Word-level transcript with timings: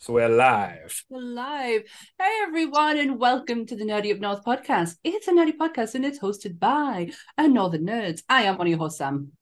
So 0.00 0.12
we're 0.12 0.28
live. 0.28 1.04
We're 1.08 1.20
live. 1.20 1.82
Hey 2.20 2.38
everyone, 2.44 2.98
and 2.98 3.18
welcome 3.18 3.66
to 3.66 3.74
the 3.74 3.82
Nerdy 3.82 4.14
Up 4.14 4.20
North 4.20 4.44
podcast. 4.44 4.94
It's 5.02 5.26
a 5.26 5.32
nerdy 5.32 5.56
podcast 5.56 5.96
and 5.96 6.04
it's 6.04 6.20
hosted 6.20 6.60
by 6.60 7.10
a 7.36 7.48
Northern 7.48 7.84
Nerds. 7.84 8.22
I 8.28 8.42
am 8.42 8.58
one 8.58 8.68
of 8.68 8.70
your 8.70 8.78
hosts, 8.78 8.98
Sam. 8.98 9.32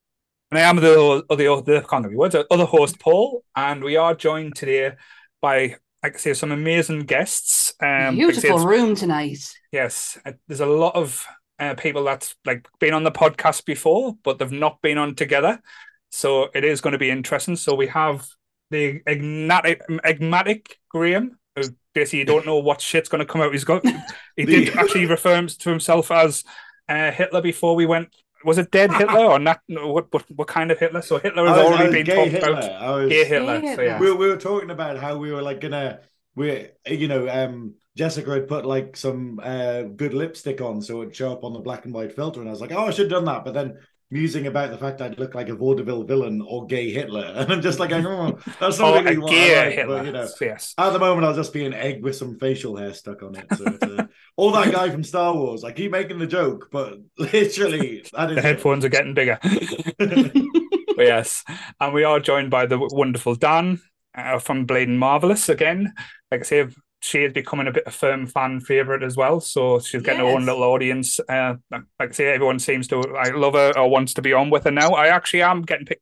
And 0.51 0.59
I 0.59 0.63
am 0.63 0.77
the 0.77 1.23
other 1.29 1.53
other 1.53 1.83
can't 1.83 2.11
words, 2.11 2.35
other 2.51 2.65
host 2.65 2.99
Paul, 2.99 3.45
and 3.55 3.85
we 3.85 3.97
are 3.97 4.15
joined 4.15 4.57
today 4.57 4.93
by 5.43 5.77
I 6.03 6.09
I 6.09 6.13
say 6.13 6.33
some 6.33 6.53
amazing 6.53 7.01
guests. 7.01 7.75
Um, 7.83 8.15
Beautiful 8.15 8.57
like 8.57 8.67
room 8.67 8.95
tonight. 8.95 9.53
Yes, 9.73 10.19
uh, 10.25 10.33
there's 10.49 10.61
a 10.61 10.67
lot 10.67 10.97
of 10.97 11.27
uh, 11.59 11.75
people 11.75 12.05
that's 12.05 12.35
like 12.47 12.67
been 12.81 12.95
on 12.95 13.05
the 13.05 13.13
podcast 13.13 13.67
before, 13.67 14.15
but 14.25 14.39
they've 14.39 14.51
not 14.51 14.81
been 14.81 14.97
on 14.97 15.17
together. 15.17 15.61
So 16.11 16.49
it 16.55 16.65
is 16.65 16.81
going 16.81 16.93
to 16.93 16.99
be 16.99 17.11
interesting. 17.11 17.57
So 17.57 17.75
we 17.75 17.89
have 17.89 18.27
the 18.71 19.01
enigmatic, 19.07 19.83
enigmatic 19.89 20.79
Graeme, 20.89 21.39
who 21.55 21.63
basically 21.95 22.21
you 22.21 22.25
don't 22.25 22.47
know 22.47 22.59
what 22.59 22.81
shit's 22.81 23.09
going 23.09 23.21
to 23.21 23.31
come 23.31 23.41
out. 23.41 23.53
He's 23.53 23.65
got 23.65 23.85
he 24.37 24.45
the... 24.45 24.65
did 24.65 24.77
actually 24.77 25.07
refer 25.07 25.47
to 25.47 25.71
himself 25.71 26.11
as 26.11 26.45
uh, 26.89 27.11
Hitler 27.11 27.41
before 27.41 27.75
we 27.75 27.87
went. 27.87 28.15
Was 28.45 28.59
it 28.59 28.71
dead 28.71 28.93
Hitler 28.93 29.25
or 29.25 29.39
not? 29.39 29.61
What, 29.67 30.13
what 30.13 30.25
what 30.31 30.49
kind 30.49 30.71
of 30.71 30.79
Hitler? 30.79 31.03
So 31.03 31.19
Hitler 31.19 31.47
has 31.49 31.59
already 31.59 32.03
been 32.03 32.17
talked 32.17 32.31
Hitler. 32.31 32.51
about. 32.51 32.71
I 32.71 32.95
was, 32.95 33.09
gay 33.09 33.25
Hitler. 33.25 33.61
Gay 33.61 33.69
Hitler. 33.69 33.77
So, 33.77 33.83
yeah. 33.83 33.99
we, 33.99 34.13
we 34.13 34.29
were 34.29 34.37
talking 34.37 34.71
about 34.71 34.99
how 34.99 35.17
we 35.17 35.33
were 35.33 35.43
like 35.43 35.61
gonna 35.61 36.01
we 36.37 36.69
you 36.87 37.09
know 37.09 37.29
um 37.29 37.75
Jessica 37.97 38.31
had 38.31 38.47
put 38.47 38.67
like 38.67 38.97
some 38.97 39.41
uh, 39.43 39.83
good 39.83 40.13
lipstick 40.13 40.61
on 40.61 40.83
so 40.83 41.01
it'd 41.01 41.17
show 41.17 41.33
up 41.33 41.45
on 41.45 41.55
the 41.55 41.61
black 41.61 41.87
and 41.87 41.95
white 41.95 42.15
filter, 42.15 42.41
and 42.41 42.49
I 42.49 42.53
was 42.53 42.61
like, 42.61 42.73
oh, 42.73 42.87
I 42.87 42.91
should 42.91 43.11
have 43.11 43.25
done 43.25 43.25
that. 43.25 43.45
But 43.45 43.55
then 43.55 43.79
musing 44.11 44.47
about 44.47 44.71
the 44.71 44.79
fact 44.79 45.01
I'd 45.01 45.19
look 45.19 45.35
like 45.35 45.49
a 45.49 45.55
vaudeville 45.55 46.05
villain 46.05 46.41
or 46.41 46.67
gay 46.67 46.91
Hitler. 46.91 47.25
And 47.37 47.53
I'm 47.53 47.63
just 47.63 47.79
like, 47.79 47.93
oh, 47.93 48.39
that's 48.61 48.79
not 48.79 49.05
really 49.05 49.19
what 49.19 49.33
I 49.33 49.65
like. 49.65 49.75
Hitler. 49.75 49.97
But, 49.99 50.07
you 50.07 50.13
know, 50.13 50.29
yes. 50.41 50.75
At 50.79 50.91
the 50.91 50.99
moment, 50.99 51.27
I'll 51.27 51.35
just 51.35 51.53
be 51.53 51.65
an 51.65 51.75
egg 51.75 52.03
with 52.03 52.17
some 52.17 52.39
facial 52.39 52.77
hair 52.77 52.95
stuck 52.95 53.23
on 53.23 53.35
it. 53.37 53.47
So 53.57 53.65
uh, 53.65 54.07
all 54.37 54.53
that 54.53 54.73
guy 54.73 54.91
from 54.91 55.05
Star 55.05 55.35
Wars, 55.35 55.65
I 55.65 55.73
keep 55.73 55.91
making 55.91 56.19
the 56.19 56.27
joke, 56.27 56.69
but 56.71 56.99
literally, 57.19 58.05
the 58.13 58.41
headphones 58.41 58.85
it. 58.85 58.89
are 58.89 58.91
getting 58.91 59.15
bigger. 59.15 59.39
but 59.43 61.07
yes, 61.07 61.45
and 61.81 61.93
we 61.93 62.05
are 62.05 62.21
joined 62.21 62.51
by 62.51 62.67
the 62.67 62.79
wonderful 62.79 63.35
Dan 63.35 63.81
uh, 64.15 64.39
from 64.39 64.67
Bleading 64.67 64.99
Marvelous 64.99 65.49
again. 65.49 65.93
Like 66.31 66.41
I 66.41 66.45
say, 66.45 66.67
she 67.07 67.23
is 67.23 67.33
becoming 67.33 67.69
a 67.69 67.73
bit 67.73 67.87
of 67.87 67.95
a 67.95 67.97
firm 67.97 68.27
fan 68.27 68.61
favorite 68.61 69.05
as 69.05 69.17
well. 69.17 69.39
So 69.41 69.79
she's 69.79 70.03
getting 70.03 70.25
yes. 70.25 70.29
her 70.29 70.37
own 70.37 70.45
little 70.45 70.65
audience. 70.65 71.21
Uh, 71.21 71.55
like 71.71 71.85
I 72.01 72.11
say, 72.11 72.27
everyone 72.27 72.59
seems 72.59 72.89
to 72.89 73.01
I 73.17 73.31
love 73.31 73.55
her 73.55 73.79
or 73.79 73.89
wants 73.89 74.15
to 74.15 74.23
be 74.23 74.33
on 74.33 74.51
with 74.51 74.65
her 74.65 74.73
now. 74.73 74.91
I 74.91 75.07
actually 75.07 75.43
am 75.43 75.63
getting 75.63 75.87
pick, 75.87 76.01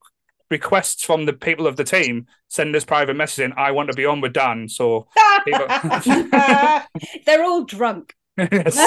requests 0.50 1.04
from 1.04 1.26
the 1.26 1.34
people 1.34 1.66
of 1.66 1.76
the 1.76 1.84
team. 1.84 2.26
Send 2.48 2.74
us 2.74 2.86
private 2.86 3.16
messaging. 3.16 3.52
I 3.56 3.72
want 3.72 3.90
to 3.90 3.96
be 3.96 4.06
on 4.06 4.22
with 4.22 4.32
Dan. 4.32 4.66
So 4.66 5.06
people... 5.44 5.66
they're 7.26 7.44
all 7.44 7.64
drunk. 7.64 8.14
yes. 8.38 8.78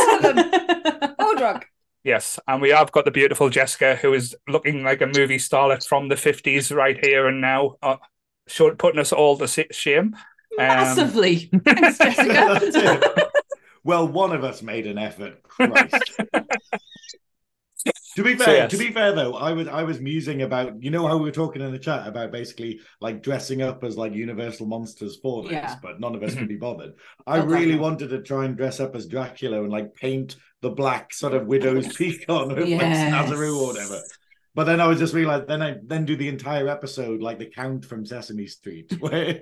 all 1.19 1.35
drunk. 1.35 1.67
Yes, 2.03 2.39
and 2.47 2.61
we 2.61 2.69
have 2.69 2.91
got 2.91 3.05
the 3.05 3.11
beautiful 3.11 3.49
Jessica, 3.49 3.95
who 3.95 4.13
is 4.13 4.35
looking 4.47 4.83
like 4.83 5.01
a 5.01 5.07
movie 5.07 5.37
starlet 5.37 5.85
from 5.85 6.07
the 6.07 6.15
fifties, 6.15 6.71
right 6.71 6.97
here 7.03 7.27
and 7.27 7.41
now, 7.41 7.75
uh, 7.83 7.97
putting 8.77 8.99
us 8.99 9.11
all 9.11 9.37
to 9.37 9.67
shame. 9.71 10.15
Massively. 10.57 11.49
Um, 11.53 11.59
Thanks, 11.61 11.97
Jessica. 11.97 13.29
well, 13.83 14.07
one 14.07 14.31
of 14.31 14.43
us 14.43 14.61
made 14.61 14.87
an 14.87 14.97
effort. 14.97 15.41
To 18.17 18.23
be 18.23 18.35
fair, 18.35 18.45
so, 18.45 18.51
yes. 18.53 18.71
to 18.71 18.77
be 18.77 18.91
fair 18.91 19.13
though, 19.13 19.35
I 19.35 19.51
was 19.53 19.67
I 19.67 19.83
was 19.83 20.01
musing 20.01 20.41
about 20.41 20.81
you 20.81 20.89
know 20.89 21.07
how 21.07 21.17
we 21.17 21.25
were 21.25 21.31
talking 21.31 21.61
in 21.61 21.71
the 21.71 21.77
chat 21.77 22.07
about 22.07 22.31
basically 22.31 22.79
like 22.99 23.21
dressing 23.21 23.61
up 23.61 23.83
as 23.83 23.95
like 23.95 24.11
universal 24.11 24.65
monsters 24.65 25.17
for 25.17 25.43
this, 25.43 25.51
yeah. 25.51 25.75
but 25.83 25.99
none 25.99 26.15
of 26.15 26.23
us 26.23 26.33
could 26.33 26.47
be 26.47 26.55
bothered. 26.55 26.93
I 27.27 27.37
okay. 27.37 27.47
really 27.47 27.75
wanted 27.75 28.09
to 28.09 28.23
try 28.23 28.45
and 28.45 28.57
dress 28.57 28.79
up 28.79 28.95
as 28.95 29.05
Dracula 29.05 29.61
and 29.61 29.71
like 29.71 29.93
paint 29.93 30.35
the 30.61 30.71
black 30.71 31.13
sort 31.13 31.35
of 31.35 31.45
widow's 31.45 31.95
peak 31.95 32.25
on 32.27 32.55
with 32.55 32.67
yes. 32.67 32.81
like 32.81 33.29
Snazaroo 33.29 33.61
or 33.61 33.67
whatever. 33.67 34.01
But 34.57 34.63
then 34.63 34.81
I 34.81 34.87
was 34.87 34.97
just 34.97 35.13
realized 35.13 35.45
then 35.45 35.61
I 35.61 35.75
then 35.83 36.03
do 36.03 36.15
the 36.15 36.27
entire 36.27 36.67
episode 36.67 37.21
like 37.21 37.37
the 37.37 37.45
count 37.45 37.85
from 37.85 38.07
Sesame 38.07 38.47
Street. 38.47 38.91
Where 38.99 39.39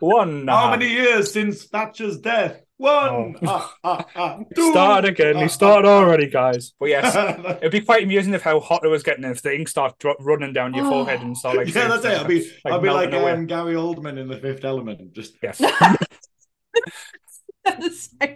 one 0.00 0.48
how 0.48 0.70
many 0.70 0.88
years 0.88 1.32
since 1.32 1.66
Thatcher's 1.66 2.18
death? 2.18 2.60
One. 2.76 3.36
Oh. 3.36 3.36
Ah, 3.46 3.76
ah, 3.84 4.06
ah, 4.16 4.38
Start 4.72 5.04
again. 5.04 5.36
He 5.36 5.46
started 5.46 5.86
already, 5.86 6.28
guys. 6.28 6.72
But 6.80 6.88
yes, 6.88 7.14
it'd 7.58 7.70
be 7.70 7.82
quite 7.82 8.02
amusing 8.02 8.34
if 8.34 8.42
how 8.42 8.58
hot 8.58 8.84
it 8.84 8.88
was 8.88 9.04
getting 9.04 9.22
if 9.22 9.42
the 9.42 9.54
ink 9.54 9.68
started 9.68 9.96
dro- 10.00 10.16
running 10.18 10.52
down 10.52 10.74
your 10.74 10.86
oh. 10.86 10.90
forehead 10.90 11.20
and 11.20 11.38
so 11.38 11.52
like. 11.52 11.72
Yeah, 11.72 11.86
that's 11.86 12.04
it. 12.04 12.18
I'll 12.18 12.24
be 12.24 12.40
like, 12.64 12.72
I'll 12.72 12.80
be 12.80 12.90
like 12.90 13.12
um, 13.12 13.46
Gary 13.46 13.74
Oldman 13.74 14.18
in 14.18 14.26
The 14.26 14.38
Fifth 14.38 14.64
Element. 14.64 15.12
Just 15.12 15.36
yes. 15.40 15.60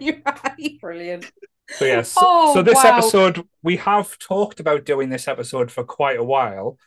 You're 0.01 0.23
right. 0.25 0.81
Brilliant. 0.81 1.33
So 1.71 1.85
yes, 1.87 2.15
oh, 2.19 2.55
so 2.55 2.63
this 2.63 2.83
wow. 2.85 2.99
episode 2.99 3.47
we 3.63 3.77
have 3.79 4.19
talked 4.19 4.61
about 4.61 4.85
doing 4.85 5.09
this 5.09 5.29
episode 5.29 5.71
for 5.71 5.83
quite 5.83 6.19
a 6.19 6.25
while, 6.25 6.79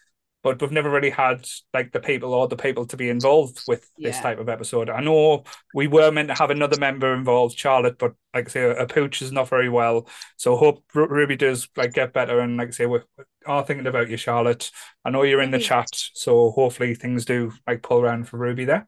but 0.43 0.61
we've 0.61 0.71
never 0.71 0.89
really 0.89 1.09
had 1.09 1.47
like 1.73 1.91
the 1.91 1.99
people 1.99 2.33
or 2.33 2.47
the 2.47 2.55
people 2.55 2.85
to 2.85 2.95
be 2.95 3.09
involved 3.09 3.63
with 3.67 3.89
yeah. 3.97 4.09
this 4.09 4.19
type 4.19 4.39
of 4.39 4.49
episode. 4.49 4.89
I 4.89 5.01
know 5.01 5.43
we 5.73 5.87
were 5.87 6.11
meant 6.11 6.29
to 6.29 6.35
have 6.35 6.51
another 6.51 6.79
member 6.79 7.13
involved, 7.13 7.57
Charlotte, 7.57 7.97
but 7.97 8.13
like 8.33 8.47
I 8.47 8.51
say, 8.51 8.69
a 8.69 8.85
pooch 8.85 9.21
is 9.21 9.31
not 9.31 9.49
very 9.49 9.67
well. 9.67 10.07
So 10.37 10.55
hope 10.55 10.83
Ruby 10.93 11.35
does 11.35 11.67
like 11.75 11.93
get 11.93 12.13
better. 12.13 12.39
And 12.39 12.57
like 12.57 12.69
I 12.69 12.71
say, 12.71 12.85
we 12.85 12.99
are 13.45 13.65
thinking 13.65 13.87
about 13.87 14.09
you, 14.09 14.17
Charlotte. 14.17 14.71
I 15.03 15.09
know 15.09 15.23
you're 15.23 15.41
in 15.41 15.51
the 15.51 15.59
chat, 15.59 15.89
so 15.91 16.51
hopefully 16.51 16.93
things 16.93 17.25
do 17.25 17.51
like 17.65 17.81
pull 17.81 17.99
around 17.99 18.29
for 18.29 18.37
Ruby 18.37 18.65
there. 18.65 18.87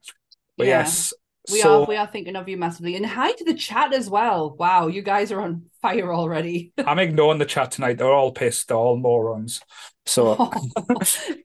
But 0.58 0.68
yeah. 0.68 0.80
yes, 0.82 1.14
we 1.52 1.62
so, 1.62 1.84
are 1.84 1.86
we 1.86 1.96
are 1.96 2.08
thinking 2.08 2.36
of 2.36 2.48
you 2.48 2.58
massively. 2.58 2.96
And 2.96 3.06
hi 3.06 3.32
to 3.32 3.44
the 3.44 3.54
chat 3.54 3.94
as 3.94 4.10
well. 4.10 4.56
Wow, 4.58 4.88
you 4.88 5.02
guys 5.02 5.32
are 5.32 5.42
on 5.42 5.64
fire 5.82 6.14
already. 6.14 6.74
I'm 6.78 7.00
ignoring 7.00 7.40
the 7.40 7.46
chat 7.46 7.72
tonight. 7.72 7.98
They're 7.98 8.12
all 8.12 8.32
pissed, 8.32 8.68
they're 8.68 8.78
all 8.78 8.98
morons. 8.98 9.62
So 10.06 10.36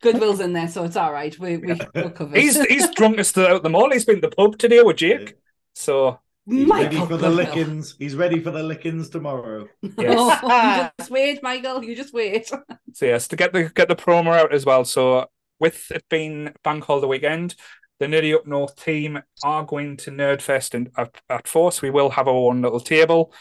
Goodwill's 0.03 0.41
in 0.41 0.53
there, 0.53 0.69
so 0.69 0.85
it's 0.85 0.97
all 0.97 1.13
right. 1.13 1.39
We 1.39 1.59
we 1.59 1.79
will 1.95 2.11
cover 2.11 2.37
He's 2.37 2.61
he's 2.65 2.89
drunkest 2.91 3.37
out 3.39 3.63
them 3.63 3.75
all. 3.75 3.91
He's 3.91 4.05
been 4.05 4.21
to 4.21 4.29
the 4.29 4.37
pub 4.37 4.59
today 4.59 4.83
with 4.83 4.97
Jake. 4.97 5.37
So 5.75 6.19
He's 6.47 6.67
Michael 6.67 7.01
ready 7.01 7.07
for 7.07 7.17
the 7.17 7.31
lickings. 7.31 7.97
He's 7.99 8.15
ready 8.17 8.39
for 8.39 8.51
the 8.51 8.63
lickings 8.63 9.09
tomorrow. 9.09 9.69
Yes. 9.99 10.41
Oh, 10.43 10.83
you 10.83 10.91
just 10.99 11.11
wait, 11.11 11.43
Michael. 11.43 11.83
You 11.83 11.97
just 11.97 12.13
wait. 12.13 12.49
so 12.49 13.07
yes, 13.07 13.29
to 13.29 13.37
get 13.37 13.53
the 13.53 13.71
get 13.75 13.89
the 13.89 13.97
promo 13.97 14.35
out 14.35 14.53
as 14.53 14.67
well. 14.67 14.85
So 14.85 15.27
with 15.59 15.91
it 15.91 16.05
being 16.11 16.53
bank 16.63 16.85
holiday 16.85 17.07
weekend, 17.07 17.55
the 18.01 18.07
Nerdy 18.07 18.35
Up 18.35 18.47
North 18.47 18.77
team 18.83 19.23
are 19.43 19.65
going 19.65 19.97
to 19.99 20.11
Nerdfest 20.11 20.75
and 20.75 20.91
at, 20.97 21.21
at 21.29 21.47
Force. 21.49 21.81
We 21.81 21.91
will 21.91 22.11
have 22.11 22.29
our 22.29 22.35
own 22.35 22.63
little 22.63 22.81
table. 22.81 23.33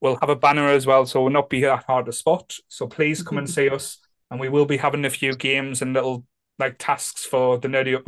We'll 0.00 0.18
have 0.20 0.28
a 0.28 0.36
banner 0.36 0.68
as 0.68 0.86
well, 0.86 1.06
so 1.06 1.22
we'll 1.22 1.32
not 1.32 1.48
be 1.48 1.60
that 1.62 1.84
hard 1.86 2.06
to 2.06 2.12
spot. 2.12 2.56
So 2.68 2.86
please 2.86 3.22
come 3.22 3.38
and 3.38 3.48
see 3.58 3.68
us, 3.68 3.98
and 4.30 4.40
we 4.40 4.48
will 4.48 4.66
be 4.66 4.76
having 4.76 5.04
a 5.04 5.10
few 5.10 5.34
games 5.34 5.82
and 5.82 5.92
little 5.92 6.26
like 6.58 6.76
tasks 6.78 7.24
for 7.24 7.58
the 7.58 7.68
Nerdy 7.68 7.96
Up 7.96 8.04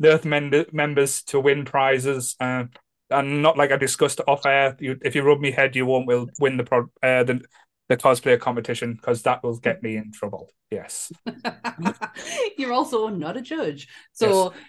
Nerth 0.00 0.72
members 0.72 1.22
to 1.24 1.40
win 1.40 1.64
prizes. 1.64 2.36
Uh, 2.38 2.64
and 3.10 3.42
not 3.42 3.58
like 3.58 3.72
I 3.72 3.76
discussed 3.76 4.20
off 4.28 4.46
air. 4.46 4.76
You, 4.78 4.96
if 5.02 5.14
you 5.14 5.22
rub 5.22 5.40
me 5.40 5.50
head, 5.50 5.74
you 5.74 5.84
won't 5.84 6.06
will 6.06 6.28
win 6.38 6.56
the 6.56 6.64
pro, 6.64 6.82
uh, 7.02 7.24
the 7.24 7.42
the 7.88 7.96
cosplayer 7.96 8.38
competition 8.38 8.94
because 8.94 9.22
that 9.22 9.42
will 9.42 9.56
get 9.58 9.82
me 9.82 9.96
in 9.96 10.12
trouble. 10.12 10.52
Yes. 10.70 11.12
You're 12.56 12.72
also 12.72 13.08
not 13.08 13.36
a 13.36 13.42
judge, 13.42 13.88
so 14.12 14.52
yes. 14.54 14.62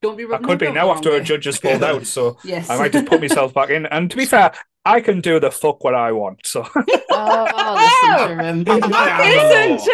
Don't 0.00 0.16
be. 0.16 0.26
I 0.32 0.38
could 0.38 0.58
be 0.58 0.70
now 0.70 0.90
after 0.90 1.10
a 1.10 1.22
judge 1.22 1.44
has 1.46 1.58
pulled 1.58 1.82
out, 1.82 2.06
so 2.06 2.38
yes. 2.44 2.70
I 2.70 2.78
might 2.78 2.92
just 2.92 3.06
put 3.06 3.20
myself 3.20 3.52
back 3.52 3.70
in. 3.70 3.86
And 3.86 4.10
to 4.10 4.16
be 4.16 4.26
fair, 4.26 4.52
I 4.84 5.00
can 5.00 5.20
do 5.20 5.40
the 5.40 5.50
fuck 5.50 5.82
what 5.82 5.94
I 5.94 6.12
want. 6.12 6.46
So. 6.46 6.66
oh, 7.10 8.00
listen 8.04 8.64
listen 8.64 9.88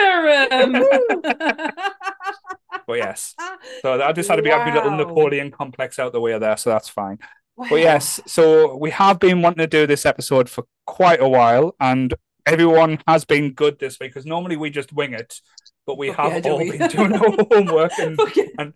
but 2.86 2.98
yes, 2.98 3.34
so 3.80 4.02
I 4.02 4.12
just 4.12 4.28
had 4.28 4.36
to 4.36 4.42
be 4.42 4.50
wow. 4.50 4.62
a 4.62 4.74
little 4.74 4.90
Napoleon 4.90 5.50
complex 5.50 5.98
out 5.98 6.12
the 6.12 6.20
way 6.20 6.38
there, 6.38 6.56
so 6.58 6.70
that's 6.70 6.88
fine. 6.88 7.18
Wow. 7.56 7.66
But 7.70 7.76
yes, 7.76 8.20
so 8.26 8.76
we 8.76 8.90
have 8.90 9.18
been 9.18 9.40
wanting 9.40 9.58
to 9.58 9.66
do 9.66 9.86
this 9.86 10.04
episode 10.04 10.50
for 10.50 10.64
quite 10.86 11.22
a 11.22 11.28
while, 11.28 11.74
and 11.80 12.12
everyone 12.44 12.98
has 13.08 13.24
been 13.24 13.52
good 13.52 13.78
this 13.78 13.98
week 13.98 14.10
because 14.12 14.26
normally 14.26 14.56
we 14.56 14.68
just 14.68 14.92
wing 14.92 15.14
it, 15.14 15.40
but 15.86 15.96
we 15.96 16.10
okay, 16.10 16.30
have 16.30 16.46
all 16.46 16.58
we? 16.58 16.76
been 16.76 16.90
doing 16.90 17.12
our 17.14 17.30
homework 17.50 17.92
and, 17.98 18.20
okay. 18.20 18.50
and 18.58 18.74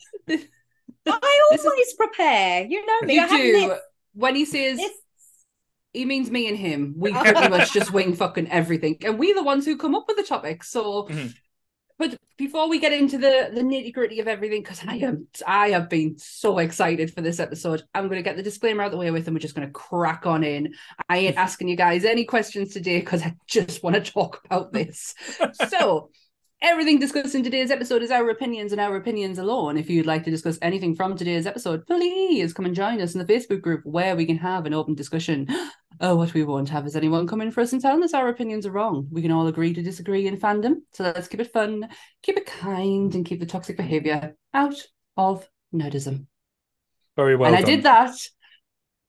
I 1.10 1.48
always 1.50 1.88
is... 1.88 1.94
prepare. 1.94 2.64
You 2.64 2.84
know 2.84 3.00
me. 3.02 3.14
You 3.14 3.22
I 3.22 3.28
do. 3.28 3.76
When 4.14 4.34
he 4.34 4.44
says 4.44 4.80
he 5.92 6.04
means 6.04 6.30
me 6.30 6.48
and 6.48 6.56
him, 6.56 6.94
we 6.96 7.12
pretty 7.12 7.48
much 7.48 7.72
just 7.72 7.92
wing 7.92 8.14
fucking 8.14 8.50
everything, 8.50 8.98
and 9.04 9.18
we're 9.18 9.34
the 9.34 9.42
ones 9.42 9.64
who 9.64 9.76
come 9.76 9.94
up 9.94 10.04
with 10.08 10.16
the 10.16 10.22
topics. 10.22 10.70
So. 10.70 11.04
Mm-hmm. 11.04 11.28
But 12.00 12.16
before 12.36 12.68
we 12.68 12.78
get 12.78 12.92
into 12.92 13.18
the, 13.18 13.50
the 13.52 13.60
nitty 13.60 13.92
gritty 13.92 14.20
of 14.20 14.28
everything, 14.28 14.62
because 14.62 14.80
I 14.86 14.98
am 14.98 15.26
I 15.44 15.70
have 15.70 15.88
been 15.88 16.16
so 16.16 16.58
excited 16.58 17.12
for 17.12 17.22
this 17.22 17.40
episode, 17.40 17.82
I'm 17.92 18.06
going 18.06 18.20
to 18.20 18.22
get 18.22 18.36
the 18.36 18.42
disclaimer 18.44 18.84
out 18.84 18.92
the 18.92 18.96
way 18.96 19.10
with, 19.10 19.26
and 19.26 19.34
we're 19.34 19.40
just 19.40 19.56
going 19.56 19.66
to 19.66 19.72
crack 19.72 20.24
on 20.24 20.44
in. 20.44 20.74
I 21.08 21.18
ain't 21.18 21.36
asking 21.36 21.66
you 21.66 21.74
guys 21.74 22.04
any 22.04 22.24
questions 22.24 22.72
today 22.72 23.00
because 23.00 23.22
I 23.22 23.34
just 23.48 23.82
want 23.82 23.96
to 23.96 24.12
talk 24.12 24.40
about 24.44 24.72
this. 24.72 25.12
so 25.68 26.10
Everything 26.60 26.98
discussed 26.98 27.36
in 27.36 27.44
today's 27.44 27.70
episode 27.70 28.02
is 28.02 28.10
our 28.10 28.28
opinions 28.30 28.72
and 28.72 28.80
our 28.80 28.96
opinions 28.96 29.38
alone. 29.38 29.76
If 29.76 29.88
you'd 29.88 30.06
like 30.06 30.24
to 30.24 30.30
discuss 30.30 30.58
anything 30.60 30.96
from 30.96 31.16
today's 31.16 31.46
episode, 31.46 31.86
please 31.86 32.52
come 32.52 32.66
and 32.66 32.74
join 32.74 33.00
us 33.00 33.14
in 33.14 33.24
the 33.24 33.32
Facebook 33.32 33.60
group 33.60 33.82
where 33.84 34.16
we 34.16 34.26
can 34.26 34.38
have 34.38 34.66
an 34.66 34.74
open 34.74 34.94
discussion. 34.94 35.46
Oh, 36.00 36.14
what 36.14 36.32
we 36.32 36.44
won't 36.44 36.68
have 36.68 36.86
is 36.86 36.94
anyone 36.94 37.26
coming 37.26 37.50
for 37.50 37.60
us 37.60 37.72
and 37.72 37.82
telling 37.82 38.04
us 38.04 38.14
our 38.14 38.28
opinions 38.28 38.64
are 38.64 38.70
wrong. 38.70 39.08
We 39.10 39.20
can 39.20 39.32
all 39.32 39.48
agree 39.48 39.74
to 39.74 39.82
disagree 39.82 40.28
in 40.28 40.38
fandom. 40.38 40.82
So 40.92 41.02
let's 41.02 41.26
keep 41.26 41.40
it 41.40 41.52
fun, 41.52 41.88
keep 42.22 42.36
it 42.36 42.46
kind, 42.46 43.12
and 43.16 43.26
keep 43.26 43.40
the 43.40 43.46
toxic 43.46 43.76
behavior 43.76 44.36
out 44.54 44.76
of 45.16 45.48
nerdism. 45.74 46.26
Very 47.16 47.34
well. 47.34 47.52
and 47.52 47.56
I 47.56 47.66
did 47.66 47.82
that 47.82 48.14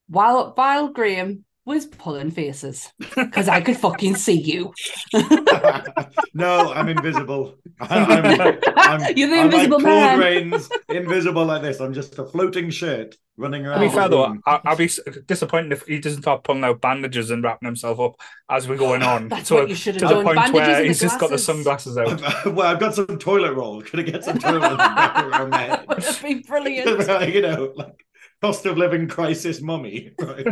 while 0.08 0.52
while 0.56 0.88
Graeme 0.88 1.46
was 1.70 1.86
pulling 1.86 2.32
faces 2.32 2.92
because 3.16 3.48
I 3.48 3.62
could 3.62 3.78
fucking 3.78 4.16
see 4.16 4.42
you. 4.42 4.74
no, 6.34 6.74
I'm 6.74 6.90
invisible. 6.90 7.56
I'm, 7.80 8.60
I'm, 8.76 9.18
You're 9.18 9.30
the 9.30 9.36
I'm 9.40 9.46
invisible 9.46 9.78
like 9.78 9.86
man. 9.86 10.18
Claude 10.18 10.20
Rains, 10.20 10.70
invisible 10.90 11.46
like 11.46 11.62
this. 11.62 11.80
I'm 11.80 11.94
just 11.94 12.18
a 12.18 12.26
floating 12.26 12.72
shirt 12.72 13.16
running 13.38 13.64
To 13.64 13.70
around. 13.70 13.82
be 13.82 13.90
fair 13.90 14.10
though, 14.10 14.28
room. 14.28 14.42
I, 14.48 14.60
I'll 14.66 14.76
be 14.76 14.90
disappointed 15.28 15.72
if 15.74 15.84
he 15.86 16.00
doesn't 16.00 16.24
start 16.24 16.44
pulling 16.44 16.64
out 16.64 16.82
bandages 16.82 17.30
and 17.30 17.44
wrapping 17.44 17.68
himself 17.68 18.00
up 18.00 18.16
as 18.50 18.68
we're 18.68 18.76
going 18.78 19.04
on. 19.04 19.30
That's 19.30 19.50
so 19.50 19.56
what 19.56 19.70
you 19.70 19.76
should 19.76 19.96
have 19.96 20.02
to 20.02 20.08
the 20.08 20.14
done. 20.16 20.24
point 20.24 20.36
Bandages 20.38 20.54
where 20.54 20.82
the 20.82 20.88
he's 20.88 21.00
just 21.00 21.20
got 21.20 21.30
the 21.30 21.38
sunglasses 21.38 21.98
out. 21.98 22.20
Well, 22.46 22.62
I've 22.68 22.80
got 22.80 22.96
some 22.96 23.20
toilet 23.20 23.54
roll. 23.54 23.82
Could 23.82 24.00
I 24.00 24.04
get 24.04 24.24
some 24.24 24.40
toilet 24.40 24.62
roll 24.62 24.80
around 24.80 25.52
there? 25.52 25.86
Would 25.88 26.04
have 26.04 26.22
been 26.24 26.42
brilliant. 26.42 27.34
you 27.34 27.42
know, 27.42 27.74
like 27.76 28.06
cost 28.42 28.66
of 28.66 28.78
living 28.78 29.08
crisis 29.08 29.62
mummy. 29.62 30.14
Right? 30.20 30.48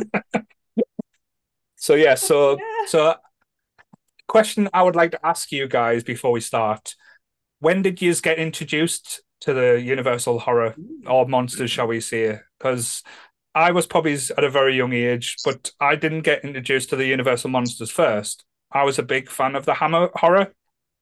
So 1.77 1.95
yeah, 1.95 2.15
so 2.15 2.57
Yeah. 2.59 2.85
so 2.87 3.15
question 4.27 4.69
I 4.73 4.83
would 4.83 4.95
like 4.95 5.11
to 5.11 5.25
ask 5.25 5.51
you 5.51 5.67
guys 5.67 6.03
before 6.03 6.31
we 6.31 6.41
start: 6.41 6.95
When 7.59 7.81
did 7.81 8.01
you 8.01 8.13
get 8.15 8.39
introduced 8.39 9.21
to 9.41 9.53
the 9.53 9.81
Universal 9.81 10.39
horror 10.39 10.75
or 11.05 11.27
monsters, 11.27 11.71
shall 11.71 11.87
we 11.87 12.01
say? 12.01 12.39
Because 12.59 13.03
I 13.55 13.71
was 13.71 13.87
probably 13.87 14.13
at 14.15 14.43
a 14.43 14.49
very 14.49 14.75
young 14.75 14.93
age, 14.93 15.37
but 15.45 15.71
I 15.79 15.95
didn't 15.95 16.21
get 16.21 16.43
introduced 16.43 16.89
to 16.89 16.95
the 16.95 17.05
Universal 17.05 17.49
monsters 17.51 17.91
first. 17.91 18.43
I 18.71 18.83
was 18.83 18.99
a 18.99 19.03
big 19.03 19.29
fan 19.29 19.55
of 19.55 19.65
the 19.65 19.75
Hammer 19.75 20.09
horror, 20.15 20.53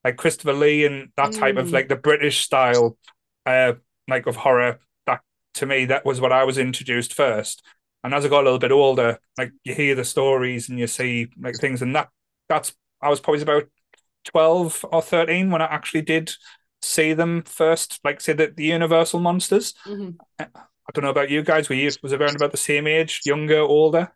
like 0.03 0.17
Christopher 0.17 0.53
Lee 0.53 0.85
and 0.85 1.09
that 1.17 1.33
type 1.33 1.57
of 1.57 1.67
Mm. 1.67 1.73
like 1.73 1.87
the 1.89 1.95
British 1.95 2.39
style, 2.41 2.97
uh, 3.45 3.73
like 4.07 4.27
of 4.27 4.35
horror. 4.35 4.79
That 5.07 5.21
to 5.55 5.65
me, 5.65 5.85
that 5.85 6.05
was 6.05 6.21
what 6.21 6.31
I 6.31 6.43
was 6.43 6.57
introduced 6.57 7.13
first. 7.13 7.63
And 8.05 8.13
as 8.13 8.23
I 8.23 8.29
got 8.29 8.41
a 8.41 8.43
little 8.43 8.59
bit 8.59 8.71
older, 8.71 9.19
like 9.35 9.51
you 9.63 9.73
hear 9.73 9.95
the 9.95 10.05
stories 10.05 10.69
and 10.69 10.77
you 10.77 10.85
see 10.85 11.27
like 11.41 11.55
things, 11.55 11.81
and 11.81 11.95
that 11.95 12.09
that's 12.47 12.71
I 13.01 13.09
was 13.09 13.19
probably 13.19 13.41
about 13.41 13.63
twelve 14.23 14.85
or 14.91 15.01
thirteen 15.01 15.49
when 15.49 15.63
I 15.63 15.65
actually 15.65 16.03
did 16.03 16.31
see 16.83 17.13
them 17.13 17.41
first, 17.41 17.99
like 18.03 18.21
say 18.21 18.33
the, 18.33 18.53
the 18.55 18.65
Universal 18.65 19.21
monsters. 19.21 19.73
Mhm. 19.87 20.17
I 20.39 20.45
don't 20.93 21.03
know 21.03 21.09
about 21.09 21.31
you 21.31 21.41
guys. 21.41 21.67
Were 21.67 21.73
you 21.73 21.89
was 22.03 22.13
around 22.13 22.35
about 22.35 22.51
the 22.51 22.57
same 22.57 22.85
age, 22.85 23.21
younger, 23.25 23.59
older? 23.59 24.13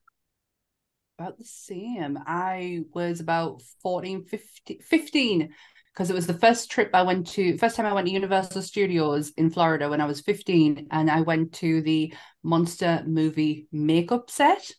About 1.18 1.40
the 1.40 1.46
same. 1.46 2.20
I 2.28 2.84
was 2.94 3.20
about 3.20 3.64
14, 3.82 4.24
15, 4.24 4.82
15 4.82 5.50
because 6.00 6.10
it 6.10 6.14
was 6.16 6.28
the 6.28 6.34
first 6.34 6.72
trip 6.72 6.92
I 6.94 7.02
went 7.02 7.28
to, 7.32 7.58
first 7.58 7.76
time 7.76 7.86
I 7.86 7.92
went 7.92 8.08
to 8.08 8.14
Universal 8.14 8.62
Studios 8.62 9.32
in 9.36 9.50
Florida 9.50 9.90
when 9.90 10.00
I 10.00 10.06
was 10.06 10.22
15. 10.22 10.88
And 10.92 11.12
I 11.12 11.20
went 11.20 11.52
to 11.56 11.82
the 11.82 12.14
monster 12.42 13.04
movie 13.06 13.68
makeup 13.74 14.32
set. 14.32 14.72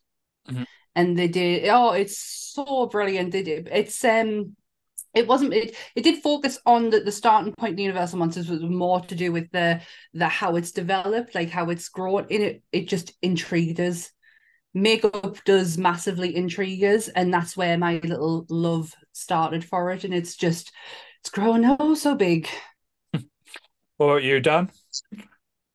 Mhm. 0.48 0.66
And 0.94 1.18
they 1.18 1.28
did, 1.28 1.68
oh, 1.68 1.92
it's 1.92 2.16
so 2.16 2.86
brilliant. 2.86 3.32
They 3.32 3.42
did, 3.42 3.68
it's, 3.70 4.02
um, 4.02 4.56
it 5.12 5.26
wasn't 5.26 5.52
it, 5.52 5.76
it 5.94 6.04
did 6.04 6.22
focus 6.22 6.58
on 6.64 6.88
the, 6.88 7.00
the 7.00 7.12
starting 7.12 7.52
point 7.54 7.76
the 7.76 7.82
universal 7.82 8.18
monsters 8.18 8.48
was 8.48 8.62
more 8.62 9.00
to 9.00 9.14
do 9.16 9.30
with 9.32 9.50
the 9.50 9.80
the 10.14 10.28
how 10.28 10.54
it's 10.54 10.70
developed 10.70 11.34
like 11.34 11.50
how 11.50 11.68
it's 11.68 11.88
grown 11.88 12.26
in 12.30 12.42
it 12.42 12.62
it 12.70 12.88
just 12.88 13.12
intrigued 13.20 13.80
us 13.80 14.12
makeup 14.72 15.36
does 15.44 15.76
massively 15.76 16.36
intrigue 16.36 16.84
us 16.84 17.08
and 17.08 17.34
that's 17.34 17.56
where 17.56 17.76
my 17.76 18.00
little 18.04 18.46
love 18.48 18.94
started 19.12 19.64
for 19.64 19.90
it 19.90 20.04
and 20.04 20.14
it's 20.14 20.36
just 20.36 20.70
it's 21.20 21.30
growing 21.30 21.64
oh 21.78 21.94
so 21.94 22.14
big 22.14 22.48
What 23.96 24.06
about 24.06 24.22
you, 24.22 24.40
Dan? 24.40 24.70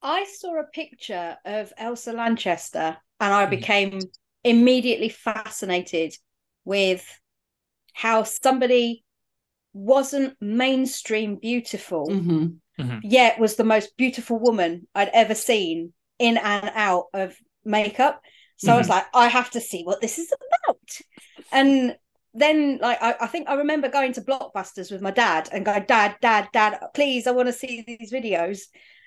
I 0.01 0.25
saw 0.25 0.59
a 0.59 0.63
picture 0.63 1.38
of 1.45 1.74
Elsa 1.77 2.13
Lanchester 2.13 2.97
and 3.19 3.33
I 3.33 3.45
Mhm. 3.45 3.50
became 3.50 4.01
immediately 4.44 5.09
fascinated 5.09 6.15
with 6.63 7.03
how 7.94 8.24
somebody 8.24 9.03
wasn't 9.74 10.36
mainstream 10.42 11.38
beautiful, 11.38 12.07
Mhm. 12.07 13.01
yet 13.03 13.39
was 13.39 13.56
the 13.56 13.63
most 13.63 13.97
beautiful 13.97 14.39
woman 14.39 14.88
I'd 14.95 15.09
ever 15.09 15.36
seen 15.36 15.94
in 16.19 16.38
and 16.38 16.71
out 16.74 17.06
of 17.13 17.36
makeup. 17.63 18.21
So 18.57 18.74
I 18.74 18.77
was 18.77 18.89
like, 18.89 19.06
I 19.13 19.27
have 19.27 19.51
to 19.51 19.62
see 19.62 19.83
what 19.83 20.01
this 20.01 20.18
is 20.18 20.31
about. 20.31 21.01
And 21.51 21.97
then 22.36 22.80
like 22.82 23.02
I, 23.02 23.16
I 23.22 23.28
think 23.28 23.50
I 23.50 23.56
remember 23.56 23.90
going 23.90 24.14
to 24.14 24.22
Blockbusters 24.22 24.92
with 24.92 25.02
my 25.02 25.12
dad 25.12 25.50
and 25.52 25.66
going, 25.66 25.86
Dad, 25.88 26.18
Dad, 26.22 26.50
Dad, 26.54 26.80
please, 26.94 27.28
I 27.28 27.32
want 27.32 27.48
to 27.48 27.54
see 27.54 27.84
these 27.88 28.12
videos. 28.12 28.62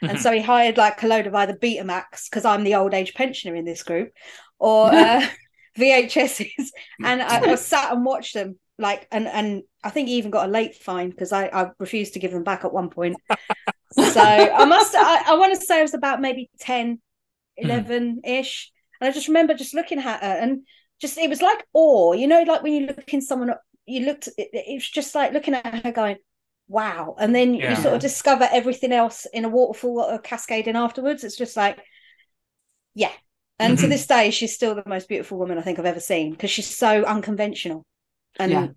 And 0.06 0.18
Mhm. 0.18 0.22
so 0.22 0.32
he 0.32 0.40
hired 0.40 0.76
like 0.76 1.02
a 1.02 1.06
load 1.06 1.26
of 1.26 1.34
either 1.34 1.54
Betamax, 1.56 2.30
because 2.30 2.44
I'm 2.44 2.64
the 2.64 2.76
old 2.76 2.94
age 2.94 3.14
pensioner 3.14 3.54
in 3.56 3.64
this 3.64 3.82
group, 3.82 4.12
or 4.58 4.92
uh, 4.92 5.26
VHSs. 5.76 6.70
And 7.02 7.22
I, 7.22 7.52
I 7.52 7.54
sat 7.56 7.92
and 7.92 8.04
watched 8.04 8.34
them 8.34 8.58
like 8.78 9.08
and 9.10 9.26
and 9.26 9.62
I 9.82 9.90
think 9.90 10.08
he 10.08 10.16
even 10.18 10.30
got 10.30 10.48
a 10.48 10.52
late 10.52 10.76
fine 10.76 11.10
because 11.10 11.32
I, 11.32 11.46
I 11.46 11.70
refused 11.78 12.14
to 12.14 12.20
give 12.20 12.30
them 12.30 12.44
back 12.44 12.64
at 12.64 12.72
one 12.72 12.90
point. 12.90 13.20
so 13.90 14.20
I 14.22 14.64
must 14.64 14.94
I, 14.94 15.32
I 15.32 15.34
want 15.36 15.54
to 15.58 15.64
say 15.64 15.78
I 15.78 15.82
was 15.82 15.94
about 15.94 16.20
maybe 16.20 16.50
10, 16.60 17.00
11 17.56 18.20
ish. 18.24 18.70
And 19.00 19.08
I 19.08 19.12
just 19.12 19.28
remember 19.28 19.54
just 19.54 19.74
looking 19.74 19.98
at 19.98 20.04
her 20.22 20.26
and 20.26 20.62
just 21.00 21.18
it 21.18 21.30
was 21.30 21.42
like 21.42 21.64
awe, 21.74 22.12
you 22.12 22.26
know, 22.26 22.42
like 22.42 22.62
when 22.62 22.72
you 22.74 22.86
look 22.86 23.12
in 23.14 23.20
someone 23.20 23.54
you 23.86 24.06
looked 24.06 24.28
it, 24.38 24.50
it 24.52 24.74
was 24.74 24.88
just 24.88 25.14
like 25.14 25.32
looking 25.32 25.54
at 25.54 25.84
her 25.84 25.92
going, 25.92 26.16
wow. 26.68 27.14
And 27.18 27.34
then 27.34 27.54
Yeah. 27.56 27.64
you 27.66 27.76
sort 27.76 27.94
of 27.94 28.00
discover 28.00 28.48
everything 28.52 28.92
else 28.92 29.26
in 29.32 29.44
a 29.44 29.48
waterfall 29.48 30.00
or 30.00 30.18
cascading 30.18 30.76
afterwards. 30.76 31.24
It's 31.24 31.36
just 31.36 31.56
like, 31.56 31.78
yeah. 32.94 33.12
And 33.58 33.78
to 33.78 33.86
Mhm. 33.86 33.88
this 33.88 34.06
day, 34.06 34.30
she's 34.30 34.54
still 34.54 34.74
the 34.74 34.84
most 34.86 35.08
beautiful 35.08 35.38
woman 35.38 35.58
I 35.58 35.62
think 35.62 35.78
I've 35.78 35.84
ever 35.86 36.00
seen 36.00 36.30
because 36.30 36.50
she's 36.50 36.74
so 36.76 37.04
unconventional. 37.04 37.84
And 38.38 38.52
Yeah. 38.52 38.68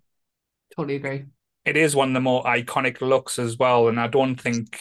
totally 0.75 0.95
agree 0.95 1.25
it 1.65 1.77
is 1.77 1.95
one 1.95 2.09
of 2.09 2.13
the 2.15 2.21
more 2.21 2.43
iconic 2.43 3.01
looks 3.01 3.39
as 3.39 3.57
well, 3.57 3.87
and 3.89 3.99
I 3.99 4.07
don't 4.07 4.35
think 4.39 4.79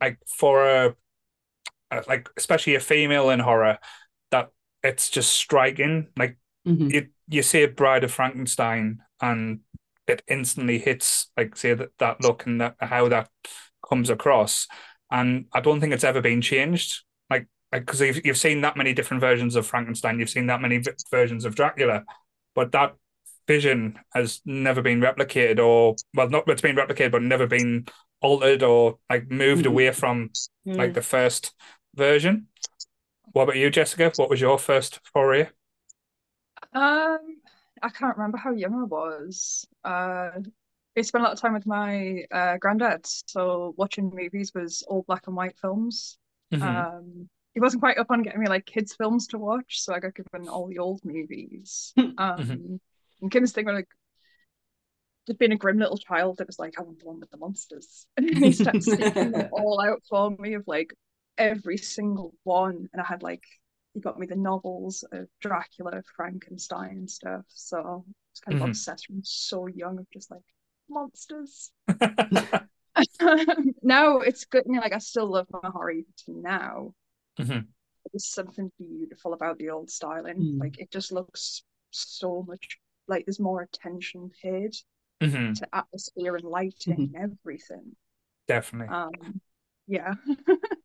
like 0.00 0.18
for 0.38 0.66
a, 0.66 0.96
a 1.90 2.04
like 2.08 2.28
especially 2.36 2.74
a 2.76 2.80
female 2.80 3.30
in 3.30 3.40
horror 3.40 3.78
that 3.78 3.80
it's 4.82 5.10
just 5.10 5.32
striking. 5.32 6.08
Like 6.16 6.36
Mhm. 6.66 6.92
you 6.92 7.08
you 7.28 7.42
say 7.42 7.66
Bride 7.66 8.04
of 8.04 8.12
Frankenstein 8.12 9.02
and 9.20 9.60
it 10.06 10.22
instantly 10.28 10.78
hits 10.78 11.30
like 11.36 11.56
say 11.56 11.74
that 11.74 11.90
that 11.98 12.20
look 12.20 12.46
and 12.46 12.60
that 12.60 12.76
how 12.80 13.08
that 13.08 13.28
comes 13.88 14.10
across, 14.10 14.68
and 15.10 15.46
I 15.52 15.60
don't 15.60 15.80
think 15.80 15.92
it's 15.92 16.04
ever 16.04 16.20
been 16.20 16.40
changed. 16.40 17.02
Like 17.30 17.46
because 17.72 18.00
you've 18.00 18.24
you've 18.24 18.38
seen 18.38 18.60
that 18.62 18.76
many 18.76 18.92
different 18.92 19.20
versions 19.20 19.56
of 19.56 19.66
Frankenstein, 19.66 20.18
you've 20.20 20.30
seen 20.30 20.46
that 20.46 20.60
many 20.60 20.78
v- 20.78 20.90
versions 21.10 21.44
of 21.44 21.54
Dracula, 21.56 22.04
but 22.54 22.72
that 22.72 22.94
vision 23.48 23.98
has 24.12 24.40
never 24.44 24.82
been 24.82 25.00
replicated 25.00 25.58
or 25.64 25.94
well 26.14 26.28
not 26.28 26.48
it's 26.48 26.62
been 26.62 26.74
replicated 26.76 27.12
but 27.12 27.22
never 27.22 27.46
been 27.46 27.86
altered 28.20 28.62
or 28.64 28.98
like 29.08 29.30
moved 29.30 29.64
Mhm. 29.64 29.68
away 29.68 29.90
from 29.92 30.30
mm. 30.66 30.76
like 30.76 30.94
the 30.94 31.02
first 31.02 31.54
version 31.94 32.48
what 33.36 33.42
about 33.42 33.56
you 33.56 33.68
jessica 33.68 34.10
what 34.16 34.30
was 34.30 34.40
your 34.40 34.58
first 34.58 34.98
foray 35.12 35.46
Um, 36.72 37.18
I 37.82 37.90
can't 37.90 38.16
remember 38.16 38.38
how 38.38 38.52
young 38.52 38.74
I 38.74 38.84
was. 38.84 39.66
Uh, 39.84 40.30
I 40.96 41.02
spent 41.02 41.20
a 41.20 41.26
lot 41.26 41.34
of 41.34 41.40
time 41.40 41.52
with 41.52 41.66
my 41.66 42.24
uh, 42.32 42.56
granddad, 42.56 43.04
so 43.04 43.74
watching 43.76 44.10
movies 44.14 44.52
was 44.54 44.82
all 44.88 45.04
black 45.06 45.26
and 45.26 45.36
white 45.36 45.58
films. 45.58 46.16
Mhm. 46.50 46.62
Um, 46.62 47.28
he 47.52 47.60
wasn't 47.60 47.82
quite 47.82 47.98
up 47.98 48.10
on 48.10 48.22
getting 48.22 48.40
me 48.40 48.48
like 48.48 48.64
kids' 48.64 48.94
films 48.94 49.26
to 49.28 49.38
watch, 49.38 49.82
so 49.82 49.92
I 49.92 50.00
got 50.00 50.14
given 50.14 50.48
all 50.48 50.66
the 50.66 50.78
old 50.78 51.04
movies. 51.04 51.92
Um, 52.18 52.80
and 53.20 53.30
Kim's 53.30 53.52
thing 53.52 53.66
were 53.66 53.74
like 53.74 53.88
just 55.26 55.38
being 55.38 55.52
a 55.52 55.56
grim 55.56 55.78
little 55.78 55.98
child, 55.98 56.40
it 56.40 56.46
was 56.46 56.58
like, 56.58 56.78
I 56.78 56.82
want 56.82 57.00
the 57.00 57.06
one 57.06 57.20
with 57.20 57.30
the 57.30 57.36
monsters. 57.36 58.06
And 58.16 58.38
he 58.38 58.52
started 58.52 58.82
them 58.82 59.48
all 59.52 59.80
out 59.82 60.02
for 60.08 60.30
me 60.30 60.54
of 60.54 60.64
like 60.66 60.94
every 61.38 61.76
single 61.76 62.34
one. 62.44 62.88
And 62.92 63.00
I 63.02 63.04
had 63.04 63.22
like 63.22 63.44
he 63.94 64.00
got 64.00 64.18
me 64.18 64.26
the 64.26 64.36
novels 64.36 65.04
of 65.10 65.26
Dracula, 65.40 66.02
Frankenstein 66.16 66.90
and 66.90 67.10
stuff. 67.10 67.44
So 67.48 67.78
I 67.78 67.92
was 67.94 68.40
kind 68.44 68.56
of 68.58 68.62
Mhm. 68.62 68.68
obsessed 68.68 69.06
from 69.06 69.22
so 69.24 69.66
young 69.66 69.98
of 69.98 70.10
just 70.10 70.30
like 70.30 70.42
monsters. 70.88 71.72
now 73.82 74.18
it's 74.18 74.44
good, 74.44 74.64
you 74.66 74.74
know, 74.74 74.80
like 74.80 74.92
I 74.92 74.98
still 74.98 75.26
love 75.26 75.46
my 75.50 75.70
horror 75.70 75.92
even 75.92 76.12
to 76.26 76.32
now. 76.40 76.94
Mhm. 77.38 77.68
There's 78.12 78.26
something 78.26 78.70
beautiful 78.78 79.32
about 79.32 79.58
the 79.58 79.70
old 79.70 79.90
styling. 79.90 80.38
Mm. 80.38 80.60
Like 80.60 80.78
it 80.78 80.90
just 80.90 81.10
looks 81.10 81.62
so 81.90 82.44
much 82.46 82.78
like 83.08 83.24
there's 83.26 83.40
more 83.40 83.62
attention 83.62 84.30
paid 84.42 84.74
mm-hmm. 85.20 85.52
to 85.54 85.68
atmosphere 85.74 86.36
and 86.36 86.44
lighting 86.44 87.14
and 87.14 87.16
everything. 87.16 87.96
Definitely. 88.46 88.94
Um, 88.94 89.40
yeah. 89.86 90.14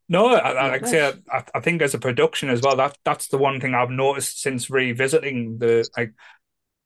no, 0.09 0.27
I, 0.27 0.51
I, 0.51 0.67
like 0.69 0.83
I 0.83 0.87
say, 0.87 1.13
I, 1.31 1.43
I 1.55 1.59
think 1.59 1.81
as 1.81 1.93
a 1.93 1.99
production 1.99 2.49
as 2.49 2.61
well, 2.61 2.75
that 2.77 2.97
that's 3.03 3.27
the 3.27 3.37
one 3.37 3.59
thing 3.59 3.73
I've 3.73 3.89
noticed 3.89 4.41
since 4.41 4.69
revisiting 4.69 5.57
the 5.59 5.87
like 5.97 6.13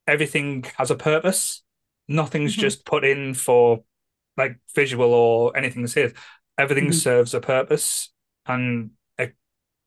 everything 0.06 0.64
has 0.78 0.90
a 0.90 0.96
purpose. 0.96 1.62
Nothing's 2.08 2.52
Mm-hmm. 2.52 2.60
just 2.62 2.84
put 2.86 3.04
in 3.04 3.34
for 3.34 3.82
like 4.36 4.58
visual 4.74 5.12
or 5.12 5.56
anything 5.56 5.82
to 5.82 5.88
say. 5.88 6.12
Everything 6.58 6.88
Mhm. 6.88 6.94
serves 6.94 7.34
a 7.34 7.40
purpose, 7.40 8.12
and 8.46 8.90
it, 9.18 9.34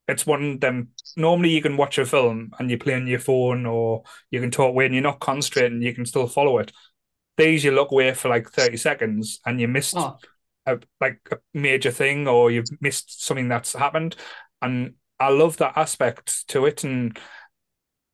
it's 0.08 0.26
one 0.26 0.44
of 0.54 0.60
them. 0.60 0.90
Normally, 1.18 1.50
you 1.50 1.62
can 1.62 1.78
watch 1.78 1.98
a 1.98 2.06
film 2.06 2.52
and 2.60 2.70
you 2.70 2.78
play 2.78 2.94
on 2.96 3.08
your 3.08 3.20
phone, 3.20 3.66
or 3.66 4.04
you 4.32 4.40
can 4.42 4.52
talk 4.52 4.70
away, 4.70 4.86
and 4.86 4.94
you're 4.94 5.04
not 5.04 5.20
concentrating. 5.20 5.82
You 5.82 5.94
can 5.96 6.06
still 6.06 6.28
follow 6.28 6.60
it. 6.60 6.72
These 7.38 7.64
you 7.64 7.72
look 7.72 7.92
away 7.92 8.14
for 8.14 8.30
like 8.30 8.50
thirty 8.52 8.78
seconds, 8.78 9.40
and 9.46 9.60
you 9.62 9.68
missed 9.68 9.96
Oh, 9.98 10.18
a 10.70 10.80
like 11.02 11.20
a 11.32 11.38
major 11.54 11.92
thing 11.92 12.28
or 12.28 12.52
you've 12.52 12.70
missed 12.82 13.26
something 13.26 13.48
that's 13.48 13.74
happened. 13.74 14.16
And 14.62 14.94
i 15.20 15.30
love 15.30 15.58
that 15.58 15.78
aspect 15.78 16.48
to 16.48 16.66
it 16.66 16.84
and 16.84 17.20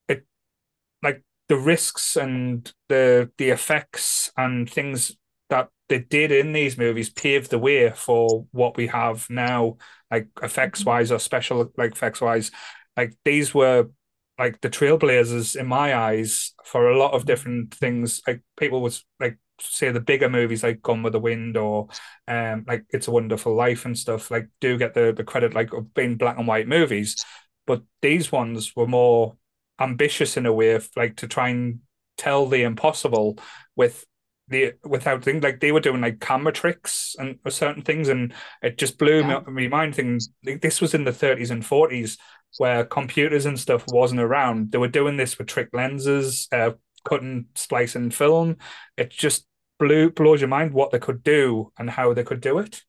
it 0.08 0.26
like 1.04 1.24
the 1.48 1.58
risks 1.58 2.16
and 2.16 2.74
the 2.90 3.30
the 3.38 3.50
effects 3.50 4.32
and 4.38 4.70
things 4.70 5.16
that 5.50 5.70
they 5.88 6.00
did 6.00 6.32
in 6.32 6.52
these 6.52 6.78
movies 6.78 7.10
paved 7.10 7.52
the 7.52 7.60
way 7.60 7.92
for 7.92 8.48
what 8.52 8.76
we 8.76 8.88
have 8.88 9.30
now 9.30 9.78
like 10.10 10.26
mm-hmm. 10.26 10.46
effects 10.46 10.84
wise 10.84 11.12
or 11.12 11.20
special 11.20 11.72
like 11.78 11.92
effects 11.92 12.22
wise 12.22 12.52
like 12.98 13.16
these 13.24 13.54
were 13.54 13.88
like 14.38 14.60
the 14.62 14.70
trailblazers 14.70 15.56
in 15.56 15.68
my 15.68 15.96
eyes 15.96 16.54
for 16.64 16.90
a 16.90 16.98
lot 16.98 17.14
of 17.14 17.22
mm-hmm. 17.22 17.28
different 17.28 17.74
things. 17.74 18.22
Like 18.28 18.42
people 18.58 18.82
was 18.82 19.06
like 19.20 19.38
say 19.60 19.92
the 19.92 20.00
bigger 20.00 20.30
movies 20.30 20.64
like 20.64 20.82
Gone 20.82 21.04
with 21.04 21.14
the 21.14 21.20
Wind 21.20 21.58
or 21.58 21.88
um 22.28 22.66
like 22.68 22.86
It's 22.90 23.08
a 23.08 23.12
Wonderful 23.12 23.56
Life 23.56 23.86
and 23.86 23.98
stuff 23.98 24.32
like 24.32 24.50
do 24.62 24.78
get 24.78 24.94
the 24.94 25.14
the 25.16 25.24
credit 25.24 25.54
like 25.54 25.74
of 25.74 25.94
being 25.94 26.16
black 26.18 26.38
and 26.38 26.48
white 26.48 26.68
movies, 26.68 27.24
but 27.66 27.82
these 28.02 28.32
ones 28.32 28.76
were 28.76 28.88
more 28.88 29.38
ambitious 29.80 30.38
in 30.38 30.46
a 30.46 30.54
way 30.54 30.72
of 30.72 30.90
like 30.96 31.18
to 31.18 31.28
try 31.28 31.50
and 31.50 31.80
tell 32.18 32.48
the 32.48 32.64
impossible 32.64 33.38
with 33.76 34.06
the 34.48 34.74
without 34.84 35.24
things 35.24 35.44
like 35.44 35.60
they 35.60 35.72
were 35.72 35.80
doing 35.80 36.02
like 36.02 36.20
camera 36.20 36.54
tricks 36.54 37.16
and 37.18 37.40
certain 37.50 37.82
things 37.82 38.10
and 38.10 38.34
it 38.62 38.78
just 38.78 38.98
blew 39.00 39.20
Yeah. 39.22 39.40
me, 39.48 39.68
mind 39.68 39.96
things 39.96 40.30
like, 40.46 40.62
this 40.62 40.82
was 40.82 40.94
in 40.94 41.04
the 41.04 41.12
30s 41.12 41.50
and 41.50 41.66
40s 41.66 42.18
where 42.58 42.86
computers 42.86 43.46
and 43.48 43.60
stuff 43.60 43.84
wasn't 43.88 44.22
around 44.22 44.72
they 44.72 44.78
were 44.78 44.88
doing 44.88 45.18
this 45.18 45.38
with 45.38 45.48
trick 45.48 45.70
lenses 45.74 46.48
uh, 46.52 46.72
cutting 47.06 47.46
splicing 47.56 48.12
film 48.12 48.58
it 48.98 49.10
just 49.12 49.48
blew 49.80 50.10
blows 50.12 50.42
your 50.42 50.48
mind 50.50 50.74
what 50.74 50.92
they 50.92 51.00
could 51.00 51.24
do 51.24 51.72
and 51.78 51.90
how 51.90 52.14
they 52.14 52.24
could 52.24 52.42
do 52.42 52.60
it 52.60 52.84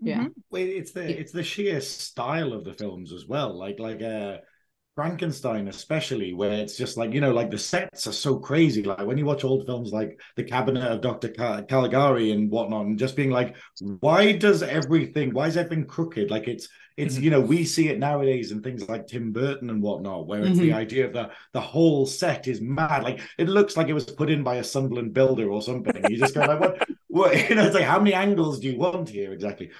Yeah. 0.00 0.28
It's 0.52 0.92
the 0.92 1.18
it's 1.20 1.32
the 1.32 1.42
sheer 1.42 1.80
style 1.80 2.52
of 2.52 2.64
the 2.64 2.74
films 2.74 3.12
as 3.12 3.26
well. 3.26 3.56
Like 3.56 3.78
like 3.78 4.02
uh 4.02 4.38
Frankenstein, 4.94 5.66
especially 5.68 6.34
where 6.34 6.52
it's 6.52 6.76
just 6.76 6.96
like 6.96 7.12
you 7.12 7.20
know, 7.20 7.32
like 7.32 7.50
the 7.50 7.58
sets 7.58 8.06
are 8.06 8.12
so 8.12 8.38
crazy. 8.38 8.82
Like 8.82 9.04
when 9.06 9.18
you 9.18 9.24
watch 9.24 9.42
old 9.44 9.66
films 9.66 9.92
like 9.92 10.20
The 10.36 10.44
Cabinet 10.44 10.84
of 10.84 11.00
Doctor 11.00 11.28
Caligari 11.28 12.30
and 12.30 12.50
whatnot, 12.50 12.86
and 12.86 12.98
just 12.98 13.16
being 13.16 13.30
like, 13.30 13.56
why 14.00 14.32
does 14.32 14.62
everything? 14.62 15.34
Why 15.34 15.48
is 15.48 15.56
everything 15.56 15.86
crooked? 15.86 16.30
Like 16.30 16.46
it's 16.48 16.68
it's 16.96 17.16
Mhm. 17.16 17.22
you 17.22 17.30
know 17.30 17.40
we 17.40 17.64
see 17.64 17.88
it 17.88 17.98
nowadays 17.98 18.52
in 18.52 18.62
things 18.62 18.88
like 18.88 19.08
Tim 19.08 19.32
Burton 19.32 19.68
and 19.70 19.82
whatnot, 19.82 20.28
where 20.28 20.44
it's 20.44 20.58
the 20.60 20.72
idea 20.72 21.06
of 21.06 21.12
the 21.12 21.30
the 21.52 21.60
whole 21.60 22.06
set 22.06 22.46
is 22.46 22.60
mad. 22.60 23.02
Like 23.02 23.20
it 23.36 23.48
looks 23.48 23.76
like 23.76 23.88
it 23.88 23.94
was 23.94 24.04
put 24.06 24.30
in 24.30 24.44
by 24.44 24.56
a 24.56 24.64
Sunderland 24.64 25.12
builder 25.12 25.50
or 25.50 25.60
something. 25.62 26.06
You 26.08 26.16
just 26.16 26.34
go 26.34 26.44
like, 26.44 26.60
what? 26.60 26.88
What? 27.08 27.34
You 27.48 27.56
know, 27.56 27.64
it's 27.66 27.74
like 27.74 27.84
how 27.84 27.98
many 27.98 28.14
angles 28.14 28.60
do 28.60 28.68
you 28.68 28.78
want 28.78 29.08
here 29.08 29.32
exactly? 29.32 29.70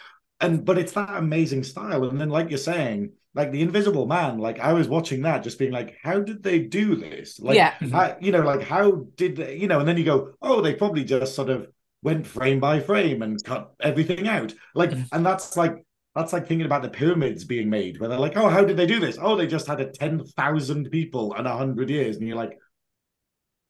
and 0.40 0.64
but 0.64 0.78
it's 0.78 0.92
that 0.92 1.16
amazing 1.16 1.62
style 1.62 2.04
and 2.04 2.20
then 2.20 2.28
like 2.28 2.50
you're 2.50 2.58
saying 2.58 3.12
like 3.34 3.50
the 3.52 3.62
invisible 3.62 4.06
man 4.06 4.38
like 4.38 4.60
i 4.60 4.72
was 4.72 4.88
watching 4.88 5.22
that 5.22 5.42
just 5.42 5.58
being 5.58 5.72
like 5.72 5.96
how 6.02 6.20
did 6.20 6.42
they 6.42 6.58
do 6.60 6.94
this? 6.96 7.38
Like 7.40 7.56
yeah. 7.56 7.74
I, 7.92 8.16
you 8.20 8.32
know 8.32 8.42
like 8.42 8.62
how 8.62 9.06
did 9.16 9.36
they 9.36 9.56
you 9.56 9.66
know 9.68 9.80
and 9.80 9.88
then 9.88 9.96
you 9.96 10.04
go 10.04 10.32
oh 10.42 10.60
they 10.60 10.74
probably 10.74 11.04
just 11.04 11.34
sort 11.34 11.50
of 11.50 11.68
went 12.02 12.26
frame 12.26 12.60
by 12.60 12.80
frame 12.80 13.22
and 13.22 13.42
cut 13.42 13.72
everything 13.80 14.28
out. 14.28 14.54
Like 14.74 14.90
Mhm. 14.90 15.08
and 15.12 15.24
that's 15.26 15.56
like 15.56 15.84
that's 16.14 16.32
like 16.32 16.46
thinking 16.46 16.66
about 16.66 16.82
the 16.82 16.90
pyramids 16.90 17.44
being 17.44 17.68
made 17.70 17.98
where 17.98 18.08
they're 18.08 18.18
like 18.18 18.36
oh 18.36 18.48
how 18.48 18.64
did 18.64 18.76
they 18.76 18.86
do 18.86 19.00
this? 19.00 19.18
Oh 19.20 19.36
they 19.36 19.46
just 19.46 19.66
had 19.66 19.80
a 19.80 19.90
10,000 19.90 20.90
people 20.90 21.34
and 21.34 21.46
100 21.46 21.90
years. 21.90 22.16
And 22.16 22.26
you're 22.28 22.36
like 22.36 22.58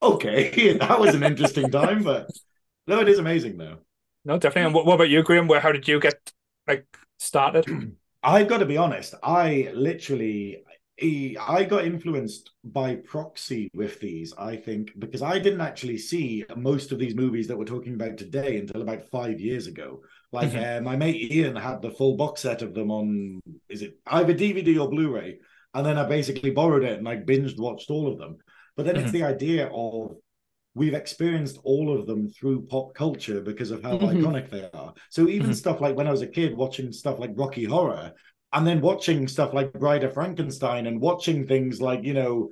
okay 0.01 0.73
that 0.77 0.99
was 0.99 1.15
an 1.15 1.23
interesting 1.23 1.71
time 1.71 2.03
but 2.03 2.29
no 2.87 2.99
it 2.99 3.09
is 3.09 3.19
amazing 3.19 3.57
though. 3.57 3.77
No 4.23 4.37
definitely. 4.37 4.67
And 4.67 4.73
what, 4.75 4.85
what 4.85 4.95
about 4.95 5.09
you 5.09 5.23
Graeme? 5.23 5.47
Where 5.47 5.59
how 5.59 5.71
did 5.71 5.87
you 5.87 5.99
get 5.99 6.31
like 6.67 6.85
started 7.17 7.65
I've 8.25 8.47
got 8.47 8.57
to 8.57 8.65
be 8.65 8.77
honest. 8.77 9.13
I 9.21 9.69
literally, 9.73 10.63
I 11.01 11.63
got 11.69 11.85
influenced 11.85 12.51
by 12.63 12.95
proxy 12.95 13.69
with 13.73 13.99
these. 13.99 14.33
I 14.37 14.55
think 14.55 14.91
because 14.97 15.21
I 15.21 15.37
didn't 15.39 15.61
actually 15.61 15.97
see 15.97 16.43
most 16.55 16.91
of 16.91 16.99
these 16.99 17.15
movies 17.15 17.47
that 17.47 17.57
we're 17.57 17.65
talking 17.65 17.93
about 17.93 18.17
today 18.17 18.57
until 18.57 18.81
about 18.81 19.09
five 19.11 19.39
years 19.39 19.67
ago. 19.67 20.01
Like 20.31 20.51
Mhm. 20.51 20.79
uh, 20.79 20.81
my 20.81 20.95
mate 20.95 21.31
Ian 21.31 21.55
had 21.55 21.81
the 21.81 21.91
full 21.91 22.17
box 22.17 22.41
set 22.41 22.61
of 22.61 22.73
them 22.73 22.89
on, 22.91 23.39
is 23.69 23.81
it 23.83 23.99
either 24.07 24.33
DVD 24.33 24.79
or 24.81 24.89
Blu-ray? 24.89 25.39
And 25.73 25.85
then 25.85 25.97
I 25.97 26.07
basically 26.07 26.51
borrowed 26.51 26.83
it 26.83 26.93
and 26.97 27.05
like 27.05 27.25
binged 27.25 27.59
watched 27.59 27.91
all 27.91 28.11
of 28.11 28.17
them. 28.17 28.37
But 28.75 28.85
then 28.85 28.95
it's 28.97 29.11
the 29.11 29.23
idea 29.23 29.67
of 29.67 30.17
we've 30.75 30.93
experienced 30.93 31.57
all 31.63 31.97
of 31.97 32.05
them 32.05 32.29
through 32.29 32.65
pop 32.67 32.93
culture 32.93 33.41
because 33.41 33.71
of 33.71 33.81
how 33.81 33.97
Mhm. 33.97 34.21
iconic 34.21 34.49
they 34.49 34.69
are. 34.73 34.93
So 35.09 35.27
even 35.27 35.51
Mhm. 35.51 35.55
stuff 35.55 35.81
like 35.81 35.95
when 35.95 36.07
I 36.07 36.11
was 36.11 36.21
a 36.21 36.27
kid 36.27 36.55
watching 36.55 36.91
stuff 36.91 37.17
like 37.19 37.31
Rocky 37.35 37.63
Horror, 37.63 38.13
and 38.53 38.67
then 38.67 38.81
watching 38.81 39.27
stuff 39.27 39.53
like 39.53 39.73
Bride 39.73 40.03
of 40.03 40.13
Frankenstein, 40.13 40.85
and 40.87 41.01
watching 41.01 41.47
things 41.47 41.81
like 41.81 42.03
you 42.03 42.13
know 42.13 42.51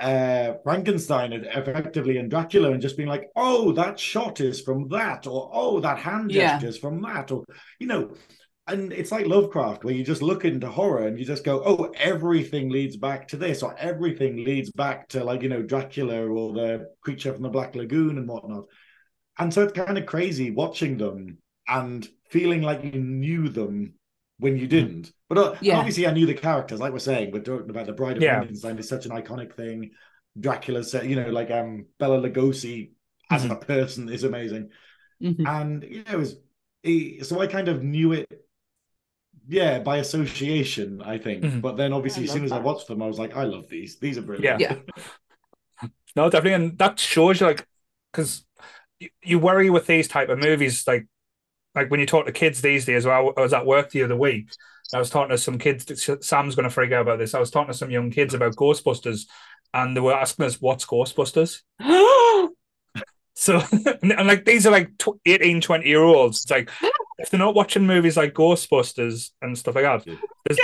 uh 0.00 0.54
Frankenstein 0.64 1.32
and 1.32 1.44
effectively 1.46 2.16
and 2.18 2.30
Dracula, 2.30 2.72
and 2.72 2.82
just 2.82 2.96
being 2.96 3.08
like, 3.08 3.28
oh, 3.36 3.72
that 3.72 3.98
shot 3.98 4.40
is 4.40 4.60
from 4.60 4.88
that, 4.88 5.26
or 5.26 5.50
oh, 5.52 5.80
that 5.80 5.98
hand 5.98 6.30
Yeah. 6.30 6.52
gesture 6.58 6.68
is 6.68 6.78
from 6.78 7.02
that, 7.02 7.30
or 7.30 7.44
you 7.78 7.86
know. 7.86 8.14
And 8.66 8.92
it's 8.92 9.12
like 9.12 9.26
Lovecraft, 9.26 9.84
where 9.84 9.94
you 9.94 10.02
just 10.04 10.22
look 10.22 10.46
into 10.46 10.68
horror 10.68 11.06
and 11.06 11.18
you 11.18 11.24
just 11.24 11.44
go, 11.44 11.62
oh, 11.66 11.92
everything 11.98 12.70
leads 12.70 12.96
back 12.96 13.28
to 13.28 13.36
this, 13.36 13.62
or 13.62 13.76
everything 13.78 14.42
leads 14.42 14.70
back 14.72 15.08
to 15.10 15.22
like, 15.22 15.42
you 15.42 15.50
know, 15.50 15.62
Dracula 15.62 16.26
or 16.26 16.54
the 16.54 16.88
creature 17.02 17.32
from 17.34 17.42
the 17.42 17.50
Black 17.50 17.74
Lagoon 17.74 18.16
and 18.16 18.26
whatnot. 18.26 18.64
And 19.38 19.52
so 19.52 19.64
it's 19.64 19.72
kind 19.74 19.98
of 19.98 20.06
crazy 20.06 20.50
watching 20.50 20.96
them 20.96 21.38
and 21.68 22.08
feeling 22.30 22.62
like 22.62 22.84
you 22.84 22.92
knew 22.92 23.48
them 23.50 23.94
when 24.38 24.56
you 24.56 24.66
didn't. 24.66 25.12
But 25.28 25.38
uh, 25.38 25.54
Yeah. 25.60 25.78
obviously, 25.78 26.06
I 26.06 26.12
knew 26.12 26.26
the 26.26 26.34
characters. 26.34 26.80
Like 26.80 26.92
we're 26.92 26.98
saying, 27.00 27.32
we're 27.32 27.40
talking 27.42 27.70
about 27.70 27.86
the 27.86 27.92
Bride 27.92 28.16
of 28.16 28.22
Yeah. 28.22 28.38
Frankenstein 28.38 28.78
is 28.78 28.88
such 28.88 29.04
an 29.04 29.12
iconic 29.12 29.54
thing. 29.56 29.90
Dracula 30.40 30.80
uh, 30.94 31.02
you 31.02 31.16
know, 31.16 31.28
like 31.30 31.50
um 31.50 31.86
Bela 31.98 32.20
Lugosi 32.20 32.90
as 33.30 33.44
a 33.44 33.56
person 33.56 34.08
is 34.08 34.24
amazing 34.24 34.70
Mhm. 35.22 35.46
and 35.46 35.84
yeah, 35.84 36.12
it 36.12 36.18
was 36.18 36.36
so 37.26 37.40
I 37.40 37.46
kind 37.46 37.68
of 37.68 37.82
knew 37.82 38.12
it, 38.12 38.43
yeah, 39.48 39.78
by 39.78 39.98
association, 39.98 41.02
I 41.02 41.18
think. 41.18 41.44
Mhm. 41.44 41.60
But 41.60 41.76
then 41.76 41.92
obviously, 41.92 42.22
I 42.22 42.24
as 42.24 42.32
soon 42.32 42.42
love 42.42 42.46
as 42.46 42.52
I 42.52 42.58
watched 42.60 42.88
them, 42.88 43.02
I 43.02 43.06
was 43.06 43.18
like, 43.18 43.36
I 43.36 43.44
love 43.44 43.68
these. 43.68 43.98
These 43.98 44.18
are 44.18 44.22
brilliant. 44.22 44.60
Yeah. 44.60 44.76
yeah. 44.76 45.88
No, 46.16 46.30
definitely, 46.30 46.64
and 46.64 46.78
that 46.78 46.98
shows 46.98 47.40
you 47.40 47.46
like 47.46 47.66
because 48.12 48.44
you, 49.00 49.08
you 49.22 49.38
worry 49.38 49.70
with 49.70 49.86
these 49.86 50.06
type 50.06 50.28
of 50.28 50.38
movies, 50.38 50.86
like 50.86 51.06
like 51.74 51.90
when 51.90 52.00
you 52.00 52.06
talk 52.06 52.26
to 52.26 52.32
kids 52.32 52.60
these 52.62 52.84
days. 52.84 53.04
Well, 53.04 53.32
I 53.36 53.40
was 53.40 53.52
at 53.52 53.66
work 53.66 53.90
the 53.90 54.04
other 54.04 54.16
week. 54.16 54.48
I 54.92 54.98
was 54.98 55.10
talking 55.10 55.30
to 55.30 55.38
some 55.38 55.58
kids. 55.58 55.86
Sam's 56.20 56.54
going 56.54 56.68
to 56.68 56.70
freak 56.70 56.92
out 56.92 57.02
about 57.02 57.18
this. 57.18 57.34
I 57.34 57.40
was 57.40 57.50
talking 57.50 57.72
to 57.72 57.78
some 57.78 57.90
young 57.90 58.10
kids 58.10 58.34
about 58.34 58.54
Ghostbusters, 58.54 59.26
and 59.72 59.96
they 59.96 60.00
were 60.00 60.14
asking 60.14 60.44
us, 60.44 60.60
"What's 60.60 60.86
Ghostbusters?" 60.86 61.62
So, 63.36 63.60
and, 64.02 64.12
and, 64.12 64.28
like 64.28 64.44
these 64.44 64.66
are 64.66 64.70
like 64.70 64.96
tw- 64.96 65.20
18, 65.26 65.60
20 65.60 65.86
year 65.88 66.02
olds. 66.02 66.42
It's 66.42 66.50
like 66.50 66.70
if 67.18 67.30
they're 67.30 67.38
not 67.38 67.54
watching 67.54 67.86
movies 67.86 68.16
like 68.16 68.34
Ghostbusters 68.34 69.30
and 69.42 69.56
stuff 69.56 69.74
like 69.76 69.84
that, 69.84 70.18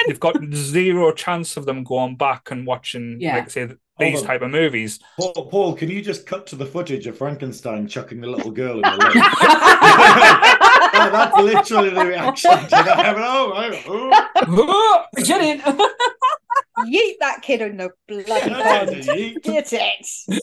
they've 0.06 0.20
got 0.20 0.36
zero 0.54 1.12
chance 1.12 1.56
of 1.56 1.66
them 1.66 1.84
going 1.84 2.16
back 2.16 2.50
and 2.50 2.66
watching, 2.66 3.18
Yeah. 3.20 3.36
like 3.36 3.50
say, 3.50 3.68
these 3.98 4.22
type 4.22 4.40
of 4.42 4.50
movies. 4.50 4.98
Paul, 5.18 5.46
Paul, 5.50 5.74
can 5.74 5.90
you 5.90 6.00
just 6.00 6.24
cut 6.26 6.46
to 6.48 6.56
the 6.56 6.64
footage 6.64 7.06
of 7.06 7.18
Frankenstein 7.18 7.86
chucking 7.86 8.20
the 8.22 8.26
little 8.28 8.50
girl 8.50 8.76
in 8.76 8.80
the 8.82 8.96
lake? 9.14 10.56
Oh, 10.92 11.08
that's 11.10 11.36
literally 11.38 11.90
the 11.90 12.04
reaction 12.04 12.50
to 12.50 12.66
that. 12.68 12.88
I 12.98 13.12
went, 13.14 13.24
oh, 13.26 13.52
I- 13.54 13.84
oh. 13.86 15.06
oh. 15.16 15.22
Shut 15.24 15.40
in. 15.40 15.60
Yeet 15.60 17.14
that 17.20 17.42
kid 17.42 17.62
in 17.62 17.76
the 17.76 17.90
blood. 18.08 18.26
pond. 18.26 18.90
Yeet. 18.90 19.42
Get 19.42 19.72
it. 19.72 20.42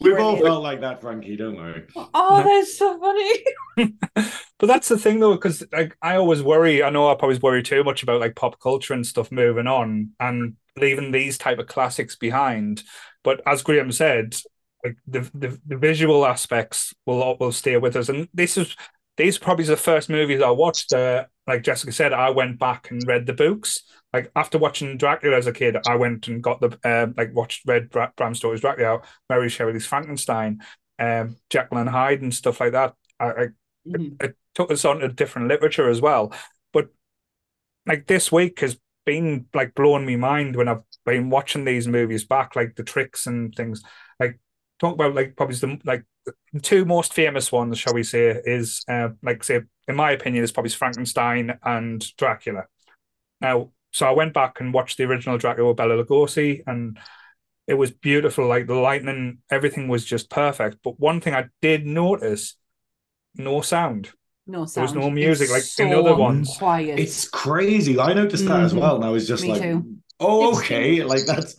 We've 0.00 0.18
all 0.18 0.36
felt 0.36 0.62
like 0.62 0.80
that, 0.82 1.00
Frankie. 1.00 1.36
Don't 1.36 1.56
worry. 1.56 1.84
oh, 1.96 2.42
that's 2.44 2.78
so 2.78 2.98
funny. 2.98 3.94
But 4.58 4.66
that's 4.66 4.88
the 4.88 4.98
thing 4.98 5.20
though, 5.20 5.34
because 5.34 5.62
like 5.72 5.96
I 6.02 6.16
always 6.16 6.42
worry. 6.42 6.82
I 6.82 6.90
know 6.90 7.08
I 7.08 7.14
probably 7.14 7.38
worry 7.38 7.62
too 7.62 7.84
much 7.84 8.02
about 8.02 8.20
like 8.20 8.34
pop 8.34 8.58
culture 8.58 8.92
and 8.92 9.06
stuff 9.06 9.30
moving 9.30 9.68
on 9.68 10.10
and 10.18 10.56
leaving 10.76 11.12
these 11.12 11.38
type 11.38 11.58
of 11.60 11.68
classics 11.68 12.16
behind. 12.16 12.82
But 13.22 13.40
as 13.46 13.62
Graeme 13.62 13.92
said, 13.92 14.36
like 14.84 14.96
the, 15.06 15.30
the 15.32 15.60
the 15.64 15.76
visual 15.76 16.26
aspects 16.26 16.92
will 17.06 17.36
will 17.38 17.52
stay 17.52 17.76
with 17.76 17.94
us. 17.94 18.08
And 18.08 18.28
this 18.34 18.58
is 18.58 18.74
these 19.18 19.36
are 19.36 19.40
probably 19.40 19.64
the 19.64 19.76
first 19.76 20.08
movies 20.08 20.40
I 20.40 20.50
watched. 20.50 20.92
Uh, 20.92 21.26
like 21.46 21.64
Jessica 21.64 21.92
said, 21.92 22.12
I 22.12 22.30
went 22.30 22.58
back 22.58 22.90
and 22.90 23.06
read 23.06 23.26
the 23.26 23.32
books. 23.32 23.82
Like 24.12 24.30
after 24.36 24.58
watching 24.58 24.96
Dracula 24.96 25.36
as 25.36 25.48
a 25.48 25.52
kid, 25.52 25.76
I 25.86 25.96
went 25.96 26.28
and 26.28 26.42
got 26.42 26.60
the 26.60 26.78
uh, 26.84 27.08
like 27.16 27.34
watched 27.34 27.66
read 27.66 27.90
Bram 27.90 28.34
Stoker's 28.34 28.60
Dracula, 28.60 29.02
Mary 29.28 29.48
Shelley's 29.48 29.86
Frankenstein, 29.86 30.62
um, 31.00 31.36
Jekyll 31.50 31.78
and 31.78 31.90
Hyde, 31.90 32.22
and 32.22 32.32
stuff 32.32 32.60
like 32.60 32.72
that. 32.72 32.94
I, 33.18 33.26
I 33.26 33.32
mm-hmm. 33.86 34.14
it, 34.20 34.30
it 34.30 34.36
took 34.54 34.70
us 34.70 34.84
on 34.84 35.00
to 35.00 35.08
different 35.08 35.48
literature 35.48 35.90
as 35.90 36.00
well. 36.00 36.32
But 36.72 36.88
like 37.86 38.06
this 38.06 38.30
week 38.30 38.60
has 38.60 38.78
been 39.04 39.46
like 39.52 39.74
blowing 39.74 40.06
me 40.06 40.14
mind 40.14 40.54
when 40.54 40.68
I've 40.68 40.82
been 41.04 41.28
watching 41.28 41.64
these 41.64 41.88
movies 41.88 42.24
back, 42.24 42.54
like 42.54 42.76
the 42.76 42.84
tricks 42.84 43.26
and 43.26 43.52
things. 43.52 43.82
Like 44.20 44.38
talk 44.78 44.94
about 44.94 45.16
like 45.16 45.34
probably 45.36 45.56
the 45.56 45.80
like 45.84 46.04
two 46.62 46.84
most 46.84 47.12
famous 47.12 47.50
ones, 47.52 47.78
shall 47.78 47.94
we 47.94 48.02
say, 48.02 48.40
is 48.44 48.84
uh, 48.88 49.10
like 49.22 49.44
say 49.44 49.60
in 49.86 49.96
my 49.96 50.12
opinion 50.12 50.44
is 50.44 50.52
probably 50.52 50.70
Frankenstein 50.70 51.58
and 51.62 52.04
Dracula. 52.16 52.64
Now, 53.40 53.72
so 53.92 54.06
I 54.06 54.12
went 54.12 54.34
back 54.34 54.60
and 54.60 54.74
watched 54.74 54.98
the 54.98 55.04
original 55.04 55.38
Dracula 55.38 55.68
with 55.68 55.76
Bela 55.76 56.02
Lugosi, 56.02 56.62
and 56.66 56.98
it 57.66 57.74
was 57.74 57.90
beautiful. 57.90 58.46
Like 58.46 58.66
the 58.66 58.74
lightning, 58.74 59.38
everything 59.50 59.88
was 59.88 60.04
just 60.04 60.30
perfect. 60.30 60.78
But 60.82 61.00
one 61.00 61.20
thing 61.20 61.34
I 61.34 61.46
did 61.62 61.86
notice: 61.86 62.56
no 63.34 63.60
sound. 63.60 64.10
No 64.46 64.64
sound. 64.64 64.74
There 64.74 64.82
was 64.82 64.94
no 64.94 65.10
music 65.10 65.44
it's 65.44 65.52
like 65.52 65.62
so 65.62 65.84
in 65.84 65.94
other 65.94 66.14
ones. 66.14 66.54
Quiet. 66.58 66.98
It's 66.98 67.28
crazy. 67.28 67.98
I 67.98 68.12
noticed 68.12 68.44
that 68.44 68.50
mm-hmm. 68.50 68.64
as 68.64 68.74
well, 68.74 68.96
and 68.96 69.04
I 69.04 69.10
was 69.10 69.26
just 69.26 69.42
Me 69.42 69.50
like, 69.50 69.62
too. 69.62 69.96
"Oh, 70.20 70.50
it's 70.50 70.58
okay." 70.60 71.02
Like 71.02 71.24
that's 71.26 71.56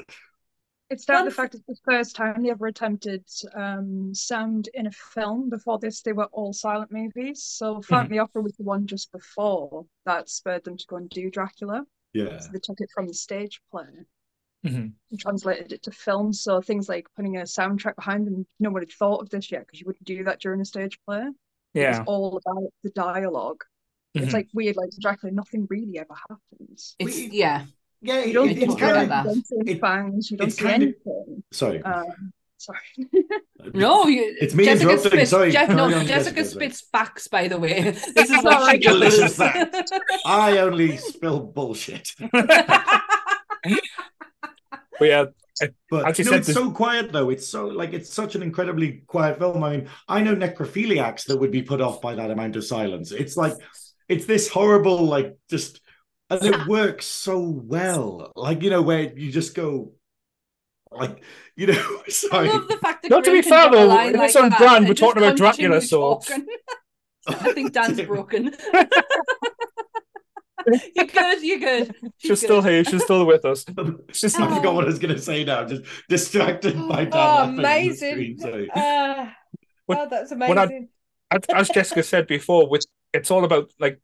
it's 0.89 1.05
down 1.05 1.23
to 1.23 1.29
the 1.29 1.35
fact 1.35 1.55
it's 1.55 1.63
the 1.67 1.75
first 1.85 2.15
time 2.15 2.41
they 2.41 2.49
ever 2.49 2.67
attempted 2.67 3.23
um, 3.55 4.13
sound 4.13 4.69
in 4.73 4.87
a 4.87 4.91
film. 4.91 5.49
Before 5.49 5.77
this, 5.77 6.01
they 6.01 6.13
were 6.13 6.25
all 6.31 6.53
silent 6.53 6.91
movies. 6.91 7.43
So 7.43 7.81
Phantom 7.81 8.05
mm-hmm. 8.05 8.13
the 8.13 8.19
Opera 8.19 8.41
was 8.41 8.53
the 8.53 8.63
one 8.63 8.87
just 8.87 9.11
before 9.11 9.85
that 10.05 10.29
spurred 10.29 10.63
them 10.63 10.77
to 10.77 10.85
go 10.87 10.95
and 10.95 11.09
do 11.09 11.29
Dracula. 11.29 11.83
Yeah. 12.13 12.39
So 12.39 12.49
they 12.51 12.59
took 12.59 12.81
it 12.81 12.89
from 12.93 13.07
the 13.07 13.13
stage 13.13 13.61
play 13.69 13.83
mm-hmm. 14.65 14.87
and 15.11 15.19
translated 15.19 15.73
it 15.73 15.83
to 15.83 15.91
film. 15.91 16.33
So 16.33 16.61
things 16.61 16.89
like 16.89 17.07
putting 17.15 17.37
a 17.37 17.41
soundtrack 17.41 17.95
behind 17.95 18.25
them, 18.25 18.47
no 18.59 18.71
one 18.71 18.81
had 18.81 18.91
thought 18.91 19.21
of 19.21 19.29
this 19.29 19.51
yet 19.51 19.67
because 19.67 19.79
you 19.79 19.85
wouldn't 19.85 20.05
do 20.05 20.23
that 20.23 20.41
during 20.41 20.61
a 20.61 20.65
stage 20.65 20.99
play. 21.05 21.23
Yeah. 21.73 21.91
It's 21.91 22.07
all 22.07 22.39
about 22.43 22.73
the 22.83 22.89
dialog 22.91 23.61
mm-hmm. 24.15 24.23
It's 24.23 24.33
like 24.33 24.47
weird, 24.53 24.75
like 24.75 24.89
Dracula, 24.99 25.33
nothing 25.33 25.67
really 25.69 25.99
ever 25.99 26.15
happens. 26.29 26.95
It's, 26.99 27.19
yeah. 27.19 27.65
Yeah, 28.01 28.23
you 28.23 28.33
don't, 28.33 28.49
it, 28.49 28.57
it's 28.59 28.75
kind 28.75 29.11
of, 29.11 29.25
you 29.65 29.75
don't 29.75 30.31
you 30.31 30.37
don't 30.37 30.51
see 30.51 30.67
anything. 30.67 30.95
Of, 31.05 31.43
sorry. 31.51 31.83
Um, 31.83 32.31
sorry. 32.57 32.79
no, 33.73 34.07
you, 34.07 34.37
it's 34.39 34.53
me 34.53 34.65
Jessica 34.65 34.91
interrupting. 34.91 35.11
Spits, 35.11 35.31
sorry, 35.31 35.51
Jeff, 35.51 35.69
no, 35.69 35.89
Jessica, 35.89 36.07
Jessica 36.07 36.45
spits 36.45 36.81
facts. 36.81 37.27
By 37.27 37.47
the 37.47 37.59
way, 37.59 37.81
this 38.15 38.29
is 38.29 38.43
what 38.43 38.71
she 38.71 38.77
delicious 38.79 39.35
fact. 39.35 39.91
I 40.25 40.59
only 40.59 40.97
spill 40.97 41.41
bullshit. 41.41 42.13
but 42.31 42.61
yeah, 45.01 45.25
but 45.89 46.05
no, 46.05 46.13
said, 46.13 46.33
it's 46.35 46.47
this... 46.47 46.55
so 46.55 46.71
quiet 46.71 47.11
though. 47.11 47.29
It's 47.29 47.47
so 47.47 47.67
like 47.67 47.93
it's 47.93 48.13
such 48.13 48.35
an 48.35 48.43
incredibly 48.43 49.03
quiet 49.07 49.39
film. 49.39 49.63
I 49.63 49.77
mean, 49.77 49.89
I 50.07 50.21
know 50.21 50.35
necrophiliacs 50.35 51.25
that 51.25 51.37
would 51.37 51.51
be 51.51 51.63
put 51.63 51.81
off 51.81 52.01
by 52.01 52.15
that 52.15 52.31
amount 52.31 52.55
of 52.55 52.63
silence. 52.63 53.11
It's 53.11 53.35
like 53.35 53.53
it's 54.07 54.25
this 54.25 54.47
horrible, 54.49 55.05
like 55.05 55.37
just 55.49 55.81
and 56.29 56.43
it 56.43 56.67
works 56.67 57.05
so 57.05 57.39
well. 57.39 58.31
Like 58.35 58.61
you 58.61 58.69
know, 58.69 58.81
where 58.81 59.11
you 59.17 59.31
just 59.31 59.55
go, 59.55 59.93
like 60.91 61.23
you 61.55 61.67
know. 61.67 62.01
Sorry. 62.07 62.49
I 62.49 62.53
love 62.53 62.67
the 62.67 62.77
fact 62.77 63.03
that 63.03 63.09
not 63.09 63.23
to 63.25 63.31
be 63.31 63.41
fair 63.41 63.69
though, 63.69 63.97
it's 63.99 64.35
on 64.35 64.49
brand. 64.51 64.87
We're 64.87 64.93
talking 64.93 65.21
about 65.21 65.37
Dracula, 65.37 65.81
so 65.81 66.21
I 67.27 67.33
think 67.53 67.73
Dan's 67.73 68.01
broken. 68.07 68.55
you're 70.95 71.05
good. 71.05 71.41
You're 71.41 71.59
good. 71.59 71.95
She's, 72.17 72.29
She's 72.29 72.41
still 72.41 72.61
here. 72.61 72.83
She's 72.83 73.03
still 73.03 73.25
with 73.25 73.45
us. 73.45 73.65
She's. 74.11 74.39
Oh. 74.39 74.43
I 74.43 74.55
forgot 74.55 74.75
what 74.75 74.83
I 74.83 74.87
was 74.87 74.99
going 74.99 75.15
to 75.15 75.21
say 75.21 75.43
now. 75.43 75.65
Just 75.65 75.83
distracted 76.07 76.75
by 76.87 77.05
Dan. 77.05 77.11
Oh, 77.13 77.43
amazing! 77.43 78.37
Screen, 78.37 78.69
uh, 78.71 79.29
oh, 79.89 80.07
that's 80.09 80.31
amazing. 80.31 80.89
I, 81.31 81.39
as 81.53 81.69
Jessica 81.69 82.03
said 82.03 82.27
before, 82.27 82.69
with 82.69 82.85
it's 83.13 83.31
all 83.31 83.43
about 83.45 83.71
like 83.79 83.99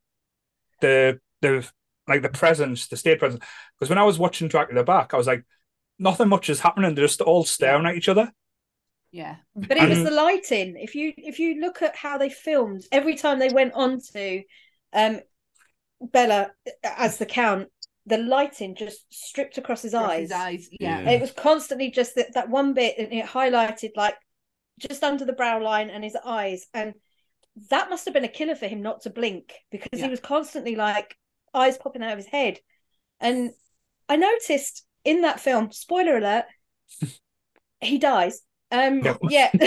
the 0.82 1.20
the 1.42 1.68
like 2.08 2.22
the 2.22 2.30
presence, 2.30 2.88
the 2.88 2.98
state 2.98 3.20
presence. 3.20 3.44
Because 3.78 3.90
when 3.90 3.98
I 3.98 4.04
was 4.04 4.20
watching 4.20 4.48
Dracula 4.48 4.84
back, 4.84 5.14
I 5.14 5.18
was 5.18 5.28
like, 5.28 5.44
nothing 6.00 6.30
much 6.30 6.50
is 6.50 6.60
happening. 6.60 6.96
They're 6.96 7.06
just 7.06 7.22
all 7.22 7.44
staring 7.44 7.86
at 7.86 7.96
each 7.96 8.10
other. 8.10 8.32
Yeah, 9.12 9.38
but 9.56 9.78
it 9.78 9.88
was 9.88 10.04
the 10.04 10.12
lighting. 10.12 10.76
If 10.78 10.94
you 10.94 11.14
if 11.16 11.40
you 11.40 11.62
look 11.62 11.82
at 11.82 11.96
how 11.96 12.18
they 12.18 12.30
filmed, 12.30 12.84
every 12.92 13.16
time 13.16 13.40
they 13.40 13.48
went 13.48 13.74
on 13.74 14.02
to 14.14 14.44
um, 14.92 15.22
Bela 16.02 16.52
as 16.84 17.18
the 17.18 17.26
Count, 17.26 17.70
the 18.06 18.18
lighting 18.18 18.76
just 18.76 19.06
stripped 19.14 19.58
across 19.58 19.84
his 19.84 19.94
across 19.94 20.12
eyes. 20.12 20.22
His 20.24 20.32
eyes, 20.32 20.68
yeah. 20.72 21.00
yeah. 21.00 21.12
It 21.12 21.22
was 21.22 21.32
constantly 21.32 21.92
just 21.92 22.16
that, 22.16 22.34
that 22.34 22.50
one 22.50 22.74
bit, 22.74 22.96
and 22.98 23.14
it 23.14 23.26
highlighted 23.26 23.92
like 23.96 24.16
just 24.80 25.02
under 25.02 25.24
the 25.24 25.32
brow 25.32 25.64
line 25.64 25.90
and 25.90 26.04
his 26.04 26.18
eyes, 26.26 26.66
and 26.74 26.94
that 27.70 27.90
must 27.90 28.04
have 28.04 28.14
been 28.14 28.26
a 28.26 28.30
killer 28.30 28.56
for 28.56 28.68
him 28.68 28.82
not 28.82 29.04
to 29.04 29.10
blink 29.10 29.54
because 29.72 29.88
yeah. 29.94 30.06
he 30.06 30.12
was 30.12 30.20
constantly 30.20 30.76
like 30.76 31.16
eyes 31.56 31.78
popping 31.78 32.04
out 32.04 32.12
of 32.12 32.18
his 32.18 32.28
head. 32.28 32.60
And 33.20 33.52
I 34.10 34.18
noticed 34.18 34.86
in 35.04 35.22
that 35.22 35.40
film, 35.40 35.72
spoiler 35.72 36.18
alert, 36.18 36.46
he 37.82 37.98
dies. 37.98 38.42
Um, 38.72 39.02
yeah. 39.30 39.50
the 39.54 39.64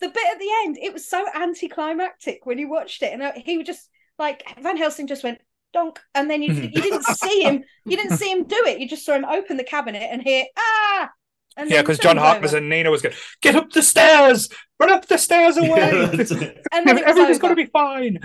bit 0.00 0.32
at 0.32 0.38
the 0.38 0.50
end, 0.64 0.78
it 0.80 0.92
was 0.92 1.08
so 1.08 1.26
anticlimactic 1.34 2.46
when 2.46 2.58
you 2.58 2.68
watched 2.68 3.02
it, 3.02 3.12
and 3.12 3.42
he 3.44 3.56
would 3.56 3.66
just 3.66 3.88
like 4.18 4.44
Van 4.60 4.76
Helsing 4.76 5.06
just 5.06 5.24
went 5.24 5.40
donk, 5.72 6.00
and 6.14 6.30
then 6.30 6.42
you 6.42 6.52
you 6.52 6.82
didn't 6.82 7.04
see 7.04 7.42
him, 7.42 7.64
you 7.84 7.96
didn't 7.96 8.16
see 8.18 8.30
him 8.30 8.44
do 8.44 8.62
it. 8.66 8.78
You 8.78 8.88
just 8.88 9.04
saw 9.04 9.14
him 9.14 9.24
open 9.24 9.56
the 9.56 9.64
cabinet 9.64 10.08
and 10.10 10.22
hear 10.22 10.44
ah. 10.56 11.10
And 11.56 11.70
yeah, 11.70 11.82
because 11.82 11.98
John 11.98 12.16
Harkness 12.16 12.52
and 12.52 12.68
Nina 12.68 12.90
was 12.90 13.00
going, 13.00 13.14
get 13.40 13.54
up 13.54 13.70
the 13.70 13.82
stairs, 13.82 14.48
run 14.80 14.92
up 14.92 15.06
the 15.06 15.18
stairs 15.18 15.56
away, 15.56 15.68
yeah, 15.68 16.50
and 16.72 16.86
then 16.86 16.98
everything's 17.04 17.38
going 17.38 17.54
to 17.54 17.62
be 17.62 17.70
fine. 17.70 18.18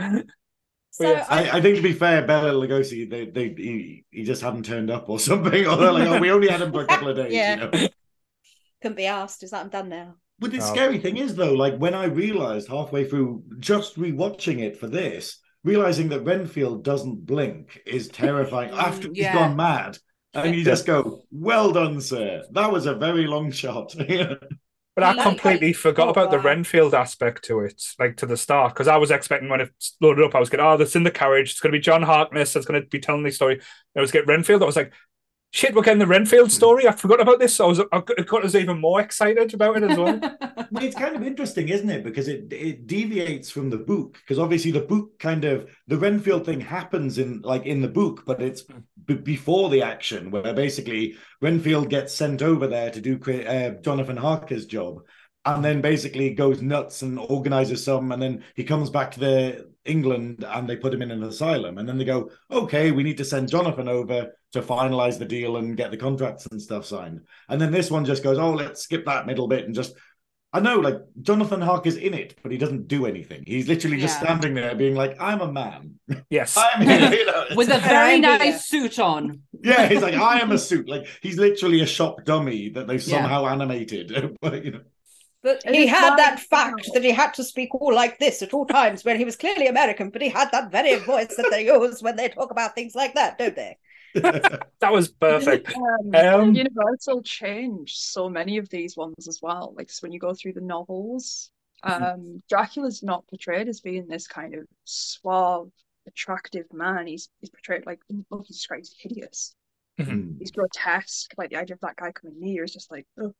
So 1.01 1.09
yeah. 1.09 1.25
I, 1.29 1.57
I, 1.57 1.61
think 1.61 1.77
to 1.77 1.81
be 1.81 1.93
fair, 1.93 2.27
Bela 2.27 2.51
Lugosi, 2.51 3.09
they, 3.09 3.25
they 3.25 3.53
he, 3.55 4.03
he 4.11 4.23
just 4.25 4.41
hadn't 4.41 4.65
turned 4.65 4.91
up 4.91 5.07
or 5.07 5.17
something, 5.19 5.65
or 5.65 5.77
they're 5.77 5.93
like, 5.93 6.09
oh, 6.09 6.19
we 6.19 6.29
only 6.29 6.49
had 6.49 6.61
him 6.61 6.73
for 6.73 6.81
a 6.81 6.85
couple 6.85 7.07
of 7.07 7.15
days. 7.15 7.31
yeah. 7.31 7.55
You 7.55 7.71
know? 7.71 7.87
Couldn't 8.81 8.97
be 8.97 9.05
asked. 9.05 9.43
Is 9.43 9.51
that 9.51 9.63
I'm 9.63 9.69
done 9.69 9.87
now? 9.87 10.15
But 10.39 10.51
the 10.51 10.57
oh. 10.57 10.65
scary 10.65 10.99
thing 10.99 11.15
is 11.15 11.35
though, 11.35 11.53
like 11.53 11.77
when 11.77 11.93
I 11.93 12.05
realized 12.05 12.67
halfway 12.67 13.05
through 13.05 13.43
just 13.59 13.97
rewatching 13.97 14.59
it 14.59 14.77
for 14.77 14.87
this, 14.87 15.39
realizing 15.63 16.09
that 16.09 16.25
Renfield 16.25 16.83
doesn't 16.83 17.25
blink 17.25 17.81
is 17.85 18.09
terrifying 18.09 18.71
after 18.73 19.07
yeah. 19.13 19.31
he's 19.31 19.39
gone 19.39 19.55
mad. 19.55 19.97
And 20.33 20.53
you 20.53 20.65
just 20.65 20.85
go, 20.85 21.23
Well 21.31 21.71
done, 21.71 22.01
sir. 22.01 22.43
That 22.51 22.71
was 22.73 22.85
a 22.87 22.93
very 22.93 23.25
long 23.25 23.51
shot. 23.51 23.95
But 24.99 25.17
I 25.17 25.23
completely 25.23 25.71
forgot 25.71 26.09
about 26.09 26.29
the 26.29 26.39
Renfield 26.39 26.93
aspect 26.93 27.45
to 27.45 27.61
it, 27.61 27.81
like 27.99 28.17
to 28.17 28.25
the 28.25 28.35
start, 28.35 28.73
because 28.73 28.89
I 28.89 28.97
was 28.97 29.11
expecting 29.11 29.47
when 29.47 29.61
it 29.61 29.71
loaded 30.01 30.25
up, 30.25 30.35
I 30.35 30.41
was 30.41 30.49
going, 30.49 30.59
oh, 30.59 30.75
that's 30.75 30.97
in 30.97 31.03
the 31.03 31.11
carriage. 31.11 31.51
It's 31.51 31.61
going 31.61 31.71
to 31.71 31.77
be 31.77 31.81
John 31.81 32.03
Harkness. 32.03 32.53
It's 32.53 32.65
going 32.65 32.81
to 32.81 32.87
be 32.87 32.99
telling 32.99 33.23
the 33.23 33.31
story. 33.31 33.61
I 33.95 34.01
was 34.01 34.11
get 34.11 34.27
Renfield. 34.27 34.61
I 34.61 34.65
was 34.65 34.75
like, 34.75 34.91
shit, 35.51 35.73
we're 35.73 35.81
getting 35.81 35.99
the 35.99 36.07
Renfield 36.07 36.51
story. 36.51 36.87
I 36.87 36.91
forgot 36.91 37.21
about 37.21 37.39
this. 37.39 37.55
So 37.55 37.65
I 37.65 37.67
was, 37.67 37.81
I 37.91 38.01
got 38.23 38.45
us 38.45 38.55
even 38.55 38.79
more 38.79 39.01
excited 39.01 39.53
about 39.53 39.77
it 39.77 39.83
as 39.83 39.97
well. 39.97 40.19
it's 40.81 40.95
kind 40.95 41.15
of 41.15 41.23
interesting, 41.23 41.69
isn't 41.69 41.89
it? 41.89 42.03
Because 42.03 42.27
it 42.27 42.51
it 42.51 42.87
deviates 42.87 43.49
from 43.49 43.69
the 43.69 43.77
book. 43.77 44.17
Because 44.21 44.39
obviously 44.39 44.71
the 44.71 44.81
book 44.81 45.17
kind 45.19 45.45
of 45.45 45.69
the 45.87 45.97
Renfield 45.97 46.45
thing 46.45 46.61
happens 46.61 47.17
in 47.17 47.41
like 47.41 47.65
in 47.65 47.81
the 47.81 47.87
book, 47.87 48.23
but 48.25 48.41
it's 48.41 48.63
b- 49.05 49.15
before 49.15 49.69
the 49.69 49.81
action 49.81 50.31
where 50.31 50.53
basically 50.53 51.17
Renfield 51.41 51.89
gets 51.89 52.13
sent 52.13 52.41
over 52.41 52.67
there 52.67 52.91
to 52.91 53.01
do 53.01 53.19
uh, 53.43 53.81
Jonathan 53.81 54.17
Harker's 54.17 54.65
job. 54.65 55.01
And 55.45 55.63
then 55.63 55.79
basically 55.79 56.33
goes 56.33 56.61
nuts 56.61 57.01
and 57.01 57.17
organizes 57.17 57.83
some, 57.83 58.11
and 58.11 58.21
then 58.21 58.43
he 58.55 58.65
comes 58.65 58.89
back 58.89 59.11
to 59.11 59.19
the 59.21 59.68
England 59.89 60.45
and 60.47 60.69
they 60.69 60.75
put 60.75 60.93
him 60.93 61.01
in 61.01 61.11
an 61.11 61.23
asylum. 61.23 61.77
And 61.77 61.87
then 61.87 61.97
they 61.97 62.05
go, 62.05 62.31
okay, 62.51 62.91
we 62.91 63.03
need 63.03 63.17
to 63.17 63.25
send 63.25 63.49
Jonathan 63.49 63.87
over 63.87 64.33
to 64.53 64.61
finalize 64.61 65.19
the 65.19 65.25
deal 65.25 65.57
and 65.57 65.77
get 65.77 65.91
the 65.91 65.97
contracts 65.97 66.45
and 66.47 66.61
stuff 66.61 66.85
signed. 66.85 67.21
And 67.49 67.59
then 67.59 67.71
this 67.71 67.91
one 67.91 68.05
just 68.05 68.23
goes, 68.23 68.37
oh, 68.37 68.51
let's 68.51 68.81
skip 68.81 69.05
that 69.05 69.27
middle 69.27 69.47
bit 69.47 69.65
and 69.65 69.75
just. 69.75 69.93
I 70.51 70.59
know, 70.61 70.79
like 70.79 70.95
Jonathan 71.21 71.61
Hark 71.61 71.85
is 71.85 71.95
in 71.95 72.15
it, 72.15 72.33
but 72.41 72.51
he 72.51 72.57
doesn't 72.57 72.87
do 72.87 73.05
anything. 73.05 73.43
He's 73.45 73.67
literally 73.67 73.97
yeah. 73.97 74.07
just 74.07 74.17
standing 74.17 74.55
there, 74.55 74.73
being 74.73 74.95
like, 74.95 75.15
"I'm 75.21 75.41
a 75.41 75.51
man. 75.51 75.99
Yes, 76.31 76.57
I'm 76.57 76.81
here." 76.81 77.13
You 77.13 77.27
know, 77.27 77.45
with 77.55 77.69
a 77.69 77.77
very 77.77 78.19
nice 78.19 78.65
suit 78.65 78.97
on. 78.97 79.43
Yeah, 79.63 79.87
he's 79.87 80.01
like, 80.01 80.13
"I 80.15 80.39
am 80.39 80.51
a 80.51 80.57
suit." 80.57 80.89
Like 80.89 81.05
he's 81.21 81.37
literally 81.37 81.81
a 81.81 81.85
shop 81.85 82.25
dummy 82.25 82.69
that 82.69 82.87
they've 82.87 83.03
somehow 83.03 83.43
yeah. 83.43 83.51
animated. 83.51 84.37
but, 84.41 84.65
you 84.65 84.71
know. 84.71 84.81
But 85.41 85.61
he 85.65 85.87
had 85.87 86.17
that 86.17 86.39
fact 86.41 86.89
that 86.93 87.03
he 87.03 87.11
had 87.11 87.33
to 87.35 87.43
speak 87.43 87.73
all 87.73 87.93
like 87.93 88.19
this 88.19 88.41
at 88.41 88.53
all 88.53 88.65
times 88.65 89.05
when 89.05 89.17
he 89.17 89.23
was 89.25 89.37
clearly 89.37 89.67
American, 89.67 90.09
but 90.09 90.21
he 90.21 90.29
had 90.29 90.51
that 90.51 90.71
very 90.71 90.95
voice 90.97 91.35
that 91.37 91.49
they 91.49 91.65
use 91.65 92.01
when 92.03 92.17
they 92.17 92.27
talk 92.27 92.51
about 92.51 92.75
things 92.75 92.93
like 92.93 93.13
that, 93.15 93.37
don't 93.37 93.55
they? 93.55 93.77
that 94.13 94.91
was 94.91 95.09
perfect. 95.09 95.71
Um, 96.15 96.15
Um, 96.15 96.53
Universal 96.55 97.21
change 97.23 97.95
so 97.95 98.29
many 98.29 98.57
of 98.57 98.67
these 98.69 98.97
ones 98.97 99.27
as 99.27 99.39
well. 99.41 99.73
Like 99.77 99.89
so 99.89 99.99
when 100.01 100.11
you 100.11 100.19
go 100.19 100.33
through 100.33 100.53
the 100.53 100.61
novels, 100.61 101.51
um, 101.83 102.43
Dracula's 102.49 103.03
not 103.03 103.27
portrayed 103.27 103.69
as 103.69 103.81
being 103.81 104.07
this 104.07 104.27
kind 104.27 104.55
of 104.55 104.65
suave, 104.83 105.71
attractive 106.07 106.65
man. 106.73 107.07
He's 107.07 107.29
he's 107.39 107.49
portrayed 107.49 107.85
like 107.85 107.99
look, 108.29 108.45
he's 108.47 108.57
described 108.57 108.81
as 108.83 108.95
hideous. 108.97 109.55
Mm. 109.99 110.37
He's 110.39 110.51
grotesque. 110.51 111.33
Like 111.37 111.49
the 111.51 111.57
idea 111.57 111.75
of 111.75 111.81
that 111.81 111.95
guy 111.97 112.11
coming 112.11 112.39
near 112.39 112.63
is 112.65 112.73
just 112.73 112.91
like, 112.91 113.05
ugh. 113.21 113.33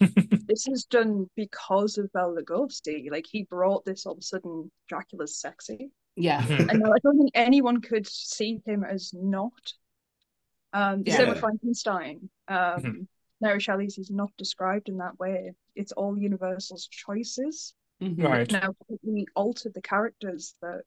this 0.48 0.66
is 0.68 0.84
done 0.84 1.28
because 1.36 1.98
of 1.98 2.12
Bela 2.12 2.40
Lugosi. 2.42 3.10
Like 3.10 3.26
he 3.30 3.44
brought 3.44 3.84
this 3.84 4.06
all 4.06 4.12
of 4.12 4.18
a 4.18 4.22
sudden 4.22 4.70
Dracula's 4.88 5.38
sexy. 5.38 5.90
Yeah. 6.16 6.42
Mhm. 6.42 6.70
And 6.70 6.84
I 6.86 6.98
don't 7.02 7.18
think 7.18 7.30
anyone 7.34 7.80
could 7.80 8.06
see 8.06 8.60
him 8.66 8.84
as 8.84 9.12
not. 9.14 9.72
Um, 10.72 11.02
the 11.04 11.12
same 11.12 11.28
with 11.28 11.38
Frankenstein. 11.40 12.28
Um, 12.48 12.56
Mhm. 12.82 13.06
Mary 13.40 13.60
Shelley's 13.60 13.98
is 13.98 14.10
not 14.10 14.32
described 14.36 14.88
in 14.88 14.98
that 14.98 15.18
way. 15.18 15.52
It's 15.74 15.92
all 15.92 16.16
Universal's 16.18 16.88
choices. 16.88 17.74
Mhm. 18.00 18.22
Right. 18.22 18.50
Now 18.50 18.72
completely 18.86 19.26
altered 19.36 19.74
the 19.74 19.82
characters 19.82 20.54
that 20.62 20.82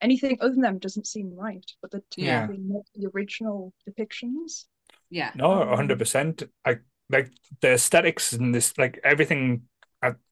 anything 0.00 0.38
other 0.40 0.52
than 0.52 0.62
them 0.62 0.78
doesn't 0.78 1.06
seem 1.06 1.34
right, 1.34 1.64
but 1.80 1.90
they're 1.90 2.02
Yeah. 2.16 2.46
totally 2.46 2.62
not 2.62 2.86
the 2.94 3.06
original 3.14 3.72
depictions. 3.88 4.66
Yeah. 5.10 5.32
No, 5.34 5.74
hundred 5.76 5.98
percent. 5.98 6.42
I 6.64 6.78
like 7.10 7.30
the 7.60 7.72
aesthetics 7.74 8.32
and 8.32 8.54
this, 8.54 8.76
like 8.78 8.98
everything, 9.04 9.62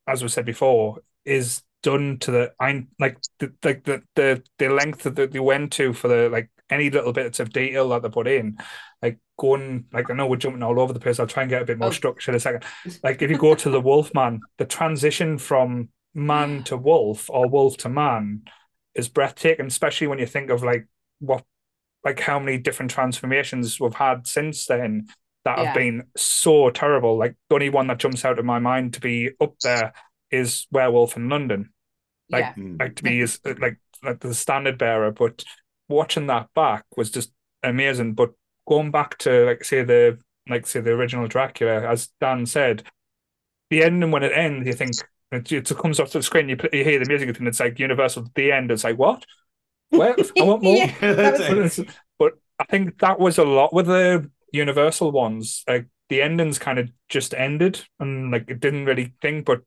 as 0.06 0.22
we 0.22 0.28
said 0.28 0.44
before, 0.46 0.98
is 1.24 1.62
done 1.82 2.16
to 2.20 2.30
the 2.30 2.52
I 2.60 2.86
like 3.00 3.18
the 3.38 3.52
like 3.64 3.84
the 3.84 4.02
the 4.14 4.42
the 4.58 4.68
length 4.68 5.02
that 5.02 5.16
they 5.16 5.40
went 5.40 5.72
to 5.72 5.92
for 5.92 6.08
the 6.08 6.28
like 6.28 6.48
any 6.70 6.90
little 6.90 7.12
bits 7.12 7.40
of 7.40 7.52
detail 7.52 7.88
that 7.90 8.02
they 8.02 8.08
put 8.08 8.26
in, 8.28 8.56
like 9.02 9.18
going 9.38 9.86
like 9.92 10.10
I 10.10 10.14
know 10.14 10.26
we're 10.26 10.36
jumping 10.36 10.62
all 10.62 10.80
over 10.80 10.92
the 10.92 11.00
place. 11.00 11.18
I'll 11.20 11.26
try 11.26 11.42
and 11.42 11.50
get 11.50 11.62
a 11.62 11.66
bit 11.66 11.78
more 11.78 11.88
Oh. 11.88 11.92
structure 11.92 12.30
in 12.30 12.36
a 12.36 12.40
second. 12.40 12.64
Like 13.02 13.20
if 13.22 13.30
you 13.30 13.38
go 13.38 13.54
to 13.54 13.70
the 13.70 13.80
Wolfman, 13.80 14.40
the 14.58 14.64
transition 14.64 15.38
from 15.38 15.88
man 16.14 16.62
to 16.64 16.76
wolf 16.76 17.28
or 17.30 17.48
wolf 17.48 17.76
to 17.78 17.88
man 17.88 18.42
is 18.94 19.08
breathtaking, 19.08 19.66
especially 19.66 20.06
when 20.06 20.18
you 20.18 20.26
think 20.26 20.50
of 20.50 20.62
like 20.62 20.86
what 21.20 21.44
like 22.04 22.20
how 22.20 22.38
many 22.38 22.58
different 22.58 22.90
transformations 22.90 23.78
we've 23.80 23.94
had 23.94 24.26
since 24.26 24.66
then 24.66 25.08
that 25.44 25.58
Yeah. 25.58 25.64
have 25.66 25.74
been 25.74 26.04
so 26.16 26.70
terrible. 26.70 27.16
Like 27.16 27.34
the 27.48 27.54
only 27.56 27.70
one 27.70 27.86
that 27.88 27.98
jumps 27.98 28.24
out 28.24 28.38
of 28.38 28.44
my 28.44 28.58
mind 28.58 28.94
to 28.94 29.00
be 29.00 29.30
up 29.40 29.54
there 29.62 29.92
is 30.30 30.66
Werewolf 30.70 31.16
in 31.16 31.28
London. 31.28 31.72
Like 32.30 32.44
yeah. 32.56 32.62
Mm. 32.62 32.80
like 32.80 32.96
to 32.96 33.02
be 33.02 33.20
is 33.20 33.40
like 33.44 33.78
like 34.02 34.20
the 34.20 34.34
standard 34.34 34.78
bearer, 34.78 35.10
but 35.10 35.44
watching 35.88 36.26
that 36.28 36.48
back 36.54 36.84
was 36.96 37.10
just 37.10 37.32
amazing. 37.62 38.14
But 38.14 38.30
going 38.66 38.90
back 38.90 39.18
to 39.18 39.44
like 39.46 39.64
say 39.64 39.82
the 39.84 40.18
like 40.48 40.66
say 40.66 40.80
the 40.80 40.92
original 40.92 41.28
Dracula, 41.28 41.86
as 41.86 42.08
Dan 42.20 42.46
said, 42.46 42.84
the 43.70 43.82
ending 43.84 44.10
when 44.10 44.22
it 44.22 44.32
ends, 44.34 44.66
you 44.66 44.72
think 44.72 44.92
it, 45.30 45.50
it 45.52 45.76
comes 45.76 45.98
off 46.00 46.12
the 46.12 46.22
screen, 46.22 46.48
you, 46.48 46.56
play, 46.56 46.70
you 46.72 46.84
hear 46.84 46.98
the 46.98 47.06
music, 47.08 47.36
and 47.38 47.48
it's 47.48 47.60
like 47.60 47.78
Universal. 47.78 48.28
The 48.34 48.52
end, 48.52 48.70
it's 48.70 48.84
like 48.84 48.98
what? 48.98 49.24
Well, 49.90 50.14
I 50.38 50.42
want 50.42 50.62
more. 50.62 50.76
Yeah, 50.76 51.54
was- 51.54 51.80
but 52.18 52.32
I 52.58 52.64
think 52.64 52.98
that 53.00 53.18
was 53.20 53.38
a 53.38 53.44
lot 53.44 53.72
with 53.74 53.86
the 53.86 54.30
Universal 54.52 55.12
ones. 55.12 55.64
Like 55.68 55.86
the 56.08 56.22
endings 56.22 56.58
kind 56.58 56.78
of 56.78 56.90
just 57.08 57.34
ended, 57.34 57.82
and 58.00 58.30
like 58.30 58.48
it 58.48 58.60
didn't 58.60 58.84
really 58.86 59.14
think. 59.22 59.46
But 59.46 59.62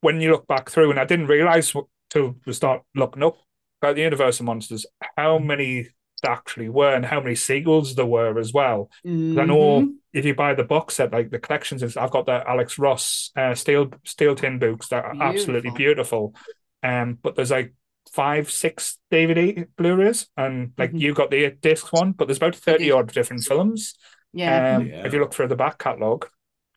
when 0.00 0.20
you 0.20 0.30
look 0.30 0.46
back 0.46 0.70
through, 0.70 0.90
and 0.90 1.00
I 1.00 1.04
didn't 1.04 1.26
realize 1.26 1.74
till 2.10 2.36
we 2.46 2.52
start 2.52 2.82
looking 2.94 3.22
up 3.22 3.38
about 3.82 3.96
the 3.96 4.02
Universal 4.02 4.46
monsters, 4.46 4.86
how 5.16 5.38
many 5.38 5.88
there 6.22 6.32
actually 6.32 6.68
were, 6.68 6.94
and 6.94 7.04
how 7.04 7.20
many 7.20 7.34
sequels 7.34 7.94
there 7.94 8.06
were 8.06 8.38
as 8.38 8.52
well. 8.52 8.90
'Cause 9.30 9.42
I 9.42 9.44
know 9.44 9.82
Mhm. 9.82 9.96
if 10.12 10.24
you 10.24 10.34
buy 10.34 10.54
the 10.54 10.64
box 10.64 10.94
set, 10.94 11.12
like 11.12 11.30
the 11.30 11.38
collections, 11.38 11.82
stuff, 11.82 12.02
I've 12.02 12.10
got 12.10 12.26
the 12.26 12.42
Alex 12.48 12.78
Ross 12.78 13.30
uh, 13.36 13.54
steel 13.54 13.90
steel 14.04 14.34
tin 14.34 14.58
books 14.58 14.88
that 14.88 15.04
are 15.04 15.16
absolutely 15.20 15.70
beautiful. 15.70 16.34
Um, 16.82 17.18
but 17.22 17.34
there's 17.36 17.50
like 17.50 17.74
five, 18.12 18.50
six 18.50 18.98
DVD 19.12 19.66
Blu-rays, 19.76 20.28
and 20.36 20.72
like 20.78 20.92
Mhm. 20.92 21.00
you 21.00 21.14
got 21.14 21.30
the 21.30 21.44
eight 21.44 21.60
disc 21.60 21.92
one, 21.92 22.12
but 22.12 22.26
there's 22.28 22.38
about 22.38 22.56
thirty 22.56 22.90
odd 22.90 23.12
different 23.12 23.44
films. 23.44 23.94
Yeah. 24.32 24.76
Um, 24.76 24.86
Yeah. 24.86 25.06
if 25.06 25.12
you 25.12 25.20
look 25.20 25.32
through 25.34 25.48
the 25.48 25.56
back 25.56 25.78
catalogue, 25.78 26.28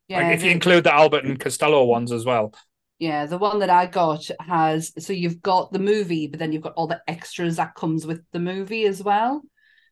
yeah. 0.08 0.22
like 0.22 0.36
if 0.36 0.44
you 0.44 0.52
include 0.52 0.84
the 0.86 0.94
Abbott 0.94 1.26
and 1.26 1.39
Costello 1.39 1.84
ones 1.86 2.12
as 2.12 2.26
well. 2.26 2.54
Yeah, 3.00 3.26
the 3.28 3.38
one 3.38 3.60
that 3.60 3.70
I 3.70 3.86
got 3.86 4.30
has 4.42 4.92
so 5.04 5.13
you've 5.13 5.42
got 5.42 5.72
the 5.72 5.80
movie, 5.80 6.28
but 6.28 6.39
then 6.39 6.52
you've 6.52 6.63
got 6.63 6.74
all 6.74 6.88
the 6.88 7.02
extras 7.08 7.56
that 7.56 7.76
comes 7.76 8.06
with 8.06 8.22
the 8.34 8.39
movie 8.39 8.86
as 8.86 9.02
well. 9.02 9.42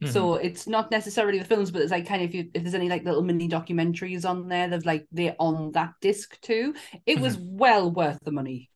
Mm-hmm. 0.03 0.11
So 0.11 0.35
it's 0.35 0.67
not 0.67 0.91
necessarily 0.91 1.39
the 1.39 1.45
films, 1.45 1.71
but 1.71 1.81
it's 1.81 1.91
like 1.91 2.05
kind 2.05 2.21
of 2.21 2.29
if, 2.29 2.35
you, 2.35 2.51
if 2.53 2.61
there's 2.63 2.75
any 2.75 2.89
like 2.89 3.03
little 3.03 3.23
mini 3.23 3.49
documentaries 3.49 4.29
on 4.29 4.47
there, 4.47 4.67
they've 4.67 4.85
like 4.85 5.07
they're 5.11 5.35
on 5.39 5.71
that 5.71 5.93
disc 6.01 6.39
too. 6.41 6.73
It 7.05 7.19
was 7.19 7.37
well 7.37 7.89
worth 7.91 8.19
the 8.23 8.31
money. 8.31 8.69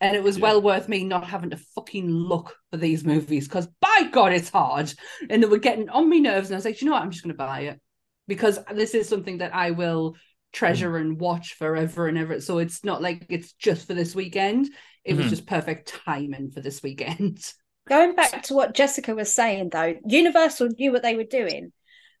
And 0.00 0.16
it 0.16 0.22
was 0.22 0.36
Yeah. 0.38 0.42
well 0.42 0.62
worth 0.62 0.88
me 0.88 1.04
not 1.04 1.26
having 1.28 1.50
to 1.50 1.56
fucking 1.74 2.08
look 2.10 2.56
for 2.70 2.76
these 2.76 3.04
movies 3.04 3.46
because 3.46 3.68
by 3.80 4.08
God, 4.10 4.32
it's 4.32 4.50
hard. 4.50 4.92
And 5.30 5.42
they 5.42 5.46
were 5.46 5.58
getting 5.58 5.88
on 5.88 6.10
my 6.10 6.18
nerves. 6.18 6.48
And 6.48 6.54
I 6.54 6.58
was 6.58 6.64
like, 6.64 6.80
you 6.80 6.86
know 6.86 6.92
what? 6.92 7.02
I'm 7.02 7.10
just 7.10 7.22
going 7.22 7.34
to 7.34 7.38
buy 7.38 7.60
it 7.62 7.80
because 8.26 8.58
this 8.74 8.94
is 8.94 9.08
something 9.08 9.38
that 9.38 9.54
I 9.54 9.70
will 9.72 10.16
treasure 10.52 10.96
and 10.96 11.18
watch 11.18 11.54
forever 11.54 12.08
and 12.08 12.18
ever. 12.18 12.40
So 12.40 12.58
it's 12.58 12.84
not 12.84 13.00
like 13.00 13.26
it's 13.30 13.52
just 13.54 13.86
for 13.86 13.94
this 13.94 14.14
weekend. 14.14 14.68
It 15.04 15.16
was 15.16 15.26
Mhm. 15.26 15.30
just 15.30 15.46
perfect 15.46 15.88
timing 16.04 16.50
for 16.50 16.60
this 16.60 16.82
weekend. 16.82 17.52
Going 17.88 18.14
back 18.14 18.42
to 18.44 18.54
what 18.54 18.74
Jessica 18.74 19.14
was 19.14 19.34
saying, 19.34 19.70
though, 19.70 19.94
Universal 20.06 20.68
knew 20.78 20.92
what 20.92 21.02
they 21.02 21.16
were 21.16 21.24
doing, 21.24 21.72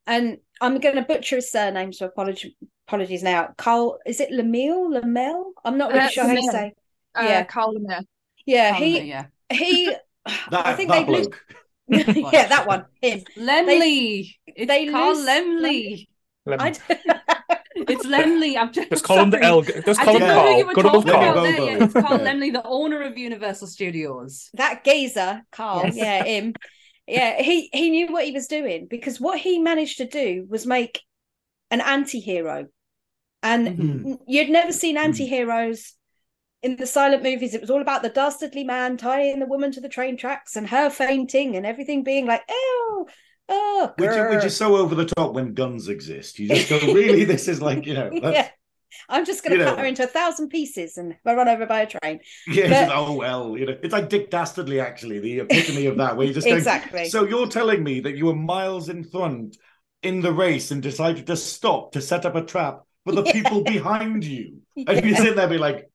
and 0.08 0.38
I'm 0.60 0.78
going 0.80 0.96
to 0.96 1.02
butcher 1.02 1.36
his 1.36 1.52
surname, 1.52 1.92
so 1.92 2.06
apologies, 2.06 2.52
apologies 2.88 3.22
now. 3.22 3.54
Carl, 3.56 3.98
is 4.04 4.20
it 4.20 4.32
Lamille? 4.32 4.90
Lamel? 4.92 5.52
I'm 5.64 5.78
not 5.78 5.92
really 5.92 6.00
Uh, 6.00 6.08
sure 6.08 6.24
how 6.24 6.34
to 6.34 6.42
Lamel. 6.42 6.50
say. 6.52 6.72
Uh, 7.14 7.22
Yeah. 7.22 7.44
Carl 7.44 7.74
Yeah, 8.46 8.74
he 8.74 9.00
yeah. 9.02 9.26
he. 9.52 9.94
That, 10.50 10.66
I 10.66 10.74
think 10.74 10.90
they 10.90 11.04
bloke. 11.04 11.40
yeah, 11.88 12.46
that 12.48 12.66
one, 12.66 12.84
him. 13.00 13.20
Laemmle. 13.36 14.28
it's 14.46 14.66
they 14.68 14.86
Carl 14.86 15.14
lose- 15.14 15.26
Laemmle. 15.28 16.06
Lem- 16.46 16.60
I, 16.60 16.68
It's 17.74 18.06
Laemmle. 18.06 18.56
I'm 18.56 18.72
just, 18.72 18.90
just 18.90 19.04
call 19.04 19.18
him 19.18 19.30
the 19.30 19.38
sorry. 19.38 19.46
L. 19.46 19.62
Just 19.62 20.00
I 20.00 20.04
call 20.04 20.14
him 20.14 20.20
didn't 20.20 20.36
know 20.36 20.42
who 20.42 20.58
you 20.58 20.64
Carl. 20.64 20.66
were 20.66 20.74
Good 20.74 20.86
old 20.86 21.06
talking 21.06 21.10
about 21.20 21.34
Carl. 21.34 21.42
There. 21.44 21.60
Yeah, 21.78 21.84
it's 21.84 21.92
Carl 21.94 22.18
Laemmle, 22.18 22.52
the 22.52 22.62
owner 22.64 23.02
of 23.02 23.18
Universal 23.18 23.66
Studios. 23.68 24.50
that 24.54 24.84
geezer, 24.84 25.42
Carl. 25.50 25.84
Yes. 25.86 25.96
Yeah, 25.96 26.24
him. 26.24 26.54
Yeah, 27.08 27.42
he 27.42 27.68
he 27.72 27.90
knew 27.90 28.12
what 28.12 28.24
he 28.24 28.30
was 28.32 28.46
doing 28.46 28.86
because 28.88 29.20
what 29.20 29.38
he 29.40 29.58
managed 29.58 29.98
to 29.98 30.06
do 30.06 30.46
was 30.48 30.66
make 30.66 31.00
an 31.70 31.80
anti-hero, 31.80 32.66
and 33.42 33.66
Mhm. 33.68 34.18
you'd 34.28 34.50
never 34.50 34.72
seen 34.72 34.96
anti-heroes 34.96 35.94
in 36.62 36.76
the 36.76 36.86
silent 36.86 37.22
movies. 37.22 37.54
It 37.54 37.60
was 37.60 37.70
all 37.70 37.80
about 37.82 38.02
the 38.02 38.08
dastardly 38.08 38.64
man 38.64 38.96
tying 38.96 39.38
the 39.40 39.46
woman 39.46 39.72
to 39.72 39.80
the 39.80 39.88
train 39.88 40.16
tracks 40.16 40.56
and 40.56 40.68
her 40.68 40.90
fainting 40.90 41.56
and 41.56 41.66
everything 41.66 42.04
being 42.04 42.26
like, 42.26 42.42
oh, 42.50 43.06
oh, 43.48 43.92
Which, 43.98 44.10
grr." 44.10 44.30
which 44.34 44.44
is 44.44 44.56
so 44.56 44.76
over 44.76 44.94
the 44.94 45.04
top 45.06 45.34
when 45.34 45.54
guns 45.54 45.88
exist. 45.88 46.38
You 46.38 46.48
just 46.48 46.68
go, 46.68 46.78
really? 46.92 47.24
This 47.32 47.48
is 47.48 47.60
like, 47.60 47.86
you 47.86 47.94
know, 47.94 48.10
yeah. 48.12 48.48
I'm 49.08 49.24
just 49.24 49.42
going 49.42 49.52
you 49.52 49.58
to 49.58 49.64
know. 49.64 49.70
cut 49.70 49.78
her 49.80 49.86
into 49.86 50.04
a 50.04 50.06
thousand 50.06 50.50
pieces 50.50 50.98
and 50.98 51.16
run 51.24 51.48
over 51.48 51.64
by 51.66 51.80
a 51.82 51.86
train. 51.86 52.20
yeah, 52.46 52.86
But- 52.86 52.94
oh, 52.96 53.14
well, 53.14 53.56
you 53.56 53.66
know, 53.66 53.76
it's 53.82 53.92
like 53.92 54.08
Dick 54.10 54.30
Dastardly, 54.30 54.80
actually, 54.80 55.18
the 55.18 55.40
epitome 55.40 55.86
of 55.86 55.96
that, 55.96 56.16
where 56.16 56.26
you 56.26 56.34
just 56.34 56.46
Exactly. 56.46 57.08
So 57.08 57.24
you're 57.24 57.48
telling 57.48 57.82
me 57.82 58.00
that 58.00 58.16
you 58.16 58.26
were 58.26 58.34
miles 58.34 58.88
in 58.90 59.04
front 59.04 59.56
in 60.02 60.20
the 60.20 60.32
race 60.32 60.70
and 60.70 60.82
decided 60.82 61.26
to 61.28 61.36
stop 61.36 61.92
to 61.92 62.00
set 62.02 62.26
up 62.26 62.34
a 62.36 62.42
trap 62.44 62.82
for 63.04 63.12
the 63.12 63.22
Yeah. 63.26 63.32
people 63.32 63.62
behind 63.64 64.24
you? 64.24 64.58
And 64.76 65.04
you 65.04 65.12
Yeah. 65.12 65.16
sit 65.16 65.34
there 65.36 65.44
and 65.44 65.52
be 65.52 65.58
like, 65.58 65.88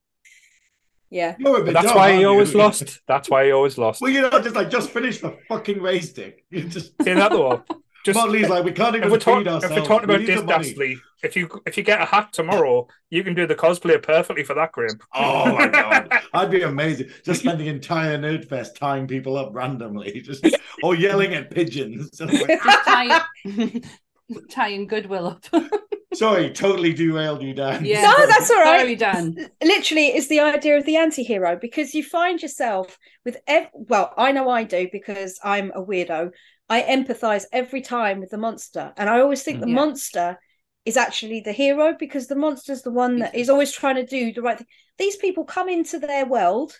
yeah. 1.10 1.36
you're 1.39 1.62
a 1.62 1.63
bit 1.63 1.74
that's 1.74 1.88
dumb, 1.88 1.96
why 1.96 2.04
aren't 2.04 2.15
he 2.15 2.22
you?" 2.22 2.28
always 2.28 2.56
lost. 2.63 3.02
That's 3.08 3.30
why 3.30 3.46
he 3.46 3.52
always 3.52 3.78
lost. 3.78 4.02
Well, 4.02 4.12
you 4.12 4.22
know, 4.22 4.30
just 4.41 4.56
like, 4.56 4.70
just 4.70 4.91
finish 4.91 5.20
the 5.20 5.38
fucking 5.48 5.82
race, 5.82 6.13
Dick. 6.13 6.46
You 6.52 6.63
just, 6.63 6.93
See 7.02 7.13
that 7.13 7.32
though? 7.32 7.63
Just 8.06 8.17
Muttley's 8.17 8.50
like, 8.50 8.63
we 8.63 8.72
can't 8.72 8.96
even 8.96 9.08
if 9.08 9.12
we're, 9.12 9.20
feed 9.20 9.46
talk, 9.46 9.63
if 9.63 9.70
we're 9.70 9.84
talking 9.84 10.06
about 10.06 10.22
need 10.22 10.28
Dick 10.28 10.38
the 10.38 10.43
money." 10.43 10.63
Dastardly, 10.63 10.98
if 11.24 11.36
you 11.36 11.50
if 11.65 11.78
you 11.78 11.84
get 11.84 12.02
a 12.02 12.06
hat 12.06 12.32
tomorrow, 12.32 12.88
you 13.10 13.24
can 13.24 13.34
do 13.34 13.46
the 13.46 13.56
cosplay 13.56 14.02
perfectly 14.02 14.43
for 14.43 14.54
that, 14.54 14.72
Graeme. 14.72 14.98
Oh 15.13 15.54
my 15.54 15.67
god, 15.67 16.10
I'd 16.34 16.52
be 16.52 16.62
amazing. 16.62 17.10
Just 17.26 17.41
spend 17.41 17.60
the 17.60 17.67
entire 17.67 18.17
nerd 18.17 18.48
fest 18.48 18.78
tying 18.78 19.08
people 19.08 19.36
up 19.36 19.50
randomly, 19.54 20.22
just 20.22 20.46
or 20.84 20.96
yelling 20.96 21.34
at 21.34 21.52
pigeons. 21.52 22.12
Just 22.12 22.34
like, 22.34 22.63
Just 22.63 22.88
tying, 22.88 23.84
tying 24.50 24.88
Goodwill 24.88 25.28
up. 25.28 25.46
Sorry, 26.13 26.50
totally 26.52 26.94
derailed 26.94 27.44
you, 27.44 27.54
Dan. 27.54 27.86
Yeah. 27.86 28.02
No, 28.02 28.26
that's 28.26 28.50
all 28.50 28.62
right. 28.62 28.80
Sorry, 28.80 28.96
Dan. 28.96 29.36
literally 29.63 30.08
it's 30.08 30.28
the 30.28 30.40
idea 30.40 30.78
of 30.78 30.86
the 30.86 30.96
anti-hero 30.96 31.58
because 31.60 31.94
you 31.94 32.04
find 32.04 32.42
yourself 32.42 32.98
with 33.26 33.38
ev- 33.46 33.70
well 33.74 34.13
i 34.18 34.32
know 34.32 34.50
i 34.50 34.63
do 34.63 34.88
because 34.92 35.38
i'm 35.44 35.72
a 35.76 35.84
weirdo 35.84 36.32
i 36.70 36.82
empathize 36.82 37.44
every 37.52 37.82
time 37.82 38.20
with 38.22 38.30
the 38.30 38.38
monster 38.38 38.94
and 38.98 39.10
i 39.10 39.20
always 39.20 39.44
think 39.44 39.60
the 39.60 39.68
Yeah. 39.68 39.76
monster 39.76 40.40
is 40.86 40.96
actually 40.98 41.42
the 41.42 41.52
hero 41.52 41.94
because 42.00 42.28
the 42.28 42.36
monster's 42.36 42.82
the 42.84 42.92
one 42.92 43.20
that 43.20 43.36
is 43.36 43.50
always 43.50 43.72
trying 43.74 43.96
to 43.96 44.06
do 44.06 44.32
the 44.34 44.42
right 44.42 44.58
thing 44.58 44.68
these 44.98 45.18
people 45.18 45.44
come 45.44 45.68
into 45.70 46.00
their 46.00 46.26
world 46.26 46.72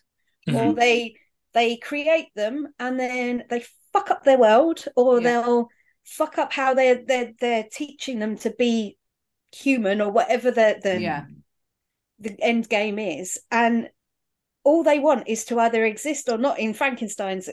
or 0.48 0.54
Mhm. 0.72 0.76
they 0.76 1.16
they 1.54 1.76
create 1.78 2.30
them 2.36 2.68
and 2.80 2.98
then 3.00 3.44
they 3.50 3.64
fuck 3.94 4.10
up 4.10 4.24
their 4.24 4.38
world 4.40 4.86
or 4.96 5.20
Yeah. 5.20 5.42
they'll 5.42 5.68
fuck 6.08 6.38
up 6.38 6.54
how 6.54 6.74
they're 6.74 7.04
they're 7.06 7.34
they're 7.40 7.68
teaching 7.72 8.20
them 8.20 8.38
to 8.38 8.50
be 8.58 8.98
human 9.52 10.02
or 10.02 10.10
whatever 10.12 10.52
the 10.52 10.80
the 10.82 11.00
Yeah. 11.02 11.26
the 12.20 12.36
end 12.42 12.70
game 12.70 12.98
is 13.00 13.40
and 13.52 13.90
all 14.64 14.84
they 14.84 15.00
want 15.00 15.28
is 15.28 15.46
to 15.46 15.60
either 15.60 15.86
exist 15.86 16.30
or 16.30 16.38
not 16.38 16.60
in 16.60 16.74
frankenstein's 16.74 17.50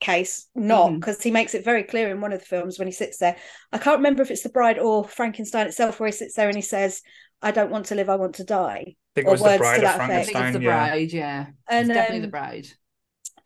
case 0.00 0.48
not 0.54 0.94
because 0.94 1.22
he 1.22 1.30
makes 1.30 1.54
it 1.54 1.64
very 1.64 1.82
clear 1.82 2.10
in 2.10 2.20
one 2.20 2.32
of 2.32 2.40
the 2.40 2.46
films 2.46 2.78
when 2.78 2.88
he 2.88 2.92
sits 2.92 3.18
there 3.18 3.36
i 3.72 3.78
can't 3.78 3.98
remember 3.98 4.22
if 4.22 4.30
it's 4.30 4.42
the 4.42 4.48
bride 4.48 4.78
or 4.78 5.04
frankenstein 5.04 5.66
itself 5.66 6.00
where 6.00 6.06
he 6.08 6.12
sits 6.12 6.34
there 6.36 6.48
and 6.48 6.56
he 6.56 6.62
says 6.62 7.02
i 7.42 7.50
don't 7.50 7.70
want 7.70 7.86
to 7.86 7.94
live 7.94 8.08
i 8.08 8.16
want 8.16 8.36
to 8.36 8.44
die 8.44 8.96
I 9.12 9.14
think 9.14 9.26
it 9.26 9.30
Or 9.30 9.32
was 9.32 9.42
the 9.42 9.48
words 9.48 9.72
to 9.74 9.80
Bride 9.80 9.82
of 9.82 9.82
that 9.82 10.00
effect. 10.00 10.12
I 10.16 10.22
think 10.22 10.38
it's 10.40 10.50
Frankenstein. 10.52 10.52
the 10.52 10.60
Yeah. 10.60 10.86
bride, 10.88 11.12
yeah. 11.12 11.46
and 11.68 11.90
it's 11.90 11.94
definitely 11.94 12.16
um, 12.18 12.22
the 12.22 12.28
bride. 12.28 12.68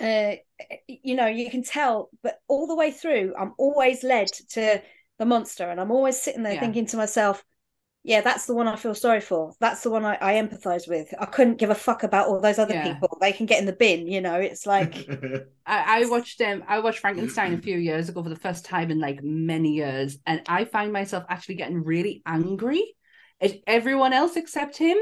uh, 0.00 0.34
you 0.88 1.14
know, 1.14 1.26
you 1.26 1.50
can 1.50 1.62
tell, 1.62 2.10
but 2.22 2.40
all 2.48 2.66
the 2.66 2.74
way 2.74 2.90
through, 2.90 3.34
I'm 3.38 3.54
always 3.58 4.02
led 4.02 4.28
to 4.50 4.82
the 5.18 5.26
monster, 5.26 5.68
and 5.70 5.80
I'm 5.80 5.90
always 5.90 6.20
sitting 6.20 6.42
there 6.42 6.54
Yeah. 6.54 6.60
thinking 6.60 6.86
to 6.86 6.96
myself, 6.96 7.44
"Yeah, 8.02 8.20
that's 8.20 8.46
the 8.46 8.54
one 8.54 8.68
I 8.68 8.76
feel 8.76 8.94
sorry 8.94 9.20
for. 9.20 9.54
That's 9.60 9.82
the 9.82 9.90
one 9.90 10.04
I, 10.04 10.18
I 10.20 10.34
empathize 10.34 10.88
with. 10.88 11.14
I 11.18 11.26
couldn't 11.26 11.56
give 11.58 11.70
a 11.70 11.74
fuck 11.74 12.02
about 12.02 12.28
all 12.28 12.40
those 12.40 12.58
other 12.58 12.74
Yeah. 12.74 12.94
people. 12.94 13.18
They 13.20 13.32
can 13.32 13.46
get 13.46 13.60
in 13.60 13.66
the 13.66 13.72
bin, 13.72 14.06
you 14.08 14.20
know. 14.20 14.40
It's 14.40 14.66
like, 14.66 14.94
I, 15.66 16.02
I 16.02 16.06
watched 16.06 16.40
um 16.40 16.64
I 16.68 16.80
watched 16.80 16.98
Frankenstein 16.98 17.54
a 17.54 17.58
few 17.58 17.78
years 17.78 18.08
ago 18.08 18.22
for 18.22 18.28
the 18.28 18.36
first 18.36 18.64
time 18.64 18.90
in 18.90 19.00
like 19.00 19.22
many 19.22 19.72
years, 19.74 20.18
and 20.26 20.42
I 20.48 20.64
find 20.64 20.92
myself 20.92 21.24
actually 21.28 21.56
getting 21.56 21.82
really 21.82 22.22
angry 22.26 22.96
at 23.40 23.54
everyone 23.66 24.12
else 24.12 24.36
except 24.36 24.76
him. 24.76 24.98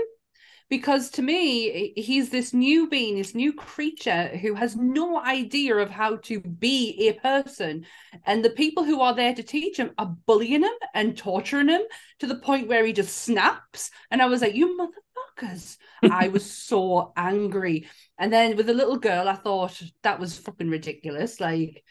Because 0.72 1.10
to 1.10 1.22
me, 1.22 1.92
he's 1.96 2.30
this 2.30 2.54
new 2.54 2.88
being, 2.88 3.18
this 3.18 3.34
new 3.34 3.52
creature 3.52 4.28
who 4.28 4.54
has 4.54 4.74
no 4.74 5.20
idea 5.20 5.76
of 5.76 5.90
how 5.90 6.16
to 6.22 6.40
be 6.40 7.10
a 7.10 7.12
person. 7.20 7.84
And 8.24 8.42
the 8.42 8.48
people 8.48 8.82
who 8.82 9.02
are 9.02 9.14
there 9.14 9.34
to 9.34 9.42
teach 9.42 9.76
him 9.76 9.90
are 9.98 10.16
bullying 10.26 10.62
him 10.62 10.72
and 10.94 11.14
torturing 11.14 11.68
him 11.68 11.82
to 12.20 12.26
the 12.26 12.36
point 12.36 12.68
where 12.68 12.86
he 12.86 12.94
just 12.94 13.18
snaps. 13.18 13.90
And 14.10 14.22
I 14.22 14.26
was 14.28 14.40
like, 14.40 14.54
You 14.54 14.78
motherfuckers. 14.78 15.76
I 16.10 16.28
was 16.28 16.50
so 16.50 17.12
angry. 17.18 17.86
And 18.16 18.32
then 18.32 18.56
with 18.56 18.64
the 18.64 18.72
little 18.72 18.96
girl, 18.96 19.28
I 19.28 19.34
thought 19.34 19.78
that 20.04 20.18
was 20.18 20.38
fucking 20.38 20.70
ridiculous. 20.70 21.38
Like 21.38 21.84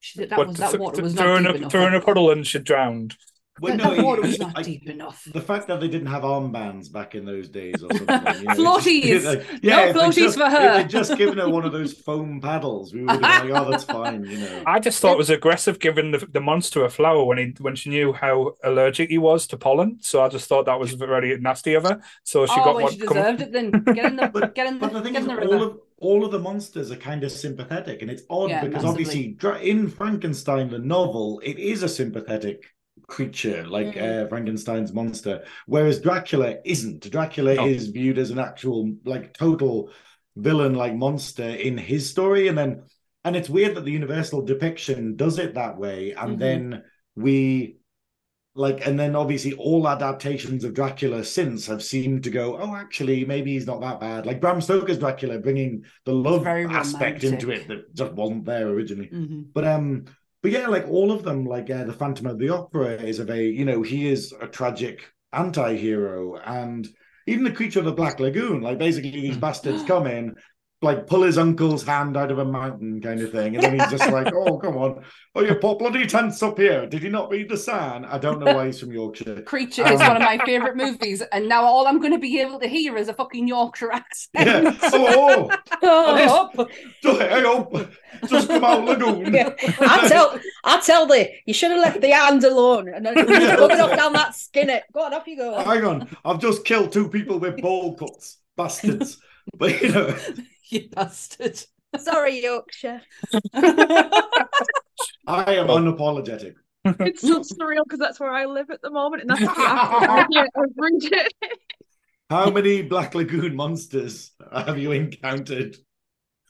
she, 0.00 0.26
that 0.26 0.36
What, 0.36 0.48
was 0.48 0.58
th- 0.58 0.72
that 0.72 0.78
water 0.78 1.00
was 1.02 1.14
not 1.14 1.38
deep 1.38 1.48
a, 1.48 1.54
enough. 1.54 1.72
a 1.74 2.00
puddle 2.02 2.30
and 2.30 2.46
she 2.46 2.58
drowned. 2.58 3.16
Well, 3.60 3.76
no, 3.76 3.94
that 3.94 4.02
water 4.04 4.22
was 4.22 4.38
not 4.38 4.56
I- 4.58 4.62
deep 4.62 4.88
enough. 4.88 5.28
the 5.30 5.40
fact 5.40 5.68
that 5.68 5.78
they 5.78 5.86
didn't 5.88 6.06
have 6.06 6.22
armbands 6.22 6.90
back 6.90 7.14
in 7.14 7.26
those 7.26 7.48
days 7.50 7.82
or 7.82 7.94
something. 7.94 8.36
You 8.40 8.44
know, 8.44 8.54
Floaties. 8.54 9.04
it's- 9.04 9.24
like, 9.52 9.62
No 9.62 9.84
if 9.88 9.94
floaties 9.96 10.14
just, 10.14 10.38
for 10.38 10.46
If 10.46 10.52
her. 10.52 10.76
they'd 10.78 10.88
just 10.88 11.16
given 11.18 11.36
her 11.38 11.48
one 11.50 11.64
of 11.66 11.72
those 11.72 11.92
foam 11.92 12.40
paddles, 12.40 12.94
we 12.94 13.02
would 13.02 13.10
have 13.22 13.42
been 13.42 13.50
like, 13.52 13.62
oh, 13.66 13.70
that's 13.70 13.84
fine, 13.84 14.24
you 14.24 14.38
know. 14.38 14.62
I 14.66 14.78
just 14.80 15.00
thought 15.00 15.12
it 15.12 15.18
was 15.18 15.28
aggressive 15.30 15.78
giving 15.78 16.12
the, 16.12 16.18
the 16.32 16.40
monster 16.40 16.82
a 16.84 16.88
flower 16.90 17.24
when 17.24 17.36
he 17.38 17.54
when 17.60 17.76
she 17.76 17.90
knew 17.90 18.12
how 18.14 18.54
allergic 18.64 19.10
he 19.10 19.18
was 19.18 19.46
to 19.48 19.56
pollen. 19.58 19.98
So 20.00 20.22
I 20.22 20.28
just 20.28 20.48
thought 20.48 20.64
that 20.66 20.80
was 20.80 20.92
very 20.94 21.38
nasty 21.38 21.74
of 21.74 21.82
her. 21.84 22.00
So 22.24 22.46
she 22.46 22.52
oh, 22.56 22.64
got 22.64 22.74
well, 22.76 22.84
one. 22.84 22.92
she 22.92 22.98
come- 23.00 23.16
deserved 23.16 23.42
it 23.42 23.52
then. 23.52 23.70
Get 23.70 24.04
in 24.06 24.16
the 24.16 24.28
But, 24.28 24.54
get 24.54 24.66
in 24.66 24.74
the 24.74 24.80
but 24.80 24.92
the 24.94 25.02
thing 25.02 25.12
get 25.12 25.22
is, 25.22 25.28
in 25.28 25.34
the 25.36 25.42
all 25.42 25.52
river. 25.52 25.64
of 25.66 25.78
all 25.98 26.24
of 26.24 26.32
the 26.32 26.38
monsters 26.38 26.90
are 26.90 26.96
kind 26.96 27.22
of 27.22 27.30
sympathetic, 27.30 28.02
and 28.02 28.10
it's 28.10 28.22
odd 28.30 28.50
Yeah, 28.50 28.64
because 28.64 28.82
massively. 28.82 29.36
obviously 29.42 29.70
in 29.70 29.88
Frankenstein 29.88 30.68
the 30.70 30.78
novel, 30.78 31.40
it 31.44 31.58
is 31.58 31.82
a 31.84 31.88
sympathetic 31.88 32.64
creature 33.06 33.66
like 33.66 33.94
Mm. 33.94 34.24
uh, 34.24 34.28
Frankenstein's 34.28 34.92
monster, 34.92 35.44
whereas 35.66 36.00
Dracula 36.00 36.56
isn't. 36.64 37.10
Dracula 37.10 37.54
No. 37.54 37.66
is 37.66 37.88
viewed 37.88 38.18
as 38.18 38.30
an 38.30 38.38
actual 38.38 38.94
like 39.04 39.34
total 39.34 39.90
villain 40.36 40.74
like 40.74 40.94
monster 40.94 41.48
in 41.48 41.76
his 41.78 42.08
story, 42.10 42.48
and 42.48 42.56
then 42.56 42.82
and 43.24 43.36
it's 43.36 43.50
weird 43.50 43.76
that 43.76 43.84
the 43.84 43.92
Universal 43.92 44.42
depiction 44.42 45.14
does 45.16 45.38
it 45.38 45.54
that 45.54 45.78
way, 45.78 46.12
and 46.12 46.36
Mhm. 46.36 46.38
then 46.38 46.82
we 47.14 47.76
like 48.54 48.86
and 48.86 49.00
then 49.00 49.16
obviously 49.16 49.54
all 49.54 49.88
adaptations 49.88 50.62
of 50.62 50.74
dracula 50.74 51.24
since 51.24 51.66
have 51.66 51.82
seemed 51.82 52.22
to 52.22 52.28
go 52.30 52.58
oh 52.60 52.76
actually 52.76 53.24
maybe 53.24 53.52
he's 53.54 53.66
not 53.66 53.80
that 53.80 53.98
bad 53.98 54.26
like 54.26 54.42
bram 54.42 54.60
stoker's 54.60 54.98
dracula 54.98 55.38
bringing 55.38 55.82
the 56.04 56.12
love 56.12 56.46
aspect 56.46 57.22
romantic. 57.22 57.32
into 57.32 57.50
it 57.50 57.66
that 57.68 57.94
just 57.94 58.12
wasn't 58.12 58.44
there 58.44 58.68
originally 58.68 59.08
Mhm. 59.08 59.46
but 59.54 59.64
um 59.66 60.04
but 60.42 60.50
yeah 60.50 60.66
like 60.66 60.86
all 60.88 61.10
of 61.12 61.22
them 61.22 61.44
like 61.46 61.70
uh, 61.70 61.84
the 61.84 61.92
phantom 61.92 62.26
of 62.26 62.38
the 62.38 62.48
opera 62.48 62.94
is 62.94 63.18
a 63.18 63.24
very 63.24 63.50
you 63.50 63.64
know 63.64 63.82
he 63.82 64.08
is 64.08 64.32
a 64.40 64.46
tragic 64.46 65.12
anti-hero 65.32 66.36
and 66.44 66.88
even 67.26 67.44
the 67.44 67.52
creature 67.52 67.78
of 67.78 67.84
the 67.84 67.92
black 67.92 68.18
lagoon 68.20 68.60
like 68.60 68.78
basically 68.78 69.10
these 69.10 69.36
Mm. 69.36 69.40
bastards 69.40 69.82
come 69.84 70.06
in 70.06 70.34
like 70.82 71.06
pull 71.06 71.22
his 71.22 71.38
uncle's 71.38 71.84
hand 71.84 72.16
out 72.16 72.30
of 72.32 72.38
a 72.38 72.44
mountain 72.44 73.00
kind 73.00 73.20
of 73.20 73.30
thing 73.30 73.54
and 73.54 73.62
then 73.62 73.78
he's 73.78 73.90
just 73.90 74.10
like 74.10 74.32
oh 74.34 74.58
come 74.58 74.76
on. 74.76 75.02
Oh 75.34 75.42
you 75.42 75.54
put 75.54 75.78
bloody 75.78 76.06
tents 76.06 76.42
up 76.42 76.58
here. 76.58 76.86
Did 76.86 77.02
you 77.02 77.10
not 77.10 77.30
read 77.30 77.48
the 77.48 77.56
sign? 77.56 78.04
I 78.04 78.18
don't 78.18 78.40
know 78.40 78.54
why 78.54 78.66
he's 78.66 78.80
from 78.80 78.92
yorkshire. 78.92 79.42
Creature 79.46 79.92
is 79.92 80.00
Um, 80.00 80.08
one 80.08 80.16
of 80.16 80.22
my 80.22 80.38
favorite 80.44 80.76
movies, 80.76 81.22
and 81.32 81.48
now 81.48 81.62
all 81.62 81.86
I'm 81.86 82.00
going 82.00 82.12
to 82.12 82.18
be 82.18 82.40
able 82.40 82.58
to 82.60 82.66
hear 82.66 82.96
is 82.96 83.08
a 83.08 83.14
fucking 83.14 83.48
Yorkshire 83.48 83.92
accent. 83.92 84.46
yeah. 84.46 84.76
Oh, 84.82 85.48
oh, 85.82 86.50
oh, 86.58 86.68
just, 87.02 87.20
hey, 87.20 87.42
oh 87.46 87.88
just 88.26 88.48
come 88.48 88.64
out 88.64 88.84
lagoon 88.84 89.32
yeah. 89.32 89.50
I 89.80 90.08
tell, 90.08 90.38
I 90.64 90.80
tell 90.80 91.06
thee, 91.06 91.40
you 91.46 91.54
should 91.54 91.70
have 91.70 91.80
left 91.80 92.00
the 92.00 92.10
hand 92.10 92.44
alone 92.44 92.88
and 92.88 93.06
then 93.06 93.14
going 93.14 93.80
off 93.80 93.96
down 93.96 94.12
that 94.14 94.34
skinnet. 94.34 94.82
Go 94.92 95.04
on, 95.04 95.14
off 95.14 95.26
you 95.26 95.36
go. 95.36 95.62
hang 95.62 95.84
on. 95.84 96.08
I've 96.24 96.40
just 96.40 96.64
killed 96.64 96.92
two 96.92 97.08
people 97.08 97.38
with 97.38 97.60
ball 97.60 97.94
cuts 97.96 98.38
bastards. 98.56 99.18
But 99.56 99.80
you 99.82 99.88
know 99.90 100.16
you 100.72 100.88
bastard. 100.88 101.62
Sorry, 101.98 102.42
Yorkshire. 102.42 103.02
i 103.54 105.54
am 105.54 105.66
unapologetic 105.68 106.54
It's 106.84 107.20
so 107.20 107.40
surreal 107.40 107.84
because 107.84 107.98
that's 107.98 108.18
where 108.18 108.30
I 108.30 108.46
live 108.46 108.70
at 108.70 108.80
the 108.80 108.90
moment, 108.90 109.22
and 109.22 109.30
that's 109.30 109.40
the 109.40 109.62
accent 109.62 110.48
every 110.56 110.98
day. 110.98 111.28
How 112.30 112.50
many 112.50 112.82
Black 112.82 113.14
Lagoon 113.14 113.54
monsters 113.54 114.32
have 114.52 114.78
you 114.78 114.92
encountered? 114.92 115.76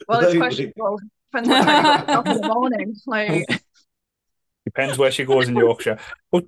Well, 0.09 0.21
it's 0.21 0.31
Like- 0.31 0.39
questionable. 0.39 0.99
Depends 1.33 1.49
what 1.49 1.65
time 1.65 1.85
you 1.85 1.91
wake 1.91 2.09
up 2.19 2.29
in 2.29 2.41
the 2.41 2.49
morning. 2.49 2.95
Like, 3.07 3.63
Depends 4.65 4.99
where 4.99 5.11
she 5.11 5.25
goes 5.25 5.49
in 5.49 5.57
Yorkshire. 5.57 5.99
But 6.31 6.45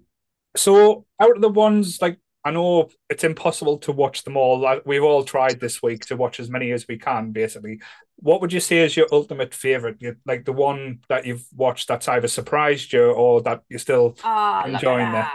so 0.57 1.07
out 1.19 1.37
of 1.37 1.43
the 1.43 1.49
ones 1.49 2.01
like 2.01 2.19
I 2.45 2.51
know 2.51 2.91
it's 3.09 3.25
impossible 3.25 3.79
to 3.79 3.93
watch 3.93 4.23
them 4.25 4.37
all. 4.37 4.81
We've 4.85 5.03
all 5.03 5.25
tried 5.25 5.61
this 5.61 5.83
week 5.83 6.05
to 6.07 6.17
watch 6.17 6.41
as 6.41 6.51
many 6.51 6.73
as 6.73 6.87
we 6.87 6.99
can, 6.99 7.33
basically. 7.33 7.81
What 8.17 8.41
would 8.43 8.53
you 8.53 8.61
say 8.61 8.79
is 8.85 8.97
your 8.97 9.07
ultimate 9.13 9.55
favorite? 9.55 9.97
Like 10.27 10.45
the 10.45 10.53
one 10.53 11.01
that 11.09 11.25
you've 11.27 11.47
watched 11.55 11.89
that's 11.89 12.07
either 12.09 12.29
surprised 12.29 12.93
you 12.93 13.11
or 13.13 13.41
that 13.43 13.63
you're 13.71 13.79
still 13.79 14.17
look 14.25 14.67
Enjoying 14.67 15.07
at 15.07 15.13
that. 15.13 15.33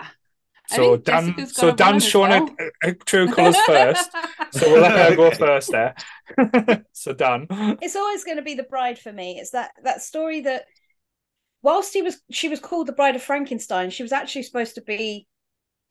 that. 0.70 0.76
So 0.76 0.98
Dan 0.98 1.48
so 1.48 1.70
got 1.70 1.78
Dan's 1.78 2.04
as 2.06 2.10
showing 2.12 2.30
well. 2.30 2.56
her, 2.60 2.72
her 2.84 2.94
true 2.94 3.28
colours 3.34 3.58
first. 3.62 4.12
So 4.52 4.72
we'll 4.72 4.82
let 4.84 5.10
her 5.10 5.16
go 5.16 5.32
first 5.36 5.72
there. 5.72 5.96
so 6.94 7.14
Dan. 7.14 7.48
It's 7.82 7.96
always 7.96 8.24
going 8.24 8.38
to 8.38 8.44
be 8.44 8.54
the 8.54 8.62
bride 8.64 9.00
for 9.00 9.12
me. 9.12 9.40
It's 9.40 9.50
that 9.52 9.72
that 9.84 10.04
story 10.04 10.42
that 10.42 10.66
whilst 11.64 11.92
he 11.94 12.04
was 12.04 12.22
she 12.30 12.50
was 12.50 12.60
called 12.60 12.86
the 12.86 12.94
bride 12.94 13.16
of 13.16 13.24
Frankenstein, 13.24 13.90
she 13.90 14.04
was 14.04 14.12
actually 14.12 14.44
supposed 14.44 14.76
to 14.76 14.82
be 14.82 15.26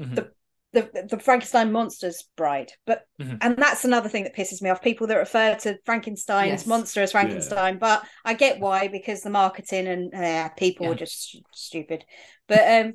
Mhm. 0.01 0.15
the 0.15 0.31
the, 0.73 1.07
the 1.09 1.19
Frankenstein 1.19 1.73
monster's 1.73 2.25
bride. 2.37 2.73
But 2.87 3.03
Mhm. 3.21 3.39
and 3.41 3.57
that's 3.57 3.85
another 3.85 4.09
thing 4.09 4.25
that 4.25 4.37
pisses 4.37 4.61
me 4.61 4.69
off. 4.71 4.83
People 4.83 5.07
that 5.07 5.17
refer 5.17 5.55
to 5.55 5.79
Frankenstein's 5.87 6.49
Yes. 6.63 6.67
monster 6.67 7.03
as 7.03 7.13
Frankenstein, 7.13 7.79
but 7.79 8.03
I 8.25 8.35
get 8.35 8.61
why 8.61 8.89
because 8.89 9.23
the 9.23 9.31
marketing 9.31 9.87
and 9.87 10.15
uh, 10.15 10.51
people 10.51 10.87
Yeah. 10.87 10.93
are 10.93 10.97
just 10.97 11.31
st- 11.31 11.45
stupid. 11.55 12.05
But 12.49 12.61
um, 12.87 12.93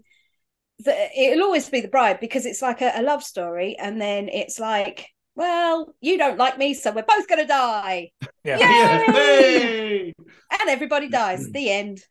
the, 0.80 1.10
it'll 1.20 1.46
always 1.46 1.70
be 1.70 1.82
the 1.82 1.88
bride 1.88 2.20
because 2.20 2.46
it's 2.46 2.62
like 2.62 2.82
a, 2.82 2.92
a 2.96 3.02
love 3.02 3.24
story, 3.24 3.76
and 3.80 4.00
then 4.00 4.30
it's 4.30 4.60
like, 4.60 5.08
well, 5.36 5.96
you 6.00 6.18
don't 6.20 6.38
like 6.38 6.60
me, 6.60 6.76
so 6.76 6.92
we're 6.92 7.04
both 7.04 7.28
gonna 7.28 7.48
die, 7.48 8.12
Yeah. 8.44 8.60
Yay! 8.60 9.14
Hey! 9.14 10.14
and 10.62 10.70
everybody 10.70 11.08
dies. 11.10 11.50
The 11.50 11.70
end. 11.72 12.04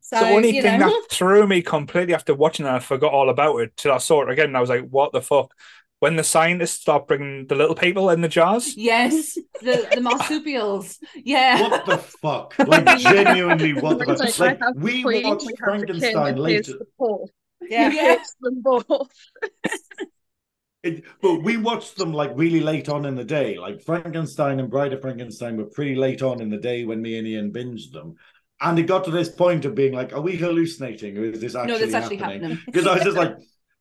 So 0.00 0.18
the 0.20 0.30
only 0.30 0.52
thing 0.60 0.80
know, 0.80 0.88
that 0.88 1.06
threw 1.10 1.46
me 1.46 1.62
completely 1.62 2.14
after 2.14 2.34
watching 2.34 2.66
it, 2.66 2.70
I 2.70 2.78
forgot 2.78 3.12
all 3.12 3.30
about 3.30 3.56
it 3.58 3.76
till 3.76 3.92
I 3.92 3.98
saw 3.98 4.22
it 4.22 4.30
again. 4.30 4.46
And 4.46 4.56
I 4.56 4.60
was 4.60 4.70
like, 4.70 4.88
"What 4.88 5.12
the 5.12 5.22
fuck?" 5.22 5.54
When 6.00 6.14
the 6.14 6.22
scientists 6.24 6.80
start 6.80 7.08
bringing 7.08 7.46
the 7.48 7.56
little 7.56 7.74
people 7.74 8.10
in 8.10 8.20
the 8.20 8.28
jars, 8.28 8.76
Yes, 8.76 9.36
the 9.60 9.88
the 9.92 10.00
marsupials. 10.00 10.98
Yeah. 11.16 11.60
What 11.60 11.86
the 11.86 11.98
fuck? 11.98 12.54
Like 12.66 12.86
genuinely, 12.98 13.72
what 13.74 13.98
the 13.98 14.06
fuck? 14.06 14.38
like, 14.38 14.38
Like 14.38 14.62
I 14.62 14.70
we 14.74 15.02
queen, 15.02 15.22
watched 15.24 15.46
we 15.46 15.54
have 15.66 15.80
the 15.80 15.96
king, 15.98 16.22
Frankenstein 16.22 16.36
later, 16.36 16.74
yeah. 17.60 17.90
Yeah. 17.90 18.16
Them 18.40 18.62
both. 18.62 19.10
it, 20.82 21.04
but 21.20 21.42
we 21.42 21.56
watched 21.56 21.96
them 21.96 22.12
like 22.12 22.30
really 22.34 22.60
late 22.60 22.88
on 22.88 23.04
in 23.04 23.14
the 23.14 23.24
day. 23.24 23.58
Like 23.58 23.82
Frankenstein 23.82 24.60
and 24.60 24.70
Bride 24.70 24.92
of 24.92 25.00
Frankenstein 25.00 25.56
were 25.56 25.64
pretty 25.66 25.96
late 25.96 26.22
on 26.22 26.40
in 26.40 26.50
the 26.50 26.58
day 26.58 26.84
when 26.84 27.02
me 27.02 27.18
and 27.18 27.26
Ian 27.26 27.52
binged 27.52 27.92
them, 27.92 28.16
and 28.60 28.78
it 28.78 28.84
got 28.84 29.04
to 29.04 29.10
this 29.10 29.28
point 29.28 29.64
of 29.64 29.74
being 29.74 29.92
like, 29.92 30.12
are 30.12 30.20
we 30.20 30.36
hallucinating 30.36 31.16
or 31.16 31.24
is 31.24 31.40
this 31.40 31.54
actually 31.54 31.72
no, 31.72 31.78
that's 31.78 31.94
actually 31.94 32.16
happening? 32.16 32.58
because 32.66 32.86
I 32.86 32.94
was 32.94 33.04
just 33.04 33.16
like, 33.24 33.36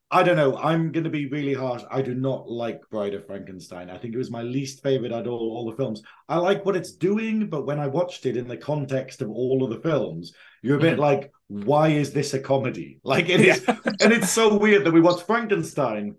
I 0.10 0.24
don't 0.24 0.38
know. 0.38 0.56
I'm 0.58 0.92
going 0.94 1.04
to 1.04 1.10
be 1.10 1.28
really 1.28 1.54
harsh. 1.54 1.84
I 1.92 2.02
do 2.02 2.16
not 2.16 2.50
like 2.50 2.80
Bride 2.90 3.14
of 3.14 3.28
Frankenstein. 3.28 3.90
I 3.90 3.98
think 3.98 4.14
it 4.14 4.18
was 4.18 4.32
my 4.32 4.42
least 4.42 4.82
favorite 4.82 5.12
out 5.12 5.28
of 5.28 5.34
all, 5.34 5.52
all 5.52 5.70
the 5.70 5.76
films. 5.76 6.02
I 6.30 6.38
like 6.38 6.66
what 6.66 6.78
it's 6.78 6.94
doing, 6.94 7.50
but 7.50 7.66
when 7.66 7.80
I 7.80 7.88
watched 7.88 8.26
it 8.26 8.38
in 8.38 8.48
the 8.48 8.56
context 8.56 9.22
of 9.22 9.30
all 9.30 9.64
of 9.64 9.70
the 9.70 9.82
films, 9.82 10.34
you're 10.62 10.78
a 10.78 10.82
bit 10.82 10.94
mm-hmm. 10.94 11.02
like, 11.02 11.32
why 11.48 11.90
is 11.90 12.14
this 12.14 12.34
a 12.34 12.40
comedy? 12.40 13.00
Like 13.04 13.30
it 13.30 13.42
is, 13.42 13.64
and 13.68 14.14
it's 14.14 14.30
so 14.30 14.58
weird 14.58 14.86
that 14.86 14.94
we 14.94 15.02
watch 15.02 15.24
Frankenstein 15.24 16.16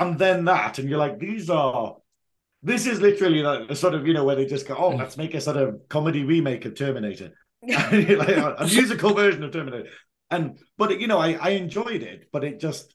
and 0.00 0.18
then 0.18 0.46
that, 0.46 0.78
and 0.78 0.88
you're 0.88 0.98
like, 0.98 1.18
these 1.18 1.50
are. 1.50 1.96
This 2.62 2.86
is 2.86 3.00
literally 3.00 3.42
like 3.42 3.70
a 3.70 3.76
sort 3.76 3.94
of, 3.94 4.06
you 4.06 4.12
know, 4.12 4.24
where 4.24 4.36
they 4.36 4.44
just 4.44 4.66
go, 4.66 4.74
oh, 4.76 4.90
mm. 4.90 4.98
let's 4.98 5.16
make 5.16 5.34
a 5.34 5.40
sort 5.40 5.56
of 5.56 5.88
comedy 5.88 6.24
remake 6.24 6.64
of 6.64 6.74
Terminator. 6.74 7.32
like 7.66 8.08
a, 8.08 8.56
a 8.58 8.66
musical 8.66 9.14
version 9.14 9.42
of 9.42 9.52
Terminator. 9.52 9.88
And 10.30 10.58
but 10.78 11.00
you 11.00 11.06
know, 11.06 11.18
I, 11.18 11.32
I 11.32 11.50
enjoyed 11.50 12.02
it, 12.02 12.28
but 12.32 12.44
it 12.44 12.60
just 12.60 12.94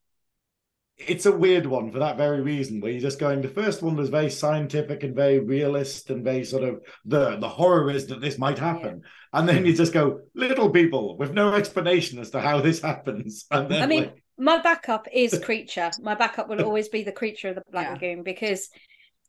it's 0.97 1.25
a 1.25 1.32
weird 1.32 1.65
one 1.65 1.91
for 1.91 1.99
that 1.99 2.15
very 2.15 2.41
reason, 2.41 2.80
where 2.80 2.91
you're 2.91 3.01
just 3.01 3.19
going. 3.19 3.41
The 3.41 3.49
first 3.49 3.82
one 3.82 3.97
was 3.97 4.10
very 4.10 4.30
scientific 4.30 5.04
and 5.04 5.13
very 5.13 5.39
realist 5.39 6.10
and 6.10 6.23
very 6.23 6.45
sort 6.45 6.63
of 6.63 6.82
the 7.04 7.36
the 7.38 7.49
horror 7.49 7.91
is 7.91 8.08
that 8.08 8.21
this 8.21 8.38
might 8.38 8.58
happen, 8.58 9.01
yeah. 9.04 9.39
and 9.39 9.49
then 9.49 9.65
you 9.65 9.75
just 9.75 9.93
go 9.93 10.21
little 10.34 10.69
people 10.69 11.17
with 11.17 11.34
no 11.34 11.54
explanation 11.54 12.19
as 12.19 12.30
to 12.32 12.39
how 12.39 12.62
this 12.62 12.82
happens. 12.82 13.45
And 13.51 13.69
then, 13.69 13.84
I 13.84 13.88
mean, 13.88 14.04
like... 14.04 14.23
my 14.38 14.62
backup 14.62 15.08
is 15.12 15.38
creature. 15.43 15.91
My 16.01 16.15
backup 16.15 16.47
will 16.47 16.63
always 16.63 16.88
be 16.88 17.04
the 17.04 17.12
creature 17.12 17.49
of 17.49 17.56
the 17.56 17.63
Black 17.71 17.88
yeah. 17.88 17.93
Lagoon 17.93 18.23
because 18.23 18.69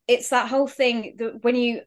it's 0.06 0.28
that 0.28 0.48
whole 0.48 0.68
thing 0.68 1.16
that 1.18 1.42
when 1.42 1.56
you 1.56 1.80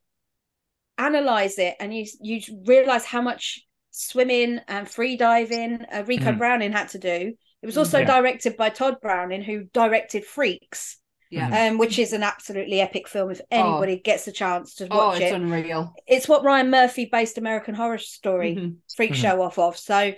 analyze 0.99 1.57
it 1.57 1.75
and 1.79 1.95
you 1.95 2.05
you 2.21 2.41
realize 2.65 3.05
how 3.05 3.21
much 3.21 3.65
swimming 3.89 4.59
and 4.67 4.87
free 4.87 5.17
diving 5.17 5.85
uh, 5.91 6.03
Ricou 6.03 6.35
mm. 6.35 6.37
Browning 6.37 6.71
had 6.71 6.89
to 6.89 6.99
do 6.99 7.33
it 7.61 7.65
was 7.65 7.77
also 7.77 7.99
yeah. 7.99 8.05
directed 8.05 8.55
by 8.55 8.69
Tod 8.69 9.01
Browning, 9.01 9.41
who 9.41 9.65
directed 9.73 10.25
Freaks. 10.25 10.97
Yeah. 11.31 11.67
Um, 11.67 11.77
which 11.77 11.99
is 11.99 12.11
an 12.11 12.23
absolutely 12.23 12.81
epic 12.81 13.07
film 13.07 13.29
if 13.29 13.39
anybody 13.51 13.93
oh. 13.93 14.01
gets 14.03 14.27
a 14.27 14.31
chance 14.31 14.73
to 14.75 14.87
oh, 14.89 14.97
watch 14.97 15.21
oh, 15.21 15.23
it's 15.23 15.31
it. 15.31 15.35
unreal. 15.35 15.93
It's 16.07 16.27
what 16.27 16.43
Ryan 16.43 16.71
Murphy 16.71 17.05
based 17.05 17.37
American 17.37 17.75
Horror 17.75 17.99
Story 17.99 18.55
mm-hmm. 18.55 18.69
Freak 18.95 19.11
mm-hmm. 19.11 19.21
Show 19.21 19.41
off 19.43 19.59
of. 19.59 19.77
So 19.77 20.13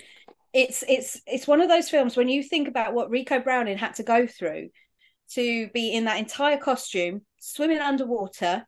it's 0.54 0.86
it's 0.88 1.20
it's 1.28 1.48
one 1.48 1.60
of 1.60 1.68
those 1.68 1.90
films 1.90 2.16
when 2.16 2.30
you 2.30 2.42
think 2.42 2.70
about 2.70 2.94
what 2.94 3.12
Ricou 3.12 3.44
Browning 3.44 3.78
had 3.78 3.96
to 3.96 4.04
go 4.04 4.26
through 4.26 4.70
to 5.32 5.68
be 5.74 5.94
in 5.94 6.06
that 6.06 6.20
entire 6.20 6.58
costume, 6.58 7.24
swimming 7.42 7.80
underwater 7.80 8.66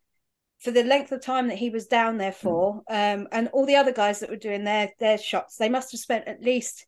for 0.64 0.72
the 0.72 0.84
length 0.84 1.12
of 1.12 1.22
time 1.22 1.50
that 1.50 1.58
he 1.58 1.70
was 1.70 1.88
down 1.88 2.18
there 2.18 2.32
for, 2.32 2.82
mm. 2.90 3.16
um, 3.16 3.28
and 3.32 3.50
all 3.50 3.66
the 3.66 3.76
other 3.76 3.92
guys 3.92 4.20
that 4.20 4.30
were 4.30 4.36
doing 4.36 4.64
their 4.64 4.92
their 5.00 5.18
shots, 5.18 5.58
they 5.58 5.70
must 5.70 5.92
have 5.92 6.00
spent 6.00 6.28
at 6.28 6.42
least 6.42 6.86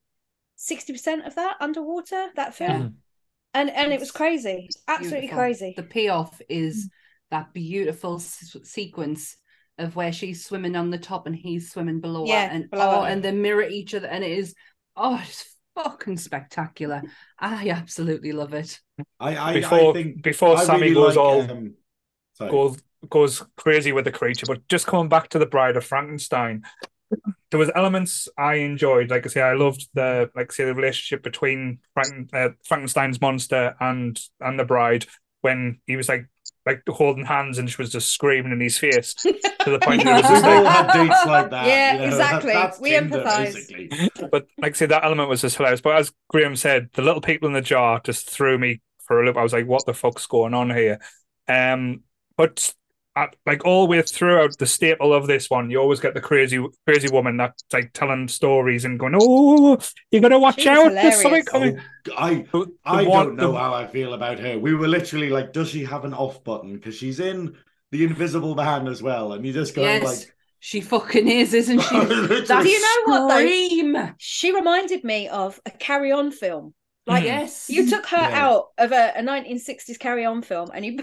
60% 0.58 1.28
of 1.28 1.36
that 1.36 1.58
underwater 1.60 2.30
that 2.36 2.56
film 2.56 2.82
yeah. 2.82 3.60
and 3.62 3.70
and 3.70 3.92
it's 3.92 3.96
it 3.96 4.00
was 4.00 4.12
crazy 4.12 4.70
absolutely 4.88 5.22
beautiful. 5.22 5.38
crazy 5.38 5.74
the 5.76 5.84
payoff 5.84 6.42
is 6.48 6.90
that 7.32 7.54
beautiful 7.54 8.16
s- 8.16 8.56
sequence 8.64 9.38
of 9.78 9.96
where 9.96 10.14
she's 10.14 10.46
swimming 10.46 10.76
on 10.78 10.90
the 10.90 10.98
top 10.98 11.28
and 11.28 11.36
he's 11.36 11.72
swimming 11.72 12.00
below 12.00 12.26
yeah, 12.26 12.48
her 12.48 12.54
and 12.54 12.70
below 12.70 13.00
oh 13.00 13.02
her. 13.02 13.08
and 13.08 13.22
they 13.22 13.32
mirror 13.32 13.64
each 13.64 13.94
other 13.94 14.08
and 14.08 14.24
it 14.24 14.32
is 14.32 14.56
oh 14.96 15.22
it's 15.22 15.58
fucking 15.76 16.16
spectacular 16.16 17.02
i 17.38 17.68
absolutely 17.70 18.32
love 18.32 18.54
it 18.54 18.80
i 19.20 19.36
i, 19.36 19.54
before 19.56 19.90
I 19.90 19.94
think 19.94 20.22
before 20.22 20.56
I 20.56 20.64
sammy 20.64 20.84
really 20.84 20.94
goes 20.94 21.18
like, 21.18 21.26
all 21.26 21.42
um, 21.42 21.74
goes 22.50 22.82
goes 23.10 23.44
crazy 23.58 23.92
with 23.92 24.06
the 24.06 24.12
creature 24.12 24.46
but 24.48 24.68
just 24.68 24.88
coming 24.88 25.10
back 25.10 25.30
to 25.30 25.40
the 25.40 25.46
bride 25.46 25.78
of 25.78 25.86
frankenstein 25.86 26.64
there 27.52 27.60
was 27.60 27.72
elements 27.76 28.28
I 28.38 28.56
enjoyed. 28.56 29.10
Like 29.10 29.26
I 29.26 29.30
say, 29.30 29.42
I 29.42 29.54
loved 29.54 29.88
the 29.94 30.30
like 30.36 30.52
say 30.52 30.66
the 30.66 30.74
relationship 30.74 31.24
between 31.24 31.80
Frank, 31.94 32.30
uh, 32.34 32.50
Frankenstein's 32.66 33.22
monster 33.22 33.76
and 33.80 34.20
and 34.42 34.60
the 34.60 34.66
bride 34.66 35.06
when 35.42 35.80
he 35.86 35.96
was 35.96 36.10
like 36.10 36.28
like 36.66 36.82
holding 36.88 37.26
hands 37.26 37.60
and 37.60 37.70
she 37.70 37.80
was 37.80 37.92
just 37.92 38.12
screaming 38.12 38.52
in 38.52 38.60
his 38.60 38.78
face 38.78 39.14
to 39.14 39.32
the 39.70 39.80
point 39.80 40.04
that 40.04 40.20
it 40.20 40.22
was 40.24 40.32
just 40.32 40.44
like, 40.44 40.66
had 40.66 40.92
dates 40.92 41.26
like 41.26 41.50
that. 41.52 41.68
Yeah, 41.68 41.94
you 41.94 42.00
know, 42.00 42.06
exactly. 42.08 42.54
That, 42.54 42.82
we 42.82 42.90
Tinder, 42.90 43.20
empathize. 43.20 43.54
Basically. 43.54 44.10
But 44.32 44.48
like 44.58 44.74
I 44.74 44.76
say, 44.76 44.86
that 44.88 45.04
element 45.04 45.30
was 45.30 45.42
just 45.42 45.58
hilarious. 45.58 45.82
But 45.82 45.98
as 45.98 46.12
Graham 46.30 46.56
said, 46.56 46.90
the 46.94 47.04
little 47.04 47.22
people 47.22 47.48
in 47.48 47.54
the 47.54 47.62
jar 47.62 48.02
just 48.04 48.30
threw 48.30 48.58
me 48.58 48.82
for 49.04 49.22
a 49.22 49.26
loop. 49.26 49.38
I 49.38 49.44
was 49.44 49.54
like, 49.54 49.68
what 49.68 49.86
the 49.86 49.94
fuck's 49.94 50.26
going 50.26 50.56
on 50.56 50.72
here? 50.72 51.00
Um, 51.48 52.02
but 52.36 52.74
at, 53.16 53.36
like 53.46 53.66
all 53.66 53.86
the 53.86 53.92
way 53.92 54.02
throughout 54.02 54.58
the 54.58 54.66
staple 54.66 55.14
of 55.14 55.28
this 55.28 55.50
one, 55.50 55.70
you 55.70 55.80
always 55.80 56.00
get 56.00 56.14
the 56.14 56.22
crazy, 56.22 56.64
crazy 56.86 57.10
woman 57.10 57.38
that's 57.38 57.64
like 57.72 57.94
telling 57.94 58.28
stories 58.28 58.86
and 58.86 59.00
going, 59.00 59.16
"Oh, 59.20 59.78
you 60.12 60.20
got 60.20 60.30
to 60.30 60.40
watch 60.40 60.58
She's 60.58 60.68
out! 60.68 60.92
There's 60.92 61.22
something 61.22 61.44
coming." 61.44 61.80
Oh, 62.10 62.14
I 62.18 62.34
the, 62.52 62.72
I 62.84 63.04
one, 63.04 63.28
don't 63.28 63.36
know 63.38 63.52
the... 63.54 63.58
how 63.58 63.74
I 63.74 63.88
feel 63.88 64.14
about 64.14 64.40
her. 64.40 64.60
We 64.60 64.74
were 64.74 64.88
literally 64.88 65.30
like, 65.30 65.54
"Does 65.54 65.70
she 65.70 65.86
have 65.86 66.06
an 66.06 66.14
off 66.14 66.44
button?" 66.44 66.74
Because 66.74 66.96
she's 66.96 67.20
in 67.20 67.56
the 67.92 68.04
Invisible 68.04 68.56
Man 68.56 68.88
as 68.88 69.02
well, 69.02 69.34
and 69.34 69.46
you 69.46 69.54
just 69.54 69.76
go 69.76 69.82
yes. 69.82 70.04
like. 70.04 70.32
She 70.60 70.82
fucking 70.82 71.28
is, 71.28 71.54
isn't 71.54 71.80
she? 71.80 72.00
Do 72.00 72.68
you 72.68 72.82
know 72.82 73.28
what 73.28 73.28
though? 73.28 74.14
She 74.18 74.52
reminded 74.52 75.04
me 75.04 75.28
of 75.28 75.62
a 75.66 75.70
Carry 75.70 76.12
On 76.12 76.32
film. 76.32 76.74
Like, 77.06 77.22
hmm. 77.22 77.28
yes, 77.28 77.70
you 77.70 77.88
took 77.88 78.08
her 78.08 78.18
yeah. 78.18 78.46
out 78.46 78.70
of 78.80 78.92
a, 78.92 79.14
a 79.16 79.22
1960s 79.22 80.00
Carry 80.00 80.26
On 80.26 80.42
film 80.42 80.72
and 80.74 80.84
you 80.84 80.98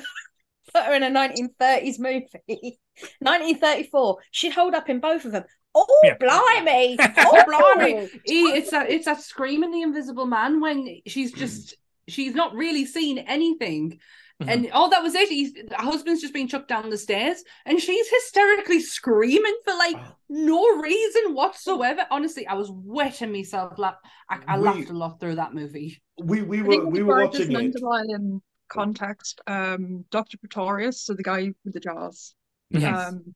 put 0.73 0.85
her 0.85 0.95
in 0.95 1.03
a 1.03 1.11
1930s 1.11 1.99
movie, 1.99 2.79
1934, 3.21 4.19
she'd 4.31 4.53
hold 4.53 4.75
up 4.75 4.89
in 4.89 5.01
both 5.01 5.25
of 5.25 5.33
them. 5.33 5.45
Oh, 5.75 6.01
yeah. 6.05 6.17
blimey! 6.19 6.99
Oh, 7.19 7.45
blimey! 7.47 8.09
it's 8.25 8.71
that 8.71 8.91
it's 8.91 9.07
that 9.07 9.23
screaming 9.23 9.71
the 9.71 9.83
Invisible 9.83 10.27
Man 10.27 10.61
when 10.61 11.01
she's 11.07 11.33
just 11.33 11.77
she's 12.09 12.35
not 12.35 12.55
really 12.55 12.85
seen 12.85 13.19
anything. 13.19 13.99
Mm-hmm. 14.43 14.51
And 14.51 14.71
oh, 14.73 14.91
that 14.91 15.03
was 15.03 15.15
it. 15.15 15.29
He's, 15.29 15.53
the 15.53 15.77
husband's 15.77 16.21
just 16.21 16.35
being 16.35 16.49
chucked 16.49 16.69
down 16.69 16.91
the 16.91 16.99
stairs, 16.99 17.43
and 17.65 17.81
she's 17.81 18.09
hysterically 18.09 18.81
screaming 18.81 19.57
for 19.65 19.75
like 19.75 19.97
oh. 19.97 20.17
no 20.29 20.81
reason 20.81 21.35
whatsoever. 21.35 22.07
Honestly, 22.11 22.47
I 22.47 22.55
was 22.55 22.71
wetting 22.71 23.33
myself. 23.33 23.79
La- 23.79 23.95
I, 24.29 24.41
I 24.47 24.59
we, 24.59 24.65
laughed 24.65 24.91
a 24.91 24.95
lot 24.95 25.21
through 25.21 25.37
that 25.37 25.55
movie. 25.55 26.03
We 26.23 26.43
we 26.43 26.61
were 26.61 26.85
we 26.87 27.03
were 27.03 27.25
watching 27.25 27.53
it 27.53 28.43
context, 28.73 29.41
um, 29.47 30.05
Dr. 30.11 30.39
Pretorius, 30.39 31.03
so 31.03 31.15
the 31.15 31.23
guy 31.23 31.53
with 31.65 31.75
the 31.75 31.81
jars, 31.81 32.35
yes. 32.71 33.09
um, 33.09 33.35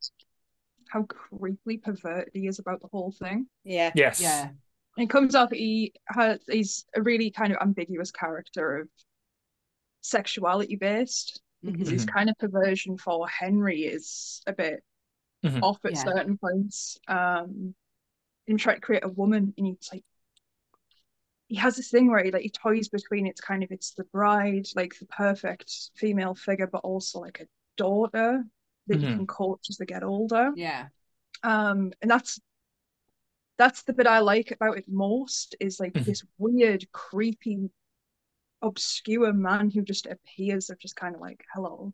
how 0.88 1.03
creepily 1.03 1.83
perverted 1.83 2.31
he 2.33 2.46
is 2.46 2.59
about 2.59 2.81
the 2.81 2.88
whole 2.88 3.12
thing. 3.12 3.46
Yeah. 3.64 3.92
Yes. 3.94 4.20
Yeah. 4.20 4.49
It 4.96 5.11
comes 5.11 5.35
up, 5.35 5.53
he 5.53 5.92
has, 6.09 6.40
he's 6.49 6.87
a 6.94 7.03
really 7.03 7.31
kind 7.31 7.53
of 7.53 7.59
ambiguous 7.61 8.11
character 8.11 8.79
of 8.79 8.88
sexuality 10.01 10.77
based 10.77 11.40
because 11.62 11.88
mm-hmm. 11.88 11.92
his 11.92 12.07
kind 12.07 12.31
of 12.31 12.38
perversion 12.38 12.96
for 12.96 13.29
Henry 13.29 13.83
is 13.83 14.42
a 14.46 14.53
bit 14.53 14.83
mm-hmm. 15.44 15.62
off 15.62 15.79
at 15.85 15.92
yeah. 15.92 16.03
certain 16.03 16.38
points. 16.38 16.99
Um, 17.09 17.75
him 18.46 18.57
trying 18.57 18.77
to 18.77 18.81
create 18.81 19.05
a 19.05 19.09
woman, 19.09 19.53
and 19.59 19.66
he's 19.66 19.88
like 19.92 20.05
he 21.48 21.56
has 21.56 21.76
this 21.76 21.90
thing 21.90 22.11
where 22.11 22.24
he 22.24 22.30
like 22.30 22.42
he 22.42 22.50
toys 22.50 22.88
between 22.88 23.26
it's 23.26 23.40
kind 23.40 23.62
of 23.62 23.70
it's 23.70 23.92
the 23.92 24.04
bride, 24.04 24.66
like 24.74 24.98
the 24.98 25.06
perfect 25.06 25.72
female 25.94 26.35
figure, 26.35 26.66
but 26.66 26.82
also 26.85 27.20
like 27.20 27.40
a 27.40 27.46
daughter 27.76 28.44
that 28.88 28.98
mm-hmm. 28.98 29.09
you 29.09 29.16
can 29.16 29.26
coach 29.26 29.66
as 29.70 29.76
they 29.76 29.87
get 29.87 30.02
older. 30.02 30.52
Yeah. 30.56 30.87
Um, 31.42 31.92
and 32.02 32.11
that's 32.11 32.40
that's 33.59 33.82
the 33.85 33.92
bit 33.92 34.06
I 34.06 34.18
like 34.18 34.50
about 34.50 34.76
it 34.78 34.85
most 34.88 35.56
is 35.61 35.80
like 35.80 35.94
mm-hmm. 35.94 36.04
this 36.04 36.24
weird, 36.38 36.90
creepy, 36.92 37.70
obscure 38.62 39.32
man 39.32 39.70
who 39.70 39.82
just 39.82 40.06
appears 40.06 40.68
of 40.70 40.78
just 40.78 40.96
kind 40.96 41.14
of 41.14 41.20
like, 41.20 41.44
hello. 41.54 41.92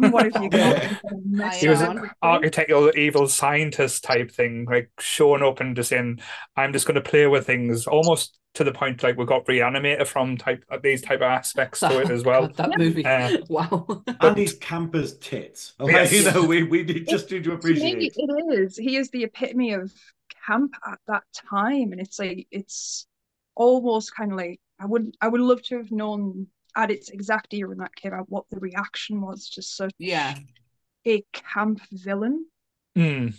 What 0.00 0.32
have 0.32 0.42
you 0.42 0.50
got? 0.50 1.54
he 1.54 1.68
was 1.68 1.80
an 1.80 2.10
architectural 2.22 2.90
evil 2.96 3.28
scientist 3.28 4.04
type 4.04 4.30
thing, 4.30 4.66
like 4.70 4.90
showing 4.98 5.42
up 5.42 5.60
and 5.60 5.76
just 5.76 5.90
saying, 5.90 6.20
"I'm 6.56 6.72
just 6.72 6.86
going 6.86 6.94
to 6.96 7.00
play 7.00 7.26
with 7.26 7.46
things," 7.46 7.86
almost 7.86 8.38
to 8.54 8.64
the 8.64 8.72
point 8.72 9.02
like 9.02 9.16
we 9.16 9.24
got 9.24 9.46
reanimator 9.46 10.06
from 10.06 10.36
type 10.36 10.64
these 10.82 11.02
type 11.02 11.20
of 11.20 11.22
aspects 11.22 11.80
to 11.80 12.00
it 12.00 12.10
as 12.10 12.24
well. 12.24 12.48
God, 12.48 12.56
that 12.56 12.78
movie, 12.78 13.04
uh, 13.04 13.38
wow! 13.48 14.02
and 14.20 14.36
these 14.36 14.54
campers 14.54 15.16
tits. 15.18 15.74
Like, 15.78 15.92
yes. 15.92 16.12
You 16.12 16.30
know, 16.32 16.44
we 16.44 16.64
we 16.64 16.84
just 16.84 17.30
need 17.30 17.44
to 17.44 17.52
appreciate. 17.52 17.98
It, 17.98 18.12
it 18.16 18.58
is. 18.58 18.76
He 18.76 18.96
is 18.96 19.10
the 19.10 19.24
epitome 19.24 19.72
of 19.72 19.92
camp 20.46 20.74
at 20.86 20.98
that 21.06 21.22
time, 21.32 21.92
and 21.92 22.00
it's 22.00 22.18
like 22.18 22.46
it's 22.50 23.06
almost 23.54 24.14
kind 24.14 24.32
of 24.32 24.38
like 24.38 24.60
I 24.80 24.86
would 24.86 25.16
I 25.20 25.28
would 25.28 25.40
love 25.40 25.62
to 25.64 25.78
have 25.78 25.90
known 25.90 26.48
at 26.76 26.90
its 26.90 27.10
exact 27.10 27.52
year 27.52 27.68
when 27.68 27.78
that 27.78 27.94
came 27.94 28.12
out 28.12 28.28
what 28.28 28.44
the 28.50 28.60
reaction 28.60 29.20
was 29.20 29.50
to 29.50 29.62
such 29.62 29.92
yeah 29.98 30.34
a 31.06 31.24
camp 31.32 31.80
villain. 31.92 32.46
Mm. 32.96 33.34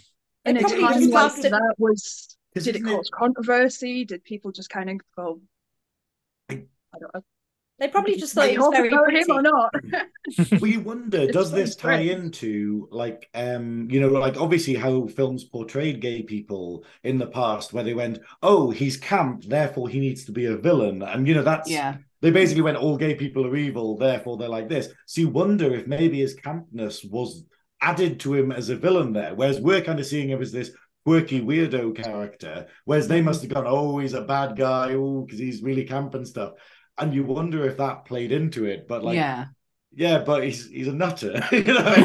And 0.45 0.57
it 0.57 0.61
time 0.61 1.09
like 1.09 1.41
that 1.41 1.75
was 1.77 2.37
did 2.55 2.75
it 2.75 2.83
cause 2.83 3.07
it... 3.07 3.11
controversy? 3.11 4.05
Did 4.05 4.23
people 4.23 4.51
just 4.51 4.69
kind 4.69 4.89
of 4.89 4.97
go? 5.15 5.41
I, 6.49 6.63
I 6.93 6.99
don't 6.99 7.13
know. 7.13 7.23
They 7.77 7.87
probably 7.87 8.17
just 8.17 8.33
thought 8.33 8.49
it 8.49 8.59
was 8.59 8.73
very 8.73 8.89
pretty. 8.89 9.19
him 9.19 9.37
or 9.37 9.41
not. 9.41 9.73
we 10.61 10.75
wonder, 10.75 11.27
does 11.27 11.49
this 11.49 11.77
tie 11.77 12.01
into 12.01 12.89
like 12.91 13.29
um, 13.33 13.87
you 13.89 14.01
know, 14.01 14.09
like 14.09 14.35
obviously 14.35 14.75
how 14.75 15.07
films 15.07 15.45
portrayed 15.45 16.01
gay 16.01 16.21
people 16.21 16.83
in 17.03 17.17
the 17.17 17.27
past, 17.27 17.71
where 17.71 17.85
they 17.85 17.93
went, 17.93 18.19
Oh, 18.43 18.69
he's 18.69 18.97
camp, 18.97 19.45
therefore 19.45 19.87
he 19.87 20.01
needs 20.01 20.25
to 20.25 20.33
be 20.33 20.45
a 20.45 20.57
villain. 20.57 21.01
And 21.01 21.25
you 21.25 21.33
know, 21.33 21.43
that's 21.43 21.69
yeah. 21.69 21.97
They 22.21 22.31
basically 22.31 22.63
went, 22.63 22.77
All 22.77 22.97
gay 22.97 23.15
people 23.15 23.45
are 23.45 23.55
evil, 23.55 23.97
therefore 23.97 24.37
they're 24.37 24.49
like 24.49 24.69
this. 24.69 24.89
So 25.05 25.21
you 25.21 25.29
wonder 25.29 25.73
if 25.73 25.87
maybe 25.87 26.19
his 26.19 26.35
campness 26.35 27.09
was 27.09 27.45
added 27.81 28.19
to 28.21 28.33
him 28.33 28.51
as 28.51 28.69
a 28.69 28.75
villain 28.75 29.13
there, 29.13 29.35
whereas 29.35 29.59
we're 29.59 29.81
kind 29.81 29.99
of 29.99 30.05
seeing 30.05 30.29
him 30.29 30.41
as 30.41 30.51
this 30.51 30.71
quirky 31.05 31.41
weirdo 31.41 31.95
character, 31.95 32.67
whereas 32.85 33.07
they 33.07 33.21
must 33.21 33.41
have 33.41 33.51
gone, 33.51 33.65
oh, 33.67 33.99
he's 33.99 34.13
a 34.13 34.21
bad 34.21 34.55
guy, 34.55 34.93
oh, 34.93 35.21
because 35.21 35.39
he's 35.39 35.63
really 35.63 35.85
camp 35.85 36.13
and 36.13 36.27
stuff. 36.27 36.53
And 36.97 37.13
you 37.13 37.23
wonder 37.23 37.65
if 37.65 37.77
that 37.77 38.05
played 38.05 38.31
into 38.31 38.65
it, 38.65 38.87
but 38.87 39.03
like, 39.03 39.15
yeah. 39.15 39.45
yeah, 39.95 40.19
but 40.19 40.43
he's 40.43 40.69
he's 40.69 40.89
a 40.89 40.93
nutter, 40.93 41.41
you 41.51 41.63
know. 41.63 41.95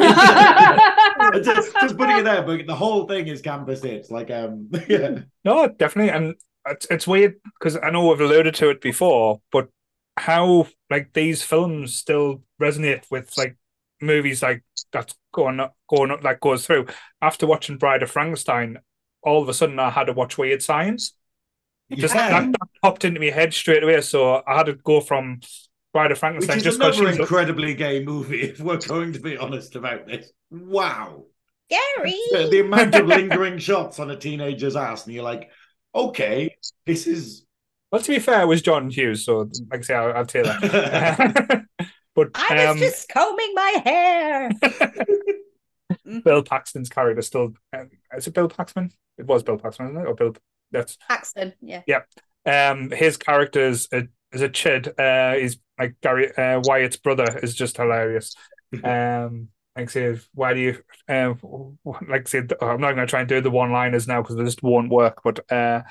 just, 1.42 1.74
just 1.74 1.96
putting 1.96 2.18
it 2.18 2.24
there, 2.24 2.42
but 2.42 2.66
the 2.66 2.76
whole 2.76 3.08
thing 3.08 3.26
is 3.26 3.42
campus 3.42 3.82
hits, 3.82 4.10
like, 4.10 4.30
um, 4.30 4.70
yeah. 4.88 5.18
No, 5.44 5.66
definitely, 5.68 6.12
and 6.12 6.34
it's, 6.66 6.86
it's 6.90 7.06
weird 7.06 7.34
because 7.58 7.76
I 7.82 7.90
know 7.90 8.08
we've 8.08 8.20
alluded 8.20 8.54
to 8.56 8.70
it 8.70 8.80
before, 8.80 9.40
but 9.50 9.68
how 10.16 10.66
like 10.90 11.12
these 11.12 11.42
films 11.42 11.94
still 11.94 12.42
resonate 12.60 13.04
with 13.10 13.36
like 13.36 13.56
movies 14.00 14.42
like 14.42 14.62
that's 14.92 15.14
going 15.32 15.60
up, 15.60 15.76
going 15.88 16.10
up, 16.10 16.22
that 16.22 16.40
goes 16.40 16.66
through. 16.66 16.86
After 17.20 17.46
watching 17.46 17.78
Bride 17.78 18.02
of 18.02 18.10
Frankenstein, 18.10 18.78
all 19.22 19.42
of 19.42 19.48
a 19.48 19.54
sudden 19.54 19.78
I 19.78 19.90
had 19.90 20.04
to 20.04 20.12
watch 20.12 20.38
Weird 20.38 20.62
Science. 20.62 21.14
Just 21.92 22.14
Yeah. 22.14 22.30
that, 22.40 22.52
that 22.52 22.68
popped 22.82 23.04
into 23.04 23.20
my 23.20 23.30
head 23.30 23.52
straight 23.52 23.82
away, 23.82 24.00
so 24.00 24.42
I 24.46 24.56
had 24.56 24.66
to 24.66 24.74
go 24.74 25.00
from 25.00 25.40
Bride 25.92 26.12
of 26.12 26.16
Which 26.16 26.20
Frankenstein 26.20 26.58
is 26.58 26.64
just 26.64 26.78
because 26.78 26.98
another 26.98 27.12
she's 27.12 27.20
incredibly 27.20 27.74
gay 27.74 28.04
movie, 28.04 28.42
if 28.50 28.60
we're 28.60 28.78
going 28.78 29.12
to 29.12 29.20
be 29.20 29.36
honest 29.36 29.76
about 29.76 30.06
this. 30.06 30.30
Wow. 30.50 31.24
Gary. 31.70 32.18
The, 32.30 32.48
the 32.50 32.60
amount 32.60 32.94
of 32.94 33.06
lingering 33.06 33.58
shots 33.58 33.98
on 33.98 34.10
a 34.10 34.16
teenager's 34.16 34.76
ass, 34.76 35.04
and 35.06 35.14
you're 35.14 35.24
like, 35.24 35.50
okay, 35.94 36.56
this 36.86 37.06
is. 37.06 37.43
Well. 37.94 38.02
To 38.02 38.12
be 38.12 38.18
fair, 38.18 38.42
it 38.42 38.46
was 38.46 38.62
John 38.62 38.90
Hughes, 38.90 39.24
so 39.24 39.50
like 39.70 39.80
I 39.80 39.82
say, 39.82 39.94
I'll, 39.94 40.12
I'll 40.12 40.26
tell 40.26 40.44
that. 40.44 41.64
but 42.14 42.30
I 42.34 42.54
was 42.54 42.70
um, 42.72 42.78
just 42.78 43.08
combing 43.08 43.54
my 43.54 43.82
hair. 43.84 44.50
Bill 46.24 46.42
Paxton's 46.42 46.88
character 46.88 47.22
still 47.22 47.54
um, 47.74 47.90
is 48.16 48.26
it 48.26 48.34
Bill 48.34 48.48
Paxton? 48.48 48.90
It 49.18 49.26
was 49.26 49.42
Bill 49.42 49.58
Paxton, 49.58 49.86
isn't 49.86 50.02
it? 50.02 50.06
Or 50.06 50.14
Bill 50.14 50.34
that's 50.70 50.98
Paxton, 51.08 51.54
yeah. 51.60 51.82
um 52.46 52.90
his 52.90 53.16
character 53.16 53.66
is 53.66 53.88
a 53.92 54.08
is 54.32 54.40
a 54.40 54.48
chid. 54.48 54.98
Uh 54.98 55.34
he's 55.34 55.58
like 55.78 55.94
Gary 56.02 56.34
uh 56.36 56.60
Wyatt's 56.64 56.96
brother 56.96 57.38
is 57.42 57.54
just 57.54 57.76
hilarious. 57.76 58.34
Um 58.82 59.48
like 59.76 59.88
I 59.88 59.92
say, 59.92 60.20
why 60.34 60.54
do 60.54 60.60
you 60.60 60.78
um 61.08 61.78
like 62.08 62.22
I 62.22 62.30
said 62.30 62.52
I'm 62.60 62.80
not 62.80 62.92
gonna 62.92 63.06
try 63.06 63.20
and 63.20 63.28
do 63.28 63.40
the 63.40 63.50
one 63.50 63.72
liners 63.72 64.08
now 64.08 64.20
because 64.20 64.36
they 64.36 64.44
just 64.44 64.62
won't 64.62 64.90
work, 64.90 65.20
but 65.22 65.40
uh 65.50 65.82
that 65.82 65.84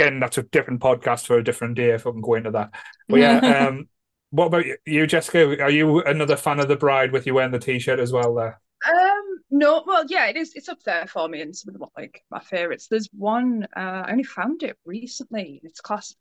again 0.00 0.20
that's 0.20 0.38
a 0.38 0.42
different 0.44 0.80
podcast 0.80 1.26
for 1.26 1.38
a 1.38 1.44
different 1.44 1.76
day 1.76 1.90
if 1.90 2.06
I 2.06 2.10
can 2.10 2.20
go 2.20 2.34
into 2.34 2.50
that. 2.52 2.70
But 3.08 3.20
yeah, 3.20 3.38
um 3.68 3.88
what 4.30 4.46
about 4.46 4.64
you- 4.66 4.76
you, 4.86 5.06
Jessica? 5.06 5.60
Are 5.62 5.70
you 5.70 6.02
another 6.02 6.36
fan 6.36 6.60
of 6.60 6.68
the 6.68 6.76
bride 6.76 7.10
with 7.12 7.26
you 7.26 7.34
wearing 7.34 7.50
the 7.50 7.58
t-shirt 7.58 7.98
as 7.98 8.12
well 8.12 8.34
there? 8.34 8.60
Um, 8.88 9.40
no, 9.50 9.82
well, 9.86 10.04
yeah, 10.08 10.26
it 10.28 10.36
is. 10.36 10.52
It's 10.54 10.68
up 10.68 10.82
there 10.84 11.06
for 11.06 11.28
me 11.28 11.40
and 11.42 11.54
some 11.54 11.74
of 11.74 11.78
the 11.80 11.86
like 11.96 12.22
my 12.30 12.38
favorites. 12.40 12.86
There's 12.88 13.08
one. 13.12 13.66
Uh, 13.76 14.04
I 14.06 14.12
only 14.12 14.22
found 14.22 14.62
it 14.62 14.78
recently. 14.86 15.60
It's 15.64 15.80
class. 15.80 16.14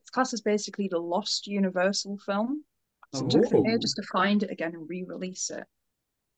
It's 0.00 0.10
classed 0.10 0.32
as 0.34 0.40
basically 0.40 0.88
the 0.88 0.98
lost 1.00 1.46
Universal 1.48 2.18
film. 2.24 2.64
So 3.12 3.26
it 3.26 3.30
took 3.30 3.52
me 3.52 3.74
Oh. 3.74 3.78
just 3.78 3.96
to 3.96 4.02
find 4.02 4.42
it 4.42 4.50
again 4.50 4.74
and 4.74 4.88
re-release 4.88 5.50
it. 5.50 5.64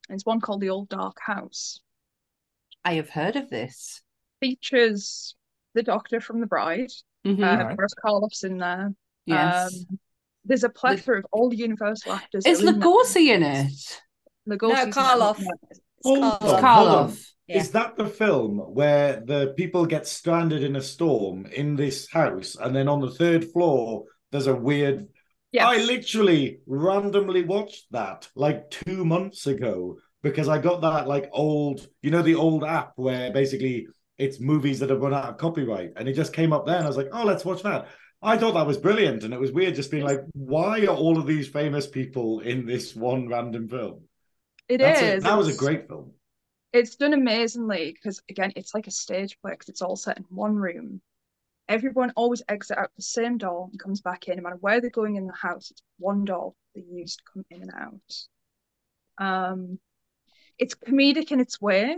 And 0.09 0.17
it's 0.17 0.25
one 0.27 0.41
called 0.41 0.61
The 0.63 0.71
Old 0.71 0.89
Dark 0.89 1.19
House. 1.21 1.81
I 2.85 2.95
have 2.95 3.11
heard 3.11 3.37
of 3.37 3.51
this. 3.51 4.01
Features 4.41 5.37
the 5.75 5.83
Doctor 5.83 6.21
from 6.21 6.41
The 6.41 6.47
Bride. 6.47 6.91
Mhm. 7.27 7.39
Uh, 7.39 7.65
Right. 7.65 7.77
Boris 7.77 7.95
Karloff's 8.05 8.45
in 8.45 8.59
there. 8.59 8.93
yes. 9.27 9.75
Um, 9.91 9.99
there's 10.45 10.65
a 10.65 10.71
plethora 10.71 11.19
of 11.19 11.27
all 11.33 11.51
the 11.51 11.57
Universal 11.57 12.13
actors. 12.13 12.45
is 12.47 12.63
are 12.65 12.69
in. 12.69 12.81
Lugosi 12.81 13.27
in 13.35 13.43
it? 13.43 14.01
Lugosi's 14.49 14.87
No, 14.97 15.03
Karloff. 15.03 15.39
It's 15.71 15.81
Hold 16.05 16.19
Karloff. 16.19 16.23
on, 16.23 16.39
hold 16.41 16.55
on. 16.55 16.63
Karloff. 16.63 17.27
Yeah. 17.47 17.59
Is 17.59 17.71
that 17.73 17.97
the 17.97 18.07
film 18.07 18.59
where 18.59 19.21
the 19.27 19.53
people 19.57 19.85
get 19.85 20.07
stranded 20.07 20.63
in 20.63 20.77
a 20.77 20.81
storm 20.81 21.47
in 21.47 21.77
this 21.77 22.09
house, 22.11 22.57
and 22.57 22.75
then 22.75 22.89
on 22.89 23.01
the 23.01 23.11
third 23.11 23.45
floor 23.53 24.05
there's 24.31 24.47
a 24.47 24.55
weird? 24.55 25.09
Yes. 25.53 25.65
I 25.67 25.79
literally 25.85 26.61
randomly 26.67 27.43
watched 27.45 27.87
that 27.91 28.29
like 28.37 28.71
two 28.71 29.05
months 29.05 29.47
ago 29.49 29.99
because 30.23 30.49
I 30.49 30.59
got 30.59 30.81
that 30.83 31.09
like 31.09 31.29
old, 31.33 31.87
you 32.03 32.11
know, 32.13 32.23
the 32.23 32.37
old 32.37 32.63
app 32.65 32.93
where 32.97 33.33
basically 33.33 33.89
it's 34.21 34.41
movies 34.41 34.79
that 34.81 34.91
have 34.91 35.01
run 35.01 35.15
out 35.15 35.25
of 35.25 35.39
copyright, 35.39 35.93
and 35.97 36.09
it 36.09 36.15
just 36.15 36.33
came 36.33 36.53
up 36.53 36.67
there, 36.67 36.77
and 36.77 36.85
I 36.85 36.89
was 36.89 36.97
like, 36.97 37.09
oh, 37.13 37.25
let's 37.25 37.45
watch 37.45 37.63
that. 37.63 37.89
I 38.23 38.37
thought 38.37 38.53
that 38.55 38.67
was 38.67 38.77
brilliant, 38.77 39.25
and 39.25 39.33
it 39.33 39.41
was 39.41 39.51
weird 39.53 39.75
just 39.75 39.91
being 39.91 40.05
like, 40.05 40.21
why 40.35 40.81
are 40.85 40.95
all 40.95 41.19
of 41.19 41.27
these 41.27 41.49
famous 41.49 41.87
people 41.87 42.41
in 42.41 42.67
this 42.67 42.95
one 42.95 43.29
random 43.29 43.69
film? 43.69 44.03
It 44.69 44.79
That's 44.79 45.01
is. 45.03 45.25
a- 45.25 45.29
that 45.29 45.39
was 45.39 45.49
a 45.49 45.59
great 45.59 45.89
film. 45.89 46.13
It's 46.73 46.95
done 46.95 47.15
amazingly 47.15 47.93
because 47.93 48.23
again, 48.29 48.53
it's 48.55 48.75
like 48.75 48.87
a 48.87 48.93
stage 48.93 49.37
play 49.43 49.53
because 49.53 49.69
it's 49.69 49.83
all 49.83 49.97
set 49.97 50.19
in 50.19 50.25
one 50.29 50.55
room. 50.55 51.01
Everyone 51.69 52.13
always 52.15 52.43
exit 52.49 52.79
out 52.79 52.91
the 52.97 53.03
same 53.03 53.39
door 53.39 53.69
and 53.71 53.81
comes 53.81 54.01
back 54.01 54.29
in, 54.29 54.37
no 54.37 54.43
matter 54.43 54.57
where 54.61 54.81
they're 54.81 54.91
going 54.91 55.17
in 55.17 55.27
the 55.27 55.33
house. 55.33 55.71
It's 55.73 55.83
one 55.99 56.25
door 56.25 56.55
they 56.75 56.83
use 56.83 57.17
to 57.17 57.23
come 57.33 57.45
in 57.51 57.63
and 57.63 57.73
out. 57.75 59.25
Um, 59.27 59.81
it's 60.59 60.75
comedic 60.75 61.33
in 61.33 61.41
its 61.41 61.61
way 61.61 61.97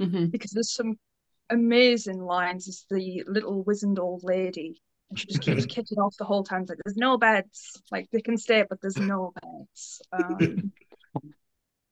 Mhm. 0.00 0.30
because 0.30 0.52
there's 0.52 0.72
some 0.72 0.98
amazing 1.50 2.20
lines. 2.22 2.66
There's 2.66 2.86
the 2.90 3.24
little 3.26 3.62
wizened 3.64 3.98
old 3.98 4.22
lady, 4.24 4.80
and 5.10 5.18
she 5.18 5.26
just 5.26 5.40
keeps 5.42 5.66
kicking 5.74 5.98
off 5.98 6.14
the 6.18 6.24
whole 6.24 6.44
time. 6.44 6.62
It's 6.62 6.70
Like, 6.70 6.78
there's 6.84 6.96
no 6.96 7.18
beds. 7.18 7.80
Like 7.90 8.08
they 8.12 8.20
can 8.20 8.36
stay, 8.36 8.64
but 8.68 8.80
there's 8.80 8.96
no 8.98 9.32
beds. 9.42 10.02
Um, 10.12 10.72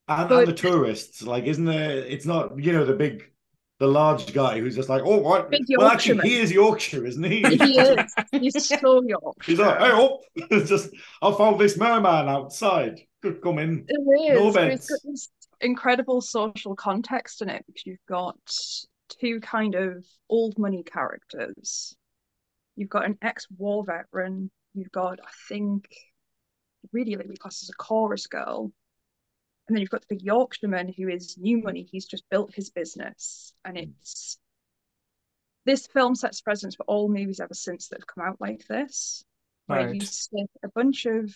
And, 0.09 0.29
But- 0.29 0.39
and 0.41 0.49
the 0.49 0.53
tourists, 0.53 1.23
like, 1.23 1.45
isn't 1.45 1.65
there? 1.65 1.91
It's 1.99 2.27
not, 2.27 2.59
you 2.63 2.73
know, 2.73 2.85
the 2.85 2.93
big, 2.93 3.31
the 3.79 3.87
large 3.87 4.33
guy 4.35 4.59
who's 4.59 4.75
just 4.75 4.89
like, 4.89 5.03
oh, 5.05 5.19
what? 5.19 5.49
Big 5.49 5.63
Well, 5.77 5.87
actually, 5.87 6.29
he 6.29 6.41
is 6.41 6.51
Yorkshire, 6.53 7.07
isn't 7.07 7.23
he? 7.23 7.43
he 7.43 7.79
is. 7.79 8.13
He's 8.33 8.67
so 8.69 9.03
Yorkshire. 9.07 9.51
He's 9.51 9.59
like, 9.61 9.79
hey, 9.79 9.91
oh, 9.93 10.19
just, 10.67 10.91
I 11.23 11.33
found 11.33 11.61
this 11.61 11.77
merman 11.79 12.29
outside. 12.29 13.01
Could 13.23 13.41
come 13.41 13.61
in. 13.61 13.85
It 13.87 14.01
No 14.35 14.49
is. 14.49 14.57
It's 14.57 14.89
beds. 15.05 15.31
incredible 15.61 16.21
social 16.21 16.75
context 16.75 17.41
in 17.41 17.49
it 17.49 17.65
because 17.67 17.87
you've 17.87 18.05
got 18.09 18.37
two 19.21 19.41
kind 19.41 19.75
of 19.75 20.05
old 20.29 20.59
money 20.59 20.83
characters. 20.83 21.97
You've 22.77 22.91
got 22.91 23.05
an 23.05 23.19
ex-war 23.23 23.85
veteran. 23.85 24.51
You've 24.75 24.93
got, 24.93 25.21
I 25.21 25.31
think, 25.49 25.89
really 26.93 27.17
like 27.17 27.39
classed 27.39 27.63
as 27.63 27.71
a 27.71 27.75
chorus 27.75 28.27
girl. 28.27 28.73
And 29.69 29.77
then 29.77 29.81
you've 29.81 29.91
got 29.91 30.03
the 30.03 30.15
big 30.17 30.23
Yorkshireman 30.23 30.95
who 30.97 31.09
is 31.09 31.39
new 31.39 31.63
money. 31.63 31.87
He's 31.91 32.07
just 32.07 32.29
built 32.31 32.55
his 32.55 32.71
business. 32.71 33.53
And 33.65 33.77
hmm. 33.77 33.85
it's 33.85 34.39
this 35.65 35.87
film 35.87 36.15
sets 36.15 36.41
precedence 36.41 36.75
for 36.75 36.85
all 36.85 37.09
movies 37.09 37.41
ever 37.41 37.55
since 37.55 37.89
that 37.89 38.01
have 38.01 38.07
come 38.07 38.25
out 38.25 38.41
like 38.41 38.67
this. 38.67 39.25
Where 39.67 39.95
you 39.95 40.01
see 40.01 40.45
a 40.65 40.69
bunch 40.69 41.07
of 41.07 41.33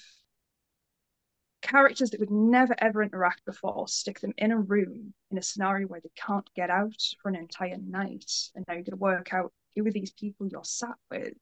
characters 1.62 2.11
that 2.11 2.20
would 2.20 2.30
never 2.30 2.74
ever 2.78 3.02
interact 3.02 3.44
before, 3.44 3.88
stick 3.88 4.20
them 4.20 4.32
in 4.38 4.52
a 4.52 4.59
room 4.59 5.12
in 5.30 5.38
a 5.38 5.42
scenario 5.42 5.86
where 5.88 6.00
they 6.00 6.11
can't 6.16 6.48
get 6.54 6.70
out 6.70 6.94
for 7.22 7.28
an 7.28 7.36
entire 7.36 7.78
night, 7.78 8.30
and 8.54 8.64
now 8.68 8.74
you're 8.74 8.82
going 8.84 8.90
to 8.92 8.96
work 8.96 9.32
out 9.34 9.52
who 9.74 9.86
are 9.86 9.90
these 9.90 10.12
people 10.12 10.48
you're 10.48 10.64
sat 10.64 10.94
with. 11.11 11.34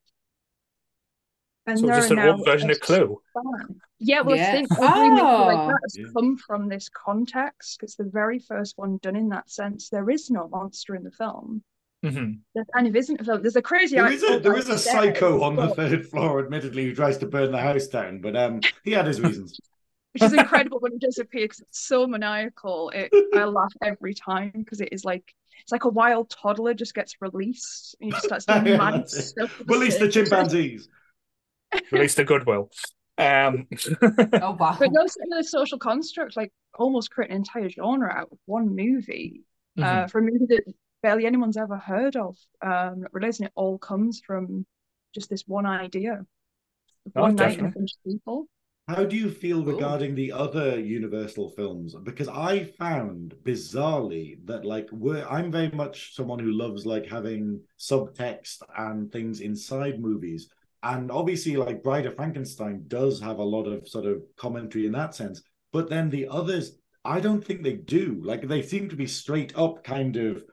And 1.67 1.79
So 1.79 1.87
there 1.87 1.97
just 1.97 2.11
are 2.11 2.15
an 2.15 2.19
now 2.21 2.33
old 2.33 2.45
version 2.45 2.71
of 2.71 2.79
Clue. 2.81 3.19
span. 3.31 3.81
Yeah, 3.99 4.21
well, 4.21 4.37
Yeah. 4.37 4.49
I 4.49 4.53
think 4.53 4.69
every 4.73 5.09
movie 5.11 5.23
like 5.23 5.59
Oh. 5.59 5.67
that 5.69 5.79
has 5.83 5.97
Yeah. 5.97 6.05
come 6.15 6.37
from 6.37 6.69
this 6.69 6.89
context. 6.91 7.83
It's 7.83 7.97
the 7.97 8.05
very 8.05 8.39
first 8.39 8.77
one 8.77 8.99
done 8.99 9.17
in 9.17 9.31
that 9.31 9.49
sense. 9.51 9.89
There 9.89 10.11
is 10.11 10.31
no 10.31 10.49
monster 10.49 10.95
in 10.95 11.05
the 11.05 11.11
film. 11.13 11.63
hmm 12.03 12.33
There 12.55 12.67
kind 12.75 12.87
of 12.87 12.95
isn't 12.95 13.19
a 13.23 13.25
film. 13.25 13.41
There's 13.41 13.57
a 13.57 13.63
crazy. 13.63 13.97
There 13.97 14.05
act- 14.05 14.15
is 14.17 14.23
a 14.25 14.39
there 14.41 14.59
is 14.59 14.69
a 14.69 14.75
upstairs, 14.75 14.95
psycho 15.15 15.41
on 15.43 15.57
the 15.57 15.69
third 15.75 16.07
floor, 16.07 16.45
admittedly, 16.45 16.85
who 16.85 16.95
tries 16.95 17.17
to 17.19 17.27
burn 17.27 17.51
the 17.51 17.59
house 17.61 17.87
down, 17.87 18.21
but 18.21 18.37
um, 18.37 18.61
he 18.85 18.91
had 18.91 19.07
his 19.07 19.21
reasons. 19.23 19.59
which 20.15 20.23
is 20.25 20.33
incredible 20.35 20.79
when 20.81 20.93
it 20.95 21.01
does 21.01 21.19
appear 21.19 21.45
because 21.45 21.61
it's 21.61 21.87
so 21.87 22.07
maniacal. 22.07 22.91
It, 22.91 23.11
I 23.35 23.45
laugh 23.45 23.73
every 23.83 24.15
time 24.15 24.53
because 24.55 24.81
it 24.81 24.91
is 24.93 25.05
like 25.05 25.35
it's 25.63 25.73
like 25.73 25.85
a 25.85 25.89
wild 25.89 26.31
toddler 26.31 26.75
just 26.75 26.95
gets 26.95 27.17
released 27.21 27.97
and 28.01 28.07
he 28.09 28.13
just 28.13 28.25
starts 28.25 28.45
doing 28.47 28.67
Yeah, 28.67 28.77
mad 28.77 29.09
stuff. 29.09 29.61
Release 29.67 29.99
the 29.99 30.07
sake 30.07 30.13
chimpanzees. 30.13 30.89
Release 31.91 32.15
the 32.15 32.25
goodwill. 32.25 32.71
Um, 33.19 33.67
Oh 34.41 34.57
wow. 34.59 34.77
But 34.79 34.91
no, 34.93 35.05
the 35.05 35.45
social 35.45 35.79
construct, 35.79 36.37
like 36.37 36.53
almost 36.75 37.11
create 37.11 37.31
an 37.31 37.37
entire 37.39 37.69
genre 37.69 38.11
out 38.13 38.29
of 38.33 38.39
one 38.47 38.75
movie. 38.75 39.43
Uh, 39.81 40.07
for 40.07 40.21
a 40.21 40.23
movie 40.23 40.47
that 40.47 40.63
barely 41.03 41.27
anyone's 41.27 41.57
ever 41.57 41.77
heard 41.77 42.17
of. 42.17 42.37
Um, 42.63 43.05
realizing 43.13 43.47
it 43.47 43.53
all 43.57 43.79
comes 43.79 44.21
from 44.25 44.67
just 45.15 45.29
this 45.31 45.43
one 45.47 45.67
idea. 45.67 46.15
of 46.15 46.27
Oh, 47.17 47.23
One 47.23 47.37
night 47.37 47.59
and 47.59 47.67
a 47.69 47.71
bunch 47.71 47.93
of 47.93 48.11
people. 48.11 48.47
How 48.87 49.05
do 49.05 49.17
you 49.17 49.31
feel 49.31 49.61
Ooh. 49.61 49.73
regarding 49.73 50.15
the 50.15 50.33
other 50.33 50.79
Universal 50.79 51.51
films? 51.51 51.95
Because 52.03 52.29
I 52.29 52.65
found 52.65 53.35
bizarrely 53.43 54.37
that 54.45 54.67
like 54.67 54.89
we're 54.93 55.27
I'm 55.27 55.51
very 55.51 55.71
much 55.71 56.15
someone 56.15 56.39
who 56.39 56.53
loves 56.53 56.85
like 56.85 57.07
having 57.07 57.63
subtext 57.79 58.59
and 58.77 59.11
things 59.11 59.41
inside 59.41 60.01
movies. 60.01 60.51
And 60.83 61.11
obviously 61.11 61.57
like 61.57 61.83
Bride 61.83 62.05
of 62.05 62.17
Frankenstein 62.17 62.85
does 62.89 63.19
have 63.21 63.39
a 63.39 63.43
lot 63.43 63.67
of 63.67 63.89
sort 63.89 64.05
of 64.05 64.23
commentary 64.37 64.85
in 64.85 64.93
that 64.93 65.15
sense. 65.15 65.41
But 65.73 65.89
then 65.89 66.11
the 66.11 66.29
others, 66.29 66.77
I 67.07 67.21
don't 67.21 67.43
think 67.43 67.63
they 67.63 67.77
do. 67.77 68.21
Like 68.23 68.47
they 68.47 68.61
seem 68.61 68.91
to 68.91 68.97
be 68.97 69.07
straight 69.07 69.57
up 69.57 69.83
kind 69.83 70.17
of 70.17 70.45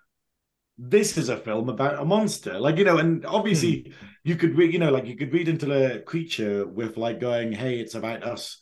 this 0.83 1.15
is 1.15 1.29
a 1.29 1.37
film 1.37 1.69
about 1.69 1.99
a 1.99 2.05
monster 2.05 2.59
like 2.59 2.77
you 2.77 2.83
know 2.83 2.97
and 2.97 3.23
obviously 3.27 3.83
hmm. 3.83 4.05
you 4.23 4.35
could 4.35 4.57
read 4.57 4.73
you 4.73 4.79
know 4.79 4.89
like 4.89 5.05
you 5.05 5.15
could 5.15 5.31
read 5.31 5.47
into 5.47 5.67
the 5.67 6.03
creature 6.07 6.65
with 6.65 6.97
like 6.97 7.19
going 7.19 7.51
hey 7.51 7.79
it's 7.79 7.93
about 7.93 8.23
us 8.23 8.57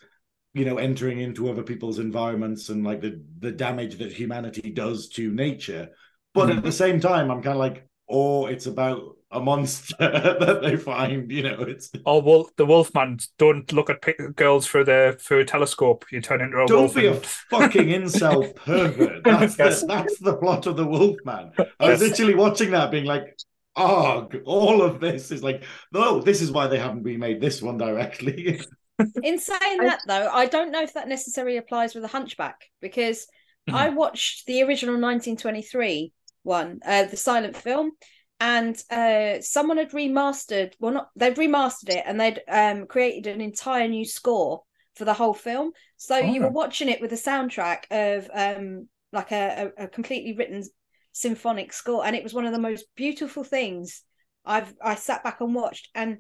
you 0.53 0.65
know 0.65 0.77
entering 0.77 1.19
into 1.19 1.49
other 1.49 1.63
people's 1.63 1.97
environments 1.97 2.67
and 2.67 2.83
like 2.83 2.99
the 2.99 3.23
the 3.39 3.51
damage 3.51 3.97
that 3.99 4.11
humanity 4.11 4.69
does 4.69 5.07
to 5.07 5.31
nature 5.31 5.89
but 6.33 6.49
mm-hmm. 6.49 6.57
at 6.57 6.63
the 6.63 6.71
same 6.73 6.99
time 6.99 7.31
i'm 7.31 7.41
kind 7.41 7.55
of 7.55 7.59
like 7.59 7.87
or 8.05 8.51
it's 8.51 8.65
about 8.65 9.15
a 9.31 9.39
monster 9.39 9.95
that 9.99 10.61
they 10.61 10.75
find. 10.75 11.31
You 11.31 11.43
know, 11.43 11.61
it's 11.61 11.91
oh 12.05 12.19
well, 12.19 12.49
the 12.57 12.65
Wolfman. 12.65 13.19
Don't 13.37 13.71
look 13.71 13.89
at 13.89 14.35
girls 14.35 14.67
through 14.67 14.85
the 14.85 15.17
through 15.19 15.39
a 15.39 15.45
telescope. 15.45 16.05
You 16.11 16.21
turn 16.21 16.41
into 16.41 16.61
a 16.61 16.67
don't 16.67 16.81
wolf. 16.81 16.93
Don't 16.93 17.01
be 17.01 17.07
and... 17.07 17.17
a 17.17 17.21
fucking 17.21 17.87
incel 17.87 18.55
pervert. 18.65 19.23
That's 19.23 19.57
yes. 19.57 19.81
the, 19.81 19.87
that's 19.87 20.19
the 20.19 20.37
plot 20.37 20.67
of 20.67 20.77
the 20.77 20.85
Wolfman. 20.85 21.51
I 21.79 21.89
was 21.89 22.01
literally 22.01 22.35
watching 22.35 22.71
that, 22.71 22.91
being 22.91 23.05
like. 23.05 23.37
Oh, 23.81 24.27
all 24.45 24.81
of 24.81 24.99
this 24.99 25.31
is 25.31 25.41
like, 25.41 25.63
no, 25.93 26.19
this 26.19 26.41
is 26.41 26.51
why 26.51 26.67
they 26.67 26.79
haven't 26.79 27.03
remade 27.03 27.39
this 27.39 27.61
one 27.61 27.77
directly. 27.77 28.59
In 29.23 29.39
saying 29.39 29.77
that, 29.77 30.01
though, 30.05 30.27
I 30.27 30.47
don't 30.47 30.71
know 30.71 30.81
if 30.81 30.95
that 30.95 31.07
necessarily 31.07 31.55
applies 31.55 31.93
with 31.93 32.01
the 32.01 32.09
Hunchback 32.09 32.65
because 32.81 33.27
mm-hmm. 33.69 33.75
I 33.75 33.89
watched 33.89 34.47
the 34.47 34.63
original 34.63 34.95
1923 34.95 36.11
one, 36.43 36.79
uh, 36.85 37.05
the 37.05 37.15
silent 37.15 37.55
film, 37.55 37.91
and 38.39 38.81
uh, 38.89 39.41
someone 39.41 39.77
had 39.77 39.91
remastered. 39.91 40.73
Well, 40.79 40.93
not 40.93 41.09
they'd 41.15 41.35
remastered 41.35 41.89
it, 41.89 42.03
and 42.05 42.19
they'd 42.19 42.41
um, 42.47 42.87
created 42.87 43.27
an 43.27 43.41
entire 43.41 43.87
new 43.87 44.05
score 44.05 44.63
for 44.95 45.05
the 45.05 45.13
whole 45.13 45.33
film. 45.33 45.71
So 45.97 46.15
oh. 46.15 46.25
you 46.25 46.41
were 46.41 46.49
watching 46.49 46.89
it 46.89 47.01
with 47.01 47.11
a 47.11 47.15
soundtrack 47.15 47.83
of 47.91 48.29
um, 48.33 48.87
like 49.11 49.31
a, 49.31 49.71
a, 49.77 49.87
completely 49.87 50.33
written 50.33 50.63
symphonic 51.11 51.73
score, 51.73 52.05
and 52.05 52.15
it 52.15 52.23
was 52.23 52.33
one 52.33 52.45
of 52.45 52.53
the 52.53 52.59
most 52.59 52.85
beautiful 52.95 53.43
things 53.43 54.03
I've 54.45 54.73
I 54.81 54.95
sat 54.95 55.23
back 55.23 55.41
and 55.41 55.53
watched. 55.53 55.89
And 55.93 56.19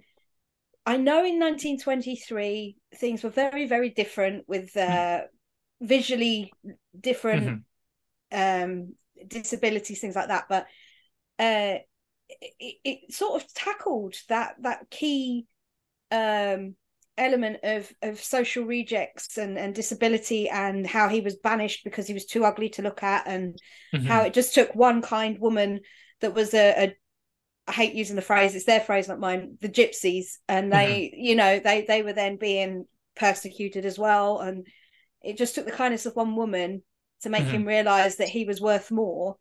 I 0.85 0.97
know 0.97 1.19
in 1.19 1.39
1923 1.39 2.75
things 2.95 3.23
were 3.23 3.29
very 3.29 3.65
very 3.65 3.91
different 3.91 4.43
with 4.47 4.75
uh, 4.75 5.21
visually 5.79 6.51
different 6.99 7.63
mm-hmm. 8.33 8.71
um, 8.71 8.95
disabilities, 9.25 10.01
things 10.01 10.15
like 10.15 10.27
that. 10.27 10.45
But 10.49 10.65
uh, 11.37 11.79
it, 12.29 12.75
it 12.83 13.13
sort 13.13 13.41
of 13.41 13.53
tackled 13.53 14.15
that 14.27 14.55
that 14.61 14.89
key 14.89 15.45
um, 16.11 16.75
element 17.17 17.57
of 17.63 17.91
of 18.01 18.19
social 18.23 18.63
rejects 18.63 19.37
and 19.37 19.57
and 19.57 19.75
disability 19.75 20.49
and 20.49 20.87
how 20.87 21.09
he 21.09 21.21
was 21.21 21.35
banished 21.35 21.83
because 21.83 22.07
he 22.07 22.13
was 22.13 22.25
too 22.25 22.45
ugly 22.45 22.69
to 22.69 22.81
look 22.81 23.03
at 23.03 23.27
and 23.27 23.59
mm-hmm. 23.93 24.05
how 24.05 24.21
it 24.21 24.33
just 24.33 24.53
took 24.53 24.73
one 24.73 25.01
kind 25.01 25.37
woman 25.39 25.81
that 26.21 26.33
was 26.33 26.53
a, 26.53 26.85
a 26.85 26.95
I 27.67 27.71
hate 27.73 27.93
using 27.93 28.15
the 28.15 28.21
phrase 28.21 28.55
it's 28.55 28.65
their 28.65 28.79
phrase 28.79 29.07
not 29.07 29.19
mine 29.19 29.57
the 29.59 29.69
gypsies 29.69 30.37
and 30.47 30.71
they 30.71 31.11
mm-hmm. 31.13 31.21
you 31.21 31.35
know 31.35 31.59
they 31.59 31.83
they 31.87 32.01
were 32.01 32.13
then 32.13 32.37
being 32.37 32.85
persecuted 33.15 33.85
as 33.85 33.99
well 33.99 34.39
and 34.39 34.65
it 35.21 35.37
just 35.37 35.55
took 35.55 35.65
the 35.65 35.71
kindness 35.71 36.05
of 36.05 36.15
one 36.15 36.35
woman 36.35 36.81
to 37.21 37.29
make 37.29 37.43
mm-hmm. 37.43 37.51
him 37.51 37.65
realize 37.65 38.15
that 38.15 38.29
he 38.29 38.45
was 38.45 38.61
worth 38.61 38.91
more 38.91 39.35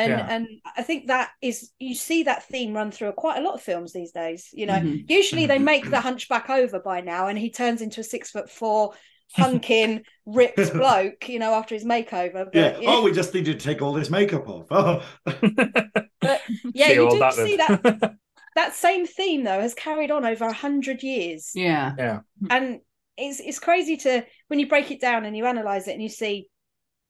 and 0.00 0.10
yeah. 0.10 0.26
and 0.30 0.48
I 0.76 0.82
think 0.82 1.08
that 1.08 1.30
is 1.42 1.72
you 1.78 1.94
see 1.94 2.22
that 2.22 2.44
theme 2.44 2.72
run 2.72 2.90
through 2.90 3.12
quite 3.12 3.38
a 3.38 3.42
lot 3.42 3.54
of 3.54 3.62
films 3.62 3.92
these 3.92 4.12
days. 4.12 4.48
You 4.52 4.66
know, 4.66 4.74
mm-hmm. 4.74 5.04
usually 5.08 5.46
they 5.46 5.58
make 5.58 5.90
the 5.90 6.00
Hunchback 6.00 6.48
over 6.48 6.80
by 6.80 7.02
now, 7.02 7.26
and 7.26 7.38
he 7.38 7.50
turns 7.50 7.82
into 7.82 8.00
a 8.00 8.04
six 8.04 8.30
foot 8.30 8.48
four 8.48 8.94
hunking 9.36 10.04
ripped 10.26 10.72
bloke. 10.72 11.28
You 11.28 11.38
know, 11.38 11.52
after 11.52 11.74
his 11.74 11.84
makeover. 11.84 12.46
But, 12.50 12.54
yeah. 12.54 12.78
Oh, 12.86 13.02
we 13.02 13.12
just 13.12 13.34
need 13.34 13.44
to 13.44 13.54
take 13.54 13.82
all 13.82 13.92
this 13.92 14.08
makeup 14.08 14.48
off. 14.48 14.66
Oh. 14.70 15.02
but 15.24 16.40
yeah, 16.72 16.86
see 16.86 16.94
you 16.94 17.10
do 17.10 17.32
see 17.32 17.56
that. 17.56 18.14
that 18.56 18.74
same 18.74 19.06
theme 19.06 19.44
though 19.44 19.60
has 19.60 19.74
carried 19.74 20.10
on 20.10 20.24
over 20.24 20.46
a 20.46 20.52
hundred 20.52 21.02
years. 21.02 21.50
Yeah, 21.54 21.92
yeah, 21.98 22.20
and 22.48 22.80
it's 23.18 23.40
it's 23.40 23.58
crazy 23.58 23.98
to 23.98 24.24
when 24.48 24.58
you 24.58 24.66
break 24.66 24.90
it 24.90 25.00
down 25.00 25.26
and 25.26 25.36
you 25.36 25.44
analyze 25.44 25.88
it 25.88 25.92
and 25.92 26.02
you 26.02 26.08
see 26.08 26.48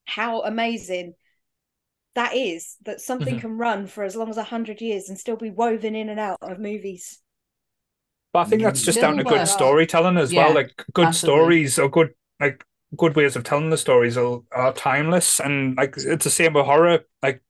how 0.07 0.43
amazing 0.43 1.14
that 2.14 2.34
is 2.34 2.76
that 2.84 3.00
something 3.00 3.34
mm-hmm. 3.34 3.40
can 3.40 3.58
run 3.58 3.86
for 3.86 4.04
as 4.04 4.16
long 4.16 4.30
as 4.30 4.36
100 4.36 4.80
years 4.80 5.08
and 5.08 5.18
still 5.18 5.36
be 5.36 5.50
woven 5.50 5.94
in 5.94 6.08
and 6.08 6.20
out 6.20 6.38
of 6.42 6.58
movies. 6.58 7.20
But 8.32 8.40
i 8.40 8.44
think 8.44 8.62
that's 8.62 8.82
just 8.82 9.00
down 9.00 9.16
to 9.16 9.24
good 9.24 9.48
storytelling 9.48 10.16
as 10.16 10.32
yeah, 10.32 10.46
well 10.46 10.54
like 10.54 10.84
good 10.92 11.08
absolutely. 11.08 11.40
stories 11.40 11.78
or 11.80 11.88
good 11.88 12.11
like 12.38 12.64
good 12.96 13.16
ways 13.16 13.36
of 13.36 13.44
telling 13.44 13.70
the 13.70 13.76
stories 13.76 14.16
are, 14.16 14.40
are 14.52 14.72
timeless. 14.72 15.40
And 15.40 15.76
like 15.76 15.94
it's 15.96 16.24
the 16.24 16.30
same 16.30 16.54
with 16.54 16.66
horror 16.66 17.00
like 17.22 17.42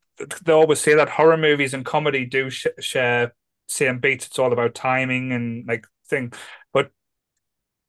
they 0.43 0.53
always 0.53 0.79
say 0.79 0.95
that 0.95 1.09
horror 1.09 1.37
movies 1.37 1.73
and 1.73 1.85
comedy 1.85 2.25
do 2.25 2.49
sh- 2.49 2.67
share 2.79 3.33
same 3.67 3.99
beats. 3.99 4.27
It's 4.27 4.39
all 4.39 4.53
about 4.53 4.75
timing 4.75 5.31
and 5.31 5.67
like 5.67 5.87
thing. 6.07 6.33
But 6.73 6.91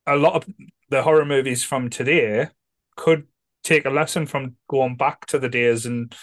a 0.07 0.17
lot 0.17 0.35
of 0.35 0.47
the 0.89 1.03
horror 1.03 1.25
movies 1.25 1.65
from 1.65 1.91
today 1.91 2.49
could 2.97 3.27
take 3.65 3.85
a 3.85 3.91
lesson 3.91 4.27
from 4.27 4.57
going 4.69 4.97
back 4.97 5.27
to 5.27 5.39
the 5.39 5.49
days 5.49 5.87
and 5.87 6.15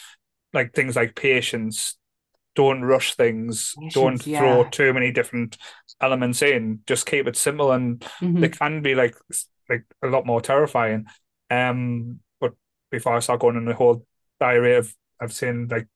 like 0.53 0.73
things 0.73 0.95
like 0.95 1.15
patience 1.15 1.97
don't 2.55 2.81
rush 2.81 3.15
things 3.15 3.73
patience, 3.77 3.93
don't 3.93 4.27
yeah. 4.27 4.39
throw 4.39 4.63
too 4.69 4.93
many 4.93 5.11
different 5.11 5.57
elements 6.01 6.41
in. 6.41 6.79
Just 6.85 7.05
keep 7.05 7.27
it 7.27 7.37
simple 7.37 7.71
and 7.71 7.99
mm-hmm. 7.99 8.41
they 8.41 8.49
can 8.49 8.81
be 8.81 8.95
like 8.95 9.15
like 9.69 9.85
a 10.03 10.07
lot 10.07 10.25
more 10.25 10.41
terrifying. 10.41 11.05
Um 11.49 12.19
but 12.39 12.53
before 12.91 13.15
i 13.15 13.19
start 13.19 13.39
going 13.39 13.55
on 13.55 13.65
the 13.65 13.73
whole 13.73 14.05
diary 14.39 14.75
of 14.75 14.93
i've 15.19 15.33
seen 15.33 15.67
like 15.69 15.87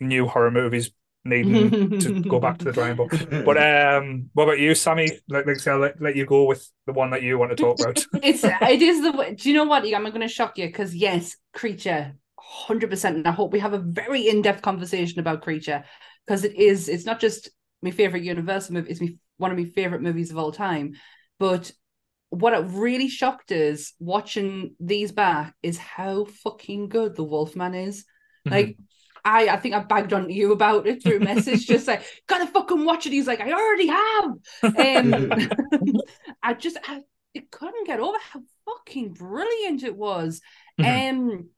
new 0.00 0.26
horror 0.26 0.50
movies 0.50 0.90
needing 1.24 1.98
to 2.00 2.22
go 2.22 2.38
back 2.38 2.58
to 2.58 2.64
the 2.64 2.72
drawing 2.72 2.96
board. 2.96 3.10
But 3.44 3.58
um 3.96 4.30
what 4.32 4.44
about 4.44 4.58
you 4.58 4.74
sammy? 4.74 5.10
Like, 5.28 5.46
like 5.46 5.60
say 5.60 5.72
i'll 5.72 5.78
let, 5.78 6.00
let 6.00 6.16
you 6.16 6.26
go 6.26 6.44
with 6.44 6.70
the 6.86 6.92
one 6.92 7.10
that 7.10 7.22
you 7.22 7.38
want 7.38 7.50
to 7.50 7.56
talk 7.56 7.80
about? 7.80 8.04
It's 8.22 8.44
it 8.44 8.82
is 8.82 9.02
the 9.02 9.34
do 9.36 9.48
you 9.50 9.54
know 9.54 9.64
what? 9.64 9.84
I'm 9.84 10.04
going 10.04 10.20
to 10.20 10.28
shock 10.28 10.56
you 10.58 10.66
because 10.66 10.94
yes 10.94 11.36
creature 11.52 12.14
100% 12.68 13.04
and 13.04 13.26
i 13.26 13.30
hope 13.30 13.52
we 13.52 13.58
have 13.58 13.72
a 13.72 13.78
very 13.78 14.28
in-depth 14.28 14.62
conversation 14.62 15.20
about 15.20 15.42
creature 15.42 15.84
because 16.26 16.44
it 16.44 16.54
is 16.56 16.88
it's 16.88 17.06
not 17.06 17.20
just 17.20 17.50
my 17.82 17.90
favorite 17.90 18.22
universal 18.22 18.74
movie 18.74 18.90
it's 18.90 19.00
me, 19.00 19.18
one 19.36 19.50
of 19.50 19.58
my 19.58 19.64
favorite 19.64 20.02
movies 20.02 20.30
of 20.30 20.38
all 20.38 20.52
time 20.52 20.94
but 21.38 21.70
what 22.30 22.52
it 22.52 22.64
really 22.68 23.08
shocked 23.08 23.52
us 23.52 23.92
watching 23.98 24.74
these 24.80 25.12
back 25.12 25.54
is 25.62 25.78
how 25.78 26.24
fucking 26.24 26.88
good 26.88 27.16
the 27.16 27.24
wolfman 27.24 27.74
is 27.74 28.04
mm-hmm. 28.46 28.50
like 28.50 28.76
I, 29.24 29.48
I 29.48 29.56
think 29.56 29.74
I 29.74 29.80
bagged 29.80 30.12
on 30.12 30.30
you 30.30 30.52
about 30.52 30.86
it 30.86 31.02
through 31.02 31.18
message, 31.20 31.66
just 31.66 31.86
like, 31.86 32.02
gotta 32.26 32.46
fucking 32.46 32.84
watch 32.84 33.04
it. 33.04 33.12
He's 33.12 33.26
like, 33.26 33.40
I 33.40 33.52
already 33.52 33.88
have. 33.88 35.04
Um, 35.04 35.32
I 36.42 36.54
just, 36.54 36.78
I, 36.86 37.02
I 37.36 37.42
couldn't 37.50 37.86
get 37.86 38.00
over 38.00 38.16
how 38.32 38.40
fucking 38.64 39.12
brilliant 39.12 39.82
it 39.82 39.96
was. 39.96 40.40
Mm-hmm. 40.80 41.20
Um, 41.20 41.48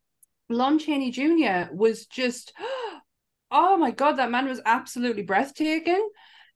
Lon 0.51 0.78
Chaney 0.78 1.11
Jr. 1.11 1.72
was 1.72 2.07
just, 2.07 2.53
oh 3.51 3.76
my 3.76 3.90
god, 3.90 4.12
that 4.12 4.30
man 4.30 4.46
was 4.46 4.61
absolutely 4.64 5.22
breathtaking. 5.22 6.09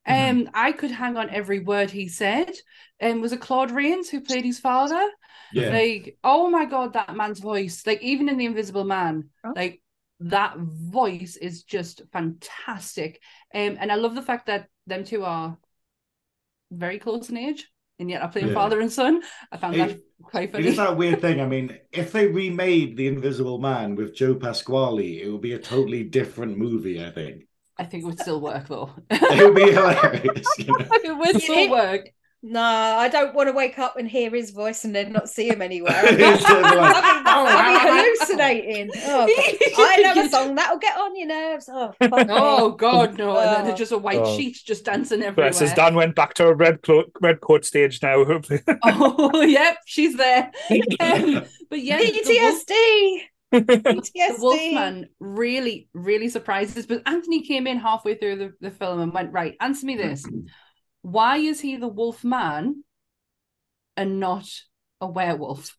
Mm-hmm. 0.07 0.41
Um, 0.41 0.49
I 0.53 0.71
could 0.71 0.91
hang 0.91 1.17
on 1.17 1.29
every 1.31 1.59
word 1.59 1.89
he 1.89 2.07
said. 2.07 2.51
And 2.99 3.13
um, 3.15 3.21
was 3.21 3.33
it 3.33 3.41
Claude 3.41 3.71
Rains 3.71 4.09
who 4.09 4.21
played 4.21 4.45
his 4.45 4.59
father? 4.59 5.03
Yeah. 5.51 5.69
Like, 5.69 6.17
oh 6.23 6.49
my 6.49 6.65
god, 6.65 6.93
that 6.93 7.15
man's 7.15 7.39
voice. 7.39 7.85
Like, 7.87 8.01
even 8.03 8.29
in 8.29 8.37
The 8.37 8.45
Invisible 8.45 8.83
Man, 8.83 9.29
oh. 9.43 9.53
like 9.55 9.81
that 10.19 10.57
voice 10.57 11.35
is 11.37 11.63
just 11.63 12.01
fantastic. 12.13 13.21
Um, 13.53 13.77
and 13.79 13.91
I 13.91 13.95
love 13.95 14.15
the 14.15 14.21
fact 14.21 14.47
that 14.47 14.67
them 14.85 15.03
two 15.03 15.23
are 15.23 15.57
very 16.71 16.99
close 16.99 17.29
in 17.29 17.37
age 17.37 17.67
and 17.99 18.09
yet 18.09 18.23
I 18.23 18.27
play 18.27 18.45
yeah. 18.45 18.53
father 18.53 18.79
and 18.81 18.91
son. 18.91 19.21
I 19.51 19.57
found 19.57 19.75
it, 19.75 19.87
that 19.87 19.99
quite 20.23 20.51
funny. 20.51 20.65
It 20.65 20.69
is 20.69 20.77
that 20.77 20.97
weird 20.97 21.21
thing. 21.21 21.39
I 21.39 21.45
mean, 21.45 21.77
if 21.91 22.11
they 22.11 22.27
remade 22.27 22.97
The 22.97 23.07
Invisible 23.07 23.59
Man 23.59 23.95
with 23.95 24.15
Joe 24.15 24.35
Pasquale, 24.35 25.21
it 25.21 25.29
would 25.29 25.41
be 25.41 25.53
a 25.53 25.59
totally 25.59 26.03
different 26.03 26.57
movie, 26.57 27.03
I 27.03 27.11
think. 27.11 27.47
I 27.77 27.83
think 27.83 28.03
it 28.03 28.07
would 28.07 28.19
still 28.19 28.39
work 28.39 28.67
though. 28.67 28.91
it 29.09 29.43
would 29.43 29.55
be 29.55 29.71
hilarious. 29.71 30.47
You 30.57 30.67
know? 30.67 30.77
it 30.91 31.17
would 31.17 31.41
still 31.41 31.69
work. 31.69 32.09
No, 32.47 32.61
I 32.61 33.09
don't 33.09 33.33
want 33.33 33.49
to 33.49 33.53
wake 33.53 33.79
up 33.79 33.97
and 33.97 34.07
hear 34.07 34.29
his 34.29 34.51
voice 34.51 34.85
and 34.85 34.93
then 34.93 35.11
not 35.11 35.29
see 35.29 35.49
him 35.49 35.63
anywhere. 35.63 35.95
I'll, 36.05 36.13
be, 36.13 36.19
hallucinating. 37.89 38.91
Oh, 38.97 39.27
I 39.79 40.13
know 40.13 40.23
a 40.23 40.29
song 40.29 40.53
that'll 40.53 40.77
get 40.77 40.95
on 40.95 41.17
your 41.17 41.27
nerves. 41.27 41.67
Oh, 41.73 41.91
oh 41.99 42.71
God, 42.73 43.17
no! 43.17 43.31
Oh. 43.31 43.39
And 43.39 43.55
then 43.55 43.65
there's 43.65 43.79
just 43.79 43.93
a 43.93 43.97
white 43.97 44.19
oh. 44.19 44.37
sheet 44.37 44.61
just 44.63 44.85
dancing 44.85 45.23
everywhere. 45.23 45.53
Bless 45.53 45.73
Dan 45.73 45.95
went 45.95 46.13
back 46.13 46.35
to 46.35 46.45
a 46.45 46.53
red 46.53 46.83
coat, 46.83 47.11
red 47.19 47.41
coat 47.41 47.65
stage 47.65 47.99
now. 48.03 48.23
Hopefully. 48.23 48.61
oh, 48.83 49.41
yep, 49.41 49.77
she's 49.87 50.15
there. 50.15 50.51
Um, 50.99 51.45
but 51.71 51.81
yeah, 51.81 51.99
PTSD. 51.99 53.21
The 53.51 54.35
Wolfman 54.37 55.09
really, 55.19 55.87
really 55.93 56.29
surprises. 56.29 56.85
But 56.85 57.01
Anthony 57.07 57.41
came 57.41 57.65
in 57.65 57.79
halfway 57.79 58.15
through 58.15 58.35
the, 58.35 58.53
the 58.61 58.69
film 58.69 58.99
and 58.99 59.11
went, 59.11 59.33
Right, 59.33 59.55
answer 59.59 59.87
me 59.87 59.95
this 59.95 60.27
why 61.05 61.37
is 61.37 61.61
he 61.61 61.77
the 61.77 61.87
wolf 61.87 62.23
man 62.23 62.83
and 63.95 64.19
not 64.19 64.47
a 65.01 65.07
werewolf? 65.07 65.77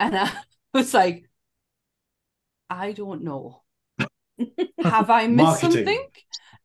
And 0.00 0.16
I 0.16 0.30
was 0.74 0.94
like, 0.94 1.28
I 2.70 2.92
don't 2.92 3.22
know. 3.24 3.62
have 4.82 5.10
I 5.10 5.26
missed 5.26 5.60
Marketing. 5.62 5.84
something? 5.84 6.06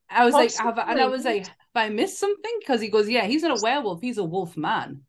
I 0.10 0.26
was 0.26 0.34
like, 0.34 0.54
have 0.56 0.78
I, 0.78 0.92
and 0.92 1.02
I 1.02 1.08
was 1.08 1.26
like, 1.26 1.46
have 1.48 1.56
I 1.76 1.90
missed 1.90 2.20
something? 2.20 2.52
Because 2.60 2.82
he 2.82 2.90
goes, 2.90 3.10
yeah, 3.10 3.26
he's 3.26 3.42
not 3.44 3.58
a 3.58 3.62
werewolf, 3.62 4.02
he's 4.02 4.18
a 4.18 4.24
wolf 4.24 4.56
man. 4.56 5.02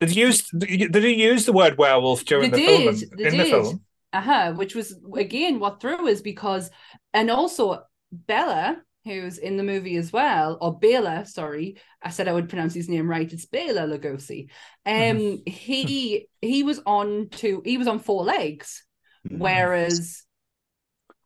Did 0.00 0.10
he 0.10 0.20
use 0.20 0.48
did 0.50 0.94
he 1.04 1.22
use 1.24 1.46
the 1.46 1.52
word 1.52 1.78
werewolf 1.78 2.24
during 2.24 2.50
They 2.50 2.50
the 2.50 2.58
film? 2.58 2.94
did, 2.94 3.02
in 3.02 3.18
they 3.22 3.30
the 3.36 3.44
did. 3.44 3.50
film? 3.50 3.84
Uh-huh. 4.12 4.52
Which 4.54 4.74
was 4.74 4.98
again 5.16 5.58
what 5.58 5.80
threw 5.80 6.08
us 6.10 6.20
because 6.20 6.70
and 7.12 7.30
also 7.30 7.82
Bella, 8.12 8.82
who's 9.06 9.38
in 9.38 9.56
the 9.56 9.62
movie 9.62 9.96
as 9.96 10.12
well, 10.12 10.58
or 10.60 10.78
Bela, 10.78 11.24
sorry, 11.24 11.76
I 12.02 12.10
said 12.10 12.28
I 12.28 12.32
would 12.34 12.48
pronounce 12.50 12.74
his 12.74 12.88
name 12.90 13.08
right. 13.08 13.32
It's 13.32 13.46
Bela 13.46 13.82
Lugosi. 13.86 14.50
Um 14.84 14.92
Mm-hmm. 14.94 15.50
he 15.50 16.28
he 16.42 16.62
was 16.64 16.80
on 16.84 17.28
two 17.30 17.62
he 17.64 17.78
was 17.78 17.88
on 17.88 17.98
four 18.00 18.24
legs, 18.24 18.84
whereas 19.30 20.24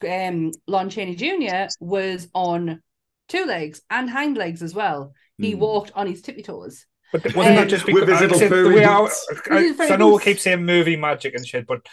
um 0.08 0.52
Lon 0.66 0.88
Chaney 0.90 1.14
Jr. 1.16 1.68
was 1.80 2.28
on 2.34 2.80
two 3.28 3.44
legs 3.44 3.80
and 3.90 4.08
hind 4.08 4.36
legs 4.36 4.62
as 4.62 4.74
well. 4.74 5.12
He 5.38 5.54
Mm. 5.54 5.58
walked 5.58 5.92
on 5.94 6.06
his 6.06 6.22
tippy 6.22 6.42
toes. 6.42 6.86
But 7.12 7.34
wasn't 7.34 7.56
that 7.56 7.62
Um, 7.62 7.68
just 7.68 7.86
With 7.86 8.06
because 8.06 8.20
his 8.20 8.30
little 8.30 8.36
I- 8.36 8.40
the 8.40 8.48
furry 8.48 8.74
way 8.76 8.84
I, 8.84 9.00
boots. 9.00 9.26
I, 9.50 9.54
With 9.54 9.62
his 9.64 9.76
furry 9.76 9.90
I 9.92 9.96
know 9.96 10.08
we 10.08 10.12
boots. 10.14 10.24
keep 10.24 10.38
saying 10.38 10.64
movie 10.64 10.96
magic 10.96 11.34
and 11.34 11.46
shit, 11.46 11.66
but 11.66 11.86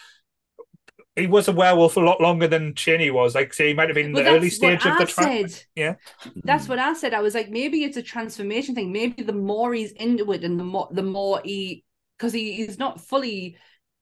he 1.18 1.28
was 1.28 1.48
a 1.48 1.52
werewolf 1.52 1.98
a 1.98 2.00
lot 2.00 2.22
longer 2.22 2.48
than 2.48 2.76
Chaney 2.76 3.12
was. 3.12 3.36
Like, 3.36 3.54
say, 3.54 3.70
he 3.70 3.74
might 3.74 3.90
have 3.90 3.96
been 3.96 4.08
in 4.08 4.14
the 4.14 4.28
early 4.28 4.50
stage 4.50 4.86
of 4.86 4.94
I 4.94 5.00
the 5.00 5.06
track. 5.06 5.50
said. 5.50 5.64
Yeah. 5.76 5.96
That's 6.44 6.68
what 6.68 6.80
I 6.80 6.94
said. 6.94 7.14
I 7.14 7.22
was 7.22 7.34
like, 7.34 7.50
maybe 7.50 7.84
it's 7.84 7.98
a 7.98 8.04
transformation 8.04 8.76
thing. 8.76 8.92
Maybe 8.92 9.24
the 9.24 9.34
more 9.34 9.74
he's 9.74 9.92
into 9.94 10.32
it, 10.32 10.44
and 10.44 10.60
the 10.60 10.64
more 10.64 10.88
the 10.92 11.04
more 11.04 11.42
he, 11.44 11.84
because 12.18 12.34
he, 12.34 12.54
he's 12.54 12.78
not 12.78 13.02
fully 13.02 13.58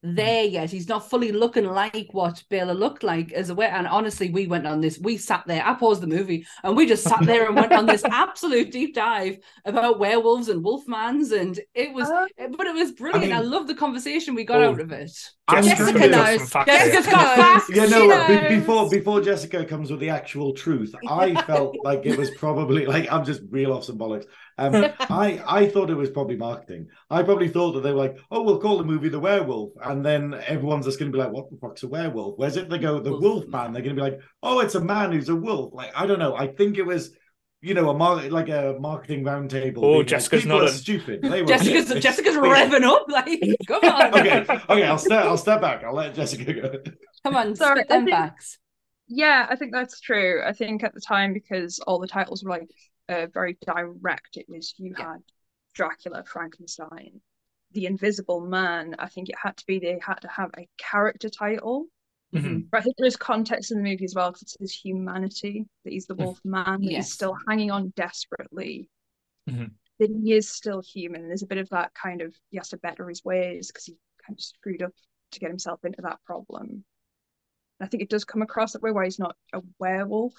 there 0.05 0.43
yet. 0.43 0.69
He's 0.69 0.87
not 0.87 1.09
fully 1.09 1.31
looking 1.31 1.65
like 1.65 2.09
what 2.11 2.43
Bela 2.49 2.73
looked 2.73 3.03
like 3.03 3.31
as 3.33 3.49
a 3.49 3.55
way. 3.55 3.67
And 3.67 3.87
honestly, 3.87 4.29
we 4.29 4.47
went 4.47 4.67
on 4.67 4.81
this. 4.81 4.99
We 4.99 5.17
sat 5.17 5.43
there. 5.47 5.65
I 5.65 5.73
paused 5.73 6.01
the 6.01 6.07
movie, 6.07 6.45
and 6.63 6.77
we 6.77 6.85
just 6.85 7.03
sat 7.03 7.25
there 7.25 7.45
and 7.47 7.55
went 7.55 7.71
on 7.73 7.85
this 7.85 8.03
absolute 8.11 8.71
deep 8.71 8.93
dive 8.95 9.37
about 9.65 9.99
werewolves 9.99 10.49
and 10.49 10.63
wolfmans, 10.63 11.31
and 11.31 11.59
it 11.73 11.93
was. 11.93 12.09
Uh, 12.09 12.25
but 12.57 12.67
it 12.67 12.75
was 12.75 12.91
brilliant. 12.91 13.33
I, 13.33 13.41
mean- 13.41 13.49
love 13.49 13.67
the 13.67 13.75
conversation 13.75 14.35
we 14.35 14.43
got 14.43 14.61
Oh. 14.61 14.71
out 14.71 14.79
of 14.79 14.91
it. 14.91 15.11
I'm 15.47 15.63
Jessica 15.63 15.93
gonna 15.93 16.07
knows. 16.07 16.39
some 16.39 16.47
facts 16.47 16.71
Jessica's 16.71 17.05
here. 17.05 17.13
got 17.13 17.35
facts. 17.37 17.69
Yeah, 17.69 17.85
She 17.85 17.91
no, 18.07 18.27
be- 18.49 18.55
before 18.59 18.89
before 18.89 19.21
Jessica 19.21 19.63
comes 19.65 19.91
with 19.91 19.99
the 19.99 20.09
actual 20.09 20.53
truth, 20.53 20.93
I 21.07 21.39
felt 21.43 21.75
like 21.83 22.05
it 22.05 22.17
was 22.17 22.31
probably 22.31 22.85
like 22.87 23.11
I'm 23.11 23.23
just 23.25 23.41
real 23.51 23.71
off 23.73 23.83
some 23.83 23.97
bollocks. 23.99 24.25
Um, 24.57 24.73
I 24.99 25.41
I 25.47 25.67
thought 25.67 25.89
it 25.89 25.95
was 25.95 26.09
probably 26.09 26.37
marketing. 26.37 26.87
I 27.09 27.23
probably 27.23 27.49
thought 27.49 27.73
that 27.73 27.81
they 27.81 27.91
were 27.91 27.99
like, 27.99 28.17
oh, 28.31 28.41
we'll 28.43 28.59
call 28.59 28.77
the 28.77 28.83
movie 28.83 29.09
The 29.09 29.19
Werewolf, 29.19 29.71
and 29.83 30.05
then 30.05 30.33
everyone's 30.47 30.85
just 30.85 30.99
going 30.99 31.11
to 31.11 31.17
be 31.17 31.21
like, 31.21 31.31
what 31.33 31.49
the 31.49 31.57
fuck's 31.57 31.83
a 31.83 31.87
werewolf? 31.87 32.37
Where's 32.37 32.55
it? 32.57 32.69
they 32.69 32.77
go 32.77 32.99
The 32.99 33.11
Wolf 33.11 33.21
Wolf 33.21 33.47
Man. 33.47 33.63
Man, 33.65 33.73
they're 33.73 33.81
going 33.81 33.95
to 33.95 34.01
be 34.01 34.09
like, 34.11 34.19
oh, 34.43 34.59
it's 34.59 34.75
a 34.75 34.81
man 34.81 35.11
who's 35.11 35.29
a 35.29 35.35
wolf. 35.35 35.73
Like 35.73 35.91
I 35.95 36.05
don't 36.05 36.19
know. 36.19 36.35
I 36.35 36.47
think 36.47 36.77
it 36.77 36.85
was. 36.85 37.11
You 37.61 37.73
know, 37.73 37.89
a 37.89 37.97
mar- 37.97 38.21
like 38.29 38.49
a 38.49 38.75
marketing 38.79 39.23
roundtable. 39.23 39.77
Oh, 39.77 39.81
being 39.81 39.97
like, 39.99 40.07
Jessica's 40.07 40.43
People 40.43 40.61
are 40.61 40.67
stupid. 40.67 41.21
They 41.23 41.41
were 41.41 41.47
Jessica's 41.47 41.89
Jessica's 42.03 42.35
revving 42.35 42.83
up. 42.83 43.05
Like, 43.07 43.41
come 43.67 43.83
on, 43.83 44.19
okay, 44.19 44.45
okay. 44.69 44.83
I'll 44.83 44.99
step. 44.99 45.25
I'll 45.25 45.37
step 45.37 45.61
back. 45.61 45.83
I'll 45.83 45.95
let 45.95 46.13
Jessica 46.13 46.53
go. 46.53 46.73
come 47.23 47.35
on, 47.35 47.55
Sorry, 47.55 47.77
spit 47.79 47.89
them 47.89 48.05
think- 48.05 48.15
facts. 48.15 48.59
Yeah, 49.07 49.47
I 49.49 49.55
think 49.55 49.71
that's 49.71 49.99
true. 49.99 50.43
I 50.45 50.53
think 50.53 50.83
at 50.83 50.93
the 50.93 51.01
time, 51.01 51.33
because 51.33 51.79
all 51.79 51.97
the 51.97 52.07
titles 52.07 52.43
were 52.43 52.51
like 52.51 52.69
uh, 53.09 53.27
very 53.33 53.57
direct, 53.65 54.37
it 54.37 54.47
was 54.49 54.73
you 54.77 54.93
Yeah. 54.97 55.13
had 55.13 55.23
Dracula, 55.73 56.23
Frankenstein, 56.23 57.21
the 57.71 57.85
Invisible 57.85 58.41
Man. 58.41 58.95
I 58.99 59.07
think 59.09 59.29
it 59.29 59.35
had 59.37 59.57
to 59.57 59.65
be 59.65 59.79
they 59.79 59.99
had 60.01 60.21
to 60.21 60.27
have 60.27 60.51
a 60.57 60.67
character 60.77 61.29
title. 61.29 61.87
Mhm. 62.33 62.69
But 62.69 62.79
I 62.79 62.81
think 62.81 62.97
there 62.97 63.07
is 63.07 63.15
context 63.15 63.71
in 63.71 63.77
the 63.77 63.83
movie 63.89 64.05
as 64.05 64.15
well 64.15 64.29
because 64.31 64.41
it's 64.43 64.57
his 64.59 64.73
humanity 64.73 65.65
that 65.83 65.93
he's 65.93 66.07
the 66.07 66.15
Wolf 66.15 66.39
Man, 66.43 66.81
that 66.81 66.91
Yes. 66.91 67.05
he's 67.05 67.13
still 67.13 67.37
hanging 67.47 67.71
on 67.71 67.89
desperately. 67.95 68.89
Mhm. 69.47 69.73
That 69.99 70.09
he 70.09 70.33
is 70.33 70.49
still 70.49 70.81
human. 70.81 71.27
There's 71.27 71.43
a 71.43 71.47
bit 71.47 71.57
of 71.59 71.69
that 71.69 71.93
kind 71.93 72.21
of 72.21 72.35
he 72.49 72.57
has 72.57 72.69
to 72.69 72.77
better 72.77 73.07
his 73.07 73.23
ways 73.23 73.67
because 73.67 73.85
he 73.85 73.97
kind 74.25 74.37
of 74.37 74.41
screwed 74.43 74.81
up 74.81 74.93
to 75.31 75.39
get 75.39 75.49
himself 75.49 75.85
into 75.85 76.01
that 76.01 76.21
problem. 76.23 76.83
And 77.79 77.85
I 77.85 77.87
think 77.87 78.03
it 78.03 78.09
does 78.09 78.25
come 78.25 78.41
across 78.41 78.73
that 78.73 78.81
way 78.81 78.91
where 78.91 79.03
he's 79.03 79.19
not 79.19 79.37
a 79.53 79.61
werewolf. 79.79 80.33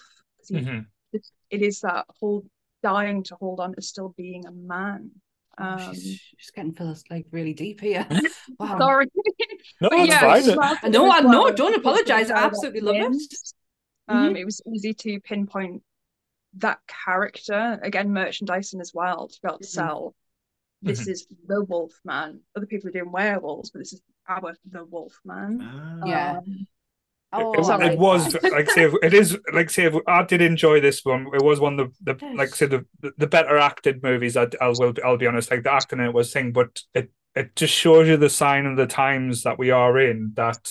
he, 0.49 0.57
Mhm. 0.57 0.87
it's, 1.13 1.33
it 1.51 1.63
is 1.63 1.81
that 1.81 2.07
whole 2.09 2.49
dying 2.91 3.23
to 3.25 3.35
hold 3.37 3.59
on 3.61 3.75
to 3.75 3.83
still 3.83 4.15
being 4.17 4.47
a 4.47 4.53
man. 4.53 5.11
Um, 5.59 5.77
Oh, 5.81 5.93
she's, 5.93 6.21
she's 6.37 6.51
getting 6.55 6.75
feels 6.75 7.03
like 7.11 7.27
really 7.33 7.55
deep 7.55 7.81
here. 7.81 8.07
Wow. 8.61 8.79
sorry. 8.79 9.07
No, 9.81 9.89
But 9.91 9.97
that's 9.99 10.09
yeah, 10.09 10.21
fine. 10.21 10.39
it's 10.39 10.49
about 10.49 10.77
I 10.85 10.89
know, 10.89 11.07
as 11.07 11.13
I 11.17 11.21
know, 11.21 11.43
well, 11.45 11.53
don't 11.55 11.75
apologise, 11.75 12.31
I 12.31 12.45
absolutely 12.45 12.81
love 12.81 12.95
it. 12.97 13.03
ends. 13.05 13.55
Mm-hmm. 14.09 14.19
Um, 14.27 14.37
it 14.37 14.45
was 14.45 14.63
easy 14.73 14.95
to 14.95 15.21
pinpoint 15.21 15.83
that 16.59 16.79
character 16.87 17.79
again, 17.83 18.13
merchandising 18.13 18.81
as 18.81 18.93
well 18.95 19.29
to 19.29 19.39
be 19.43 19.49
able 19.49 19.59
to 19.59 19.65
Mhm. 19.65 19.69
sell. 19.69 20.15
This 20.83 21.09
is 21.09 21.27
the 21.49 21.65
Wolf 21.65 21.93
Man. 22.05 22.41
Other 22.57 22.67
people 22.67 22.89
are 22.89 22.93
doing 22.93 23.11
werewolves, 23.11 23.71
but 23.71 23.81
this 23.81 23.93
is 23.95 24.01
our 24.29 24.55
the 24.71 24.85
Wolf 24.85 25.19
Man. 25.25 25.61
Ah. 25.63 26.07
Yeah. 26.07 26.41
Oh, 27.33 27.53
it, 27.53 27.65
sorry. 27.65 27.87
it 27.89 27.99
was 27.99 28.37
like 28.45 28.71
say 28.71 28.91
it 29.03 29.13
is 29.13 29.37
like 29.53 29.69
say 29.69 29.91
I 30.07 30.23
did 30.23 30.41
enjoy 30.41 30.81
this 30.81 31.05
one. 31.05 31.27
It 31.35 31.43
was 31.43 31.61
one 31.61 31.79
of 31.79 31.93
the, 32.03 32.15
the 32.15 32.27
like 32.35 32.55
say 32.55 32.67
the 32.67 32.85
the 33.19 33.27
better 33.27 33.59
acted 33.59 34.03
movies. 34.03 34.37
I 34.37 34.49
I 34.61 34.69
will 34.69 34.95
I'll 35.05 35.17
be 35.17 35.27
honest. 35.27 35.51
Like 35.51 35.65
the 35.65 35.73
acting 35.73 35.99
in 35.99 36.07
it 36.07 36.15
was 36.15 36.33
thing, 36.33 36.53
but 36.53 36.81
it 36.95 37.11
it 37.35 37.57
just 37.57 37.75
shows 37.75 38.09
you 38.09 38.17
the 38.17 38.31
sign 38.31 38.65
of 38.67 38.77
the 38.77 38.87
times 38.87 39.43
that 39.43 39.59
we 39.59 39.71
are 39.71 39.99
in. 39.99 40.33
That 40.37 40.71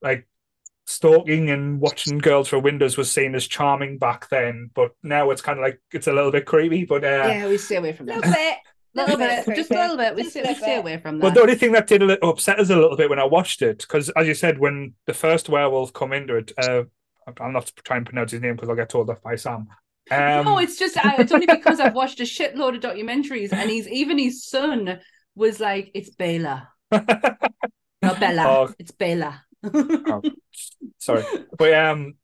like 0.00 0.28
stalking 0.86 1.50
and 1.50 1.80
watching 1.80 2.18
girls 2.18 2.48
through 2.48 2.60
windows 2.60 2.96
was 2.96 3.10
seen 3.10 3.34
as 3.34 3.46
charming 3.46 3.98
back 3.98 4.28
then, 4.28 4.70
but 4.74 4.92
now 5.02 5.30
it's 5.30 5.42
kind 5.42 5.58
of 5.58 5.62
like 5.64 5.80
it's 5.92 6.06
a 6.06 6.12
little 6.12 6.30
bit 6.30 6.46
creepy. 6.46 6.84
But 6.84 7.04
uh, 7.04 7.24
yeah, 7.26 7.48
we 7.48 7.58
stay 7.58 7.76
away 7.76 7.92
from 7.92 8.08
A 8.08 8.20
that. 8.20 8.58
Little 9.02 9.16
bit. 9.18 9.28
little 9.28 9.44
bit, 9.46 9.56
just 9.56 9.70
a 9.70 9.74
little 9.74 9.96
bit. 9.96 10.14
We 10.14 10.22
Just 10.22 10.30
stay, 10.30 10.40
a 10.40 10.42
we 10.42 10.48
little 10.48 10.62
stay 10.62 10.76
away 10.76 10.98
from 10.98 11.18
But 11.20 11.30
that. 11.30 11.34
the 11.34 11.40
only 11.42 11.54
thing 11.56 11.72
that 11.72 11.86
did 11.86 12.02
a 12.02 12.06
little, 12.06 12.30
upset 12.30 12.58
us 12.60 12.70
a 12.70 12.76
little 12.76 12.96
bit 12.96 13.10
when 13.10 13.18
I 13.18 13.24
watched 13.24 13.62
it, 13.62 13.78
because 13.78 14.10
as 14.10 14.26
you 14.26 14.34
said, 14.34 14.58
when 14.58 14.94
the 15.06 15.14
first 15.14 15.48
werewolf 15.48 15.92
come 15.92 16.12
into 16.12 16.36
it, 16.36 16.52
uh, 16.58 16.84
I'm 17.40 17.52
not 17.52 17.72
trying 17.84 18.04
to 18.04 18.10
pronounce 18.10 18.30
his 18.32 18.40
name 18.40 18.54
because 18.54 18.68
I'll 18.68 18.76
get 18.76 18.88
told 18.88 19.10
off 19.10 19.22
by 19.22 19.36
Sam. 19.36 19.68
Um, 20.10 20.44
no, 20.44 20.58
it's 20.58 20.78
just 20.78 20.96
I, 21.04 21.16
it's 21.18 21.32
only 21.32 21.46
because 21.46 21.80
I've 21.80 21.94
watched 21.94 22.20
a 22.20 22.24
shitload 22.24 22.76
of 22.76 22.80
documentaries, 22.82 23.52
and 23.52 23.68
he's 23.68 23.88
even 23.88 24.18
his 24.18 24.44
son 24.46 25.00
was 25.34 25.58
like, 25.58 25.90
"It's 25.94 26.10
Bela, 26.10 26.68
not 26.92 28.20
Bella, 28.20 28.44
Oh. 28.46 28.74
it's 28.78 28.92
Bela." 28.92 29.42
sorry, 30.98 31.24
but 31.58 31.74
um, 31.74 32.14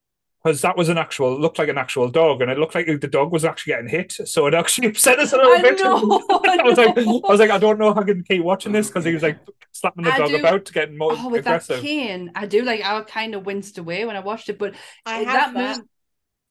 because 0.42 0.60
that 0.62 0.76
was 0.76 0.88
an 0.88 0.98
actual 0.98 1.38
looked 1.38 1.58
like 1.58 1.68
an 1.68 1.78
actual 1.78 2.08
dog, 2.10 2.42
and 2.42 2.50
it 2.50 2.58
looked 2.58 2.74
like 2.74 2.86
the 2.86 3.08
dog 3.08 3.32
was 3.32 3.44
actually 3.44 3.72
getting 3.74 3.88
hit, 3.88 4.12
so 4.12 4.46
it 4.46 4.54
actually 4.54 4.88
upset 4.92 5.18
us 5.18 5.32
a 5.32 5.36
little 5.36 5.52
I 5.52 5.62
bit. 5.62 5.78
know, 5.78 6.22
I 6.30 6.58
I 6.60 6.62
was 6.64 6.78
like, 6.78 6.98
I 6.98 7.02
was 7.30 7.40
like, 7.40 7.50
I 7.50 7.58
don't 7.58 7.78
know 7.78 7.90
if 7.90 7.96
I 7.96 8.02
can 8.02 8.24
keep 8.24 8.42
watching 8.42 8.72
this 8.72 8.88
because 8.88 9.04
he 9.04 9.12
was 9.14 9.22
like 9.22 9.38
slapping 9.72 10.04
the 10.04 10.12
I 10.12 10.18
dog 10.18 10.28
do- 10.30 10.36
about, 10.36 10.72
get 10.72 10.92
more 10.92 11.12
Oh, 11.16 11.28
with 11.28 11.44
that 11.44 11.62
aggressive. 11.62 11.80
cane, 11.82 12.32
I 12.34 12.46
do 12.46 12.62
like. 12.62 12.82
I 12.84 13.00
kind 13.02 13.34
of 13.34 13.46
winced 13.46 13.78
away 13.78 14.04
when 14.04 14.16
I 14.16 14.20
watched 14.20 14.48
it, 14.48 14.58
but 14.58 14.74
I 15.06 15.24
that 15.24 15.30
have 15.30 15.54
that. 15.54 15.76
move- 15.78 15.86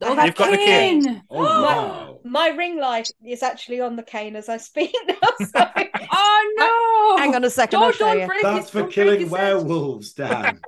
I 0.04 0.08
Oh, 0.08 0.16
have 0.16 0.26
You've 0.26 0.36
got 0.36 0.50
the 0.50 0.58
cane. 0.58 1.24
Oh, 1.30 1.38
oh 1.38 1.64
wow. 1.64 2.20
My 2.24 2.48
ring 2.48 2.80
light 2.80 3.08
is 3.24 3.44
actually 3.44 3.82
on 3.82 3.96
the 3.96 4.02
cane 4.02 4.36
as 4.36 4.50
I 4.50 4.58
speak 4.58 4.96
now. 5.08 5.14
So. 5.46 5.70
Oh 6.12 6.54
no! 6.58 7.18
Hang 7.24 7.36
on 7.36 7.44
a 7.44 7.50
second, 7.52 7.78
I'll 7.78 7.92
Don't, 7.92 7.96
show 7.98 8.06
don't 8.06 8.20
you. 8.22 8.26
break 8.26 8.42
That's 8.42 8.68
it, 8.68 8.72
for 8.72 8.80
don't 8.80 8.92
killing 8.92 9.20
his 9.20 9.30
werewolves, 9.30 10.14
Dan. 10.14 10.60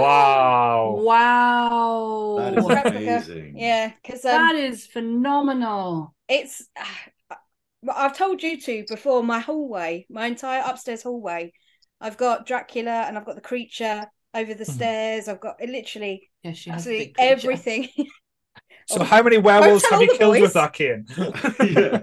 Wow. 0.00 1.00
Wow. 1.04 2.34
That 2.36 2.54
is 2.54 2.68
amazing. 2.68 3.56
Yeah, 3.56 3.92
because 4.02 4.24
um, 4.24 4.30
That 4.42 4.54
is 4.56 4.86
phenomenal. 4.86 6.14
it's. 6.28 6.66
I've 7.88 8.16
told 8.16 8.42
you 8.42 8.60
two 8.60 8.84
before. 8.88 9.22
My 9.22 9.40
hallway, 9.40 10.06
my 10.08 10.26
entire 10.26 10.62
upstairs 10.64 11.02
hallway, 11.02 11.52
I've 12.00 12.16
got 12.16 12.46
Dracula 12.46 13.04
and 13.06 13.16
I've 13.18 13.26
got 13.26 13.34
the 13.34 13.40
creature 13.42 14.06
over 14.32 14.54
the 14.54 14.64
Mhm. 14.64 14.72
stairs. 14.74 15.28
I've 15.28 15.40
got 15.40 15.60
literally 15.60 16.30
Yeah, 16.42 16.52
she 16.52 16.70
has 16.70 16.80
a 16.80 16.84
absolutely 16.84 17.14
everything. 17.18 17.88
So 18.86 19.02
how 19.02 19.22
many 19.22 19.38
werewolves 19.38 19.84
have 19.88 20.00
you 20.02 20.08
killed 20.08 20.32
boys. 20.32 20.42
with 20.42 20.54
that 20.54 20.72
cane? 20.72 21.06
yeah. 21.60 22.02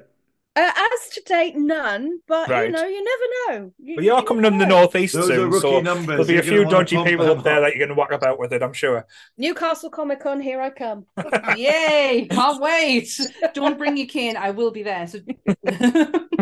Uh, 0.53 0.69
as 0.69 1.09
to 1.13 1.21
date, 1.25 1.55
none. 1.55 2.19
But 2.27 2.49
Right. 2.49 2.65
you 2.65 2.71
know, 2.71 2.85
you 2.85 3.03
never 3.03 3.59
know. 3.61 3.71
You, 3.79 3.95
Well, 3.95 4.05
you 4.05 4.13
are 4.13 4.23
coming 4.23 4.41
never 4.41 4.51
from 4.51 4.59
the 4.59 4.65
northeast 4.65 5.13
Those 5.13 5.27
soon, 5.27 5.53
so 5.53 5.79
numbers. 5.79 6.07
there'll 6.07 6.25
be 6.25 6.33
a 6.33 6.35
You're 6.35 6.43
few 6.43 6.65
dodgy 6.65 7.01
people 7.05 7.25
them 7.25 7.37
up 7.37 7.43
there 7.45 7.57
up. 7.57 7.61
that 7.63 7.69
you're 7.77 7.87
going 7.87 7.95
to 7.95 7.99
whack 7.99 8.11
about 8.11 8.37
with 8.37 8.51
it. 8.51 8.61
I'm 8.61 8.73
sure. 8.73 9.05
Newcastle 9.37 9.89
Comic 9.89 10.19
Con, 10.19 10.41
here 10.41 10.59
I 10.59 10.69
come. 10.69 11.05
Yay! 11.55 12.27
Can't 12.29 12.61
wait. 12.61 13.17
Don't 13.53 13.77
bring 13.77 13.95
your 13.95 14.07
cane. 14.07 14.35
I 14.35 14.51
will 14.51 14.71
be 14.71 14.83
there. 14.83 15.07
So... 15.07 15.19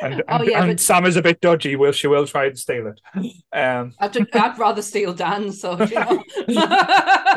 And, 0.00 0.22
oh 0.28 0.42
yeah, 0.42 0.62
and 0.62 0.70
but 0.70 0.80
Sam 0.80 1.04
is 1.04 1.16
a 1.16 1.22
bit 1.22 1.42
dodgy. 1.42 1.76
Will 1.76 1.92
she 1.92 2.06
will 2.06 2.26
try 2.26 2.46
and 2.46 2.58
steal 2.58 2.86
it? 2.86 2.98
Um, 3.52 3.92
I'd, 3.98 4.16
I'd 4.34 4.58
rather 4.58 4.80
steal 4.80 5.12
Dan. 5.12 5.52
So 5.52 5.72
you 5.72 5.94
know. 5.94 6.22
now, 6.48 6.66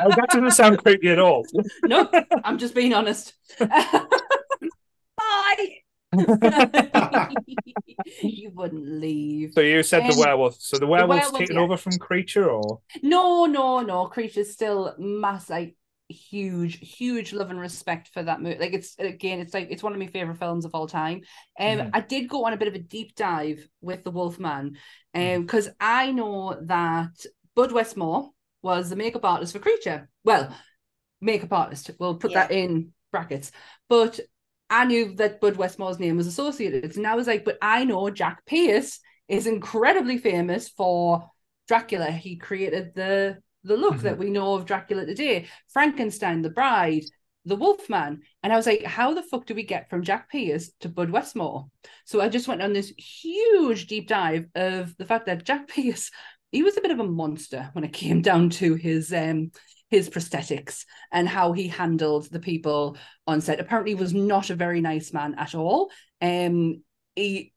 that 0.08 0.28
doesn't 0.30 0.52
sound 0.52 0.78
creepy 0.82 1.10
at 1.10 1.20
all. 1.20 1.46
no, 1.84 2.10
I'm 2.46 2.58
just 2.58 2.74
being 2.74 2.94
honest. 2.94 3.34
Bye. 5.30 5.70
you 8.24 8.52
wouldn't 8.54 8.88
leave. 9.00 9.54
So 9.54 9.62
you 9.62 9.84
said 9.84 10.04
Um, 10.04 10.12
the 10.12 10.18
werewolf. 10.20 10.56
So 10.60 10.78
the 10.78 10.88
werewolf's 10.88 11.26
werewolf, 11.26 11.40
taken 11.40 11.56
yeah. 11.58 11.62
over 11.62 11.78
from 11.78 11.98
Creature, 12.00 12.50
or 12.50 12.82
No, 13.04 13.46
no, 13.46 13.82
no. 13.82 14.08
Creature's 14.08 14.52
still 14.52 14.96
mass 14.98 15.50
like 15.50 15.76
huge, 16.08 16.80
huge 16.98 17.34
love 17.34 17.52
and 17.52 17.60
respect 17.60 18.10
for 18.14 18.24
that 18.24 18.42
movie. 18.42 18.58
Like 18.60 18.74
it's 18.74 18.96
again, 18.98 19.40
it's 19.40 19.54
like 19.54 19.68
it's 19.70 19.84
one 19.84 19.94
of 19.94 20.00
my 20.00 20.08
favorite 20.08 20.38
films 20.40 20.66
of 20.66 20.74
all 20.74 20.88
time. 20.88 21.22
Um, 21.60 21.78
Mhm. 21.80 21.90
I 21.94 22.02
did 22.02 22.28
go 22.30 22.46
on 22.46 22.54
a 22.54 22.58
bit 22.58 22.68
of 22.68 22.74
a 22.76 22.80
deep 22.80 23.16
dive 23.16 23.68
with 23.82 24.04
the 24.04 24.12
Wolfman, 24.12 24.78
um, 25.14 25.42
because 25.42 25.70
I 25.80 26.12
know 26.12 26.58
that 26.64 27.14
Bud 27.56 27.72
Westmore 27.72 28.32
was 28.64 28.90
the 28.90 28.96
makeup 28.96 29.26
artist 29.26 29.54
for 29.54 29.60
Creature. 29.60 30.10
Well, 30.24 30.56
makeup 31.22 31.54
artist. 31.54 31.92
We'll 32.00 32.16
put 32.18 32.34
that 32.34 32.52
in 32.52 32.94
brackets, 33.12 33.52
but. 33.88 34.20
I 34.70 34.86
knew 34.86 35.16
that 35.16 35.42
Bud 35.42 35.58
Westmore's 35.58 36.00
name 36.00 36.18
was 36.18 36.28
associated. 36.28 36.96
And 36.98 37.08
I 37.08 37.16
was 37.16 37.28
like, 37.28 37.44
but 37.46 37.58
I 37.62 37.86
know 37.86 38.10
Jack 38.10 38.46
Pierce 38.46 39.00
is 39.28 39.48
incredibly 39.48 40.18
famous 40.18 40.70
for 40.70 41.30
Dracula. 41.68 42.12
He 42.12 42.38
created 42.38 42.94
the 42.96 43.40
the 43.66 43.76
look 43.76 43.98
Mhm. 43.98 44.02
that 44.04 44.18
we 44.18 44.30
know 44.30 44.54
of 44.54 44.66
Dracula 44.66 45.06
today. 45.06 45.48
Frankenstein, 45.74 46.42
the 46.42 46.50
Bride, 46.50 47.04
the 47.46 47.58
Wolfman. 47.58 48.22
And 48.42 48.54
I 48.54 48.56
was 48.56 48.66
like, 48.66 48.84
how 48.84 49.14
the 49.14 49.22
fuck 49.24 49.46
do 49.46 49.54
we 49.54 49.64
get 49.64 49.90
from 49.90 50.02
Jack 50.04 50.30
Pierce 50.32 50.72
to 50.80 50.88
Bud 50.90 51.10
Westmore? 51.10 51.68
So 52.06 52.22
I 52.22 52.30
just 52.30 52.48
went 52.48 52.62
on 52.62 52.72
this 52.72 52.90
huge 52.98 53.88
deep 53.88 54.08
dive 54.08 54.46
of 54.56 54.96
the 54.98 55.06
fact 55.06 55.26
that 55.26 55.44
Jack 55.44 55.68
Pierce, 55.76 56.10
he 56.54 56.64
was 56.64 56.78
a 56.78 56.82
bit 56.82 56.92
of 56.92 57.00
a 57.00 57.04
monster 57.04 57.70
when 57.74 57.84
it 57.84 57.92
came 57.94 58.22
down 58.22 58.50
to 58.52 58.76
his 58.76 59.12
um 59.12 59.52
his 59.90 60.10
prosthetics 60.10 60.86
and 61.12 61.28
how 61.28 61.52
he 61.54 61.68
handled 61.68 62.30
the 62.32 62.40
people 62.40 62.98
on 63.28 63.42
set. 63.42 63.60
Apparently, 63.60 63.92
he 63.92 63.96
was 63.96 64.14
not 64.14 64.50
a 64.50 64.56
very 64.56 64.82
nice 64.82 65.12
man 65.14 65.36
at 65.38 65.56
all. 65.56 65.90
Um, 66.22 66.84
he 67.16 67.54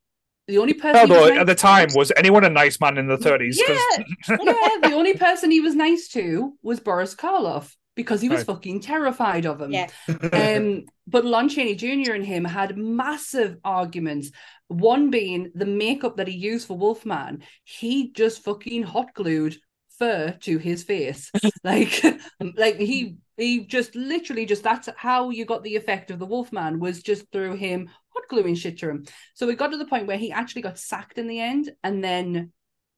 the 0.48 0.58
only 0.58 0.74
person 0.74 1.06
he 1.06 1.12
although 1.14 1.28
nice 1.28 1.38
at 1.38 1.46
the 1.46 1.54
to- 1.54 1.60
time 1.60 1.88
was 1.94 2.10
anyone 2.16 2.44
a 2.44 2.50
nice 2.50 2.80
man 2.80 2.98
in 2.98 3.06
the 3.06 3.16
thirties? 3.18 3.60
yeah, 3.66 3.76
yeah, 4.28 4.36
the 4.82 4.92
only 4.94 5.14
person 5.14 5.50
he 5.50 5.60
was 5.60 5.74
nice 5.74 6.08
to 6.08 6.56
was 6.62 6.80
Boris 6.80 7.14
Karloff 7.14 7.74
because 7.94 8.20
he 8.22 8.28
was 8.30 8.38
Right. 8.38 8.46
fucking 8.46 8.80
terrified 8.80 9.44
of 9.46 9.60
him. 9.60 9.70
Yeah. 9.72 9.88
Um, 10.08 10.84
but 11.06 11.24
Lon 11.26 11.48
Chaney 11.50 11.74
Jr. 11.74 12.14
and 12.14 12.24
him 12.24 12.44
had 12.44 12.76
massive 12.78 13.58
arguments. 13.64 14.30
One 14.68 15.10
being 15.10 15.52
the 15.54 15.66
makeup 15.66 16.16
that 16.16 16.26
he 16.28 16.34
used 16.34 16.66
for 16.66 16.76
Wolfman, 16.78 17.42
he 17.64 18.10
just 18.12 18.42
fucking 18.42 18.84
hot 18.84 19.12
glued 19.14 19.58
fur 19.98 20.36
to 20.42 20.58
his 20.58 20.82
face. 20.84 21.30
like, 21.64 22.02
like 22.56 22.76
he 22.76 23.16
he 23.36 23.64
just 23.66 23.94
literally 23.94 24.46
just 24.46 24.62
that's 24.62 24.88
how 24.96 25.30
you 25.30 25.44
got 25.44 25.62
the 25.62 25.76
effect 25.76 26.10
of 26.10 26.18
the 26.18 26.26
Wolfman 26.26 26.78
was 26.80 27.02
just 27.02 27.30
through 27.32 27.56
him 27.56 27.88
hot 28.10 28.24
gluing 28.28 28.54
shit 28.54 28.78
to 28.78 28.88
him. 28.90 29.04
So 29.34 29.48
it 29.48 29.58
got 29.58 29.68
to 29.72 29.76
the 29.78 29.86
point 29.86 30.06
where 30.06 30.18
he 30.18 30.30
actually 30.32 30.62
got 30.62 30.78
sacked 30.78 31.18
in 31.18 31.26
the 31.26 31.40
end, 31.40 31.70
and 31.82 32.02
then 32.04 32.52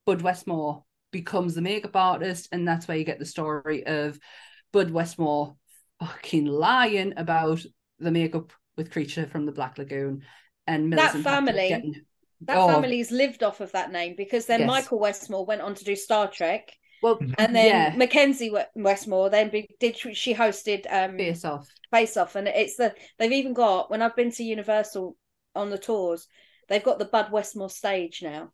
Bud 0.07 0.22
Westmore 0.22 0.84
becomes 1.12 1.55
the 1.55 1.62
makeup 1.62 1.95
artist, 1.97 2.49
and 2.53 2.66
that's 2.66 2.88
where 2.88 2.97
you 2.97 3.05
get 3.05 3.18
the 3.18 3.24
story 3.26 3.86
of 3.86 4.18
Bud 4.72 4.90
Westmore 4.90 5.57
fucking 6.01 6.47
lying 6.47 7.14
about 7.16 7.64
the 8.01 8.11
makeup 8.11 8.53
with 8.76 8.90
Creature 8.90 9.26
from 9.26 9.47
the 9.47 9.53
Black 9.53 9.78
Lagoon 9.78 10.22
and 10.66 10.90
Millicent 10.90 11.24
Patrick 11.24 11.47
family- 11.47 11.68
getting 11.68 11.95
That 12.40 12.59
Oh. 12.59 12.66
family's 12.66 13.11
lived 13.12 13.42
off 13.45 13.61
of 13.61 13.70
that 13.72 13.92
name 13.92 14.16
because 14.16 14.47
then 14.47 14.61
Yes. 14.61 14.66
Michael 14.66 14.99
Westmore 14.99 15.47
went 15.47 15.62
on 15.62 15.74
to 15.76 15.84
do 15.84 15.95
Star 15.95 16.28
Trek, 16.28 16.76
well 17.05 17.20
and 17.38 17.55
then 17.55 17.66
Yeah. 17.66 17.96
Mackenzie 17.96 18.52
Westmore 18.74 19.30
then 19.30 19.50
be, 19.50 19.68
did 19.78 19.96
she 19.96 20.34
hosted 20.34 20.86
um 20.90 21.16
face 21.16 21.44
off. 21.44 21.68
Face 21.90 22.16
Off, 22.16 22.34
and 22.34 22.48
it's 22.48 22.76
the 22.76 22.94
they've 23.18 23.32
even 23.32 23.52
got 23.52 23.90
when 23.90 24.02
I've 24.02 24.16
been 24.16 24.32
to 24.32 24.42
Universal 24.42 25.16
on 25.55 25.70
the 25.70 25.78
tours, 25.78 26.26
they've 26.68 26.82
got 26.82 26.98
the 26.98 27.05
Bud 27.05 27.30
Westmore 27.30 27.70
stage 27.70 28.20
now. 28.22 28.50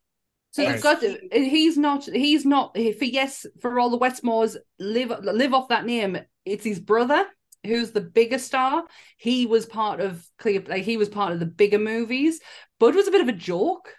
So 0.52 0.62
Nice. 0.64 0.72
they've 0.74 0.82
got 0.82 1.00
to, 1.00 1.18
he's 1.32 1.78
not 1.78 2.04
he's 2.04 2.44
not 2.44 2.76
for 2.76 3.04
yes 3.04 3.46
for 3.60 3.78
all 3.78 3.90
the 3.90 3.98
Westmores 3.98 4.56
live 4.78 5.10
live 5.22 5.54
off 5.54 5.68
that 5.68 5.86
name. 5.86 6.18
It's 6.44 6.64
his 6.64 6.80
brother 6.80 7.24
who's 7.64 7.92
the 7.92 8.00
bigger 8.00 8.38
star. 8.38 8.84
He 9.16 9.46
was 9.46 9.66
part 9.66 10.00
of 10.00 10.26
Cleo, 10.38 10.62
like 10.66 10.82
he 10.84 10.96
was 10.96 11.08
part 11.08 11.32
of 11.32 11.40
the 11.40 11.46
bigger 11.46 11.78
movies. 11.78 12.40
Bud 12.78 12.94
was 12.94 13.06
a 13.06 13.10
bit 13.10 13.20
of 13.20 13.28
a 13.28 13.32
joke. 13.32 13.94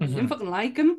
Mhm. 0.00 0.06
Didn't 0.08 0.28
fucking 0.28 0.50
like 0.50 0.76
him. 0.76 0.96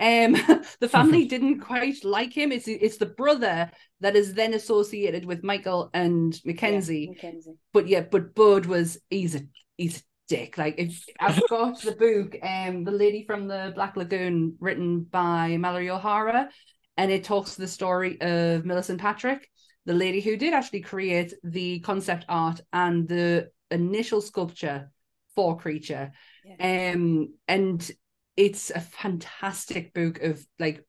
Um, 0.00 0.32
the 0.80 0.88
family 0.88 1.24
didn't 1.28 1.60
quite 1.60 2.04
like 2.04 2.32
him. 2.32 2.52
It's 2.52 2.68
it's 2.68 2.98
the 2.98 3.06
brother 3.06 3.70
that 4.00 4.16
is 4.16 4.34
then 4.34 4.54
associated 4.54 5.24
with 5.24 5.42
Michael 5.44 5.90
and 5.92 6.38
Mackenzie 6.44 7.06
Yeah, 7.06 7.12
Mackenzie. 7.12 7.54
but 7.72 7.88
yeah, 7.88 8.00
but 8.02 8.34
Bud 8.34 8.66
was 8.66 8.98
he's 9.10 9.34
a 9.34 9.40
he's 9.76 9.98
a 9.98 10.02
dick. 10.28 10.58
Like 10.58 10.76
if 10.78 11.04
I've 11.20 11.40
got 11.48 11.80
the 11.82 11.92
book, 11.92 12.36
um, 12.42 12.84
the 12.84 12.92
lady 12.92 13.24
from 13.24 13.48
the 13.48 13.72
Black 13.74 13.96
Lagoon, 13.96 14.56
written 14.60 15.02
by 15.02 15.56
Mallory 15.56 15.90
O'Meara, 15.90 16.48
and 16.96 17.10
it 17.10 17.24
talks 17.24 17.54
the 17.54 17.68
story 17.68 18.20
of 18.20 18.64
Millicent 18.64 19.00
Patrick, 19.00 19.48
the 19.86 19.94
lady 19.94 20.20
who 20.20 20.36
did 20.36 20.54
actually 20.54 20.80
create 20.80 21.34
the 21.42 21.80
concept 21.80 22.24
art 22.28 22.60
and 22.72 23.08
the 23.08 23.50
initial 23.70 24.20
sculpture 24.20 24.90
for 25.34 25.56
Creature. 25.56 26.12
Um, 26.60 27.34
and 27.46 27.90
it's 28.38 28.70
a 28.70 28.78
fantastic 28.78 29.92
book 29.92 30.22
of 30.22 30.46
like 30.60 30.86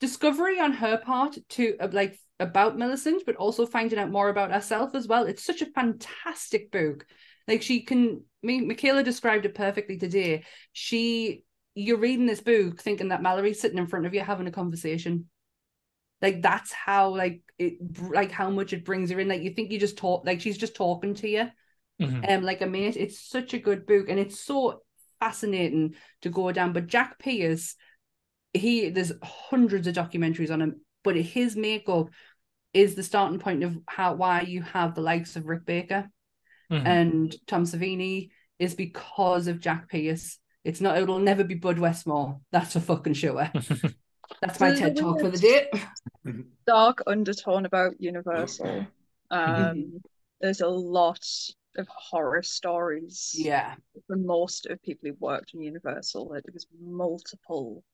discovery 0.00 0.58
on 0.58 0.72
her 0.72 0.96
part 0.96 1.36
to 1.50 1.76
uh, 1.78 1.88
like 1.92 2.18
about 2.40 2.78
Millicent, 2.78 3.24
but 3.26 3.36
also 3.36 3.66
finding 3.66 3.98
out 3.98 4.10
more 4.10 4.30
about 4.30 4.50
herself 4.50 4.94
as 4.94 5.06
well. 5.06 5.24
It's 5.24 5.44
such 5.44 5.60
a 5.60 5.66
fantastic 5.66 6.72
book. 6.72 7.04
Like 7.46 7.60
she 7.60 7.82
can, 7.82 8.22
me, 8.42 8.62
Michaela 8.62 9.02
described 9.02 9.44
it 9.44 9.54
perfectly 9.54 9.98
today. 9.98 10.44
She, 10.72 11.44
you're 11.74 11.98
reading 11.98 12.24
this 12.24 12.40
book 12.40 12.80
thinking 12.80 13.08
that 13.08 13.20
Mallory's 13.20 13.60
sitting 13.60 13.78
in 13.78 13.86
front 13.86 14.06
of 14.06 14.14
you 14.14 14.20
having 14.20 14.46
a 14.46 14.50
conversation. 14.50 15.26
Like 16.22 16.40
that's 16.40 16.72
how 16.72 17.10
like 17.10 17.42
it 17.58 17.74
like 18.00 18.32
how 18.32 18.48
much 18.48 18.72
it 18.72 18.86
brings 18.86 19.10
her 19.10 19.20
in. 19.20 19.28
Like 19.28 19.42
you 19.42 19.50
think 19.50 19.70
you 19.70 19.78
just 19.78 19.98
talk 19.98 20.24
like 20.24 20.40
she's 20.40 20.58
just 20.58 20.74
talking 20.74 21.14
to 21.16 21.28
you 21.28 21.50
Mhm. 22.00 22.30
um 22.30 22.42
like 22.44 22.62
a 22.62 22.66
mate. 22.66 22.96
It's 22.96 23.20
such 23.20 23.52
a 23.52 23.58
good 23.58 23.86
book 23.86 24.08
and 24.08 24.18
it's 24.18 24.40
so 24.40 24.82
fascinating 25.20 25.94
to 26.22 26.30
go 26.30 26.50
down. 26.52 26.72
But 26.72 26.86
Jack 26.86 27.18
Pierce, 27.18 27.74
he 28.52 28.90
there's 28.90 29.12
hundreds 29.22 29.86
of 29.86 29.94
documentaries 29.94 30.50
on 30.50 30.62
him, 30.62 30.80
but 31.04 31.16
his 31.16 31.56
makeup 31.56 32.10
is 32.74 32.94
the 32.94 33.02
starting 33.02 33.38
point 33.38 33.64
of 33.64 33.76
how 33.86 34.14
why 34.14 34.42
you 34.42 34.62
have 34.62 34.94
the 34.94 35.00
likes 35.00 35.36
of 35.36 35.46
Rick 35.46 35.64
Baker 35.64 36.10
Mhm. 36.70 36.86
and 36.86 37.34
Tom 37.46 37.64
Savini 37.64 38.30
is 38.58 38.74
because 38.74 39.46
of 39.46 39.60
Jack 39.60 39.88
Pierce. 39.88 40.38
It's 40.64 40.80
not 40.80 40.98
it'll 40.98 41.18
never 41.18 41.44
be 41.44 41.54
Bud 41.54 41.78
Westmore. 41.78 42.40
That's 42.50 42.74
for 42.74 42.80
fucking 42.80 43.14
sure. 43.14 43.50
That's 44.42 44.60
my 44.60 44.74
TED 44.74 44.96
talk 44.96 45.20
for 45.20 45.30
the 45.30 45.38
day. 45.38 45.70
dark 46.66 47.02
undertone 47.06 47.64
about 47.64 48.00
Universal. 48.00 48.86
Um, 49.30 50.00
there's 50.40 50.60
a 50.60 50.68
lot 50.68 51.24
of 51.76 51.88
horror 51.88 52.42
stories 52.42 53.50
Yeah. 53.50 53.76
for 54.06 54.16
most 54.16 54.66
of 54.66 54.82
people 54.82 55.08
who 55.08 55.16
worked 55.20 55.54
in 55.54 55.62
Universal. 55.62 56.28
Like, 56.28 56.44
there 56.44 56.54
was 56.54 56.66
multiple, 56.80 57.84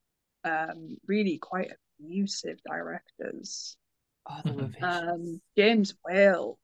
um, 0.45 0.99
really 1.07 1.39
quite 1.39 1.73
abusive 2.01 2.59
directors. 2.65 3.77
Oh, 4.27 4.43
they 4.45 4.53
were 4.53 4.67
vicious. 4.67 5.03
Um, 5.09 5.41
James 5.57 5.95
Whale. 6.05 6.59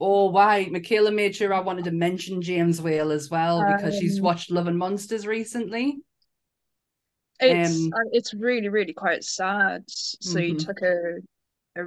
Oh, 0.00 0.30
why? 0.30 0.66
Michaela 0.70 1.10
made 1.12 1.34
sure 1.36 1.52
I 1.54 1.60
wanted 1.60 1.84
to 1.84 1.90
mention 1.92 2.42
James 2.42 2.80
Whale 2.82 3.10
as 3.12 3.30
well 3.30 3.62
because 3.64 3.94
she's 3.94 4.20
Um, 4.20 4.22
watched 4.22 4.50
Love 4.50 4.66
and 4.66 4.76
Monsters 4.78 5.24
recently. 5.26 6.02
It's 7.40 7.88
Um, 7.88 7.94
uh, 7.94 8.08
it's 8.12 8.34
really 8.34 8.68
really 8.68 8.92
quite 8.92 9.24
sad. 9.24 9.84
So 9.88 10.40
he 10.40 10.54
Mhm. 10.54 10.56
took 10.56 10.82
a, 10.82 11.18
a 11.76 11.84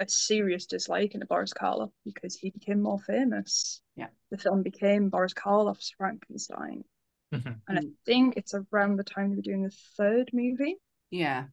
a 0.00 0.08
serious 0.08 0.66
dislike 0.66 1.14
into 1.14 1.26
Boris 1.26 1.52
Karloff 1.52 1.92
because 2.04 2.34
he 2.36 2.50
became 2.50 2.82
more 2.82 2.98
famous. 2.98 3.80
Yeah. 3.96 4.08
the 4.30 4.38
film 4.38 4.62
became 4.62 5.08
Boris 5.10 5.34
Karloff's 5.34 5.90
Frankenstein, 5.96 6.84
Mhm. 7.32 7.60
and 7.68 7.78
I 7.78 7.82
think 8.04 8.36
it's 8.36 8.54
around 8.54 8.96
the 8.96 9.04
time 9.04 9.30
they 9.30 9.36
were 9.36 9.42
doing 9.42 9.62
the 9.62 9.70
third 9.96 10.30
movie. 10.32 10.76
Yeah. 11.10 11.46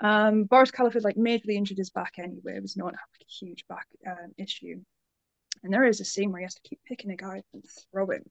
Um, 0.00 0.44
Boris 0.44 0.70
Karloff 0.70 0.92
had 0.92 1.04
like 1.04 1.16
majorly 1.16 1.54
injured 1.54 1.78
his 1.78 1.88
back 1.90 2.18
anyway. 2.18 2.56
It 2.56 2.62
was 2.62 2.76
known 2.76 2.92
to 2.92 2.98
have 2.98 3.08
like, 3.14 3.22
a 3.26 3.32
huge 3.32 3.66
back 3.66 3.86
um, 4.06 4.34
issue, 4.36 4.84
and 5.62 5.72
there 5.72 5.84
is 5.84 6.00
a 6.00 6.04
scene 6.04 6.30
where 6.32 6.40
he 6.40 6.44
has 6.44 6.54
to 6.56 6.68
keep 6.68 6.80
picking 6.84 7.10
a 7.10 7.16
guy 7.16 7.38
up 7.38 7.46
and 7.54 7.64
throw 7.90 8.10
him. 8.10 8.30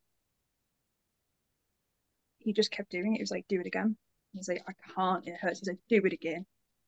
He 2.37 2.53
just 2.53 2.69
kept 2.71 2.91
doing 2.91 3.13
it. 3.13 3.17
He 3.17 3.23
was 3.23 3.31
like, 3.31 3.47
"Do 3.47 3.59
it 3.59 3.65
again." 3.65 3.97
He's 4.33 4.47
like, 4.47 4.63
"I 4.67 4.73
can't. 4.93 5.27
It 5.27 5.37
hurts." 5.37 5.59
He's 5.59 5.69
like, 5.69 5.79
"Do 5.89 6.05
it 6.05 6.13
again, 6.13 6.45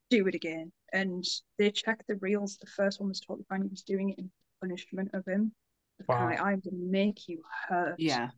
do 0.09 0.27
it 0.27 0.35
again." 0.35 0.71
And 0.93 1.23
they 1.57 1.71
checked 1.71 2.07
the 2.07 2.15
reels. 2.15 2.57
The 2.57 2.67
first 2.67 2.99
one 2.99 3.09
was 3.09 3.19
totally 3.19 3.45
fine. 3.49 3.61
He 3.63 3.67
was 3.69 3.83
doing 3.83 4.09
it 4.11 4.19
in 4.19 4.31
punishment 4.61 5.09
of 5.13 5.25
him. 5.25 5.53
Of 5.99 6.07
kind 6.07 6.19
of 6.19 6.23
Wow. 6.23 6.29
like, 6.29 6.39
I'm 6.41 6.59
gonna 6.61 6.77
make 6.83 7.27
you 7.27 7.41
hurt 7.67 7.95
Yeah. 7.99 8.29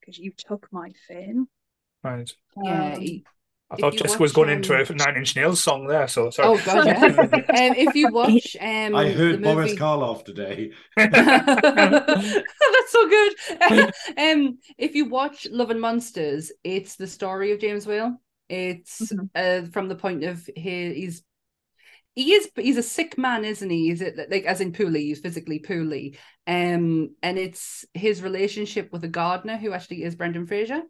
because 0.00 0.18
you 0.18 0.32
took 0.36 0.68
my 0.72 0.90
fame. 1.08 1.48
Right. 2.04 2.30
Yeah. 2.62 2.92
Um, 2.94 3.00
he- 3.00 3.24
I 3.68 3.74
thought 3.76 3.94
Jessica 3.96 4.22
was 4.22 4.30
going 4.32 4.48
um, 4.48 4.56
into 4.58 4.74
a 4.74 4.94
Nine 4.94 5.16
Inch 5.16 5.34
Nails 5.34 5.60
song 5.60 5.88
there. 5.88 6.06
So 6.06 6.30
sorry. 6.30 6.48
Oh 6.56 6.64
god, 6.64 6.86
yeah. 6.86 7.04
um, 7.06 7.74
if 7.76 7.96
you 7.96 8.08
watch, 8.12 8.56
um, 8.60 8.94
I 8.94 9.10
heard 9.10 9.42
Boris 9.42 9.74
Karloff 9.74 10.24
today. 10.24 10.70
That's 10.96 12.92
so 12.92 13.08
good. 13.08 13.32
um, 14.16 14.58
if 14.78 14.94
you 14.94 15.06
watch 15.08 15.48
Love 15.50 15.70
and 15.70 15.80
Monsters, 15.80 16.52
it's 16.62 16.94
the 16.94 17.08
story 17.08 17.50
of 17.50 17.58
James 17.58 17.88
Whale. 17.88 18.20
It's 18.48 19.00
mm-hmm. 19.00 19.26
uh, 19.34 19.70
from 19.70 19.88
the 19.88 19.96
point 19.96 20.24
of 20.24 20.48
his, 20.54 20.94
he's 20.94 21.22
he 22.14 22.32
is 22.32 22.50
he's 22.56 22.78
a 22.78 22.82
sick 22.82 23.18
man 23.18 23.44
isn't 23.44 23.68
he 23.68 23.90
is 23.90 24.00
it 24.00 24.16
like 24.30 24.46
as 24.46 24.62
in 24.62 24.72
poorly 24.72 25.02
he's 25.02 25.20
physically 25.20 25.58
poorly 25.58 26.18
um 26.46 27.14
and 27.22 27.38
it's 27.38 27.84
his 27.92 28.22
relationship 28.22 28.90
with 28.90 29.04
a 29.04 29.08
gardener 29.08 29.58
who 29.58 29.72
actually 29.72 30.02
is 30.02 30.16
brendan 30.16 30.46
fraser 30.46 30.82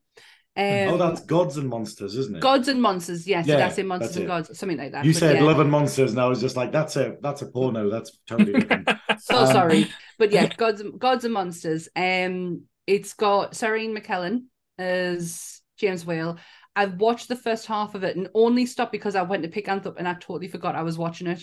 um, 0.58 0.64
oh, 0.88 0.96
that's 0.96 1.20
Gods 1.20 1.58
and 1.58 1.68
Monsters, 1.68 2.16
isn't 2.16 2.36
it? 2.36 2.40
Gods 2.40 2.68
and 2.68 2.80
Monsters, 2.80 3.26
yes. 3.26 3.46
Yeah, 3.46 3.58
that's 3.58 3.76
in 3.76 3.86
Monsters 3.86 4.14
that's 4.14 4.16
and 4.16 4.26
Gods, 4.26 4.58
something 4.58 4.78
like 4.78 4.92
that. 4.92 5.04
You 5.04 5.12
said 5.12 5.36
yeah. 5.36 5.42
Love 5.42 5.60
and 5.60 5.70
Monsters, 5.70 6.12
and 6.12 6.20
I 6.20 6.24
was 6.28 6.40
just 6.40 6.56
like, 6.56 6.72
that's 6.72 6.96
a 6.96 7.16
that's 7.20 7.42
a 7.42 7.46
porno. 7.46 7.90
That's 7.90 8.18
totally 8.26 8.54
different. 8.54 8.88
so 9.18 9.36
um, 9.36 9.52
sorry, 9.52 9.92
but 10.18 10.32
yeah, 10.32 10.46
Gods 10.56 10.82
Gods 10.96 11.26
and 11.26 11.34
Monsters. 11.34 11.90
Um, 11.94 12.62
it's 12.86 13.12
got 13.12 13.54
Sir 13.54 13.76
Ian 13.76 13.94
McKellen 13.94 14.44
as 14.78 15.60
James 15.76 16.06
Whale. 16.06 16.38
I've 16.76 17.00
watched 17.00 17.28
the 17.28 17.36
first 17.36 17.66
half 17.66 17.94
of 17.94 18.04
it 18.04 18.16
and 18.16 18.28
only 18.34 18.66
stopped 18.66 18.92
because 18.92 19.16
I 19.16 19.22
went 19.22 19.42
to 19.42 19.48
pick 19.48 19.66
Anth 19.66 19.86
up 19.86 19.98
and 19.98 20.06
I 20.06 20.12
totally 20.12 20.46
forgot 20.46 20.76
I 20.76 20.82
was 20.82 20.98
watching 20.98 21.26
it. 21.26 21.42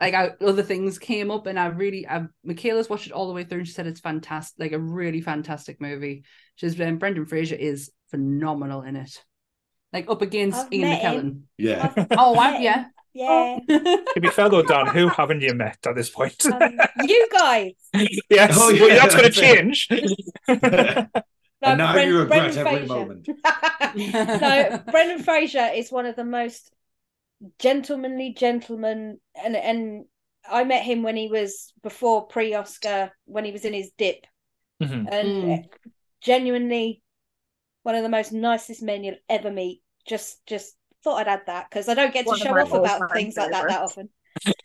Like 0.00 0.12
I, 0.12 0.32
other 0.44 0.64
things 0.64 0.98
came 0.98 1.30
up 1.30 1.46
and 1.46 1.58
I 1.58 1.66
really 1.66 2.06
I, 2.06 2.26
Michaela's 2.44 2.90
watched 2.90 3.06
it 3.06 3.12
all 3.12 3.28
the 3.28 3.32
way 3.32 3.44
through 3.44 3.60
and 3.60 3.66
she 3.66 3.72
said 3.72 3.86
it's 3.86 4.00
fantastic 4.00 4.58
like 4.58 4.72
a 4.72 4.78
really 4.78 5.20
fantastic 5.20 5.80
movie. 5.80 6.24
She's 6.56 6.78
um, 6.80 6.98
Brendan 6.98 7.26
Fraser 7.26 7.54
is 7.54 7.92
phenomenal 8.10 8.82
in 8.82 8.96
it. 8.96 9.22
Like 9.92 10.10
up 10.10 10.20
against 10.20 10.66
I've 10.66 10.72
Ian 10.72 10.98
McKellen. 10.98 11.40
Yeah. 11.56 12.06
Oh 12.18 12.34
I, 12.34 12.58
yeah. 12.58 12.86
Yeah. 13.14 13.58
to 13.68 14.20
be 14.20 14.28
fair 14.28 14.48
though, 14.50 14.62
Dan, 14.62 14.88
who 14.88 15.08
haven't 15.08 15.40
you 15.42 15.54
met 15.54 15.78
at 15.86 15.94
this 15.94 16.10
point? 16.10 16.44
Um, 16.44 16.78
you 17.04 17.28
guys. 17.32 17.72
yes, 18.28 18.58
oh, 18.60 18.70
yeah, 18.70 18.96
that's 18.96 19.14
going 19.14 19.32
to 19.32 19.40
change. 19.40 19.88
No, 21.62 21.68
and 21.68 21.78
now 21.78 21.92
Brent, 21.92 22.08
you 22.08 22.18
regret 22.18 22.54
Brendan 22.54 22.66
every 22.66 22.78
Fraser. 22.86 22.94
moment. 22.94 23.28
no, 23.96 24.82
Brendan 24.90 25.22
Fraser 25.22 25.70
is 25.74 25.90
one 25.90 26.06
of 26.06 26.16
the 26.16 26.24
most 26.24 26.70
gentlemanly 27.58 28.34
gentlemen, 28.36 29.18
and 29.34 29.56
and 29.56 30.04
I 30.50 30.64
met 30.64 30.82
him 30.82 31.02
when 31.02 31.16
he 31.16 31.28
was 31.28 31.72
before 31.82 32.26
pre-Oscar 32.26 33.12
when 33.24 33.44
he 33.44 33.52
was 33.52 33.64
in 33.64 33.72
his 33.72 33.90
dip 33.96 34.26
mm-hmm. 34.82 35.06
and 35.08 35.28
mm. 35.28 35.64
genuinely 36.20 37.02
one 37.82 37.94
of 37.94 38.02
the 38.02 38.08
most 38.08 38.32
nicest 38.32 38.82
men 38.82 39.04
you'll 39.04 39.16
ever 39.28 39.50
meet 39.50 39.82
just 40.06 40.44
just 40.46 40.74
thought 41.02 41.20
I'd 41.20 41.28
add 41.28 41.42
that 41.46 41.70
because 41.70 41.88
I 41.88 41.94
don't 41.94 42.12
get 42.12 42.26
to 42.26 42.36
show 42.36 42.56
off 42.58 42.72
about 42.72 43.12
things 43.12 43.36
like 43.36 43.50
that 43.50 43.68
that 43.68 43.80
often 43.80 44.08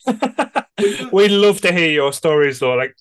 we 1.11 1.27
love 1.27 1.61
to 1.61 1.71
hear 1.71 1.89
your 1.89 2.13
stories 2.13 2.59
though 2.59 2.75
like 2.75 2.95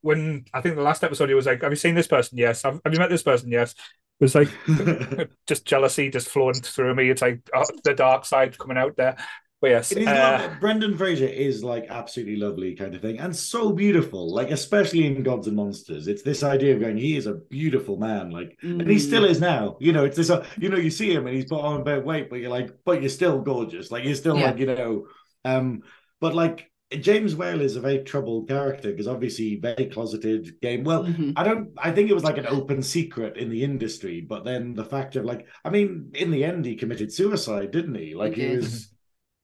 when 0.00 0.44
I 0.52 0.60
think 0.60 0.74
the 0.74 0.82
last 0.82 1.04
episode 1.04 1.28
he 1.28 1.34
was 1.34 1.46
like 1.46 1.62
have 1.62 1.72
you 1.72 1.76
seen 1.76 1.94
this 1.94 2.08
person 2.08 2.36
yes 2.36 2.62
have, 2.62 2.80
have 2.84 2.92
you 2.92 2.98
met 2.98 3.10
this 3.10 3.22
person 3.22 3.50
yes 3.50 3.74
it 4.18 4.24
was 4.24 4.34
like 4.34 4.48
just 5.46 5.66
jealousy 5.66 6.10
just 6.10 6.28
flowing 6.28 6.54
through 6.54 6.94
me. 6.94 7.10
It's 7.10 7.22
like 7.22 7.40
oh, 7.54 7.64
the 7.84 7.94
dark 7.94 8.24
side 8.24 8.58
coming 8.58 8.78
out 8.78 8.96
there. 8.96 9.16
But 9.58 9.70
yes, 9.70 9.96
uh, 9.96 10.54
Brendan 10.60 10.98
Fraser 10.98 11.26
is 11.26 11.64
like 11.64 11.86
absolutely 11.88 12.36
lovely 12.36 12.74
kind 12.76 12.94
of 12.94 13.00
thing, 13.00 13.18
and 13.18 13.34
so 13.34 13.72
beautiful. 13.72 14.30
Like 14.32 14.50
especially 14.50 15.06
in 15.06 15.22
Gods 15.22 15.46
and 15.46 15.56
Monsters, 15.56 16.08
it's 16.08 16.22
this 16.22 16.42
idea 16.42 16.74
of 16.74 16.80
going. 16.80 16.98
He 16.98 17.16
is 17.16 17.26
a 17.26 17.34
beautiful 17.34 17.96
man, 17.96 18.30
like, 18.30 18.58
mm. 18.62 18.80
and 18.80 18.88
he 18.88 18.98
still 18.98 19.22
mm. 19.22 19.30
is 19.30 19.40
now. 19.40 19.78
You 19.80 19.94
know, 19.94 20.04
it's 20.04 20.16
this. 20.16 20.28
Uh, 20.28 20.44
you 20.58 20.68
know, 20.68 20.76
you 20.76 20.90
see 20.90 21.10
him 21.10 21.26
and 21.26 21.34
he's 21.34 21.46
put 21.46 21.62
on 21.62 21.80
a 21.80 21.84
bit 21.84 21.98
of 21.98 22.04
weight, 22.04 22.28
but 22.28 22.40
you're 22.40 22.50
like, 22.50 22.70
but 22.84 23.00
you're 23.00 23.08
still 23.08 23.40
gorgeous. 23.40 23.90
Like 23.90 24.04
you're 24.04 24.14
still 24.14 24.36
yeah. 24.36 24.44
like 24.44 24.58
you 24.58 24.66
know, 24.66 25.06
um, 25.46 25.82
but 26.20 26.34
like 26.34 26.70
James 26.92 27.34
Whale 27.34 27.60
is 27.60 27.74
a 27.74 27.80
very 27.80 28.04
troubled 28.04 28.48
character 28.48 28.90
because 28.90 29.08
obviously 29.08 29.56
very 29.56 29.86
closeted 29.86 30.60
game. 30.60 30.84
Well, 30.84 31.04
mm-hmm. 31.04 31.32
I 31.34 31.42
don't. 31.42 31.70
I 31.76 31.90
think 31.90 32.10
it 32.10 32.14
was 32.14 32.22
like 32.22 32.38
an 32.38 32.46
open 32.46 32.80
secret 32.80 33.36
in 33.36 33.50
the 33.50 33.64
industry, 33.64 34.20
but 34.20 34.44
then 34.44 34.74
the 34.74 34.84
fact 34.84 35.16
of 35.16 35.24
like, 35.24 35.46
I 35.64 35.70
mean, 35.70 36.12
in 36.14 36.30
the 36.30 36.44
end, 36.44 36.64
he 36.64 36.76
committed 36.76 37.12
suicide, 37.12 37.72
didn't 37.72 37.96
he? 37.96 38.14
Like 38.14 38.34
he, 38.34 38.48
he 38.48 38.56
was, 38.56 38.88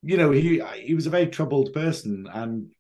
you 0.03 0.17
know, 0.17 0.31
he 0.31 0.63
he 0.81 0.95
was 0.95 1.07
a 1.07 1.11
very 1.11 1.27
troubled 1.27 1.73
person 1.73 2.29
and 2.33 2.71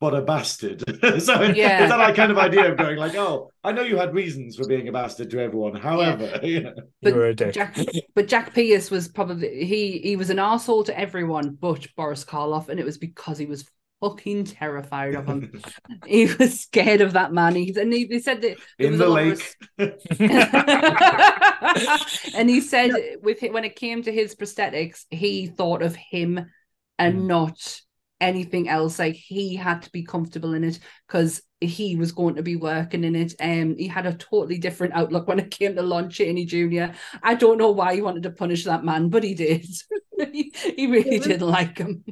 but 0.00 0.14
a 0.14 0.22
bastard. 0.22 0.80
so 1.20 1.42
yeah. 1.42 1.82
is 1.82 1.90
that 1.90 1.98
like 1.98 2.14
kind 2.14 2.32
of 2.32 2.38
idea 2.38 2.72
of 2.72 2.78
going 2.78 2.96
like, 2.96 3.14
oh, 3.16 3.50
I 3.62 3.72
know 3.72 3.82
you 3.82 3.98
had 3.98 4.14
reasons 4.14 4.56
for 4.56 4.66
being 4.66 4.88
a 4.88 4.92
bastard 4.92 5.28
to 5.30 5.40
everyone. 5.40 5.74
However, 5.74 6.40
yeah. 6.42 6.42
you 6.42 6.60
know. 6.62 6.74
but 7.02 7.52
Jack, 7.52 7.78
but 8.14 8.28
Jack 8.28 8.54
Pierce 8.54 8.90
was 8.90 9.08
probably 9.08 9.66
he 9.66 9.98
he 9.98 10.16
was 10.16 10.30
an 10.30 10.38
asshole 10.38 10.84
to 10.84 10.98
everyone 10.98 11.58
but 11.60 11.86
Boris 11.96 12.24
Karloff, 12.24 12.70
and 12.70 12.80
it 12.80 12.86
was 12.86 12.96
because 12.96 13.36
he 13.36 13.44
was 13.44 13.68
fucking 14.00 14.44
terrified 14.44 15.14
of 15.14 15.26
him. 15.26 15.62
he 16.06 16.26
was 16.38 16.60
scared 16.60 17.00
of 17.00 17.12
that 17.12 17.32
man. 17.32 17.54
He, 17.54 17.74
and 17.78 17.92
he, 17.92 18.06
he 18.06 18.18
said 18.18 18.42
that 18.42 18.58
in 18.78 18.98
the 18.98 19.08
lake. 19.08 19.56
and 22.34 22.50
he 22.50 22.60
said 22.60 22.92
with 23.22 23.42
when 23.42 23.64
it 23.64 23.76
came 23.76 24.02
to 24.02 24.12
his 24.12 24.34
prosthetics, 24.34 25.04
he 25.10 25.46
thought 25.46 25.82
of 25.82 25.96
him 25.96 26.50
and 26.98 27.20
mm. 27.20 27.26
not 27.26 27.80
anything 28.20 28.68
else. 28.68 28.98
Like 28.98 29.14
he 29.14 29.56
had 29.56 29.82
to 29.82 29.90
be 29.90 30.04
comfortable 30.04 30.54
in 30.54 30.64
it 30.64 30.78
because 31.06 31.42
he 31.60 31.96
was 31.96 32.12
going 32.12 32.36
to 32.36 32.42
be 32.42 32.56
working 32.56 33.04
in 33.04 33.14
it. 33.14 33.34
And 33.38 33.72
um, 33.72 33.76
he 33.76 33.86
had 33.86 34.06
a 34.06 34.14
totally 34.14 34.58
different 34.58 34.94
outlook 34.94 35.28
when 35.28 35.38
it 35.38 35.50
came 35.50 35.76
to 35.76 35.82
Lon 35.82 36.08
Chaney 36.08 36.46
Jr. 36.46 36.94
I 37.22 37.34
don't 37.34 37.58
know 37.58 37.70
why 37.70 37.94
he 37.94 38.02
wanted 38.02 38.22
to 38.22 38.30
punish 38.30 38.64
that 38.64 38.84
man, 38.84 39.10
but 39.10 39.24
he 39.24 39.34
did. 39.34 39.66
he, 40.32 40.54
he 40.76 40.86
really 40.86 41.18
didn't 41.18 41.46
like 41.46 41.76
him 41.76 42.04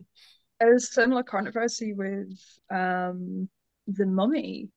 a 0.60 0.78
similar 0.78 1.22
controversy 1.22 1.92
with 1.92 2.38
um 2.70 3.48
the 3.86 4.06
mummy. 4.06 4.68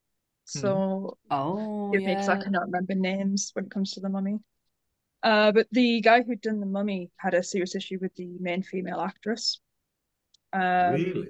So 0.45 1.17
hmm. 1.29 1.34
oh 1.34 1.91
it 1.93 2.01
yeah. 2.01 2.15
makes 2.15 2.27
I 2.27 2.41
cannot 2.41 2.65
remember 2.65 2.95
names 2.95 3.51
when 3.53 3.65
it 3.65 3.71
comes 3.71 3.91
to 3.93 3.99
the 3.99 4.09
mummy. 4.09 4.39
Uh, 5.23 5.51
but 5.51 5.67
the 5.71 6.01
guy 6.01 6.23
who'd 6.23 6.41
done 6.41 6.59
the 6.59 6.65
mummy 6.65 7.11
had 7.17 7.36
a 7.36 7.43
serious 7.43 7.75
issue 7.75 7.99
with 8.01 8.13
the 8.15 8.27
main 8.39 8.63
female 8.63 8.99
actress. 8.99 9.59
Um, 10.51 10.93
really? 10.93 11.27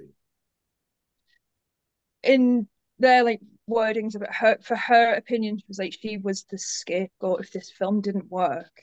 In 2.22 2.68
their 2.98 3.22
like 3.22 3.40
wordings 3.68 4.14
about 4.14 4.34
her, 4.34 4.58
for 4.62 4.76
her 4.76 5.14
opinion, 5.14 5.58
she 5.58 5.64
was 5.68 5.78
like 5.78 5.92
she 5.92 6.16
was 6.16 6.44
the 6.44 6.58
scapegoat 6.58 7.40
if 7.40 7.52
this 7.52 7.70
film 7.70 8.00
didn't 8.00 8.30
work. 8.30 8.82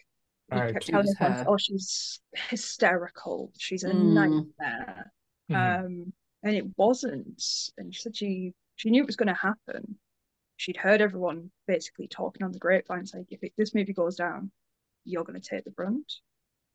He 0.51 0.57
kept 0.59 0.87
telling 0.87 1.13
her, 1.19 1.45
"Oh, 1.47 1.57
she's 1.57 2.19
hysterical. 2.33 3.51
She's 3.57 3.83
a 3.83 3.89
mm. 3.89 4.13
nightmare." 4.13 5.11
Mm-hmm. 5.49 5.85
Um, 5.85 6.13
and 6.43 6.55
it 6.55 6.65
wasn't. 6.77 7.43
And 7.77 7.93
she 7.93 8.01
said 8.01 8.15
she 8.15 8.53
she 8.75 8.89
knew 8.89 9.01
it 9.01 9.07
was 9.07 9.15
going 9.15 9.27
to 9.27 9.33
happen. 9.33 9.97
She'd 10.57 10.77
heard 10.77 11.01
everyone 11.01 11.51
basically 11.67 12.07
talking 12.07 12.43
on 12.43 12.51
the 12.51 12.59
grapevine, 12.59 13.05
saying, 13.05 13.27
"If 13.29 13.43
it, 13.43 13.53
this 13.57 13.75
movie 13.75 13.93
goes 13.93 14.15
down, 14.15 14.51
you're 15.05 15.23
going 15.23 15.39
to 15.39 15.47
take 15.47 15.63
the 15.63 15.71
brunt." 15.71 16.13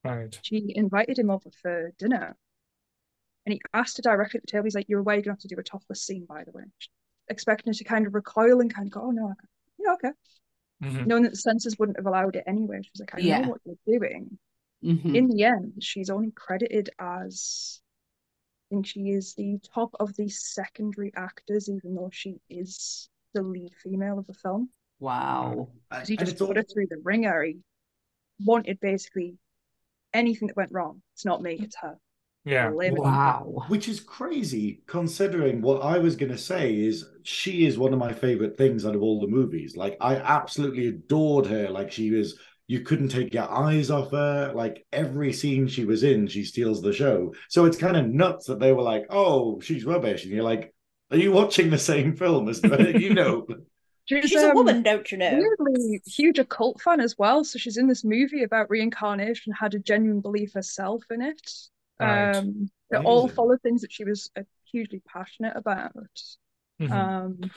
Right. 0.03 0.39
She 0.43 0.73
invited 0.75 1.19
him 1.19 1.31
over 1.31 1.51
for 1.63 1.93
dinner, 1.99 2.37
and 3.47 3.53
he 3.55 3.61
asked 3.73 3.97
her 3.99 4.03
directly 4.03 4.39
at 4.39 4.43
the 4.43 4.51
table. 4.51 4.65
He's 4.65 4.75
like, 4.75 4.89
"You're 4.89 5.01
away. 5.01 5.15
You're 5.15 5.23
going 5.23 5.37
to 5.37 5.43
have 5.43 5.49
to 5.49 5.55
do 5.55 5.59
a 5.59 5.63
topless 5.63 6.03
scene, 6.03 6.27
by 6.27 6.45
the 6.45 6.53
way." 6.53 6.65
Expecting 7.29 7.73
her 7.73 7.77
to 7.77 7.85
kind 7.85 8.07
of 8.07 8.15
recoil 8.15 8.61
and 8.61 8.73
kind 8.73 8.89
of 8.89 8.93
go, 8.93 9.03
"Oh 9.05 9.11
no, 9.11 9.35
yeah, 9.79 9.93
okay." 9.95 10.11
Mm-hmm. 10.83 11.07
Knowing 11.07 11.23
that 11.23 11.31
the 11.31 11.37
censors 11.37 11.79
wouldn't 11.79 11.99
have 11.99 12.07
allowed 12.07 12.37
it 12.37 12.45
anyway, 12.47 12.81
she 12.83 12.91
was 12.93 13.01
like, 13.01 13.15
"I 13.15 13.19
yeah. 13.21 13.41
know 13.41 13.51
what 13.51 13.61
you're 13.65 13.99
doing." 13.99 14.39
Mm-hmm. 14.85 15.15
In 15.15 15.29
the 15.29 15.45
end, 15.45 15.75
she's 15.81 16.11
only 16.11 16.31
credited 16.33 16.91
as 16.99 17.81
think 18.75 18.87
she 18.87 19.11
is 19.11 19.35
the 19.35 19.59
top 19.73 19.95
of 20.01 20.15
the 20.17 20.29
secondary 20.29 21.13
actors, 21.17 21.69
even 21.69 21.95
though 21.95 22.11
she 22.13 22.41
is 22.51 23.09
the 23.33 23.43
lead 23.43 23.73
female 23.83 24.19
of 24.19 24.27
the 24.27 24.35
film. 24.35 24.69
Wow. 24.99 25.69
Because 25.91 26.09
he 26.09 26.17
just 26.17 26.39
put 26.39 26.57
her 26.57 26.63
through 26.63 26.87
the 26.91 27.01
ringer. 27.03 27.43
He 27.45 27.59
wanted 28.45 28.81
basically 28.81 29.37
anything 30.13 30.49
that 30.49 30.57
went 30.57 30.73
wrong. 30.73 31.03
It's 31.15 31.25
not 31.25 31.43
me, 31.43 31.59
it's 31.61 31.77
her. 31.77 31.97
Yeah. 32.45 32.71
Wow. 32.73 33.65
Which 33.69 33.89
is 33.89 34.01
crazy 34.01 34.83
considering 34.87 35.63
what 35.63 35.83
I 35.83 35.99
was 35.99 36.17
going 36.17 36.33
to 36.33 36.39
say 36.39 36.75
is 36.75 37.07
she 37.23 37.67
is 37.67 37.79
one 37.79 37.93
of 37.93 37.99
my 37.99 38.13
favorite 38.13 38.59
things 38.59 38.85
out 38.85 38.95
of 38.95 39.03
all 39.03 39.21
the 39.21 39.27
movies. 39.27 39.77
Like, 39.77 39.97
I 40.01 40.17
absolutely 40.17 40.89
adored 40.89 41.47
her. 41.47 41.71
Like, 41.71 41.91
she 41.91 42.11
was 42.11 42.39
you 42.67 42.81
couldn't 42.81 43.09
take 43.09 43.35
your 43.35 43.51
eyes 43.51 43.91
off 43.91 44.11
her. 44.13 44.53
Like 44.55 44.87
every 44.93 45.33
scene 45.33 45.69
she 45.69 45.85
was 45.85 46.03
in, 46.03 46.27
she 46.27 46.45
steals 46.45 46.83
the 46.83 46.93
show. 46.93 47.35
So 47.49 47.65
it's 47.67 47.77
kind 47.77 47.97
of 47.97 48.07
nuts 48.07 48.47
that 48.47 48.61
they 48.61 48.73
were 48.73 48.83
like, 48.83 49.07
"Oh, 49.11 49.61
she's 49.61 49.85
rubbish," 49.85 50.25
and 50.25 50.33
you're 50.33 50.45
like, 50.45 50.75
"Are 51.11 51.17
you 51.17 51.33
watching 51.33 51.71
the 51.71 51.79
same 51.79 52.17
film 52.17 52.49
as 52.49 52.63
you 52.63 53.15
know?" 53.15 53.47
She's, 54.07 54.29
she's 54.29 54.43
um, 54.43 54.51
a 54.51 54.55
woman, 54.55 54.83
don't 54.83 55.11
you 55.11 55.17
know? 55.17 55.33
Weirdly 55.33 56.03
huge 56.05 56.39
occult 56.39 56.79
fan 56.83 57.01
as 57.01 57.17
well. 57.17 57.43
So 57.43 57.59
she's 57.59 57.79
in 57.79 57.89
this 57.89 58.05
movie 58.05 58.43
about 58.43 58.69
reincarnation, 58.69 59.55
had 59.55 59.73
a 59.73 59.79
genuine 59.79 60.21
belief 60.21 60.53
herself 60.53 61.03
in 61.11 61.23
it. 61.23 61.51
Right. 61.99 62.37
Um, 62.37 62.69
it 62.91 63.03
all 63.03 63.29
followed 63.29 63.63
things 63.63 63.81
that 63.81 63.93
she 63.93 64.05
was 64.05 64.31
uh, 64.37 64.43
hugely 64.71 65.01
passionate 65.11 65.57
about. 65.57 65.95
Mm-hmm. 66.81 66.93
Um, 66.93 67.51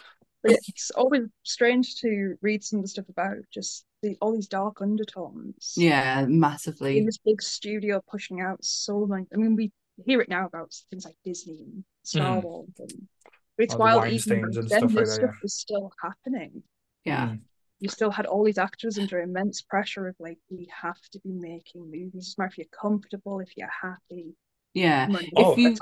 it's 0.48 0.92
always 0.92 1.24
strange 1.44 1.96
to 2.02 2.36
read 2.42 2.64
some 2.64 2.80
of 2.80 2.84
the 2.84 2.90
stuff 2.90 3.10
about 3.10 3.38
just 3.54 3.86
the, 4.02 4.16
all 4.22 4.34
these 4.34 4.48
dark 4.48 4.82
undertones. 4.82 5.74
Yeah, 5.76 6.26
massively. 6.28 6.98
In 6.98 7.06
this 7.06 7.18
big 7.18 7.42
studio 7.42 8.02
pushing 8.10 8.42
out 8.42 8.64
so 8.64 9.06
much. 9.06 9.26
I 9.34 9.38
mean, 9.38 9.56
we 9.56 9.72
hear 10.06 10.22
it 10.22 10.30
now 10.30 10.46
about 10.46 10.74
things 10.90 11.06
like 11.06 11.16
Disney 11.26 11.60
and 11.62 11.84
Star 12.04 12.38
Mm. 12.38 12.44
Wars. 12.44 12.70
And, 12.80 13.08
but 13.58 13.64
it's 13.64 13.74
All 13.74 13.78
the 13.80 13.84
wild 13.84 14.08
even 14.08 14.42
Weinsteins 14.42 14.58
and 14.58 14.70
then 14.70 14.80
stuff 14.80 14.82
like 14.82 14.94
this 14.94 15.10
that, 15.10 15.16
stuff 15.16 15.30
yeah. 15.34 15.40
was 15.42 15.54
still 15.54 15.92
happening. 16.02 16.64
Yeah. 17.04 17.28
Mm. 17.30 17.40
You 17.80 17.90
still 17.90 18.12
had 18.12 18.26
all 18.26 18.44
these 18.44 18.58
actors 18.58 18.98
under 18.98 19.22
immense 19.22 19.62
pressure 19.62 20.08
of 20.08 20.16
like, 20.20 20.40
we 20.50 20.68
have 20.82 21.00
to 21.12 21.20
be 21.20 21.32
making 21.32 21.86
movies. 21.86 22.14
It 22.14 22.18
doesn't 22.18 22.38
matter 22.38 22.52
if 22.52 22.58
you're 22.58 22.82
comfortable, 22.82 23.40
if 23.40 23.56
you're 23.56 23.70
happy. 23.82 24.36
Yeah. 24.74 25.08
Money. 25.08 25.32
Oh. 25.36 25.52
If 25.52 25.58
you 25.58 25.76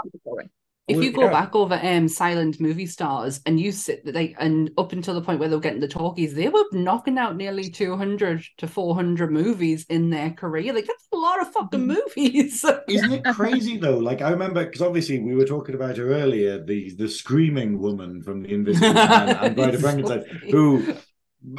Let's 0.88 1.00
keep 1.00 1.14
it 1.14 1.16
going. 1.16 1.28
if 1.28 1.30
you 1.30 1.30
go 1.30 1.34
yeah. 1.34 1.42
back 1.42 1.56
over 1.56 1.80
um 1.82 2.08
silent 2.08 2.60
movie 2.60 2.86
stars 2.86 3.42
and 3.46 3.60
you 3.60 3.72
sit 3.72 4.06
like 4.14 4.36
and 4.40 4.70
up 4.78 4.92
until 4.92 5.16
the 5.16 5.22
point 5.22 5.40
where 5.40 5.50
they 5.50 5.56
were 5.56 5.62
getting 5.62 5.80
the 5.80 5.88
talkies, 5.88 6.36
they 6.36 6.50
were 6.50 6.64
knocking 6.72 7.18
out 7.18 7.36
nearly 7.36 7.70
200 7.70 8.44
to 8.58 8.68
400 8.68 9.32
movies 9.32 9.86
in 9.90 10.10
their 10.10 10.32
career. 10.32 10.74
Like 10.74 10.86
that's 10.86 11.08
a 11.12 11.18
lot 11.18 11.42
of 11.42 11.52
fucking 11.52 11.88
movies. 11.88 12.64
Isn't 12.88 13.14
it 13.14 13.26
crazy 13.34 13.78
though? 13.78 13.98
Like 13.98 14.22
I 14.22 14.30
remember 14.30 14.64
because 14.64 14.82
obviously 14.82 15.20
we 15.20 15.36
were 15.36 15.46
talking 15.46 15.76
about 15.76 15.98
her 15.98 16.14
earlier, 16.14 16.64
the 16.64 16.94
the 16.96 17.10
screaming 17.10 17.80
woman 17.80 18.22
from 18.22 18.44
the 18.44 18.54
Invisible 18.54 18.94
Man 18.94 19.30
and 19.38 19.56
Bride 19.56 19.76
of 19.76 19.82
Frankenstein, 19.86 20.24
who 20.52 20.96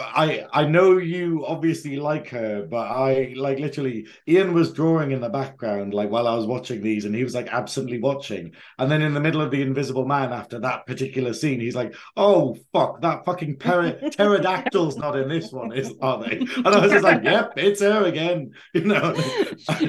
I 0.00 0.46
I 0.52 0.64
know 0.66 0.96
you 0.98 1.44
obviously 1.46 1.96
like 1.96 2.28
her, 2.30 2.66
but 2.68 2.86
I 2.88 3.34
like 3.36 3.58
literally 3.58 4.06
Ian 4.26 4.52
was 4.54 4.72
drawing 4.72 5.12
in 5.12 5.20
the 5.20 5.28
background 5.28 5.94
like 5.94 6.10
while 6.10 6.26
I 6.26 6.34
was 6.34 6.46
watching 6.46 6.82
these, 6.82 7.04
and 7.04 7.14
he 7.14 7.22
was 7.22 7.34
like 7.34 7.48
absently 7.48 8.00
watching. 8.00 8.52
And 8.78 8.90
then 8.90 9.02
in 9.02 9.14
the 9.14 9.20
middle 9.20 9.40
of 9.42 9.50
the 9.50 9.62
Invisible 9.62 10.04
Man, 10.06 10.32
after 10.32 10.58
that 10.60 10.86
particular 10.86 11.32
scene, 11.34 11.60
he's 11.60 11.76
like, 11.76 11.94
"Oh 12.16 12.56
fuck, 12.72 13.00
that 13.02 13.24
fucking 13.24 13.58
pter- 13.58 14.00
pterodactyl's 14.10 14.96
not 14.96 15.16
in 15.16 15.28
this 15.28 15.52
one, 15.52 15.72
is 15.72 15.92
are 16.00 16.20
they?" 16.24 16.38
And 16.38 16.66
I 16.68 16.80
was 16.80 16.90
just 16.92 17.04
like, 17.04 17.22
"Yep, 17.22 17.52
it's 17.56 17.80
her 17.80 18.04
again," 18.06 18.52
you 18.74 18.84
know. 18.84 19.14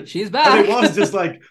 She's 0.05 0.29
And 0.43 0.55
back. 0.55 0.59
it 0.59 0.67
was 0.67 0.95
just 0.95 1.13
like 1.13 1.41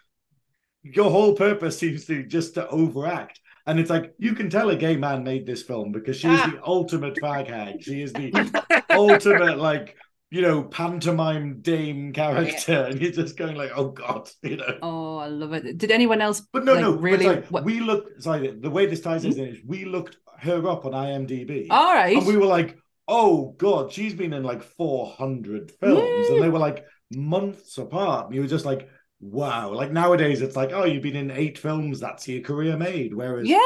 your 0.82 1.11
whole 1.11 1.34
purpose 1.34 1.78
seems 1.78 2.07
to 2.07 2.24
just 2.24 2.55
to 2.55 2.68
overact. 2.68 3.40
And 3.66 3.80
it's 3.80 3.90
like 3.90 4.14
you 4.18 4.34
can 4.34 4.48
tell 4.48 4.70
a 4.70 4.76
gay 4.76 4.96
man 4.96 5.24
made 5.24 5.46
this 5.46 5.62
film 5.62 5.90
because 5.90 6.16
she's 6.16 6.40
the 6.40 6.60
ultimate 6.64 7.16
fag 7.16 7.48
hag. 7.48 7.82
She 7.82 8.02
is 8.02 8.12
the 8.12 8.84
ultimate 8.90 9.58
like 9.58 9.96
you 10.30 10.42
know 10.42 10.62
pantomime 10.62 11.60
dame 11.62 12.12
character, 12.12 12.86
and 12.88 13.00
you're 13.00 13.12
just 13.12 13.36
going 13.36 13.56
like, 13.56 13.72
oh 13.74 13.88
god, 13.88 14.28
you 14.42 14.56
know. 14.56 14.78
Oh, 14.82 15.16
I 15.18 15.26
love 15.26 15.52
it. 15.52 15.78
Did 15.78 15.90
anyone 15.90 16.20
else 16.20 16.42
But 16.52 16.64
no, 16.64 16.74
like, 16.74 16.80
no, 16.82 16.92
really 16.92 17.26
like, 17.26 17.46
what- 17.48 17.64
we 17.64 17.80
looked. 17.80 18.22
Sorry, 18.22 18.48
the 18.50 18.70
way 18.70 18.86
this 18.86 19.00
ties 19.00 19.22
hmm? 19.22 19.32
in 19.32 19.38
is 19.38 19.58
we 19.66 19.84
looked 19.84 20.16
her 20.38 20.68
up 20.68 20.84
on 20.84 20.92
IMDb, 20.92 21.66
all 21.70 21.92
right. 21.92 22.16
and 22.16 22.26
we 22.26 22.36
were 22.36 22.46
like, 22.46 22.78
oh 23.08 23.54
god, 23.58 23.92
she's 23.92 24.14
been 24.14 24.32
in 24.32 24.44
like 24.44 24.62
400 24.62 25.72
films, 25.80 26.28
and 26.28 26.42
they 26.42 26.46
hmm. 26.46 26.52
were 26.52 26.58
like 26.58 26.84
months 27.12 27.78
apart. 27.78 28.26
And 28.26 28.34
you 28.34 28.42
were 28.42 28.48
just 28.48 28.64
like, 28.64 28.88
wow. 29.20 29.72
Like 29.72 29.92
nowadays, 29.92 30.42
it's 30.42 30.56
like, 30.56 30.72
oh, 30.72 30.84
you've 30.84 31.02
been 31.02 31.16
in 31.16 31.30
eight 31.30 31.58
films, 31.58 32.00
that's 32.00 32.26
your 32.28 32.42
career 32.42 32.76
made. 32.76 33.14
Whereas 33.14 33.48
yeah. 33.48 33.58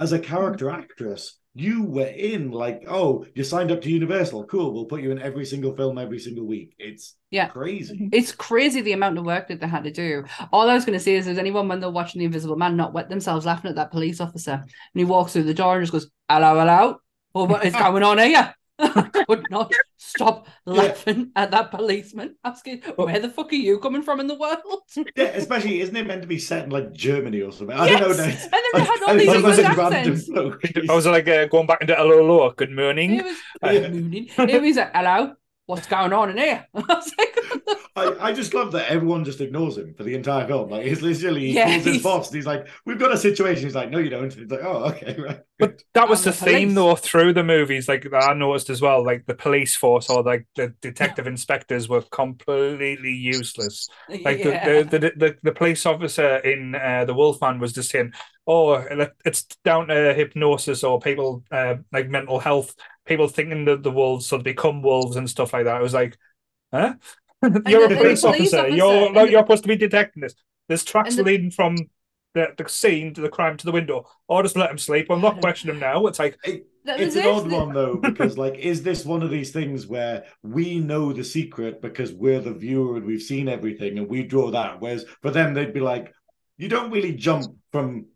as 0.00 0.12
a 0.12 0.18
character 0.18 0.70
actress, 0.70 1.38
you 1.54 1.84
were 1.84 2.06
in 2.06 2.50
like, 2.50 2.84
oh, 2.88 3.26
you 3.34 3.44
signed 3.44 3.70
up 3.70 3.82
to 3.82 3.90
Universal, 3.90 4.46
cool. 4.46 4.72
We'll 4.72 4.86
put 4.86 5.02
you 5.02 5.10
in 5.10 5.20
every 5.20 5.44
single 5.44 5.76
film 5.76 5.98
every 5.98 6.18
single 6.18 6.46
week. 6.46 6.74
It's 6.78 7.16
Yeah. 7.30 7.48
crazy. 7.48 8.08
It's 8.12 8.32
crazy 8.32 8.80
the 8.80 8.92
amount 8.92 9.18
of 9.18 9.26
work 9.26 9.48
that 9.48 9.60
they 9.60 9.66
had 9.66 9.84
to 9.84 9.90
do. 9.90 10.24
All 10.50 10.70
I 10.70 10.74
was 10.74 10.86
going 10.86 10.98
to 10.98 11.04
say 11.04 11.16
is, 11.16 11.26
does 11.26 11.36
anyone 11.38 11.68
when 11.68 11.80
they're 11.80 11.90
watching 11.90 12.20
The 12.20 12.24
Invisible 12.24 12.56
Man 12.56 12.76
not 12.76 12.94
wet 12.94 13.10
themselves 13.10 13.44
laughing 13.44 13.68
at 13.68 13.76
that 13.76 13.90
police 13.90 14.18
officer? 14.20 14.52
And 14.52 14.70
he 14.94 15.04
walks 15.04 15.34
through 15.34 15.42
the 15.42 15.52
door 15.54 15.76
and 15.76 15.82
just 15.82 15.92
goes, 15.92 16.10
"Hello, 16.28 16.58
hello. 16.58 16.96
Well, 17.34 17.46
what 17.46 17.64
is 17.66 17.74
going 17.84 18.02
on 18.02 18.18
here?" 18.18 18.54
I 18.82 19.08
could 19.28 19.46
not 19.50 19.72
stop 19.96 20.48
laughing 20.66 21.30
at 21.36 21.50
that 21.52 21.70
policeman, 21.70 22.36
asking, 22.44 22.82
"Where 22.96 23.20
the 23.20 23.28
fuck 23.28 23.52
are 23.52 23.56
you 23.56 23.78
coming 23.78 24.02
from 24.02 24.18
in 24.20 24.26
the 24.26 24.34
world?" 24.34 24.58
Yeah, 25.16 25.32
especially 25.38 25.80
isn't 25.80 25.94
it 25.96 26.06
meant 26.06 26.22
to 26.22 26.28
be 26.28 26.38
set 26.38 26.64
in 26.64 26.70
like 26.70 26.92
Germany 26.92 27.40
or 27.42 27.52
something? 27.52 27.76
I 27.76 27.88
don't 27.88 28.00
know. 28.00 28.16
No, 28.16 28.24
And 28.24 28.52
then 28.52 28.62
they 28.74 28.80
had 28.80 29.02
all 29.06 29.10
I- 29.10 29.16
these 29.16 29.28
I- 29.28 29.34
English 29.36 29.58
I- 29.58 29.62
random 29.62 29.92
accents. 29.94 30.90
I 30.90 30.94
was 30.94 31.06
like 31.06 31.28
uh, 31.28 31.46
going 31.46 31.66
back 31.66 31.80
into 31.80 31.94
hello, 31.94 32.16
hello, 32.18 32.50
good 32.50 32.72
morning. 32.72 33.20
It 33.20 33.24
was 33.24 33.36
Yeah. 33.62 33.88
mooning. 33.88 34.28
It 34.38 34.62
was 34.62 34.76
like, 34.76 34.92
"Hello, 34.94 35.34
what's 35.72 35.86
going 35.86 36.12
on 36.12 36.30
in 36.30 36.36
here?" 36.38 36.66
I 36.74 36.80
like, 37.18 37.38
I, 37.96 38.28
I 38.28 38.32
just 38.32 38.54
love 38.54 38.72
that 38.72 38.90
everyone 38.90 39.24
just 39.24 39.40
ignores 39.40 39.76
him 39.76 39.94
for 39.94 40.02
the 40.02 40.14
entire 40.14 40.46
film. 40.46 40.70
Like 40.70 40.86
he's 40.86 41.02
literally 41.02 41.48
he 41.48 41.54
Yeah, 41.54 41.64
calls 41.66 41.84
his 41.84 41.94
he's- 41.94 42.02
boss 42.02 42.28
and 42.28 42.36
he's 42.36 42.46
like, 42.46 42.68
We've 42.86 42.98
got 42.98 43.12
a 43.12 43.18
situation. 43.18 43.64
He's 43.64 43.74
like, 43.74 43.90
No, 43.90 43.98
you 43.98 44.08
don't. 44.08 44.32
He's 44.32 44.50
like, 44.50 44.62
Oh, 44.62 44.84
okay, 44.90 45.16
right. 45.18 45.40
But 45.58 45.82
that 45.94 46.08
was 46.08 46.26
And 46.26 46.34
the 46.34 46.38
the 46.38 46.44
theme 46.46 46.74
though 46.74 46.96
through 46.96 47.34
the 47.34 47.44
movies, 47.44 47.88
like 47.88 48.02
that 48.10 48.14
I 48.30 48.32
noticed 48.34 48.70
as 48.70 48.80
well. 48.80 49.04
Like 49.04 49.26
the 49.26 49.34
police 49.34 49.76
force 49.76 50.08
or 50.08 50.22
like 50.22 50.46
the 50.56 50.74
detective 50.80 51.26
inspectors 51.26 51.88
were 51.88 52.02
completely 52.10 53.12
useless. 53.12 53.88
Like 54.08 54.38
yeah. 54.38 54.82
the, 54.82 54.82
the, 54.84 54.98
the 54.98 55.12
the 55.16 55.36
the 55.42 55.52
police 55.52 55.84
officer 55.86 56.36
in 56.38 56.74
uh, 56.74 57.04
the 57.04 57.14
Wolfman 57.14 57.58
was 57.60 57.72
just 57.72 57.90
saying, 57.90 58.12
"Oh, 58.46 58.84
it's 59.24 59.44
down 59.64 59.88
to 59.88 60.14
hypnosis 60.14 60.82
or 60.82 60.98
people 60.98 61.44
uh, 61.52 61.76
like 61.92 62.08
mental 62.08 62.38
health, 62.40 62.74
people 63.06 63.28
thinking 63.28 63.64
that 63.66 63.82
the 63.82 63.90
wolves 63.90 64.26
sort 64.26 64.40
of 64.40 64.44
become 64.44 64.82
wolves 64.82 65.16
and 65.16 65.28
stuff 65.28 65.52
like 65.52 65.64
that." 65.64 65.76
I 65.76 65.82
was 65.82 65.94
like, 65.94 66.16
"Huh? 66.72 66.94
you're 67.66 67.88
the- 67.88 67.94
a 67.94 67.98
police, 67.98 68.22
the 68.22 68.28
police 68.28 68.54
officer. 68.54 68.58
officer 68.60 68.76
You're 68.76 69.06
and 69.06 69.14
like, 69.16 69.30
you're 69.30 69.42
supposed 69.42 69.64
to 69.64 69.68
be 69.68 69.76
detecting 69.76 70.20
this. 70.22 70.34
There's 70.68 70.84
tracks 70.84 71.16
the- 71.16 71.22
leading 71.22 71.50
from." 71.50 71.76
The, 72.34 72.46
the 72.56 72.66
scene 72.66 73.12
to 73.12 73.20
the 73.20 73.28
crime 73.28 73.58
to 73.58 73.66
the 73.66 73.72
window, 73.72 74.08
or 74.26 74.42
just 74.42 74.56
let 74.56 74.70
him 74.70 74.78
sleep. 74.78 75.08
I'm 75.10 75.20
not 75.20 75.42
questioning 75.42 75.74
him 75.76 75.80
now. 75.80 76.06
It's 76.06 76.18
like, 76.18 76.38
That 76.42 76.98
It's 76.98 77.14
was 77.14 77.16
an 77.16 77.22
it. 77.24 77.26
odd 77.26 77.52
one 77.52 77.74
though, 77.74 77.96
because 78.02 78.38
like, 78.38 78.54
is 78.54 78.82
this 78.82 79.04
one 79.04 79.22
of 79.22 79.28
these 79.28 79.50
things 79.50 79.86
where 79.86 80.24
we 80.42 80.78
know 80.78 81.12
the 81.12 81.24
secret 81.24 81.82
because 81.82 82.10
we're 82.10 82.40
the 82.40 82.54
viewer 82.54 82.96
and 82.96 83.04
we've 83.04 83.20
seen 83.20 83.50
everything 83.50 83.98
and 83.98 84.08
we 84.08 84.22
draw 84.22 84.50
that? 84.50 84.80
Whereas 84.80 85.04
for 85.20 85.30
them, 85.30 85.52
they'd 85.52 85.74
be 85.74 85.80
like, 85.80 86.10
you 86.56 86.68
don't 86.70 86.90
really 86.90 87.12
jump 87.12 87.54
from 87.70 88.06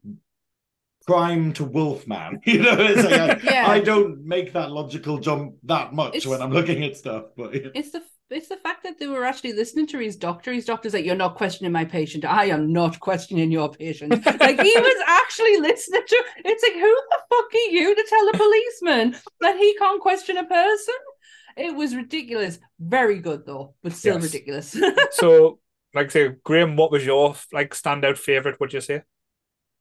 crime 1.07 1.53
to 1.55 1.65
Wolfman. 1.65 2.41
You 2.47 2.63
know, 2.63 2.77
it's 2.79 3.03
like 3.05 3.21
I, 3.21 3.41
Yeah. 3.53 3.67
I 3.69 3.81
don't 3.81 4.25
make 4.25 4.53
that 4.55 4.71
logical 4.71 5.19
jump 5.19 5.55
that 5.65 5.93
much 5.93 6.15
It's- 6.17 6.27
when 6.27 6.43
I'm 6.43 6.53
looking 6.53 6.83
at 6.85 6.97
stuff. 6.97 7.25
But 7.37 7.55
It's 7.55 7.91
the 7.93 8.03
it's 8.29 8.49
the 8.49 8.57
fact 8.57 8.83
that 8.83 8.99
they 8.99 9.07
were 9.07 9.25
actually 9.25 9.53
listening 9.53 9.87
to 9.89 9.99
his 10.01 10.17
doctor. 10.17 10.53
His 10.53 10.65
doctor's 10.65 10.95
like, 10.95 11.05
"You're 11.05 11.15
not 11.15 11.37
questioning 11.37 11.71
my 11.71 11.85
patient. 11.85 12.25
I 12.25 12.47
am 12.47 12.73
not 12.73 12.99
questioning 12.99 13.53
your 13.53 13.71
patient." 13.71 14.11
like 14.41 14.61
he 14.61 14.75
was 14.77 15.03
actually 15.07 15.59
listening 15.59 16.03
to. 16.09 16.25
It's 16.45 16.63
like, 16.65 16.73
who 16.73 16.81
the 17.11 17.19
fuck 17.31 17.55
are 17.55 17.71
you 17.71 17.95
to 17.95 18.05
tell 18.09 18.29
a 18.29 18.33
policeman 18.33 19.17
that 19.43 19.57
he 19.57 19.77
can't 19.79 20.01
question 20.01 20.39
a 20.39 20.45
person? 20.45 20.95
It 21.57 21.77
was 21.77 21.95
ridiculous. 21.95 22.59
Very 22.81 23.21
good 23.21 23.47
though, 23.47 23.75
but 23.85 23.93
still 23.93 24.15
Yes. 24.17 24.25
ridiculous. 24.25 24.77
so, 25.13 25.61
like, 25.95 26.11
say, 26.11 26.31
Graeme, 26.43 26.75
what 26.75 26.91
was 26.91 27.07
your 27.07 27.37
like 27.53 27.71
standout 27.75 28.19
favorite? 28.19 28.59
Would 28.59 28.73
you 28.73 28.81
say? 28.81 29.03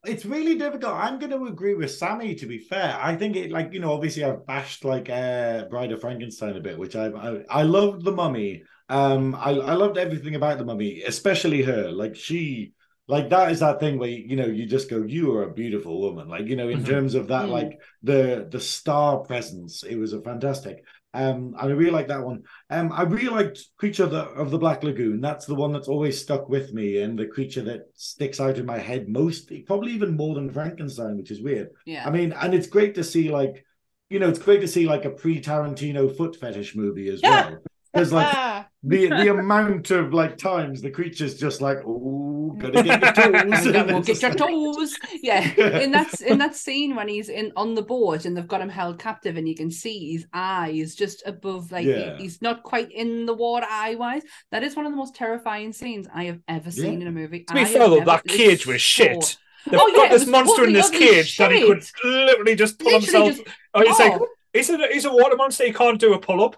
It's 0.07 0.25
really 0.25 0.55
difficult. 0.55 0.93
I'm 0.93 1.19
going 1.19 1.31
to 1.31 1.45
agree 1.45 1.73
with 1.75 1.91
Sammy. 1.91 2.35
To 2.35 2.45
be 2.45 2.59
fair, 2.59 2.97
I 3.01 3.15
think 3.15 3.35
it 3.35 3.51
like 3.51 3.73
you 3.73 3.79
know 3.79 3.93
obviously 3.93 4.23
I've 4.23 4.45
bashed 4.45 4.85
like 4.85 5.09
uh, 5.09 5.65
Bride 5.65 5.91
of 5.91 6.01
Frankenstein 6.01 6.55
a 6.55 6.59
bit, 6.61 6.77
which 6.77 6.95
I 6.95 7.07
I, 7.07 7.43
I 7.49 7.63
loved 7.63 8.03
the 8.03 8.11
Mummy. 8.11 8.63
Um, 8.89 9.35
I 9.35 9.51
I 9.51 9.73
loved 9.73 9.97
everything 9.97 10.35
about 10.35 10.57
the 10.57 10.65
Mummy, 10.65 11.01
especially 11.03 11.63
her. 11.63 11.91
Like 11.91 12.15
she, 12.15 12.73
like 13.07 13.29
that 13.29 13.51
is 13.51 13.59
that 13.61 13.79
thing 13.79 13.97
where 13.97 14.09
you 14.09 14.35
know 14.35 14.45
you 14.45 14.65
just 14.65 14.89
go, 14.89 15.01
you 15.03 15.33
are 15.35 15.43
a 15.43 15.53
beautiful 15.53 15.99
woman. 16.01 16.27
Like 16.27 16.47
you 16.47 16.55
know 16.55 16.69
in 16.69 16.81
Mhm. 16.81 16.87
terms 16.87 17.15
of 17.15 17.27
that, 17.29 17.45
Mm. 17.47 17.51
like 17.51 17.79
the 18.03 18.47
the 18.49 18.59
star 18.59 19.19
presence, 19.19 19.83
it 19.83 19.95
was 19.97 20.13
a 20.13 20.21
fantastic. 20.21 20.83
Um, 21.15 21.55
and 21.59 21.71
I 21.71 21.73
really 21.73 21.91
like 21.91 22.07
that 22.09 22.23
one. 22.23 22.43
Um, 22.69 22.91
I 22.91 23.03
really 23.03 23.29
liked 23.29 23.59
Creature 23.77 24.03
of 24.03 24.11
the, 24.11 24.23
of 24.23 24.51
the 24.51 24.57
Black 24.57 24.83
Lagoon. 24.83 25.21
That's 25.21 25.45
the 25.45 25.55
one 25.55 25.71
that's 25.71 25.87
always 25.87 26.21
stuck 26.21 26.49
with 26.49 26.73
me, 26.73 27.01
and 27.01 27.17
the 27.17 27.27
creature 27.27 27.61
that 27.63 27.81
sticks 27.93 28.39
out 28.39 28.57
in 28.57 28.65
my 28.65 28.77
head 28.77 29.07
most, 29.07 29.51
probably 29.65 29.93
even 29.93 30.17
more 30.17 30.35
than 30.35 30.51
Frankenstein, 30.51 31.17
which 31.17 31.31
is 31.31 31.41
weird. 31.41 31.69
yeah, 31.85 32.05
I 32.05 32.11
mean, 32.11 32.33
and 32.33 32.53
it's 32.53 32.67
great 32.67 32.95
to 32.95 33.03
see 33.03 33.29
like, 33.29 33.65
you 34.09 34.19
know, 34.19 34.29
it's 34.29 34.39
great 34.39 34.61
to 34.61 34.67
see 34.67 34.85
like 34.85 35.05
a 35.05 35.09
pre-Tarantino 35.09 36.15
foot 36.15 36.35
fetish 36.35 36.75
movie 36.75 37.09
as 37.09 37.21
well. 37.21 37.57
Because 37.95 38.11
like 38.13 38.65
the 38.83 39.07
the 39.07 39.29
amount 39.31 39.89
of 39.89 40.13
like 40.13 40.37
times 40.37 40.81
the 40.81 40.91
creature's 40.91 41.39
just 41.39 41.61
like, 41.61 41.77
oh, 41.85 42.55
gotta 42.59 42.83
get 42.83 43.01
your 43.01 43.11
toes. 43.13 43.65
And 43.65 43.87
we'll 43.87 44.01
get 44.01 44.21
your 44.21 44.31
like- 44.31 44.37
toes. 44.37 44.95
Yeah, 45.23 45.79
in 45.79 45.91
that 45.93 46.21
in 46.21 46.37
that 46.39 46.55
scene 46.55 46.95
when 46.95 47.07
he's 47.07 47.29
in 47.29 47.51
on 47.55 47.73
the 47.73 47.81
boat 47.81 48.25
and 48.25 48.35
they've 48.37 48.47
got 48.47 48.61
him 48.61 48.69
held 48.69 48.99
captive, 48.99 49.37
and 49.37 49.47
you 49.47 49.55
can 49.55 49.71
see 49.71 50.11
his 50.13 50.27
eyes 50.33 50.93
just 50.93 51.23
above, 51.25 51.71
like 51.71 51.85
he- 51.85 52.15
he's 52.19 52.41
not 52.41 52.61
quite 52.63 52.91
in 52.91 53.25
the 53.25 53.33
water 53.33 53.65
eye 53.69 53.95
wise. 53.95 54.23
That 54.51 54.63
is 54.63 54.75
one 54.75 54.85
of 54.85 54.91
the 54.91 54.97
most 54.97 55.15
terrifying 55.15 55.71
scenes 55.73 56.07
I 56.13 56.25
have 56.25 56.41
ever 56.47 56.69
seen 56.69 56.95
Yeah. 56.99 57.01
in 57.01 57.07
a 57.07 57.11
movie. 57.11 57.43
To 57.45 57.53
be 57.53 57.61
I 57.61 57.65
fair 57.65 57.89
though, 57.89 58.03
that 58.03 58.25
cage 58.25 58.67
was 58.67 58.83
so- 58.83 59.03
shit. 59.03 59.37
Oh, 59.67 59.71
they've 59.71 59.79
Oh, 59.81 59.95
got 59.95 60.11
it 60.11 60.19
this 60.19 60.27
monster 60.27 60.65
in 60.65 60.73
this 60.73 60.87
ugly 60.89 60.99
cage 60.99 61.37
that 61.37 61.51
he 61.51 61.61
could 61.65 61.83
literally 62.03 62.55
just 62.55 62.77
pull 62.77 62.91
Literally 62.91 63.29
himself. 63.29 63.45
just- 63.47 63.57
oh, 63.73 63.81
he's 63.81 63.99
like, 63.99 64.13
oh, 64.21 64.27
he's 64.53 64.69
a 64.69 64.87
he's 64.93 65.05
a 65.05 65.11
water 65.11 65.35
monster. 65.35 65.65
He 65.65 65.73
can't 65.73 65.99
do 65.99 66.13
a 66.13 66.19
pull 66.19 66.43
up. 66.43 66.55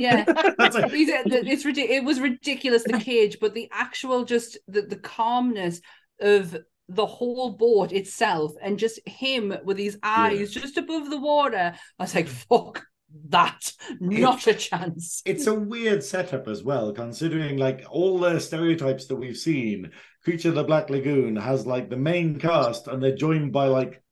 Yeah. 0.00 0.24
That's 0.58 0.76
like- 0.76 0.90
He's, 0.90 1.08
it's 1.10 1.64
ridiculous. 1.64 1.96
It 1.98 2.04
was 2.04 2.20
ridiculous 2.20 2.84
the 2.84 2.98
cage, 2.98 3.38
but 3.40 3.54
the 3.54 3.68
actual 3.72 4.24
just 4.24 4.58
the, 4.68 4.82
the 4.82 4.96
calmness 4.96 5.80
of 6.20 6.56
the 6.88 7.06
whole 7.06 7.50
boat 7.52 7.92
itself 7.92 8.52
and 8.60 8.78
just 8.78 8.98
him 9.06 9.54
with 9.64 9.78
his 9.78 9.98
eyes 10.02 10.54
yeah. 10.54 10.62
just 10.62 10.76
above 10.76 11.08
the 11.08 11.20
water. 11.20 11.74
I 11.98 12.02
was 12.02 12.14
like, 12.14 12.28
fuck 12.28 12.84
that. 13.28 13.72
Not 14.00 14.46
a 14.46 14.54
chance. 14.54 15.22
It's 15.24 15.46
a 15.46 15.54
weird 15.54 16.02
setup 16.02 16.48
as 16.48 16.62
well, 16.62 16.92
considering 16.92 17.56
like 17.58 17.84
all 17.90 18.18
the 18.18 18.40
stereotypes 18.40 19.06
that 19.06 19.16
we've 19.16 19.36
seen. 19.36 19.92
Creature 20.24 20.50
of 20.50 20.54
the 20.56 20.64
Black 20.64 20.90
Lagoon 20.90 21.36
has 21.36 21.66
like 21.66 21.88
the 21.88 21.96
main 21.96 22.38
cast 22.38 22.88
and 22.88 23.02
they're 23.02 23.16
joined 23.16 23.52
by 23.52 23.66
like 23.66 24.02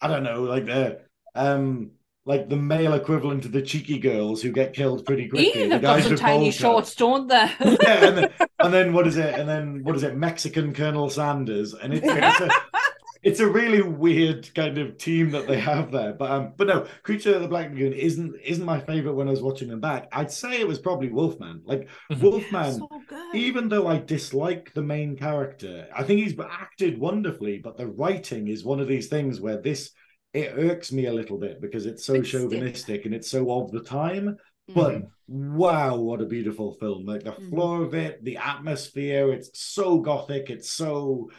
I 0.00 0.08
don't 0.08 0.22
know, 0.22 0.42
like 0.42 0.66
the 0.66 1.00
um 1.34 1.92
like 2.26 2.48
the 2.48 2.56
male 2.56 2.92
equivalent 2.92 3.44
of 3.44 3.52
the 3.52 3.62
cheeky 3.62 3.98
girls 3.98 4.42
who 4.42 4.52
get 4.52 4.74
killed 4.74 5.04
pretty 5.06 5.28
quickly. 5.28 5.62
Yeah, 5.62 5.68
they've 5.68 5.82
got 5.82 6.02
some 6.02 6.16
tiny 6.16 6.50
shorts, 6.50 6.94
don't 6.94 7.28
they? 7.28 7.50
yeah, 7.60 8.06
and 8.06 8.18
then, 8.18 8.32
and 8.58 8.74
then, 8.74 8.92
what 8.92 9.06
is 9.06 9.16
it? 9.16 9.34
And 9.34 9.48
then 9.48 9.82
what 9.84 9.96
is 9.96 10.02
it? 10.02 10.16
Mexican 10.16 10.74
Colonel 10.74 11.08
Sanders, 11.08 11.72
and 11.72 11.94
it's, 11.94 12.06
it's, 12.06 12.40
a, 12.40 12.50
it's 13.22 13.40
a 13.40 13.46
really 13.46 13.80
weird 13.80 14.52
kind 14.54 14.76
of 14.76 14.98
team 14.98 15.30
that 15.30 15.48
they 15.48 15.58
have 15.58 15.90
there. 15.92 16.12
But 16.12 16.30
um, 16.30 16.52
but 16.58 16.66
no, 16.66 16.86
Creature 17.04 17.36
of 17.36 17.42
the 17.42 17.48
Black 17.48 17.70
Lagoon 17.70 17.94
isn't 17.94 18.34
isn't 18.44 18.66
my 18.66 18.80
favorite 18.80 19.14
when 19.14 19.28
I 19.28 19.32
was 19.32 19.42
watching 19.42 19.68
them 19.68 19.80
back. 19.80 20.06
I'd 20.12 20.30
say 20.30 20.60
it 20.60 20.68
was 20.68 20.78
probably 20.78 21.08
Wolfman. 21.08 21.62
Like 21.64 21.88
mm-hmm. 22.12 22.20
Wolfman, 22.20 22.74
so 22.74 22.88
even 23.32 23.70
though 23.70 23.86
I 23.86 23.96
dislike 23.96 24.74
the 24.74 24.82
main 24.82 25.16
character, 25.16 25.88
I 25.96 26.02
think 26.02 26.20
he's 26.20 26.38
acted 26.38 27.00
wonderfully. 27.00 27.62
But 27.64 27.78
the 27.78 27.86
writing 27.86 28.48
is 28.48 28.62
one 28.62 28.78
of 28.78 28.88
these 28.88 29.08
things 29.08 29.40
where 29.40 29.60
this 29.60 29.92
it 30.32 30.54
irks 30.56 30.92
me 30.92 31.06
a 31.06 31.12
little 31.12 31.38
bit 31.38 31.60
because 31.60 31.86
it's 31.86 32.04
so 32.04 32.22
chauvinistic 32.22 33.04
and 33.04 33.14
it's 33.14 33.30
so 33.30 33.50
of 33.50 33.72
the 33.72 33.82
time. 33.82 34.36
But 34.72 34.94
mm. 34.94 35.08
wow, 35.28 35.96
what 35.96 36.20
a 36.20 36.26
beautiful 36.26 36.74
film! 36.74 37.04
Like 37.04 37.24
the 37.24 37.32
mm. 37.32 37.50
floor 37.50 37.82
of 37.82 37.94
it, 37.94 38.22
the 38.22 38.36
atmosphere, 38.36 39.32
it's 39.32 39.50
so 39.60 39.98
gothic, 39.98 40.48
it's 40.50 40.70
so 40.70 41.30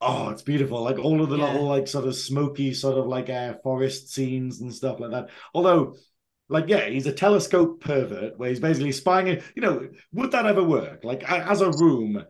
oh, 0.00 0.30
it's 0.30 0.42
beautiful. 0.42 0.82
Like 0.82 0.98
all 0.98 1.22
of 1.22 1.28
the 1.28 1.36
yeah. 1.36 1.52
little 1.52 1.66
like 1.66 1.86
sort 1.86 2.06
of 2.06 2.16
smoky, 2.16 2.72
sort 2.72 2.96
of 2.96 3.06
like 3.06 3.28
uh, 3.28 3.54
forest 3.62 4.12
scenes 4.12 4.60
and 4.60 4.74
stuff 4.74 5.00
like 5.00 5.10
that. 5.10 5.28
Although 5.52 5.96
like 6.48 6.68
yeah 6.68 6.88
he's 6.88 7.06
a 7.06 7.12
telescope 7.12 7.80
pervert 7.80 8.38
where 8.38 8.48
he's 8.48 8.60
basically 8.60 8.92
spying 8.92 9.42
you 9.54 9.62
know 9.62 9.86
would 10.12 10.30
that 10.30 10.46
ever 10.46 10.64
work 10.64 11.04
like 11.04 11.22
as 11.30 11.60
a 11.60 11.70
room 11.72 12.24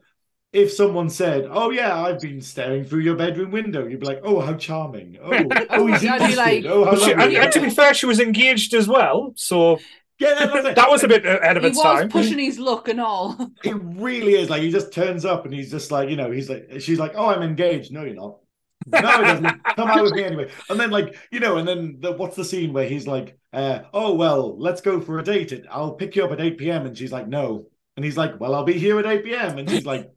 if 0.53 0.73
someone 0.73 1.11
said, 1.11 1.47
"Oh 1.51 1.71
yeah, 1.71 2.01
I've 2.01 2.21
been 2.21 2.41
staring 2.41 2.85
through 2.85 3.01
your 3.01 3.17
bedroom 3.17 3.51
window," 3.51 3.87
you'd 3.87 4.01
be 4.01 4.07
like, 4.07 4.21
"Oh, 4.23 4.41
how 4.41 4.55
charming! 4.55 5.19
Oh, 5.23 5.31
oh, 5.71 5.87
he's 5.87 6.03
interested. 6.03 6.37
Like, 6.37 6.65
oh, 6.65 6.85
how 6.85 6.97
she, 6.97 7.13
and, 7.13 7.23
and, 7.23 7.53
to 7.53 7.61
be 7.61 7.71
fair, 7.71 7.95
she 7.95 8.07
was 8.07 8.21
engaged 8.21 8.75
as 8.75 8.89
well, 8.89 9.33
so 9.37 9.79
yeah, 10.19 10.35
that, 10.35 10.75
that 10.75 10.91
was 10.91 11.05
a 11.05 11.09
bit 11.09 11.25
ahead 11.25 11.57
of 11.57 11.63
he 11.63 11.71
its 11.71 11.81
time. 11.81 11.99
He 11.99 12.05
was 12.05 12.13
pushing 12.13 12.39
his 12.39 12.59
look 12.59 12.89
and 12.89 13.01
all. 13.01 13.37
It 13.65 13.77
really 13.83 14.35
is 14.35 14.51
like 14.51 14.63
he 14.63 14.71
just 14.71 14.93
turns 14.93 15.25
up 15.25 15.45
and 15.45 15.55
he's 15.55 15.71
just 15.71 15.91
like, 15.91 16.09
you 16.09 16.17
know, 16.17 16.31
he's 16.31 16.49
like, 16.49 16.81
she's 16.81 16.99
like, 16.99 17.13
"Oh, 17.15 17.27
I'm 17.27 17.43
engaged." 17.43 17.93
No, 17.93 18.05
you're 18.05 18.15
not. 18.15 18.39
No, 18.87 18.99
it 18.99 19.03
doesn't. 19.03 19.65
Come 19.77 19.89
out 19.89 20.03
with 20.03 20.13
me 20.15 20.25
anyway. 20.25 20.51
And 20.71 20.81
then, 20.81 20.91
like, 20.91 21.17
you 21.31 21.41
know, 21.41 21.59
and 21.59 21.69
then 21.69 21.99
the, 22.01 22.13
what's 22.13 22.37
the 22.37 22.45
scene 22.45 22.73
where 22.73 22.89
he's 22.89 23.07
like, 23.07 23.39
uh, 23.53 23.81
"Oh 23.93 24.15
well, 24.15 24.59
let's 24.59 24.81
go 24.81 25.01
for 25.01 25.19
a 25.19 25.25
date. 25.25 25.53
I'll 25.71 25.93
pick 25.93 26.17
you 26.17 26.25
up 26.25 26.33
at 26.33 26.41
8 26.41 26.57
p.m." 26.59 26.87
And 26.87 26.97
she's 26.97 27.13
like, 27.13 27.29
"No." 27.29 27.67
And 27.97 28.05
he's 28.05 28.17
like, 28.17 28.41
"Well, 28.41 28.55
I'll 28.55 28.65
be 28.65 28.79
here 28.79 28.99
at 28.99 29.07
8 29.07 29.25
p.m." 29.25 29.59
And 29.59 29.69
she's 29.69 29.87
like, 29.87 30.11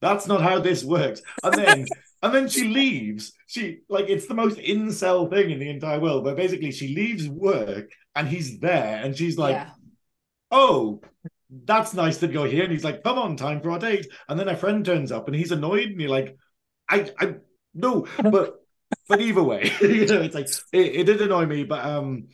that's 0.00 0.26
not 0.26 0.42
how 0.42 0.58
this 0.60 0.84
works. 0.84 1.22
And 1.42 1.54
then 1.54 1.86
and 2.22 2.34
then 2.34 2.48
she 2.48 2.68
leaves. 2.68 3.32
She 3.46 3.80
like 3.88 4.08
it's 4.08 4.26
the 4.26 4.34
most 4.34 4.58
incel 4.58 5.30
thing 5.30 5.50
in 5.50 5.58
the 5.58 5.70
entire 5.70 6.00
world, 6.00 6.24
where 6.24 6.34
basically 6.34 6.72
she 6.72 6.94
leaves 6.94 7.28
work 7.28 7.90
and 8.14 8.28
he's 8.28 8.58
there, 8.58 9.00
and 9.02 9.16
she's 9.16 9.38
like, 9.38 9.56
yeah. 9.56 9.70
"Oh, 10.50 11.00
that's 11.64 11.94
nice 11.94 12.18
that 12.18 12.32
you're 12.32 12.46
here." 12.46 12.64
And 12.64 12.72
he's 12.72 12.84
like, 12.84 13.02
"Come 13.02 13.18
on, 13.18 13.36
time 13.36 13.60
for 13.60 13.70
our 13.70 13.78
date." 13.78 14.06
And 14.28 14.38
then 14.38 14.48
a 14.48 14.56
friend 14.56 14.84
turns 14.84 15.12
up, 15.12 15.26
and 15.26 15.36
he's 15.36 15.52
annoyed, 15.52 15.90
and 15.90 16.00
you're 16.00 16.10
like, 16.10 16.36
"I, 16.88 17.10
I, 17.18 17.34
no," 17.74 18.06
but 18.18 18.56
but 19.08 19.20
either 19.20 19.42
way, 19.42 19.72
you 19.80 20.06
know, 20.06 20.22
it's 20.22 20.34
like 20.34 20.48
it, 20.72 20.94
it 21.00 21.04
did 21.04 21.20
annoy 21.20 21.46
me, 21.46 21.64
but 21.64 21.84
um, 21.84 22.28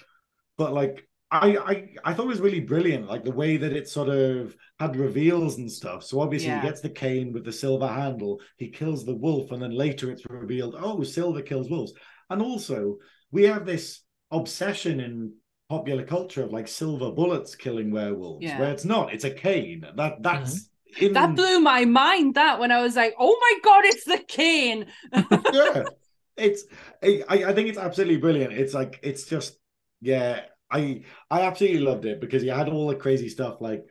but 0.56 0.72
like 0.72 1.05
I, 1.30 1.56
I 1.56 1.88
I 2.04 2.14
thought 2.14 2.26
it 2.26 2.28
was 2.28 2.40
really 2.40 2.60
brilliant, 2.60 3.08
like 3.08 3.24
the 3.24 3.32
way 3.32 3.56
that 3.56 3.72
it 3.72 3.88
sort 3.88 4.08
of 4.08 4.56
had 4.78 4.96
reveals 4.96 5.58
and 5.58 5.70
stuff. 5.70 6.04
So 6.04 6.20
obviously 6.20 6.48
yeah. 6.48 6.60
he 6.60 6.66
gets 6.66 6.80
the 6.80 6.88
cane 6.88 7.32
with 7.32 7.44
the 7.44 7.52
silver 7.52 7.88
handle, 7.88 8.40
he 8.58 8.68
kills 8.68 9.04
the 9.04 9.14
wolf, 9.14 9.50
and 9.50 9.60
then 9.60 9.72
later 9.72 10.10
it's 10.10 10.24
revealed, 10.28 10.76
oh, 10.78 11.02
silver 11.02 11.42
kills 11.42 11.68
wolves. 11.68 11.92
And 12.30 12.40
also 12.40 12.98
we 13.32 13.42
have 13.44 13.66
this 13.66 14.02
obsession 14.30 15.00
in 15.00 15.32
popular 15.68 16.04
culture 16.04 16.44
of 16.44 16.52
like 16.52 16.68
silver 16.68 17.10
bullets 17.10 17.56
killing 17.56 17.90
werewolves, 17.90 18.44
yeah. 18.44 18.60
where 18.60 18.70
it's 18.70 18.84
not, 18.84 19.12
it's 19.12 19.24
a 19.24 19.30
cane. 19.30 19.84
That 19.96 20.22
that's 20.22 20.60
mm-hmm. 20.60 21.06
in... 21.06 21.12
that 21.14 21.34
blew 21.34 21.58
my 21.58 21.84
mind. 21.84 22.36
That 22.36 22.60
when 22.60 22.70
I 22.70 22.82
was 22.82 22.94
like, 22.94 23.14
oh 23.18 23.36
my 23.40 23.58
god, 23.64 23.84
it's 23.84 24.04
the 24.04 24.24
cane. 24.28 24.86
yeah, 25.52 25.82
it's 26.36 26.64
I 27.02 27.24
I 27.28 27.52
think 27.52 27.68
it's 27.68 27.78
absolutely 27.78 28.18
brilliant. 28.18 28.52
It's 28.52 28.74
like 28.74 29.00
it's 29.02 29.24
just 29.24 29.58
yeah 30.00 30.42
I 30.70 31.02
I 31.30 31.42
absolutely 31.42 31.80
loved 31.80 32.04
it 32.04 32.20
because 32.20 32.42
he 32.42 32.48
had 32.48 32.68
all 32.68 32.88
the 32.88 32.96
crazy 32.96 33.28
stuff 33.28 33.60
like 33.60 33.86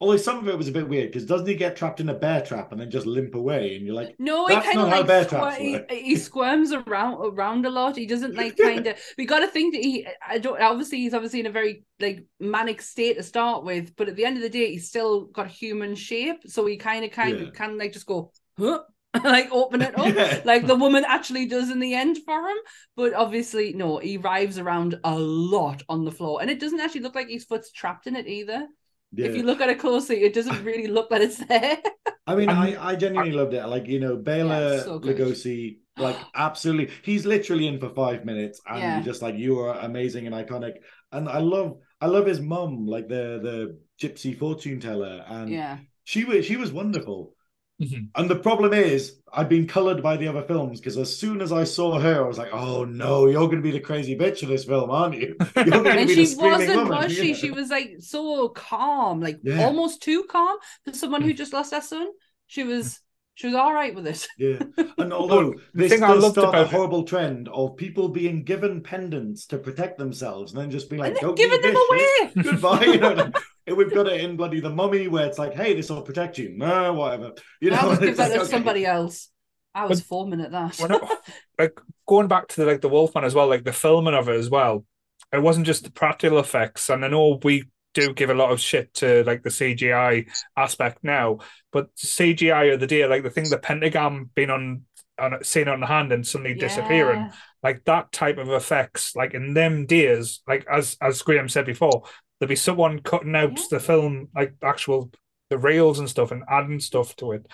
although 0.00 0.16
some 0.16 0.38
of 0.38 0.48
it 0.48 0.58
was 0.58 0.68
a 0.68 0.72
bit 0.72 0.88
weird 0.88 1.10
because 1.10 1.24
doesn't 1.24 1.46
he 1.46 1.54
get 1.54 1.76
trapped 1.76 2.00
in 2.00 2.08
a 2.08 2.14
bear 2.14 2.42
trap 2.42 2.72
and 2.72 2.80
then 2.80 2.90
just 2.90 3.06
limp 3.06 3.34
away? 3.34 3.76
And 3.76 3.86
you're 3.86 3.94
like 3.94 4.14
no 4.18 4.46
he 4.46 4.54
kind 4.54 4.78
of 4.78 4.88
like 4.88 5.06
bear 5.06 5.24
squ- 5.24 5.88
he, 5.90 6.02
he, 6.02 6.16
squirms 6.16 6.72
around 6.72 7.14
around 7.22 7.64
a 7.64 7.70
lot. 7.70 7.96
He 7.96 8.06
doesn't 8.06 8.34
like 8.34 8.56
kind 8.62 8.86
of 8.86 8.98
we 9.16 9.24
got 9.24 9.40
to 9.40 9.48
think 9.48 9.74
that 9.74 9.82
he 9.82 10.06
I 10.26 10.38
don't 10.38 10.60
obviously 10.60 10.98
he's 10.98 11.14
obviously 11.14 11.40
in 11.40 11.46
a 11.46 11.50
very 11.50 11.84
like 12.00 12.24
manic 12.40 12.82
state 12.82 13.16
to 13.16 13.22
start 13.22 13.64
with 13.64 13.96
but 13.96 14.08
at 14.08 14.16
the 14.16 14.24
end 14.24 14.36
of 14.36 14.42
the 14.42 14.50
day 14.50 14.72
he's 14.72 14.88
still 14.88 15.26
got 15.26 15.48
human 15.48 15.94
shape. 15.94 16.42
So 16.46 16.66
he 16.66 16.76
kind 16.76 17.04
of 17.04 17.10
kind 17.10 17.40
of 17.40 17.54
can 17.54 17.78
like 17.78 17.92
just 17.92 18.06
go 18.06 18.32
huh 18.58 18.82
like 19.24 19.48
open 19.52 19.82
it 19.82 19.98
up. 19.98 20.04
Yeah. 20.14 20.40
like 20.44 20.66
the 20.66 20.74
woman 20.74 21.04
actually 21.06 21.46
does 21.46 21.70
in 21.70 21.80
the 21.80 21.94
end 21.94 22.18
for 22.24 22.48
him 22.48 22.56
but 22.96 23.14
obviously 23.14 23.72
no 23.72 23.98
he 23.98 24.16
writhes 24.16 24.58
around 24.58 24.98
a 25.04 25.14
lot 25.18 25.82
on 25.88 26.04
the 26.04 26.12
floor 26.12 26.40
and 26.40 26.50
it 26.50 26.60
doesn't 26.60 26.80
actually 26.80 27.00
look 27.00 27.14
like 27.14 27.28
his 27.28 27.44
foot's 27.44 27.72
trapped 27.72 28.06
in 28.06 28.16
it 28.16 28.26
either. 28.26 28.66
Yeah. 29.12 29.26
if 29.26 29.36
you 29.36 29.44
look 29.44 29.60
at 29.60 29.68
it 29.70 29.78
closely 29.78 30.22
it 30.22 30.34
doesn't 30.34 30.64
really 30.70 30.88
look 30.88 31.10
that 31.10 31.22
it's 31.22 31.38
there. 31.38 31.78
I 32.26 32.34
mean 32.34 32.48
um, 32.48 32.58
i 32.58 32.90
i 32.90 32.96
genuinely 32.96 33.32
loved 33.32 33.54
it. 33.54 33.64
Like 33.66 33.86
you 33.86 34.00
know 34.00 34.16
Bela 34.16 34.76
yeah, 34.76 34.82
so 34.82 35.00
lugosi 35.00 35.78
like 35.96 36.16
absolutely 36.34 36.94
he's 37.02 37.24
literally 37.24 37.66
in 37.66 37.78
for 37.78 37.90
five 37.90 38.24
minutes 38.24 38.60
and 38.66 38.80
yeah. 38.80 38.94
you're 38.96 39.04
just 39.04 39.22
like 39.22 39.36
you 39.36 39.60
are 39.60 39.78
amazing 39.80 40.26
and 40.26 40.34
iconic. 40.34 40.74
And 41.12 41.28
i 41.28 41.38
love 41.38 41.78
i 42.00 42.06
love 42.06 42.26
his 42.26 42.40
mum 42.40 42.86
like 42.86 43.08
the 43.08 43.40
the 43.42 43.78
gypsy 44.00 44.36
fortune 44.36 44.80
teller 44.80 45.24
and 45.28 45.48
yeah. 45.48 45.78
she 46.02 46.24
was 46.24 46.44
she 46.44 46.56
was 46.56 46.72
wonderful 46.72 47.33
Mm-hmm. 47.82 48.04
And 48.14 48.30
the 48.30 48.36
problem 48.36 48.72
is, 48.72 49.16
I'd 49.32 49.48
been 49.48 49.66
colored 49.66 50.00
by 50.00 50.16
the 50.16 50.28
other 50.28 50.42
films 50.42 50.78
because 50.78 50.96
as 50.96 51.14
soon 51.14 51.40
as 51.40 51.50
I 51.50 51.64
saw 51.64 51.98
her, 51.98 52.24
I 52.24 52.26
was 52.26 52.38
like, 52.38 52.52
"Oh 52.52 52.84
no, 52.84 53.26
you're 53.26 53.46
going 53.46 53.56
to 53.56 53.62
be 53.62 53.72
the 53.72 53.80
crazy 53.80 54.16
bitch 54.16 54.44
of 54.44 54.48
this 54.48 54.64
film, 54.64 54.90
aren't 54.90 55.16
you?" 55.16 55.36
You're 55.56 55.88
and 55.88 56.06
be 56.06 56.14
she 56.14 56.34
the 56.34 56.40
wasn't, 56.40 56.76
woman. 56.76 57.02
was 57.02 57.12
she? 57.12 57.34
She 57.34 57.50
was 57.50 57.70
like 57.70 57.96
so 57.98 58.50
calm, 58.50 59.20
like 59.20 59.40
yeah. 59.42 59.64
almost 59.64 60.02
too 60.02 60.24
calm 60.30 60.56
for 60.84 60.92
someone 60.92 61.22
who 61.22 61.34
mm. 61.34 61.36
just 61.36 61.52
lost 61.52 61.72
their 61.72 61.82
son. 61.82 62.08
She 62.46 62.62
was. 62.62 63.00
She 63.36 63.48
was 63.48 63.56
all 63.56 63.74
right 63.74 63.92
with 63.92 64.06
it. 64.06 64.28
yeah, 64.38 64.62
and 64.98 65.12
although 65.12 65.54
this 65.72 65.98
does 65.98 66.30
start 66.30 66.54
a 66.54 66.64
horrible 66.66 67.02
it. 67.02 67.08
trend 67.08 67.48
of 67.48 67.76
people 67.76 68.08
being 68.08 68.44
given 68.44 68.80
pendants 68.80 69.46
to 69.46 69.58
protect 69.58 69.98
themselves, 69.98 70.52
and 70.52 70.62
then 70.62 70.70
just 70.70 70.88
being 70.88 71.02
like, 71.02 71.18
"Don't 71.18 71.36
giving 71.36 71.60
them 71.60 71.74
away." 71.74 72.32
Goodbye. 72.42 72.84
You 72.84 73.00
know, 73.00 73.32
we've 73.66 73.92
got 73.92 74.06
it 74.06 74.20
in 74.20 74.36
bloody 74.36 74.60
the 74.60 74.70
mummy 74.70 75.08
where 75.08 75.26
it's 75.26 75.38
like, 75.38 75.54
hey, 75.54 75.74
this 75.74 75.90
will 75.90 76.02
protect 76.02 76.38
you. 76.38 76.54
No, 76.56 76.92
whatever. 76.94 77.32
You 77.60 77.70
know, 77.70 77.76
I'll 77.76 77.96
give 77.96 78.16
that 78.16 78.28
to 78.28 78.40
okay. 78.40 78.50
somebody 78.50 78.84
else. 78.84 79.30
I 79.74 79.86
was 79.86 80.00
but, 80.00 80.06
foaming 80.06 80.40
at 80.40 80.52
that. 80.52 80.78
It, 80.78 81.18
like 81.58 81.80
going 82.06 82.28
back 82.28 82.48
to 82.48 82.60
the, 82.60 82.66
like 82.66 82.80
the 82.80 82.88
Wolfman 82.88 83.24
as 83.24 83.34
well, 83.34 83.48
like 83.48 83.64
the 83.64 83.72
filming 83.72 84.14
of 84.14 84.28
it 84.28 84.36
as 84.36 84.50
well. 84.50 84.84
It 85.32 85.42
wasn't 85.42 85.66
just 85.66 85.84
the 85.84 85.90
practical 85.90 86.38
effects, 86.38 86.88
and 86.90 87.04
I 87.04 87.08
know 87.08 87.40
we 87.42 87.64
do 87.92 88.12
give 88.12 88.30
a 88.30 88.34
lot 88.34 88.52
of 88.52 88.60
shit 88.60 88.92
to 88.94 89.24
like 89.24 89.42
the 89.42 89.50
CGI 89.50 90.28
aspect 90.56 90.98
now, 91.02 91.38
but 91.72 91.94
CGI 91.96 92.74
of 92.74 92.80
the 92.80 92.86
day, 92.86 93.06
like 93.06 93.22
the 93.22 93.30
thing 93.30 93.48
the 93.48 93.58
pentagon 93.58 94.30
being 94.34 94.50
on 94.50 94.82
on 95.18 95.42
seen 95.42 95.68
on 95.68 95.80
the 95.80 95.86
hand 95.86 96.12
and 96.12 96.26
suddenly 96.26 96.52
yeah. 96.52 96.60
disappearing, 96.60 97.30
like 97.62 97.84
that 97.84 98.12
type 98.12 98.38
of 98.38 98.50
effects, 98.50 99.16
like 99.16 99.34
in 99.34 99.54
them 99.54 99.86
days, 99.86 100.40
like 100.46 100.66
as 100.70 100.96
as 101.00 101.22
Graeme 101.22 101.48
said 101.48 101.66
before, 101.66 102.04
there'd 102.44 102.48
be 102.50 102.56
someone 102.56 103.00
cutting 103.00 103.34
out 103.34 103.58
yeah. 103.58 103.64
the 103.70 103.80
film, 103.80 104.28
like 104.34 104.54
actual 104.62 105.10
the 105.48 105.56
rails 105.56 105.98
and 105.98 106.10
stuff, 106.10 106.30
and 106.30 106.42
adding 106.48 106.78
stuff 106.78 107.16
to 107.16 107.32
it, 107.32 107.46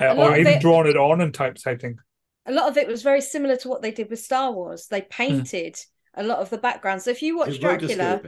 uh, 0.00 0.14
or 0.14 0.36
even 0.36 0.54
it, 0.54 0.60
drawing 0.60 0.88
it 0.88 0.96
on 0.96 1.20
and 1.20 1.34
type 1.34 1.56
type 1.56 1.82
thing. 1.82 1.98
A 2.46 2.52
lot 2.52 2.68
of 2.68 2.78
it 2.78 2.88
was 2.88 3.02
very 3.02 3.20
similar 3.20 3.56
to 3.56 3.68
what 3.68 3.82
they 3.82 3.90
did 3.90 4.08
with 4.08 4.20
Star 4.20 4.50
Wars. 4.52 4.86
They 4.90 5.00
hmm. 5.00 5.06
painted 5.10 5.74
mm. 5.74 5.86
a 6.14 6.22
lot 6.22 6.38
of 6.38 6.48
the 6.48 6.56
background. 6.56 7.02
So 7.02 7.10
if 7.10 7.20
you 7.20 7.36
watch 7.36 7.60
Dracula, 7.60 8.22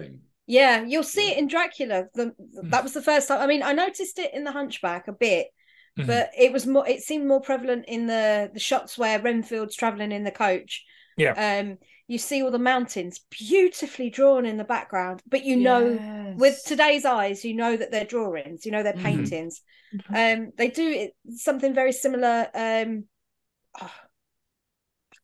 yeah, 0.47 0.85
you'll 0.85 1.03
see 1.05 1.29
yeah. 1.29 1.35
it 1.35 1.39
in 1.39 1.49
Dracula. 1.49 2.05
The, 2.15 2.27
mm. 2.27 2.71
That 2.71 2.83
was 2.83 2.93
the 2.93 3.03
first 3.03 3.29
time. 3.29 3.41
I 3.41 3.47
mean, 3.47 3.63
I 3.63 3.73
noticed 3.73 4.19
it 4.19 4.35
in 4.35 4.45
The 4.45 4.53
Hunchback 4.53 5.09
a 5.09 5.13
bit, 5.13 5.47
mm. 5.99 6.07
but 6.07 6.31
it 6.37 6.53
was 6.53 6.67
more. 6.67 6.87
It 6.87 7.01
seemed 7.01 7.27
more 7.27 7.41
prevalent 7.41 7.87
in 7.89 8.07
the 8.07 8.51
the 8.53 8.61
shots 8.61 8.99
where 8.99 9.21
Renfield's 9.21 9.77
traveling 9.77 10.13
in 10.13 10.25
the 10.25 10.31
coach. 10.31 10.85
Yeah. 11.17 11.61
Um, 11.61 11.79
you 12.11 12.19
see 12.19 12.43
all 12.43 12.51
the 12.51 12.59
mountains 12.59 13.21
beautifully 13.31 14.11
drawn 14.11 14.45
in 14.45 14.57
the 14.57 14.65
background 14.65 15.23
but 15.29 15.45
you 15.45 15.55
know 15.57 16.35
with 16.37 16.61
today's 16.67 17.05
eyes 17.05 17.45
you 17.45 17.55
know 17.55 17.77
that 17.77 17.93
they're 17.93 18.05
drawings 18.05 18.67
you 18.67 18.73
know 18.73 18.83
they're 18.83 18.95
mm-hmm. 18.95 19.05
paintings 19.05 19.63
mm-hmm. 19.95 20.43
um 20.43 20.51
they 20.59 20.69
do 20.69 20.89
it, 20.89 21.13
something 21.37 21.73
very 21.73 21.93
similar 21.93 22.49
um 22.53 23.05
oh, 23.81 23.93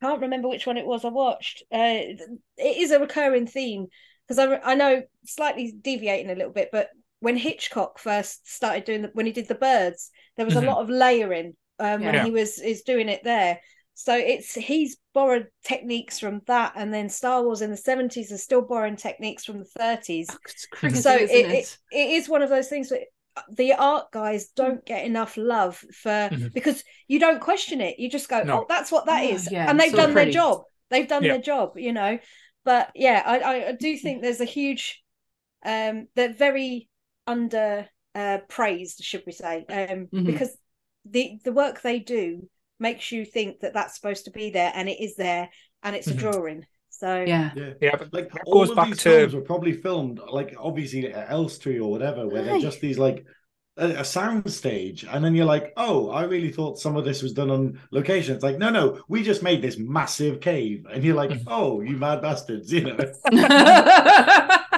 I 0.01 0.07
can't 0.07 0.21
remember 0.21 0.49
which 0.49 0.67
one 0.67 0.77
it 0.77 0.87
was 0.87 1.05
I 1.05 1.09
watched. 1.09 1.63
Uh, 1.73 2.15
it 2.59 2.77
is 2.77 2.91
a 2.91 3.01
recurring 3.01 3.47
theme 3.47 3.87
because 4.27 4.39
I 4.39 4.57
I 4.59 4.75
know 4.75 5.03
slightly 5.25 5.75
deviating 5.81 6.31
a 6.31 6.35
little 6.35 6.53
bit, 6.53 6.69
but 6.71 6.91
when 7.21 7.37
Hitchcock 7.37 7.99
first 7.99 8.49
started 8.49 8.85
doing 8.85 9.03
the, 9.03 9.11
when 9.15 9.27
he 9.27 9.33
did 9.33 9.49
the 9.49 9.55
birds, 9.55 10.11
there 10.37 10.45
was 10.45 10.55
Mhm. 10.55 10.65
a 10.65 10.67
lot 10.67 10.83
of 10.83 10.91
layering 10.91 11.57
um, 11.79 12.05
when 12.05 12.25
he 12.25 12.31
was 12.31 12.61
is 12.61 12.83
doing 12.83 13.09
it 13.09 13.25
there. 13.25 13.61
So 13.99 14.15
it's 14.15 14.55
he's 14.55 14.99
borrowed 15.15 15.47
techniques 15.65 16.19
from 16.19 16.43
that, 16.47 16.75
and 16.77 16.93
then 16.93 17.09
Star 17.09 17.43
Wars 17.43 17.63
in 17.63 17.71
the 17.71 17.79
seventies 17.79 18.31
is 18.31 18.43
still 18.43 18.61
borrowing 18.61 18.97
techniques 18.97 19.47
from 19.47 19.59
the 19.59 19.65
thirties. 19.65 20.29
It's 20.45 20.67
crazy, 20.67 21.01
So 21.01 21.17
isn't 21.17 21.35
it, 21.35 21.51
it? 21.51 21.55
it 21.55 21.79
it 21.93 22.11
is 22.11 22.29
one 22.29 22.43
of 22.43 22.51
those 22.51 22.69
things 22.69 22.91
that 22.91 23.05
the 23.53 23.73
art 23.73 24.13
guys 24.13 24.49
don't 24.49 24.85
get 24.85 25.07
enough 25.07 25.39
love 25.39 25.77
for 25.93 26.29
Mhm. 26.31 26.53
because 26.53 26.85
you 27.09 27.19
don't 27.19 27.41
question 27.41 27.81
it. 27.81 27.99
You 27.99 28.11
just 28.11 28.29
go, 28.29 28.43
No. 28.43 28.61
oh, 28.61 28.67
that's 28.69 28.93
what 28.93 29.07
that 29.07 29.25
Oh, 29.25 29.35
is, 29.35 29.51
yeah, 29.51 29.69
and 29.69 29.81
they've 29.81 29.91
so 29.91 29.97
done 29.97 30.13
pretty. 30.13 30.31
their 30.31 30.43
job. 30.43 30.63
They've 30.91 31.09
done 31.09 31.25
Yeah. 31.25 31.33
their 31.33 31.43
job, 31.43 31.79
you 31.79 31.93
know. 31.95 32.19
But 32.65 32.91
yeah, 32.95 33.23
I, 33.25 33.39
I, 33.39 33.69
I 33.69 33.73
do 33.73 33.97
think 33.97 34.21
there's 34.21 34.41
a 34.43 34.45
huge, 34.45 35.03
um, 35.65 36.09
they're 36.15 36.35
very 36.35 36.91
under 37.27 37.89
uh, 38.15 38.39
praised, 38.49 39.03
should 39.05 39.23
we 39.27 39.33
say, 39.33 39.65
um, 39.71 40.09
Mhm. 40.13 40.27
because 40.27 40.55
the 41.05 41.39
the 41.45 41.53
work 41.53 41.81
they 41.81 41.99
do 41.99 42.49
makes 42.79 43.11
you 43.13 43.25
think 43.25 43.61
that 43.61 43.75
that's 43.75 43.95
supposed 43.95 44.25
to 44.27 44.31
be 44.31 44.51
there, 44.51 44.73
and 44.75 44.89
it 44.89 45.01
is 45.01 45.17
there, 45.17 45.49
and 45.83 45.97
it's 45.97 46.09
a 46.09 46.15
drawing. 46.15 46.67
So 46.91 47.25
yeah. 47.27 47.51
Yeah. 47.55 47.73
Yeah, 47.81 47.97
but 47.97 48.13
Like 48.13 48.33
that 48.33 48.43
all 48.47 48.61
goes 48.61 48.71
of 48.71 48.77
back 48.77 48.89
these 48.89 48.99
to 48.99 49.11
films 49.11 49.35
were 49.35 49.41
probably 49.43 49.73
filmed, 49.73 50.21
like 50.31 50.55
obviously 50.59 51.13
at 51.13 51.31
Elstree 51.31 51.79
or 51.79 51.91
whatever, 51.91 52.27
where 52.27 52.43
they're 52.43 52.61
just 52.61 52.81
these 52.81 52.99
like 52.99 53.27
a, 53.77 53.89
a 54.01 54.05
sound 54.05 54.51
stage, 54.51 55.05
and 55.05 55.23
then 55.23 55.35
you're 55.35 55.45
like, 55.45 55.73
oh, 55.77 56.09
I 56.11 56.23
really 56.25 56.51
thought 56.51 56.79
some 56.79 56.97
of 56.97 57.05
this 57.05 57.23
was 57.23 57.35
done 57.35 57.51
on 57.51 57.79
location. 57.91 58.35
It's 58.35 58.43
like, 58.45 58.59
no, 58.59 58.71
no, 58.71 59.03
we 59.09 59.23
just 59.23 59.43
made 59.43 59.61
this 59.61 59.77
massive 59.79 60.41
cave, 60.41 60.87
and 60.91 61.05
you're 61.05 61.15
like, 61.15 61.31
Mhm. 61.31 61.45
oh, 61.49 61.81
you 61.83 61.97
mad 61.99 62.23
bastards, 62.23 62.73
you 62.73 62.83
know? 62.85 62.97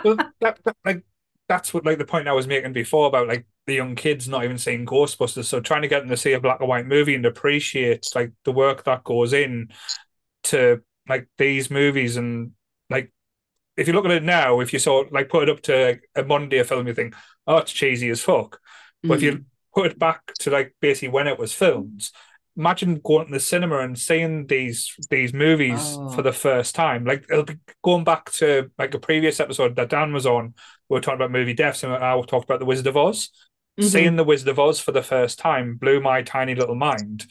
well, 0.04 0.16
that, 0.40 0.58
that- 0.64 0.76
like 0.84 1.02
that's 1.48 1.72
what 1.72 1.84
like 1.86 1.98
the 1.98 2.04
point 2.04 2.28
I 2.28 2.32
was 2.32 2.46
making 2.46 2.72
before 2.72 3.06
about 3.08 3.28
like 3.28 3.46
the 3.66 3.74
young 3.74 3.94
kids 3.94 4.28
not 4.28 4.44
even 4.44 4.58
seeing 4.58 4.86
Ghostbusters. 4.86 5.44
So 5.46 5.60
trying 5.60 5.82
to 5.82 5.88
get 5.88 6.00
them 6.00 6.10
to 6.10 6.16
see 6.16 6.32
a 6.32 6.40
black 6.40 6.60
and 6.60 6.68
white 6.68 6.86
movie 6.86 7.14
and 7.14 7.24
appreciate 7.26 8.06
like 8.14 8.32
the 8.44 8.52
work 8.52 8.84
that 8.84 9.04
goes 9.04 9.32
in 9.32 9.68
to 10.44 10.82
like 11.08 11.28
these 11.38 11.70
movies 11.70 12.16
and 12.16 12.52
like 12.90 13.12
if 13.76 13.86
you 13.86 13.94
look 13.94 14.04
at 14.04 14.10
it 14.10 14.22
now, 14.24 14.60
if 14.60 14.72
you 14.72 14.78
saw 14.78 15.04
like 15.10 15.28
put 15.28 15.48
it 15.48 15.50
up 15.50 15.62
to 15.62 15.98
a 16.16 16.22
Monday 16.24 16.62
film, 16.64 16.86
you 16.86 16.94
think, 16.94 17.14
oh, 17.46 17.58
it's 17.58 17.72
cheesy 17.72 18.10
as 18.10 18.20
fuck. 18.20 18.60
But 19.02 19.14
if 19.14 19.20
Mm. 19.20 19.22
you 19.22 19.44
put 19.74 19.86
it 19.92 19.98
back 19.98 20.22
to 20.40 20.50
like 20.50 20.74
basically 20.80 21.08
when 21.08 21.28
it 21.28 21.38
was 21.38 21.52
filmed, 21.54 22.08
imagine 22.56 23.00
going 23.04 23.26
to 23.26 23.32
the 23.32 23.40
cinema 23.40 23.78
and 23.78 23.96
seeing 23.98 24.46
these 24.48 24.94
these 25.10 25.32
movies 25.32 25.78
Oh. 25.98 26.08
for 26.10 26.22
the 26.22 26.32
first 26.32 26.74
time. 26.74 27.04
Like 27.04 27.24
it'll 27.30 27.44
be 27.44 27.58
going 27.84 28.04
back 28.04 28.30
to 28.32 28.70
like 28.78 28.92
a 28.94 28.98
previous 28.98 29.38
episode 29.40 29.76
that 29.76 29.90
Dan 29.90 30.12
was 30.12 30.26
on. 30.26 30.54
We 30.88 30.94
were 30.94 31.00
talking 31.00 31.16
about 31.16 31.30
movie 31.30 31.54
deaths, 31.54 31.82
and 31.82 31.92
I 31.92 32.20
talked 32.22 32.44
about 32.44 32.60
the 32.60 32.66
Wizard 32.66 32.86
of 32.86 32.96
Oz. 32.96 33.30
Mhm. 33.78 33.84
Seeing 33.84 34.16
the 34.16 34.24
Wizard 34.24 34.48
of 34.48 34.58
Oz 34.58 34.80
for 34.80 34.92
the 34.92 35.02
first 35.02 35.38
time 35.38 35.76
blew 35.76 36.00
my 36.00 36.22
tiny 36.22 36.54
little 36.54 36.74
mind 36.74 37.26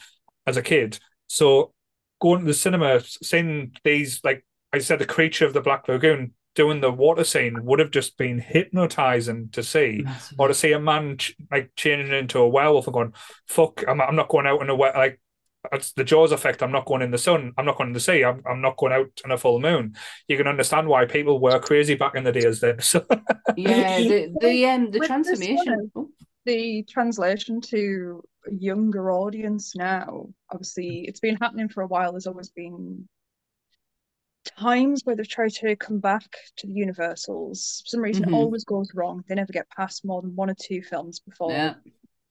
as 0.45 0.55
a 0.57 0.61
kid. 0.61 0.99
So 1.27 1.73
going 2.21 2.39
to 2.41 2.45
the 2.45 2.53
cinema, 2.53 3.01
seeing 3.01 3.73
these 3.83 4.21
like 4.23 4.45
I 4.71 4.79
said, 4.79 4.99
the 4.99 5.05
creature 5.05 5.45
of 5.45 5.53
the 5.53 5.61
Black 5.61 5.87
Lagoon 5.87 6.33
doing 6.55 6.81
the 6.81 6.91
water 6.91 7.23
scene 7.23 7.63
would 7.65 7.79
have 7.79 7.91
just 7.91 8.17
been 8.17 8.39
hypnotizing 8.39 9.49
to 9.51 9.61
see 9.61 10.01
Massive. 10.03 10.39
or 10.39 10.47
to 10.47 10.53
see 10.53 10.71
a 10.71 10.79
man 10.79 11.17
ch- 11.17 11.35
like 11.51 11.71
changing 11.75 12.13
into 12.13 12.39
a 12.39 12.47
werewolf 12.47 12.87
and 12.87 12.93
going, 12.93 13.13
"Fuck, 13.45 13.83
I'm, 13.87 14.01
I'm 14.01 14.15
not 14.15 14.29
going 14.29 14.47
out 14.47 14.61
in 14.61 14.69
a 14.69 14.75
wet 14.75 14.95
like." 14.95 15.19
It's 15.71 15.91
the 15.93 16.03
Jaws 16.03 16.31
effect. 16.31 16.61
I'm 16.63 16.71
not 16.71 16.85
going 16.85 17.01
in 17.01 17.11
the 17.11 17.17
sun. 17.17 17.53
I'm 17.57 17.65
not 17.65 17.77
going 17.77 17.89
in 17.89 17.93
the 17.93 17.99
sea. 17.99 18.23
I'm, 18.23 18.41
I'm 18.45 18.61
not 18.61 18.77
going 18.77 18.93
out 18.93 19.09
in 19.23 19.31
a 19.31 19.37
full 19.37 19.59
moon. 19.59 19.95
You 20.27 20.37
can 20.37 20.47
understand 20.47 20.87
why 20.87 21.05
people 21.05 21.39
were 21.39 21.59
crazy 21.59 21.95
back 21.95 22.15
in 22.15 22.23
the 22.23 22.31
days 22.31 22.61
then. 22.61 22.77
So, 22.81 23.05
yeah, 23.55 23.99
the 23.99 24.35
the 24.39 24.65
um 24.67 24.91
the 24.91 24.99
With 24.99 25.07
transformation. 25.07 25.91
Oh, 25.95 26.09
the 26.45 26.83
translation 26.83 27.59
to 27.61 28.23
a 28.47 28.53
younger 28.53 29.11
audience 29.11 29.75
now, 29.75 30.27
obviously, 30.49 31.05
it's 31.07 31.19
been 31.19 31.35
happening 31.35 31.69
for 31.69 31.83
a 31.83 31.87
while. 31.87 32.13
There's 32.13 32.27
always 32.27 32.49
been 32.49 33.07
times 34.57 35.01
where 35.03 35.15
they've 35.15 35.27
tried 35.27 35.51
to 35.51 35.75
come 35.75 35.99
back 35.99 36.23
to 36.57 36.67
the 36.67 36.73
Universals. 36.73 37.83
For 37.85 37.89
some 37.89 38.01
reason, 38.01 38.23
it 38.23 38.29
Mhm. 38.29 38.35
always 38.35 38.63
goes 38.63 38.93
wrong. 38.93 39.23
They 39.27 39.35
never 39.35 39.51
get 39.51 39.69
past 39.69 40.05
more 40.05 40.21
than 40.21 40.35
one 40.35 40.49
or 40.49 40.55
two 40.55 40.81
films 40.81 41.19
before 41.19 41.51
yeah. 41.51 41.75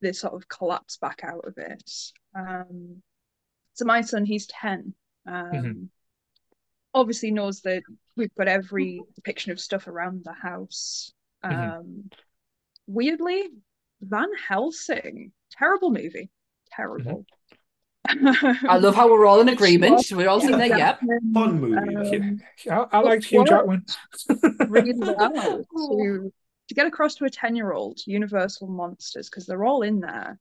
they 0.01 0.13
sort 0.13 0.35
of 0.35 0.49
collapse 0.49 0.97
back 0.97 1.21
out 1.23 1.45
of 1.45 1.59
it. 1.59 1.91
Um, 2.35 3.03
so 3.77 3.85
my 3.85 4.01
son, 4.01 4.25
he's 4.25 4.47
10. 4.47 4.95
Um, 5.27 5.53
Mhm. 5.53 5.89
Obviously 6.95 7.31
knows 7.31 7.61
that 7.61 7.83
we've 8.17 8.35
got 8.35 8.49
every 8.49 9.03
depiction 9.15 9.53
of 9.53 9.61
stuff 9.61 9.87
around 9.87 10.25
the 10.25 10.33
house. 10.33 11.13
Um, 11.43 11.53
Mhm. 11.53 12.13
Weirdly, 12.89 13.43
Van 14.01 14.29
Helsing, 14.49 15.33
terrible 15.51 15.91
movie. 15.91 16.31
Terrible. 16.73 17.27
I 18.09 18.79
love 18.79 18.95
how 18.95 19.11
we're 19.11 19.27
all 19.27 19.41
in 19.41 19.49
agreement. 19.49 20.07
We're 20.13 20.29
all 20.29 20.41
saying 20.41 20.59
that, 20.59 20.79
yep. 20.79 21.01
Fun 21.35 21.61
movie. 21.61 21.95
though. 21.95 22.73
Um, 22.77 22.87
I, 22.93 22.97
I 22.99 23.01
liked 23.01 23.25
Hugh 23.25 23.45
Jackman. 23.45 23.85
really 24.69 24.93
well 24.95 25.65
to 25.77 26.33
to 26.69 26.75
get 26.75 26.87
across 26.87 27.15
to 27.17 27.25
a 27.25 27.31
10 27.31 27.57
year 27.57 27.73
old 27.73 28.01
Universal 28.07 28.69
monsters 28.69 29.29
because 29.29 29.45
they're 29.47 29.65
all 29.65 29.83
in 29.83 30.01
there. 30.01 30.39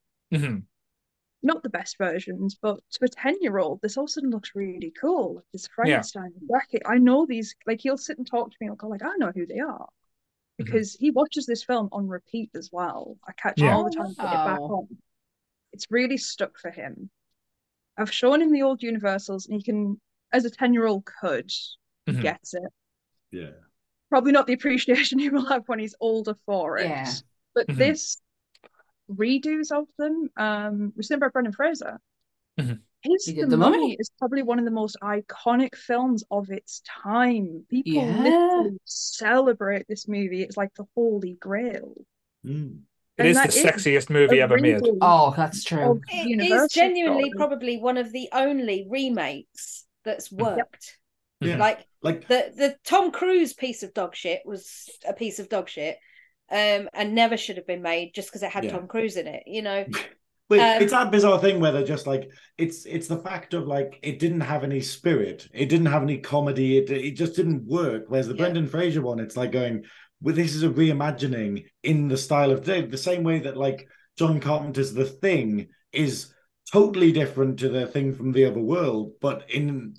Not 1.46 1.64
the 1.64 1.70
best 1.70 1.98
versions, 2.00 2.58
but 2.60 2.80
to 2.94 3.06
a 3.06 3.08
10 3.08 3.38
year 3.40 3.60
old, 3.60 3.80
this 3.82 3.98
all 3.98 4.06
of 4.06 4.10
a 4.10 4.12
sudden 4.12 4.32
looks 4.32 4.52
really 4.56 4.92
cool. 5.00 5.36
Like 5.36 5.46
this 5.54 5.68
Frankenstein 5.68 6.34
bracket. 6.42 6.82
I 6.86 6.98
know 6.98 7.26
these, 7.26 7.56
like, 7.68 7.80
he'll 7.82 7.98
sit 7.98 8.18
and 8.18 8.26
talk 8.28 8.50
to 8.50 8.58
me 8.60 8.68
and 8.68 8.78
go, 8.78 8.88
like, 8.88 9.04
I 9.04 9.16
know 9.18 9.32
who 9.34 9.46
they 9.46 9.60
are. 9.60 9.88
Because 10.58 10.96
he 10.96 11.12
watches 11.12 11.46
this 11.46 11.64
film 11.64 11.90
on 11.92 12.08
repeat 12.08 12.50
as 12.56 12.72
well. 12.72 13.18
I 13.28 13.32
catch 13.34 13.60
him 13.60 13.68
Yeah. 13.68 13.76
all 13.76 13.84
the 13.84 13.92
time, 13.96 14.16
put 14.16 14.26
it 14.26 14.32
back 14.32 14.60
on. 14.60 14.88
It's 15.72 15.86
really 15.92 16.18
stuck 16.18 16.58
for 16.58 16.72
him. 16.72 17.12
I've 17.98 18.12
shown 18.12 18.42
him 18.42 18.52
the 18.52 18.64
old 18.64 18.82
Universals, 18.82 19.46
and 19.48 19.56
he 19.56 19.64
can, 19.64 20.02
as 20.34 20.46
a 20.46 20.50
10 20.50 20.74
year 20.74 20.88
old 20.88 21.06
could, 21.06 21.52
he 22.08 22.14
Mhm. 22.14 22.22
gets 22.22 22.54
it. 22.56 22.64
Yeah. 23.32 23.52
probably 24.10 24.32
not 24.32 24.48
the 24.48 24.54
appreciation 24.54 25.20
he 25.20 25.30
will 25.30 25.46
have 25.46 25.68
when 25.68 25.80
he's 25.80 25.96
older 26.00 26.36
for 26.46 26.78
it. 26.78 26.90
Yeah. 26.90 27.12
But 27.54 27.68
Mhm. 27.68 27.78
this 27.78 28.22
redos 29.12 29.72
of 29.72 29.86
them, 29.98 30.30
um, 30.38 30.94
written 30.96 31.20
by 31.20 31.28
Brendan 31.30 31.54
Fraser. 31.54 32.00
Mhm. 32.60 32.80
His 33.02 33.26
The, 33.26 33.34
did 33.34 33.50
The 33.52 33.58
Mummy. 33.58 33.78
Mummy. 33.78 33.98
is 34.00 34.10
probably 34.18 34.42
one 34.42 34.58
of 34.60 34.66
the 34.66 34.72
most 34.72 34.98
iconic 35.04 35.76
films 35.76 36.24
of 36.32 36.50
its 36.50 36.82
time. 37.04 37.66
People 37.70 37.94
Yeah. 37.94 38.18
literally 38.22 38.78
celebrate 38.86 39.86
this 39.88 40.08
movie. 40.08 40.42
It's 40.42 40.58
like 40.58 40.74
the 40.76 40.86
holy 40.96 41.34
grail. 41.34 41.94
Mm. 42.46 42.80
It 43.18 43.22
And 43.22 43.28
is 43.30 43.38
the 43.38 43.44
that 43.44 43.56
is 43.56 43.64
sexiest 43.86 44.10
movie 44.10 44.42
ever 44.42 44.58
made. 44.58 44.82
Oh, 45.02 45.34
that's 45.38 45.64
true. 45.64 46.02
it 46.12 46.42
is 46.52 46.72
genuinely 46.74 47.30
story. 47.30 47.34
probably 47.38 47.78
one 47.78 47.98
of 47.98 48.12
the 48.12 48.28
only 48.34 48.88
remakes 48.90 49.86
that's 50.04 50.32
worked. 50.32 50.98
Yeah. 51.42 51.58
Like 51.58 51.86
Like 52.02 52.28
the 52.28 52.52
the 52.56 52.78
Tom 52.84 53.12
Cruise 53.12 53.54
piece 53.54 53.84
of 53.84 53.94
dog 53.94 54.16
shit 54.16 54.42
was 54.46 54.90
a 55.08 55.14
piece 55.14 55.40
of 55.40 55.48
dog 55.50 55.70
shit, 55.70 55.98
um, 56.52 56.90
and 56.94 57.16
never 57.16 57.38
should 57.38 57.58
have 57.58 57.68
been 57.68 57.82
made 57.82 58.14
just 58.14 58.30
because 58.30 58.44
it 58.44 58.52
had 58.52 58.66
Yeah. 58.66 58.72
Tom 58.72 58.88
Cruise 58.88 59.18
in 59.18 59.28
it. 59.28 59.44
You 59.48 59.62
know, 59.62 59.86
But 60.48 60.60
Um, 60.60 60.82
it's 60.84 60.92
that 60.92 61.12
bizarre 61.12 61.40
thing 61.40 61.60
where 61.60 61.72
they're 61.72 61.84
just 61.84 62.06
like 62.06 62.30
it's 62.58 62.86
it's 62.86 63.08
the 63.08 63.18
fact 63.18 63.56
of 63.56 63.66
like 63.68 64.00
it 64.04 64.20
didn't 64.20 64.42
have 64.42 64.64
any 64.64 64.80
spirit, 64.80 65.48
it 65.54 65.70
didn't 65.70 65.88
have 65.88 66.04
any 66.04 66.20
comedy, 66.20 66.78
it 66.78 66.90
it 66.92 67.12
just 67.12 67.36
didn't 67.36 67.66
work. 67.66 68.04
Whereas 68.08 68.28
the 68.28 68.36
Yeah. 68.36 68.44
Brendan 68.44 68.68
Fraser 68.68 69.02
one, 69.02 69.20
it's 69.20 69.36
like 69.36 69.52
going, 69.52 69.86
well, 70.22 70.36
this 70.36 70.54
is 70.54 70.62
a 70.64 70.70
reimagining 70.70 71.66
in 71.82 72.08
the 72.10 72.18
style 72.18 72.52
of 72.52 72.64
the, 72.64 72.84
the 72.86 72.98
same 72.98 73.24
way 73.24 73.40
that 73.40 73.58
like 73.58 73.88
John 74.18 74.40
Carpenter's 74.40 74.94
The 74.94 75.06
Thing 75.06 75.70
is 75.92 76.32
totally 76.72 77.12
different 77.12 77.60
to 77.60 77.70
the 77.70 77.88
thing 77.88 78.14
from 78.14 78.32
the 78.32 78.46
other 78.46 78.60
world, 78.62 79.14
but 79.22 79.50
in 79.50 79.96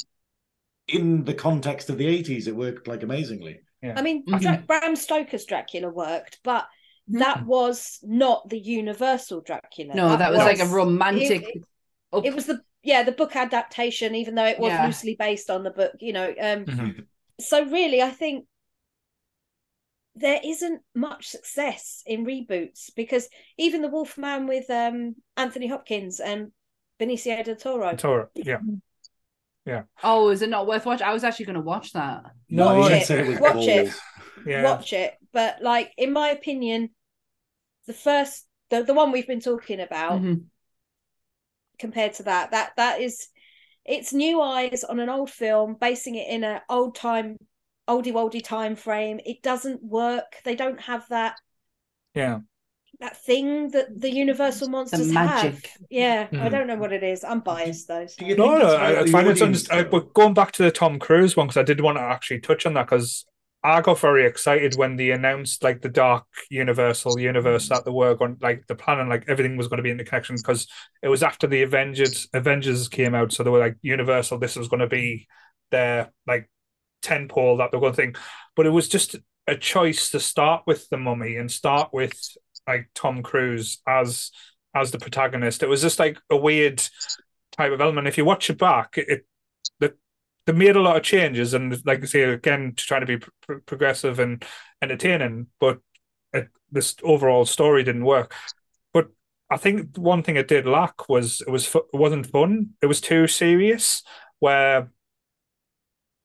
in 0.88 1.24
the 1.24 1.34
context 1.34 1.90
of 1.90 1.98
the 1.98 2.06
80s, 2.06 2.46
it 2.46 2.56
worked 2.56 2.86
like 2.86 3.02
amazingly. 3.02 3.60
I 3.96 4.02
mean, 4.02 4.24
Mhm. 4.24 4.40
Dra- 4.40 4.64
Bram 4.66 4.96
Stoker's 4.96 5.44
Dracula 5.44 5.88
worked, 5.88 6.40
but 6.42 6.66
Mhm. 7.10 7.18
that 7.20 7.46
was 7.46 7.98
not 8.02 8.48
the 8.48 8.58
Universal 8.58 9.42
Dracula. 9.42 9.94
No, 9.94 10.16
that 10.16 10.30
was 10.30 10.40
like 10.40 10.58
a 10.60 10.66
romantic. 10.66 11.42
It, 11.42 11.62
up- 12.12 12.24
it 12.24 12.34
was 12.34 12.46
the 12.46 12.62
yeah 12.82 13.02
the 13.02 13.12
book 13.12 13.36
adaptation, 13.36 14.14
even 14.14 14.34
though 14.34 14.46
it 14.46 14.58
was 14.58 14.70
Yeah. 14.70 14.86
loosely 14.86 15.16
based 15.18 15.50
on 15.50 15.62
the 15.64 15.70
book. 15.70 15.92
You 16.00 16.12
know, 16.12 16.28
um, 16.30 16.64
Mhm. 16.64 17.06
so 17.40 17.64
really, 17.64 18.00
I 18.02 18.10
think 18.10 18.46
there 20.14 20.40
isn't 20.42 20.80
much 20.94 21.26
success 21.28 22.02
in 22.06 22.24
reboots 22.24 22.90
because 22.96 23.28
even 23.58 23.82
the 23.82 23.88
Wolfman 23.88 24.46
with 24.46 24.70
um, 24.70 25.16
Anthony 25.36 25.66
Hopkins 25.66 26.20
and 26.20 26.52
Benicio 26.98 27.44
del 27.44 27.56
Toro. 27.56 27.94
Toro, 27.96 28.30
yeah. 28.34 28.58
Oh, 30.02 30.28
is 30.28 30.42
it 30.42 30.48
not 30.48 30.66
worth 30.66 30.86
watching? 30.86 31.06
I 31.06 31.12
was 31.12 31.24
actually 31.24 31.46
going 31.46 31.54
to 31.54 31.60
watch 31.62 31.92
that. 31.92 32.22
No, 32.48 32.76
Watch 32.78 32.90
you 32.90 32.96
it. 32.96 33.06
said 33.06 33.20
it 33.26 33.28
was 33.28 33.40
Watch 33.40 33.66
it. 33.66 33.92
Yeah. 34.46 34.62
Watch 34.62 34.92
it, 34.92 35.14
but 35.32 35.60
like 35.62 35.92
in 35.96 36.12
my 36.12 36.28
opinion, 36.28 36.90
the 37.86 37.92
first 37.92 38.46
the, 38.70 38.82
the 38.82 38.94
one 38.94 39.10
we've 39.12 39.26
been 39.26 39.40
talking 39.40 39.80
about 39.80 40.20
Mhm. 40.22 40.44
compared 41.78 42.14
to 42.14 42.22
that 42.24 42.52
that 42.52 42.72
that 42.76 43.00
is 43.00 43.28
it's 43.84 44.12
new 44.12 44.40
eyes 44.40 44.84
on 44.84 44.98
an 45.00 45.08
old 45.08 45.30
film, 45.30 45.76
basing 45.80 46.14
it 46.16 46.28
in 46.28 46.42
an 46.44 46.60
old 46.68 46.94
time, 46.96 47.38
oldie 47.88 48.12
oldie 48.12 48.42
time 48.42 48.74
frame. 48.76 49.20
It 49.24 49.42
doesn't 49.42 49.82
work. 49.82 50.36
They 50.44 50.56
don't 50.56 50.80
have 50.80 51.08
that. 51.08 51.36
Yeah. 52.14 52.40
That 53.00 53.16
thing 53.22 53.70
that 53.72 54.00
the 54.00 54.10
Universal 54.10 54.68
monsters 54.68 55.12
magic. 55.12 55.66
have. 55.66 55.76
Yeah, 55.90 56.28
I 56.32 56.34
Mhm. 56.36 56.50
don't 56.50 56.66
know 56.66 56.76
what 56.76 56.92
it 56.92 57.02
is. 57.02 57.24
I'm 57.24 57.40
biased 57.40 57.88
though. 57.88 58.06
so- 58.06 58.16
Do 58.18 58.24
you 58.26 58.36
No, 58.36 58.56
no, 58.56 58.74
I, 58.74 58.90
about 58.90 59.08
I 59.08 59.10
find 59.10 59.28
it's 59.28 59.42
audience, 59.42 59.64
underst- 59.68 59.72
I, 59.74 59.84
but 59.84 60.14
going 60.14 60.32
back 60.34 60.52
to 60.52 60.62
the 60.62 60.70
Tom 60.70 60.98
Cruise 60.98 61.36
one 61.36 61.46
because 61.46 61.58
I 61.58 61.62
did 61.62 61.80
want 61.80 61.98
to 61.98 62.02
actually 62.02 62.40
touch 62.40 62.64
on 62.64 62.74
that 62.74 62.86
because 62.86 63.26
I 63.62 63.80
got 63.82 63.98
very 63.98 64.24
excited 64.24 64.76
when 64.76 64.96
they 64.96 65.10
announced 65.10 65.62
like 65.62 65.82
the 65.82 65.88
Dark 65.88 66.24
Universal 66.50 67.18
universe 67.18 67.68
that 67.68 67.84
they 67.84 67.90
were 67.90 68.14
going 68.14 68.38
like 68.40 68.66
the 68.66 68.76
plan 68.76 69.00
and 69.00 69.10
like 69.10 69.24
everything 69.28 69.56
was 69.56 69.66
going 69.68 69.78
to 69.78 69.82
be 69.82 69.90
in 69.90 69.96
the 69.98 70.04
connection 70.04 70.36
because 70.36 70.66
it 71.02 71.08
was 71.08 71.22
after 71.22 71.46
the 71.46 71.62
Avengers 71.62 72.28
Avengers 72.32 72.88
came 72.88 73.14
out, 73.14 73.32
so 73.32 73.42
they 73.42 73.50
were 73.50 73.58
like 73.58 73.76
Universal. 73.82 74.38
This 74.38 74.56
was 74.56 74.68
going 74.68 74.80
to 74.80 74.86
be 74.86 75.26
their 75.70 76.12
like 76.26 76.48
tentpole 77.02 77.58
that 77.58 77.70
they 77.72 77.76
were 77.76 77.82
going 77.82 77.92
to 77.92 77.96
think, 77.96 78.18
but 78.54 78.66
it 78.66 78.70
was 78.70 78.88
just 78.88 79.16
a 79.48 79.56
choice 79.56 80.10
to 80.10 80.18
start 80.20 80.62
with 80.66 80.88
the 80.88 80.96
Mummy 80.96 81.36
and 81.36 81.50
start 81.52 81.90
with 81.92 82.18
like 82.66 82.88
Tom 82.94 83.22
Cruise 83.22 83.78
as 83.86 84.30
as 84.74 84.90
the 84.90 84.98
protagonist. 84.98 85.62
It 85.62 85.68
was 85.68 85.82
just 85.82 85.98
like 85.98 86.18
a 86.30 86.36
weird 86.36 86.82
type 87.52 87.72
of 87.72 87.80
element. 87.80 88.08
If 88.08 88.18
you 88.18 88.24
watch 88.24 88.50
it 88.50 88.58
back, 88.58 88.98
it, 88.98 89.26
the 89.80 89.94
they 90.46 90.52
made 90.52 90.76
a 90.76 90.82
lot 90.82 90.96
of 90.96 91.02
changes, 91.02 91.54
and 91.54 91.84
like 91.84 92.02
I 92.02 92.06
say 92.06 92.22
again, 92.22 92.74
to 92.76 92.84
try 92.84 93.00
to 93.00 93.06
be 93.06 93.18
pr- 93.18 93.54
progressive 93.66 94.18
and 94.18 94.44
entertaining, 94.80 95.48
but 95.58 95.80
it, 96.32 96.48
this 96.70 96.94
overall 97.02 97.44
story 97.44 97.82
didn't 97.82 98.04
work. 98.04 98.34
But 98.92 99.08
I 99.50 99.56
think 99.56 99.96
one 99.96 100.22
thing 100.22 100.36
it 100.36 100.48
did 100.48 100.66
lack 100.66 101.08
was 101.08 101.40
it 101.40 101.50
was 101.50 101.74
it 101.74 101.84
wasn't 101.92 102.26
fun. 102.26 102.70
It 102.82 102.86
was 102.86 103.00
too 103.00 103.26
serious. 103.26 104.02
Where 104.38 104.90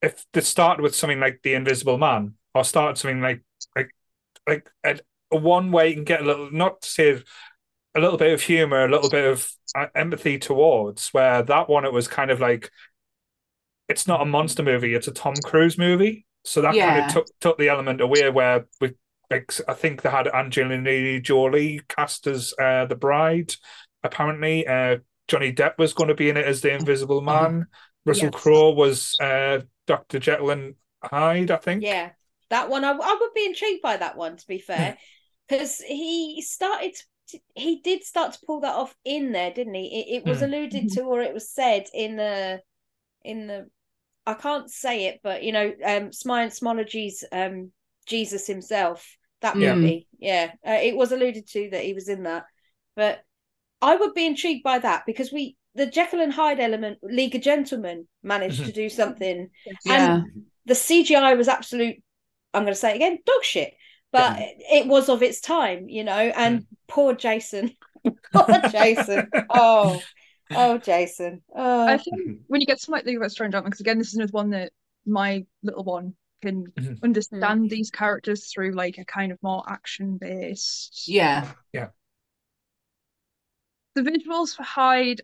if 0.02 0.26
they 0.34 0.42
started 0.42 0.82
with 0.82 0.96
something 0.96 1.20
like 1.20 1.42
the 1.44 1.54
Invisible 1.54 1.98
Man, 1.98 2.36
or 2.54 2.64
started 2.64 2.98
something 2.98 3.22
like 3.22 3.44
like 3.76 3.92
like 4.48 4.70
one 5.38 5.72
way 5.72 5.90
you 5.90 5.96
can 5.96 6.04
get 6.04 6.22
a 6.22 6.26
little 6.26 6.52
not 6.52 6.82
to 6.82 6.90
say 6.90 7.22
a 7.96 8.00
little 8.00 8.18
bit 8.18 8.34
of 8.34 8.42
humor, 8.42 8.86
a 8.86 8.92
little 8.92 9.10
bit 9.10 9.26
of 9.26 9.52
uh, 9.76 9.88
empathy 9.96 10.38
towards. 10.38 11.10
Where 11.10 11.44
that 11.44 11.70
one, 11.70 11.86
it 11.86 11.94
was 11.94 12.08
kind 12.08 12.32
of 12.32 12.40
like 12.40 12.72
it's 13.88 14.08
not 14.08 14.22
a 14.22 14.26
monster 14.26 14.64
movie; 14.64 14.94
it's 14.94 15.08
a 15.08 15.12
Tom 15.12 15.34
Cruise 15.44 15.78
movie. 15.78 16.26
So 16.44 16.62
that 16.62 16.76
kind 16.76 17.06
of 17.06 17.14
took 17.14 17.28
took 17.40 17.58
the 17.58 17.70
element 17.70 18.02
away. 18.02 18.30
Where 18.30 18.66
we, 18.80 18.94
like, 19.30 19.54
I 19.68 19.74
think 19.74 20.02
they 20.02 20.10
had 20.10 20.28
Angelina 20.28 21.20
Jolie 21.20 21.82
cast 21.88 22.28
as 22.28 22.54
uh, 22.60 22.86
the 22.86 22.96
bride. 22.96 23.54
Apparently, 24.04 24.66
uh, 24.68 24.98
Johnny 25.28 25.54
Depp 25.54 25.78
was 25.78 25.94
going 25.94 26.10
to 26.10 26.16
be 26.16 26.30
in 26.30 26.38
it 26.38 26.46
as 26.46 26.62
the 26.62 26.74
Invisible 26.74 27.22
Man. 27.22 27.68
Russell 28.06 28.30
Yes. 28.34 28.42
Crowe 28.42 28.72
was 28.72 29.16
uh, 29.22 29.60
Doctor 29.88 30.20
Jekyll 30.20 30.50
and 30.50 30.76
Hyde. 31.04 31.52
I 31.52 31.58
think. 31.58 31.84
Yeah, 31.84 32.12
that 32.50 32.70
one. 32.70 32.84
I, 32.84 32.92
I 32.92 33.18
would 33.20 33.34
be 33.34 33.46
intrigued 33.46 33.82
by 33.82 33.98
that 33.98 34.18
one. 34.18 34.38
To 34.38 34.48
be 34.48 34.58
fair, 34.58 34.98
because 35.52 35.78
he 35.80 36.42
started. 36.42 36.96
To, 37.30 37.40
he 37.56 37.80
did 37.82 38.04
start 38.04 38.34
to 38.34 38.40
pull 38.46 38.62
that 38.62 38.76
off 38.76 38.96
in 39.06 39.32
there, 39.32 39.52
didn't 39.52 39.74
he? 39.74 40.02
It, 40.02 40.18
it 40.18 40.26
was 40.26 40.42
Hmm. 40.42 40.46
alluded 40.46 40.90
to, 40.92 41.02
or 41.04 41.22
it 41.22 41.34
was 41.34 41.50
said 41.50 41.88
in 41.94 42.16
the 42.16 42.62
in 43.24 43.48
the. 43.48 43.70
I 44.26 44.36
can't 44.36 44.70
say 44.70 45.06
it, 45.06 45.20
but 45.24 45.44
you 45.44 45.52
know, 45.52 45.68
um, 45.86 46.12
Scientology's 46.12 47.24
um 47.32 47.72
Jesus 48.06 48.48
himself. 48.48 49.18
That 49.42 49.58
Yeah. 49.58 49.76
movie, 49.76 50.08
yeah, 50.20 50.52
uh, 50.68 50.78
it 50.82 50.96
was 50.96 51.12
alluded 51.12 51.48
to 51.50 51.70
that 51.72 51.84
he 51.84 51.94
was 51.94 52.10
in 52.10 52.24
that, 52.24 52.46
but 52.96 53.24
I 53.82 53.96
would 53.96 54.14
be 54.14 54.28
intrigued 54.28 54.64
by 54.64 54.80
that 54.80 55.04
because 55.06 55.32
we 55.32 55.58
the 55.74 55.86
Jekyll 55.88 56.22
and 56.22 56.34
Hyde 56.34 56.60
element, 56.60 57.00
League 57.02 57.36
of 57.36 57.42
Gentlemen, 57.42 58.08
managed 58.24 58.60
Mhm. 58.60 58.66
to 58.66 58.72
do 58.74 58.90
something 58.90 59.50
Yeah. 59.86 60.22
the 60.66 60.76
CGI 60.76 61.34
was 61.34 61.48
absolute. 61.48 61.98
I'm 62.54 62.64
going 62.64 62.74
to 62.74 62.80
say 62.80 62.92
it 62.92 62.98
again, 62.98 63.20
dog 63.26 63.44
shit. 63.44 63.74
But 64.12 64.40
it 64.40 64.88
was 64.88 65.10
of 65.10 65.24
its 65.24 65.40
time, 65.42 65.88
you 65.90 66.04
know. 66.04 66.14
And 66.14 66.66
poor 66.88 67.14
Jason, 67.14 67.76
poor 68.34 68.62
Jason. 68.70 69.30
Oh, 69.50 70.02
oh, 70.52 70.78
Jason. 70.78 71.42
Oh, 71.56 71.88
I 71.88 71.98
think 71.98 72.40
when 72.48 72.62
you 72.62 72.68
get 72.68 72.82
to 72.82 72.92
like 72.92 73.06
the 73.06 73.16
about 73.16 73.32
Strange 73.32 73.54
Gentleman, 73.54 73.70
because 73.70 73.82
again, 73.82 73.98
this 73.98 74.10
is 74.10 74.16
another 74.16 74.32
one 74.32 74.50
that 74.52 74.72
my 75.06 75.46
little 75.64 75.84
one 75.84 76.14
can 76.42 76.66
Mhm. 76.72 77.04
understand 77.04 77.70
these 77.70 77.92
characters 77.92 78.52
through 78.52 78.72
like 78.72 78.98
a 78.98 79.06
kind 79.06 79.32
of 79.32 79.38
more 79.44 79.64
action 79.68 80.18
based. 80.18 81.08
Yeah. 81.08 81.50
Yeah. 81.72 81.90
The 83.96 84.02
visuals 84.02 84.56
for 84.56 84.64
Hyde, 84.64 85.22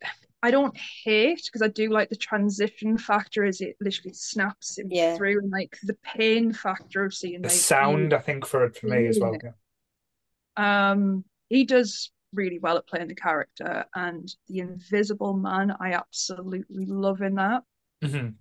I 0.47 0.51
don't 0.51 0.75
hate 1.03 1.41
because 1.45 1.61
I 1.61 1.67
do 1.67 1.89
like 1.89 2.07
the 2.09 2.15
transition 2.15 2.97
factor 2.97 3.43
as 3.43 3.59
it 3.59 3.75
literally 3.81 4.13
snaps 4.13 4.77
him 4.77 4.87
Yeah. 4.89 5.17
through 5.17 5.39
and 5.39 5.51
like 5.51 5.77
the 5.83 5.97
pain 6.15 6.53
factor 6.53 7.03
of 7.03 7.13
seeing 7.13 7.41
The 7.41 7.49
like 7.49 7.57
sound, 7.57 8.13
I 8.13 8.19
think, 8.19 8.45
for 8.45 8.63
it 8.63 8.77
for 8.77 8.87
me 8.87 9.07
as 9.07 9.19
well. 9.19 9.35
Yeah. 9.43 9.51
Um, 10.91 11.25
he 11.49 11.65
does 11.65 12.11
really 12.33 12.59
well 12.59 12.77
at 12.77 12.87
playing 12.87 13.09
the 13.09 13.15
character, 13.15 13.85
and 13.93 14.33
the 14.47 14.59
Invisible 14.59 15.33
Man, 15.33 15.75
I 15.79 15.93
absolutely 15.93 16.85
love 16.85 17.21
in 17.21 17.35
that. 17.35 17.63
Mhm. 18.03 18.35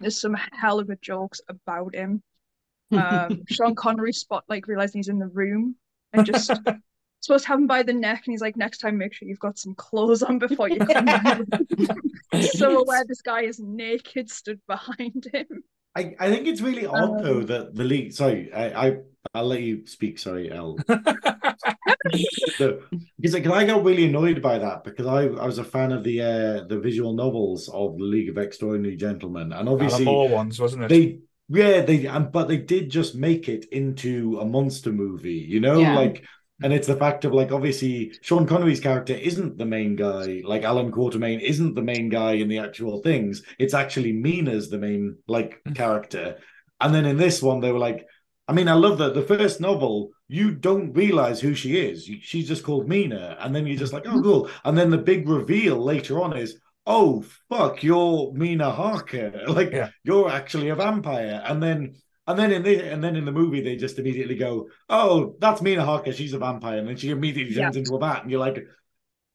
There's 0.00 0.20
some 0.20 0.36
hell 0.52 0.80
of 0.80 0.90
a 0.90 0.96
jokes 0.96 1.40
about 1.48 1.94
him. 1.94 2.22
Um, 2.92 3.44
Sean 3.48 3.74
Connery 3.74 4.12
spot 4.12 4.44
like 4.48 4.66
realizing 4.66 4.98
he's 4.98 5.08
in 5.08 5.18
the 5.18 5.26
room 5.28 5.76
and 6.12 6.26
just 6.26 6.50
supposed 7.22 7.44
to 7.44 7.48
have 7.48 7.58
him 7.58 7.66
by 7.66 7.82
the 7.82 7.92
neck, 7.92 8.22
and 8.26 8.32
he's 8.32 8.42
like, 8.42 8.56
"Next 8.56 8.78
time, 8.78 8.98
make 8.98 9.14
sure 9.14 9.26
you've 9.28 9.38
got 9.38 9.58
some 9.58 9.74
clothes 9.74 10.22
on 10.22 10.38
before 10.38 10.68
you 10.68 10.80
come." 10.80 11.08
in." 11.78 12.42
so 12.42 12.78
aware 12.82 13.04
this 13.06 13.22
guy 13.22 13.42
is 13.42 13.58
naked, 13.60 14.30
stood 14.30 14.60
behind 14.66 15.26
him. 15.32 15.64
I, 15.94 16.14
I 16.18 16.30
think 16.30 16.46
it's 16.46 16.60
really 16.62 16.86
odd 16.86 17.18
Um, 17.18 17.22
though 17.22 17.42
that 17.42 17.74
the 17.74 17.84
league. 17.84 18.12
Sorry, 18.12 18.52
I, 18.52 18.86
I 18.88 18.96
I'll 19.34 19.46
let 19.46 19.60
you 19.62 19.86
speak. 19.86 20.18
Sorry, 20.18 20.50
El. 20.50 20.78
So, 22.58 22.82
because 23.20 23.34
because 23.34 23.52
I 23.52 23.64
got 23.64 23.84
really 23.84 24.06
annoyed 24.06 24.42
by 24.42 24.58
that 24.58 24.84
because 24.84 25.06
I, 25.06 25.22
I 25.24 25.46
was 25.46 25.58
a 25.58 25.64
fan 25.64 25.92
of 25.92 26.02
the 26.04 26.20
uh, 26.20 26.64
the 26.64 26.80
visual 26.80 27.12
novels 27.14 27.68
of 27.68 27.96
the 27.96 28.04
League 28.04 28.28
of 28.28 28.38
Extraordinary 28.38 28.96
Gentlemen, 28.96 29.52
and 29.52 29.68
Alan 29.68 29.68
obviously 29.68 30.04
Moore 30.04 30.28
ones, 30.28 30.60
wasn't 30.60 30.84
it? 30.84 30.88
they 30.88 31.20
yeah 31.48 31.82
they 31.82 32.06
um, 32.06 32.30
but 32.30 32.48
they 32.48 32.58
did 32.58 32.90
just 32.90 33.14
make 33.14 33.48
it 33.48 33.66
into 33.66 34.38
a 34.40 34.44
monster 34.44 34.92
movie, 34.92 35.34
you 35.48 35.60
know, 35.60 35.80
Yeah. 35.80 35.96
like. 35.96 36.24
And 36.62 36.72
it's 36.72 36.86
the 36.86 36.96
fact 36.96 37.24
of 37.24 37.32
like 37.32 37.52
obviously 37.52 38.12
Sean 38.22 38.46
Connery's 38.46 38.80
character 38.80 39.14
isn't 39.14 39.58
the 39.58 39.64
main 39.64 39.96
guy, 39.96 40.42
like 40.44 40.62
Alan 40.62 40.92
Quatermain 40.92 41.40
isn't 41.40 41.74
the 41.74 41.82
main 41.82 42.08
guy 42.08 42.32
in 42.32 42.48
the 42.48 42.58
actual 42.58 43.02
things. 43.02 43.42
It's 43.58 43.74
actually 43.74 44.12
Mina's 44.12 44.70
the 44.70 44.78
main 44.78 45.16
like 45.26 45.60
hmm. 45.66 45.72
character. 45.72 46.38
And 46.80 46.94
then 46.94 47.04
in 47.04 47.16
this 47.16 47.42
one, 47.42 47.60
they 47.60 47.72
were 47.72 47.78
like, 47.78 48.06
I 48.48 48.52
mean, 48.52 48.68
I 48.68 48.74
love 48.74 48.98
that 48.98 49.14
the 49.14 49.22
first 49.22 49.60
novel, 49.60 50.10
you 50.28 50.52
don't 50.52 50.92
realize 50.92 51.40
who 51.40 51.54
she 51.54 51.78
is. 51.78 52.10
She's 52.22 52.48
just 52.48 52.64
called 52.64 52.88
Mina. 52.88 53.36
And 53.40 53.54
then 53.54 53.66
you're 53.66 53.78
just 53.78 53.92
like, 53.92 54.06
oh, 54.06 54.12
hmm. 54.12 54.22
cool. 54.22 54.50
And 54.64 54.76
then 54.76 54.90
the 54.90 54.98
big 54.98 55.28
reveal 55.28 55.82
later 55.82 56.20
on 56.20 56.36
is, 56.36 56.58
oh, 56.86 57.24
fuck, 57.48 57.82
you're 57.82 58.32
Mina 58.32 58.70
Harker. 58.70 59.44
Like, 59.48 59.72
Yeah. 59.72 59.90
you're 60.02 60.30
actually 60.30 60.70
a 60.70 60.74
vampire. 60.74 61.42
And 61.44 61.62
then. 61.62 61.94
And 62.32 62.38
then 62.40 62.50
in 62.52 62.62
the 62.62 62.90
and 62.90 63.04
then 63.04 63.14
in 63.14 63.26
the 63.26 63.32
movie 63.32 63.60
they 63.60 63.76
just 63.76 63.98
immediately 63.98 64.36
go, 64.36 64.68
"Oh, 64.88 65.36
that's 65.38 65.60
Mina 65.60 65.84
Harker. 65.84 66.12
She's 66.12 66.32
a 66.32 66.38
vampire," 66.38 66.78
and 66.78 66.88
then 66.88 66.96
she 66.96 67.10
immediately 67.10 67.54
turns 67.54 67.76
into 67.76 67.94
a 67.94 67.98
bat, 67.98 68.22
and 68.22 68.30
you're 68.30 68.40
like, 68.40 68.66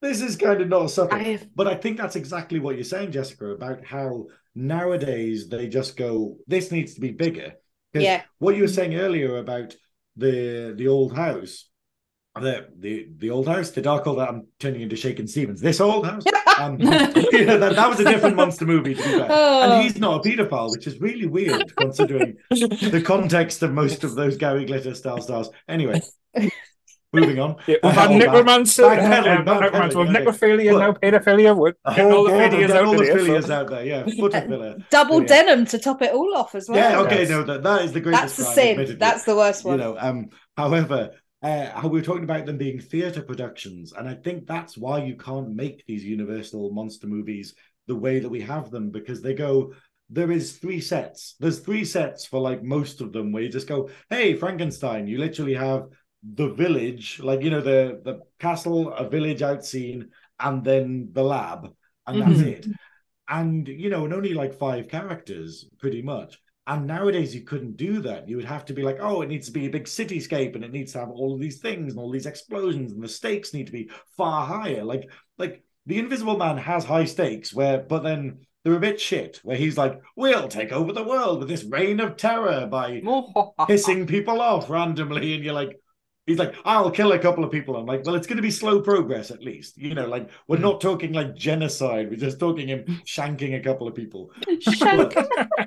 "This 0.01 0.21
is 0.21 0.35
kind 0.35 0.61
of 0.61 0.67
not 0.67 0.87
subtle." 0.89 1.19
I 1.19 1.39
But 1.55 1.67
I 1.67 1.75
think 1.75 1.97
that's 1.97 2.15
exactly 2.15 2.59
what 2.59 2.75
you're 2.75 2.83
saying, 2.83 3.11
Jessica, 3.11 3.51
about 3.51 3.85
how 3.85 4.27
nowadays 4.55 5.47
they 5.47 5.67
just 5.67 5.95
go, 5.95 6.37
this 6.47 6.71
needs 6.71 6.95
to 6.95 7.01
be 7.01 7.11
bigger. 7.11 7.53
'Cause 7.93 8.03
Yeah. 8.03 8.23
What 8.39 8.55
you 8.55 8.63
were 8.63 8.67
saying 8.67 8.95
earlier 8.95 9.37
about 9.37 9.75
the 10.15 10.73
the 10.75 10.87
old 10.87 11.15
house, 11.15 11.69
the 12.39 12.67
the 12.79 13.07
the 13.17 13.29
old 13.29 13.47
house, 13.47 13.71
the 13.71 13.81
dark 13.81 14.07
old. 14.07 14.19
House, 14.19 14.29
I'm 14.29 14.47
turning 14.59 14.81
into 14.81 14.95
Shakin' 14.95 15.27
Stevens. 15.27 15.61
This 15.61 15.79
old 15.81 16.05
house. 16.05 16.23
Um, 16.59 16.79
you 16.79 16.85
know, 17.45 17.59
that, 17.59 17.75
that 17.75 17.87
was 17.87 17.99
a 17.99 18.03
different 18.03 18.35
monster 18.41 18.65
movie 18.65 18.95
to 18.95 19.03
be 19.03 19.07
fair. 19.09 19.27
Oh. 19.29 19.61
And 19.61 19.83
he's 19.83 19.99
not 19.99 20.25
a 20.25 20.27
paedophile, 20.27 20.71
which 20.71 20.87
is 20.87 20.99
really 20.99 21.27
weird 21.27 21.71
considering 21.75 22.35
the 22.49 23.03
context 23.05 23.61
of 23.61 23.73
most 23.73 24.03
of 24.03 24.15
those 24.15 24.37
Gary 24.37 24.65
Glitter 24.65 24.95
style 24.95 25.21
stars. 25.21 25.51
Anyway, 25.69 26.01
moving 27.13 27.39
on. 27.39 27.57
Yeah, 27.67 27.75
we've 27.83 27.93
had 27.93 28.09
Oh, 28.09 28.17
back- 28.17 28.25
necromancer, 28.25 28.83
backpedaling, 28.83 29.37
um, 29.39 29.45
not 29.45 29.61
necromancer, 29.61 29.99
we've 29.99 30.09
okay. 30.09 30.25
necrophilia, 30.25 30.71
Look. 30.73 30.79
now 30.79 30.93
paedophilia. 30.93 31.55
We're 31.55 31.73
getting 31.95 32.11
all 32.11 32.23
the 32.23 32.31
whole 32.31 32.33
board 32.39 32.43
of- 32.43 32.51
phileas 32.51 32.67
get 32.67 32.75
out 32.75 32.85
all 32.87 32.97
the 32.97 33.05
there. 33.05 33.41
so- 33.43 33.53
out 33.53 33.67
there, 33.69 33.85
yeah. 33.85 34.03
Footophila. 34.03 34.89
double 34.89 35.21
yeah. 35.21 35.27
denim 35.27 35.65
to 35.67 35.77
top 35.77 36.01
it 36.01 36.11
all 36.11 36.35
off 36.35 36.55
as 36.55 36.67
well. 36.69 36.77
Yeah, 36.79 36.99
okay, 37.01 37.19
Yes. 37.21 37.29
no, 37.29 37.43
that, 37.43 37.61
that 37.61 37.83
is 37.85 37.93
the 37.93 38.01
greatest 38.01 38.23
That's 38.23 38.37
the 38.37 38.43
crime, 38.45 38.55
sin. 38.55 38.69
admittedly. 38.71 38.95
That's 38.95 39.23
the 39.25 39.35
worst 39.35 39.63
one. 39.63 39.79
you 39.79 39.85
one. 39.85 39.93
know. 39.95 39.99
Um, 40.01 40.29
however, 40.57 41.11
uh, 41.43 41.69
how 41.71 41.87
we 41.87 41.99
were 41.99 42.05
talking 42.05 42.23
about 42.23 42.45
them 42.45 42.57
being 42.57 42.79
theatre 42.79 43.21
productions, 43.21 43.93
and 43.93 44.07
I 44.09 44.15
think 44.15 44.47
that's 44.47 44.77
why 44.77 45.03
you 45.03 45.15
can't 45.15 45.53
make 45.55 45.85
these 45.85 46.03
Universal 46.03 46.71
monster 46.71 47.07
movies 47.07 47.53
the 47.87 47.95
way 47.95 48.19
that 48.19 48.29
we 48.29 48.41
have 48.41 48.71
them 48.71 48.89
because 48.89 49.21
they 49.21 49.33
go. 49.33 49.73
There 50.09 50.31
is 50.31 50.57
three 50.57 50.79
sets. 50.81 51.35
There's 51.39 51.59
three 51.59 51.83
sets 51.85 52.25
for 52.25 52.39
like 52.39 52.63
most 52.63 53.01
of 53.01 53.11
them 53.11 53.31
where 53.31 53.43
you 53.43 53.49
just 53.49 53.67
go, 53.67 53.89
"Hey, 54.09 54.35
Frankenstein." 54.35 55.05
You 55.07 55.17
literally 55.19 55.53
have 55.53 55.87
the 56.23 56.49
village, 56.53 57.19
like 57.19 57.41
you 57.43 57.49
know 57.51 57.61
the 57.61 58.01
the 58.03 58.21
castle, 58.39 58.91
a 58.93 59.07
village 59.09 59.41
out 59.41 59.63
scene, 59.65 60.09
and 60.39 60.63
then 60.63 61.09
the 61.11 61.23
lab, 61.23 61.73
and 62.07 62.21
that's 62.21 62.39
Mhm. 62.39 62.47
it. 62.47 62.67
and 63.29 63.67
you 63.67 63.89
know, 63.89 64.05
and 64.05 64.13
only 64.13 64.33
like 64.33 64.53
five 64.53 64.87
characters, 64.87 65.65
pretty 65.79 66.01
much. 66.01 66.39
And 66.67 66.85
nowadays 66.85 67.33
you 67.33 67.41
couldn't 67.41 67.77
do 67.77 68.01
that. 68.01 68.27
You 68.27 68.35
would 68.35 68.45
have 68.45 68.65
to 68.65 68.73
be 68.73 68.81
like, 68.81 68.97
oh, 68.99 69.21
it 69.21 69.29
needs 69.29 69.47
to 69.47 69.53
be 69.53 69.65
a 69.65 69.71
big 69.71 69.85
cityscape 69.85 70.53
and 70.53 70.65
it 70.65 70.71
needs 70.71 70.91
to 70.91 70.99
have 70.99 71.09
all 71.09 71.33
of 71.33 71.39
these 71.39 71.59
things 71.59 71.93
and 71.93 71.99
all 71.99 72.11
these 72.11 72.25
explosions 72.25 72.91
and 72.91 73.01
the 73.01 73.07
stakes 73.07 73.53
need 73.53 73.67
to 73.67 73.71
be 73.71 73.89
far 74.17 74.45
higher. 74.45 74.83
Like, 74.83 75.09
like 75.37 75.63
the 75.85 75.97
Invisible 75.97 76.37
Man 76.37 76.57
has 76.57 76.83
high 76.83 77.05
stakes 77.05 77.53
where, 77.53 77.79
but 77.79 78.03
then 78.03 78.39
they're 78.67 78.75
a 78.75 78.81
bit 78.81 78.99
shit. 78.99 79.39
Where 79.43 79.55
he's 79.55 79.77
like, 79.77 80.01
we'll 80.17 80.49
take 80.49 80.73
over 80.73 80.91
the 80.91 81.05
world 81.05 81.39
with 81.39 81.47
this 81.47 81.63
reign 81.63 82.01
of 82.01 82.17
terror 82.17 82.67
by 82.69 82.99
pissing 83.61 84.05
people 84.05 84.41
off 84.41 84.69
randomly, 84.69 85.35
and 85.35 85.43
you're 85.45 85.53
like, 85.53 85.79
he's 86.27 86.37
like, 86.37 86.53
I'll 86.65 86.91
kill 86.91 87.13
a 87.13 87.19
couple 87.19 87.43
of 87.43 87.51
people. 87.51 87.75
I'm 87.75 87.85
like, 87.85 88.05
well, 88.05 88.15
it's 88.15 88.27
going 88.27 88.37
to 88.37 88.43
be 88.43 88.51
slow 88.51 88.81
progress 88.81 89.31
at 89.31 89.41
least. 89.41 89.77
You 89.77 89.95
know, 89.95 90.07
like 90.07 90.29
we're 90.47 90.59
not 90.59 90.79
talking 90.81 91.13
like 91.13 91.35
genocide. 91.35 92.09
We're 92.11 92.17
just 92.17 92.39
talking 92.39 92.67
him 92.67 92.83
shanking 93.05 93.55
a 93.55 93.61
couple 93.61 93.87
of 93.87 93.95
people. 93.95 94.31
Shank. 94.59 95.15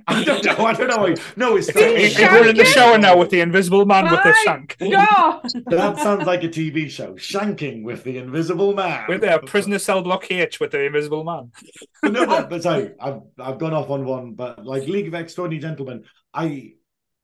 I 0.06 0.22
don't 0.22 0.44
know. 0.44 0.64
I 0.64 0.72
don't 0.74 0.88
know. 0.88 1.14
No, 1.36 1.56
it's 1.56 1.74
we're 1.74 2.48
in 2.48 2.56
the 2.56 2.64
shower 2.64 2.98
now 2.98 3.16
with 3.16 3.30
the 3.30 3.40
Invisible 3.40 3.86
Man 3.86 4.04
with 4.04 4.22
the 4.22 4.34
shank. 4.44 4.76
No. 4.90 5.40
that 5.66 5.98
sounds 5.98 6.26
like 6.26 6.44
a 6.44 6.48
TV 6.48 6.90
show. 6.90 7.14
Shanking 7.14 7.82
with 7.82 8.04
the 8.04 8.18
Invisible 8.18 8.74
Man. 8.74 9.04
With 9.08 9.22
the 9.22 9.40
prisoner 9.46 9.78
cell 9.78 10.02
block 10.02 10.30
H 10.30 10.60
with 10.60 10.72
the 10.72 10.84
Invisible 10.84 11.24
Man. 11.24 11.50
no, 12.02 12.26
but, 12.26 12.50
but 12.50 12.62
sorry, 12.62 12.92
I've 13.00 13.22
I've 13.38 13.58
gone 13.58 13.72
off 13.72 13.88
on 13.88 14.04
one. 14.04 14.34
But 14.34 14.64
like 14.64 14.86
League 14.86 15.08
of 15.08 15.14
Extraordinary 15.14 15.60
Gentlemen, 15.62 16.04
I 16.34 16.74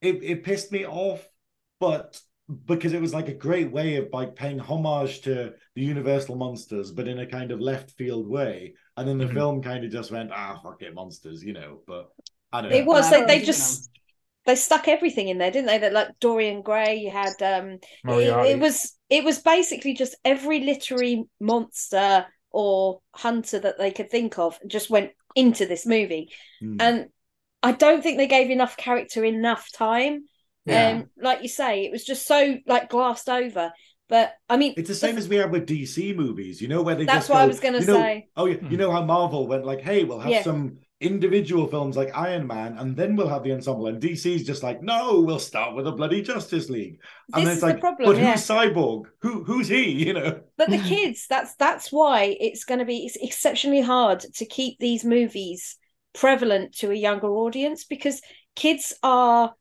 it, 0.01 0.23
it 0.23 0.45
pissed 0.45 0.73
me 0.73 0.87
off, 0.87 1.27
but 1.81 2.21
because 2.67 2.93
it 2.93 3.01
was 3.01 3.13
like 3.13 3.29
a 3.29 3.35
great 3.35 3.73
way 3.73 3.97
of 3.97 4.09
like 4.13 4.37
paying 4.37 4.59
homage 4.59 5.23
to 5.23 5.53
the 5.75 5.83
Universal 5.83 6.37
monsters, 6.37 6.93
but 6.93 7.09
in 7.09 7.19
a 7.19 7.27
kind 7.27 7.51
of 7.51 7.61
left 7.61 7.91
field 7.93 8.29
way. 8.29 8.75
And 8.97 9.07
then 9.07 9.19
the 9.19 9.25
mm-hmm. 9.25 9.35
film 9.35 9.63
kind 9.63 9.85
of 9.85 9.91
just 9.91 10.13
went, 10.13 10.31
ah, 10.33 10.59
fuck 10.63 10.81
it, 10.83 10.95
monsters, 10.95 11.43
you 11.43 11.53
know. 11.53 11.81
But 11.87 12.11
I 12.53 12.63
don't 12.63 12.71
know. 12.71 12.77
It 12.77 12.87
was 12.87 13.11
like 13.11 13.27
they 13.27 13.43
just 13.43 13.91
they 14.47 14.55
stuck 14.55 14.87
everything 14.87 15.29
in 15.29 15.39
there, 15.39 15.51
didn't 15.51 15.67
they? 15.67 15.79
That 15.79 15.93
like 15.93 16.19
Dorian 16.21 16.63
Gray, 16.63 16.97
you 16.97 17.11
had 17.11 17.43
um 17.43 17.79
it, 18.05 18.53
it, 18.53 18.59
was 18.61 18.97
it 19.11 19.25
was 19.25 19.41
basically 19.41 19.95
just 19.95 20.17
every 20.25 20.61
literary 20.61 21.25
monster 21.41 22.27
or 22.53 23.01
hunter 23.13 23.59
that 23.59 23.77
they 23.77 23.91
could 23.91 24.11
think 24.11 24.39
of 24.39 24.59
just 24.67 24.89
went 24.89 25.11
into 25.35 25.67
this 25.67 25.85
movie. 25.85 26.31
Mm. 26.63 26.77
And 26.81 27.07
I 27.63 27.73
don't 27.73 28.03
think 28.03 28.19
they 28.19 28.29
gave 28.29 28.51
enough 28.51 28.77
character 28.77 29.25
enough 29.25 29.71
time 29.73 30.27
yeah. 30.67 30.89
Um, 30.91 31.11
like 31.21 31.43
you 31.43 31.49
say, 31.49 31.85
it 31.85 31.93
was 31.93 32.05
just 32.05 32.27
so 32.27 32.59
like 32.67 32.91
glassed 32.91 33.29
over. 33.29 33.73
But 34.09 34.35
I 34.49 34.57
mean, 34.57 34.75
it's 34.77 34.89
the 34.89 34.95
same 34.95 35.17
as 35.17 35.29
we 35.29 35.37
have 35.37 35.51
with 35.51 35.67
DC 35.67 36.15
movies, 36.15 36.63
you 36.63 36.69
know, 36.69 36.83
where 36.83 36.95
they 36.95 37.05
that's 37.05 37.27
just 37.27 37.31
what 37.31 37.37
go, 37.37 37.43
I 37.43 37.47
was 37.47 37.61
going 37.61 37.75
to 37.75 37.81
you 37.81 37.87
know, 37.87 37.95
say. 37.95 38.29
Oh, 38.37 38.47
yeah, 38.47 38.69
you 38.69 38.77
know 38.77 38.93
how 38.93 39.05
Marvel 39.05 39.49
went 39.49 39.65
like, 39.65 39.81
hey, 39.81 40.05
we'll 40.05 40.21
have 40.21 40.31
yeah. 40.31 40.43
some 40.43 40.79
individual 41.01 41.67
films 41.67 41.97
like 41.97 42.17
Iron 42.17 42.47
Man, 42.47 42.79
and 42.79 42.97
then 42.97 43.17
we'll 43.17 43.29
have 43.29 43.43
the 43.43 43.53
ensemble. 43.53 43.89
And 43.89 44.01
DC's 44.01 44.47
just 44.47 44.63
like, 44.63 44.81
no, 44.81 45.21
we'll 45.21 45.41
start 45.41 45.75
with 45.75 45.89
a 45.89 45.93
bloody 45.93 46.23
Justice 46.23 46.71
League. 46.71 47.01
And 47.35 47.45
this 47.45 47.45
then 47.45 47.53
it's 47.55 47.63
like, 47.63 47.81
problem, 47.81 48.09
but 48.09 48.17
yeah. 48.21 48.33
who's 48.33 48.47
Cyborg? 48.47 49.07
Who 49.23 49.43
who's 49.43 49.67
he? 49.67 50.07
You 50.07 50.13
know. 50.13 50.41
But 50.57 50.71
the 50.71 50.79
kids, 50.89 51.27
that's 51.29 51.57
that's 51.57 51.91
why 51.91 52.37
it's 52.39 52.65
going 52.65 52.79
to 52.79 52.85
be 52.85 53.07
it's 53.07 53.17
exceptionally 53.17 53.83
hard 53.83 54.21
to 54.21 54.47
keep 54.47 54.79
these 54.79 55.05
movies 55.05 55.77
prevalent 56.15 56.77
to 56.77 56.91
a 56.91 56.95
younger 56.95 57.29
audience 57.29 57.85
because 57.85 58.23
kids 58.55 58.95
are 59.03 59.53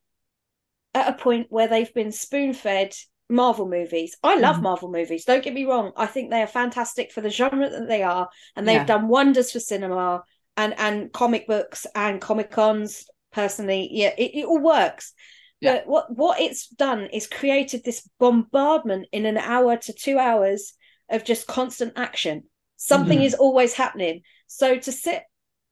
at 0.95 1.13
a 1.13 1.17
point 1.17 1.47
where 1.49 1.67
they've 1.67 1.93
been 1.93 2.11
spoon 2.11 2.53
fed 2.53 2.95
Marvel 3.29 3.67
movies. 3.67 4.15
I 4.23 4.37
love 4.37 4.57
mm. 4.57 4.63
Marvel 4.63 4.91
movies. 4.91 5.25
Don't 5.25 5.43
get 5.43 5.53
me 5.53 5.65
wrong. 5.65 5.91
I 5.97 6.05
think 6.05 6.29
they 6.29 6.41
are 6.41 6.47
fantastic 6.47 7.11
for 7.11 7.21
the 7.21 7.29
genre 7.29 7.69
that 7.69 7.87
they 7.87 8.01
are, 8.01 8.29
and 8.55 8.67
they've 8.67 8.75
yeah. 8.75 8.85
done 8.85 9.07
wonders 9.07 9.51
for 9.51 9.59
cinema 9.59 10.23
and 10.57 10.73
and 10.79 11.11
comic 11.11 11.47
books 11.47 11.85
and 11.93 12.21
comic 12.21 12.49
cons. 12.49 13.05
Personally, 13.31 13.89
yeah, 13.91 14.13
it, 14.17 14.31
it 14.33 14.45
all 14.45 14.61
works. 14.61 15.13
Yeah. 15.59 15.73
But 15.73 15.87
what 15.87 16.15
what 16.15 16.39
it's 16.39 16.67
done 16.67 17.07
is 17.11 17.27
created 17.27 17.83
this 17.83 18.07
bombardment 18.19 19.07
in 19.11 19.25
an 19.25 19.37
hour 19.37 19.75
to 19.75 19.93
two 19.93 20.17
hours 20.17 20.73
of 21.09 21.25
just 21.25 21.47
constant 21.47 21.93
action. 21.97 22.43
Something 22.77 23.17
mm-hmm. 23.19 23.25
is 23.25 23.33
always 23.33 23.73
happening. 23.73 24.21
So 24.47 24.77
to 24.77 24.91
sit 24.91 25.23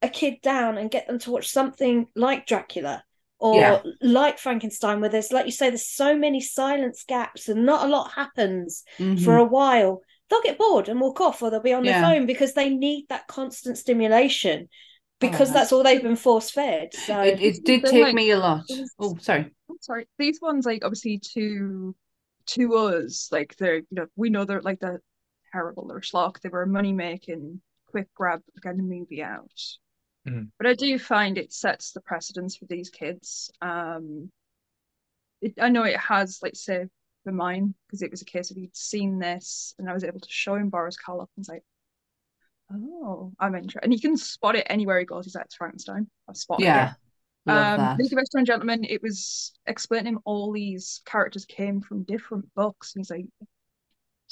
a 0.02 0.10
kid 0.10 0.42
down 0.42 0.78
and 0.78 0.92
get 0.92 1.08
them 1.08 1.20
to 1.20 1.32
watch 1.32 1.50
something 1.50 2.08
like 2.16 2.46
Dracula 2.46 3.04
or 3.44 3.56
yeah. 3.56 3.82
like 4.00 4.40
Frankenstein, 4.40 5.02
where 5.02 5.10
there's, 5.10 5.34
like 5.34 5.46
you 5.46 5.52
say, 5.52 5.70
there's 5.70 5.86
so 5.86 6.18
many 6.18 6.40
silence 6.40 7.04
gaps 7.06 7.50
and 7.50 7.66
not 7.66 7.86
a 7.86 7.90
lot 7.90 8.14
happens 8.14 8.86
mm-hmm. 8.98 9.22
for 9.22 9.36
a 9.36 9.44
while, 9.44 10.00
they'll 10.30 10.42
get 10.44 10.58
bored 10.58 10.88
and 10.88 11.02
walk 11.02 11.20
off 11.20 11.42
or 11.42 11.52
they'll 11.52 11.60
be 11.60 11.74
on 11.74 11.84
yeah. 11.84 12.00
their 12.00 12.10
phone 12.10 12.26
because 12.26 12.54
they 12.54 12.70
need 12.70 13.04
that 13.10 13.28
constant 13.28 13.78
stimulation 13.78 14.70
because 15.20 15.34
oh, 15.34 15.38
that's, 15.38 15.54
that's, 15.54 15.72
all 15.74 15.84
they've 15.84 16.02
been 16.02 16.16
force 16.16 16.52
fed. 16.52 16.94
So 16.94 17.20
it, 17.20 17.42
it 17.42 17.66
did 17.66 17.84
take 17.84 18.02
like, 18.02 18.16
me 18.16 18.32
a 18.32 18.40
lot. 18.40 18.64
Oh, 18.98 19.18
sorry. 19.20 19.54
I'm 19.70 19.78
sorry. 19.82 20.08
These 20.18 20.40
ones, 20.42 20.66
like, 20.66 20.86
obviously, 20.86 21.20
to 21.34 21.94
to 22.46 22.76
us, 22.76 23.28
like, 23.30 23.58
they're, 23.58 23.80
you 23.80 23.86
know, 23.92 24.06
we 24.16 24.30
know 24.30 24.46
they're 24.46 24.62
like 24.62 24.80
the 24.80 25.00
terrible, 25.52 25.86
they're 25.88 26.00
schlock, 26.00 26.40
they 26.40 26.48
were 26.48 26.64
a 26.64 26.68
money 26.68 26.94
making, 26.94 27.62
quick 27.88 28.08
grab, 28.16 28.40
get 28.62 28.76
a 28.76 28.78
movie 28.78 29.22
out. 29.22 29.52
Mm. 30.28 30.50
But 30.58 30.68
I 30.68 30.74
do 30.74 30.98
find 30.98 31.38
it 31.38 31.52
sets 31.52 31.92
the 31.92 32.02
precedence 32.02 32.56
for 32.56 32.66
these 32.66 32.90
kids. 32.90 33.52
Um, 33.62 34.32
it, 35.42 35.54
I 35.60 35.70
know 35.70 35.84
it 35.84 35.98
has, 35.98 36.40
like, 36.42 36.56
say, 36.56 36.86
for 37.24 37.32
mine, 37.32 37.74
because 37.88 38.02
it 38.02 38.12
was 38.12 38.22
a 38.22 38.26
case 38.26 38.52
of 38.52 38.58
he'd 38.58 38.76
seen 38.76 39.20
this 39.20 39.74
and 39.80 39.90
I 39.90 39.94
was 39.94 40.04
able 40.04 40.20
to 40.20 40.30
show 40.30 40.56
him 40.56 40.70
Boris 40.70 40.98
Karloff 40.98 41.28
and 41.38 41.46
say, 41.46 41.62
oh, 42.72 43.32
I'm 43.40 43.56
interested. 43.56 43.84
And 43.84 43.94
he 43.94 44.00
can 44.00 44.18
spot 44.18 44.56
it 44.56 44.68
anywhere 44.70 45.00
he 45.00 45.06
goes. 45.06 45.26
He's 45.26 45.36
like, 45.36 45.46
it's 45.46 45.56
Frankenstein. 45.56 46.08
I've 46.30 46.38
spotted 46.38 46.64
yeah. 46.64 46.94
it. 47.46 47.52
Um, 47.52 47.98
League 47.98 48.14
of 48.14 48.20
Extraordinary 48.20 48.46
Gentlemen, 48.46 48.86
it 48.86 49.04
was 49.04 49.52
explaining 49.66 50.14
him 50.14 50.20
all 50.26 50.52
these 50.52 51.02
characters 51.06 51.46
came 51.46 51.82
from 51.82 52.04
different 52.04 52.46
books. 52.56 52.94
And 52.96 53.02
he's 53.02 53.12
like, 53.12 53.26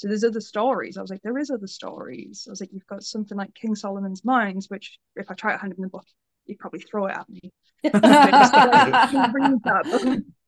so 0.02 0.08
there's 0.08 0.24
other 0.24 0.40
stories. 0.40 0.98
I 0.98 1.00
was 1.00 1.12
like, 1.12 1.22
there 1.22 1.38
is 1.38 1.48
other 1.48 1.68
stories. 1.68 2.44
I 2.48 2.50
was 2.50 2.60
like, 2.60 2.70
you've 2.72 2.88
got 2.88 3.04
something 3.04 3.38
like 3.38 3.54
King 3.54 3.76
Solomon's 3.76 4.24
Mines, 4.24 4.66
which 4.68 4.98
if 5.14 5.30
I 5.30 5.34
try 5.34 5.52
to 5.52 5.58
hand 5.58 5.74
him 5.74 5.82
the 5.82 5.86
book, 5.86 6.04
he'd 6.44 6.58
probably 6.58 6.80
throw 6.80 7.06
it 7.06 7.14
at 7.16 7.28
me. 7.28 7.52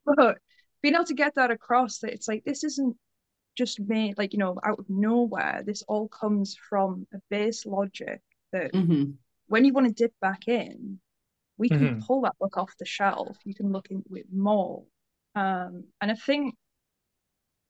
but 0.04 0.38
being 0.82 0.94
able 0.96 1.04
to 1.04 1.14
get 1.14 1.36
that 1.36 1.52
across 1.52 2.00
that 2.00 2.12
it's 2.12 2.26
like 2.26 2.42
this 2.44 2.64
isn't 2.64 2.96
just 3.56 3.78
made 3.78 4.18
like 4.18 4.32
you 4.32 4.40
know 4.40 4.58
out 4.64 4.80
of 4.80 4.86
nowhere. 4.88 5.62
This 5.64 5.84
all 5.86 6.08
comes 6.08 6.56
from 6.68 7.06
a 7.14 7.18
base 7.30 7.64
logic 7.64 8.22
that 8.50 8.72
mm-hmm. 8.72 9.12
when 9.46 9.64
you 9.64 9.72
want 9.72 9.86
to 9.86 9.92
dip 9.92 10.14
back 10.20 10.48
in, 10.48 10.98
we 11.58 11.68
can 11.68 11.78
mm-hmm. 11.78 12.00
pull 12.00 12.22
that 12.22 12.36
book 12.40 12.56
off 12.56 12.72
the 12.80 12.86
shelf. 12.86 13.36
You 13.44 13.54
can 13.54 13.70
look 13.70 13.86
into 13.92 14.16
it 14.16 14.26
more. 14.34 14.82
Um, 15.36 15.84
and 16.00 16.10
I 16.10 16.14
think 16.16 16.56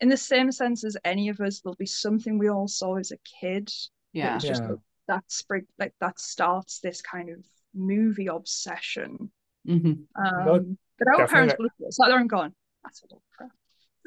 in 0.05 0.11
the 0.11 0.17
same 0.19 0.53
sense 0.53 0.85
as 0.85 0.99
any 1.03 1.31
of 1.31 1.41
us, 1.41 1.61
there'll 1.61 1.77
be 1.77 1.87
something 1.87 2.37
we 2.37 2.51
all 2.51 2.69
saw 2.69 2.97
as 2.97 3.11
a 3.11 3.17
kid. 3.41 3.73
Yeah. 4.13 4.37
Just 4.37 4.63
yeah. 4.63 4.75
that 5.09 5.25
spring 5.29 5.67
like 5.79 5.95
that 5.99 6.21
starts 6.21 6.81
this 6.81 7.01
kind 7.01 7.31
of 7.31 7.39
movie 7.75 8.27
obsession. 8.27 9.31
Mm-hmm. 9.67 9.93
Um, 10.23 10.45
no, 10.45 10.77
but 10.99 11.09
our 11.09 11.27
parents 11.27 11.55
look 11.59 11.73
at 11.81 11.87
it, 11.87 11.95
so 11.95 12.07
they're 12.07 12.23
going, 12.27 12.53
that's 12.83 13.03
a 13.03 13.07
little 13.07 13.23
crap. 13.35 13.51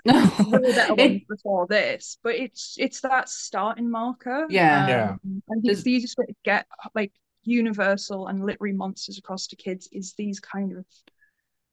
it, 1.00 1.28
before 1.28 1.66
this, 1.66 2.20
but 2.24 2.36
it's 2.36 2.76
it's 2.78 3.02
that 3.02 3.28
starting 3.28 3.90
marker. 3.90 4.46
Yeah, 4.52 4.84
um, 4.84 4.90
yeah. 4.90 5.16
And 5.50 5.62
it's 5.64 5.82
the 5.82 5.94
easiest 5.94 6.16
way 6.20 6.28
to 6.28 6.36
get 6.46 6.68
like 6.94 7.12
universal 7.42 8.28
and 8.28 8.46
literary 8.46 8.74
monsters 8.74 9.18
across 9.18 9.48
to 9.48 9.56
kids 9.56 9.90
is 9.92 10.14
these 10.14 10.40
kind 10.40 10.78
of 10.78 10.86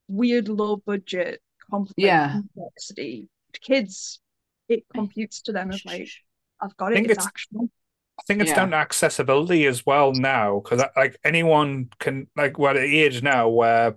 weird 0.09 0.49
low 0.49 0.77
budget 0.77 1.43
complex 1.71 1.95
yeah. 1.99 2.33
complexity 2.33 3.29
kids, 3.61 4.21
it 4.69 4.85
computes 4.93 5.43
to 5.43 5.53
them 5.53 5.71
as 5.71 5.85
like, 5.85 6.09
I've 6.61 6.77
got 6.77 6.93
it. 6.93 7.05
It's, 7.05 7.13
it's 7.13 7.27
actual. 7.27 7.71
I 8.19 8.23
think 8.27 8.41
it's 8.41 8.51
yeah. 8.51 8.57
down 8.57 8.71
to 8.71 8.77
accessibility 8.77 9.67
as 9.67 9.85
well 9.85 10.13
now, 10.13 10.61
because 10.61 10.85
like 10.97 11.19
anyone 11.25 11.89
can 11.99 12.29
like 12.37 12.59
we're 12.59 12.71
at 12.71 12.75
the 12.75 13.03
age 13.03 13.23
now 13.23 13.49
where 13.49 13.97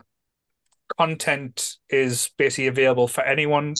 content 0.97 1.75
is 1.89 2.31
basically 2.37 2.67
available 2.67 3.07
for 3.07 3.21
anyone, 3.21 3.75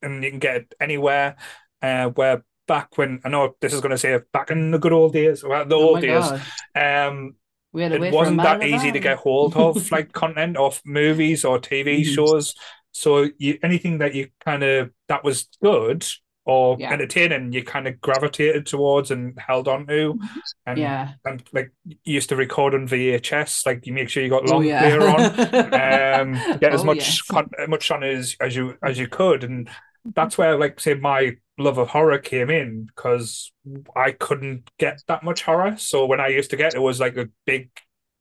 and 0.00 0.22
you 0.22 0.30
can 0.30 0.38
get 0.38 0.56
it 0.56 0.74
anywhere. 0.80 1.36
Uh, 1.80 2.10
where 2.10 2.44
back 2.68 2.96
when 2.96 3.20
I 3.24 3.28
know 3.28 3.56
this 3.60 3.72
is 3.72 3.80
going 3.80 3.90
to 3.90 3.98
say 3.98 4.18
back 4.32 4.50
in 4.50 4.70
the 4.70 4.78
good 4.78 4.92
old 4.92 5.12
days, 5.12 5.42
well, 5.42 5.66
the 5.66 5.74
oh 5.74 5.88
old 5.88 6.00
days, 6.00 6.30
um, 6.76 7.34
it 7.74 8.12
wasn't 8.12 8.42
that 8.42 8.62
easy 8.62 8.92
to 8.92 9.00
get 9.00 9.18
hold 9.18 9.56
of 9.56 9.90
like 9.92 10.12
content 10.12 10.56
of 10.56 10.80
movies 10.84 11.44
or 11.44 11.58
TV 11.58 12.00
mm-hmm. 12.00 12.12
shows. 12.12 12.54
So 12.92 13.28
you, 13.38 13.58
anything 13.62 13.98
that 13.98 14.14
you 14.14 14.28
kind 14.44 14.62
of 14.62 14.90
that 15.08 15.24
was 15.24 15.48
good 15.62 16.06
or 16.44 16.76
yeah. 16.78 16.92
entertaining, 16.92 17.52
you 17.52 17.62
kind 17.62 17.86
of 17.86 18.00
gravitated 18.00 18.66
towards 18.66 19.10
and 19.10 19.38
held 19.38 19.68
on 19.68 19.86
to, 19.86 20.14
mm-hmm. 20.14 20.38
and 20.66 20.78
yeah, 20.78 21.12
and 21.24 21.42
like 21.52 21.72
you 21.84 21.96
used 22.04 22.28
to 22.30 22.36
record 22.36 22.74
on 22.74 22.88
VHS. 22.88 23.64
Like 23.66 23.86
you 23.86 23.92
make 23.92 24.08
sure 24.08 24.22
you 24.22 24.30
got 24.30 24.46
long 24.46 24.62
oh, 24.62 24.66
yeah. 24.66 24.80
player 24.80 25.08
on, 25.08 25.20
um, 26.34 26.58
get 26.58 26.72
as 26.72 26.82
oh, 26.82 26.84
much 26.84 26.98
yes. 26.98 27.22
con- 27.22 27.50
much 27.68 27.90
on 27.90 28.02
as 28.02 28.36
as 28.40 28.56
you 28.56 28.76
as 28.82 28.98
you 28.98 29.08
could, 29.08 29.44
and 29.44 29.68
that's 30.04 30.36
where 30.36 30.58
like 30.58 30.80
say 30.80 30.94
my 30.94 31.36
love 31.58 31.78
of 31.78 31.88
horror 31.88 32.18
came 32.18 32.50
in 32.50 32.84
because 32.84 33.52
I 33.94 34.12
couldn't 34.12 34.70
get 34.78 35.02
that 35.06 35.22
much 35.22 35.42
horror. 35.42 35.76
So 35.78 36.06
when 36.06 36.20
I 36.20 36.28
used 36.28 36.50
to 36.50 36.56
get 36.56 36.74
it 36.74 36.82
was 36.82 36.98
like 36.98 37.16
a 37.16 37.28
big 37.46 37.70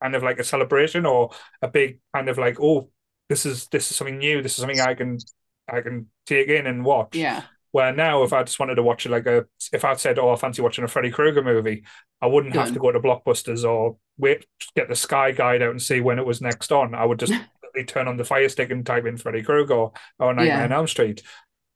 kind 0.02 0.15
of 0.15 0.23
like 0.23 0.39
a 0.39 0.43
celebration 0.43 1.06
or 1.06 1.31
a 1.61 1.68
big 1.68 1.99
kind 2.14 2.30
of 2.30 2.38
like, 2.38 2.60
oh, 2.60 2.89
this 3.31 3.45
is 3.45 3.67
this 3.67 3.89
is 3.89 3.95
something 3.97 4.17
new. 4.17 4.41
This 4.41 4.51
is 4.51 4.57
something 4.57 4.81
I 4.81 4.93
can 4.93 5.17
I 5.67 5.79
can 5.79 6.07
take 6.25 6.49
in 6.49 6.67
and 6.67 6.83
watch. 6.83 7.15
Yeah. 7.15 7.43
Where 7.71 7.93
now, 7.95 8.23
if 8.23 8.33
I 8.33 8.43
just 8.43 8.59
wanted 8.59 8.75
to 8.75 8.83
watch 8.83 9.05
it, 9.05 9.09
like 9.09 9.25
a, 9.25 9.45
if 9.71 9.85
I'd 9.85 9.97
said, 10.01 10.19
"Oh, 10.19 10.31
I 10.31 10.35
fancy 10.35 10.61
watching 10.61 10.83
a 10.83 10.89
Freddy 10.89 11.09
Krueger 11.09 11.41
movie," 11.41 11.85
I 12.21 12.27
wouldn't 12.27 12.53
have 12.53 12.73
to 12.73 12.79
go 12.79 12.91
to 12.91 12.99
Blockbusters 12.99 13.63
or 13.63 13.95
wait, 14.17 14.45
get 14.75 14.89
the 14.89 14.95
Sky 14.95 15.31
Guide 15.31 15.61
out 15.61 15.69
and 15.71 15.81
see 15.81 16.01
when 16.01 16.19
it 16.19 16.25
was 16.25 16.41
next 16.41 16.73
on. 16.73 16.93
I 16.93 17.05
would 17.05 17.19
just 17.19 17.31
turn 17.87 18.09
on 18.09 18.17
the 18.17 18.25
Fire 18.25 18.49
Stick 18.49 18.71
and 18.71 18.85
type 18.85 19.05
in 19.05 19.15
Freddy 19.15 19.41
Krueger 19.41 19.73
or, 19.73 19.91
or 20.19 20.33
Nightmare 20.33 20.57
Yeah. 20.57 20.63
on 20.65 20.71
Elm 20.73 20.87
Street. 20.87 21.23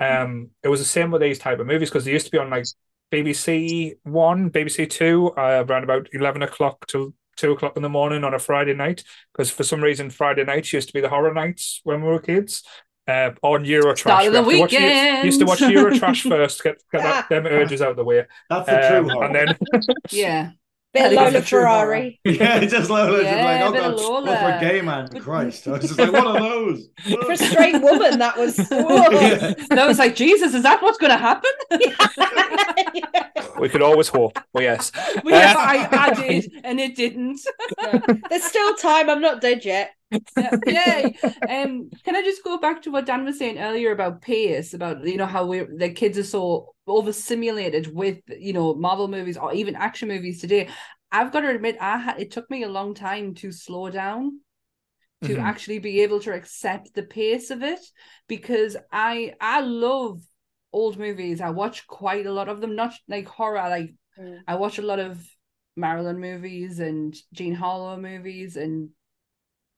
Um, 0.02 0.50
it 0.62 0.68
was 0.68 0.82
the 0.82 0.86
same 0.86 1.12
with 1.12 1.22
these 1.22 1.40
type 1.40 1.60
of 1.60 1.68
movies 1.68 1.90
because 1.90 2.04
they 2.04 2.12
used 2.12 2.26
to 2.26 2.32
be 2.34 2.38
on 2.40 2.50
like 2.50 2.66
BBC 3.14 3.94
One, 4.04 4.50
BBC 4.52 4.90
Two, 4.90 5.32
uh, 5.38 5.64
around 5.66 5.86
about 5.86 6.10
eleven 6.12 6.42
o'clock 6.42 6.86
to 6.88 7.14
two 7.36 7.52
o'clock 7.52 7.76
in 7.78 7.84
the 7.84 7.90
morning 7.90 8.24
on 8.24 8.34
a 8.34 8.40
Friday 8.40 8.74
night. 8.74 9.04
Because 9.34 9.50
for 9.52 9.64
some 9.64 9.82
reason, 9.82 10.10
Friday 10.10 10.44
nights 10.44 10.74
used 10.74 10.88
to 10.88 10.94
be 10.94 11.02
the 11.02 11.10
horror 11.10 11.34
nights 11.34 11.82
when 11.84 12.02
we 12.02 12.08
were 12.08 12.20
kids. 12.20 12.64
Uh, 13.08 13.30
on 13.44 13.64
Eurotrash, 13.66 14.00
Start 14.00 14.26
of 14.26 14.34
the 14.34 14.40
have 14.40 14.48
watch 14.48 14.72
Eu- 14.74 14.80
weekend. 14.80 15.26
used 15.26 15.40
to 15.40 15.46
watch 15.46 15.60
Eurotrash 15.60 16.22
first, 16.30 16.64
get, 16.64 16.82
get 16.92 17.04
that, 17.04 17.30
them 17.30 17.46
urges 17.46 17.80
out 17.80 17.92
of 17.92 17.98
the 17.98 18.04
way, 18.04 18.26
That's 18.50 18.66
the 18.66 18.88
true 18.88 18.98
um, 18.98 19.10
horror. 19.10 19.26
and 19.26 19.36
then 19.36 19.58
Yeah. 20.12 20.52
Bit 20.96 21.04
of 21.06 21.10
think 21.10 21.22
it's 21.22 21.32
Lola 21.32 21.32
the 21.32 21.42
true 21.46 21.66
horror. 21.66 21.86
Ferrari. 21.86 22.20
yeah, 22.26 22.56
it's 22.58 22.72
just 22.74 22.90
Lola. 22.90 23.22
just 23.22 23.24
Yeah, 23.24 23.46
like, 23.46 23.62
oh 23.62 23.72
bit 23.72 23.84
of 23.84 23.96
god, 23.96 24.02
Lola. 24.02 24.24
well, 24.26 24.60
for 24.60 24.66
a 24.66 24.70
gay 24.72 24.82
man, 24.82 25.08
Christ. 25.20 25.68
I 25.68 25.72
was 25.72 25.82
just 25.82 26.00
like, 26.00 26.12
one 26.12 26.28
of 26.28 26.42
those. 26.42 26.88
For 27.26 27.32
a 27.32 27.38
straight 27.38 27.82
woman, 27.82 28.20
that 28.20 28.38
was. 28.38 28.58
Yeah. 28.70 29.54
That 29.70 29.86
was 29.88 30.00
like, 30.00 30.16
Jesus, 30.16 30.54
is 30.54 30.64
that 30.64 30.82
what's 30.82 30.98
going 30.98 31.12
to 31.12 31.18
happen? 31.18 31.52
we 33.60 33.70
could 33.70 33.82
always 33.82 34.08
hope. 34.08 34.40
Well, 34.54 34.64
yes, 34.64 34.92
Well, 35.24 35.36
yeah, 35.36 35.54
but 35.54 35.60
I, 35.94 36.08
I 36.08 36.14
did, 36.14 36.52
and 36.64 36.80
it 36.80 36.96
didn't. 36.96 37.40
There's 38.30 38.44
still 38.44 38.76
time. 38.76 39.10
I'm 39.10 39.22
not 39.22 39.42
dead 39.42 39.64
yet. 39.66 39.92
Yeah, 40.36 40.56
Yay. 40.66 41.18
Um, 41.48 41.90
can 42.04 42.16
I 42.16 42.22
just 42.22 42.44
go 42.44 42.58
back 42.58 42.82
to 42.84 42.92
what 42.92 43.06
Dan 43.06 43.26
was 43.26 43.38
saying 43.40 43.58
earlier 43.60 43.92
about 43.92 44.22
pace, 44.22 44.74
about 44.74 45.06
you 45.06 45.18
know 45.18 45.26
how 45.26 45.46
we 45.46 45.60
the 45.62 45.90
kids 45.90 46.18
are 46.18 46.24
so 46.24 46.74
overstimulated 46.88 47.94
with 47.94 48.20
you 48.28 48.54
know 48.54 48.76
Marvel 48.76 49.08
movies 49.08 49.38
or 49.38 49.54
even 49.54 49.76
action 49.76 50.08
movies 50.10 50.42
today. 50.42 50.70
I've 51.12 51.32
got 51.32 51.42
to 51.42 51.50
admit, 51.50 51.78
I 51.80 51.98
had 51.98 52.20
it 52.20 52.32
took 52.32 52.50
me 52.50 52.64
a 52.64 52.70
long 52.70 52.94
time 52.94 53.36
to 53.36 53.52
slow 53.52 53.90
down 53.90 54.40
to 55.24 55.34
Mhm. 55.34 55.40
actually 55.40 55.80
be 55.80 56.02
able 56.02 56.20
to 56.22 56.34
accept 56.34 56.94
the 56.94 57.04
pace 57.04 57.50
of 57.52 57.64
it 57.64 57.80
because 58.28 58.78
I 58.92 59.34
I 59.42 59.62
love 59.62 60.22
old 60.74 60.98
movies. 61.00 61.42
I 61.42 61.50
watch 61.52 61.88
quite 61.88 62.26
a 62.26 62.32
lot 62.34 62.50
of 62.50 62.62
them, 62.62 62.76
not 62.76 62.94
like 63.08 63.28
horror. 63.28 63.70
Like 63.70 63.96
Mm. 64.18 64.44
I 64.48 64.56
watch 64.56 64.78
a 64.78 64.82
lot 64.84 65.00
of 65.00 65.26
Marilyn 65.76 66.20
movies 66.20 66.80
and 66.80 67.16
Jean 67.34 67.56
Harlow 67.56 67.98
movies 67.98 68.56
and 68.58 68.90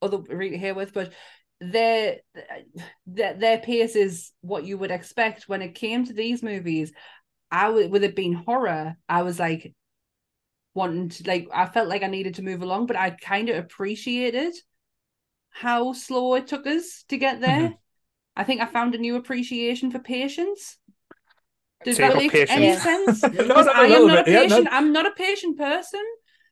other 0.02 0.18
Rita 0.18 0.56
Hayworth, 0.58 0.92
but 0.92 1.12
their 1.60 2.18
their 3.06 3.34
their 3.34 3.58
pace 3.58 3.96
is 3.96 4.32
what 4.42 4.64
you 4.64 4.78
would 4.78 4.90
expect 4.90 5.48
when 5.48 5.62
it 5.62 5.74
came 5.74 6.04
to 6.06 6.12
these 6.12 6.42
movies. 6.42 6.92
I 7.50 7.68
would 7.70 7.90
with 7.90 8.04
it 8.04 8.16
being 8.16 8.34
horror, 8.34 8.96
I 9.08 9.22
was 9.22 9.38
like 9.38 9.74
wanting 10.74 11.08
to 11.08 11.24
like 11.26 11.48
I 11.52 11.66
felt 11.66 11.88
like 11.88 12.02
I 12.02 12.06
needed 12.08 12.34
to 12.36 12.42
move 12.42 12.62
along, 12.62 12.86
but 12.86 12.96
I 12.96 13.10
kind 13.10 13.48
of 13.48 13.56
appreciated 13.56 14.54
how 15.50 15.92
slow 15.92 16.34
it 16.34 16.46
took 16.46 16.66
us 16.66 17.04
to 17.08 17.18
get 17.18 17.40
there. 17.40 17.74
I 18.36 18.44
think 18.44 18.60
I 18.60 18.66
found 18.66 18.94
a 18.94 18.98
new 18.98 19.16
appreciation 19.16 19.90
for 19.90 19.98
patience. 19.98 20.78
Does 21.84 21.96
So 21.96 22.00
that 22.00 22.16
make 22.16 22.32
patience. 22.32 22.48
any 22.48 22.76
sense? 22.78 23.26
No, 23.32 23.44
Because 23.54 23.66
no, 23.66 23.72
I 23.72 23.86
a 23.86 23.86
am 23.88 24.06
not 24.06 24.18
a 24.18 24.24
bit, 24.24 24.28
yeah, 24.28 24.44
no. 24.44 24.62
patient. 24.62 24.68
I'm 24.70 24.92
not 24.92 25.06
a 25.06 25.12
patient 25.12 25.56
person. 25.58 26.04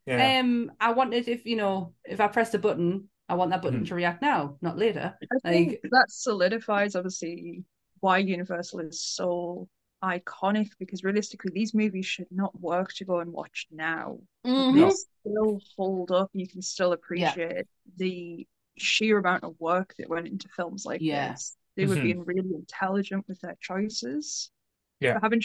yeah. 0.05 0.33
Um, 0.39 0.71
I 0.79 0.93
wanted 0.93 1.27
if 1.27 1.45
you 1.45 1.55
know 1.57 1.93
if 2.05 2.19
I 2.19 2.27
pressed 2.27 2.55
a 2.55 2.59
button, 2.59 3.09
I 3.29 3.35
want 3.35 3.51
that 3.51 3.61
button 3.61 3.83
Mhm. 3.83 3.87
to 3.89 3.95
react 3.95 4.21
now, 4.21 4.57
not 4.61 4.77
later. 4.77 5.17
I 5.43 5.51
think 5.51 5.69
Like- 5.83 5.91
that 5.91 6.05
solidifies 6.09 6.95
obviously 6.95 7.63
why 7.99 8.19
Universal 8.19 8.79
is 8.81 9.01
so 9.03 9.67
iconic 10.03 10.69
because 10.79 11.03
realistically 11.03 11.51
these 11.53 11.73
movies 11.73 12.05
should 12.05 12.31
not 12.31 12.57
work 12.59 12.93
to 12.93 13.05
go 13.05 13.19
and 13.19 13.33
watch 13.33 13.67
now. 13.71 14.19
Mm-hmm. 14.45 14.79
They 14.79 14.89
still 14.91 15.59
hold 15.75 16.11
up. 16.11 16.29
You 16.33 16.47
can 16.47 16.61
still 16.61 16.93
appreciate 16.93 17.65
the 17.97 18.47
sheer 18.77 19.17
amount 19.17 19.43
of 19.43 19.59
work 19.59 19.95
that 19.97 20.07
went 20.07 20.27
into 20.27 20.47
films 20.49 20.85
like 20.85 21.01
Yeah. 21.01 21.31
this. 21.31 21.57
They 21.75 21.85
were 21.87 21.95
Mhm. 21.95 22.03
being 22.03 22.25
really 22.25 22.53
intelligent 22.53 23.27
with 23.27 23.41
their 23.41 23.57
choices. 23.59 24.51
Yeah. 24.99 25.13
But 25.15 25.23
having 25.23 25.41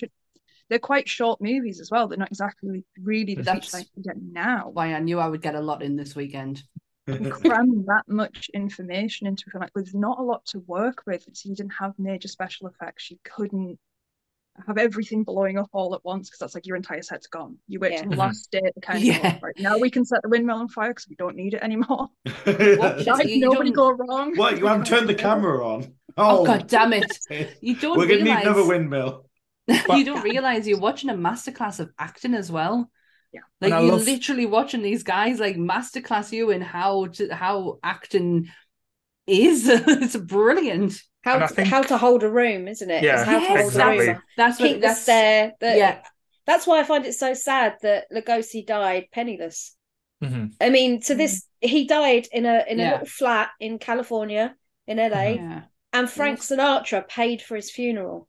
they're 0.69 0.79
quite 0.79 1.09
short 1.09 1.41
movies 1.41 1.81
as 1.81 1.91
well. 1.91 2.09
They're 2.09 2.17
not 2.19 2.29
exactly 2.29 2.85
really 2.99 3.35
the 3.35 3.43
That's- 3.43 3.67
feature 3.67 3.77
length 3.79 3.91
you 3.97 4.03
get 4.05 4.23
now. 4.23 4.71
Why 4.71 4.95
I 4.95 5.01
knew 5.01 5.19
I 5.19 5.29
would 5.29 5.43
get 5.43 5.55
a 5.55 5.61
lot 5.61 5.83
in 5.83 5.97
this 5.97 6.15
weekend. 6.15 6.63
And 7.07 7.31
cram 7.33 7.85
that 7.87 8.05
much 8.09 8.51
information 8.55 9.27
into 9.27 9.45
it. 9.55 9.59
Like 9.59 9.71
there's 9.75 9.95
not 9.95 10.19
a 10.19 10.23
lot 10.23 10.45
to 10.47 10.61
work 10.61 11.03
with. 11.07 11.27
So 11.33 11.49
you 11.49 11.55
didn't 11.57 11.73
have 11.79 11.93
major 11.99 12.29
special 12.29 12.69
effects. 12.69 13.11
You 13.11 13.19
couldn't 13.25 13.79
have 14.67 14.77
everything 14.77 15.25
blowing 15.25 15.57
up 15.59 15.71
all 15.73 15.95
at 15.95 16.05
once 16.05 16.29
because 16.29 16.39
that's 16.39 16.55
like 16.55 16.67
your 16.67 16.77
entire 16.77 17.01
set's 17.03 17.27
gone. 17.27 17.57
You 17.69 17.81
wait 17.81 17.93
Yeah. 17.93 18.03
till 18.03 18.11
the 18.11 18.17
last 18.17 18.51
day 18.51 18.61
to 18.61 18.81
kind 18.83 19.03
Yeah. 19.03 19.37
of 19.37 19.43
right 19.43 19.59
now 19.59 19.79
we 19.79 19.91
can 19.91 20.05
set 20.05 20.21
the 20.23 20.29
windmill 20.29 20.57
on 20.59 20.69
fire 20.69 20.91
because 20.91 21.09
we 21.09 21.17
don't 21.17 21.37
need 21.37 21.55
it 21.55 21.63
anymore. 21.63 22.09
Watch 22.47 23.07
Like. 23.07 23.29
You 23.29 23.41
nobody 23.41 23.71
don't- 23.71 23.99
go 23.99 24.05
wrong. 24.05 24.37
what? 24.37 24.59
You 24.59 24.67
haven't 24.67 24.87
turned 24.87 25.09
the 25.09 25.15
camera 25.15 25.67
on? 25.67 25.95
Oh, 26.19 26.41
oh. 26.41 26.45
god 26.45 26.67
damn 26.69 26.93
it. 26.93 27.11
it! 27.31 27.57
You 27.63 27.75
don't 27.77 27.97
We're 27.97 28.07
gonna 28.07 28.25
need 28.25 28.43
another 28.43 28.67
windmill. 28.67 29.25
you 29.67 30.05
don't 30.05 30.23
realize 30.23 30.69
you're 30.69 30.79
watching 30.79 31.09
a 31.09 31.15
masterclass 31.15 31.81
of 31.81 31.91
acting 31.99 32.35
as 32.35 32.53
well. 32.53 32.91
Yeah. 33.33 33.41
Like 33.61 33.73
And 33.73 33.87
you're 33.87 33.97
love- 33.97 34.05
literally 34.07 34.47
watching 34.47 34.83
these 34.83 35.03
guys 35.03 35.39
like 35.41 35.57
masterclass 35.57 36.33
you 36.33 36.51
in 36.51 36.61
how 36.61 37.07
to 37.07 37.35
how 37.35 37.79
acting 37.83 38.49
is. 39.27 39.69
it's 39.69 40.17
brilliant. 40.17 41.01
How 41.23 41.39
to, 41.39 41.49
think- 41.49 41.69
how 41.69 41.83
to 41.83 41.97
hold 41.99 42.25
a 42.25 42.29
room, 42.31 42.67
isn't 42.69 42.91
it? 42.91 43.05
Yeah, 43.05 43.21
It's 43.21 43.25
how 43.31 43.39
to 43.41 43.47
hold 43.47 43.61
exactly. 43.61 44.07
a 44.09 44.13
room. 44.15 44.23
That's 44.37 44.57
Keep 44.59 44.67
what 44.67 44.75
the 44.75 44.81
that's 44.89 45.01
stare. 45.03 45.53
That, 45.61 45.77
yeah. 45.79 46.03
That's 46.47 46.67
why 46.67 46.81
I 46.81 46.85
find 46.85 47.07
it 47.07 47.15
so 47.15 47.33
sad 47.35 47.77
that 47.83 48.07
Lugosi 48.13 48.67
died 48.67 49.07
penniless. 49.13 49.77
Mhm. 50.23 50.53
I 50.61 50.71
mean, 50.71 51.01
to 51.03 51.15
this, 51.15 51.47
he 51.61 51.87
died 51.87 52.27
in 52.33 52.45
a 52.47 52.65
in 52.69 52.81
a 52.81 52.83
Yeah. 52.83 52.91
little 52.93 53.07
flat 53.07 53.51
in 53.61 53.79
California, 53.79 54.55
in 54.89 54.99
LA, 54.99 55.35
Yeah. 55.35 55.63
and 55.93 56.11
Frank 56.11 56.41
Sinatra 56.41 57.07
paid 57.09 57.41
for 57.43 57.55
his 57.57 57.71
funeral. 57.71 58.29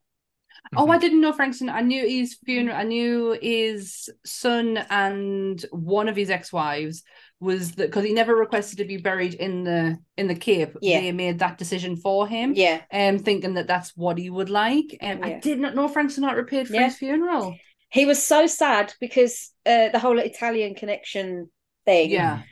Oh, 0.76 0.88
I 0.88 0.98
didn't 0.98 1.20
know 1.20 1.32
Frankson. 1.32 1.68
I 1.68 1.82
knew 1.82 2.06
his 2.06 2.34
funeral. 2.44 2.76
I 2.76 2.82
knew 2.84 3.38
his 3.40 4.08
son 4.24 4.78
and 4.90 5.64
one 5.70 6.08
of 6.08 6.16
his 6.16 6.30
ex-wives 6.30 7.02
was 7.40 7.72
that 7.72 7.88
because 7.88 8.04
he 8.04 8.12
never 8.12 8.34
requested 8.34 8.78
to 8.78 8.84
be 8.84 8.96
buried 8.96 9.34
in 9.34 9.64
the 9.64 9.98
in 10.16 10.26
the 10.26 10.34
cave. 10.34 10.76
Yeah. 10.80 11.00
They 11.00 11.12
made 11.12 11.40
that 11.40 11.58
decision 11.58 11.96
for 11.96 12.26
him. 12.26 12.54
Yeah, 12.56 12.80
Um, 12.90 13.18
thinking 13.18 13.54
that 13.54 13.66
that's 13.66 13.94
what 13.96 14.18
he 14.18 14.30
would 14.30 14.50
like. 14.50 14.96
Um, 15.02 15.20
I 15.22 15.34
did 15.34 15.58
not 15.60 15.74
know 15.74 15.86
Frank 15.88 16.10
Sinatra 16.10 16.48
paid 16.48 16.66
for 16.68 16.74
Yeah. 16.74 16.84
his 16.86 16.96
funeral. 16.96 17.56
he 17.90 18.06
was 18.06 18.24
so 18.24 18.46
sad 18.46 18.94
because 19.00 19.52
uh, 19.66 19.90
the 19.90 19.98
whole 19.98 20.18
Italian 20.18 20.74
connection 20.74 21.50
thing. 21.84 22.10
Yeah. 22.10 22.42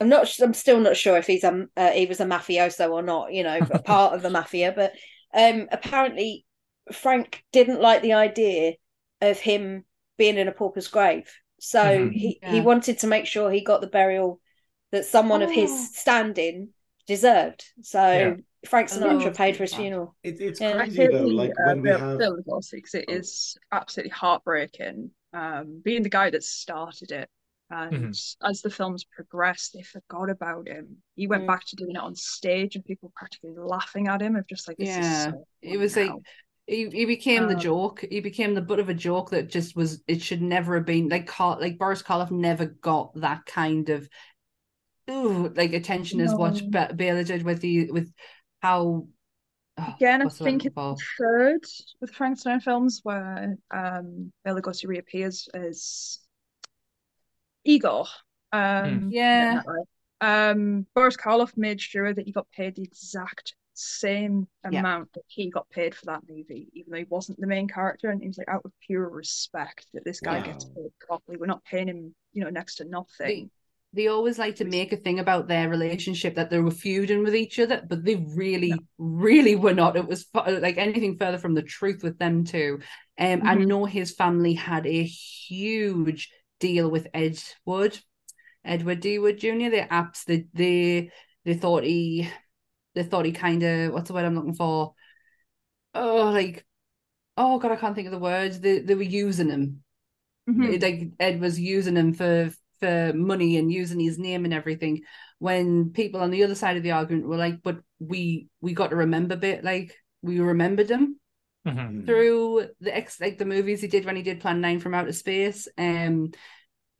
I'm 0.00 0.08
not. 0.08 0.28
I'm 0.42 0.54
still 0.54 0.80
not 0.80 0.96
sure 0.96 1.16
if 1.16 1.26
he's 1.26 1.44
a 1.44 1.66
uh, 1.76 1.90
he 1.90 2.06
was 2.06 2.20
a 2.20 2.24
mafioso 2.26 2.90
or 2.90 3.02
not. 3.02 3.32
You 3.32 3.44
know, 3.44 3.58
a 3.70 3.78
part 3.82 4.14
of 4.14 4.22
the 4.22 4.30
mafia. 4.30 4.72
But 4.74 4.92
um, 5.34 5.68
apparently, 5.72 6.46
Frank 6.92 7.44
didn't 7.52 7.80
like 7.80 8.02
the 8.02 8.12
idea 8.14 8.74
of 9.20 9.38
him 9.38 9.84
being 10.16 10.36
in 10.36 10.48
a 10.48 10.52
pauper's 10.52 10.88
grave. 10.88 11.30
So 11.60 11.80
Mhm. 11.82 12.12
he 12.12 12.38
Yeah. 12.42 12.52
he 12.52 12.60
wanted 12.60 12.98
to 13.00 13.06
make 13.06 13.26
sure 13.26 13.50
he 13.50 13.62
got 13.62 13.80
the 13.80 13.86
burial 13.86 14.40
that 14.92 15.06
someone 15.06 15.42
of 15.42 15.48
Oh. 15.50 15.52
his 15.52 15.96
standing 15.96 16.72
deserved. 17.06 17.64
So 17.82 18.00
Yeah. 18.12 18.34
Frank 18.68 18.92
I 18.92 18.96
Sinatra 18.96 19.24
love 19.24 19.34
paid 19.36 19.56
for 19.56 19.64
his 19.64 19.70
that. 19.72 19.76
funeral. 19.78 20.14
It, 20.22 20.40
it's 20.40 20.60
Yeah. 20.60 20.76
crazy 20.76 20.96
though. 20.98 21.06
totally, 21.10 21.34
Like 21.34 21.50
uh, 21.50 21.62
when 21.66 21.76
we 21.82 21.88
Bill- 21.88 21.98
have 21.98 22.18
Bill 22.18 22.36
Lugosi, 22.42 22.82
'cause 22.82 22.94
it 22.94 23.10
is 23.10 23.56
absolutely 23.72 24.10
heartbreaking. 24.10 25.10
Um, 25.32 25.80
being 25.80 26.02
the 26.02 26.08
guy 26.10 26.30
that 26.30 26.44
started 26.44 27.10
it, 27.12 27.28
and 27.74 28.14
as 28.42 28.62
the 28.62 28.70
films 28.70 29.04
progressed, 29.04 29.72
they 29.74 29.82
forgot 29.82 30.30
about 30.30 30.68
him. 30.68 30.98
He 31.16 31.26
went 31.26 31.42
Mm. 31.42 31.46
back 31.46 31.64
to 31.66 31.76
doing 31.76 31.92
it 31.96 31.98
on 31.98 32.14
stage, 32.14 32.76
and 32.76 32.84
people 32.84 33.12
practically 33.16 33.52
laughing 33.56 34.08
at 34.08 34.22
him 34.22 34.36
of 34.36 34.46
just 34.48 34.68
like, 34.68 34.78
this 34.78 34.88
Yeah. 34.88 34.98
is 34.98 35.24
so 35.30 35.44
It 35.62 35.76
was 35.78 35.96
now. 35.96 36.18
like 36.18 36.22
he, 36.66 36.88
he 36.90 37.04
became 37.04 37.46
the 37.46 37.54
Um, 37.54 37.60
joke. 37.60 38.04
He 38.10 38.20
became 38.20 38.54
the 38.54 38.62
butt 38.62 38.78
of 38.80 38.88
a 38.88 38.94
joke 38.94 39.30
that 39.30 39.50
just 39.50 39.76
was. 39.76 40.02
It 40.06 40.22
should 40.22 40.42
never 40.42 40.76
have 40.76 40.86
been 40.86 41.08
like 41.08 41.26
Car- 41.26 41.60
like 41.60 41.78
Boris 41.78 42.02
Karloff 42.02 42.30
never 42.30 42.66
got 42.66 43.14
that 43.20 43.44
kind 43.46 43.88
of 43.90 44.08
ooh 45.10 45.52
like 45.54 45.72
attention 45.72 46.20
as 46.20 46.34
what 46.34 46.62
No. 46.62 46.70
Ba- 46.70 46.92
Bela 46.94 47.24
did 47.24 47.42
with 47.44 47.60
the 47.60 47.90
with 47.90 48.12
how. 48.62 49.08
oh, 49.78 49.94
Again, 49.98 50.22
I 50.22 50.26
what's 50.26 50.38
the 50.38 50.44
word 50.44 50.54
think 50.54 50.64
I'm 50.64 50.66
it's 50.66 50.74
the 50.90 50.96
third 51.18 51.64
with 52.00 52.10
Frankenstein 52.12 52.60
films 52.60 53.00
where 53.02 53.56
um 53.70 54.32
Bela 54.44 54.62
Lugosi 54.62 54.86
reappears 54.86 55.48
as 55.54 56.20
Igor. 57.64 58.06
Um, 58.52 59.10
Yeah. 59.10 59.40
getting 59.40 59.56
that 59.56 59.66
right. 59.66 60.50
Um, 60.50 60.86
Boris 60.94 61.16
Karloff 61.16 61.56
made 61.56 61.80
sure 61.80 62.12
that 62.14 62.24
he 62.24 62.32
got 62.32 62.50
paid 62.50 62.76
the 62.76 62.82
exact 62.82 63.54
same 63.74 64.46
Yeah. 64.70 64.80
amount 64.80 65.12
that 65.14 65.24
he 65.26 65.50
got 65.50 65.68
paid 65.68 65.94
for 65.94 66.06
that 66.06 66.22
movie, 66.28 66.68
even 66.72 66.92
though 66.92 66.98
he 66.98 67.04
wasn't 67.04 67.40
the 67.40 67.46
main 67.46 67.68
character. 67.68 68.10
And 68.10 68.20
he 68.20 68.28
was 68.28 68.38
like, 68.38 68.48
out 68.48 68.62
of 68.64 68.72
pure 68.86 69.08
respect 69.08 69.86
that 69.92 70.04
this 70.04 70.20
guy 70.20 70.38
Wow. 70.38 70.44
gets 70.44 70.64
paid 70.64 70.92
properly, 71.00 71.36
we're 71.38 71.46
not 71.46 71.64
paying 71.64 71.88
him, 71.88 72.14
you 72.32 72.44
know, 72.44 72.50
next 72.50 72.76
to 72.76 72.84
nothing. 72.84 73.50
they 73.92 74.08
always 74.08 74.40
like 74.40 74.56
to 74.56 74.64
make 74.64 74.92
a 74.92 74.96
thing 74.96 75.20
about 75.20 75.46
their 75.46 75.68
relationship 75.68 76.34
that 76.34 76.50
they 76.50 76.58
were 76.58 76.70
feuding 76.72 77.22
with 77.22 77.34
each 77.34 77.60
other, 77.60 77.80
but 77.88 78.04
they 78.04 78.16
really, 78.16 78.68
yeah. 78.70 78.76
really 78.98 79.54
were 79.54 79.72
not. 79.72 79.96
It 79.96 80.06
was 80.06 80.26
like 80.34 80.78
anything 80.78 81.16
further 81.16 81.38
from 81.38 81.54
the 81.54 81.62
truth 81.62 82.02
with 82.02 82.18
them 82.18 82.42
too. 82.44 82.80
Um, 83.18 83.26
mm-hmm. 83.26 83.46
I 83.46 83.54
know 83.54 83.84
his 83.84 84.12
family 84.12 84.54
had 84.54 84.84
a 84.86 85.04
huge 85.04 86.28
deal 86.60 86.90
with 86.90 87.08
Ed 87.14 87.38
Wood, 87.64 87.98
Edward 88.64 89.00
D. 89.00 89.18
Wood 89.18 89.38
Jr. 89.38 89.70
The 89.70 89.86
apps 89.90 90.24
they 90.24 90.46
they 90.54 91.10
they 91.44 91.54
thought 91.54 91.84
he 91.84 92.28
they 92.94 93.02
thought 93.02 93.26
he 93.26 93.32
kind 93.32 93.62
of 93.62 93.92
what's 93.92 94.08
the 94.08 94.14
word 94.14 94.24
I'm 94.24 94.34
looking 94.34 94.54
for? 94.54 94.94
Oh, 95.94 96.30
like 96.30 96.64
oh 97.36 97.58
god, 97.58 97.72
I 97.72 97.76
can't 97.76 97.94
think 97.94 98.06
of 98.06 98.12
the 98.12 98.18
words. 98.18 98.60
They 98.60 98.80
they 98.80 98.94
were 98.94 99.02
using 99.02 99.48
him. 99.48 99.82
Mm-hmm. 100.48 100.82
Like 100.82 101.12
Ed 101.18 101.40
was 101.40 101.58
using 101.58 101.96
him 101.96 102.12
for 102.12 102.50
for 102.80 103.12
money 103.14 103.56
and 103.56 103.72
using 103.72 104.00
his 104.00 104.18
name 104.18 104.44
and 104.44 104.52
everything 104.52 105.02
when 105.38 105.90
people 105.90 106.20
on 106.20 106.30
the 106.30 106.44
other 106.44 106.54
side 106.54 106.76
of 106.76 106.82
the 106.82 106.90
argument 106.90 107.28
were 107.28 107.36
like 107.36 107.62
but 107.62 107.78
we 107.98 108.48
we 108.60 108.72
got 108.72 108.90
to 108.90 108.96
remember 108.96 109.36
bit 109.36 109.64
like 109.64 109.96
we 110.22 110.40
remembered 110.40 110.90
him 110.90 111.18
mm-hmm. 111.66 112.04
through 112.04 112.68
the 112.80 112.94
ex 112.94 113.20
like 113.20 113.38
the 113.38 113.44
movies 113.44 113.80
he 113.80 113.88
did 113.88 114.04
when 114.04 114.16
he 114.16 114.22
did 114.22 114.40
plan 114.40 114.60
9 114.60 114.80
from 114.80 114.94
outer 114.94 115.12
space 115.12 115.68
um 115.78 116.30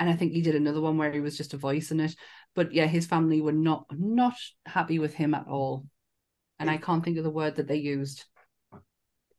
and 0.00 0.10
i 0.10 0.14
think 0.14 0.32
he 0.32 0.42
did 0.42 0.54
another 0.54 0.80
one 0.80 0.96
where 0.96 1.12
he 1.12 1.20
was 1.20 1.36
just 1.36 1.54
a 1.54 1.58
voice 1.58 1.90
in 1.90 2.00
it 2.00 2.14
but 2.54 2.72
yeah 2.72 2.86
his 2.86 3.06
family 3.06 3.40
were 3.40 3.52
not 3.52 3.86
not 3.90 4.34
happy 4.66 4.98
with 4.98 5.14
him 5.14 5.34
at 5.34 5.46
all 5.48 5.86
and 6.58 6.70
i 6.70 6.76
can't 6.76 7.04
think 7.04 7.18
of 7.18 7.24
the 7.24 7.30
word 7.30 7.56
that 7.56 7.68
they 7.68 7.76
used 7.76 8.24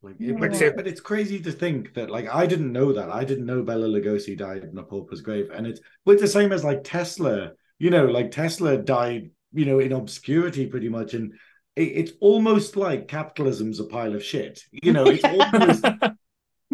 like, 0.06 0.16
it, 0.20 0.40
but, 0.40 0.76
but, 0.76 0.88
it's 0.88 1.02
crazy 1.02 1.40
to 1.40 1.52
think 1.52 1.96
that, 1.96 2.12
like, 2.12 2.30
I 2.30 2.46
didn't 2.46 2.72
know 2.72 2.94
that. 2.94 3.10
I 3.10 3.24
didn't 3.24 3.48
know 3.48 3.64
Bela 3.64 3.88
Lugosi 3.88 4.38
died 4.38 4.64
in 4.64 4.78
a 4.78 4.84
pauper's 4.84 5.22
grave, 5.22 5.50
and 5.52 5.66
it's 5.66 5.80
but 6.06 6.12
it's 6.12 6.22
the 6.22 6.28
same 6.28 6.52
as 6.52 6.64
like 6.64 6.84
Tesla. 6.84 7.54
You 7.80 7.90
know, 7.90 8.06
like 8.06 8.30
Tesla 8.30 8.78
died, 8.78 9.32
you 9.52 9.66
know, 9.66 9.80
in 9.80 9.94
obscurity 9.94 10.68
pretty 10.68 10.90
much, 10.90 11.16
and 11.16 11.34
it, 11.34 11.40
it's 11.76 12.14
almost 12.22 12.78
like 12.78 13.08
capitalism's 13.08 13.80
a 13.80 13.86
pile 13.86 14.16
of 14.16 14.24
shit. 14.24 14.62
You 14.72 14.94
know, 14.94 15.06
it's 15.08 15.24
almost. 15.24 15.86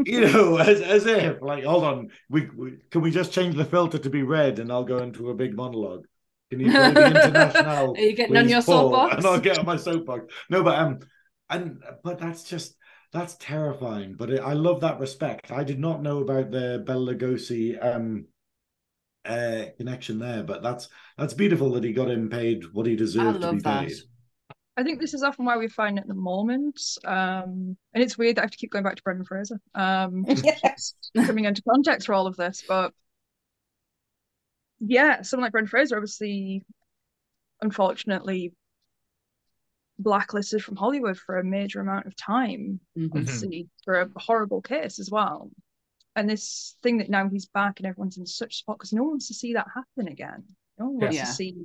you 0.05 0.21
know, 0.21 0.57
as, 0.57 0.81
as 0.81 1.05
if 1.05 1.41
like, 1.41 1.63
hold 1.63 1.83
on, 1.83 2.09
we, 2.29 2.49
we 2.55 2.77
can 2.89 3.01
we 3.01 3.11
just 3.11 3.33
change 3.33 3.55
the 3.55 3.65
filter 3.65 3.97
to 3.97 4.09
be 4.09 4.23
red, 4.23 4.59
and 4.59 4.71
I'll 4.71 4.83
go 4.83 4.99
into 4.99 5.29
a 5.29 5.35
big 5.35 5.55
monologue. 5.55 6.05
Can 6.49 6.59
you 6.59 6.71
play 6.71 6.91
the 6.91 7.07
international? 7.07 7.91
Are 7.97 8.01
you 8.01 8.13
getting 8.13 8.37
on 8.37 8.49
your 8.49 8.61
soapbox? 8.61 9.15
And 9.15 9.25
I'll 9.25 9.39
get 9.39 9.57
on 9.57 9.65
my 9.65 9.77
soapbox. 9.77 10.33
No, 10.49 10.63
but 10.63 10.77
um, 10.77 10.99
and 11.49 11.81
but 12.03 12.19
that's 12.19 12.43
just 12.43 12.75
that's 13.11 13.35
terrifying. 13.37 14.15
But 14.17 14.31
it, 14.31 14.39
I 14.39 14.53
love 14.53 14.81
that 14.81 14.99
respect. 14.99 15.51
I 15.51 15.63
did 15.63 15.79
not 15.79 16.01
know 16.01 16.19
about 16.19 16.51
the 16.51 16.83
Bela 16.85 17.15
Lugosi 17.15 17.83
um, 17.83 18.25
uh, 19.25 19.65
connection 19.77 20.19
there, 20.19 20.43
but 20.43 20.61
that's 20.61 20.89
that's 21.17 21.33
beautiful 21.33 21.71
that 21.73 21.83
he 21.83 21.93
got 21.93 22.09
him 22.09 22.29
paid 22.29 22.63
what 22.73 22.85
he 22.85 22.95
deserved 22.95 23.41
to 23.41 23.53
be 23.53 23.59
that. 23.59 23.87
paid. 23.87 23.97
I 24.81 24.83
think 24.83 24.99
this 24.99 25.13
is 25.13 25.21
often 25.21 25.45
why 25.45 25.57
we 25.57 25.67
find 25.67 25.99
at 25.99 26.07
the 26.07 26.15
moment, 26.15 26.81
um, 27.05 27.77
and 27.93 28.03
it's 28.03 28.17
weird 28.17 28.35
that 28.35 28.41
I 28.41 28.45
have 28.45 28.51
to 28.51 28.57
keep 28.57 28.71
going 28.71 28.83
back 28.83 28.95
to 28.95 29.03
Brendan 29.03 29.25
Fraser, 29.25 29.61
um, 29.75 30.25
yes. 30.27 30.95
coming 31.23 31.45
into 31.45 31.61
context 31.61 32.07
for 32.07 32.13
all 32.13 32.25
of 32.25 32.35
this. 32.35 32.63
But 32.67 32.91
yeah, 34.79 35.21
someone 35.21 35.45
like 35.45 35.51
Brendan 35.51 35.69
Fraser, 35.69 35.97
obviously, 35.97 36.63
unfortunately, 37.61 38.53
blacklisted 39.99 40.63
from 40.63 40.77
Hollywood 40.77 41.15
for 41.15 41.37
a 41.37 41.43
major 41.43 41.79
amount 41.79 42.07
of 42.07 42.15
time, 42.15 42.79
mm-hmm. 42.97 43.15
obviously 43.15 43.67
for 43.85 44.01
a 44.01 44.09
horrible 44.15 44.63
case 44.63 44.97
as 44.97 45.11
well. 45.11 45.51
And 46.15 46.27
this 46.27 46.75
thing 46.81 46.97
that 46.97 47.09
now 47.09 47.29
he's 47.29 47.45
back 47.45 47.79
and 47.79 47.85
everyone's 47.85 48.17
in 48.17 48.25
such 48.25 48.57
spot 48.57 48.79
because 48.79 48.93
no 48.93 49.03
one 49.03 49.11
wants 49.11 49.27
to 49.27 49.35
see 49.35 49.53
that 49.53 49.67
happen 49.75 50.11
again. 50.11 50.43
No 50.79 50.87
one 50.87 51.01
wants 51.01 51.17
yeah. 51.17 51.25
to 51.25 51.31
see 51.31 51.55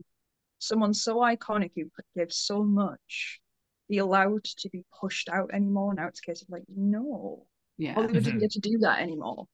someone 0.59 0.95
so 0.95 1.17
iconic 1.17 1.73
who 1.75 1.85
gave 2.17 2.33
so 2.33 2.63
much 2.63 3.41
be 3.89 3.99
allowed 3.99 4.45
to 4.45 4.69
be 4.71 4.85
pushed 5.01 5.29
out 5.29 5.51
anymore. 5.53 5.95
Now 5.95 6.09
it's 6.09 6.21
a 6.21 6.31
case 6.31 6.43
of 6.43 6.49
like, 6.51 6.65
no, 6.75 7.47
yeah, 7.79 7.95
Hollywood 7.95 8.17
mm-hmm. 8.17 8.25
didn't 8.25 8.41
get 8.41 8.51
to 8.53 8.61
do 8.61 8.79
that 8.79 9.01
anymore. 9.01 9.47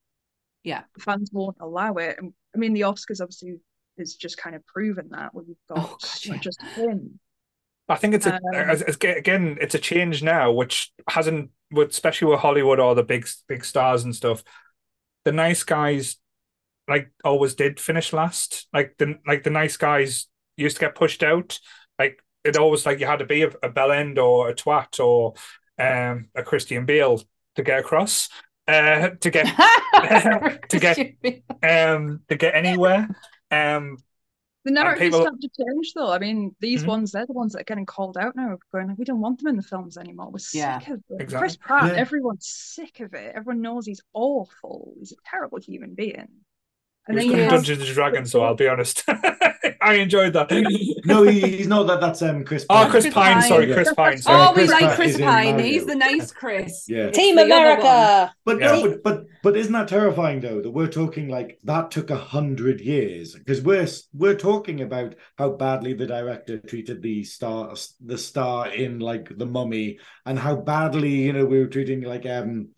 Yeah, 0.64 0.82
fans 1.00 1.30
won't 1.32 1.56
allow 1.60 1.94
it. 1.94 2.16
And 2.18 2.32
I 2.54 2.58
mean, 2.58 2.72
the 2.72 2.82
Oscars 2.82 3.20
obviously 3.20 3.56
is 3.98 4.16
just 4.16 4.38
kind 4.38 4.56
of 4.56 4.66
proven 4.66 5.08
that 5.10 5.34
where 5.34 5.44
you've 5.46 5.56
got 5.68 5.78
oh, 5.78 5.96
God, 6.00 6.24
yeah. 6.24 6.36
just 6.38 6.62
him, 6.62 7.18
I 7.88 7.96
think 7.96 8.14
it's 8.14 8.26
a, 8.26 8.34
um, 8.34 8.40
again, 9.02 9.58
it's 9.60 9.74
a 9.74 9.78
change 9.78 10.22
now, 10.22 10.52
which 10.52 10.92
hasn't, 11.08 11.50
especially 11.76 12.30
with 12.30 12.40
Hollywood 12.40 12.80
or 12.80 12.94
the 12.94 13.02
big 13.02 13.28
big 13.48 13.64
stars 13.64 14.04
and 14.04 14.14
stuff. 14.14 14.42
The 15.24 15.32
nice 15.32 15.62
guys, 15.62 16.16
like 16.88 17.12
always 17.24 17.54
did 17.54 17.80
finish 17.80 18.12
last. 18.12 18.68
Like 18.72 18.94
the 18.98 19.18
like 19.26 19.42
the 19.42 19.50
nice 19.50 19.76
guys 19.76 20.26
used 20.56 20.76
to 20.76 20.80
get 20.80 20.94
pushed 20.94 21.22
out. 21.22 21.58
Like 21.98 22.22
it 22.44 22.56
always 22.56 22.86
like 22.86 23.00
you 23.00 23.06
had 23.06 23.20
to 23.20 23.26
be 23.26 23.42
a, 23.42 23.50
a 23.62 23.68
bell 23.68 23.92
end 23.92 24.18
or 24.18 24.48
a 24.48 24.54
twat 24.54 25.00
or 25.00 25.34
um, 25.78 26.28
a 26.34 26.42
Christian 26.42 26.86
Bale 26.86 27.22
to 27.56 27.62
get 27.62 27.80
across. 27.80 28.28
Uh, 28.68 29.10
to 29.20 29.30
get 29.30 29.46
to 30.68 30.78
get 30.78 31.16
um 31.62 32.20
to 32.28 32.36
get 32.36 32.54
anywhere. 32.54 33.08
Um, 33.50 33.98
the 34.64 34.70
narrative 34.70 35.12
people... 35.12 35.24
to 35.24 35.48
change, 35.58 35.92
though. 35.94 36.12
I 36.12 36.20
mean, 36.20 36.54
these 36.60 36.80
mm-hmm. 36.80 36.90
ones, 36.90 37.12
they're 37.12 37.26
the 37.26 37.32
ones 37.32 37.52
that 37.52 37.62
are 37.62 37.64
getting 37.64 37.86
called 37.86 38.16
out 38.16 38.36
now. 38.36 38.56
Going, 38.72 38.88
like, 38.88 38.98
we 38.98 39.04
don't 39.04 39.20
want 39.20 39.38
them 39.38 39.48
in 39.48 39.56
the 39.56 39.62
films 39.62 39.96
anymore. 39.96 40.30
We're 40.30 40.38
yeah, 40.52 40.78
sick 40.78 40.88
of 40.88 41.00
it. 41.10 41.22
Exactly. 41.22 41.38
Chris 41.38 41.56
Pratt, 41.56 41.92
yeah. 41.92 42.00
everyone's 42.00 42.46
sick 42.46 43.00
of 43.00 43.14
it. 43.14 43.32
Everyone 43.34 43.60
knows 43.60 43.86
he's 43.86 44.02
awful. 44.12 44.94
He's 44.98 45.12
a 45.12 45.16
terrible 45.28 45.58
human 45.58 45.94
being. 45.94 46.28
And 47.08 47.18
then 47.18 47.30
has... 47.32 47.50
Dungeons 47.50 47.82
and 47.82 47.94
Dragons, 47.94 48.30
so 48.30 48.42
I'll 48.42 48.54
be 48.54 48.68
honest. 48.68 49.02
I 49.80 49.94
enjoyed 49.94 50.32
that. 50.34 50.50
no, 51.04 51.24
he, 51.24 51.40
he's 51.40 51.66
not 51.66 51.86
that. 51.88 52.00
That's 52.00 52.22
um 52.22 52.44
Chris. 52.44 52.64
Oh, 52.70 52.74
Pine. 52.74 52.86
Oh, 52.86 52.90
Chris, 52.90 53.04
Chris 53.04 53.14
Pine. 53.14 53.34
Pine. 53.34 53.42
Sorry, 53.42 53.72
Chris 53.72 53.94
Pine. 53.94 54.18
Sorry. 54.18 54.40
Oh, 54.40 54.50
we 54.50 54.54
Chris 54.54 54.70
like 54.70 54.96
Chris 54.96 55.20
Pine. 55.20 55.58
He's 55.58 55.86
the 55.86 55.96
nice 55.96 56.30
Chris. 56.30 56.86
Yeah. 56.88 57.10
Team 57.10 57.38
America. 57.38 58.32
But 58.44 58.60
yeah. 58.60 58.72
no, 58.72 58.82
but, 58.82 59.02
but 59.02 59.24
but 59.42 59.56
isn't 59.56 59.72
that 59.72 59.88
terrifying 59.88 60.40
though 60.40 60.62
that 60.62 60.70
we're 60.70 60.86
talking 60.86 61.28
like 61.28 61.58
that 61.64 61.90
took 61.90 62.10
a 62.10 62.16
hundred 62.16 62.80
years 62.80 63.34
because 63.34 63.60
we're 63.60 63.88
we're 64.14 64.36
talking 64.36 64.80
about 64.82 65.16
how 65.36 65.50
badly 65.50 65.94
the 65.94 66.06
director 66.06 66.58
treated 66.58 67.02
the 67.02 67.24
star 67.24 67.74
the 68.00 68.18
star 68.18 68.68
in 68.68 69.00
like 69.00 69.36
the 69.36 69.46
Mummy 69.46 69.98
and 70.24 70.38
how 70.38 70.54
badly 70.54 71.10
you 71.10 71.32
know 71.32 71.44
we 71.44 71.58
were 71.58 71.66
treating 71.66 72.02
like 72.02 72.26
um 72.26 72.68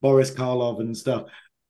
Boris 0.00 0.30
Karloff 0.30 0.80
and 0.80 0.96
stuff 0.96 1.24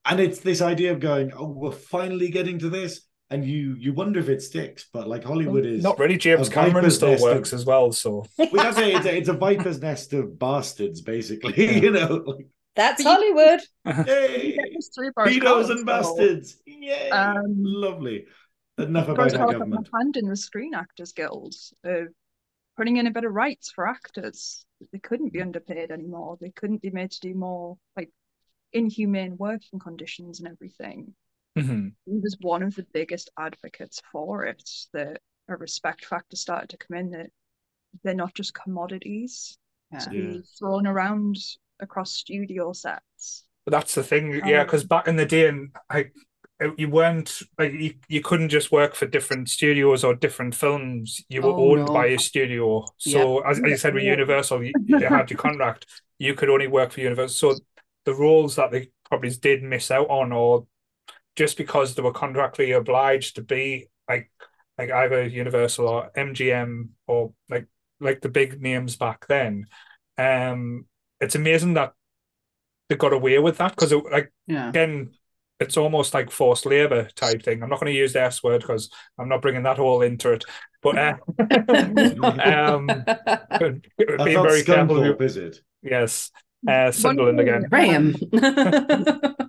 and 0.05 0.19
it's 0.19 0.39
this 0.39 0.61
idea 0.61 0.91
of 0.91 0.99
going, 0.99 1.31
oh, 1.33 1.47
we're 1.47 1.71
finally 1.71 2.29
getting 2.29 2.59
to 2.59 2.69
this, 2.69 3.01
and 3.29 3.45
you 3.45 3.75
you 3.77 3.93
wonder 3.93 4.19
if 4.19 4.29
it 4.29 4.41
sticks. 4.41 4.87
But 4.91 5.07
like 5.07 5.23
Hollywood 5.23 5.65
is 5.65 5.83
not 5.83 5.99
really. 5.99 6.17
James 6.17 6.49
Cameron 6.49 6.89
still 6.91 7.21
works 7.21 7.53
of, 7.53 7.59
as 7.59 7.65
well, 7.65 7.91
so 7.91 8.25
we 8.37 8.59
have 8.59 8.75
to 8.75 8.81
say 8.81 8.93
it's 8.93 9.05
a, 9.05 9.17
it's 9.17 9.29
a 9.29 9.33
viper's 9.33 9.81
nest 9.81 10.13
of 10.13 10.39
bastards, 10.39 11.01
basically. 11.01 11.53
Yeah. 11.55 11.71
you 11.81 11.91
know, 11.91 12.23
like, 12.25 12.47
that's 12.75 13.03
Hollywood. 13.03 13.61
Hey, 14.05 14.57
pedos 15.17 15.69
and 15.69 15.85
bastards. 15.85 16.57
Yay, 16.65 17.09
um, 17.09 17.43
lovely. 17.57 18.25
Enough 18.77 19.09
about 19.09 19.35
our 19.35 19.51
government. 19.51 19.89
Hand 19.93 20.15
in 20.15 20.29
the 20.29 20.37
Screen 20.37 20.73
Actors 20.73 21.11
Guild 21.11 21.53
of 21.83 22.07
putting 22.77 22.95
in 22.95 23.07
a 23.07 23.11
bit 23.11 23.25
of 23.25 23.33
rights 23.33 23.71
for 23.71 23.85
actors. 23.85 24.65
They 24.93 24.99
couldn't 24.99 25.33
be 25.33 25.41
underpaid 25.41 25.91
anymore. 25.91 26.37
They 26.39 26.51
couldn't 26.51 26.81
be 26.81 26.89
made 26.89 27.11
to 27.11 27.19
do 27.19 27.33
more 27.33 27.77
like 27.97 28.09
inhumane 28.73 29.37
working 29.37 29.79
conditions 29.79 30.39
and 30.39 30.49
everything. 30.49 31.13
Mm-hmm. 31.57 31.87
He 32.05 32.19
was 32.19 32.37
one 32.41 32.63
of 32.63 32.75
the 32.75 32.85
biggest 32.93 33.29
advocates 33.37 34.01
for 34.11 34.45
it. 34.45 34.69
That 34.93 35.19
a 35.47 35.55
respect 35.55 36.05
factor 36.05 36.35
started 36.35 36.69
to 36.69 36.77
come 36.77 36.97
in 36.97 37.11
that 37.11 37.31
they're 38.03 38.13
not 38.13 38.33
just 38.33 38.53
commodities 38.53 39.57
yeah. 39.91 39.99
to 39.99 40.09
be 40.09 40.43
thrown 40.57 40.87
around 40.87 41.37
across 41.79 42.11
studio 42.11 42.73
sets. 42.73 43.45
But 43.65 43.71
that's 43.71 43.95
the 43.95 44.03
thing, 44.03 44.41
yeah. 44.45 44.63
Because 44.63 44.83
um, 44.83 44.87
back 44.87 45.07
in 45.07 45.15
the 45.15 45.25
day, 45.25 45.47
and 45.47 45.69
I, 45.89 46.11
you 46.77 46.89
weren't 46.89 47.41
like 47.57 47.73
you, 47.73 47.93
you 48.07 48.21
couldn't 48.21 48.49
just 48.49 48.71
work 48.71 48.95
for 48.95 49.05
different 49.05 49.49
studios 49.49 50.03
or 50.03 50.15
different 50.15 50.55
films. 50.55 51.23
You 51.29 51.41
were 51.41 51.51
oh, 51.51 51.71
owned 51.71 51.85
no. 51.85 51.93
by 51.93 52.07
a 52.07 52.19
studio. 52.19 52.85
So 52.97 53.39
as, 53.39 53.59
as 53.59 53.69
you 53.69 53.77
said 53.77 53.93
with 53.93 54.03
Universal, 54.03 54.63
you, 54.63 54.73
you 54.85 54.99
had 54.99 55.29
your 55.29 55.37
contract. 55.39 55.85
You 56.17 56.33
could 56.33 56.49
only 56.49 56.67
work 56.67 56.91
for 56.91 56.99
Universal. 56.99 57.53
So 57.53 57.59
the 58.09 58.15
roles 58.15 58.55
that 58.55 58.71
they 58.71 58.89
probably 59.07 59.29
did 59.29 59.61
miss 59.61 59.91
out 59.91 60.09
on, 60.09 60.31
or 60.31 60.65
just 61.35 61.57
because 61.57 61.93
they 61.93 62.01
were 62.01 62.11
contractually 62.11 62.75
obliged 62.75 63.35
to 63.35 63.43
be 63.43 63.87
like 64.09 64.31
like 64.79 64.89
either 64.89 65.27
Universal 65.27 65.87
or 65.87 66.11
MGM 66.17 66.89
or 67.05 67.33
like 67.49 67.67
like 67.99 68.21
the 68.21 68.29
big 68.29 68.59
names 68.59 68.95
back 68.95 69.27
then. 69.27 69.67
Um, 70.17 70.85
it's 71.21 71.35
amazing 71.35 71.75
that 71.75 71.93
they 72.87 72.95
got 72.95 73.13
away 73.13 73.37
with 73.37 73.57
that 73.57 73.75
because 73.75 73.93
like 74.11 74.33
yeah. 74.47 74.69
again, 74.69 75.11
it's 75.59 75.77
almost 75.77 76.15
like 76.15 76.31
forced 76.31 76.65
labor 76.65 77.09
type 77.15 77.43
thing. 77.43 77.61
I'm 77.61 77.69
not 77.69 77.79
going 77.79 77.93
to 77.93 77.99
use 77.99 78.13
the 78.13 78.23
S 78.23 78.41
word 78.41 78.61
because 78.61 78.89
I'm 79.19 79.29
not 79.29 79.43
bringing 79.43 79.63
that 79.63 79.77
all 79.77 80.01
into 80.01 80.31
it. 80.31 80.45
But 80.81 80.97
uh, 80.97 81.17
um, 82.43 82.87
being 84.23 84.43
very 84.43 84.63
careful. 84.63 85.03
Is 85.21 85.37
it? 85.37 85.61
Yes, 85.83 86.31
uh, 86.67 86.91
Sunderland 86.91 87.39
again. 87.39 87.65
Graeme. 87.69 88.15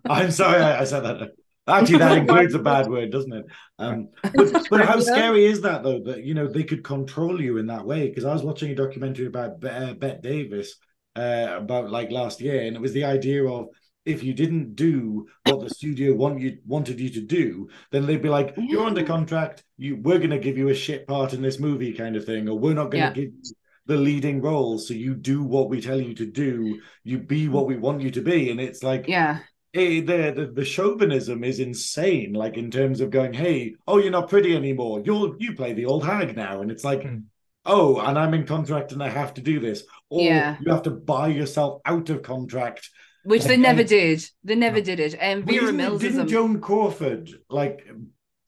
I'm 0.08 0.30
sorry, 0.30 0.60
I, 0.60 0.80
I, 0.80 0.84
said 0.84 1.00
that. 1.00 1.30
Actually, 1.66 1.98
that 1.98 2.18
includes 2.18 2.54
a 2.54 2.58
bad 2.58 2.88
word, 2.88 3.10
doesn't 3.10 3.32
it? 3.32 3.46
Um, 3.78 4.08
but, 4.22 4.66
but 4.70 4.84
how 4.84 5.00
scary 5.00 5.46
is 5.46 5.60
that, 5.62 5.82
though? 5.82 6.00
That 6.00 6.24
you 6.24 6.34
know 6.34 6.46
they 6.46 6.64
could 6.64 6.84
control 6.84 7.40
you 7.40 7.58
in 7.58 7.66
that 7.66 7.86
way. 7.86 8.08
Because 8.08 8.24
I 8.24 8.32
was 8.32 8.42
watching 8.42 8.70
a 8.70 8.74
documentary 8.74 9.26
about 9.26 9.64
uh, 9.64 9.94
Bette 9.94 10.20
Davis 10.22 10.76
uh, 11.16 11.48
about 11.56 11.90
like 11.90 12.10
last 12.10 12.40
year, 12.40 12.62
and 12.62 12.76
it 12.76 12.82
was 12.82 12.92
the 12.92 13.04
idea 13.04 13.44
of 13.46 13.68
if 14.06 14.22
you 14.22 14.32
didn't 14.32 14.74
do 14.74 15.26
what 15.44 15.60
the 15.60 15.70
studio 15.70 16.14
want 16.14 16.40
you 16.40 16.58
wanted 16.66 16.98
you 16.98 17.10
to 17.10 17.20
do, 17.20 17.68
then 17.90 18.06
they'd 18.06 18.22
be 18.22 18.28
like, 18.28 18.54
"You're 18.56 18.86
under 18.86 19.04
contract. 19.04 19.62
You 19.76 19.96
we're 19.96 20.18
going 20.18 20.30
to 20.30 20.38
give 20.38 20.58
you 20.58 20.68
a 20.68 20.74
shit 20.74 21.06
part 21.06 21.34
in 21.34 21.42
this 21.42 21.58
movie, 21.58 21.92
kind 21.92 22.16
of 22.16 22.24
thing, 22.24 22.48
or 22.48 22.58
we're 22.58 22.74
not 22.74 22.90
going 22.90 23.12
to 23.12 23.20
yeah. 23.20 23.26
give 23.26 23.32
you 23.34 23.54
the 23.90 23.96
leading 23.96 24.40
role. 24.40 24.78
So 24.78 24.94
you 24.94 25.14
do 25.14 25.42
what 25.42 25.68
we 25.68 25.80
tell 25.80 26.00
you 26.00 26.14
to 26.14 26.26
do. 26.26 26.80
You 27.04 27.18
be 27.18 27.48
what 27.48 27.66
we 27.66 27.76
want 27.76 28.00
you 28.00 28.10
to 28.12 28.22
be." 28.22 28.50
And 28.50 28.60
it's 28.60 28.82
like, 28.82 29.06
yeah. 29.08 29.40
Hey, 29.72 30.00
the, 30.00 30.32
the 30.34 30.46
the 30.46 30.64
chauvinism 30.64 31.44
is 31.44 31.60
insane. 31.60 32.32
Like 32.32 32.56
in 32.56 32.70
terms 32.70 33.00
of 33.00 33.10
going, 33.10 33.32
hey, 33.32 33.74
oh, 33.86 33.98
you're 33.98 34.10
not 34.10 34.30
pretty 34.30 34.56
anymore. 34.56 35.02
You'll 35.04 35.36
you 35.38 35.54
play 35.54 35.72
the 35.72 35.86
old 35.86 36.04
hag 36.04 36.36
now, 36.36 36.62
and 36.62 36.70
it's 36.70 36.84
like, 36.84 37.02
mm. 37.02 37.24
oh, 37.66 38.00
and 38.00 38.18
I'm 38.18 38.34
in 38.34 38.46
contract 38.46 38.92
and 38.92 39.02
I 39.02 39.08
have 39.08 39.34
to 39.34 39.40
do 39.40 39.60
this, 39.60 39.84
or 40.08 40.22
yeah. 40.22 40.56
you 40.60 40.72
have 40.72 40.82
to 40.84 40.90
buy 40.90 41.28
yourself 41.28 41.82
out 41.84 42.10
of 42.10 42.22
contract 42.22 42.88
which 43.22 43.44
they 43.44 43.56
never 43.56 43.84
did. 43.84 44.24
They 44.44 44.54
never 44.54 44.80
did 44.80 44.98
it. 44.98 45.14
And 45.20 45.44
Vera 45.44 45.64
well, 45.64 45.72
Mills 45.72 46.00
didn't 46.00 46.28
Joan 46.28 46.60
Crawford 46.60 47.30
like 47.48 47.86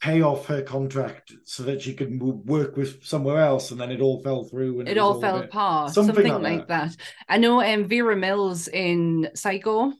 pay 0.02 0.20
off 0.20 0.46
her 0.46 0.62
contract 0.62 1.32
so 1.44 1.62
that 1.62 1.80
she 1.80 1.94
could 1.94 2.20
work 2.20 2.76
with 2.76 3.04
somewhere 3.04 3.38
else, 3.38 3.70
and 3.70 3.80
then 3.80 3.92
it 3.92 4.00
all 4.00 4.20
fell 4.20 4.42
through 4.42 4.80
and 4.80 4.88
it, 4.88 4.96
it 4.96 5.00
all 5.00 5.20
fell 5.20 5.38
apart. 5.38 5.94
Something, 5.94 6.16
something 6.16 6.32
like, 6.32 6.42
like 6.42 6.68
that. 6.68 6.90
that. 6.90 6.96
I 7.28 7.38
know. 7.38 7.62
Um, 7.62 7.86
Vera 7.86 8.16
Mills 8.16 8.66
in 8.66 9.30
Psycho. 9.34 9.92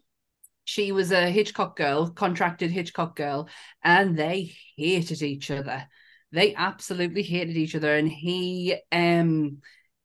She 0.65 0.93
was 0.93 1.13
a 1.13 1.31
Hitchcock 1.31 1.77
girl, 1.77 2.11
contracted 2.11 2.71
Hitchcock 2.71 3.17
girl, 3.17 3.49
and 3.83 4.17
they 4.17 4.53
hated 4.77 5.23
each 5.23 5.51
other. 5.51 5.87
They 6.33 6.55
absolutely 6.55 7.23
hated 7.23 7.57
each 7.57 7.77
other, 7.77 7.95
and 7.95 8.09
he 8.09 8.77
um 8.91 9.59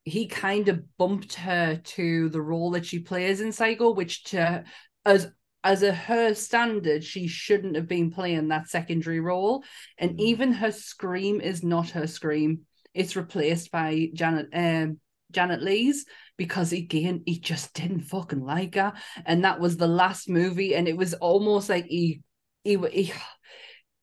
he 0.03 0.27
kind 0.27 0.69
of 0.69 0.97
bumped 0.97 1.33
her 1.35 1.81
to 1.83 2.29
the 2.29 2.41
role 2.41 2.71
that 2.71 2.85
she 2.85 2.99
plays 2.99 3.41
in 3.41 3.51
Psycho, 3.51 3.93
which 3.93 4.25
to 4.25 4.63
as 5.05 5.31
as 5.67 5.83
a 5.83 5.93
her 5.93 6.33
standard, 6.33 7.03
she 7.03 7.27
shouldn't 7.27 7.75
have 7.75 7.89
been 7.89 8.09
playing 8.09 8.47
that 8.47 8.69
secondary 8.69 9.19
role. 9.19 9.65
And 9.97 10.11
mm. 10.11 10.19
even 10.21 10.53
her 10.53 10.71
scream 10.71 11.41
is 11.41 11.61
not 11.61 11.89
her 11.89 12.07
scream. 12.07 12.61
It's 12.93 13.17
replaced 13.17 13.69
by 13.69 14.09
Janet 14.13 14.47
um 14.53 15.01
Janet 15.29 15.61
Leigh's 15.61 16.05
because 16.37 16.71
again 16.71 17.21
he 17.25 17.37
just 17.37 17.73
didn't 17.73 18.05
fucking 18.05 18.45
like 18.45 18.75
her. 18.75 18.93
And 19.25 19.43
that 19.43 19.59
was 19.59 19.75
the 19.75 19.89
last 19.89 20.29
movie, 20.29 20.73
and 20.73 20.87
it 20.87 20.95
was 20.95 21.13
almost 21.15 21.67
like 21.67 21.85
he 21.87 22.21
he 22.63 22.77
he, 22.93 23.13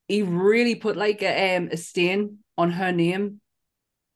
he 0.07 0.23
really 0.23 0.75
put 0.75 0.99
like 0.99 1.23
a 1.23 1.57
um 1.57 1.71
a 1.73 1.79
stain 1.79 2.41
on 2.59 2.73
her 2.73 2.93
name 2.93 3.41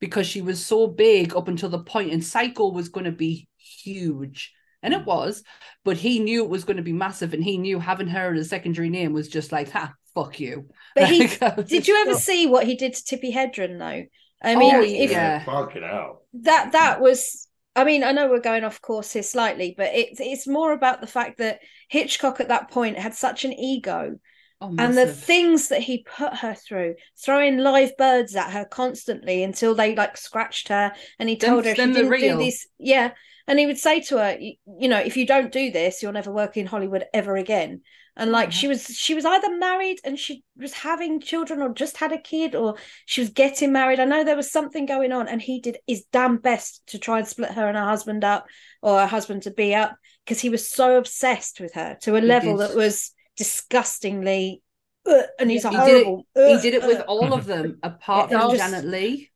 because 0.00 0.26
she 0.26 0.42
was 0.42 0.64
so 0.64 0.86
big 0.86 1.34
up 1.34 1.48
until 1.48 1.70
the 1.70 1.82
point 1.82 2.12
and 2.12 2.22
Psycho 2.22 2.70
was 2.70 2.90
going 2.90 3.06
to 3.06 3.10
be 3.10 3.48
huge. 3.56 4.52
And 4.82 4.94
it 4.94 5.02
mm. 5.02 5.06
was, 5.06 5.42
but 5.84 5.96
he 5.96 6.20
knew 6.20 6.44
it 6.44 6.50
was 6.50 6.64
going 6.64 6.76
to 6.76 6.82
be 6.82 6.92
massive, 6.92 7.34
and 7.34 7.42
he 7.42 7.58
knew 7.58 7.80
having 7.80 8.08
her 8.08 8.34
as 8.34 8.46
a 8.46 8.48
secondary 8.48 8.90
name 8.90 9.12
was 9.12 9.28
just 9.28 9.52
like, 9.52 9.70
ha, 9.70 9.92
fuck 10.14 10.38
you. 10.38 10.68
But 10.94 11.08
he 11.08 11.26
did 11.66 11.88
you 11.88 11.96
ever 12.06 12.14
see 12.14 12.46
what 12.46 12.66
he 12.66 12.76
did 12.76 12.94
to 12.94 13.02
Tippi 13.02 13.32
Hedren 13.32 13.78
though? 13.78 14.04
I 14.40 14.54
mean, 14.54 14.74
oh, 14.74 14.82
if, 14.82 15.10
yeah, 15.10 15.44
fucking 15.44 15.82
hell. 15.82 16.22
That 16.42 16.72
that 16.72 17.00
was 17.00 17.48
I 17.74 17.84
mean, 17.84 18.04
I 18.04 18.12
know 18.12 18.28
we're 18.28 18.40
going 18.40 18.64
off 18.64 18.80
course 18.80 19.12
here 19.12 19.22
slightly, 19.22 19.74
but 19.76 19.90
it's 19.94 20.20
it's 20.20 20.46
more 20.46 20.72
about 20.72 21.00
the 21.00 21.06
fact 21.08 21.38
that 21.38 21.60
Hitchcock 21.88 22.40
at 22.40 22.48
that 22.48 22.70
point 22.70 22.98
had 22.98 23.14
such 23.14 23.44
an 23.44 23.52
ego 23.52 24.18
Oh, 24.60 24.74
and 24.76 24.98
the 24.98 25.06
things 25.06 25.68
that 25.68 25.82
he 25.82 26.02
put 26.02 26.34
her 26.34 26.54
through, 26.54 26.96
throwing 27.16 27.58
live 27.58 27.96
birds 27.96 28.34
at 28.34 28.50
her 28.50 28.64
constantly 28.64 29.44
until 29.44 29.76
they 29.76 29.94
like 29.94 30.16
scratched 30.16 30.68
her, 30.68 30.92
and 31.18 31.28
he 31.28 31.36
told 31.36 31.64
her 31.64 31.74
she 31.76 31.76
didn't 31.76 32.10
do 32.10 32.38
this. 32.38 32.66
Yeah, 32.76 33.12
and 33.48 33.58
he 33.58 33.66
would 33.66 33.78
say 33.78 34.00
to 34.02 34.18
her, 34.18 34.36
you, 34.38 34.54
you, 34.78 34.88
know, 34.88 34.98
if 34.98 35.16
you 35.16 35.26
don't 35.26 35.50
do 35.50 35.70
this, 35.70 36.02
you'll 36.02 36.12
never 36.12 36.30
work 36.30 36.56
in 36.56 36.66
Hollywood 36.66 37.04
ever 37.12 37.36
again. 37.36 37.80
And 38.16 38.32
like 38.32 38.50
she 38.50 38.66
was, 38.66 38.86
she 38.86 39.14
was 39.14 39.24
either 39.24 39.56
married 39.56 40.00
and 40.04 40.18
she 40.18 40.42
was 40.56 40.72
having 40.72 41.20
children, 41.20 41.62
or 41.62 41.72
just 41.72 41.96
had 41.96 42.12
a 42.12 42.20
kid, 42.20 42.54
or 42.54 42.74
she 43.06 43.20
was 43.20 43.30
getting 43.30 43.72
married. 43.72 44.00
I 44.00 44.04
know 44.04 44.24
there 44.24 44.36
was 44.36 44.50
something 44.50 44.86
going 44.86 45.12
on, 45.12 45.28
and 45.28 45.40
he 45.40 45.60
did 45.60 45.78
his 45.86 46.04
damn 46.12 46.38
best 46.38 46.84
to 46.88 46.98
try 46.98 47.18
and 47.18 47.28
split 47.28 47.52
her 47.52 47.68
and 47.68 47.76
her 47.76 47.84
husband 47.84 48.24
up, 48.24 48.46
or 48.82 48.98
her 48.98 49.06
husband 49.06 49.44
to 49.44 49.52
be 49.52 49.74
up, 49.74 49.96
because 50.24 50.40
he 50.40 50.50
was 50.50 50.68
so 50.68 50.98
obsessed 50.98 51.60
with 51.60 51.74
her 51.74 51.96
to 52.02 52.16
a 52.16 52.20
he 52.20 52.26
level 52.26 52.56
did. 52.56 52.70
that 52.70 52.76
was 52.76 53.12
disgustingly 53.36 54.62
uh, 55.08 55.22
and 55.38 55.50
he's 55.50 55.64
yeah, 55.64 55.70
he 55.70 55.76
horrible. 55.76 56.26
Did 56.34 56.42
it, 56.42 56.50
uh, 56.50 56.56
he 56.56 56.62
did 56.70 56.74
it 56.74 56.86
with 56.86 57.02
all 57.06 57.32
of 57.32 57.46
them 57.46 57.78
apart 57.82 58.30
from 58.30 58.40
just, 58.50 58.56
Janet 58.56 58.84
Leigh. 58.84 59.30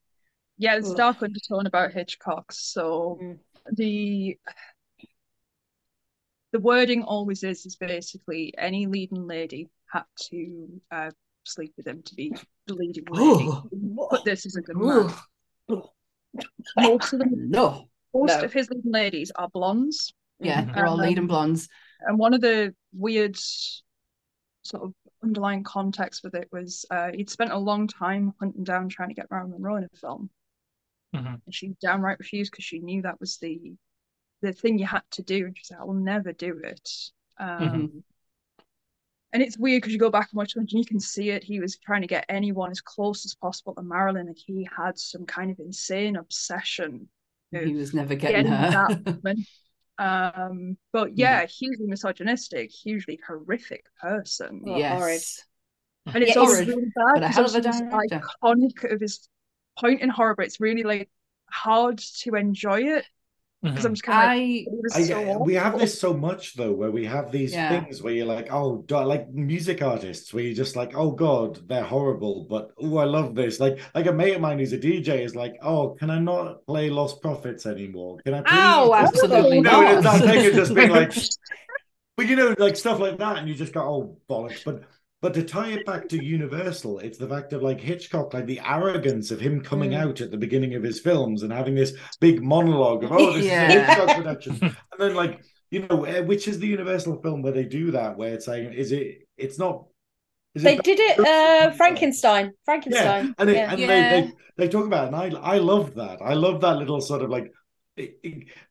Yeah, 0.59 0.75
there's 0.75 0.91
a 0.91 0.97
dark 0.97 1.23
undertone 1.23 1.67
about 1.67 1.93
Hitchcock. 1.93 2.53
So 2.53 3.19
mm. 3.23 3.39
The 3.71 4.39
the 6.53 6.61
wording 6.61 7.03
always 7.03 7.43
is 7.43 7.65
is 7.67 7.77
basically 7.77 8.55
any 8.59 8.87
leading 8.87 9.27
lady 9.27 9.71
had 9.91 10.05
to 10.17 10.69
uh, 10.91 11.11
sleep 11.45 11.73
with 11.77 11.87
him 11.87 12.03
to 12.03 12.15
be 12.15 12.35
the 12.67 12.75
leading 12.75 13.05
lady. 13.11 13.51
but 14.11 14.25
this 14.25 14.47
is 14.47 14.57
a 14.57 14.61
good 14.61 14.77
man. 14.77 15.11
Most 16.79 17.13
of 17.13 17.19
them, 17.19 17.51
no, 17.51 17.89
most 18.15 18.39
no. 18.39 18.45
of 18.45 18.53
his 18.53 18.71
leading 18.71 18.93
ladies 18.93 19.33
are 19.37 19.49
blondes. 19.49 20.13
Yeah, 20.41 20.65
they're 20.75 20.87
all 20.87 20.97
leading 20.97 21.27
blondes. 21.27 21.69
And 22.01 22.19
one 22.19 22.35
of 22.35 22.41
the 22.41 22.75
weird 22.93 23.37
sort 24.63 24.85
of 24.85 24.95
underlying 25.23 25.63
context 25.63 26.23
with 26.25 26.35
it 26.35 26.49
was 26.53 26.85
uh, 26.91 27.11
he'd 27.13 27.31
spent 27.31 27.53
a 27.53 27.59
long 27.59 27.87
time 27.87 28.33
hunting 28.41 28.65
down 28.65 28.89
trying 28.89 29.09
to 29.09 29.15
get 29.15 29.31
Marilyn 29.31 29.53
Monroe 29.53 29.77
in 29.77 29.85
a 29.85 29.97
film, 29.97 30.31
mm-hmm. 31.15 31.35
and 31.45 31.55
she 31.55 31.75
downright 31.81 32.19
refused 32.19 32.53
because 32.53 32.65
she 32.65 32.81
knew 32.81 33.03
that 33.03 33.21
was 33.21 33.39
the 33.39 33.75
the 34.41 34.53
thing 34.53 34.79
you 34.79 34.87
had 34.87 35.03
to 35.13 35.23
do, 35.23 35.47
and 35.47 35.57
she 35.57 35.65
said, 35.65 35.79
"I 35.81 35.85
will 35.85 35.95
never 35.95 36.33
do 36.33 36.61
it." 36.63 36.91
Um, 37.39 37.61
mm-hmm. 37.61 37.99
And 39.35 39.43
it's 39.43 39.57
weird 39.57 39.81
because 39.81 39.95
you 39.95 39.99
go 39.99 40.11
back 40.11 40.29
and 40.31 40.37
watch 40.37 40.57
it, 40.57 40.61
and 40.61 40.71
you 40.71 40.85
can 40.85 41.01
see 41.01 41.31
it. 41.31 41.43
He 41.43 41.61
was 41.61 41.79
trying 41.79 42.03
to 42.03 42.07
get 42.07 42.27
anyone 42.29 42.71
as 42.71 42.81
close 42.81 43.25
as 43.25 43.35
possible 43.35 43.75
to 43.75 43.83
Marilyn, 43.83 44.29
and 44.29 44.37
he 44.37 44.69
had 44.77 44.99
some 44.99 45.25
kind 45.25 45.51
of 45.51 45.59
insane 45.59 46.17
obsession. 46.17 47.09
He 47.51 47.75
was 47.75 47.95
never 47.95 48.15
getting, 48.15 48.47
getting 48.47 48.53
her. 48.53 49.35
Um, 49.99 50.77
but 50.93 51.17
yeah, 51.17 51.47
hugely 51.47 51.87
misogynistic, 51.87 52.73
hugely 52.73 53.21
horrific 53.25 53.85
person. 54.01 54.63
Oh, 54.67 54.77
yes. 54.77 55.45
And 56.07 56.25
it's 56.25 56.35
yeah, 56.35 56.41
also 56.41 56.65
really 56.65 56.91
bad 57.15 57.29
because 57.29 57.55
it's 57.55 57.81
iconic 57.81 58.93
of 58.93 59.01
his 59.01 59.29
point 59.79 60.01
in 60.01 60.09
horror, 60.09 60.35
but 60.35 60.47
it's 60.47 60.61
really 60.61 60.83
like 60.83 61.09
hard 61.51 61.99
to 61.99 62.35
enjoy 62.35 62.81
it 62.83 63.05
because 63.63 63.79
mm-hmm. 63.79 63.87
I'm 63.87 63.95
just 63.95 64.03
kind 64.03 64.67
of 64.67 64.97
like, 64.97 65.07
so 65.07 65.39
we 65.39 65.55
have 65.55 65.79
this 65.79 65.99
so 65.99 66.13
much 66.13 66.55
though, 66.55 66.73
where 66.73 66.91
we 66.91 67.05
have 67.05 67.31
these 67.31 67.53
yeah. 67.53 67.69
things 67.69 68.03
where 68.03 68.13
you're 68.13 68.27
like, 68.27 68.53
oh, 68.53 68.85
like 68.91 69.31
music 69.31 69.83
artists, 69.83 70.35
where 70.35 70.43
you're 70.43 70.55
just 70.55 70.75
like, 70.75 70.97
oh 70.97 71.13
god, 71.13 71.61
they're 71.69 71.85
horrible, 71.85 72.45
but 72.51 72.73
oh, 72.83 72.97
I 72.97 73.05
love 73.05 73.37
this. 73.37 73.61
Like, 73.61 73.79
like 73.95 74.07
a 74.07 74.13
mate 74.13 74.35
of 74.35 74.41
mine 74.41 74.59
who's 74.59 74.73
a 74.73 74.79
DJ 74.79 75.25
is 75.25 75.37
like, 75.37 75.55
oh, 75.63 75.91
can 75.91 76.11
I 76.11 76.19
not 76.19 76.67
play 76.67 76.91
Lostprophets 76.91 77.65
anymore? 77.65 78.19
Can 78.25 78.35
I? 78.35 78.41
Please? 78.41 78.51
Oh, 78.53 78.95
absolutely 78.95 79.61
no, 79.61 80.01
not. 80.01 80.07
I 80.07 80.19
think 80.19 80.45
it's 80.45 80.57
just 80.57 80.75
being 80.75 80.91
like, 80.91 81.15
but 82.17 82.27
you 82.27 82.35
know, 82.35 82.57
like 82.59 82.75
stuff 82.75 82.99
like 82.99 83.19
that, 83.19 83.37
and 83.39 83.49
you 83.49 83.55
just 83.55 83.73
go, 83.73 83.81
oh 83.81 84.19
bollocks. 84.29 84.65
But 84.65 84.83
but 85.23 85.33
to 85.35 85.45
tie 85.45 85.71
it 85.71 85.87
back 85.87 86.09
to 86.09 86.23
Universal, 86.23 86.99
it's 86.99 87.17
the 87.17 87.29
fact 87.29 87.53
of 87.53 87.63
like 87.63 87.81
Hitchcock, 87.81 88.35
like 88.35 88.47
the 88.47 88.61
arrogance 88.67 89.31
of 89.31 89.39
him 89.39 89.63
coming 89.63 89.93
mm. 89.93 89.99
out 89.99 90.21
at 90.21 90.33
the 90.33 90.37
beginning 90.37 90.75
of 90.75 90.83
his 90.83 90.99
films 90.99 91.45
and 91.45 91.53
having 91.53 91.77
this 91.77 91.95
big 92.21 92.43
monologue 92.43 93.05
of, 93.05 93.13
oh, 93.13 93.33
this 93.33 93.47
yeah. 93.47 93.69
is 93.69 93.75
a 93.77 93.85
Hitchcock 93.85 94.17
production. 94.17 94.59
and 94.61 94.75
then, 94.99 95.15
like, 95.15 95.41
you 95.71 95.87
know, 95.87 96.05
eh, 96.05 96.21
which 96.21 96.49
is 96.49 96.59
the 96.59 96.67
Universal 96.67 97.23
film 97.23 97.41
where 97.41 97.53
they 97.53 97.65
do 97.65 97.93
that, 97.93 98.19
where 98.19 98.35
it's 98.35 98.47
saying, 98.47 98.73
is 98.73 98.91
it, 98.91 99.29
it's 99.37 99.61
not. 99.61 99.85
Is 100.57 100.65
they 100.65 100.75
it 100.75 100.83
did 100.83 100.99
it, 100.99 101.21
uh, 101.21 101.71
Frankenstein. 101.71 102.51
Frankenstein. 102.65 103.27
Yeah, 103.27 103.33
and, 103.39 103.49
it, 103.49 103.57
yeah. 103.57 103.71
and 103.71 103.81
yeah. 103.81 103.87
They, 103.87 104.21
they, 104.23 104.33
they 104.57 104.69
talk 104.69 104.87
about 104.87 105.05
it, 105.05 105.15
and 105.15 105.37
I, 105.37 105.55
I 105.55 105.59
love 105.59 105.95
that. 105.95 106.21
I 106.21 106.35
love 106.35 106.61
that 106.63 106.79
little 106.79 107.01
sort 107.01 107.23
of 107.23 107.31
like, 107.31 107.53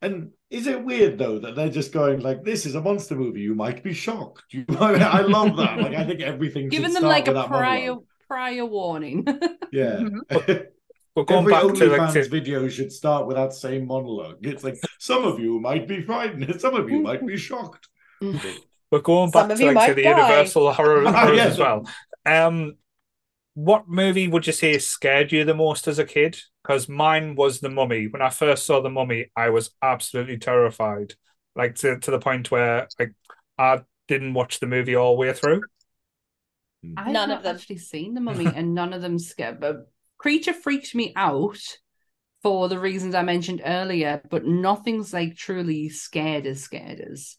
and 0.01 0.31
is 0.51 0.67
it 0.67 0.83
weird 0.83 1.17
though 1.17 1.39
that 1.39 1.55
they're 1.55 1.69
just 1.69 1.93
going 1.93 2.19
like, 2.19 2.43
"This 2.43 2.65
is 2.65 2.75
a 2.75 2.81
monster 2.81 3.15
movie. 3.15 3.39
You 3.39 3.55
might 3.55 3.83
be 3.83 3.93
shocked." 3.93 4.43
You, 4.51 4.65
I 4.69 5.21
love 5.21 5.55
that. 5.57 5.79
Like, 5.79 5.95
I 5.95 6.03
think 6.05 6.19
everything 6.19 6.67
giving 6.67 6.93
them 6.93 7.03
like 7.03 7.27
a 7.27 7.43
prior 7.47 7.95
prior 8.27 8.65
warning. 8.65 9.25
yeah. 9.71 10.01
Mm-hmm. 10.01 10.51
But 11.13 11.27
going 11.27 11.41
Every 11.41 11.51
back 11.51 11.63
OnlyFans 11.63 12.13
to 12.13 12.19
like, 12.21 12.31
video 12.31 12.69
should 12.69 12.89
start 12.89 13.27
with 13.27 13.35
that 13.35 13.51
same 13.51 13.85
monologue. 13.85 14.37
It's 14.43 14.63
like 14.63 14.77
some 14.97 15.25
of 15.25 15.41
you 15.41 15.59
might 15.59 15.85
be 15.85 16.01
frightened, 16.01 16.61
some 16.61 16.73
of 16.73 16.89
you 16.89 17.01
might 17.01 17.27
be 17.27 17.35
shocked. 17.35 17.89
But 18.89 19.03
going 19.03 19.29
back 19.29 19.49
to, 19.49 19.71
like, 19.73 19.89
to 19.89 19.93
the 19.93 20.03
die. 20.03 20.09
Universal 20.09 20.71
horror, 20.71 21.11
horror 21.11 21.33
as 21.33 21.59
well. 21.59 21.85
Um, 22.25 22.77
what 23.55 23.89
movie 23.89 24.29
would 24.29 24.47
you 24.47 24.53
say 24.53 24.77
scared 24.77 25.33
you 25.33 25.43
the 25.43 25.53
most 25.53 25.85
as 25.89 25.99
a 25.99 26.05
kid? 26.05 26.39
Because 26.63 26.87
mine 26.87 27.35
was 27.35 27.59
The 27.59 27.69
Mummy. 27.69 28.07
When 28.07 28.21
I 28.21 28.29
first 28.29 28.65
saw 28.65 28.81
The 28.81 28.89
Mummy, 28.89 29.31
I 29.35 29.49
was 29.49 29.71
absolutely 29.81 30.37
terrified, 30.37 31.13
like 31.55 31.75
to, 31.75 31.99
to 31.99 32.11
the 32.11 32.19
point 32.19 32.51
where 32.51 32.87
like 32.99 33.13
I 33.57 33.81
didn't 34.07 34.33
watch 34.33 34.59
the 34.59 34.67
movie 34.67 34.95
all 34.95 35.15
the 35.15 35.19
way 35.21 35.33
through. 35.33 35.63
Mm. 36.85 36.93
I've 36.97 37.07
None 37.07 37.29
not 37.29 37.37
of 37.37 37.43
them. 37.43 37.55
actually 37.55 37.77
seen 37.77 38.13
the 38.13 38.21
mummy, 38.21 38.45
and 38.55 38.73
none 38.73 38.93
of 38.93 39.01
them 39.01 39.19
scared. 39.19 39.59
But 39.59 39.87
creature 40.17 40.53
freaked 40.53 40.95
me 40.95 41.13
out 41.15 41.59
for 42.41 42.69
the 42.69 42.79
reasons 42.79 43.15
I 43.15 43.23
mentioned 43.23 43.61
earlier. 43.63 44.21
But 44.29 44.45
nothing's 44.45 45.13
like 45.13 45.35
truly 45.35 45.89
scared 45.89 46.45
as 46.45 46.61
scared 46.61 46.99
as. 46.99 47.37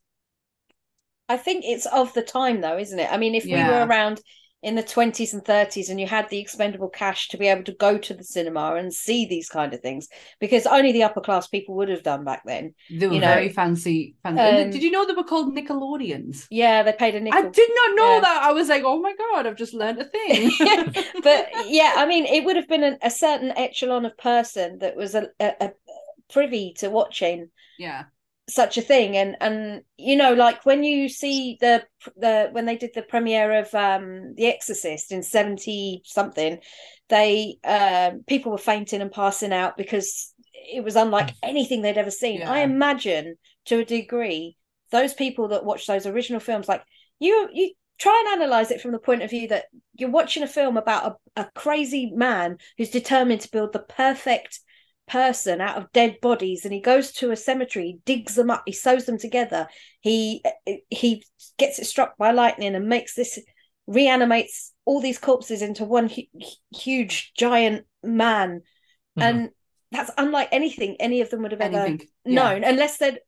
I 1.29 1.37
think 1.37 1.65
it's 1.65 1.87
of 1.87 2.13
the 2.13 2.23
time 2.23 2.61
though, 2.61 2.79
isn't 2.79 2.99
it? 2.99 3.11
I 3.11 3.17
mean, 3.17 3.35
if 3.35 3.45
we 3.45 3.55
were 3.55 3.87
around 3.87 4.21
in 4.63 4.75
the 4.77 4.83
20s 4.83 5.33
and 5.35 5.45
30s 5.45 5.89
and 5.91 6.01
you 6.01 6.07
had 6.07 6.29
the 6.29 6.39
expendable 6.39 6.89
cash 6.89 7.29
to 7.29 7.37
be 7.39 7.49
able 7.49 7.65
to 7.65 7.73
go 7.75 7.99
to 7.99 8.15
the 8.15 8.25
cinema 8.25 8.75
and 8.77 8.93
see 8.95 9.27
these 9.27 9.49
kind 9.49 9.75
of 9.75 9.81
things 9.81 10.09
because 10.41 10.67
only 10.67 10.93
the 10.93 11.03
upper 11.03 11.21
class 11.21 11.49
people 11.49 11.75
would 11.77 11.89
have 11.89 12.03
done 12.03 12.25
back 12.25 12.43
then. 12.47 12.75
They 12.89 13.07
were 13.09 13.19
You 13.19 13.21
know, 13.21 13.35
very 13.35 13.49
fancy. 13.49 14.17
fancy. 14.23 14.65
um, 14.65 14.71
did 14.71 14.83
you 14.83 14.91
know 14.91 15.07
they 15.07 15.15
were 15.15 15.25
called 15.25 15.55
Nickelodeons? 15.55 16.49
Yeah, 16.51 16.83
they 16.83 16.93
paid 16.93 17.15
a 17.15 17.21
nickel. 17.21 17.49
I 17.49 17.49
did 17.49 17.71
not 17.75 17.97
know 17.97 18.21
Yeah. 18.21 18.21
that. 18.23 18.43
I 18.45 18.53
was 18.53 18.69
like, 18.69 18.83
oh 18.85 19.01
my 19.01 19.15
god, 19.17 19.47
I've 19.47 19.57
just 19.57 19.73
learned 19.75 20.01
a 20.01 20.05
thing. 20.05 20.53
but 21.23 21.49
yeah, 21.55 21.95
I 21.97 22.07
mean, 22.07 22.27
it 22.27 22.45
would 22.45 22.57
have 22.57 22.69
been 22.69 22.85
an, 22.85 22.99
a 23.03 23.11
certain 23.11 23.53
echelon 23.57 24.05
of 24.05 24.17
person 24.19 24.79
that 24.81 24.97
was 24.97 25.15
a, 25.15 25.29
a, 25.41 25.53
a 25.61 25.73
privy 26.31 26.75
to 26.79 26.91
watching 26.91 27.51
yeah, 27.77 28.05
such 28.55 28.79
a 28.79 28.83
thing, 28.83 29.17
and 29.17 29.37
and 29.41 29.83
you 29.97 30.17
know, 30.17 30.35
like 30.35 30.65
when 30.65 30.85
you 30.85 31.09
see 31.09 31.57
the 31.61 31.85
the 32.17 32.49
when 32.53 32.67
they 32.67 32.77
did 32.77 32.91
the 32.95 33.03
premiere 33.03 33.61
of 33.61 33.75
um 33.75 34.35
The 34.37 34.47
Exorcist 34.47 35.13
in 35.13 35.23
seventy 35.23 36.03
something, 36.05 36.59
they 37.09 37.57
um 37.65 38.25
people 38.27 38.53
were 38.53 38.59
fainting 38.59 39.01
and 39.01 39.13
passing 39.13 39.53
out 39.53 39.77
because 39.77 40.35
it 40.53 40.85
was 40.85 40.97
unlike 40.97 41.31
anything 41.43 41.83
they'd 41.83 41.99
ever 41.99 42.11
seen. 42.11 42.43
I 42.43 42.61
imagine 42.61 43.37
to 43.67 43.81
a 43.81 43.85
degree 43.85 44.57
those 44.91 45.15
people 45.15 45.49
that 45.49 45.65
watch 45.65 45.87
those 45.87 46.07
original 46.07 46.41
films, 46.41 46.69
like 46.69 46.83
you 47.19 47.49
you 47.53 47.73
try 47.99 48.25
and 48.27 48.43
analyze 48.43 48.71
it 48.71 48.81
from 48.81 48.93
the 48.93 48.99
point 48.99 49.23
of 49.23 49.31
view 49.31 49.49
that 49.49 49.67
you're 49.95 50.11
watching 50.11 50.43
a 50.43 50.49
film 50.49 50.77
about 50.77 51.19
a, 51.37 51.43
a 51.43 51.51
crazy 51.55 52.11
man 52.15 52.59
who's 52.77 52.91
determined 52.91 53.41
to 53.41 53.51
build 53.51 53.73
the 53.73 53.79
perfect 53.79 54.61
person 55.09 55.61
out 55.61 55.77
of 55.77 55.93
dead 55.93 56.17
bodies 56.23 56.65
and 56.65 56.73
he 56.73 56.81
goes 56.81 57.13
to 57.13 57.31
a 57.31 57.37
cemetery 57.37 57.85
he 57.85 57.99
digs 58.07 58.35
them 58.35 58.51
up 58.51 58.63
he 58.67 58.73
sews 58.73 59.05
them 59.05 59.19
together 59.19 59.67
he 60.01 60.43
he 60.91 61.23
gets 61.59 61.79
it 61.79 61.85
struck 61.87 62.17
by 62.17 62.31
lightning 62.31 62.75
and 62.75 62.87
makes 62.89 63.15
this 63.15 63.39
reanimates 63.87 64.73
all 64.85 65.01
these 65.01 65.19
corpses 65.19 65.61
into 65.61 65.85
one 65.85 66.09
hu- 66.09 66.23
huge 66.75 67.33
giant 67.37 67.85
man 68.03 68.63
Mhm. 69.19 69.23
and 69.23 69.51
that's 69.91 70.11
unlike 70.17 70.49
anything 70.53 70.97
any 71.01 71.21
of 71.21 71.29
them 71.31 71.43
would 71.43 71.53
have 71.53 71.61
ever 71.61 71.79
anything. 71.79 72.09
Yeah. 72.25 72.35
known 72.35 72.65
unless 72.65 72.97
they'd 72.99 73.19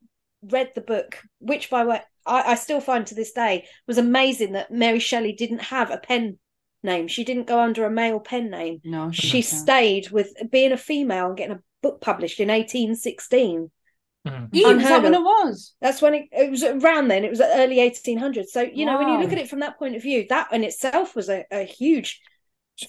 read 0.43 0.71
the 0.75 0.81
book 0.81 1.21
which 1.41 1.71
by 1.71 1.85
way 1.85 2.01
I, 2.25 2.53
I 2.53 2.55
still 2.55 2.81
find 2.81 3.07
to 3.09 3.15
this 3.15 3.33
day 3.33 3.67
was 3.87 3.99
amazing 3.99 4.53
that 4.53 4.71
mary 4.71 5.01
shelley 5.01 5.33
didn't 5.33 5.63
have 5.63 5.91
a 5.91 5.99
pen 5.99 6.39
name 6.85 7.09
she 7.09 7.25
didn't 7.25 7.47
go 7.47 7.61
under 7.61 7.85
a 7.85 7.91
male 7.91 8.21
pen 8.21 8.51
name 8.51 8.81
No, 8.85 9.11
she 9.11 9.43
stayed 9.43 10.11
with 10.11 10.33
being 10.51 10.73
a 10.73 10.77
female 10.77 11.29
and 11.29 11.37
getting 11.37 11.57
a 11.57 11.63
book 11.83 12.01
published 12.01 12.41
in 12.41 12.51
1816 12.51 13.71
Mhm. 14.27 14.49
Yeah, 14.53 14.73
was 14.73 14.85
that 14.85 15.03
when 15.03 15.15
it 15.15 15.21
was? 15.21 15.75
that's 15.83 16.01
when 16.01 16.15
it, 16.15 16.25
it 16.33 16.51
was 16.51 16.63
around 16.65 17.09
then 17.09 17.25
it 17.25 17.31
was 17.31 17.41
early 17.43 17.81
1800s 17.81 18.53
so 18.53 18.63
you 18.63 18.87
know 18.87 18.97
when 18.99 19.09
you 19.09 19.19
look 19.19 19.33
at 19.33 19.39
it 19.39 19.51
from 19.51 19.61
that 19.61 19.79
point 19.79 19.97
of 19.97 20.03
view 20.03 20.25
that 20.31 20.51
in 20.53 20.65
itself 20.65 21.15
was 21.15 21.29
a, 21.29 21.45
a 21.51 21.65
huge 21.65 22.21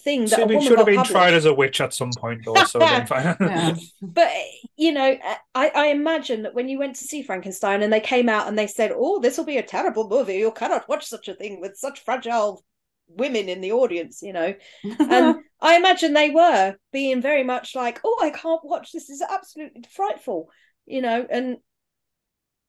thing 0.04 0.22
that 0.22 0.30
So 0.32 0.44
a 0.44 0.46
woman 0.48 0.62
should 0.62 0.78
have 0.78 0.86
been 0.88 0.96
published. 0.96 1.12
tried 1.12 1.34
as 1.36 1.46
a 1.46 1.54
witch 1.54 1.80
at 1.82 1.94
some 1.94 2.12
point, 2.12 2.44
though. 2.46 2.56
So. 2.64 2.80
Yeah. 3.40 3.76
but 4.02 4.32
you 4.78 4.92
know 4.94 5.18
I, 5.54 5.72
I 5.76 5.88
imagine 5.88 6.44
that 6.44 6.56
when 6.56 6.70
you 6.70 6.80
went 6.80 6.96
to 6.96 7.04
see 7.04 7.22
frankenstein 7.22 7.84
and 7.84 7.92
they 7.94 8.00
came 8.00 8.30
out 8.30 8.48
and 8.48 8.58
they 8.58 8.68
said 8.68 8.92
oh 8.96 9.20
this 9.20 9.38
will 9.38 9.46
be 9.46 9.58
a 9.58 9.64
terrible 9.64 10.08
movie 10.10 10.36
you 10.38 10.52
cannot 10.52 10.88
watch 10.90 11.06
such 11.06 11.28
a 11.28 11.34
thing 11.36 11.62
with 11.62 11.76
such 11.78 12.00
fragile 12.04 12.64
women 13.08 13.50
in 13.50 13.62
the 13.62 13.72
audience 13.72 14.22
you 14.22 14.34
know 14.34 14.54
and 14.84 15.36
i 15.62 15.76
imagine 15.78 16.14
they 16.14 16.30
were 16.30 16.76
being 16.92 17.22
very 17.22 17.44
much 17.44 17.76
like 17.76 18.00
oh 18.04 18.20
i 18.22 18.30
can't 18.30 18.66
watch 18.66 18.92
this, 18.92 19.10
is 19.10 19.22
absolutely 19.22 19.84
frightful 19.92 20.50
you 20.86 21.02
know 21.02 21.26
and 21.30 21.58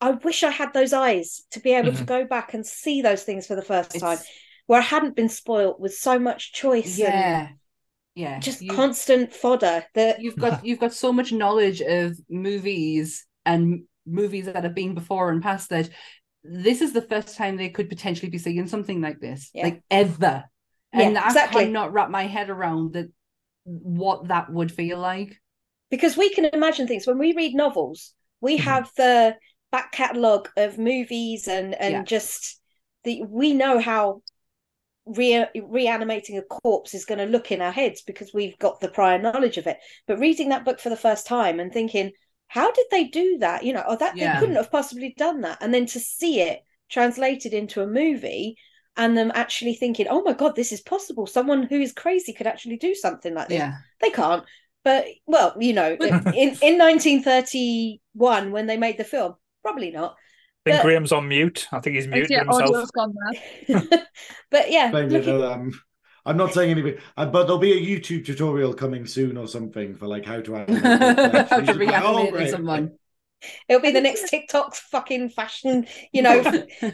i 0.01 0.11
wish 0.11 0.43
i 0.43 0.51
had 0.51 0.73
those 0.73 0.93
eyes 0.93 1.43
to 1.51 1.61
be 1.61 1.73
able 1.73 1.93
to 1.93 2.03
Mhm. 2.05 2.07
go 2.07 2.25
back 2.25 2.55
and 2.55 2.67
see 2.67 3.03
those 3.03 3.23
things 3.23 3.47
for 3.47 3.57
the 3.57 3.63
first 3.63 3.99
time 3.99 4.19
where 4.67 4.81
i 4.81 4.85
hadn't 4.85 5.17
been 5.17 5.29
spoilt 5.29 5.81
with 5.81 5.95
so 5.95 6.19
much 6.19 6.53
choice 6.53 6.99
yeah, 6.99 7.49
yeah. 8.15 8.39
just 8.41 8.63
You- 8.63 8.73
constant 8.73 9.33
fodder 9.33 9.85
that 9.95 10.21
you've 10.21 10.39
got 10.39 10.65
you've 10.65 10.81
got 10.81 10.93
so 10.93 11.13
much 11.13 11.33
knowledge 11.33 11.81
of 11.81 12.19
movies 12.29 13.27
and 13.45 13.85
movies 14.07 14.47
that 14.47 14.63
have 14.65 14.75
been 14.75 14.95
before 14.95 15.31
and 15.31 15.43
past 15.43 15.71
that 15.71 15.89
this 16.51 16.81
is 16.81 16.93
the 16.93 17.03
first 17.03 17.37
time 17.37 17.57
they 17.57 17.69
could 17.69 17.89
potentially 17.89 18.31
be 18.31 18.39
seeing 18.39 18.67
something 18.67 19.01
like 19.01 19.21
this 19.21 19.51
Yeah. 19.55 19.65
like 19.65 19.83
ever 19.91 20.45
Yeah, 20.93 21.01
and 21.03 21.19
i 21.19 21.27
exactly. 21.27 21.65
cannot 21.65 21.93
wrap 21.93 22.11
my 22.11 22.27
head 22.27 22.51
around 22.51 22.93
that 22.95 23.09
what 23.65 24.29
that 24.29 24.51
would 24.53 24.71
feel 24.73 24.99
like 24.99 25.41
because 25.91 26.17
we 26.17 26.31
can 26.31 26.45
imagine 26.47 26.87
things 26.87 27.07
when 27.07 27.19
we 27.19 27.35
read 27.35 27.55
novels 27.55 28.15
we 28.41 28.57
Mhm. 28.57 28.61
have 28.63 28.91
the 28.97 29.37
back 29.73 29.93
catalogue 29.93 30.49
of 30.57 30.79
movies 30.79 31.49
and 31.49 31.75
and 31.75 31.93
Yeah. 31.93 32.03
just 32.05 32.61
the 33.05 33.23
we 33.23 33.53
know 33.53 33.79
how 33.79 34.23
re- 35.07 35.47
reanimating 35.55 36.39
a 36.39 36.43
corpse 36.43 36.95
is 36.95 37.05
going 37.05 37.19
to 37.19 37.27
look 37.27 37.53
in 37.53 37.63
our 37.63 37.73
heads 37.73 38.03
because 38.03 38.33
we've 38.35 38.59
got 38.59 38.81
the 38.81 38.89
prior 38.89 39.19
knowledge 39.19 39.59
of 39.59 39.67
it 39.67 39.79
but 40.07 40.19
reading 40.19 40.49
that 40.51 40.65
book 40.65 40.81
for 40.81 40.91
the 40.91 40.97
first 40.97 41.27
time 41.27 41.61
and 41.61 41.73
thinking 41.73 42.11
how 42.49 42.71
did 42.73 42.87
they 42.91 43.05
do 43.05 43.39
that? 43.39 43.65
You 43.65 43.73
know 43.73 43.85
or 43.89 43.97
that 43.97 44.17
Yeah. 44.17 44.35
they 44.35 44.41
couldn't 44.41 44.57
have 44.57 44.71
possibly 44.71 45.15
done 45.17 45.41
that. 45.43 45.59
And 45.61 45.73
then 45.75 45.87
to 45.87 46.01
see 46.01 46.41
it 46.41 46.61
translated 46.89 47.53
into 47.53 47.83
a 47.83 47.87
movie 47.87 48.57
and 48.97 49.17
them 49.19 49.31
actually 49.35 49.75
thinking 49.75 50.07
oh 50.09 50.23
my 50.23 50.33
god 50.33 50.55
this 50.57 50.73
is 50.73 50.81
possible. 50.81 51.27
Someone 51.27 51.65
who 51.65 51.81
is 51.81 51.93
crazy 51.93 52.33
could 52.33 52.47
actually 52.47 52.77
do 52.77 52.95
something 52.95 53.35
like 53.35 53.49
this. 53.49 53.59
Yeah. 53.59 53.75
They 54.01 54.11
can't. 54.11 54.45
But 54.85 55.07
well 55.27 55.55
you 55.61 55.73
know 55.73 55.93
in 55.93 56.57
in 56.63 56.79
1931 56.79 58.53
when 58.53 58.67
they 58.67 58.77
made 58.77 58.99
the 58.99 59.05
film 59.05 59.35
probably 59.63 59.91
not. 59.91 60.15
I 60.67 60.71
think 60.71 60.83
But- 60.83 60.87
Graeme's 60.89 61.13
on 61.13 61.29
mute. 61.29 61.69
I 61.73 61.81
think 61.81 61.97
he's 61.97 62.07
muted 62.09 62.31
yeah, 62.31 62.45
himself. 62.45 62.89
gone 62.93 63.15
but 64.51 64.71
yeah 64.71 64.91
Claimed 64.91 65.13
look 65.13 65.27
it, 65.27 65.45
um, 65.45 65.73
I'm 66.27 66.37
not 66.37 66.53
saying 66.53 66.71
anything, 66.71 66.99
uh, 67.17 67.27
but 67.27 67.45
there'll 67.45 67.59
be 67.59 67.73
a 67.73 67.81
YouTube 67.99 68.27
tutorial 68.27 68.75
coming 68.75 69.07
soon 69.07 69.37
or 69.37 69.47
something 69.49 69.95
for 69.95 70.07
like 70.07 70.27
how 70.27 70.41
to 70.43 70.57
animate. 70.57 70.83
How 71.51 71.61
to 71.61 71.65
Just 71.65 71.79
like, 71.79 72.03
oh, 72.05 72.31
reanimate 72.31 72.51
someone 72.51 72.93
it'll 73.69 73.83
be 73.83 73.91
the 73.93 74.01
next 74.01 74.29
tiktok 74.31 74.75
fucking 74.75 75.29
fashion 75.29 75.87
you 76.13 76.23
know 76.23 76.43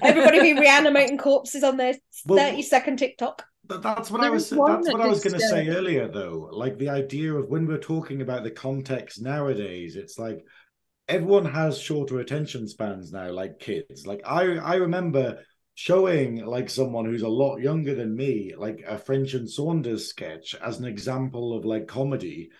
everybody 0.02 0.40
be 0.40 0.60
reanimating 0.60 1.16
corpses 1.16 1.62
on 1.62 1.76
their 1.76 1.94
Well, 2.26 2.38
30 2.38 2.62
second 2.62 2.96
tiktok 2.98 3.44
that's 3.64 4.10
what 4.10 4.22
I 4.22 4.30
was. 4.30 4.50
is 4.50 4.58
one 4.58 4.72
That's 4.72 4.86
that 4.88 4.92
what 4.94 5.02
I 5.02 5.06
was 5.06 5.22
going 5.22 5.34
to 5.34 5.40
say 5.40 5.68
earlier, 5.68 6.08
though. 6.08 6.50
Like 6.52 6.78
the 6.78 6.88
idea 6.88 7.32
of 7.32 7.48
when 7.48 7.66
we're 7.66 7.78
talking 7.78 8.20
about 8.20 8.42
the 8.42 8.50
context 8.50 9.22
nowadays, 9.22 9.96
it's 9.96 10.18
like 10.18 10.44
everyone 11.08 11.46
has 11.46 11.78
shorter 11.78 12.18
attention 12.18 12.68
spans 12.68 13.12
now. 13.12 13.30
Like 13.30 13.60
kids. 13.60 14.06
Like 14.06 14.20
I, 14.26 14.56
I 14.56 14.74
remember 14.74 15.38
showing 15.74 16.44
like 16.44 16.68
someone 16.68 17.04
who's 17.04 17.22
a 17.22 17.28
lot 17.28 17.56
younger 17.58 17.94
than 17.94 18.14
me, 18.14 18.52
like 18.56 18.82
a 18.86 18.98
French 18.98 19.34
and 19.34 19.48
Saunders 19.48 20.08
sketch 20.08 20.54
as 20.62 20.78
an 20.78 20.84
example 20.84 21.56
of 21.56 21.64
like 21.64 21.86
comedy. 21.86 22.50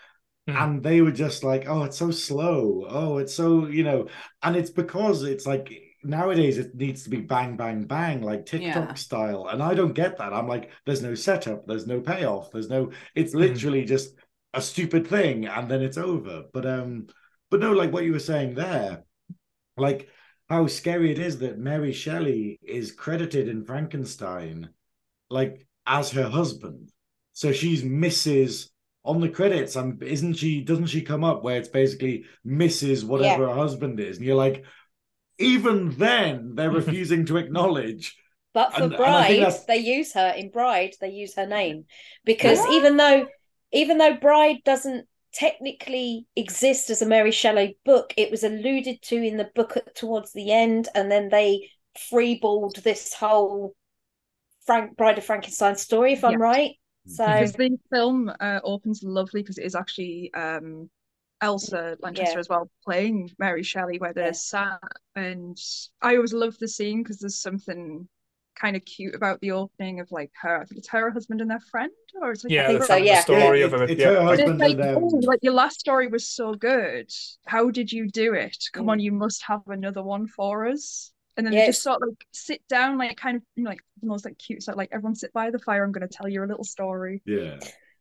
Mhm. 0.48 0.56
And 0.56 0.82
they 0.82 1.02
were 1.02 1.12
just 1.12 1.44
like, 1.44 1.68
oh, 1.68 1.84
it's 1.84 1.98
so 1.98 2.10
slow. 2.10 2.86
Oh, 2.88 3.18
it's 3.18 3.34
so, 3.34 3.66
you 3.66 3.84
know, 3.84 4.08
and 4.42 4.56
it's 4.56 4.70
because 4.70 5.22
it's 5.22 5.46
like 5.46 5.72
nowadays 6.02 6.58
it 6.58 6.74
needs 6.74 7.04
to 7.04 7.10
be 7.10 7.20
bang, 7.20 7.56
bang, 7.56 7.84
bang, 7.84 8.22
like 8.22 8.46
TikTok 8.46 8.88
Yeah. 8.88 8.94
style. 8.94 9.46
And 9.48 9.62
I 9.62 9.74
don't 9.74 9.92
get 9.92 10.18
that. 10.18 10.32
I'm 10.32 10.48
like, 10.48 10.70
there's 10.84 11.02
no 11.02 11.14
setup, 11.14 11.66
there's 11.66 11.86
no 11.86 12.00
payoff, 12.00 12.50
there's 12.50 12.68
no, 12.68 12.90
it's 13.14 13.34
literally 13.34 13.84
just 13.84 14.14
a 14.54 14.60
stupid 14.60 15.06
thing 15.06 15.46
and 15.46 15.70
then 15.70 15.80
it's 15.82 15.96
over. 15.98 16.44
But 16.52 16.66
um, 16.66 17.06
but 17.50 17.60
no, 17.60 17.72
like 17.72 17.92
what 17.92 18.04
you 18.04 18.12
were 18.12 18.18
saying 18.18 18.54
there, 18.54 19.04
like 19.76 20.08
how 20.52 20.66
scary 20.66 21.10
it 21.10 21.18
is 21.18 21.38
that 21.38 21.58
Mary 21.58 21.92
Shelley 21.92 22.58
is 22.62 22.92
credited 22.92 23.48
in 23.48 23.64
Frankenstein, 23.64 24.68
like 25.30 25.66
as 25.86 26.10
her 26.10 26.28
husband. 26.28 26.90
So 27.32 27.52
she's 27.52 27.82
Mrs. 27.82 28.68
on 29.02 29.22
the 29.22 29.30
credits, 29.30 29.76
and 29.76 30.02
isn't 30.02 30.34
she? 30.34 30.60
Doesn't 30.60 30.88
she 30.88 31.00
come 31.00 31.24
up 31.24 31.42
where 31.42 31.56
it's 31.56 31.70
basically 31.70 32.24
Mrs. 32.46 33.02
whatever 33.02 33.48
her 33.48 33.54
husband 33.54 33.98
is, 33.98 34.18
and 34.18 34.26
you're 34.26 34.36
like, 34.36 34.66
even 35.38 35.96
then 35.96 36.52
they're 36.54 36.70
refusing 36.82 37.24
to 37.26 37.38
acknowledge. 37.38 38.14
But 38.52 38.74
for 38.74 38.82
And- 38.82 38.92
and 38.92 39.02
I 39.02 39.26
think 39.28 39.40
Bride, 39.40 39.46
that's- 39.46 39.64
they 39.64 39.78
use 39.78 40.12
her 40.12 40.34
in 40.36 40.50
Bride. 40.50 40.92
They 41.00 41.08
use 41.08 41.34
her 41.36 41.46
name 41.46 41.86
because 42.26 42.58
What? 42.58 42.74
even 42.74 42.98
though, 42.98 43.26
even 43.72 43.96
though 43.96 44.16
Bride 44.16 44.58
doesn't 44.66 45.08
technically 45.32 46.26
exist 46.36 46.90
as 46.90 47.02
a 47.02 47.06
Mary 47.06 47.30
Shelley 47.30 47.78
book, 47.84 48.14
it 48.16 48.30
was 48.30 48.44
alluded 48.44 49.02
to 49.02 49.16
in 49.16 49.36
the 49.36 49.50
book 49.54 49.76
at, 49.76 49.94
towards 49.94 50.32
the 50.32 50.52
end, 50.52 50.88
and 50.94 51.10
then 51.10 51.28
they 51.28 51.70
freeballed 52.12 52.82
this 52.82 53.14
whole 53.14 53.74
Frank 54.66 54.96
Bride 54.96 55.18
of 55.18 55.24
Frankenstein 55.24 55.76
story. 55.76 56.12
If 56.14 56.24
I'm 56.24 56.32
Yeah. 56.32 56.38
right, 56.40 56.72
so 57.06 57.24
Because 57.26 57.52
the 57.52 57.78
film 57.92 58.32
uh, 58.40 58.60
opens 58.64 59.02
lovely 59.02 59.42
because 59.42 59.58
it 59.58 59.64
is 59.64 59.74
actually 59.74 60.32
um, 60.34 60.90
Elsa 61.40 61.96
Lanchester 62.00 62.38
Yeah. 62.38 62.40
as 62.40 62.48
well 62.48 62.70
playing 62.84 63.30
Mary 63.38 63.62
Shelley 63.62 63.98
where 63.98 64.12
they're 64.14 64.28
Yeah. 64.28 64.32
sat. 64.32 64.80
And 65.16 65.58
I 66.00 66.16
always 66.16 66.32
love 66.32 66.56
the 66.58 66.68
scene 66.68 67.02
because 67.02 67.18
there's 67.18 67.40
something 67.40 68.08
kind 68.62 68.76
of 68.76 68.84
cute 68.84 69.14
about 69.14 69.40
the 69.40 69.50
opening 69.52 70.00
of 70.00 70.12
like 70.12 70.30
her. 70.42 70.60
I 70.62 70.64
think 70.64 70.78
it's 70.78 70.88
her 70.90 71.10
husband 71.10 71.40
and 71.42 71.50
their 71.50 71.60
friend, 71.72 71.90
or 72.20 72.30
it's 72.32 72.44
like 72.44 72.52
yeah, 72.52 72.68
they 72.68 72.78
the, 72.78 72.84
so, 72.84 72.96
yeah. 72.96 73.20
story 73.20 73.60
Yeah, 73.60 73.66
of 73.66 73.74
it- 73.74 73.82
it. 73.82 73.90
it's 73.90 74.00
yeah. 74.00 74.12
her 74.14 74.22
husband 74.22 74.58
like, 74.60 74.78
and, 74.78 74.96
oh, 74.96 75.20
like 75.24 75.40
your 75.42 75.54
last 75.54 75.80
story 75.80 76.06
was 76.08 76.26
so 76.28 76.54
good. 76.54 77.10
How 77.46 77.70
did 77.70 77.92
you 77.92 78.08
do 78.08 78.34
it? 78.34 78.56
Come 78.72 78.86
Mm. 78.86 78.90
on, 78.92 79.00
you 79.00 79.12
must 79.12 79.42
have 79.44 79.62
another 79.68 80.02
one 80.02 80.26
for 80.28 80.66
us. 80.68 81.12
And 81.36 81.46
then 81.46 81.54
they 81.54 81.66
just 81.66 81.82
sort 81.82 82.02
of 82.02 82.08
like 82.10 82.26
sit 82.32 82.62
down, 82.68 82.98
like 82.98 83.16
kind 83.16 83.36
of 83.38 83.42
you 83.56 83.64
know, 83.64 83.70
like 83.70 83.80
the 84.00 84.06
most 84.06 84.24
like 84.26 84.38
cute 84.38 84.62
sort 84.62 84.74
of 84.74 84.78
like 84.78 84.90
everyone 84.92 85.14
sit 85.14 85.32
by 85.32 85.50
the 85.50 85.58
fire. 85.58 85.82
I'm 85.84 85.92
going 85.92 86.06
to 86.08 86.14
tell 86.16 86.28
you 86.28 86.44
a 86.44 86.46
little 86.46 86.64
story. 86.64 87.22
Yeah. 87.24 87.56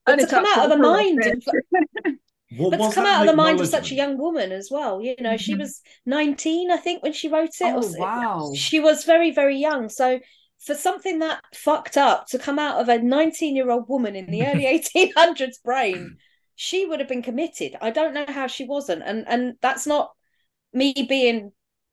But 0.05 0.13
And 0.13 0.19
to 0.19 0.23
it's 0.23 0.31
come 0.31 0.45
out 0.45 0.65
of 0.65 0.69
the 0.71 0.77
mind 0.77 1.23
of. 1.25 1.43
What 2.57 2.71
but 2.77 2.89
to 2.89 2.93
come 2.93 3.05
out 3.05 3.21
of 3.21 3.27
the 3.27 3.35
mind 3.37 3.61
of 3.61 3.67
such 3.69 3.91
a 3.91 3.95
young 3.95 4.17
woman 4.17 4.51
as 4.51 4.67
well. 4.69 5.01
You 5.01 5.15
know, 5.21 5.37
she 5.37 5.55
Mhm. 5.55 5.59
was 5.59 5.81
19, 6.05 6.69
I 6.69 6.75
think, 6.75 7.01
when 7.01 7.13
she 7.13 7.29
wrote 7.29 7.51
it. 7.61 7.61
Oh 7.61 7.79
s- 7.79 7.97
wow. 7.97 8.51
She 8.53 8.81
was 8.81 9.05
very, 9.05 9.31
very 9.31 9.55
young. 9.57 9.87
So 9.87 10.19
for 10.65 10.75
something 10.75 11.19
that 11.19 11.43
fucked 11.53 11.97
up 11.97 12.27
to 12.27 12.39
come 12.39 12.59
out 12.59 12.79
of 12.79 12.89
a 12.89 12.99
19 13.01 13.55
year 13.55 13.69
old 13.71 13.89
woman 13.89 14.15
in 14.15 14.29
the 14.31 14.45
early 14.47 14.65
1800s 14.65 15.57
brain, 15.63 16.13
she 16.55 16.85
would 16.85 16.99
have 16.99 17.09
been 17.09 17.23
committed. 17.23 17.75
I 17.81 17.91
don't 17.91 18.13
know 18.13 18.25
how 18.27 18.47
she 18.47 18.65
wasn't. 18.65 19.03
And 19.05 19.25
and 19.27 19.55
that's 19.61 19.87
not 19.87 20.11
me 20.73 20.93
being 21.09 21.51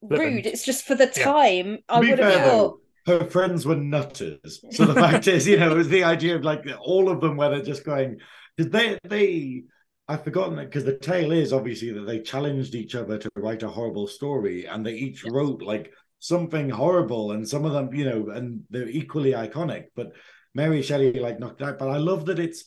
Flippant. 0.08 0.34
rude. 0.34 0.46
It's 0.46 0.64
just 0.64 0.84
for 0.86 0.94
the 0.94 1.06
Yeah. 1.16 1.24
time 1.24 1.78
I 1.88 2.00
would 2.02 2.18
have 2.18 2.28
thought. 2.28 2.78
her 3.06 3.24
friends 3.28 3.64
were 3.66 3.76
nutters. 3.76 4.64
So 4.70 4.84
the 4.84 4.96
fact 4.96 5.26
is, 5.28 5.46
you 5.46 5.58
know, 5.58 5.72
it 5.72 5.76
was 5.76 5.88
the 5.88 6.04
idea 6.04 6.36
of 6.36 6.44
like 6.44 6.64
all 6.80 7.08
of 7.08 7.20
them 7.20 7.36
where 7.36 7.50
they're 7.50 7.62
just 7.62 7.84
going, 7.84 8.18
did 8.56 8.70
they, 8.72 8.98
they, 9.04 9.62
I've 10.06 10.24
forgotten 10.24 10.56
that 10.56 10.66
because 10.66 10.84
the 10.84 10.98
tale 10.98 11.32
is 11.32 11.52
obviously 11.52 11.92
that 11.92 12.02
they 12.06 12.20
challenged 12.20 12.74
each 12.74 12.94
other 12.94 13.18
to 13.18 13.30
write 13.36 13.62
a 13.62 13.68
horrible 13.68 14.06
story 14.06 14.66
and 14.66 14.84
they 14.84 14.94
each 14.94 15.24
wrote 15.24 15.62
like 15.62 15.92
something 16.18 16.68
horrible 16.70 17.32
and 17.32 17.48
some 17.48 17.64
of 17.64 17.72
them, 17.72 17.92
you 17.94 18.04
know, 18.04 18.30
and 18.30 18.62
they're 18.70 18.88
equally 18.88 19.32
iconic. 19.32 19.86
But 19.94 20.12
Mary 20.54 20.82
Shelley 20.82 21.12
like 21.12 21.38
knocked 21.38 21.62
out. 21.62 21.78
But 21.78 21.90
I 21.90 21.98
love 21.98 22.26
that 22.26 22.38
it's 22.38 22.64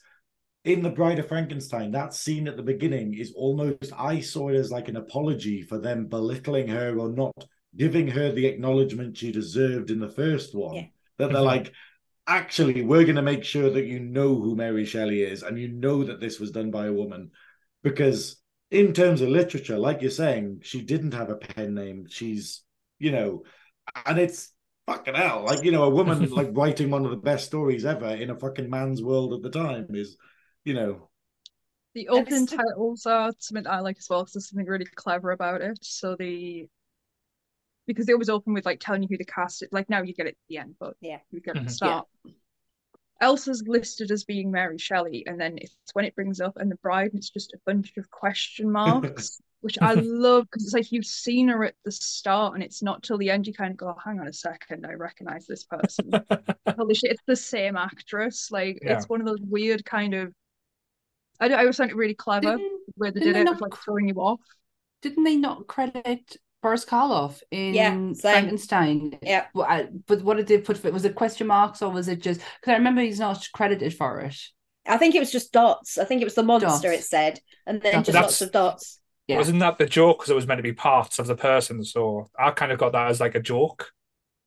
in 0.64 0.84
The 0.84 0.90
Bride 0.92 1.20
of 1.20 1.28
Frankenstein, 1.28 1.92
that 1.92 2.14
scene 2.14 2.48
at 2.48 2.56
the 2.56 2.64
beginning 2.64 3.16
is 3.16 3.34
almost, 3.36 3.92
I 3.98 4.20
saw 4.20 4.50
it 4.50 4.56
as 4.56 4.72
like 4.72 4.90
an 4.90 4.96
apology 4.96 5.64
for 5.64 5.80
them 5.80 6.06
belittling 6.06 6.68
her 6.68 6.98
or 7.00 7.10
not 7.10 7.34
giving 7.76 8.08
her 8.10 8.32
the 8.32 8.46
acknowledgement 8.46 9.18
she 9.18 9.32
deserved 9.32 9.90
in 9.90 10.00
the 10.00 10.10
first 10.10 10.54
one. 10.54 10.76
Yeah. 10.76 10.86
That 11.18 11.32
they're 11.32 11.42
Mhm. 11.42 11.46
like, 11.46 11.74
actually, 12.28 12.84
we're 12.84 13.06
going 13.06 13.16
to 13.16 13.22
make 13.24 13.44
sure 13.44 13.72
that 13.72 13.86
you 13.86 14.00
know 14.00 14.36
who 14.36 14.56
Mary 14.56 14.86
Shelley 14.86 15.24
is 15.24 15.42
and 15.42 15.58
you 15.58 15.70
know 15.70 16.04
that 16.04 16.20
this 16.20 16.40
was 16.40 16.52
done 16.52 16.70
by 16.70 16.86
a 16.86 16.94
woman. 16.94 17.32
Because 17.82 18.40
in 18.70 18.94
terms 18.94 19.22
of 19.22 19.30
literature, 19.30 19.80
like 19.80 20.02
you're 20.02 20.12
saying, 20.12 20.60
she 20.62 20.82
didn't 20.82 21.14
have 21.14 21.30
a 21.30 21.36
pen 21.36 21.74
name. 21.74 22.06
She's, 22.08 22.62
you 23.02 23.12
know, 23.12 23.44
and 24.06 24.20
it's 24.20 24.54
fucking 24.88 25.16
hell. 25.16 25.44
Like, 25.46 25.64
you 25.64 25.72
know, 25.72 25.84
a 25.86 25.90
woman 25.90 26.30
like 26.32 26.50
writing 26.54 26.90
one 26.90 27.06
of 27.06 27.12
the 27.12 27.18
best 27.18 27.46
stories 27.48 27.86
ever 27.86 28.08
in 28.10 28.30
a 28.30 28.36
fucking 28.40 28.70
man's 28.70 29.04
world 29.04 29.34
at 29.34 29.42
the 29.42 29.50
time 29.50 29.88
is, 29.92 30.18
you 30.66 30.74
know, 30.74 31.10
The 31.94 32.10
And 32.10 32.28
opening 32.28 32.48
titles 32.48 33.06
are 33.06 33.34
something 33.40 33.66
I 33.68 33.80
like 33.80 33.98
as 33.98 34.10
well 34.10 34.24
because 34.24 34.34
there's 34.34 34.50
something 34.50 34.66
really 34.68 34.86
clever 34.86 35.32
about 35.32 35.62
it. 35.62 35.80
So 35.84 36.16
the 36.18 36.68
because 37.88 38.06
they 38.06 38.14
always 38.14 38.30
open 38.30 38.54
with 38.54 38.66
like 38.66 38.80
telling 38.80 39.02
you 39.04 39.08
who 39.10 39.18
the 39.18 39.26
cast 39.26 39.64
is. 39.64 39.70
Like 39.72 39.90
now 39.90 40.02
you 40.02 40.14
get 40.14 40.28
it 40.28 40.30
at 40.30 40.48
the 40.50 40.58
end, 40.58 40.76
but 40.80 40.96
Yeah. 41.02 41.20
you 41.32 41.42
get 41.42 41.56
it 41.56 41.60
at 41.60 41.64
the 41.66 41.72
start. 41.72 42.08
Elsa's 43.22 43.64
listed 43.68 44.12
as 44.12 44.24
being 44.24 44.52
Mary 44.52 44.78
Shelley, 44.78 45.26
and 45.28 45.40
then 45.40 45.58
it's 45.60 45.76
when 45.94 46.06
it 46.06 46.16
brings 46.16 46.42
up 46.42 46.58
and 46.58 46.72
the 46.72 46.76
bride, 46.78 47.12
and 47.12 47.20
it's 47.20 47.30
just 47.30 47.54
a 47.54 47.60
bunch 47.66 47.94
of 47.98 48.10
question 48.10 48.70
marks, 48.72 49.42
which 49.62 49.78
I 49.82 49.94
love 49.98 50.46
because 50.46 50.66
it's 50.66 50.74
like 50.74 50.92
you've 50.92 51.06
seen 51.06 51.48
her 51.48 51.64
at 51.66 51.76
the 51.86 51.92
start, 51.92 52.54
and 52.56 52.64
it's 52.64 52.82
not 52.84 53.02
till 53.04 53.18
the 53.18 53.30
end 53.32 53.48
you 53.48 53.54
kind 53.54 53.72
of 53.72 53.78
go, 53.78 53.96
hang 54.04 54.20
on 54.20 54.28
a 54.28 54.34
second, 54.34 54.86
I 54.86 54.94
recognize 54.94 55.46
this 55.48 55.64
person. 55.64 56.12
Holy 56.78 56.94
shit, 56.96 57.12
it's 57.12 57.24
the 57.28 57.36
same 57.36 57.78
actress. 57.78 58.50
Like 58.52 58.80
Yeah. 58.82 58.98
it's 58.98 59.08
one 59.10 59.22
of 59.22 59.28
those 59.28 59.42
weird 59.42 59.86
kind 59.86 60.14
of. 60.14 60.34
I 61.40 61.48
don't. 61.48 61.58
I 61.58 61.62
always 61.62 61.78
found 61.78 61.90
it 61.92 61.96
really 61.96 62.14
clever 62.14 62.58
Didn't, 62.58 62.80
where 62.96 63.12
they 63.12 63.20
didn't 63.20 63.34
they 63.34 63.42
it, 63.42 63.46
not 63.46 63.56
of, 63.56 63.62
like 63.62 63.76
throwing 63.76 64.08
you 64.08 64.16
off. 64.16 64.40
didn't 65.02 65.24
they 65.24 65.36
not 65.38 65.66
credit 65.68 66.38
Boris 66.62 66.86
Karloff 66.86 67.42
in 67.50 67.74
Yeah. 67.74 68.14
Frankenstein? 68.22 69.18
Yeah. 69.24 69.46
But 69.56 70.22
what 70.22 70.38
did 70.38 70.46
they 70.48 70.60
put 70.60 70.78
for 70.78 70.88
it? 70.88 70.94
Was 70.94 71.06
it 71.06 71.16
question 71.16 71.48
marks 71.48 71.82
or 71.82 71.90
was 71.92 72.08
it 72.08 72.22
just 72.22 72.40
because 72.60 72.74
I 72.74 72.78
remember 72.78 73.02
he's 73.02 73.20
not 73.20 73.48
credited 73.54 73.96
for 73.96 74.20
it? 74.22 74.36
I 74.88 74.98
think 74.98 75.16
it 75.16 75.20
was 75.20 75.32
just 75.32 75.52
dots. 75.52 75.98
I 75.98 76.06
think 76.06 76.22
it 76.22 76.26
was 76.26 76.36
the 76.36 76.44
monster, 76.44 76.90
Dots. 76.90 77.02
it 77.02 77.04
said. 77.04 77.40
And 77.68 77.82
then 77.82 77.94
Dots. 77.94 78.06
just 78.08 78.14
That's- 78.14 78.32
lots 78.32 78.42
of 78.42 78.52
dots. 78.52 79.00
Yeah. 79.28 79.38
Wasn't 79.38 79.60
that 79.60 79.78
the 79.78 79.86
joke? 79.86 80.20
Because 80.20 80.30
it 80.32 80.36
was 80.36 80.48
meant 80.48 80.60
to 80.60 80.64
be 80.64 80.74
parts 80.74 81.20
of 81.20 81.28
the 81.28 81.36
person. 81.36 81.84
So 81.84 82.30
I 82.38 82.52
kind 82.52 82.72
of 82.72 82.80
got 82.80 82.92
that 82.94 83.10
as 83.10 83.20
like 83.20 83.36
a 83.36 83.40
joke, 83.42 83.92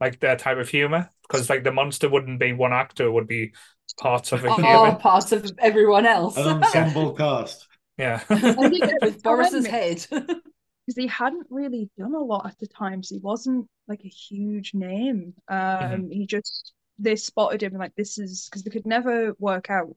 like 0.01 0.21
their 0.21 0.37
type 0.37 0.59
of 0.59 0.69
humor. 0.69 1.11
Because 1.23 1.49
like 1.49 1.65
the 1.65 1.73
monster 1.73 2.09
wouldn't 2.09 2.41
be 2.41 2.53
one 2.53 2.73
actor; 2.73 3.07
it 3.07 3.13
would 3.13 3.29
be 3.29 3.55
parts 4.01 4.33
of 4.33 4.45
a 4.45 4.49
All 4.51 4.57
human. 4.57 4.97
parts 4.97 5.33
of 5.33 5.51
everyone 5.59 6.07
else. 6.07 6.37
an 6.37 6.47
ensemble 6.49 7.15
cast. 7.15 7.67
Yeah. 7.97 8.21
I 8.31 8.69
think 8.69 8.85
it 8.85 9.03
was 9.03 9.13
With 9.15 9.23
Boris's 9.23 9.67
head. 9.67 10.07
because 10.11 10.97
he 10.97 11.07
hadn't 11.07 11.47
really 11.51 11.89
done 11.99 12.15
a 12.15 12.19
lot 12.23 12.47
at 12.47 12.59
the 12.59 12.67
time, 12.67 13.03
so 13.03 13.15
he 13.15 13.21
wasn't 13.21 13.67
like 13.89 14.05
a 14.05 14.09
huge 14.09 14.75
name. 14.75 15.35
Um, 15.49 15.59
Mm-hmm. 15.59 16.11
he 16.11 16.27
just 16.27 16.73
they 16.99 17.17
spotted 17.17 17.63
him 17.63 17.73
and 17.73 17.81
like 17.81 17.95
this 17.97 18.19
is 18.19 18.47
because 18.49 18.63
they 18.63 18.71
could 18.71 18.87
never 18.87 19.35
work 19.39 19.71
out 19.71 19.97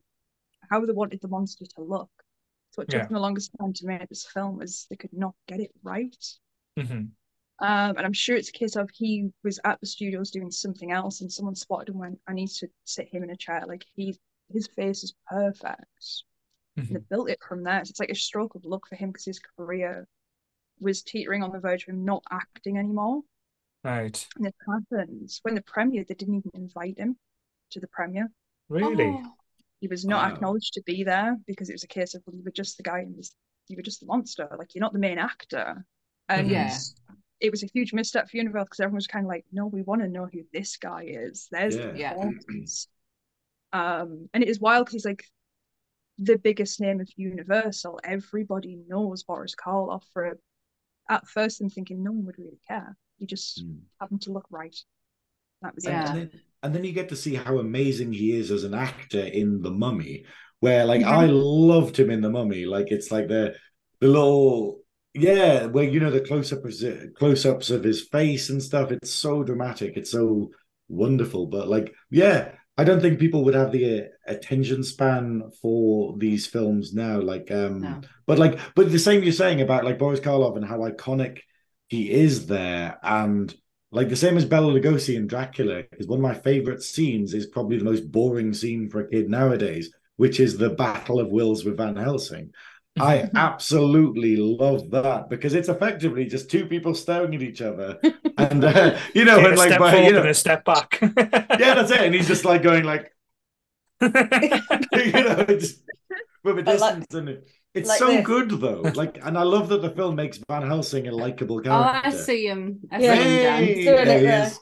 how 0.70 0.86
they 0.86 0.94
wanted 0.94 1.22
the 1.22 1.28
monster 1.28 1.66
to 1.66 1.82
look. 1.84 2.10
It 2.78 2.90
took 2.90 3.02
Yeah. 3.02 3.08
them 3.08 3.16
the 3.16 3.20
longest 3.22 3.52
time 3.60 3.74
to 3.74 3.86
make 3.88 4.08
this 4.10 4.26
film 4.26 4.58
was 4.58 4.88
they 4.90 4.95
could 4.95 5.14
not 5.14 5.36
get 5.48 5.60
it 5.60 5.72
right. 5.84 6.16
hmm 6.78 7.18
Um, 7.60 7.98
and 7.98 8.02
I'm 8.02 8.14
sure 8.14 8.36
it's 8.36 8.49
a 8.49 8.54
case 8.54 8.76
of 8.76 8.90
he 8.91 9.32
was 9.44 9.60
at 9.64 9.80
the 9.80 9.88
studios 9.88 10.30
doing 10.32 10.52
something 10.52 10.91
else, 10.91 11.22
and 11.22 11.32
someone 11.32 11.56
spotted 11.56 11.90
him 11.90 11.95
and 11.95 12.02
went, 12.02 12.22
"I 12.28 12.34
need 12.34 12.49
to 12.49 12.70
sit 12.84 13.08
him 13.10 13.24
in 13.24 13.32
a 13.32 13.36
chair. 13.38 13.66
Like 13.68 13.86
he, 13.95 14.20
his 14.49 14.68
face 14.68 15.04
is 15.04 15.14
perfect." 15.28 16.24
And 16.90 16.98
they 16.98 17.02
built 17.10 17.30
it 17.30 17.44
from 17.44 17.64
there. 17.64 17.86
So 17.86 17.91
it's 17.91 17.99
like 17.99 18.10
a 18.12 18.16
stroke 18.16 18.56
of 18.56 18.66
luck 18.66 18.88
for 18.88 18.95
him 18.95 19.12
because 19.12 19.26
his 19.26 19.40
career 19.40 20.08
was 20.80 21.04
teetering 21.04 21.44
on 21.44 21.52
the 21.54 21.60
verge 21.62 21.84
of 21.84 21.90
him 21.90 22.06
not 22.06 22.24
acting 22.32 22.78
anymore. 22.78 23.24
Right. 23.84 24.28
And 24.38 24.45
it 24.48 24.56
happens 24.66 25.40
when 25.44 25.56
the 25.56 25.62
premiere, 25.62 26.06
they 26.06 26.14
didn't 26.16 26.36
even 26.38 26.52
invite 26.54 26.98
him 26.98 27.20
to 27.72 27.80
the 27.82 27.88
premiere. 27.88 28.32
Really? 28.70 29.22
Oh, 29.22 29.36
He 29.80 29.88
was 29.88 30.06
not 30.06 30.24
Wow. 30.28 30.36
acknowledged 30.36 30.74
to 30.74 30.82
be 30.86 31.04
there 31.04 31.38
because 31.45 31.70
it 31.70 31.74
was 31.74 31.84
a 31.84 31.88
case 31.88 32.16
of, 32.16 32.24
well, 32.26 32.36
you 32.36 32.44
were 32.44 32.52
just 32.52 32.78
the 32.78 32.84
guy 32.84 32.99
and 32.99 33.16
you 33.68 33.76
were 33.78 33.84
just 33.84 33.99
the 33.99 34.06
monster. 34.08 34.49
Like 34.58 34.74
you're 34.74 34.82
not 34.82 34.94
the 34.94 34.99
main 34.99 35.20
actor. 35.20 35.86
And 36.30 36.49
Yeah. 36.49 36.78
it 37.40 37.52
was 37.52 37.64
a 37.64 37.70
huge 37.74 37.94
misstep 37.94 38.30
for 38.30 38.38
Universal 38.38 38.66
because 38.66 38.80
everyone 38.80 38.95
was 38.98 39.08
kind 39.08 39.26
of 39.26 39.30
like, 39.30 39.45
no, 39.52 39.68
we 39.68 39.84
want 39.84 40.02
to 40.02 40.08
know 40.08 40.28
who 40.32 40.41
this 40.52 40.78
guy 40.78 41.04
is. 41.08 41.48
There's 41.52 41.76
Yeah. 41.76 41.91
the 41.94 41.99
Yeah. 42.18 42.32
Um, 43.74 44.30
and 44.34 44.44
it 44.44 44.49
is 44.49 44.60
wild 44.60 44.86
because 44.86 44.94
he's 44.94 45.06
like 45.06 45.24
the 46.18 46.38
biggest 46.38 46.80
name 46.82 46.99
of 46.99 47.10
Universal. 47.16 47.99
Everybody 48.04 48.80
knows 48.88 49.24
Boris 49.24 49.56
Karloff 49.56 50.04
for 50.14 50.40
at 51.10 51.28
first 51.28 51.62
I'm 51.62 51.70
thinking 51.70 52.04
no 52.04 52.12
one 52.12 52.26
would 52.26 52.40
really 52.40 52.60
care. 52.68 52.98
He 53.18 53.26
just 53.26 53.64
Mm. 53.64 53.82
happened 53.99 54.22
to 54.24 54.32
look 54.32 54.48
right. 54.49 54.76
That 55.62 55.76
was 55.76 55.86
Yeah. 55.86 56.16
it. 56.16 56.34
And 56.63 56.73
then, 56.73 56.84
you 56.84 56.91
get 56.91 57.09
to 57.09 57.15
see 57.15 57.35
how 57.35 57.59
amazing 57.59 58.13
he 58.13 58.31
is 58.31 58.51
as 58.51 58.63
an 58.63 58.73
actor 58.73 59.23
in 59.23 59.61
The 59.61 59.71
Mummy, 59.71 60.25
where 60.59 60.85
like. 60.85 61.03
I 61.03 61.25
loved 61.27 61.97
him 61.97 62.09
in 62.09 62.21
The 62.21 62.29
Mummy. 62.29 62.65
Like 62.65 62.91
it's 62.91 63.11
like 63.11 63.27
the 63.27 63.55
the 63.99 64.07
little 64.07 64.81
yeah, 65.13 65.65
where 65.65 65.84
you 65.84 65.99
know 65.99 66.11
the 66.11 66.21
close 66.21 66.53
up 66.53 66.59
close 67.15 67.45
ups 67.45 67.69
of 67.69 67.84
his 67.84 68.07
face 68.09 68.49
and 68.49 68.61
stuff. 68.61 68.91
It's 68.91 69.11
so 69.11 69.43
dramatic. 69.43 69.97
It's 69.97 70.11
so 70.11 70.51
wonderful. 70.88 71.47
But 71.47 71.67
like 71.67 71.93
yeah, 72.11 72.51
I 72.77 72.84
don't 72.84 73.01
think 73.01 73.19
people 73.19 73.43
would 73.45 73.55
have 73.55 73.71
the 73.71 74.01
uh, 74.01 74.05
attention 74.27 74.84
span 74.84 75.49
for 75.61 76.15
these 76.17 76.45
films 76.45 76.93
now. 76.93 77.19
Like 77.19 77.49
um, 77.51 77.81
No. 77.81 78.01
but 78.27 78.38
like 78.38 78.59
but 78.75 78.91
the 78.91 78.99
same 78.99 79.23
you're 79.23 79.31
saying 79.34 79.61
about 79.61 79.85
like 79.85 79.97
Boris 79.97 80.19
Karloff 80.19 80.55
and 80.55 80.65
how 80.65 80.79
iconic 80.79 81.39
he 81.88 82.11
is 82.11 82.45
there 82.45 82.99
and 83.01 83.53
like 83.91 84.09
the 84.09 84.15
same 84.15 84.38
as 84.38 84.45
Bela 84.45 84.72
Lugosi 84.73 85.15
in 85.15 85.27
Dracula, 85.27 85.84
is 85.93 86.07
one 86.07 86.19
of 86.19 86.23
my 86.23 86.34
favorite 86.34 86.84
scenes 86.84 87.34
is 87.34 87.45
probably 87.47 87.77
the 87.77 87.85
most 87.85 88.11
boring 88.11 88.53
scene 88.53 88.89
for 88.89 89.01
a 89.01 89.09
kid 89.09 89.30
nowadays, 89.30 89.91
which 90.18 90.39
is 90.39 90.57
the 90.57 90.69
Battle 90.72 91.19
of 91.19 91.30
Wills 91.30 91.64
with 91.64 91.77
Van 91.77 91.95
Helsing. 91.95 92.51
I 92.99 93.30
absolutely 93.35 94.35
love 94.38 94.89
that 94.91 95.30
because 95.30 95.53
it's 95.53 95.69
effectively 95.69 96.26
just 96.26 96.49
two 96.49 96.65
people 96.65 96.95
staring 96.95 97.35
at 97.35 97.41
each 97.43 97.61
other, 97.61 97.99
and 98.38 98.64
uh, 98.64 98.97
you 99.14 99.23
know, 99.23 99.38
and 99.45 99.57
like, 99.57 99.69
step 99.69 99.80
but, 99.80 100.03
you 100.03 100.11
know, 100.11 100.22
and 100.22 100.30
a 100.30 100.34
step 100.34 100.65
back. 100.65 100.97
yeah, 101.01 101.73
that's 101.76 101.91
it, 101.91 102.01
and 102.01 102.14
he's 102.15 102.27
just 102.27 102.43
like 102.43 102.64
going 102.64 102.84
like, 102.84 103.11
you 104.01 104.09
know, 104.09 105.45
just 105.47 105.81
with 106.43 106.59
a 106.59 106.64
But 106.64 106.80
like- 106.80 106.95
distance, 106.95 107.14
and 107.14 107.30
it, 107.30 107.47
it's 107.78 107.90
like 107.90 107.98
so 107.98 108.08
this. 108.08 108.22
good 108.22 108.49
though. 108.52 108.91
Like, 108.95 109.20
and 109.24 109.38
I 109.38 109.44
love 109.44 109.70
that 109.70 109.82
the 109.82 109.90
film 109.91 110.16
makes 110.16 110.40
Van 110.49 110.64
Helsing 110.64 111.08
a 111.08 111.12
likable 111.12 111.60
guy. 111.60 111.91
Oh. 111.94 112.02
I 112.04 112.12
see 112.12 112.45
him. 112.48 112.82
I 112.91 112.99
Yeah. 112.99 113.16
see 113.16 113.24
him 113.24 113.38
down. 113.38 113.64
Hey, 113.64 113.88
it 113.88 114.04
there 114.06 114.20
there. 114.22 114.24
is. 114.41 114.60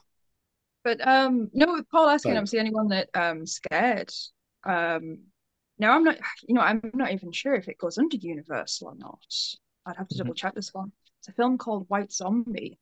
But 0.83 1.05
um 1.07 1.49
no 1.53 1.73
with 1.73 1.89
Paul 1.89 2.09
asking 2.09 2.35
Sorry. 2.35 2.37
obviously 2.37 2.59
anyone 2.59 2.89
that 2.89 3.09
um 3.15 3.45
scared. 3.45 4.11
Um 4.65 5.19
now 5.79 5.95
I'm 5.95 6.03
not 6.03 6.17
you 6.47 6.55
know, 6.55 6.61
I'm 6.61 6.81
not 6.93 7.11
even 7.11 7.31
sure 7.31 7.55
if 7.55 7.67
it 7.67 7.77
goes 7.77 7.97
under 7.97 8.17
Universal 8.17 8.89
or 8.89 8.95
not. 8.95 9.25
I'd 9.85 9.97
have 9.97 10.07
to 10.09 10.17
Mm-hmm. 10.17 10.17
double 10.17 10.33
check 10.33 10.55
this 10.55 10.73
one. 10.73 10.91
It's 11.19 11.27
a 11.29 11.33
film 11.33 11.57
called 11.57 11.85
White 11.89 12.11
Zombie. 12.11 12.79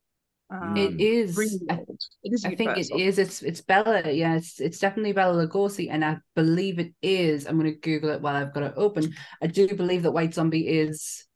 Um, 0.50 0.76
It 0.76 1.00
is. 1.00 1.38
I- 1.70 1.76
old. 1.78 2.00
It 2.22 2.32
is 2.32 2.44
I 2.44 2.54
think 2.54 2.76
it 2.76 2.88
Universal. 2.90 3.00
is. 3.00 3.18
It's 3.18 3.42
it's 3.42 3.60
Bela. 3.62 4.10
Yeah, 4.10 4.36
it's 4.36 4.60
it's 4.60 4.78
definitely 4.78 5.12
Bela 5.12 5.46
Lugosi, 5.46 5.88
and 5.90 6.04
I 6.04 6.18
believe 6.34 6.78
it 6.78 6.94
is. 7.02 7.46
I'm 7.46 7.58
going 7.58 7.72
to 7.72 7.78
Google 7.78 8.10
it 8.10 8.20
while 8.20 8.36
I've 8.36 8.52
got 8.54 8.62
it 8.64 8.74
open. 8.76 9.14
I 9.42 9.46
do 9.46 9.66
believe 9.74 10.02
that 10.02 10.12
White 10.12 10.34
Zombie 10.34 10.68
is 10.68 11.26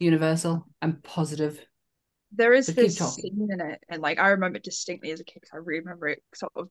Universal. 0.00 0.66
I'm 0.82 1.00
positive. 1.02 1.64
There 2.32 2.52
is 2.52 2.66
But 2.66 2.74
keep 2.76 2.84
this 2.86 2.96
talking. 2.96 3.22
scene 3.22 3.48
in 3.50 3.60
it, 3.60 3.82
and 3.88 4.02
like 4.02 4.18
I 4.18 4.28
remember 4.30 4.56
it 4.58 4.64
distinctly 4.64 5.10
as 5.12 5.20
a 5.20 5.24
kid. 5.24 5.44
I 5.52 5.56
remember 5.56 6.08
it 6.08 6.22
sort 6.34 6.52
of. 6.56 6.68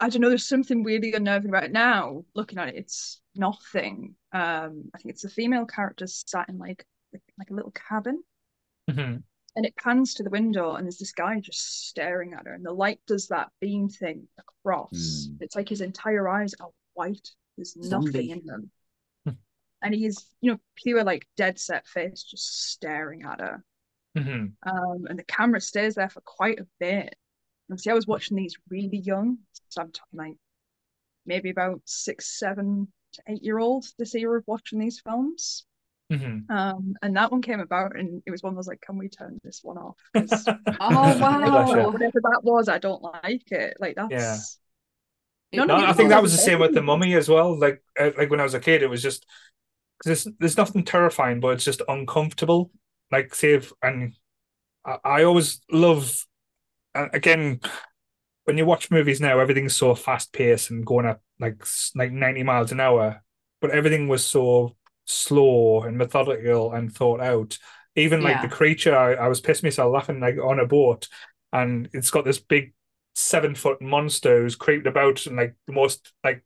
I 0.00 0.08
don't 0.08 0.20
know. 0.22 0.28
There's 0.28 0.46
something 0.48 0.82
really 0.82 1.12
unnerving 1.12 1.50
about 1.50 1.64
it 1.64 1.72
now. 1.72 2.24
Looking 2.34 2.58
at 2.58 2.68
it, 2.68 2.74
it's 2.76 3.20
nothing. 3.34 4.16
Um, 4.32 4.90
I 4.94 4.98
think 4.98 5.12
it's 5.12 5.22
the 5.22 5.28
female 5.30 5.66
character 5.66 6.06
sat 6.06 6.48
in 6.48 6.58
like 6.58 6.84
like 7.38 7.50
a 7.50 7.54
little 7.54 7.70
cabin, 7.70 8.22
Mhm. 8.90 9.22
And 9.56 9.64
it 9.64 9.76
pans 9.76 10.14
to 10.14 10.22
the 10.22 10.30
window, 10.30 10.74
and 10.74 10.84
there's 10.86 10.98
this 10.98 11.12
guy 11.12 11.38
just 11.40 11.88
staring 11.88 12.34
at 12.34 12.46
her, 12.46 12.54
and 12.54 12.64
the 12.64 12.72
light 12.72 13.00
does 13.06 13.28
that 13.28 13.50
beam 13.60 13.88
thing 13.88 14.28
across. 14.38 15.28
Hmm. 15.28 15.36
It's 15.40 15.56
like 15.56 15.68
his 15.68 15.80
entire 15.80 16.28
eyes 16.28 16.54
are 16.60 16.70
white. 16.94 17.28
There's 17.56 17.76
nothing 17.76 18.30
in 18.30 18.44
them, 18.44 18.70
and 19.82 19.94
he's 19.94 20.26
you 20.40 20.52
know 20.52 20.58
pure 20.76 21.04
like 21.04 21.26
dead 21.36 21.58
set 21.58 21.86
face, 21.86 22.22
just 22.22 22.70
staring 22.72 23.22
at 23.22 23.40
her. 23.40 23.64
Mhm. 24.16 24.52
um, 24.64 25.06
and 25.08 25.18
the 25.18 25.24
camera 25.24 25.60
stays 25.60 25.96
there 25.96 26.08
for 26.08 26.20
quite 26.20 26.60
a 26.60 26.68
bit. 26.78 27.16
And 27.68 27.80
see, 27.80 27.90
I 27.90 27.94
was 27.94 28.06
watching 28.06 28.36
these 28.36 28.56
really 28.68 28.98
young, 28.98 29.38
so 29.68 29.82
I'm 29.82 29.90
talking 29.90 30.18
like 30.18 30.36
maybe 31.26 31.50
about 31.50 31.80
six, 31.84 32.38
seven 32.38 32.92
to 33.12 33.22
eight 33.28 33.42
year 33.42 33.58
olds 33.58 33.94
this 33.98 34.14
era 34.14 34.38
of 34.38 34.44
watching 34.46 34.78
these 34.78 35.00
films. 35.00 35.66
Mhm. 36.14 36.46
Um, 36.48 36.94
and 37.02 37.16
that 37.16 37.32
one 37.32 37.42
came 37.42 37.60
about, 37.60 37.96
and 37.96 38.22
it 38.26 38.30
was 38.30 38.42
one 38.42 38.54
that 38.54 38.58
was 38.58 38.68
like, 38.68 38.80
"Can 38.82 38.98
we 38.98 39.08
turn 39.08 39.40
this 39.44 39.60
one 39.62 39.78
off?" 39.78 39.96
'Cause 40.16 40.50
Oh 40.80 41.16
Gotcha. 41.44 41.78
wow! 41.78 41.90
whatever 41.92 42.20
that 42.22 42.40
was, 42.44 42.68
I 42.68 42.78
don't 42.78 43.02
like 43.02 43.50
it. 43.52 43.76
Like 43.80 43.96
that's 43.96 44.10
Yeah. 44.10 44.40
None 45.52 45.68
No, 45.68 45.76
I 45.76 45.92
think 45.92 46.10
that 46.10 46.22
was 46.22 46.32
was 46.32 46.32
the 46.32 46.38
same 46.38 46.58
with 46.60 46.74
the 46.74 46.82
mummy 46.82 47.14
as 47.14 47.28
well. 47.28 47.58
Like, 47.58 47.82
uh, 47.98 48.10
like 48.18 48.30
when 48.30 48.40
I 48.40 48.42
was 48.44 48.54
a 48.54 48.60
kid, 48.60 48.82
it 48.82 48.88
was 48.90 49.02
just 49.02 49.26
there's 50.04 50.26
there's 50.40 50.56
nothing 50.56 50.84
terrifying, 50.84 51.40
but 51.40 51.50
it's 51.54 51.64
just 51.64 51.82
uncomfortable. 51.88 52.70
Like, 53.12 53.34
say, 53.34 53.54
if, 53.54 53.72
and 53.82 54.14
I, 54.86 54.98
I 55.04 55.24
always 55.24 55.60
love. 55.70 56.26
Uh, 56.94 57.08
again, 57.12 57.60
when 58.44 58.58
you 58.58 58.66
watch 58.66 58.90
movies 58.90 59.20
now, 59.20 59.38
everything's 59.40 59.76
so 59.76 59.94
fast 59.94 60.32
paced 60.32 60.70
and 60.70 60.86
going 60.86 61.06
at 61.06 61.20
like 61.40 61.64
like 61.96 62.12
ninety 62.12 62.42
miles 62.44 62.72
an 62.72 62.80
hour, 62.80 63.22
but 63.60 63.70
everything 63.72 64.08
was 64.08 64.26
so 64.26 64.76
slow 65.06 65.82
and 65.82 65.96
methodical 65.98 66.72
and 66.72 66.92
thought 66.92 67.20
out. 67.20 67.58
Even 67.96 68.22
like 68.22 68.36
Yeah. 68.36 68.42
the 68.42 68.48
creature, 68.48 68.96
I, 68.96 69.14
I 69.14 69.28
was 69.28 69.40
pissed 69.40 69.62
myself 69.62 69.92
laughing 69.92 70.20
like 70.20 70.36
on 70.38 70.58
a 70.60 70.66
boat, 70.66 71.08
and 71.52 71.88
it's 71.92 72.10
got 72.10 72.24
this 72.24 72.38
big 72.38 72.72
seven 73.14 73.54
foot 73.54 73.80
monster 73.80 74.42
who's 74.42 74.56
creeped 74.56 74.86
about 74.86 75.26
and 75.26 75.36
like 75.36 75.54
the 75.66 75.72
most 75.72 76.12
like 76.24 76.36
like 76.36 76.42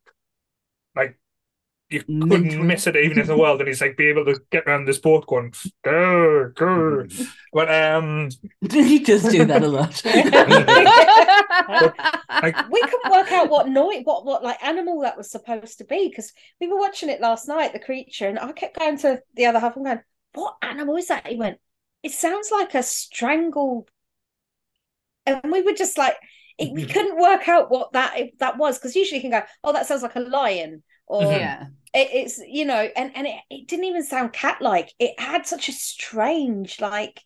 you 1.91 2.03
couldn't 2.03 2.29
Mental. 2.29 2.65
miss 2.65 2.87
it 2.87 2.97
even 2.97 3.19
in 3.19 3.27
the 3.27 3.37
world, 3.37 3.61
and 3.61 3.69
he's 3.69 3.81
like 3.81 3.97
be 3.97 4.09
able 4.09 4.27
to 4.27 4.39
get 4.51 4.65
around 4.67 4.85
this 4.85 4.99
boat 4.99 5.27
going 5.27 5.55
go 5.83 6.53
go. 6.55 6.67
Mm-hmm. 6.67 7.25
But 7.53 7.75
um, 7.75 8.29
he 8.71 8.99
does 8.99 9.23
do 9.23 9.47
that 9.47 9.63
a 9.63 9.69
lot. 9.69 10.05
like 12.43 12.71
we 12.71 12.81
couldn't 12.83 13.11
work 13.11 13.33
out 13.33 13.49
what 13.49 13.69
noise, 13.69 14.03
what 14.05 14.27
what 14.27 14.45
like 14.45 14.63
animal 14.63 15.01
that 15.01 15.17
was 15.17 15.31
supposed 15.31 15.79
to 15.79 15.85
be 15.85 16.09
because 16.09 16.33
we 16.61 16.69
were 16.69 16.79
watching 16.79 17.09
it 17.09 17.23
last 17.23 17.49
night, 17.49 17.73
the 17.73 17.79
creature, 17.79 18.29
and 18.29 18.39
I 18.39 18.53
kept 18.53 18.79
going 18.79 18.99
to 18.99 19.23
the 19.35 19.47
other 19.47 19.59
half 19.59 19.77
and 19.77 19.87
going, 19.87 20.01
"What 20.35 20.57
animal 20.61 20.97
is 20.97 21.09
that?" 21.09 21.27
He 21.27 21.37
went, 21.37 21.59
"It 22.03 22.13
sounds 22.13 22.51
like 22.51 22.75
a 22.75 22.83
strangled," 22.83 23.91
and 25.25 25.41
we 25.51 25.63
were 25.63 25.73
just 25.73 25.97
like, 25.97 26.17
it, 26.59 26.73
we 26.73 26.83
mm-hmm. 26.83 26.93
couldn't 26.93 27.21
work 27.21 27.49
out 27.49 27.71
what 27.71 27.93
that 27.93 28.19
that 28.41 28.59
was 28.59 28.79
because 28.79 28.97
usually 28.97 29.19
you 29.19 29.31
can 29.31 29.41
go, 29.41 29.47
"Oh, 29.63 29.73
that 29.73 29.87
sounds 29.87 30.03
like 30.03 30.17
a 30.17 30.21
lion," 30.21 30.83
or 31.07 31.23
yeah, 31.23 31.67
it, 31.95 32.09
it's 32.13 32.39
you 32.39 32.65
know, 32.65 32.89
and 32.97 33.13
and 33.17 33.27
it, 33.27 33.37
it 33.51 33.69
didn't 33.69 33.87
even 33.87 34.05
sound 34.05 34.33
cat 34.33 34.61
like. 34.61 34.93
It 34.99 35.19
had 35.19 35.47
such 35.47 35.69
a 35.69 35.73
strange 35.73 36.81
like. 36.81 37.21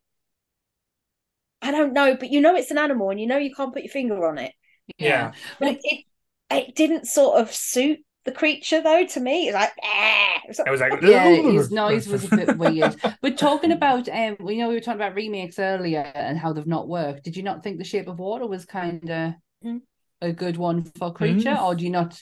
I 1.60 1.70
don't 1.70 1.93
know, 1.93 2.16
but 2.16 2.30
you 2.30 2.40
know 2.40 2.56
it's 2.56 2.70
an 2.72 2.78
animal, 2.78 3.10
and 3.10 3.20
you 3.20 3.26
know 3.26 3.39
you 3.39 3.55
can't 3.55 3.72
put 3.72 3.82
your 3.84 3.93
finger 3.93 4.26
on 4.26 4.39
it 4.39 4.52
yeah. 4.98 5.32
but 5.59 5.68
it, 5.68 5.80
it 5.84 6.05
it 6.51 6.74
didn't 6.74 7.06
sort 7.06 7.40
of 7.40 7.52
suit 7.52 8.01
the 8.24 8.32
creature 8.32 8.80
though 8.82 9.05
to 9.06 9.20
me 9.20 9.48
it's 9.48 9.55
like 9.55 9.72
ah. 9.82 10.18
It's 10.44 10.59
like, 10.59 10.68
I 10.68 10.70
was 10.72 10.80
like, 10.80 11.01
yeah, 11.02 11.28
his 11.52 11.70
noise 11.70 12.09
was 12.09 12.24
a 12.24 12.36
bit 12.36 12.59
weird. 12.59 12.97
But 13.20 13.39
talking 13.39 13.70
about, 13.70 14.09
um, 14.09 14.36
we 14.40 14.59
know 14.59 14.68
we 14.68 14.74
were 14.74 14.80
talking 14.80 15.01
about 15.01 15.14
remakes 15.14 15.60
earlier 15.60 16.01
and 16.01 16.36
how 16.36 16.52
they've 16.52 16.66
not 16.66 16.89
worked. 16.89 17.22
Did 17.22 17.36
you 17.36 17.44
not 17.44 17.62
think 17.62 17.78
The 17.78 17.84
Shape 17.84 18.09
of 18.09 18.18
Water 18.18 18.47
was 18.47 18.64
kind 18.64 19.09
of 19.09 19.34
Mm. 19.64 19.82
a 20.20 20.32
good 20.32 20.56
one 20.56 20.82
for 20.98 21.12
creature, 21.12 21.51
Mm. 21.51 21.62
or 21.62 21.76
do 21.76 21.84
you 21.84 21.90
not 21.90 22.20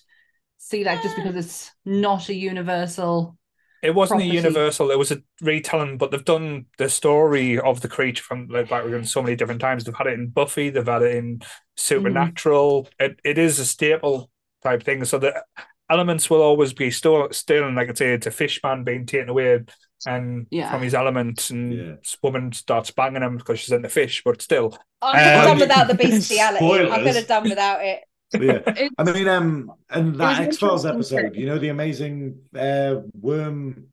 see 0.62 0.84
that 0.84 1.02
just 1.02 1.16
because 1.16 1.34
it's 1.34 1.70
not 1.84 2.28
a 2.28 2.34
universal? 2.34 3.36
It 3.82 3.94
wasn't 3.94 4.20
property. 4.20 4.36
a 4.36 4.42
universal. 4.42 4.90
It 4.90 4.98
was 4.98 5.10
a 5.10 5.22
retelling, 5.40 5.96
but 5.96 6.10
they've 6.10 6.22
done 6.24 6.66
the 6.76 6.90
story 6.90 7.58
of 7.58 7.80
the 7.80 7.88
creature 7.88 8.22
from 8.22 8.46
like 8.48 8.68
back 8.68 8.84
again 8.84 9.04
so 9.06 9.22
many 9.22 9.36
different 9.36 9.62
times. 9.62 9.84
They've 9.84 9.94
had 9.96 10.06
it 10.08 10.18
in 10.18 10.28
Buffy. 10.28 10.68
They've 10.68 10.86
had 10.86 11.00
it 11.02 11.16
in 11.16 11.40
Supernatural. 11.76 12.88
It 12.98 13.18
it 13.24 13.38
is 13.38 13.58
a 13.58 13.64
staple 13.64 14.30
type 14.62 14.82
thing. 14.82 15.04
So 15.06 15.18
the 15.18 15.42
elements 15.88 16.28
will 16.30 16.42
always 16.42 16.72
be 16.74 16.90
still 16.90 17.28
still. 17.32 17.66
And 17.66 17.74
like 17.76 17.88
I 17.90 17.94
say, 17.94 18.12
it's 18.14 18.26
a 18.26 18.30
fish 18.30 18.60
man 18.62 18.84
being 18.84 19.06
taken 19.06 19.30
away 19.30 19.60
and 20.06 20.46
Yeah. 20.50 20.70
from 20.70 20.82
his 20.82 20.94
element, 20.94 21.50
and 21.50 21.72
Yeah. 21.72 21.92
this 22.02 22.16
woman 22.22 22.52
starts 22.52 22.90
banging 22.90 23.22
him 23.22 23.38
because 23.38 23.60
she's 23.60 23.72
in 23.72 23.82
the 23.82 23.88
fish. 23.88 24.22
But 24.24 24.42
still, 24.42 24.76
I 25.02 25.12
could 25.12 25.20
have 25.22 25.38
Um, 25.40 25.46
done 25.46 25.58
without 25.68 25.88
the 25.88 25.94
bestiality. 26.04 26.64
I 26.64 26.68
spoilers. 26.68 27.02
could 27.04 27.16
have 27.16 27.26
done 27.26 27.44
without 27.48 27.82
it. 27.84 28.00
Yeah. 28.34 28.40
It's- 28.66 28.90
I 28.98 29.04
mean, 29.12 29.28
um, 29.28 29.72
and 29.88 30.14
that 30.16 30.40
X 30.40 30.58
Files 30.58 30.86
episode, 30.86 31.34
you 31.36 31.46
know, 31.46 31.58
the 31.58 31.68
amazing 31.68 32.40
uh, 32.56 32.96
worm, 33.12 33.86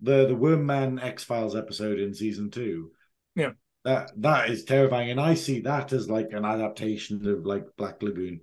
the 0.00 0.26
the 0.26 0.34
Worm 0.36 0.66
Man 0.66 0.98
X 0.98 1.24
Files 1.24 1.56
episode 1.56 1.98
in 1.98 2.14
season 2.14 2.50
two. 2.50 2.92
Yeah. 3.34 3.50
that 3.84 4.12
that 4.22 4.50
is 4.50 4.64
terrifying, 4.64 5.10
and 5.10 5.20
I 5.20 5.34
see 5.34 5.60
that 5.60 5.92
as 5.92 6.08
like 6.10 6.32
an 6.32 6.44
adaptation 6.44 7.26
of 7.28 7.44
like 7.46 7.64
Black 7.76 8.02
Lagoon. 8.02 8.40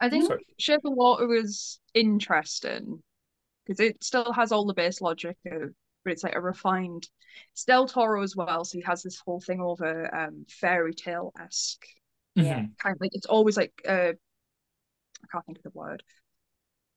I 0.00 0.10
think 0.10 0.26
Sorry. 0.26 0.46
Shape 0.58 0.84
of 0.84 0.92
Water 0.92 1.26
was 1.26 1.80
interesting 1.94 3.02
because 3.64 3.80
it 3.80 4.02
still 4.04 4.32
has 4.32 4.52
all 4.52 4.66
the 4.66 4.74
base 4.74 5.00
logic 5.00 5.36
of, 5.46 5.70
but 6.04 6.12
it's 6.12 6.22
like 6.22 6.34
a 6.36 6.40
refined. 6.40 7.08
It's 7.52 7.64
Del 7.64 7.86
Toro 7.86 8.22
as 8.22 8.36
well, 8.36 8.64
so 8.64 8.78
he 8.78 8.84
has 8.84 9.02
this 9.02 9.18
whole 9.24 9.40
thing 9.40 9.60
over 9.60 10.14
um 10.14 10.44
fairy 10.48 10.94
tale 10.94 11.32
esque 11.40 11.86
Yeah. 12.36 12.60
Mhm. 12.60 12.78
kind 12.78 12.94
of 12.94 13.00
like 13.00 13.14
it's 13.14 13.26
always 13.26 13.56
like 13.56 13.72
uh 13.88 14.12
I 15.22 15.26
can't 15.30 15.44
think 15.46 15.58
of 15.58 15.64
the 15.64 15.70
word 15.78 16.02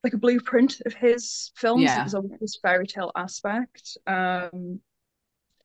like 0.03 0.13
a 0.13 0.17
blueprint 0.17 0.81
of 0.85 0.93
his 0.93 1.51
films. 1.55 1.83
Yeah. 1.83 1.97
There's 1.99 2.13
always 2.13 2.31
this 2.39 2.57
fairy 2.61 2.87
tale 2.87 3.11
aspect. 3.15 3.97
Um, 4.07 4.81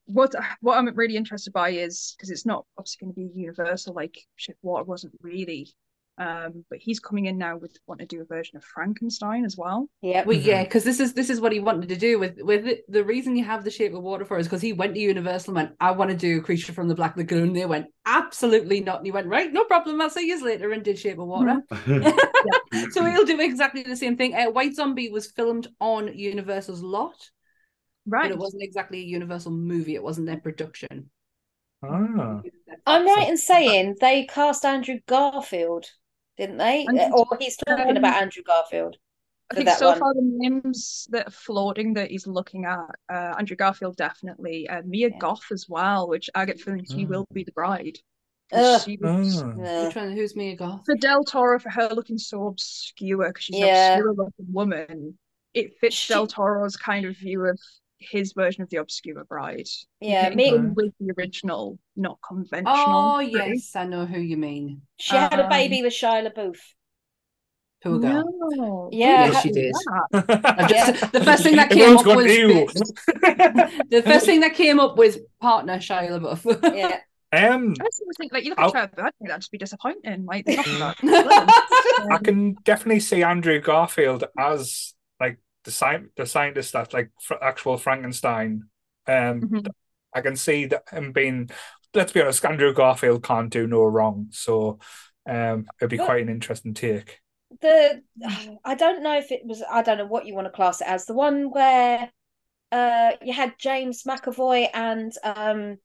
what 0.07 0.35
what 0.61 0.79
I'm 0.79 0.95
really 0.95 1.17
interested 1.17 1.53
by 1.53 1.71
is 1.71 2.15
because 2.17 2.31
it's 2.31 2.47
not 2.47 2.67
obviously 2.79 3.07
going 3.07 3.15
to 3.15 3.21
be 3.35 3.41
universal 3.41 3.95
like 3.95 4.19
of 4.37 4.57
Water 4.63 4.85
wasn't 4.85 5.15
really. 5.23 5.75
Um, 6.17 6.65
but 6.71 6.79
he's 6.79 7.01
coming 7.01 7.27
in 7.27 7.39
now 7.39 7.57
with 7.57 7.77
wanting 7.89 8.07
to 8.07 8.17
do 8.17 8.23
a 8.23 8.25
version 8.25 8.57
of 8.57 8.63
Frankenstein 8.63 9.45
as 9.45 9.57
well. 9.57 9.89
Yeah. 10.01 10.23
Well, 10.25 10.37
yeah, 10.37 10.63
because 10.63 10.85
this 10.85 11.01
is 11.01 11.13
this 11.13 11.29
is 11.29 11.41
what 11.41 11.51
he 11.51 11.59
wanted 11.59 11.89
to 11.89 11.97
do 11.97 12.21
with 12.21 12.37
with 12.41 12.69
it. 12.69 12.85
The 12.89 13.03
reason 13.03 13.35
you 13.37 13.45
have 13.45 13.65
the 13.65 13.71
Shape 13.71 13.95
of 13.95 14.03
Water 14.03 14.25
for 14.25 14.39
is 14.39 14.47
because 14.47 14.63
he 14.63 14.73
went 14.73 14.95
to 14.95 15.01
Universal 15.01 15.51
and 15.51 15.67
went, 15.67 15.77
"I 15.81 15.91
want 15.91 16.13
to 16.13 16.17
do 16.17 16.39
a 16.39 16.41
creature 16.41 16.73
from 16.73 16.87
the 16.87 16.95
Black 16.95 17.17
Lagoon." 17.17 17.53
They 17.53 17.67
went, 17.67 17.87
"Absolutely 18.07 18.79
not," 18.81 18.99
and 18.99 19.07
he 19.07 19.11
went, 19.13 19.27
"Right, 19.27 19.53
no 19.53 19.65
problem." 19.65 20.01
I'll 20.01 20.09
see 20.09 20.29
you 20.29 20.45
later, 20.45 20.71
and 20.71 20.85
did 20.85 21.01
Shape 21.01 21.19
of 21.19 21.27
Water. 21.27 21.63
so 22.93 23.05
he'll 23.05 23.25
do 23.25 23.41
exactly 23.41 23.83
the 23.83 23.97
same 23.97 24.17
thing. 24.17 24.35
Uh, 24.35 24.51
White 24.53 24.77
Zombie 24.77 25.11
was 25.11 25.33
filmed 25.33 25.67
on 25.81 26.17
Universal's 26.17 26.81
lot, 26.83 27.29
Right. 28.07 28.23
but 28.25 28.31
it 28.31 28.39
wasn't 28.39 28.63
exactly 28.63 28.99
a 29.01 29.05
Universal 29.05 29.51
movie. 29.51 29.97
It 29.97 30.03
wasn't 30.03 30.29
their 30.29 30.39
production. 30.41 31.11
ah, 31.83 32.41
I'm 32.87 33.05
right 33.07 33.29
in 33.29 33.37
saying 33.37 33.97
they 34.01 34.27
cast 34.27 34.65
Andrew 34.65 34.99
Garfield, 35.07 35.87
didn't 36.37 36.59
they? 36.59 36.87
Andrew- 36.87 37.13
Or 37.17 37.27
he's 37.39 37.57
talking 37.57 37.91
um, 37.91 37.97
about 37.97 38.23
Andrew 38.23 38.43
Garfield. 38.43 38.97
I 39.51 39.55
think 39.57 39.67
that 39.67 39.79
so 39.79 39.91
one. 39.91 39.99
far 39.99 40.15
the 40.15 40.21
names 40.23 41.07
that 41.11 41.29
are 41.29 41.31
floating 41.31 41.93
that 41.95 42.11
he's 42.11 42.27
looking 42.27 42.65
at, 42.65 42.79
uh, 43.13 43.35
Andrew 43.39 43.57
Garfield 43.57 43.97
definitely, 43.97 44.69
uh, 44.69 44.83
Mia 44.87 45.11
Yeah. 45.11 45.19
Goth 45.19 45.53
as 45.53 45.69
well, 45.69 46.09
which 46.09 46.31
I 46.35 46.45
get 46.47 46.61
feeling 46.61 46.85
she 46.85 47.05
Mm. 47.05 47.09
will 47.09 47.27
be 47.33 47.45
the 47.45 47.53
bride. 47.53 47.99
Ugh. 48.53 48.81
She 48.85 48.97
was. 48.97 49.43
Yeah. 49.43 49.87
Which 49.87 49.97
one? 49.97 50.13
Who's 50.13 50.35
Mia 50.35 50.57
Goth? 50.57 50.85
for 50.87 50.95
Del 50.97 51.25
Toro 51.25 51.59
for 51.59 51.71
her 51.71 51.89
looking 51.89 52.19
so 52.19 52.47
obscure 52.47 53.29
because 53.29 53.45
she's 53.45 53.59
Yeah. 53.59 53.95
an 53.95 53.99
obscure 54.01 54.15
looking 54.15 54.53
woman. 54.53 55.19
It 55.53 55.79
fits 55.79 55.95
She- 55.95 56.13
Del 56.13 56.27
Toro's 56.27 56.77
kind 56.77 57.05
of 57.07 57.17
view 57.17 57.45
of 57.47 57.61
his 58.11 58.33
version 58.33 58.63
of 58.63 58.71
the 58.71 58.77
obscure 58.79 59.25
bride. 59.25 59.69
Yeah, 60.01 60.31
me. 60.31 60.57
with 60.59 60.93
the 61.01 61.13
original, 61.19 61.79
not 61.97 62.19
conventional. 62.27 62.75
Oh 62.77 63.17
bride. 63.31 63.31
yes, 63.55 63.75
I 63.77 63.85
know 63.87 64.07
who 64.07 64.19
you 64.21 64.37
mean. 64.37 64.83
She 64.99 65.15
had 65.17 65.39
a 65.39 65.45
Um, 65.45 65.51
baby 65.51 65.83
with 65.83 65.93
Shia 65.93 66.31
LaBeouf. 66.33 66.57
Poor 67.83 67.99
girl. 67.99 68.25
No. 68.57 68.89
Yeah, 68.93 69.27
Yes, 69.27 69.43
she 69.43 69.51
did. 69.51 69.67
is 69.67 69.87
that? 70.11 70.55
I've 70.59 70.69
just, 70.71 71.13
the 71.13 71.23
first 71.23 71.43
thing 71.43 71.57
that 71.57 71.69
came 71.77 71.97
up 71.99 72.07
was 72.07 72.25
the 73.91 74.03
first 74.07 74.25
thing 74.27 74.41
that 74.41 74.55
came 74.55 74.81
up 74.81 74.97
was 74.97 75.19
partner 75.41 75.77
Shia 75.79 76.11
LaBeouf. 76.11 76.75
Yeah. 76.77 76.99
Um, 77.35 77.75
I 77.81 77.85
just 77.87 78.01
think 78.17 78.33
like 78.33 78.45
you 78.45 78.51
look 78.51 78.61
I'll- 78.61 78.67
at 78.69 78.95
Trevor, 78.95 79.01
I 79.09 79.11
think 79.19 79.27
that'd 79.29 79.41
just 79.41 79.51
be 79.51 79.59
disappointing. 79.59 80.25
Like 80.25 80.47
there's 80.47 80.61
I 80.63 82.19
can 82.23 82.55
definitely 82.63 83.01
see 83.01 83.25
Andrew 83.25 83.61
Garfield 83.61 84.23
as 84.39 84.95
like 85.19 85.39
the 85.65 85.71
sci- 85.71 86.07
the 86.17 86.27
scientist 86.27 86.73
that 86.75 86.93
like 86.93 87.11
fr- 87.21 87.35
actual 87.43 87.77
Frankenstein. 87.79 88.69
Um, 89.07 89.41
Mhm. 89.43 89.67
I 90.15 90.21
can 90.21 90.37
see 90.37 90.67
that 90.67 90.89
him 90.91 91.13
being. 91.13 91.51
Let's 91.95 92.13
be 92.13 92.21
honest, 92.23 92.45
Andrew 92.45 92.73
Garfield 92.73 93.23
can't 93.23 93.51
do 93.51 93.67
no 93.67 93.85
wrong, 93.85 94.29
so 94.31 94.79
um, 95.27 95.67
it'd 95.81 95.91
be 95.91 95.97
But- 95.97 96.07
quite 96.07 96.23
an 96.23 96.29
interesting 96.29 96.75
take. 96.75 97.21
the 97.61 98.03
I 98.65 98.75
don't 98.75 99.03
know 99.03 99.17
if 99.17 99.31
it 99.31 99.43
was 99.45 99.63
I 99.71 99.83
don't 99.83 99.99
know 99.99 100.07
what 100.07 100.27
you 100.27 100.35
want 100.35 100.47
to 100.47 100.51
class 100.51 100.81
it 100.81 100.89
as 100.89 101.07
the 101.07 101.15
one 101.15 101.51
where 101.51 102.11
uh 102.73 103.13
you 103.23 103.33
had 103.33 103.55
James 103.59 104.03
McAvoy 104.03 104.69
and 104.75 105.13
um 105.23 105.77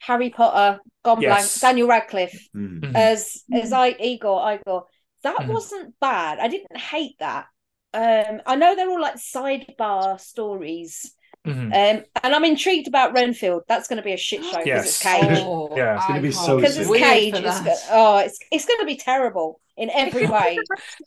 Harry 0.00 0.30
Potter 0.30 0.80
gone 1.04 1.20
Yes. 1.20 1.58
blank 1.58 1.60
Daniel 1.60 1.88
Radcliffe 1.88 2.48
Hmm. 2.52 2.78
Mhm. 2.80 2.94
as 2.96 3.44
as 3.52 3.72
I 3.72 3.88
Igor 4.00 4.52
Igor 4.54 4.86
that 5.22 5.36
Mhm. 5.36 5.46
wasn't 5.48 5.94
bad 6.00 6.38
I 6.40 6.48
didn't 6.48 6.76
hate 6.76 7.16
that 7.20 7.46
um 7.94 8.40
I 8.46 8.56
know 8.56 8.74
they're 8.76 8.88
all 8.90 9.00
like 9.00 9.16
sidebar 9.16 10.20
stories 10.20 11.14
Mhm. 11.46 11.64
um 11.72 12.04
and 12.22 12.34
I'm 12.34 12.44
intrigued 12.44 12.86
about 12.86 13.14
Renfield 13.14 13.62
that's 13.66 13.88
going 13.88 13.96
to 13.96 14.02
be 14.02 14.12
a 14.12 14.18
shit 14.18 14.44
show 14.44 14.58
because 14.58 14.66
Yes. 14.66 14.84
it's 14.86 15.02
Cage 15.02 15.38
Oh, 15.42 15.74
Yeah. 15.74 15.96
It's 15.96 16.06
gonna 16.06 16.20
be 16.20 16.30
so 16.32 16.56
because 16.56 16.76
it's 16.76 16.90
Cage 16.90 17.32
for 17.32 17.38
it's 17.40 17.60
that. 17.60 17.64
go- 17.64 17.76
oh 17.92 18.18
it's 18.18 18.38
it's 18.52 18.66
going 18.66 18.80
to 18.80 18.84
be 18.84 18.96
terrible 18.96 19.58
in 19.78 19.88
every 19.94 20.26
way 20.36 20.58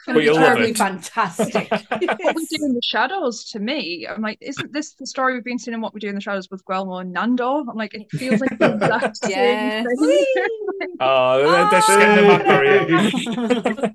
Gonna 0.07 0.18
be 0.18 0.26
you'll 0.26 0.35
terribly 0.35 0.72
it. 0.72 0.77
fantastic. 0.77 1.69
what 1.91 2.35
we 2.35 2.45
do 2.47 2.65
in 2.65 2.73
the 2.73 2.81
shadows 2.84 3.43
to 3.51 3.60
me. 3.60 4.07
I'm 4.10 4.23
like, 4.23 4.39
isn't 4.41 4.73
this 4.73 4.93
the 4.95 5.05
story 5.05 5.35
we've 5.35 5.43
been 5.43 5.60
seeing 5.60 5.76
in 5.76 5.81
what 5.81 5.93
we 5.93 5.99
do 5.99 6.07
in 6.10 6.15
the 6.15 6.22
shadows 6.22 6.49
with 6.49 6.65
Guillermo 6.65 6.97
and 6.97 7.15
Nandor? 7.15 7.65
I'm 7.69 7.77
like, 7.77 7.93
it 7.93 8.10
feels 8.10 8.41
like 8.41 8.57
the 8.57 8.73
exact 8.73 9.18
same 9.18 9.30
Yes. 9.31 9.85
thing. 9.99 10.26
Oh, 10.99 11.38
they're, 11.38 11.69
they're 11.69 11.69
just 11.69 11.88
getting 11.88 12.26
the 12.26 13.73
back 13.73 13.77
Maria. 13.77 13.93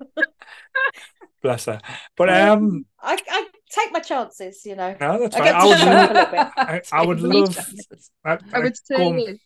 Bless 1.43 1.67
her. 1.67 1.81
But 2.17 2.29
um, 2.31 2.85
I, 3.01 3.17
I 3.31 3.47
take 3.71 3.93
my 3.93 4.01
chances, 4.01 4.63
you 4.65 4.75
know. 4.77 4.97
no, 5.01 5.21
that's 5.21 5.37
I 5.37 5.53
fine. 5.53 5.55
I 5.55 5.67
would, 5.67 5.79
show 5.79 5.89
up 5.89 6.11
a 6.11 6.13
little 6.15 6.31
bit. 6.33 6.49
I, 6.57 6.83
I 6.93 7.07
would 7.07 7.21
love. 7.21 7.55
chances. 7.55 8.11
I, 8.25 8.39
I 8.53 8.59
would 8.61 8.77
say, 8.77 8.97
go 8.97 9.09
on. 9.09 9.39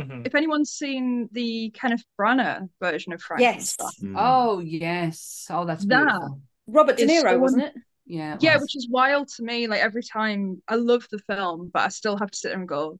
Mhm. 0.00 0.26
if 0.26 0.34
anyone's 0.34 0.70
seen 0.70 1.28
the 1.32 1.70
Kenneth 1.78 2.04
Branagh 2.18 2.68
version 2.80 3.12
of 3.12 3.20
Yes. 3.38 3.74
Frankenstein, 3.76 4.10
Hmm. 4.10 4.16
Oh 4.18 4.60
yes. 4.60 5.46
Oh, 5.50 5.64
that's 5.66 5.84
That 5.86 6.04
beautiful. 6.06 6.40
Robert 6.68 6.96
De 6.96 7.06
Niro, 7.06 7.20
someone- 7.22 7.40
wasn't 7.40 7.62
it? 7.64 7.74
Yeah. 8.06 8.34
it 8.34 8.42
yeah, 8.42 8.54
was. 8.54 8.62
which 8.62 8.76
is 8.76 8.88
wild 8.88 9.28
to 9.36 9.42
me. 9.42 9.66
Like 9.66 9.80
every 9.82 10.02
time, 10.02 10.62
I 10.68 10.76
love 10.76 11.06
the 11.10 11.18
film, 11.28 11.70
but 11.72 11.82
I 11.82 11.88
still 11.88 12.16
have 12.16 12.30
to 12.30 12.38
sit 12.38 12.52
and 12.52 12.66
go, 12.66 12.98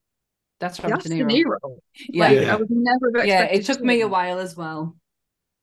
that's 0.59 0.79
Robert 0.83 0.97
"That's 0.97 1.09
De 1.09 1.17
De 1.17 1.23
Niro. 1.25 1.55
Niro." 1.63 1.77
Yeah. 2.09 2.23
Like, 2.27 2.39
Yeah. 2.41 2.53
I 2.53 2.55
would 2.57 2.67
never 2.69 3.11
have 3.17 3.25
Yeah, 3.27 3.43
it 3.45 3.65
took 3.65 3.79
to 3.79 3.83
me 3.83 4.01
a 4.01 4.07
while 4.07 4.37
as 4.39 4.55
well. 4.55 4.95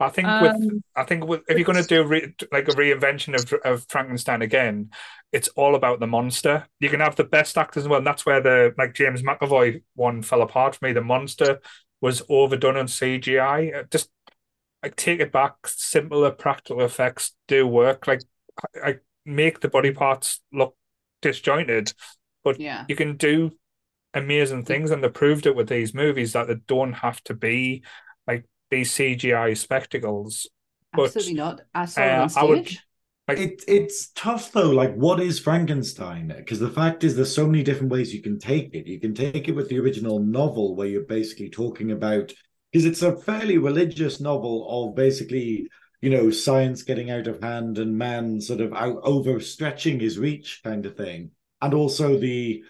I 0.00 0.10
think 0.10 0.28
with 0.28 0.52
Um, 0.52 0.82
I 0.94 1.04
think 1.04 1.26
with, 1.26 1.42
if 1.48 1.58
you're 1.58 1.64
going 1.64 1.82
to 1.82 1.88
do 1.88 2.04
re, 2.04 2.32
like 2.52 2.68
a 2.68 2.72
reinvention 2.72 3.34
of 3.34 3.52
of 3.64 3.84
Frankenstein 3.88 4.42
again, 4.42 4.90
it's 5.32 5.48
all 5.48 5.74
about 5.74 5.98
the 6.00 6.06
monster. 6.06 6.66
You 6.78 6.88
can 6.88 7.00
have 7.00 7.16
the 7.16 7.24
best 7.24 7.58
actors 7.58 7.82
as 7.84 7.88
well, 7.88 7.98
and 7.98 8.06
that's 8.06 8.24
where 8.24 8.40
the 8.40 8.74
like 8.78 8.94
James 8.94 9.22
McAvoy 9.22 9.82
one 9.94 10.22
fell 10.22 10.42
apart 10.42 10.76
for 10.76 10.84
me. 10.86 10.92
The 10.92 11.00
monster 11.00 11.60
was 12.00 12.22
overdone 12.28 12.76
on 12.76 12.86
CGI. 12.86 13.80
Uh, 13.80 13.82
Just 13.90 14.08
like 14.82 14.94
take 14.94 15.20
it 15.20 15.32
back. 15.32 15.54
Simpler 15.66 16.30
practical 16.30 16.84
effects 16.84 17.34
do 17.48 17.66
work. 17.66 18.06
Like 18.06 18.22
I, 18.84 18.96
make 19.24 19.60
the 19.60 19.68
body 19.68 19.90
parts 19.90 20.40
look 20.52 20.74
disjointed, 21.22 21.92
but 22.44 22.58
Yeah. 22.58 22.84
you 22.88 22.96
can 22.96 23.16
do 23.16 23.50
amazing 24.14 24.64
things, 24.64 24.90
and 24.90 25.02
they 25.04 25.08
proved 25.08 25.46
it 25.46 25.54
with 25.54 25.68
these 25.68 25.92
movies 25.92 26.32
that 26.32 26.46
they 26.46 26.54
don't 26.66 26.94
have 26.94 27.22
to 27.24 27.34
be 27.34 27.82
these 28.70 28.92
CGI 28.92 29.56
spectacles. 29.56 30.48
But, 30.92 31.06
Absolutely 31.06 31.34
not. 31.34 31.60
I 31.74 31.84
saw 31.84 32.00
it 32.02 32.10
uh, 32.10 32.22
on 32.22 32.30
I 32.36 32.44
would- 32.44 32.66
stage. 32.66 32.80
Like- 33.28 33.38
It, 33.38 33.64
it's 33.68 34.10
tough 34.12 34.52
though. 34.52 34.70
Like, 34.70 34.94
what 34.94 35.20
is 35.20 35.38
Frankenstein? 35.38 36.32
Because 36.34 36.60
the 36.60 36.70
fact 36.70 37.04
is, 37.04 37.14
there's 37.14 37.34
so 37.34 37.46
many 37.46 37.62
different 37.62 37.92
ways 37.92 38.14
you 38.14 38.22
can 38.22 38.38
take 38.38 38.74
it. 38.74 38.86
You 38.86 38.98
can 38.98 39.14
take 39.14 39.48
it 39.48 39.54
with 39.54 39.68
the 39.68 39.78
original 39.78 40.18
novel, 40.18 40.74
where 40.74 40.88
you're 40.88 41.02
basically 41.02 41.50
talking 41.50 41.90
about, 41.92 42.32
because 42.72 42.86
it's 42.86 43.02
a 43.02 43.16
fairly 43.16 43.58
religious 43.58 44.18
novel 44.18 44.66
of 44.88 44.96
basically, 44.96 45.68
you 46.00 46.08
know, 46.08 46.30
science 46.30 46.82
getting 46.84 47.10
out 47.10 47.26
of 47.26 47.42
hand 47.42 47.76
and 47.76 47.98
man 47.98 48.40
sort 48.40 48.62
of 48.62 48.72
out 48.72 49.02
overstretching 49.02 50.00
his 50.00 50.18
reach, 50.18 50.60
kind 50.64 50.86
of 50.86 50.96
thing. 50.96 51.30
And 51.60 51.74
also 51.74 52.18
the, 52.18 52.62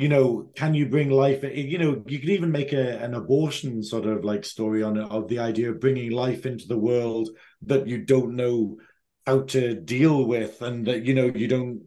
you 0.00 0.08
know, 0.08 0.50
can 0.56 0.74
you 0.74 0.86
bring 0.86 1.10
life? 1.10 1.42
You 1.42 1.78
know, 1.78 2.02
you 2.06 2.18
could 2.18 2.30
even 2.30 2.50
make 2.50 2.72
a, 2.72 2.98
an 3.02 3.14
abortion 3.14 3.82
sort 3.82 4.06
of 4.06 4.24
like 4.24 4.44
story 4.44 4.82
on 4.82 4.96
it 4.96 5.10
of 5.10 5.28
the 5.28 5.38
idea 5.40 5.70
of 5.70 5.80
bringing 5.80 6.10
life 6.12 6.46
into 6.46 6.66
the 6.66 6.78
world 6.78 7.28
that 7.62 7.86
you 7.86 7.98
don't 7.98 8.36
know 8.36 8.78
how 9.26 9.42
to 9.42 9.74
deal 9.74 10.24
with 10.24 10.62
and 10.62 10.86
that 10.86 11.04
you 11.04 11.14
know 11.14 11.26
you 11.26 11.46
don't 11.46 11.82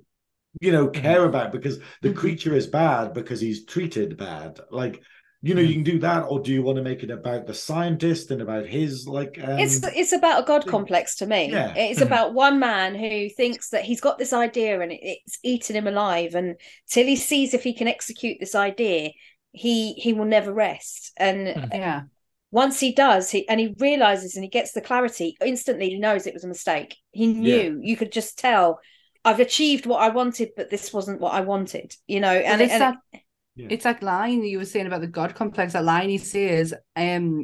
you 0.61 0.71
know 0.71 0.87
care 0.89 1.25
about 1.25 1.51
because 1.51 1.79
the 2.01 2.09
Mhm. 2.09 2.15
creature 2.15 2.55
is 2.55 2.67
bad 2.67 3.13
because 3.13 3.41
he's 3.41 3.65
treated 3.65 4.17
bad 4.17 4.59
like 4.71 5.01
you 5.43 5.53
know 5.53 5.61
you 5.61 5.73
can 5.73 5.83
do 5.83 5.99
that 5.99 6.21
or 6.23 6.39
do 6.39 6.51
you 6.51 6.63
want 6.63 6.77
to 6.77 6.81
make 6.83 7.03
it 7.03 7.11
about 7.11 7.45
the 7.45 7.53
scientist 7.53 8.31
and 8.31 8.41
about 8.41 8.65
his 8.65 9.07
like 9.07 9.37
um, 9.43 9.59
it's 9.59 9.83
it's 9.83 10.13
about 10.13 10.43
a 10.43 10.45
god 10.45 10.65
complex 10.67 11.15
to 11.17 11.25
me. 11.25 11.51
Yeah. 11.51 11.73
It's 11.75 11.99
Mhm. 11.99 12.07
about 12.07 12.33
one 12.33 12.59
man 12.59 12.95
who 12.95 13.29
thinks 13.29 13.69
that 13.69 13.83
he's 13.83 14.01
got 14.01 14.17
this 14.17 14.33
idea 14.33 14.79
and 14.81 14.91
it's 14.91 15.37
eating 15.43 15.75
him 15.75 15.87
alive, 15.87 16.33
and 16.35 16.55
till 16.89 17.05
he 17.05 17.15
sees 17.15 17.53
if 17.53 17.63
he 17.63 17.73
can 17.73 17.87
execute 17.87 18.37
this 18.39 18.55
idea, 18.55 19.11
he 19.51 19.93
he 19.93 20.13
will 20.13 20.25
never 20.25 20.53
rest. 20.53 21.11
And 21.17 21.47
Mhm. 21.55 21.69
Yeah. 21.73 22.01
once 22.51 22.79
he 22.79 22.91
does, 22.93 23.29
he 23.31 23.47
and 23.49 23.59
he 23.59 23.75
realizes 23.79 24.35
and 24.35 24.43
he 24.43 24.49
gets 24.49 24.71
the 24.71 24.81
clarity 24.81 25.35
instantly. 25.43 25.89
He 25.89 25.99
knows 25.99 26.25
it 26.25 26.33
was 26.33 26.43
a 26.43 26.47
mistake. 26.47 26.95
He 27.11 27.27
knew. 27.27 27.79
You 27.81 27.97
could 27.97 28.11
just 28.11 28.37
tell. 28.39 28.79
I've 29.25 29.39
achieved 29.39 29.85
what 29.85 30.01
I 30.01 30.09
wanted, 30.09 30.49
but 30.57 30.69
this 30.69 30.91
wasn't 30.93 31.21
what 31.21 31.33
I 31.33 31.41
wanted. 31.41 31.95
You 32.07 32.19
know, 32.19 32.29
and, 32.31 32.45
And 32.45 32.61
it's 32.61 32.73
and 32.73 32.81
that 32.81 32.95
Yeah. 33.55 33.67
it's 33.69 33.83
that 33.83 34.01
line 34.01 34.43
you 34.43 34.57
were 34.57 34.65
saying 34.65 34.87
about 34.87 35.01
the 35.01 35.07
God 35.07 35.35
complex, 35.35 35.73
that 35.73 35.83
line 35.85 36.09
he 36.09 36.17
says, 36.17 36.73
um, 36.95 37.43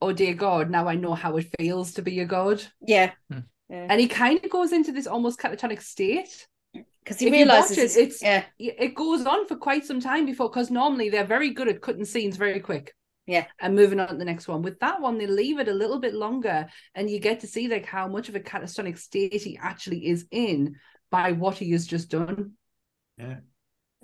oh 0.00 0.12
dear 0.12 0.34
God, 0.34 0.70
now 0.70 0.88
I 0.88 0.94
know 0.94 1.14
how 1.14 1.36
it 1.36 1.46
feels 1.58 1.92
to 1.94 2.02
be 2.02 2.20
a 2.20 2.24
God. 2.24 2.62
yeah, 2.80 3.12
Hmm. 3.30 3.40
yeah, 3.68 3.86
And 3.90 4.00
he 4.00 4.08
kind 4.08 4.42
of 4.42 4.50
goes 4.50 4.72
into 4.72 4.92
this 4.92 5.06
almost 5.06 5.38
catatonic 5.38 5.82
state. 5.82 6.46
because 6.72 7.18
he 7.18 7.26
if 7.26 7.32
you 7.34 7.40
watch 7.46 7.70
realizes 7.70 7.96
it, 7.96 8.00
it's- 8.02 8.22
yeah, 8.22 8.44
It 8.58 8.94
goes 8.94 9.24
on 9.26 9.46
for 9.48 9.56
quite 9.56 9.84
some 9.84 10.00
time 10.00 10.24
before, 10.26 10.48
because 10.50 10.70
normally 10.70 11.08
they're 11.10 11.24
very 11.24 11.50
good 11.50 11.68
at 11.68 11.80
cutting 11.82 12.04
scenes 12.04 12.36
very 12.36 12.60
quick. 12.60 12.94
Yeah. 13.26 13.44
And 13.60 13.74
moving 13.74 14.00
on 14.00 14.08
to 14.08 14.16
the 14.16 14.24
next 14.24 14.48
one. 14.48 14.62
With 14.62 14.78
that 14.80 15.02
one, 15.02 15.18
they 15.18 15.26
leave 15.26 15.58
it 15.58 15.68
a 15.68 15.74
little 15.74 15.98
bit 15.98 16.14
longer 16.14 16.66
and 16.94 17.10
you 17.10 17.18
get 17.20 17.40
to 17.40 17.46
see 17.46 17.68
like 17.68 17.84
how 17.84 18.08
much 18.08 18.30
of 18.30 18.34
a 18.34 18.40
catatonic 18.40 18.96
state 18.98 19.42
he 19.42 19.58
actually 19.60 20.06
is 20.06 20.26
in 20.30 20.76
by 21.10 21.32
what 21.32 21.58
he 21.58 21.72
has 21.72 21.86
just 21.86 22.08
done. 22.10 22.52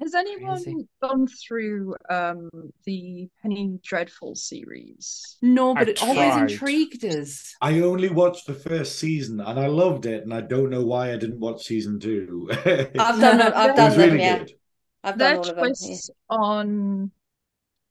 Has 0.00 0.14
anyone 0.14 0.64
Crazy. 0.64 0.86
gone 1.02 1.26
through 1.26 1.96
um 2.08 2.48
the 2.84 3.28
Penny 3.42 3.80
Dreadful 3.82 4.36
series? 4.36 5.40
No, 5.42 5.74
but 5.76 5.88
I 5.88 5.90
it 5.90 5.98
always 6.00 6.36
intrigued 6.36 7.04
us. 7.04 7.56
I 7.60 7.80
only 7.80 8.08
watched 8.10 8.46
the 8.46 8.54
first 8.54 8.96
season 8.98 9.40
and 9.40 9.58
I 9.58 9.66
loved 9.66 10.06
it, 10.06 10.22
and 10.22 10.32
I 10.34 10.40
don't 10.42 10.70
know 10.70 10.84
why 10.84 11.12
I 11.12 11.16
didn't 11.16 11.40
watch 11.40 11.64
season 11.64 11.98
two. 11.98 12.48
I've 12.98 13.20
done 13.20 13.40
it. 13.40 13.52
I've 13.54 13.74
It 13.76 13.82
done 13.82 13.84
was 13.84 13.96
them. 13.96 13.98
really 13.98 14.18
yeah, 14.18 14.38
good. 14.38 14.52
I've 15.04 15.18
Their 15.18 15.34
done 15.34 15.36
all 15.36 15.50
of 15.50 15.56
them. 15.56 15.76
yeah. 15.80 15.98
on 16.30 17.10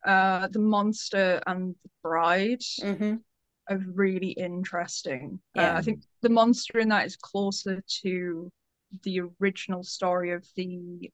uh 0.05 0.47
the 0.51 0.59
monster 0.59 1.41
and 1.47 1.75
the 1.83 1.89
bride 2.03 2.63
hmm 2.81 3.15
are 3.69 3.77
really 3.77 4.31
interesting. 4.31 5.39
Uh, 5.57 5.73
I 5.75 5.81
think 5.81 6.01
the 6.21 6.29
monster 6.29 6.79
in 6.79 6.89
that 6.89 7.05
is 7.05 7.15
closer 7.15 7.81
to 8.03 8.51
the 9.03 9.21
original 9.39 9.83
story 9.83 10.31
of 10.31 10.45
the 10.55 11.09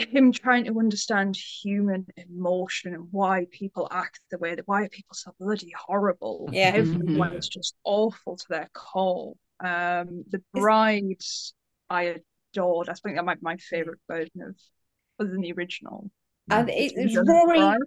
him 0.00 0.32
trying 0.32 0.64
to 0.64 0.78
understand 0.78 1.36
human 1.36 2.06
emotion 2.16 2.94
and 2.94 3.08
why 3.10 3.46
people 3.50 3.88
act 3.90 4.20
the 4.30 4.38
way 4.38 4.54
that 4.54 4.66
why 4.68 4.82
are 4.82 4.88
people 4.88 5.14
so 5.14 5.34
bloody 5.38 5.72
horrible. 5.76 6.48
Yeah. 6.52 6.72
Everyone 6.74 7.34
is 7.34 7.48
just 7.48 7.74
awful 7.84 8.36
to 8.36 8.46
their 8.48 8.68
core. 8.74 9.34
Um 9.60 10.24
the 10.30 10.42
bride 10.54 11.22
I 11.90 12.20
adored. 12.54 12.88
I 12.88 12.94
think 12.94 13.16
that 13.16 13.24
might 13.24 13.40
be 13.40 13.44
my 13.44 13.56
favourite 13.56 13.98
version 14.08 14.42
of 14.42 14.56
other 15.18 15.30
than 15.30 15.40
the 15.40 15.52
original. 15.52 16.10
And 16.50 16.70
it, 16.70 16.94
The 16.94 17.04
was 17.04 17.14
version 17.14 17.26
Rory 17.26 17.58
Bride. 17.58 17.78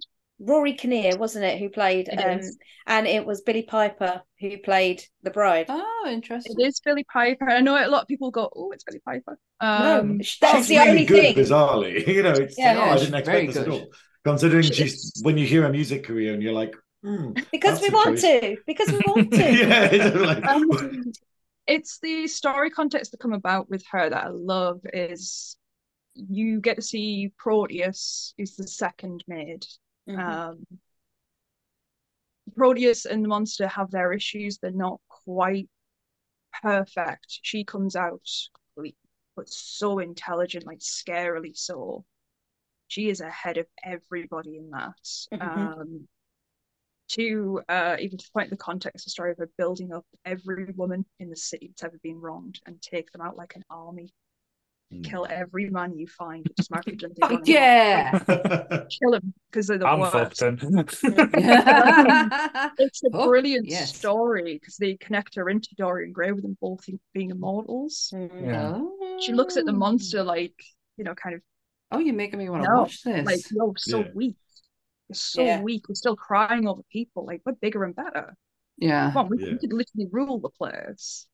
Rory 0.44 0.74
Kinnear, 0.74 1.16
wasn't 1.16 1.44
it, 1.44 1.58
who 1.58 1.68
played 1.68 2.08
It 2.08 2.18
um 2.20 2.40
and 2.86 3.06
it 3.06 3.24
was 3.24 3.42
Billie 3.42 3.62
Piper 3.62 4.22
who 4.40 4.58
played 4.58 5.04
the 5.22 5.30
bride. 5.30 5.66
Oh, 5.68 6.08
interesting. 6.10 6.56
It 6.58 6.66
is 6.66 6.80
Billie 6.80 7.04
Piper. 7.12 7.48
I 7.48 7.60
know 7.60 7.74
a 7.76 7.86
lot 7.88 8.02
of 8.02 8.08
people 8.08 8.30
go, 8.30 8.50
"Oh, 8.54 8.72
it's 8.72 8.84
Billie 8.84 9.00
Piper." 9.04 9.38
Um, 9.60 10.20
sh- 10.20 10.38
that's 10.40 10.58
She's 10.58 10.68
the 10.68 10.76
really 10.78 10.90
only 10.90 11.04
good, 11.04 11.22
thing. 11.22 11.34
bizarrely. 11.36 12.06
You 12.06 12.22
know, 12.22 12.32
it's 12.32 12.58
Yeah, 12.58 12.74
oh, 12.76 12.84
yeah, 12.86 12.92
I 12.92 12.98
didn't 12.98 13.14
expect 13.14 13.46
this 13.48 13.56
at 13.56 13.68
all. 13.68 13.92
Considering 14.24 14.62
She 14.64 14.72
she's 14.74 15.12
when 15.22 15.38
you 15.38 15.46
hear 15.46 15.62
her 15.62 15.68
music 15.68 16.04
career 16.04 16.34
and 16.34 16.42
you're 16.42 16.52
like, 16.52 16.74
hmm, 17.02 17.32
Because 17.52 17.80
we 17.80 17.90
want 17.90 18.18
choice. 18.18 18.22
to. 18.22 18.56
Because 18.66 18.90
we 18.90 18.98
want 18.98 19.32
to. 19.34 19.52
yeah, 19.52 19.88
it's 19.92 20.16
like, 20.16 20.44
and 20.44 21.14
it's 21.66 21.98
the 22.00 22.26
story 22.26 22.70
context 22.70 23.12
that 23.12 23.20
come 23.20 23.32
about 23.32 23.70
with 23.70 23.84
her 23.92 24.10
that 24.10 24.24
I 24.24 24.28
love 24.28 24.80
is 24.92 25.56
you 26.14 26.60
get 26.60 26.76
to 26.76 26.82
see 26.82 27.32
Proteus 27.38 28.34
is 28.36 28.56
the 28.56 28.66
second 28.66 29.24
maid 29.26 29.64
Mhm. 30.12 30.28
Um, 30.28 30.66
Proteus 32.56 33.06
and 33.06 33.24
the 33.24 33.28
monster 33.28 33.66
have 33.66 33.90
their 33.90 34.12
issues. 34.12 34.58
They're 34.58 34.70
not 34.70 35.00
quite 35.08 35.68
perfect. 36.62 37.40
She 37.42 37.64
comes 37.64 37.96
out 37.96 38.28
but 39.34 39.48
so 39.48 39.98
intelligent, 39.98 40.66
like 40.66 40.80
scarily 40.80 41.56
so. 41.56 42.04
She 42.88 43.08
is 43.08 43.20
ahead 43.20 43.56
of 43.56 43.66
everybody 43.82 44.58
in 44.58 44.70
that. 44.70 44.98
Mhm. 45.32 45.80
Um, 45.80 46.08
to 47.08 47.62
uh, 47.68 47.96
even 48.00 48.18
to 48.18 48.30
point 48.32 48.50
the 48.50 48.56
context 48.56 49.04
of 49.04 49.06
the 49.06 49.10
story 49.10 49.32
of 49.32 49.38
her 49.38 49.50
building 49.58 49.92
up 49.92 50.06
every 50.24 50.66
woman 50.72 51.04
in 51.18 51.30
the 51.30 51.36
city 51.36 51.68
that's 51.68 51.84
ever 51.84 51.98
been 52.02 52.20
wronged 52.20 52.60
and 52.66 52.80
take 52.80 53.10
them 53.12 53.20
out 53.20 53.36
like 53.36 53.56
an 53.56 53.64
army. 53.70 54.12
Mm. 54.92 55.04
Kill 55.04 55.26
every 55.30 55.70
man 55.70 55.96
you 55.98 56.06
find. 56.06 56.44
It 56.46 56.54
doesn't 56.56 56.70
matter 56.70 56.90
if 56.90 57.02
you've 57.02 57.14
done 57.14 57.14
Fuck 57.20 57.32
anything 57.32 57.54
wrong. 57.54 57.62
yeah. 57.62 58.84
Kill 59.00 59.10
them 59.12 59.32
because 59.50 59.66
they're 59.68 59.78
the 59.78 59.86
I'm 59.86 60.00
worst. 60.00 60.12
fucked 60.12 60.40
then. 60.40 60.58
It's 62.78 63.02
a 63.04 63.08
Oh, 63.14 63.28
brilliant 63.28 63.66
yes. 63.68 63.94
story 63.96 64.54
because 64.60 64.76
they 64.76 64.94
connect 64.96 65.34
her 65.36 65.48
into 65.48 65.68
Dorian 65.76 66.12
Gray 66.12 66.32
with 66.32 66.42
them 66.42 66.56
both 66.60 66.84
being 67.14 67.30
immortals. 67.30 68.12
Mhm. 68.14 68.44
Yeah. 68.46 69.18
She 69.20 69.32
looks 69.32 69.56
at 69.56 69.64
the 69.66 69.72
Oh. 69.72 69.76
monster 69.76 70.22
like, 70.22 70.54
you 70.96 71.04
know, 71.04 71.14
kind 71.14 71.34
of 71.36 71.42
Oh, 71.90 71.98
you're 71.98 72.14
making 72.14 72.38
me 72.38 72.48
want 72.48 72.62
to 72.64 72.68
No, 72.70 72.80
watch 72.82 73.02
this. 73.02 73.26
like, 73.26 73.40
you're 73.50 73.72
so 73.76 73.98
Yeah. 74.00 74.08
weak. 74.14 74.36
You're 75.08 75.14
so 75.14 75.42
Yeah. 75.42 75.60
weak. 75.62 75.88
We're 75.88 75.94
still 75.94 76.16
crying 76.16 76.66
over 76.66 76.80
people. 76.90 77.26
Like, 77.26 77.42
we're 77.44 77.52
bigger 77.52 77.84
and 77.84 77.94
better. 77.94 78.34
yeah. 78.78 79.12
Come 79.12 79.24
on, 79.26 79.30
we, 79.30 79.44
Yeah. 79.44 79.52
we 79.52 79.58
could 79.58 79.72
literally 79.74 80.08
rule 80.10 80.38
the 80.40 80.48
place. 80.48 81.26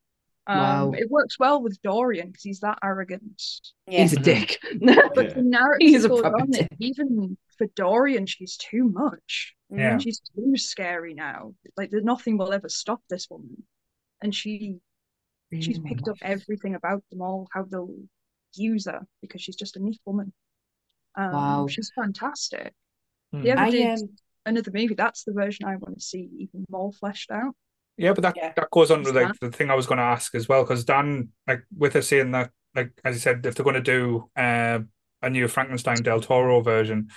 Um, 0.49 0.59
Wow. 0.59 0.93
It 0.97 1.11
works 1.11 1.39
well 1.39 1.63
with 1.63 1.81
Dorian 1.83 2.29
because 2.29 2.43
he's 2.43 2.61
that 2.61 2.79
arrogant. 2.83 3.43
Yeah. 3.87 4.01
He's 4.03 4.15
a 4.15 4.21
dick. 4.21 4.59
But 5.15 5.29
Yeah. 5.29 5.35
the 5.35 5.43
narrative 5.43 5.89
He 5.89 5.95
is 5.95 6.05
a 6.05 6.11
on 6.11 6.51
that 6.53 6.69
dick. 6.69 6.69
even 6.81 7.37
for 7.59 7.67
Dorian, 7.77 8.27
she's 8.27 8.57
too 8.57 8.85
much. 8.89 9.55
Yeah. 9.71 9.99
She's 9.99 10.21
too 10.35 10.57
scary 10.57 11.15
now. 11.15 11.55
Like, 11.77 11.91
nothing 11.93 12.39
will 12.39 12.53
ever 12.53 12.69
stop 12.69 13.03
this 13.11 13.29
woman. 13.31 13.63
And 14.23 14.35
she 14.35 14.79
she's 15.61 15.79
picked 15.79 16.09
up 16.09 16.17
everything 16.23 16.75
about 16.75 17.03
them 17.11 17.23
all, 17.23 17.49
how 17.53 17.65
they'll 17.65 17.95
use 18.55 18.87
her 18.87 19.07
because 19.23 19.43
she's 19.43 19.57
just 19.57 19.77
a 19.77 19.83
neat 19.83 20.01
woman. 20.07 20.33
Um, 21.17 21.33
Wow. 21.33 21.67
she's 21.69 21.91
fantastic. 21.95 22.73
Hmm. 23.33 23.43
They 23.43 23.51
ever 23.51 23.61
I 23.61 23.71
did 23.71 23.99
um, 24.01 24.09
another 24.47 24.71
movie, 24.73 24.95
that's 24.95 25.25
the 25.25 25.33
version 25.33 25.67
I 25.67 25.77
want 25.77 25.97
to 25.99 26.01
see 26.01 26.29
even 26.39 26.65
more 26.71 26.93
fleshed 26.93 27.31
out. 27.31 27.55
Yeah, 27.99 28.13
but 28.13 28.23
that, 28.23 28.37
Yeah. 28.37 28.53
that 28.57 28.71
goes 28.71 28.91
on 28.91 29.03
to 29.05 29.13
like 29.13 29.39
the 29.41 29.51
thing 29.51 29.71
I 29.71 29.75
was 29.75 29.87
going 29.87 29.99
to 29.99 30.05
ask 30.05 30.35
as 30.35 30.49
well, 30.49 30.63
because 30.63 30.85
Dan, 30.85 31.31
like 31.47 31.65
with 31.77 31.93
her 31.95 32.03
saying 32.03 32.31
that, 32.31 32.51
like 32.75 32.93
as 33.05 33.17
you 33.17 33.21
said, 33.21 33.45
if 33.45 33.55
they're 33.55 33.65
going 33.65 33.75
to 33.75 33.81
do 33.83 34.31
uh, 34.37 34.79
a 35.21 35.29
new 35.31 35.49
Frankenstein 35.49 35.97
Del 36.03 36.21
Toro 36.21 36.61
version, 36.61 37.09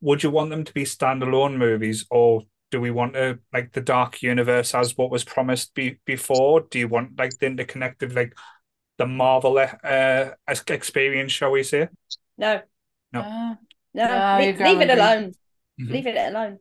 would 0.00 0.22
you 0.22 0.30
want 0.30 0.48
them 0.50 0.64
to 0.64 0.72
be 0.72 0.84
standalone 0.84 1.56
movies, 1.58 2.06
or 2.10 2.42
do 2.70 2.80
we 2.80 2.90
want 2.90 3.14
to 3.14 3.38
like 3.52 3.72
the 3.72 3.80
Dark 3.82 4.22
Universe 4.22 4.74
as 4.74 4.96
what 4.96 5.10
was 5.10 5.24
promised 5.24 5.74
be- 5.74 5.98
before? 6.06 6.62
Do 6.70 6.78
you 6.78 6.88
want 6.88 7.18
like 7.18 7.36
the 7.38 7.46
interconnected, 7.46 8.14
like 8.14 8.32
the 8.96 9.06
Marvel 9.06 9.58
uh, 9.58 10.30
experience, 10.68 11.32
shall 11.32 11.50
we 11.50 11.62
say? 11.64 11.88
No, 12.38 12.62
No. 13.12 13.20
uh, 13.20 13.54
no, 13.92 14.04
No, 14.06 14.36
Le- 14.38 14.40
you 14.40 14.46
leave 14.52 14.58
can't 14.58 14.82
it 14.82 14.90
agree. 14.90 14.94
alone. 15.02 15.32
Mhm. 15.80 15.90
Leave 15.90 16.06
it 16.06 16.16
alone. 16.16 16.58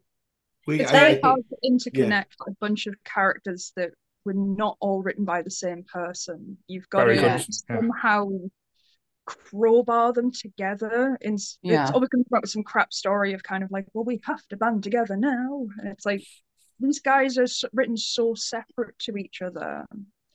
We, 0.70 0.82
It's 0.82 0.92
I- 0.92 0.96
I 0.96 1.00
very 1.00 1.12
think- 1.14 1.26
hard 1.26 1.42
to 1.50 1.58
interconnect 1.70 2.26
a 2.48 2.52
bunch 2.62 2.86
of 2.88 2.96
characters 3.04 3.72
that 3.76 3.92
were 4.26 4.34
not 4.36 4.78
all 4.80 5.02
written 5.02 5.26
by 5.26 5.42
the 5.42 5.50
same 5.52 5.84
person. 5.84 6.58
You've 6.68 6.88
got 6.90 7.06
Very 7.06 7.16
to 7.16 7.22
good, 7.22 7.30
yeah. 7.70 7.76
somehow 7.80 8.30
crowbar 9.26 10.14
them 10.14 10.32
together. 10.32 11.18
In, 11.22 11.38
Yeah. 11.62 11.84
It's 11.84 11.92
always 11.92 12.10
going 12.10 12.24
to 12.24 12.30
come 12.30 12.38
up 12.38 12.44
with 12.44 12.52
some 12.52 12.64
crap 12.64 12.94
story 12.94 13.34
of 13.34 13.44
kind 13.44 13.64
of 13.64 13.72
like, 13.72 13.86
well, 13.94 14.04
we 14.06 14.20
have 14.26 14.46
to 14.50 14.58
band 14.58 14.84
together 14.84 15.16
now. 15.18 15.68
And 15.80 15.88
it's 15.90 16.06
like, 16.06 16.24
these 16.80 17.00
guys 17.00 17.38
are 17.38 17.48
written 17.74 17.98
so 17.98 18.34
separate 18.36 18.98
to 19.00 19.18
each 19.18 19.42
other. 19.42 19.86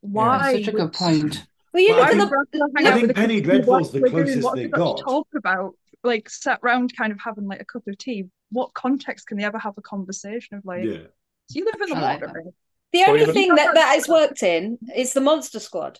Why? 0.00 0.54
That's 0.54 0.64
such 0.66 0.74
a 0.74 0.76
would- 0.76 0.80
good 0.82 0.92
point. 0.92 1.46
Well, 1.72 1.82
you 1.82 1.88
Well, 1.90 1.98
look 1.98 2.06
I 2.06 2.10
at 2.10 2.16
think- 2.18 2.30
the 2.30 2.58
rather 2.58 2.72
hang 2.76 2.86
I 2.86 2.92
think 2.94 3.06
with 3.08 3.16
Penny 3.16 3.40
couple 3.40 3.56
of 3.56 3.64
Dreadful's 3.64 3.92
the 3.92 4.00
what 4.00 4.12
we're 4.12 4.24
doing, 4.24 4.24
closest 4.26 4.44
what 4.44 4.56
they've 4.56 4.64
we've 4.66 4.72
got. 4.72 4.96
to 4.98 5.02
got. 5.04 5.10
talk 5.10 5.28
about, 5.36 5.74
like 6.04 6.28
sat 6.30 6.58
round 6.62 6.96
kind 6.96 7.12
of 7.12 7.18
having 7.24 7.46
like 7.48 7.60
a 7.60 7.64
cup 7.64 7.82
of 7.88 7.98
tea. 7.98 8.24
What 8.54 8.72
context 8.74 9.26
can 9.26 9.36
they 9.36 9.44
ever 9.44 9.58
have 9.58 9.76
a 9.76 9.82
conversation 9.82 10.56
of 10.56 10.64
like, 10.64 10.84
yeah. 10.84 11.08
do 11.48 11.58
you 11.58 11.64
live 11.64 11.80
in 11.82 11.90
the 11.90 11.96
I 11.96 12.00
like 12.00 12.20
water? 12.20 12.42
that. 12.44 12.52
the 12.92 13.04
only 13.08 13.22
even- 13.22 13.34
thing 13.34 13.54
that 13.56 13.74
that 13.74 13.94
has 13.94 14.08
worked 14.08 14.42
in 14.42 14.78
is 14.96 15.12
the 15.12 15.20
Monster 15.20 15.60
Squad. 15.60 15.98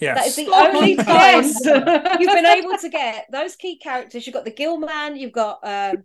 Yes. 0.00 0.16
That 0.18 0.26
is 0.26 0.36
the 0.36 0.48
Oh, 0.50 0.66
only 0.68 0.96
time 0.96 1.06
yes. 1.08 1.60
you've 2.20 2.32
been 2.32 2.46
able 2.46 2.76
to 2.78 2.88
get 2.88 3.26
those 3.30 3.54
key 3.56 3.78
characters. 3.78 4.26
You've 4.26 4.34
got 4.34 4.44
the 4.44 4.50
Gill 4.50 4.78
Man, 4.78 5.16
you've 5.16 5.32
got 5.32 5.60
um, 5.62 6.04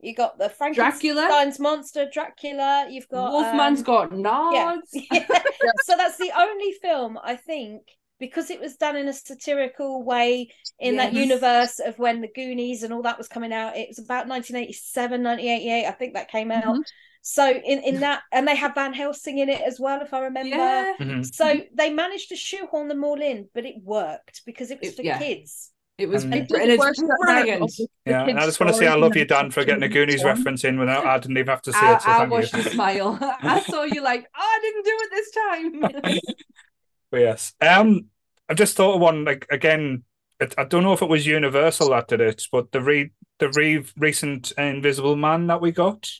you 0.00 0.14
got 0.14 0.38
the 0.38 0.48
Dracula? 0.74 1.22
Frankenstein's 1.28 1.58
monster, 1.60 2.08
Dracula. 2.12 2.86
You've 2.90 3.08
got 3.08 3.32
Wolfman's 3.32 3.80
um, 3.80 3.84
got 3.84 4.12
yeah. 4.12 4.18
nods. 4.20 4.90
so 5.84 5.96
that's 5.96 6.18
the 6.18 6.32
only 6.36 6.72
film 6.82 7.18
I 7.22 7.36
think 7.36 7.82
because 8.18 8.50
it 8.50 8.60
was 8.60 8.76
done 8.76 8.96
in 8.96 9.08
a 9.08 9.12
satirical 9.12 10.02
way 10.02 10.48
in 10.78 10.96
that 10.96 11.12
universe 11.12 11.78
of 11.78 11.98
when 11.98 12.20
the 12.20 12.28
Goonies 12.34 12.82
and 12.82 12.92
all 12.92 13.02
that 13.02 13.18
was 13.18 13.28
coming 13.28 13.52
out. 13.52 13.76
It 13.76 13.88
was 13.88 13.98
about 13.98 14.26
1987, 14.28 15.22
1988. 15.22 15.86
I 15.86 15.90
think 15.92 16.14
that 16.14 16.30
came 16.30 16.50
out. 16.50 16.64
Mhm. 16.76 16.82
So 17.22 17.50
in 17.50 17.80
in 17.82 18.00
that, 18.00 18.22
and 18.32 18.46
they 18.46 18.54
have 18.56 18.74
Van 18.74 18.92
Helsing 18.94 19.38
in 19.38 19.48
it 19.48 19.60
as 19.60 19.80
well, 19.80 20.00
if 20.00 20.14
I 20.14 20.20
remember. 20.20 20.56
Yeah. 20.56 20.92
Mhm. 21.00 21.34
So 21.34 21.60
they 21.74 21.90
managed 21.92 22.28
to 22.28 22.36
shoehorn 22.36 22.88
them 22.88 23.02
all 23.04 23.20
in, 23.20 23.48
but 23.52 23.66
it 23.66 23.76
worked 23.82 24.42
because 24.46 24.70
it 24.70 24.78
was 24.80 24.90
It- 24.90 24.96
for 24.96 25.02
yeah. 25.02 25.18
kids. 25.18 25.72
It 25.98 26.08
was 26.10 26.24
And- 26.24 26.34
and 26.34 26.42
It 26.42 26.48
does 26.50 26.60
it's 26.68 26.78
worse 26.78 26.98
than 26.98 27.08
that 27.08 27.18
brilliant. 27.22 27.62
of 27.62 27.68
the- 27.74 27.88
the 28.04 28.10
Yeah, 28.10 28.26
and 28.28 28.38
I 28.38 28.44
just 28.44 28.60
want 28.60 28.70
to 28.70 28.78
say 28.78 28.86
I 28.86 28.96
love 28.96 29.16
you, 29.16 29.24
Dan, 29.24 29.50
for 29.50 29.64
getting 29.64 29.82
a 29.82 29.88
Goonies 29.88 30.22
one. 30.22 30.36
reference 30.36 30.62
in 30.62 30.78
without 30.78 31.06
I 31.06 31.18
didn't 31.18 31.38
even 31.38 31.48
have 31.48 31.62
to 31.62 31.72
say 31.72 31.78
I, 31.80 31.94
it. 31.96 32.02
So 32.02 32.10
I 32.10 32.26
watched 32.26 32.52
you. 32.52 32.58
you 32.62 32.70
smile. 32.70 33.18
I 33.42 33.60
saw 33.60 33.82
you 33.84 34.02
like, 34.02 34.26
oh, 34.36 34.38
I 34.38 34.58
didn't 34.62 34.84
do 34.84 34.98
it 35.02 35.10
this 35.10 36.02
time. 36.02 36.20
But 37.10 37.20
yes. 37.20 37.52
Um, 37.60 38.06
I 38.48 38.54
just 38.54 38.76
thought 38.76 38.94
of 38.94 39.00
one 39.00 39.24
like 39.24 39.46
again. 39.50 40.04
It, 40.38 40.54
I 40.58 40.64
don't 40.64 40.82
know 40.82 40.92
if 40.92 41.00
it 41.00 41.08
was 41.08 41.26
Universal 41.26 41.90
that 41.90 42.08
did 42.08 42.20
it, 42.20 42.42
but 42.52 42.70
the 42.70 42.80
re 42.80 43.10
the 43.38 43.48
re 43.50 43.84
recent 43.96 44.52
Invisible 44.52 45.16
Man 45.16 45.46
that 45.46 45.60
we 45.60 45.72
got. 45.72 46.10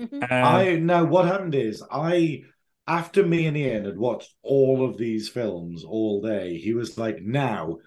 Mhm. 0.00 0.22
Um, 0.22 0.28
I 0.30 0.76
now 0.76 1.04
what 1.04 1.26
happened 1.26 1.54
is 1.54 1.82
I 1.90 2.42
after 2.86 3.24
me 3.24 3.46
and 3.46 3.56
Ian 3.56 3.84
had 3.86 3.96
watched 3.96 4.34
all 4.42 4.84
of 4.84 4.98
these 4.98 5.28
films 5.28 5.84
all 5.84 6.20
day, 6.20 6.58
he 6.58 6.74
was 6.74 6.98
like, 6.98 7.22
now 7.22 7.78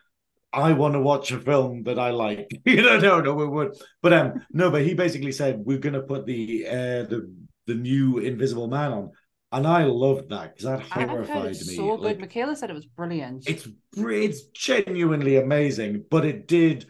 I 0.53 0.73
want 0.73 0.93
to 0.93 0.99
watch 1.01 1.31
a 1.31 1.39
film 1.39 1.83
that 1.83 1.99
I 1.99 2.11
like. 2.11 2.49
you 2.65 2.81
know, 2.81 2.99
no, 2.99 3.21
no, 3.21 3.33
we 3.33 3.47
would. 3.47 3.73
But 4.01 4.13
um 4.13 4.45
no, 4.51 4.71
but 4.71 4.83
he 4.83 4.93
basically 4.93 5.31
said 5.31 5.59
we're 5.59 5.77
gonna 5.77 6.01
put 6.01 6.25
the 6.25 6.65
uh 6.67 7.03
the 7.03 7.31
the 7.67 7.75
new 7.75 8.19
Invisible 8.19 8.67
Man 8.67 8.91
on. 8.91 9.11
And 9.51 9.65
I 9.65 9.83
loved 9.85 10.29
that 10.29 10.55
because 10.57 10.65
that 10.65 10.81
horrified 10.81 11.51
me. 11.51 11.55
so 11.55 11.95
good. 11.95 12.03
Like, 12.03 12.19
Michaela 12.19 12.55
said 12.55 12.69
it 12.69 12.73
was 12.73 12.85
brilliant. 12.85 13.47
it's 13.47 13.67
it's 13.95 14.41
genuinely 14.47 15.37
amazing, 15.37 16.03
but 16.11 16.25
it 16.25 16.47
did 16.47 16.85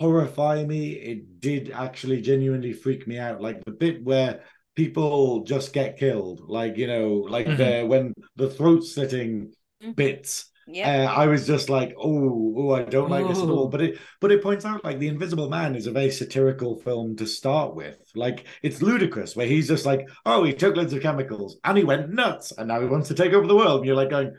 horrify 0.00 0.64
me. 0.64 0.92
It 0.92 1.40
did 1.40 1.70
actually 1.70 2.20
genuinely 2.20 2.72
freak 2.72 3.06
me 3.06 3.18
out. 3.18 3.40
Like 3.40 3.64
the 3.64 3.70
bit 3.70 4.02
where 4.02 4.42
people 4.74 5.44
just 5.44 5.72
get 5.72 5.98
killed, 5.98 6.40
like 6.48 6.76
you 6.76 6.88
know, 6.88 7.08
like 7.14 7.46
Mhm. 7.46 7.56
the 7.56 7.86
when 7.86 8.14
the 8.36 8.50
throat 8.50 8.84
slitting 8.84 9.52
Mhm. 9.82 9.94
bits. 9.94 10.50
Yeah. 10.66 11.10
Uh, 11.10 11.12
I 11.12 11.26
was 11.26 11.46
just 11.46 11.68
like, 11.68 11.94
oh, 11.98 12.54
oh, 12.56 12.70
I 12.72 12.84
don't 12.84 13.10
like 13.10 13.26
this 13.26 13.42
at 13.42 13.48
all. 13.48 13.68
But 13.68 13.82
it, 13.82 13.98
but 14.20 14.30
it 14.30 14.42
points 14.42 14.64
out 14.64 14.84
like 14.84 14.98
the 14.98 15.08
Invisible 15.08 15.48
Man 15.48 15.74
is 15.74 15.86
a 15.86 15.92
very 15.92 16.10
satirical 16.10 16.78
film 16.80 17.16
to 17.16 17.26
start 17.26 17.74
with. 17.74 17.98
Like 18.14 18.46
it's 18.62 18.82
ludicrous, 18.82 19.34
where 19.34 19.46
he's 19.46 19.68
just 19.68 19.86
like, 19.86 20.08
oh, 20.24 20.44
he 20.44 20.52
took 20.52 20.76
loads 20.76 20.92
of 20.92 21.02
chemicals 21.02 21.58
and 21.64 21.76
he 21.76 21.84
went 21.84 22.10
nuts, 22.10 22.52
and 22.52 22.68
now 22.68 22.80
he 22.80 22.86
wants 22.86 23.08
to 23.08 23.14
take 23.14 23.32
over 23.32 23.46
the 23.46 23.56
world. 23.56 23.80
And 23.80 23.86
you're 23.86 23.96
like 23.96 24.10
going, 24.10 24.36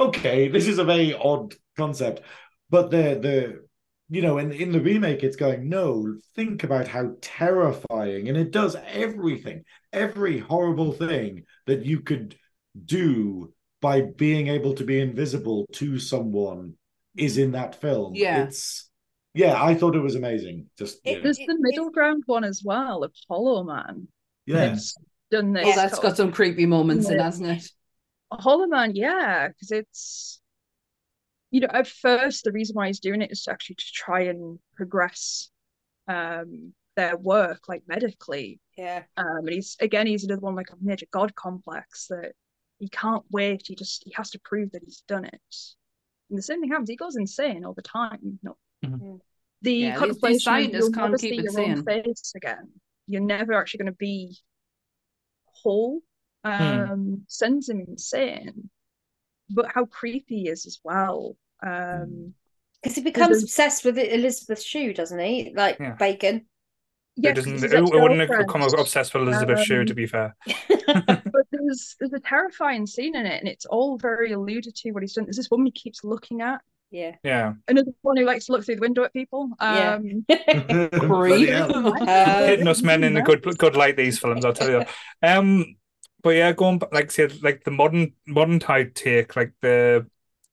okay, 0.00 0.48
this 0.48 0.66
is 0.66 0.78
a 0.78 0.84
very 0.84 1.14
odd 1.14 1.54
concept. 1.76 2.22
But 2.70 2.90
the 2.90 3.18
the 3.20 3.68
you 4.10 4.22
know, 4.22 4.38
in 4.38 4.52
in 4.52 4.72
the 4.72 4.80
remake, 4.80 5.22
it's 5.22 5.36
going, 5.36 5.68
no, 5.68 6.16
think 6.34 6.64
about 6.64 6.88
how 6.88 7.14
terrifying, 7.20 8.28
and 8.28 8.38
it 8.38 8.50
does 8.50 8.76
everything, 8.86 9.64
every 9.92 10.38
horrible 10.38 10.92
thing 10.92 11.44
that 11.66 11.84
you 11.84 12.00
could 12.00 12.36
do 12.84 13.52
by 13.80 14.02
being 14.02 14.48
able 14.48 14.74
to 14.74 14.84
be 14.84 15.00
invisible 15.00 15.66
to 15.72 15.98
someone 15.98 16.74
is 17.16 17.38
in 17.38 17.52
that 17.52 17.80
film. 17.80 18.14
Yeah. 18.14 18.44
It's 18.44 18.88
yeah, 19.34 19.62
I 19.62 19.74
thought 19.74 19.94
it 19.94 20.00
was 20.00 20.14
amazing. 20.16 20.66
Just 20.78 20.98
It- 21.04 21.18
yeah. 21.18 21.22
There's 21.22 21.38
the 21.38 21.56
middle 21.60 21.90
ground 21.90 22.24
one 22.26 22.44
as 22.44 22.62
well 22.64 23.04
of 23.04 23.12
Hollow 23.28 23.62
Man. 23.62 24.08
yeah. 24.46 24.72
It's 24.72 24.94
done 25.30 25.52
this. 25.52 25.66
oh, 25.66 25.72
that's 25.76 25.98
got 25.98 26.16
some 26.16 26.32
creepy 26.32 26.66
moments 26.66 27.08
in, 27.08 27.16
Yeah. 27.16 27.22
hasn't 27.24 27.48
it? 27.50 27.70
Hollow 28.32 28.66
Man, 28.66 28.94
yeah, 28.96 29.48
because 29.48 29.70
it's 29.70 30.40
you 31.50 31.60
know, 31.60 31.68
at 31.72 31.86
first 31.86 32.44
the 32.44 32.52
reason 32.52 32.74
why 32.74 32.88
he's 32.88 33.00
doing 33.00 33.22
it 33.22 33.30
is 33.32 33.46
actually 33.48 33.76
to 33.76 33.84
try 33.94 34.22
and 34.22 34.58
progress 34.76 35.50
um 36.08 36.72
their 36.96 37.16
work 37.16 37.68
like 37.68 37.82
medically. 37.86 38.60
Yeah. 38.76 39.04
Um 39.16 39.38
and 39.46 39.50
he's 39.50 39.76
again 39.80 40.06
he's 40.06 40.24
another 40.24 40.40
one 40.40 40.54
like 40.56 40.70
a 40.70 40.76
major 40.80 41.06
god 41.10 41.34
complex 41.34 42.06
that 42.08 42.32
he 42.78 42.88
can't 42.88 43.24
wait, 43.30 43.62
he 43.66 43.74
just 43.74 44.02
he 44.04 44.12
has 44.16 44.30
to 44.30 44.40
prove 44.40 44.70
that 44.72 44.82
he's 44.84 45.02
done 45.08 45.24
it. 45.24 45.56
And 46.30 46.38
the 46.38 46.42
same 46.42 46.60
thing 46.60 46.70
happens, 46.70 46.88
he 46.90 46.96
goes 46.96 47.16
insane 47.16 47.64
all 47.64 47.74
the 47.74 47.82
time. 47.82 48.38
No. 48.42 48.56
Mhm. 48.84 49.20
The 49.62 49.72
Yeah, 49.72 49.98
these- 49.98 50.20
these 50.20 50.44
contemplation 50.44 50.64
of 50.66 50.72
you'll 50.80 50.92
can't 50.92 51.04
never 51.10 51.18
keep 51.18 51.30
see 51.34 51.38
it 51.38 51.44
your 51.52 51.60
own 51.60 51.76
sane. 51.84 52.02
face 52.04 52.32
again. 52.36 52.70
you're 53.10 53.22
never 53.22 53.54
actually 53.54 53.78
going 53.78 53.92
to 53.92 53.96
be 53.98 54.36
whole 55.46 56.00
Hmm. 56.44 56.50
um 56.52 57.24
sends 57.26 57.68
him 57.68 57.80
insane 57.80 58.70
but 59.50 59.66
how 59.74 59.84
creepy 59.86 60.42
he 60.42 60.48
is 60.48 60.66
as 60.66 60.78
well 60.84 61.36
um 61.66 62.34
Because 62.82 62.94
he 62.96 63.02
becomes 63.02 63.42
obsessed 63.42 63.84
with 63.84 63.98
Elizabeth 63.98 64.62
Shue, 64.62 64.92
doesn't 64.94 65.18
he? 65.18 65.52
Like 65.54 65.78
Yeah. 65.80 65.94
bacon. 65.94 66.46
Who 67.16 67.22
yes, 67.22 67.34
doesn't, 67.36 67.54
it's 67.54 67.62
his 67.62 67.72
who, 67.72 67.78
who 67.86 68.00
wouldn't 68.02 68.20
have 68.20 68.30
ex-girlfriend. 68.30 68.70
become 68.70 68.80
obsessed 68.80 69.12
with 69.14 69.24
Elizabeth 69.24 69.58
Shue, 69.64 69.80
Um, 69.80 69.86
to 69.86 69.94
be 69.94 70.06
fair. 70.06 70.36
but 70.86 71.47
there's 71.68 71.96
there's 71.98 72.12
a 72.12 72.20
terrifying 72.20 72.86
scene 72.86 73.14
in 73.14 73.26
it 73.26 73.40
and 73.40 73.48
it's 73.48 73.66
all 73.66 73.98
very 73.98 74.32
alluded 74.32 74.74
to 74.74 74.90
what 74.92 75.02
he's 75.02 75.12
done. 75.12 75.24
There's 75.24 75.36
this 75.36 75.50
woman 75.50 75.66
he 75.66 75.72
keeps 75.72 76.02
looking 76.04 76.40
at. 76.40 76.60
Yeah. 76.90 77.16
Yeah. 77.22 77.52
another 77.68 77.92
one 78.00 78.16
who 78.16 78.24
likes 78.24 78.46
to 78.46 78.52
look 78.52 78.64
through 78.64 78.76
the 78.76 78.80
window 78.80 79.04
at 79.04 79.12
people. 79.12 79.50
Um 79.60 80.24
Bloody 80.90 81.46
hell. 81.46 81.94
Uh, 82.02 82.38
hitting 82.46 82.66
us 82.68 82.82
men 82.82 83.04
in 83.04 83.16
a 83.16 83.22
good 83.22 83.42
good 83.58 83.76
light 83.76 83.96
these 83.96 84.18
films 84.18 84.44
i'll 84.44 84.52
tell 84.52 84.70
you. 84.70 84.84
Um 85.22 85.76
but 86.22 86.30
yeah 86.30 86.52
going 86.52 86.78
back 86.78 86.92
like 86.92 87.10
say 87.10 87.28
like 87.42 87.64
the 87.64 87.70
modern 87.70 88.12
modern 88.26 88.58
type 88.58 88.94
take 88.94 89.36
like 89.36 89.52
the 89.60 90.06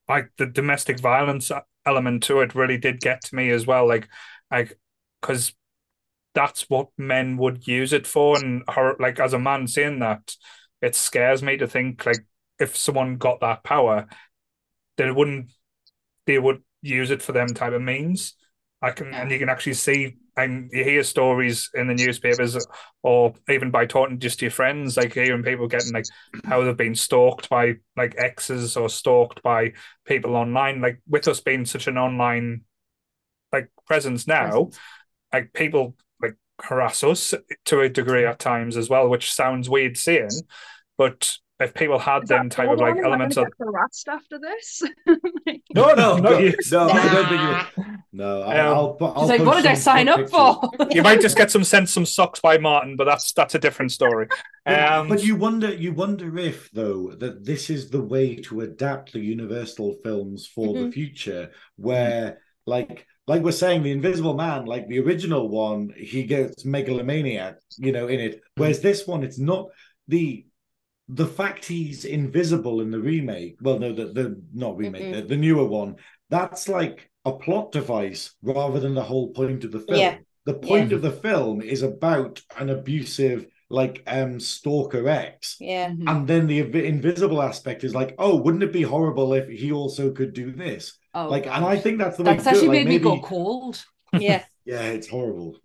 like 0.07 0.31
the 0.37 0.45
domestic 0.45 0.99
violence 0.99 1.51
element 1.85 2.23
to 2.23 2.41
it 2.41 2.55
really 2.55 2.77
did 2.77 2.99
get 2.99 3.21
to 3.23 3.35
me 3.35 3.49
as 3.49 3.65
well 3.65 3.87
like 3.87 4.07
like 4.51 4.77
because 5.21 5.53
that's 6.33 6.69
what 6.69 6.89
men 6.97 7.37
would 7.37 7.65
use 7.65 7.93
it 7.93 8.05
for 8.05 8.37
and 8.37 8.63
her 8.67 8.95
like 8.99 9.19
as 9.19 9.33
a 9.33 9.39
man 9.39 9.67
saying 9.67 9.99
that 9.99 10.35
it 10.86 10.95
scares 10.95 11.41
me 11.44 11.57
to 11.57 11.68
think 11.68 12.06
like 12.06 12.26
if 12.60 12.76
someone 12.76 13.18
got 13.18 13.40
that 13.41 13.64
power 13.64 14.07
they 14.98 15.12
wouldn't 15.12 15.52
they 16.26 16.40
would 16.40 16.62
use 16.82 17.12
it 17.12 17.22
for 17.22 17.32
them 17.32 17.48
type 17.48 17.74
of 17.74 17.82
means 17.82 18.36
I 18.82 18.91
can 18.91 19.14
and 19.14 19.32
you 19.32 19.40
can 19.40 19.49
actually 19.49 19.74
see 19.74 20.18
and 20.38 20.70
you 20.72 20.84
hear 20.84 21.03
stories 21.03 21.70
in 21.74 21.88
the 21.88 21.94
newspapers 21.94 22.57
or 23.03 23.34
even 23.49 23.72
by 23.72 23.86
talking 23.86 24.20
just 24.20 24.40
to 24.40 24.45
your 24.45 24.52
friends, 24.52 24.98
like 24.98 25.14
hearing 25.14 25.44
people 25.44 25.68
getting 25.68 25.94
like 25.94 26.06
how 26.44 26.64
they've 26.64 26.76
been 26.76 26.95
stalked 26.95 27.49
by 27.49 27.76
like 27.95 28.16
exes 28.18 28.76
or 28.76 28.90
stalked 28.90 29.41
by 29.44 29.74
people 30.06 30.36
online. 30.36 30.82
Like 30.82 31.02
with 31.07 31.28
us 31.28 31.40
being 31.40 31.66
such 31.66 31.88
an 31.88 31.98
online 31.98 32.62
like 33.53 33.70
presence 33.88 34.28
now, 34.28 34.49
Presence. 34.49 34.80
like 35.32 35.53
people 35.53 35.95
like 36.22 36.36
harass 36.62 37.03
us 37.03 37.34
to 37.66 37.80
a 37.82 37.90
degree 37.90 38.26
at 38.26 38.40
times 38.40 38.76
as 38.76 38.90
well, 38.90 39.07
which 39.07 39.34
sounds 39.34 39.70
weird 39.70 39.98
saying, 39.98 40.30
but 40.97 41.38
if 41.59 41.73
people 41.73 41.97
had 41.99 42.23
is 42.23 42.30
them 42.30 42.49
that 42.49 42.55
type 42.55 42.69
of 42.69 42.80
like 42.80 42.95
Dawn? 42.95 42.97
Am 42.99 43.05
I 43.05 43.07
elements 43.07 43.38
of 43.38 43.45
get 43.45 43.53
harassed 43.59 44.09
after 44.09 44.38
this 44.39 44.84
Like, 45.47 45.61
no, 45.73 45.93
no, 45.93 46.17
No, 46.17 46.31
no, 46.31 46.38
you. 46.39 46.53
no, 46.72 46.89
I 46.89 47.13
don't 47.13 47.30
think 47.30 47.88
you. 47.88 47.95
No, 48.11 48.41
I- 48.41 48.59
Um, 48.59 48.73
I'll, 48.76 48.93
put- 48.95 49.13
I'll 49.15 49.27
like, 49.27 49.41
what 49.41 49.55
did 49.55 49.65
I 49.65 49.73
sign 49.73 50.09
up 50.09 50.17
pictures. 50.17 50.31
for? 50.31 50.69
You 50.91 51.01
might 51.01 51.22
just 51.22 51.38
get 51.38 51.51
some 51.51 51.63
sent 51.63 51.88
some 51.88 52.05
socks 52.05 52.41
by 52.41 52.57
Martin, 52.57 52.95
but 52.97 53.05
that's 53.05 53.31
that's 53.34 53.55
a 53.55 53.59
different 53.59 53.91
story. 53.93 54.27
But, 54.65 54.91
Um, 54.91 55.07
but 55.07 55.23
you 55.23 55.35
wonder, 55.38 55.73
you 55.73 55.93
wonder 55.93 56.38
if 56.38 56.69
though 56.72 57.11
that 57.19 57.45
this 57.45 57.69
is 57.69 57.89
the 57.89 58.01
way 58.01 58.35
to 58.47 58.61
adapt 58.61 59.13
the 59.13 59.19
Universal 59.19 59.95
films 60.03 60.45
for 60.47 60.73
the 60.73 60.85
Mhm. 60.88 60.93
future, 60.93 61.51
where 61.77 62.41
like 62.65 63.07
like 63.27 63.41
we're 63.43 63.51
saying, 63.51 63.81
the 63.84 63.91
Invisible 63.91 64.35
Man, 64.35 64.65
like 64.65 64.88
the 64.88 64.99
original 64.99 65.47
one, 65.49 65.89
he 65.97 66.23
gets 66.26 66.63
megalomaniac, 66.65 67.55
you 67.77 67.91
know, 67.91 68.07
in 68.07 68.19
it. 68.19 68.41
Whereas 68.55 68.81
this 68.81 69.07
one, 69.07 69.23
it's 69.23 69.39
not 69.39 69.69
the 70.07 70.45
the 71.07 71.27
fact 71.27 71.65
he's 71.65 72.06
invisible 72.06 72.82
in 72.82 72.91
the 72.91 72.99
remake. 72.99 73.57
Well, 73.61 73.80
no, 73.80 73.94
the 73.94 74.06
the 74.07 74.41
not 74.53 74.77
remake, 74.77 75.03
Mhm. 75.03 75.14
the, 75.14 75.22
the 75.22 75.38
newer 75.38 75.65
one. 75.65 75.95
That's 76.30 76.68
like 76.68 77.10
a 77.26 77.32
plot 77.32 77.72
device 77.72 78.34
rather 78.41 78.80
than 78.80 78.95
the 78.95 79.03
whole 79.03 79.30
point 79.30 79.64
of 79.64 79.72
the 79.72 79.80
film. 79.80 79.99
Yeah. 79.99 80.18
The 80.45 80.53
point 80.56 80.94
of 80.94 81.02
the 81.02 81.11
film 81.11 81.61
is 81.61 81.82
about 81.82 82.41
an 82.57 82.69
abusive, 82.69 83.48
like 83.69 84.03
um 84.07 84.40
stalker 84.40 85.07
X. 85.07 85.57
Yeah. 85.60 85.90
Mhm. 85.90 86.10
And 86.10 86.27
then 86.27 86.48
the 86.48 86.61
invi- 86.64 86.86
invisible 86.86 87.41
aspect 87.41 87.84
is 87.84 87.95
like, 87.95 88.15
oh, 88.19 88.36
wouldn't 88.36 88.64
it 88.64 88.73
be 88.73 88.84
horrible 88.84 89.34
if 89.34 89.48
he 89.48 89.72
also 89.72 90.11
could 90.11 90.34
do 90.34 90.52
this? 90.52 90.98
Oh, 91.14 91.30
like, 91.30 91.45
God. 91.45 91.57
and 91.57 91.65
I 91.65 91.77
think 91.77 91.98
that's 91.99 92.18
the 92.18 92.23
way 92.23 92.34
that's 92.34 92.48
actually 92.48 92.65
it. 92.65 92.69
Like, 92.69 92.77
made 92.86 92.88
me 92.88 92.99
go 92.99 93.19
cold. 93.22 93.84
Yeah. 94.14 94.44
Yeah, 94.68 94.82
it's 94.82 95.07
horrible. 95.07 95.57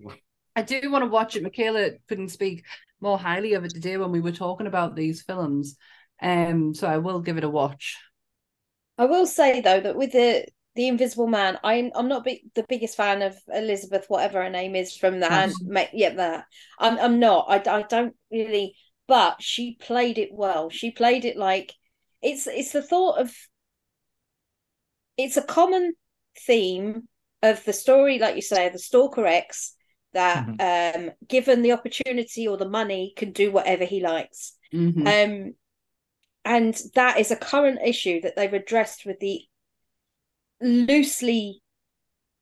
I 0.55 0.61
do 0.61 0.91
want 0.91 1.05
to 1.05 1.11
watch 1.11 1.35
it. 1.35 1.43
Michaela 1.43 1.93
couldn't 2.07 2.29
speak 2.29 2.65
more 3.01 3.18
highly 3.18 3.55
of 3.55 3.64
it 3.64 3.74
today 3.74 3.97
when 3.97 4.12
we 4.12 4.20
were 4.20 4.32
talking 4.32 4.66
about 4.66 4.97
these 4.97 5.22
films. 5.22 5.77
Um, 6.22 6.74
so 6.74 6.86
I 6.86 6.98
will 6.98 7.20
give 7.20 7.39
it 7.39 7.44
a 7.44 7.48
watch. 7.48 7.97
I 8.98 9.06
will 9.06 9.27
say 9.27 9.60
though 9.60 9.81
that 9.81 9.97
with 9.97 10.12
the 10.12 10.47
the 10.77 10.86
Invisible 10.86 11.27
Man, 11.27 11.59
I'm 11.64 11.90
I'm 11.94 12.09
not 12.09 12.24
big, 12.24 12.43
the 12.55 12.64
biggest 12.68 12.97
fan 12.97 13.22
of 13.22 13.36
Elizabeth, 13.52 14.05
whatever 14.09 14.43
her 14.43 14.51
name 14.51 14.77
is 14.77 14.97
from 14.97 15.18
the 15.18 15.28
hand. 15.28 15.51
Yes. 15.51 15.60
ma- 15.60 15.86
Yeah, 15.93 16.10
that 16.14 16.44
I'm 16.78 16.98
I'm 16.98 17.18
not. 17.18 17.47
I 17.48 17.78
I 17.78 17.82
don't 17.82 18.14
really. 18.31 18.77
But 19.09 19.43
she 19.43 19.74
played 19.81 20.18
it 20.18 20.31
well. 20.32 20.70
She 20.70 20.93
played 20.93 21.24
it 21.24 21.36
like 21.36 21.74
it's 22.22 22.47
it's 22.47 22.72
the 22.72 22.82
thought 22.82 23.18
of. 23.18 23.35
It's 25.16 25.36
a 25.36 25.43
common 25.43 25.94
theme 26.39 27.09
of 27.43 27.64
the 27.64 27.72
story, 27.72 28.18
like 28.18 28.36
you 28.36 28.43
say, 28.43 28.68
the 28.68 28.78
stalker 28.78 29.27
X 29.27 29.74
that, 30.12 30.47
um, 30.59 31.11
given 31.27 31.62
the 31.62 31.73
opportunity 31.73 32.49
or 32.49 32.57
the 32.57 32.69
money, 32.69 33.12
can 33.16 33.32
do 33.32 33.51
whatever 33.51 33.85
he 33.85 34.01
likes. 34.01 34.57
Mhm. 34.73 35.07
Um, 35.07 35.55
and 36.45 36.82
that 36.95 37.19
is 37.19 37.31
a 37.31 37.37
current 37.37 37.81
issue 37.85 38.20
that 38.23 38.35
they've 38.37 38.53
addressed 38.53 39.05
with 39.05 39.20
the 39.20 39.43
loosely 40.61 41.62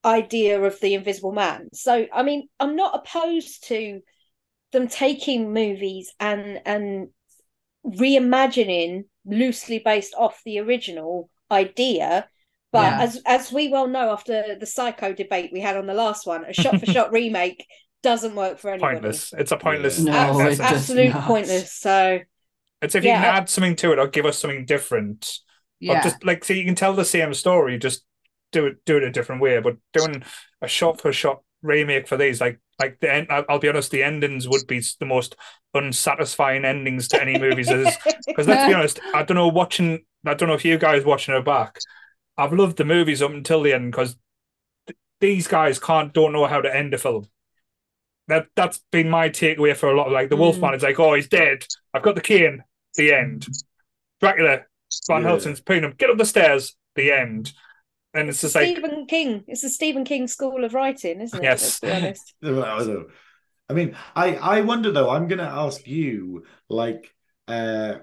idea 0.05 0.61
of 0.61 0.79
the 0.81 0.95
invisible 0.95 1.33
man. 1.33 1.69
So, 1.73 2.07
I 2.13 2.23
mean, 2.23 2.49
I'm 2.61 2.77
not 2.77 2.95
opposed 2.95 3.67
to 3.69 4.01
them 4.73 4.89
taking 4.89 5.53
movies 5.53 6.13
and 6.21 6.61
and 6.65 7.09
reimagining 7.87 9.05
loosely 9.25 9.79
based 9.79 10.15
off 10.17 10.43
the 10.45 10.59
original 10.59 11.31
idea. 11.51 12.29
But 12.79 12.99
Yeah. 12.99 13.03
as 13.03 13.23
as 13.27 13.53
we 13.53 13.69
well 13.69 13.87
know, 13.87 14.11
after 14.11 14.57
the 14.59 14.67
psycho 14.67 15.13
debate 15.13 15.51
we 15.53 15.61
had 15.61 15.77
on 15.77 15.87
the 15.87 15.95
last 15.95 16.27
one, 16.27 16.45
a 16.45 16.53
shot 16.53 16.79
for 16.81 16.87
shot 16.95 17.13
remake 17.13 17.67
doesn't 18.03 18.35
work 18.35 18.59
for 18.59 18.71
anybody. 18.71 18.95
pointless. 18.95 19.33
It's 19.37 19.53
a 19.53 19.57
pointless. 19.57 19.99
No, 19.99 20.13
Abs- 20.13 20.39
it 20.39 20.43
essence. 20.43 20.59
does 20.59 20.71
absolute 20.91 21.13
pointless. 21.15 21.73
So 21.75 22.21
It's 22.81 22.95
if 22.95 23.05
Yeah, 23.05 23.19
you 23.19 23.25
can 23.25 23.35
add 23.35 23.49
something 23.49 23.77
to 23.77 23.93
it 23.93 23.99
or 23.99 24.07
give 24.09 24.27
us 24.27 24.39
something 24.39 24.65
different, 24.67 25.39
or 25.89 25.95
Yeah. 25.97 26.03
just 26.03 26.25
like 26.25 26.45
so 26.45 26.53
you 26.55 26.65
can 26.65 26.75
tell 26.77 26.95
the 26.95 27.05
same 27.05 27.35
story, 27.35 27.79
just 27.79 28.05
do 28.53 28.67
it 28.67 28.85
do 28.87 28.97
it 28.97 29.03
a 29.03 29.11
different 29.11 29.43
way. 29.43 29.59
But 29.61 29.77
doing 29.93 30.23
a 30.63 30.69
shot 30.69 31.01
for 31.01 31.13
shot 31.13 31.43
remake 31.63 32.07
for 32.09 32.17
these, 32.17 32.41
like 32.41 32.61
like 32.79 33.01
the 33.01 33.13
end, 33.13 33.27
I'll, 33.31 33.45
I'll 33.49 33.59
be 33.59 33.69
honest, 33.69 33.91
the 33.91 34.05
endings 34.05 34.49
would 34.49 34.67
be 34.69 34.81
the 35.01 35.07
most 35.07 35.35
unsatisfying 35.75 36.65
endings 36.65 37.09
to 37.09 37.21
any 37.21 37.39
movies. 37.39 37.69
Because 37.69 38.47
let's 38.47 38.67
be 38.69 38.75
honest, 38.79 39.01
I 39.15 39.23
don't 39.25 39.35
know 39.37 39.49
watching. 39.49 40.05
I 40.27 40.35
don't 40.35 40.49
know 40.49 40.55
if 40.55 40.65
you 40.65 40.79
guys 40.79 41.05
watching 41.05 41.35
it 41.35 41.45
back. 41.45 41.79
I've 42.39 42.53
loved 42.53 42.77
the 42.79 42.85
movies 42.85 43.21
up 43.21 43.33
until 43.33 43.63
the 43.63 43.73
end 43.75 43.91
because 43.93 44.17
th- 44.87 44.97
these 45.21 45.49
guys 45.49 45.79
can't 45.79 46.15
don't 46.15 46.33
know 46.33 46.47
how 46.47 46.61
to 46.61 46.75
end 46.75 46.95
a 46.95 46.99
film. 46.99 47.27
That 48.29 48.47
that's 48.55 48.81
been 48.93 49.11
my 49.11 49.29
takeaway 49.31 49.77
for 49.77 49.91
a 49.91 49.97
lot. 49.97 50.07
Of, 50.07 50.13
like 50.13 50.29
the 50.31 50.37
Mm. 50.37 50.41
Wolfman 50.41 50.75
is 50.75 50.83
like, 50.83 50.99
oh, 51.01 51.15
he's 51.15 51.29
dead. 51.29 51.67
I've 51.93 52.03
got 52.03 52.15
the 52.15 52.21
cane. 52.21 52.63
The 52.97 53.13
end. 53.15 53.47
Dracula, 54.21 54.65
Van 55.09 55.23
Yeah. 55.23 55.29
Helsing's 55.29 55.61
putting 55.61 55.85
him. 55.85 55.95
Get 55.97 56.11
up 56.11 56.19
the 56.19 56.25
stairs. 56.25 56.77
The 56.95 57.13
end. 57.13 57.53
And 58.15 58.29
it's 58.29 58.41
just 58.41 58.55
like 58.55 58.77
Stephen 58.77 59.07
King. 59.07 59.45
It's 59.47 59.63
the 59.63 59.69
Stephen 59.69 60.05
King 60.05 60.27
school 60.27 60.65
of 60.65 60.75
writing, 60.75 61.21
isn't 61.21 61.39
it? 61.39 61.45
Yes. 61.45 61.83
Let's 61.83 62.35
be. 62.41 62.49
I. 62.63 63.05
I 63.71 63.75
mean, 63.75 63.97
I 64.17 64.35
I 64.37 64.61
wonder 64.63 64.91
though. 64.91 65.11
I'm 65.11 65.29
going 65.29 65.39
to 65.39 65.45
ask 65.45 65.87
you, 65.87 66.45
like, 66.71 67.15
uh, 67.47 67.97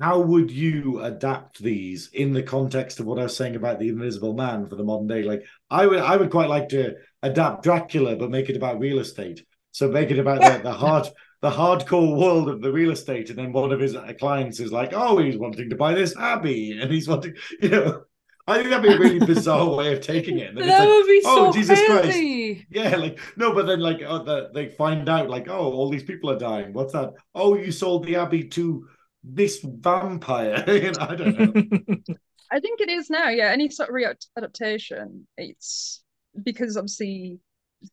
how 0.00 0.18
would 0.20 0.50
you 0.50 1.00
adapt 1.02 1.58
these 1.58 2.08
in 2.14 2.32
the 2.32 2.42
context 2.42 3.00
of 3.00 3.06
what 3.06 3.18
I 3.18 3.24
was 3.24 3.36
saying 3.36 3.54
about 3.54 3.78
the 3.78 3.90
Invisible 3.90 4.32
Man 4.32 4.66
for 4.66 4.76
the 4.76 4.84
modern 4.84 5.06
day? 5.06 5.22
Like, 5.22 5.44
I 5.70 5.86
would 5.86 5.98
I 5.98 6.16
would 6.16 6.30
quite 6.30 6.48
like 6.48 6.70
to 6.70 6.94
adapt 7.22 7.62
Dracula, 7.62 8.16
but 8.16 8.30
make 8.30 8.48
it 8.48 8.56
about 8.56 8.80
real 8.80 8.98
estate. 8.98 9.44
So 9.72 9.88
make 9.88 10.10
it 10.10 10.18
about 10.18 10.40
the, 10.40 10.62
the 10.62 10.72
hard 10.84 11.08
the 11.42 11.50
hardcore 11.50 12.18
world 12.18 12.48
of 12.48 12.60
the 12.60 12.72
real 12.72 12.90
estate, 12.90 13.30
and 13.30 13.38
then 13.38 13.52
one 13.52 13.72
of 13.72 13.80
his 13.80 13.96
clients 14.18 14.60
is 14.60 14.72
like, 14.72 14.92
oh, 14.94 15.18
he's 15.18 15.38
wanting 15.38 15.70
to 15.70 15.76
buy 15.76 15.94
this 15.94 16.16
abbey, 16.16 16.78
and 16.80 16.90
he's 16.90 17.08
wanting, 17.08 17.34
you 17.62 17.68
know. 17.68 18.02
I 18.46 18.56
think 18.56 18.70
that'd 18.70 18.82
be 18.82 18.96
a 18.96 18.98
really 18.98 19.24
bizarre 19.26 19.76
way 19.76 19.92
of 19.92 20.00
taking 20.00 20.38
it. 20.38 20.48
And 20.48 20.58
then 20.58 20.64
it's 20.64 20.72
that 20.72 20.80
like, 20.80 20.88
would 20.88 21.06
be 21.06 21.22
oh, 21.24 21.52
so 21.52 21.58
Jesus 21.58 21.80
Christ. 21.86 22.02
crazy. 22.02 22.66
yeah, 22.70 22.96
like 22.96 23.20
no, 23.36 23.54
but 23.54 23.66
then 23.66 23.78
like 23.78 24.00
oh, 24.04 24.24
the, 24.24 24.50
they 24.52 24.70
find 24.70 25.08
out 25.08 25.30
like 25.30 25.48
oh, 25.48 25.72
all 25.72 25.88
these 25.88 26.02
people 26.02 26.30
are 26.30 26.38
dying. 26.38 26.72
What's 26.72 26.94
that? 26.94 27.12
Oh, 27.32 27.54
you 27.54 27.70
sold 27.70 28.06
the 28.06 28.16
abbey 28.16 28.48
to 28.48 28.88
this 29.22 29.60
vampire. 29.62 30.64
you 30.68 30.92
know, 30.92 30.98
I 31.00 31.14
don't 31.14 31.38
know. 31.38 31.54
I 32.52 32.60
think 32.60 32.80
it 32.80 32.88
is 32.88 33.10
now. 33.10 33.28
Yeah, 33.28 33.50
any 33.50 33.68
sort 33.70 33.88
of 33.90 33.94
re-adaptation, 33.94 35.26
it's 35.36 36.02
because 36.42 36.76
obviously 36.76 37.38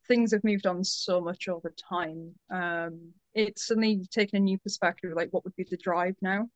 things 0.07 0.31
have 0.33 0.43
moved 0.43 0.65
on 0.65 0.83
so 0.83 1.21
much 1.21 1.47
over 1.47 1.73
time. 1.89 2.33
Um, 2.51 3.11
it's 3.35 3.67
suddenly 3.67 4.01
taken 4.11 4.37
a 4.37 4.39
new 4.41 4.57
perspective. 4.57 5.11
Like, 5.15 5.29
what 5.31 5.43
would 5.43 5.55
be 5.55 5.65
the 5.69 5.77
drive 5.77 6.15
now? 6.21 6.49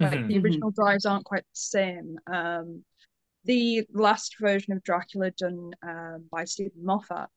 Like 0.00 0.12
Mhm. 0.18 0.28
the 0.28 0.38
original 0.38 0.70
drives 0.72 1.06
aren't 1.06 1.24
quite 1.24 1.42
the 1.44 1.54
same. 1.54 2.18
Um, 2.26 2.84
the 3.44 3.86
last 3.92 4.36
version 4.40 4.72
of 4.72 4.82
Dracula 4.82 5.30
done 5.32 5.70
um, 5.86 6.24
by 6.32 6.44
Steven 6.44 6.84
Moffat 6.84 7.28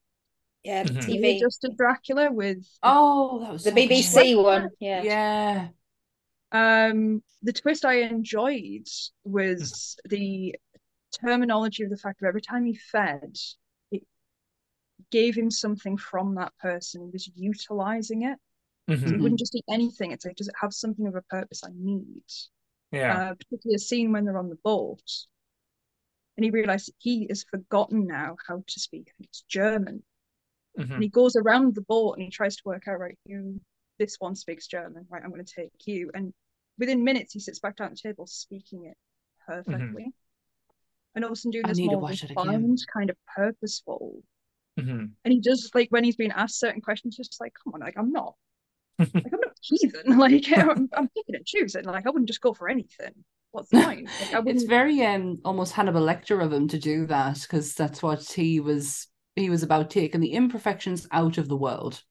Yeah, 0.64 0.84
Mhm. 0.84 1.05
The 1.05 1.18
TV. 1.18 1.38
Adjusted 1.38 1.77
Dracula 1.77 2.31
with 2.31 2.65
Oh, 2.81 3.39
that 3.41 3.53
was 3.53 3.64
The 3.64 3.69
so 3.69 3.76
BBC 3.76 4.35
one. 4.35 4.69
Yeah. 4.80 5.03
Yeah. 5.03 5.68
Um, 6.52 7.24
the 7.44 7.53
twist 7.53 7.86
I 7.86 8.02
enjoyed 8.02 8.88
was 9.24 9.98
the 10.06 10.56
terminology 11.22 11.84
of 11.84 11.90
the 11.90 11.98
fact 11.98 12.22
that 12.22 12.28
every 12.28 12.41
time 12.41 12.65
he 12.65 12.76
fed, 12.76 13.36
it 13.91 14.03
gave 15.11 15.36
him 15.36 15.52
something 15.52 15.98
from 15.98 16.36
that 16.36 16.53
person. 16.60 17.06
He 17.06 17.11
was 17.11 17.30
utilizing 17.36 18.24
it. 18.24 18.38
Mhm. 18.90 19.07
He 19.07 19.18
wouldn't 19.18 19.40
just 19.40 19.56
eat 19.56 19.65
anything. 19.69 20.11
It's 20.11 20.26
like, 20.26 20.36
does 20.36 20.48
it 20.48 20.56
have 20.61 20.74
something 20.74 21.07
of 21.07 21.15
a 21.15 21.22
purpose 21.24 21.64
I 21.64 21.72
need? 21.74 22.24
Yeah. 22.91 23.32
Uh, 23.32 23.36
particularly 23.36 23.76
a 23.76 23.80
scene 23.80 24.11
when 24.11 24.26
they're 24.26 24.38
on 24.38 24.49
the 24.49 24.60
boat, 24.64 25.03
and 26.36 26.44
he 26.44 26.52
realized 26.52 26.94
he 26.99 27.28
has 27.28 27.44
forgotten 27.44 28.06
now 28.07 28.38
how 28.48 28.64
to 28.65 28.80
speak. 28.80 29.10
I 29.10 29.14
think 29.18 29.30
it's 29.30 29.41
German. 29.41 30.03
Mhm. 30.78 30.94
And 30.94 31.03
he 31.03 31.10
goes 31.10 31.36
around 31.36 31.76
the 31.76 31.82
boat 31.82 32.14
and 32.14 32.24
he 32.24 32.30
tries 32.30 32.56
to 32.57 32.61
work 32.65 32.88
out, 32.88 32.99
right, 32.99 33.18
who 33.28 33.60
this 33.98 34.18
one 34.19 34.36
speaks 34.36 34.68
German, 34.68 35.06
right, 35.10 35.22
I'm 35.24 35.32
going 35.32 35.44
to 35.45 35.53
take 35.53 35.72
you. 35.86 36.11
And 36.14 36.34
within 36.78 37.03
minutes, 37.03 37.34
he 37.34 37.40
sits 37.40 37.60
back 37.60 37.76
down 37.78 37.88
at 37.88 37.94
the 37.95 38.10
table 38.10 38.28
speaking 38.28 38.86
it 38.86 38.98
perfectly. 39.45 40.11
And 41.15 41.26
all 41.26 41.32
of 41.32 41.34
a 41.34 41.36
sudden, 41.36 41.52
doing 41.52 41.65
I 41.65 41.69
this 41.69 41.78
need 41.80 41.90
to 41.90 41.94
more 41.94 42.02
watch 42.02 42.24
it 42.24 42.32
again. 42.32 42.45
refined, 42.45 42.80
kind 42.94 43.10
of 43.10 43.18
purposeful. 43.36 44.22
Mhm. 44.80 45.11
And 45.26 45.34
he 45.34 45.40
does, 45.40 45.72
like, 45.74 45.88
when 45.90 46.03
he's 46.03 46.15
being 46.15 46.32
asked 46.32 46.60
certain 46.60 46.82
questions, 46.82 47.18
just 47.18 47.41
like, 47.41 47.53
come 47.64 47.74
on, 47.74 47.80
like, 47.80 47.98
I'm 47.98 48.11
not, 48.11 48.36
like, 48.99 49.11
I'm 49.15 49.40
not 49.41 49.57
heathen. 49.61 50.18
Like, 50.18 50.45
I'm, 50.56 50.90
I'm 50.94 51.10
picking 51.10 51.36
and 51.36 51.45
choosing. 51.45 51.86
Like, 51.86 52.06
I 52.06 52.10
wouldn't 52.10 52.28
just 52.28 52.41
go 52.41 52.53
for 52.53 52.69
anything. 52.69 53.14
What's 53.52 53.69
the 53.69 53.82
point? 53.82 54.10
Like, 54.32 54.44
It's 54.45 54.64
very 54.64 55.03
um 55.06 55.38
almost 55.44 55.74
Hannibal 55.74 56.02
Lecter 56.02 56.44
of 56.44 56.53
him 56.53 56.68
to 56.68 56.78
do 56.78 57.07
that 57.07 57.41
because 57.41 57.74
that's 57.74 58.03
what 58.03 58.24
he 58.24 58.60
was 58.60 59.07
he 59.36 59.49
was 59.49 59.64
about 59.64 59.90
taking 59.90 60.22
the 60.22 60.34
imperfections 60.34 61.07
out 61.11 61.38
of 61.38 61.48
the 61.48 61.57
world 61.57 62.03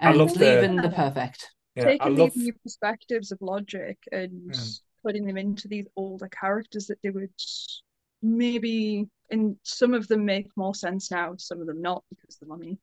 I 0.00 0.08
and 0.10 0.18
love 0.18 0.34
the- 0.34 0.40
leaving 0.60 0.76
the 0.76 0.90
perfect. 0.90 1.50
Yeah. 1.76 1.82
I 1.82 1.86
taking 1.86 2.16
love. 2.16 2.34
these 2.34 2.44
new 2.44 2.52
perspectives 2.64 3.30
of 3.32 3.38
logic 3.40 3.98
and 4.10 4.50
Yeah. 4.54 4.60
putting 5.04 5.24
them 5.26 5.36
into 5.36 5.68
these 5.68 5.86
older 5.96 6.28
characters 6.28 6.86
that 6.88 6.98
they 7.02 7.10
would 7.10 7.30
maybe 8.22 9.06
and 9.30 9.56
some 9.62 9.94
of 9.94 10.08
them 10.08 10.24
make 10.24 10.46
more 10.56 10.74
sense 10.74 11.10
now 11.10 11.34
some 11.38 11.60
of 11.60 11.66
them 11.66 11.80
not 11.80 12.02
because 12.10 12.36
the 12.38 12.46
mummy. 12.46 12.78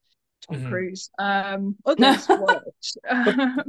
Tom 0.48 0.62
Mhm. 0.62 0.70
Cruise 0.70 1.10
um 1.20 1.76
others 1.86 2.28
worked 2.30 2.98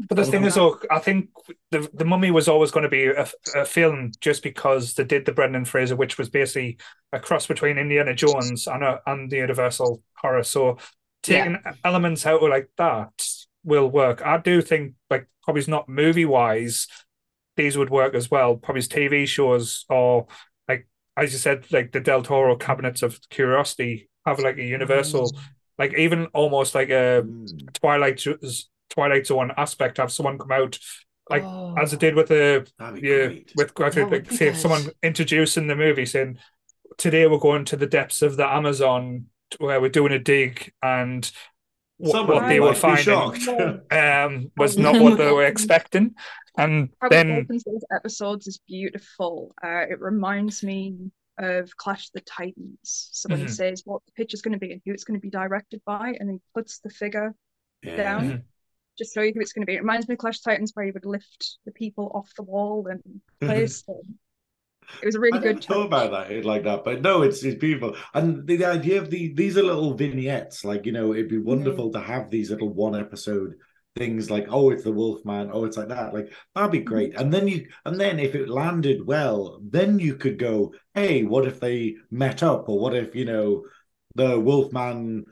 But 0.09 0.17
the 0.17 0.25
thing 0.25 0.45
is, 0.45 0.55
though, 0.57 0.79
I 0.91 0.99
think 0.99 1.31
the 1.71 1.89
the 1.95 2.05
Mummy 2.05 2.31
was 2.31 2.47
always 2.47 2.71
going 2.71 2.85
to 2.85 2.89
be 2.91 3.07
a, 3.07 3.27
a 3.57 3.65
film 3.65 4.13
just 4.21 4.43
because 4.43 4.95
they 4.95 5.05
did 5.05 5.25
the 5.25 5.33
Brendan 5.33 5.65
Fraser, 5.65 5.97
which 5.97 6.19
was 6.19 6.29
basically 6.29 6.79
a 7.13 7.21
cross 7.21 7.47
between 7.47 7.79
Indiana 7.79 8.15
Jones 8.15 8.67
and 8.67 8.85
a, 8.85 9.01
and 9.07 9.31
the 9.31 9.39
Universal 9.39 10.03
horror. 10.17 10.45
So 10.45 10.77
taking 11.23 11.59
elements 11.85 12.27
out 12.27 12.43
of 12.43 12.51
like 12.51 12.69
that 12.77 13.13
will 13.69 13.89
work. 13.89 14.23
I 14.25 14.39
do 14.39 14.61
think, 14.63 14.95
like, 15.11 15.29
probably 15.43 15.63
not 15.69 15.89
movie 15.89 16.25
wise, 16.25 16.89
these 17.57 17.77
would 17.79 17.91
work 17.91 18.15
as 18.15 18.31
well. 18.31 18.57
Probably 18.57 18.83
TV 18.83 19.27
shows 19.27 19.85
or 19.89 20.27
like 20.69 20.87
as 21.17 21.33
you 21.33 21.39
said, 21.39 21.67
like 21.73 21.93
the 21.93 22.01
Del 22.01 22.23
Toro 22.23 22.57
Cabinets 22.57 23.03
of 23.03 23.19
Curiosity 23.31 24.09
have 24.25 24.39
like 24.39 24.59
a 24.59 24.65
Universal, 24.65 25.37
like 25.79 25.93
even 25.99 26.27
almost 26.35 26.75
like 26.75 26.91
a 26.91 27.23
Mm. 27.27 27.73
Twilight 27.75 28.25
Twilight 28.91 29.27
Zone 29.27 29.53
aspect. 29.57 29.97
Have 29.99 30.13
someone 30.13 30.39
come 30.39 30.53
out 30.53 30.79
like 31.29 31.43
Oh. 31.43 31.75
as 31.77 31.93
it 31.93 32.01
did 32.01 32.15
with 32.15 32.29
the 32.29 32.67
yeah 33.03 33.29
with 33.57 33.75
That 33.75 34.09
like, 34.11 34.31
say 34.31 34.53
someone 34.55 34.87
introducing 35.03 35.67
the 35.67 35.77
movie 35.77 36.07
saying 36.07 36.39
today 36.97 37.27
we're 37.27 37.39
going 37.39 37.65
to 37.67 37.77
the 37.77 37.87
depths 37.87 38.23
of 38.23 38.37
the 38.37 38.47
Amazon 38.47 39.27
where 39.59 39.81
we're 39.81 39.89
doing 39.91 40.13
a 40.13 40.19
dig 40.19 40.73
and 40.83 41.31
what, 41.99 42.29
what 42.29 42.49
they 42.49 42.61
were 42.61 42.75
finding 42.75 43.15
um 43.91 44.51
was 44.57 44.79
not 44.79 45.01
what 45.01 45.19
they 45.19 45.31
were 45.31 45.45
expecting 45.45 46.15
and 46.57 46.91
how 47.01 47.09
then 47.09 47.31
it 47.31 47.49
those 47.49 47.85
episodes 47.95 48.47
is 48.47 48.59
beautiful 48.67 49.53
uh 49.63 49.85
it 49.91 50.01
reminds 50.01 50.63
me 50.63 50.97
of 51.39 51.77
Clash 51.77 52.07
of 52.07 52.13
the 52.15 52.21
Titans 52.23 53.11
so 53.13 53.29
when 53.29 53.41
he 53.41 53.47
Mhm. 53.47 53.51
says 53.51 53.83
what 53.85 54.03
the 54.07 54.13
picture's 54.13 54.43
going 54.43 54.55
to 54.55 54.59
be 54.59 54.73
and 54.73 54.81
who 54.85 54.93
it's 54.93 55.05
going 55.05 55.19
to 55.19 55.23
be 55.23 55.31
directed 55.31 55.81
by 55.85 56.17
and 56.19 56.31
he 56.31 56.39
puts 56.55 56.81
the 56.81 56.91
figure 56.91 57.35
Yeah. 57.83 57.97
down 57.97 58.43
just 58.99 59.15
show 59.15 59.23
you 59.23 59.33
who 59.33 59.41
it's 59.41 59.53
going 59.53 59.63
to 59.63 59.71
be. 59.71 59.77
It 59.77 59.81
reminds 59.83 60.09
me 60.09 60.15
of 60.15 60.19
Clash 60.19 60.39
of 60.39 60.43
Titans 60.43 60.73
where 60.75 60.85
you 60.85 60.93
would 60.93 61.07
lift 61.07 61.59
the 61.65 61.71
people 61.71 62.11
off 62.17 62.35
the 62.37 62.43
wall 62.43 62.89
and 62.89 63.01
place 63.41 63.83
them. 63.83 64.19
It 65.03 65.07
was 65.07 65.15
a 65.15 65.21
really 65.21 65.39
I 65.39 65.43
good 65.43 65.65
thought 65.65 65.87
about 65.87 66.11
that 66.13 66.45
like 66.45 66.65
that, 66.65 66.85
but 66.85 67.03
no, 67.03 67.23
it's 67.23 67.43
it's 67.43 67.59
beautiful. 67.59 67.97
And 68.15 68.47
the, 68.47 68.57
the 68.57 68.67
idea 68.67 69.01
of 69.01 69.11
the 69.11 69.33
these 69.35 69.57
are 69.57 69.63
little 69.63 69.95
vignettes, 69.95 70.65
like 70.65 70.87
you 70.87 70.93
know, 70.93 71.13
it'd 71.13 71.29
be 71.29 71.37
mm-hmm. 71.37 71.49
wonderful 71.49 71.93
to 71.93 72.01
have 72.01 72.31
these 72.31 72.51
little 72.51 72.73
one 72.73 72.97
episode 72.97 73.55
things 73.97 74.31
like, 74.31 74.47
oh, 74.49 74.71
it's 74.71 74.85
the 74.85 74.93
Wolfman, 74.93 75.51
oh, 75.53 75.65
it's 75.65 75.77
like 75.77 75.89
that. 75.89 76.15
Like 76.15 76.33
that'd 76.55 76.71
be 76.71 76.79
mm-hmm. 76.79 76.87
great. 76.87 77.15
And 77.17 77.33
then 77.33 77.49
you 77.49 77.67
and 77.85 78.01
then 78.01 78.19
if 78.19 78.35
it 78.35 78.49
landed 78.49 79.07
well, 79.07 79.61
then 79.63 79.99
you 79.99 80.15
could 80.15 80.39
go, 80.39 80.73
hey, 80.95 81.25
what 81.25 81.47
if 81.47 81.61
they 81.61 81.97
met 82.11 82.43
up, 82.43 82.69
or 82.69 82.79
what 82.79 82.95
if 82.95 83.15
you 83.15 83.25
know 83.25 83.65
the 84.15 84.39
Wolfman 84.39 85.25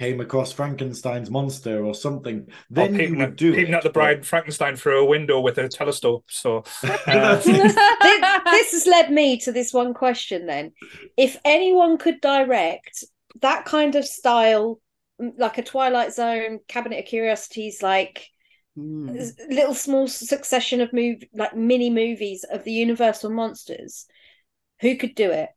came 0.00 0.20
across 0.20 0.52
Frankenstein's 0.52 1.30
monster 1.30 1.84
or 1.84 1.94
something? 1.94 2.48
or 2.74 2.88
Then 2.88 2.94
you 2.94 2.98
peeping, 2.98 3.16
would 3.16 3.30
at, 3.32 3.36
do 3.36 3.54
peeping 3.54 3.74
it. 3.74 3.74
at 3.74 3.84
the 3.84 3.90
bride 3.90 4.26
Frankenstein 4.26 4.76
through 4.76 5.02
a 5.02 5.06
window 5.06 5.40
with 5.40 5.58
a 5.58 5.68
telescope 5.68 6.24
so 6.28 6.64
uh, 7.12 7.36
this, 7.44 7.80
this 8.50 8.72
has 8.72 8.86
led 8.86 9.10
me 9.12 9.38
to 9.40 9.52
this 9.52 9.72
one 9.72 9.94
question 9.94 10.46
then. 10.46 10.72
If 11.16 11.36
anyone 11.44 11.98
could 11.98 12.20
direct 12.20 13.04
that 13.40 13.64
kind 13.64 13.94
of 13.94 14.04
style, 14.06 14.80
like 15.18 15.58
a 15.58 15.62
Twilight 15.62 16.12
Zone, 16.14 16.60
Cabinet 16.68 17.00
of 17.00 17.04
Curiosities, 17.06 17.82
like 17.82 18.28
s- 19.08 19.34
little 19.50 19.74
small 19.74 20.08
succession 20.08 20.80
of 20.80 20.92
move 20.92 21.22
like 21.34 21.56
mini 21.56 21.90
movies 21.90 22.44
of 22.44 22.64
the 22.64 22.72
Universal 22.72 23.30
monsters, 23.30 24.06
who 24.80 24.96
could 24.96 25.14
do 25.14 25.30
it? 25.30 25.50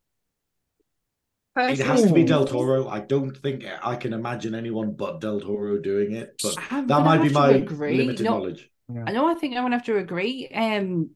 It 1.55 1.79
has 1.79 2.03
to 2.03 2.13
be 2.13 2.23
Del 2.23 2.45
Toro. 2.45 2.87
I 2.87 2.99
don't 2.99 3.35
think 3.37 3.65
I 3.83 3.95
can 3.95 4.13
imagine 4.13 4.55
anyone 4.55 4.93
but 4.93 5.21
Del 5.21 5.39
Toro 5.39 5.77
doing 5.79 6.13
it. 6.13 6.35
But 6.41 6.57
I'm 6.71 6.87
that 6.87 7.03
might 7.05 7.21
be 7.21 7.29
my 7.29 7.49
agree. 7.51 7.97
limited 7.97 8.23
No, 8.23 8.39
knowledge. 8.39 8.69
I 9.05 9.11
know. 9.11 9.27
I 9.27 9.35
think 9.35 9.55
I'm 9.55 9.63
gonna 9.63 9.75
have 9.75 9.85
to 9.85 9.97
agree. 9.97 10.49
Um. 10.53 11.11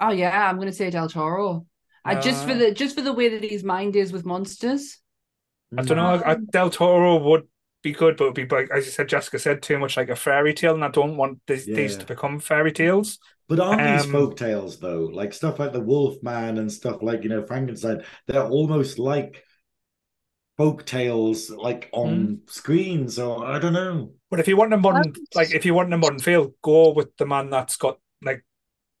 Oh 0.00 0.10
yeah, 0.10 0.48
I'm 0.48 0.58
gonna 0.58 0.72
say 0.72 0.90
Del 0.90 1.08
Toro. 1.08 1.66
I 2.04 2.14
just 2.14 2.44
for 2.44 2.52
Uh, 2.52 2.58
the 2.58 2.72
just 2.72 2.94
for 2.96 3.02
the 3.02 3.12
way 3.12 3.28
that 3.28 3.42
his 3.44 3.62
mind 3.64 3.96
is 3.96 4.12
with 4.12 4.24
monsters. 4.24 4.98
I 5.76 5.82
don't 5.82 5.96
know. 5.96 6.22
I, 6.24 6.34
Del 6.36 6.70
Toro 6.70 7.16
would 7.18 7.46
be 7.82 7.92
good, 7.92 8.16
but 8.16 8.24
it 8.24 8.28
would 8.28 8.48
be 8.48 8.54
like 8.56 8.70
as 8.70 8.86
you 8.86 8.92
said, 8.92 9.08
Jessica 9.08 9.38
said, 9.38 9.62
too 9.62 9.78
much 9.78 9.96
like 9.96 10.08
a 10.08 10.16
fairy 10.16 10.54
tale, 10.54 10.74
and 10.74 10.84
I 10.84 10.88
don't 10.88 11.16
want 11.16 11.40
these, 11.46 11.68
these 11.70 11.96
to 11.98 12.06
become 12.06 12.40
fairy 12.40 12.72
tales. 12.72 13.18
But 13.48 13.60
aren't 13.60 13.82
these 13.82 14.04
Um, 14.04 14.12
folk 14.12 14.36
tales 14.36 14.78
though? 14.78 15.04
Like 15.06 15.32
stuff 15.34 15.58
like 15.58 15.72
the 15.72 15.80
Wolfman 15.80 16.56
and 16.58 16.72
stuff 16.72 17.02
like 17.02 17.22
you 17.22 17.28
know 17.28 17.44
Frankenstein. 17.46 18.04
They're 18.26 18.46
almost 18.46 18.98
like 18.98 19.44
folk 20.56 20.86
tales, 20.86 21.50
like 21.50 21.88
on 21.92 22.38
Hmm. 22.38 22.44
screen. 22.46 23.08
So 23.08 23.42
I 23.42 23.58
don't 23.58 23.72
know. 23.72 24.12
But 24.30 24.40
if 24.40 24.48
you 24.48 24.56
want 24.56 24.72
a 24.72 24.76
modern, 24.76 25.12
like 25.34 25.50
if 25.52 25.64
you 25.64 25.74
want 25.74 25.92
a 25.92 25.98
modern 25.98 26.20
feel, 26.20 26.54
go 26.62 26.92
with 26.92 27.16
the 27.16 27.26
man 27.26 27.50
that's 27.50 27.76
got 27.76 27.98
like 28.22 28.44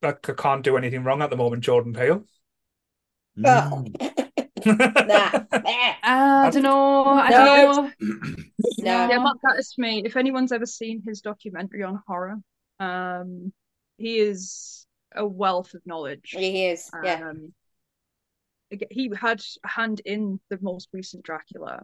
that 0.02 0.24
c- 0.26 0.34
can't 0.34 0.64
do 0.64 0.76
anything 0.76 1.04
wrong 1.04 1.22
at 1.22 1.30
the 1.30 1.36
moment, 1.36 1.64
Jordan 1.64 1.92
Peele. 1.94 2.24
Oh. 3.44 3.84
Mm. 3.86 4.29
Nah. 4.66 5.44
I 5.52 6.50
don't 6.52 6.62
know. 6.62 7.04
I 7.06 7.28
No. 7.30 7.36
don't 7.36 7.76
know. 7.76 7.90
No. 8.78 9.08
Yeah, 9.08 9.08
that, 9.08 9.36
that 9.42 9.58
is 9.58 9.74
me. 9.78 10.02
If 10.04 10.16
anyone's 10.16 10.52
ever 10.52 10.64
seen 10.66 11.02
his 11.06 11.20
documentary 11.20 11.82
on 11.82 12.02
horror, 12.06 12.36
um, 12.78 13.52
he 13.98 14.18
is 14.18 14.86
a 15.14 15.26
wealth 15.26 15.74
of 15.74 15.82
knowledge. 15.86 16.30
He 16.36 16.66
is. 16.66 16.88
Yeah. 17.04 17.28
Um, 17.30 17.52
ag- 18.72 18.86
he 18.90 19.10
had 19.18 19.42
a 19.64 19.68
hand 19.68 20.00
in 20.06 20.40
the 20.50 20.58
most 20.62 20.88
recent 20.92 21.24
Dracula. 21.24 21.82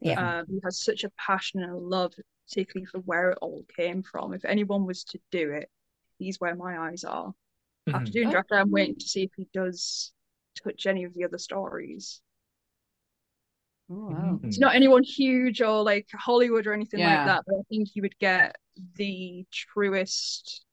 Yeah. 0.00 0.40
Um, 0.40 0.46
he 0.50 0.60
has 0.64 0.80
such 0.80 1.04
a 1.04 1.10
passion 1.18 1.62
and 1.62 1.72
a 1.72 1.76
love, 1.76 2.12
particularly 2.48 2.86
for 2.86 2.98
where 3.00 3.30
it 3.30 3.38
all 3.40 3.64
came 3.74 4.02
from. 4.02 4.34
If 4.34 4.44
anyone 4.44 4.84
was 4.86 5.04
to 5.04 5.18
do 5.30 5.52
it, 5.52 5.70
he's 6.18 6.40
where 6.40 6.54
my 6.56 6.90
eyes 6.90 7.04
are. 7.04 7.32
After 7.88 8.10
Mhm. 8.10 8.12
doing 8.12 8.28
Oh. 8.28 8.32
Dracula, 8.32 8.60
I'm 8.62 8.70
waiting 8.70 8.96
to 8.98 9.06
see 9.08 9.22
if 9.24 9.30
he 9.36 9.46
does 9.54 10.12
touch 10.54 10.86
any 10.86 11.04
of 11.04 11.14
the 11.14 11.24
other 11.24 11.38
stories. 11.38 12.20
Oh, 13.90 13.94
wow. 14.10 14.40
It's 14.44 14.58
not 14.58 14.74
anyone 14.74 15.02
huge 15.02 15.60
or 15.60 15.82
like 15.82 16.08
Hollywood 16.12 16.66
or 16.66 16.72
anything 16.72 17.00
Yeah. 17.00 17.24
like 17.24 17.24
that, 17.24 17.44
but 17.46 17.56
I 17.56 17.62
think 17.68 17.94
you 17.94 18.02
would 18.02 18.18
get 18.18 18.56
the 18.96 19.46
truest 19.52 20.64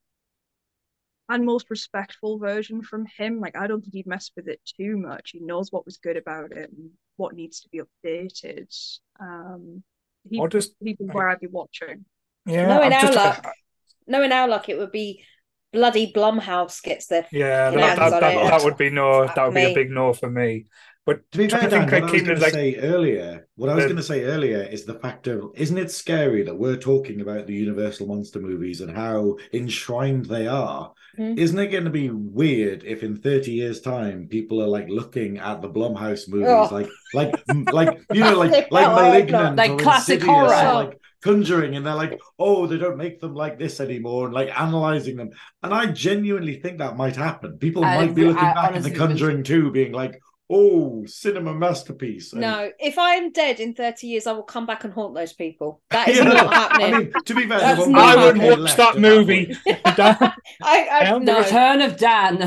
and 1.29 1.45
most 1.45 1.69
respectful 1.69 2.37
version 2.37 2.81
from 2.81 3.05
him. 3.05 3.39
Like, 3.39 3.55
I 3.55 3.67
don't 3.67 3.81
think 3.81 3.93
he'd 3.93 4.07
mess 4.07 4.31
with 4.35 4.47
it 4.47 4.59
too 4.77 4.97
much. 4.97 5.31
He 5.31 5.39
knows 5.39 5.71
what 5.71 5.85
was 5.85 5.97
good 5.97 6.17
about 6.17 6.51
it 6.51 6.69
and 6.71 6.89
what 7.15 7.35
needs 7.35 7.61
to 7.61 7.69
be 7.69 7.81
updated. 7.81 8.67
Um, 9.19 9.83
he, 10.29 10.39
Or 10.39 10.49
just 10.49 10.73
he'd 10.81 10.97
be 10.97 11.05
where 11.05 11.29
I'd 11.29 11.39
be 11.39 11.47
watching. 11.47 12.05
yeah, 12.45 12.67
Knowing 12.67 12.91
I'm 12.91 12.93
our 12.93 13.11
just 13.11 13.13
luck, 13.13 13.47
knowing 14.07 14.31
our 14.31 14.47
luck, 14.47 14.69
it 14.69 14.77
would 14.77 14.91
be 14.91 15.23
bloody 15.73 16.11
Blumhouse 16.11 16.81
gets 16.81 17.07
their 17.07 17.25
yeah, 17.31 17.71
Your 17.71 17.81
that, 17.81 17.97
that, 17.97 18.13
on 18.13 18.19
that, 18.21 18.33
it. 18.35 18.49
that 18.49 18.63
would 18.63 18.77
be 18.77 18.89
no, 18.89 19.25
Fuck 19.27 19.35
that 19.35 19.45
would 19.45 19.55
be 19.55 19.63
a 19.63 19.73
big 19.73 19.89
no 19.89 20.13
for 20.13 20.29
me. 20.29 20.65
But 21.03 21.29
To 21.31 21.37
be 21.39 21.49
fair, 21.49 21.67
Dan, 21.67 21.89
think 21.89 21.91
what 21.91 22.03
I 22.03 22.11
was 22.11 22.21
going 22.21 22.37
is 22.37 22.43
to 22.43 22.51
say 22.51 22.75
earlier, 22.75 23.47
what 23.55 23.69
I 23.71 23.75
was 23.75 23.83
the- 23.85 23.87
going 23.89 23.97
to 23.97 24.03
say 24.03 24.23
earlier 24.25 24.61
is 24.61 24.85
the 24.85 24.93
fact 24.99 25.25
of, 25.27 25.49
isn't 25.55 25.77
it 25.77 25.89
scary 25.89 26.43
that 26.43 26.53
we're 26.55 26.77
talking 26.77 27.21
about 27.21 27.47
the 27.47 27.55
Universal 27.55 28.05
monster 28.05 28.39
movies 28.39 28.81
and 28.81 28.95
how 28.95 29.37
enshrined 29.51 30.27
they 30.27 30.45
are? 30.45 30.93
Mhm. 31.17 31.39
Isn't 31.39 31.57
it 31.59 31.67
going 31.67 31.85
to 31.85 31.89
be 31.89 32.11
weird 32.11 32.83
if 32.83 33.01
in 33.01 33.17
30 33.17 33.51
years' 33.51 33.81
time 33.81 34.27
people 34.29 34.61
are 34.61 34.67
like 34.67 34.89
looking 34.89 35.39
at 35.39 35.61
the 35.63 35.69
Blumhouse 35.69 36.29
movies, 36.29 36.47
Oh. 36.49 36.69
like, 36.71 36.87
like, 37.15 37.33
like, 37.73 37.99
you 38.13 38.21
know, 38.21 38.37
like, 38.37 38.51
like 38.71 38.87
No, 38.87 38.95
I 38.95 39.09
hope 39.21 39.29
not. 39.29 39.55
Malignant, 39.55 39.55
Like 39.57 39.79
classic 39.79 40.21
horror. 40.21 40.47
like 40.49 41.00
Conjuring, 41.21 41.75
and 41.75 41.85
they're 41.85 41.95
like, 41.95 42.19
oh, 42.39 42.65
they 42.67 42.77
don't 42.77 42.97
make 42.97 43.19
them 43.19 43.35
like 43.35 43.59
this 43.59 43.79
anymore, 43.79 44.25
and 44.25 44.33
like 44.33 44.49
analyzing 44.59 45.15
them. 45.17 45.29
And 45.63 45.73
I 45.73 45.87
genuinely 45.87 46.59
think 46.59 46.79
that 46.79 46.97
might 46.97 47.15
happen. 47.15 47.57
People 47.57 47.83
I 47.85 47.97
might 47.97 48.15
be 48.15 48.25
looking 48.25 48.43
I 48.43 48.53
back 48.53 48.75
at 48.75 48.83
the 48.83 48.91
Conjuring 48.91 49.43
2 49.43 49.71
being 49.71 49.91
like, 49.91 50.19
oh, 50.49 51.05
cinema 51.05 51.53
masterpiece. 51.53 52.33
And- 52.33 52.41
No, 52.41 52.69
if 52.79 52.97
I'm 52.99 53.31
dead 53.31 53.59
in 53.59 53.73
30 53.73 54.07
years, 54.07 54.27
I 54.27 54.33
will 54.33 54.43
come 54.43 54.65
back 54.65 54.83
and 54.83 54.91
haunt 54.93 55.15
those 55.15 55.31
people. 55.33 55.81
That 55.91 56.07
is 56.09 56.17
Yeah. 56.17 56.23
not 56.25 56.53
happening. 56.53 56.93
I 56.93 56.97
mean, 56.99 57.13
to 57.25 57.35
be 57.35 57.47
fair, 57.47 57.59
That's 57.59 57.79
there 57.85 57.89
won't 57.89 57.91
not 57.93 58.15
be 58.15 58.19
I 58.21 58.25
would 58.25 58.37
much 58.37 58.59
watch 58.59 58.75
that 58.77 58.99
movie. 58.99 59.45
point. 59.45 59.57
I, 59.85 60.33
I 60.61 61.05
Um, 61.11 61.23
The 61.25 61.31
no. 61.33 61.39
Return 61.39 61.81
of 61.81 61.97
Dan. 61.97 62.37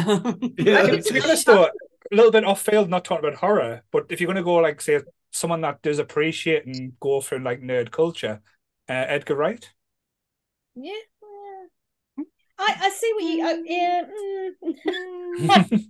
Yeah. 0.59 0.83
to 1.01 1.13
be 1.13 1.21
honest 1.23 1.47
though, 1.47 1.65
a 1.65 2.15
little 2.15 2.31
bit 2.33 2.45
off 2.45 2.61
field, 2.61 2.91
not 2.91 3.05
talking 3.05 3.25
about 3.27 3.39
horror, 3.39 3.83
but 3.91 4.07
if 4.11 4.21
you're 4.21 4.27
going 4.29 4.37
to 4.37 4.43
go 4.43 4.57
like 4.57 4.81
say 4.81 5.01
someone 5.33 5.63
that 5.63 5.81
does 5.83 5.99
appreciate 5.99 6.67
and 6.67 6.93
go 7.01 7.21
for 7.23 7.41
like 7.41 7.61
nerd 7.63 7.91
culture, 7.91 8.43
uh, 8.89 8.93
Edgar 9.09 9.35
Wright. 9.37 9.71
Yeah. 10.75 10.93
yeah. 11.23 12.25
I, 12.59 12.77
I 12.83 12.91
see 12.91 13.13
what 13.15 13.25
you. 13.25 13.47
Uh, 13.47 13.57
yeah. 13.65 14.03
mm, 15.69 15.89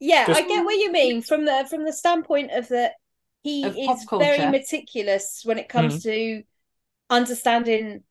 yeah, 0.00 0.26
Just- 0.26 0.40
I 0.40 0.46
get 0.46 0.64
what 0.64 0.76
you 0.76 0.92
mean 0.92 1.22
from 1.22 1.44
the 1.44 1.66
from 1.68 1.84
the 1.84 1.92
standpoint 1.92 2.50
of 2.52 2.68
that 2.68 2.92
he 3.42 3.64
Of 3.64 3.76
is 3.76 4.06
very 4.10 4.50
meticulous 4.50 5.42
when 5.44 5.58
it 5.58 5.68
comes 5.68 6.02
to 6.04 6.42
understanding. 7.10 8.02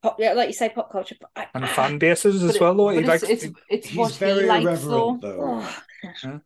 Pop, 0.00 0.16
yeah, 0.20 0.32
like 0.34 0.46
you 0.46 0.52
say, 0.54 0.68
pop 0.68 0.92
culture. 0.92 1.16
but 1.20 1.30
I- 1.34 1.48
and 1.54 1.64
I- 1.64 1.68
fan 1.68 1.98
bases 1.98 2.42
as 2.44 2.54
it- 2.54 2.60
well. 2.60 2.74
Though 2.76 2.90
he 2.90 2.98
it's, 2.98 3.08
likes 3.08 3.22
it's, 3.24 3.46
it's 3.68 3.88
He's 3.88 3.96
what 3.98 4.12
he 4.12 4.18
very 4.18 4.46
likes, 4.46 4.82
though. 4.84 5.18
irreverent, 5.18 5.20
though. 5.22 5.64
Oh, 6.24 6.40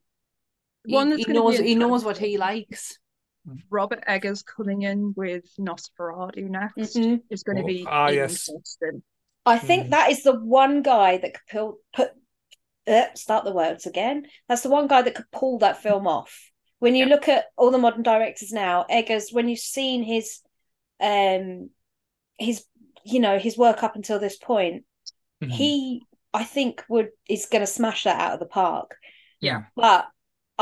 He, 0.84 0.94
One 0.94 1.10
that's 1.10 1.24
he 1.24 1.32
knows 1.32 1.58
he 1.58 1.74
knows 1.74 2.04
what 2.04 2.16
he 2.18 2.38
likes. 2.38 2.98
Robert 3.70 4.04
Eggers 4.06 4.42
coming 4.42 4.82
in 4.82 5.14
with 5.16 5.44
Nosferatu 5.58 6.48
next 6.48 6.96
Mhm. 6.96 7.22
is 7.30 7.42
going 7.42 7.56
to 7.56 7.64
Oh, 7.64 7.66
be 7.66 7.84
ah, 7.88 8.08
yes. 8.08 8.48
interesting. 8.48 9.02
I 9.44 9.58
think 9.58 9.86
Mm. 9.86 9.90
that 9.90 10.10
is 10.10 10.22
the 10.22 10.38
one 10.38 10.82
guy 10.82 11.16
that 11.16 11.34
could 11.34 11.46
pull, 11.50 11.78
put 11.92 12.12
uh, 12.86 13.14
start 13.14 13.44
the 13.44 13.52
words 13.52 13.86
again. 13.86 14.26
That's 14.48 14.62
the 14.62 14.70
one 14.70 14.88
guy 14.88 15.02
that 15.02 15.14
could 15.14 15.30
pull 15.30 15.58
that 15.58 15.82
film 15.82 16.06
off. 16.08 16.50
When 16.80 16.96
you 16.96 17.06
look 17.06 17.28
at 17.28 17.46
all 17.56 17.70
the 17.70 17.78
modern 17.78 18.02
directors 18.02 18.50
now, 18.52 18.84
Eggers, 18.90 19.32
when 19.32 19.48
you've 19.48 19.60
seen 19.60 20.02
his 20.02 20.40
um 21.00 21.70
his 22.38 22.64
you 23.04 23.20
know 23.20 23.38
his 23.38 23.56
work 23.56 23.82
up 23.84 23.94
until 23.96 24.18
this 24.18 24.36
point, 24.36 24.84
Mhm. 25.42 25.50
he 25.50 26.02
I 26.34 26.44
think 26.44 26.84
would 26.88 27.10
is 27.28 27.46
going 27.46 27.60
to 27.62 27.66
smash 27.66 28.04
that 28.04 28.20
out 28.20 28.32
of 28.34 28.40
the 28.40 28.46
park. 28.46 28.96
Yeah. 29.40 29.64
But 29.76 30.08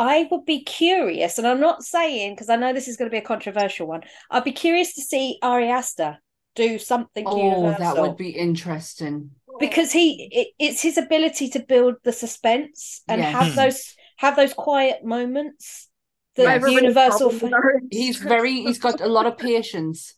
I 0.01 0.27
would 0.31 0.47
be 0.47 0.64
curious, 0.64 1.36
and 1.36 1.47
I'm 1.47 1.60
not 1.60 1.82
saying 1.82 2.35
because 2.35 2.48
I 2.48 2.56
know 2.56 2.72
this 2.72 2.89
is 2.89 2.97
going 2.97 3.10
to 3.10 3.14
be 3.14 3.18
a 3.18 3.22
controversial 3.22 3.86
one. 3.86 4.02
I'd 4.31 4.44
be 4.44 4.52
curious 4.52 4.94
to 4.94 5.02
see 5.02 5.39
Ari 5.43 5.68
Aster 5.68 6.18
do 6.55 6.78
something 6.78 7.27
Oh, 7.27 7.36
universal 7.36 7.85
that 7.85 8.01
would 8.01 8.16
be 8.16 8.31
interesting. 8.31 9.31
because 9.59 9.93
he 9.93 10.28
it, 10.32 10.48
it's 10.59 10.81
his 10.81 10.97
ability 10.97 11.51
to 11.51 11.60
build 11.60 11.97
the 12.02 12.12
suspense 12.12 13.02
and 13.09 13.20
Yes. 13.20 13.32
have 13.32 13.55
those 13.56 13.94
have 14.16 14.36
those 14.36 14.55
quiet 14.55 15.05
moments 15.05 15.89
I 16.39 16.43
that 16.44 16.62
have 16.62 16.66
universal 16.66 17.28
problem 17.28 17.40
with 17.43 17.52
Ari 17.52 17.81
He's 17.90 18.16
very 18.16 18.62
he's 18.62 18.78
got 18.78 19.01
a 19.01 19.06
lot 19.09 19.27
of 19.27 19.36
patience. 19.36 20.14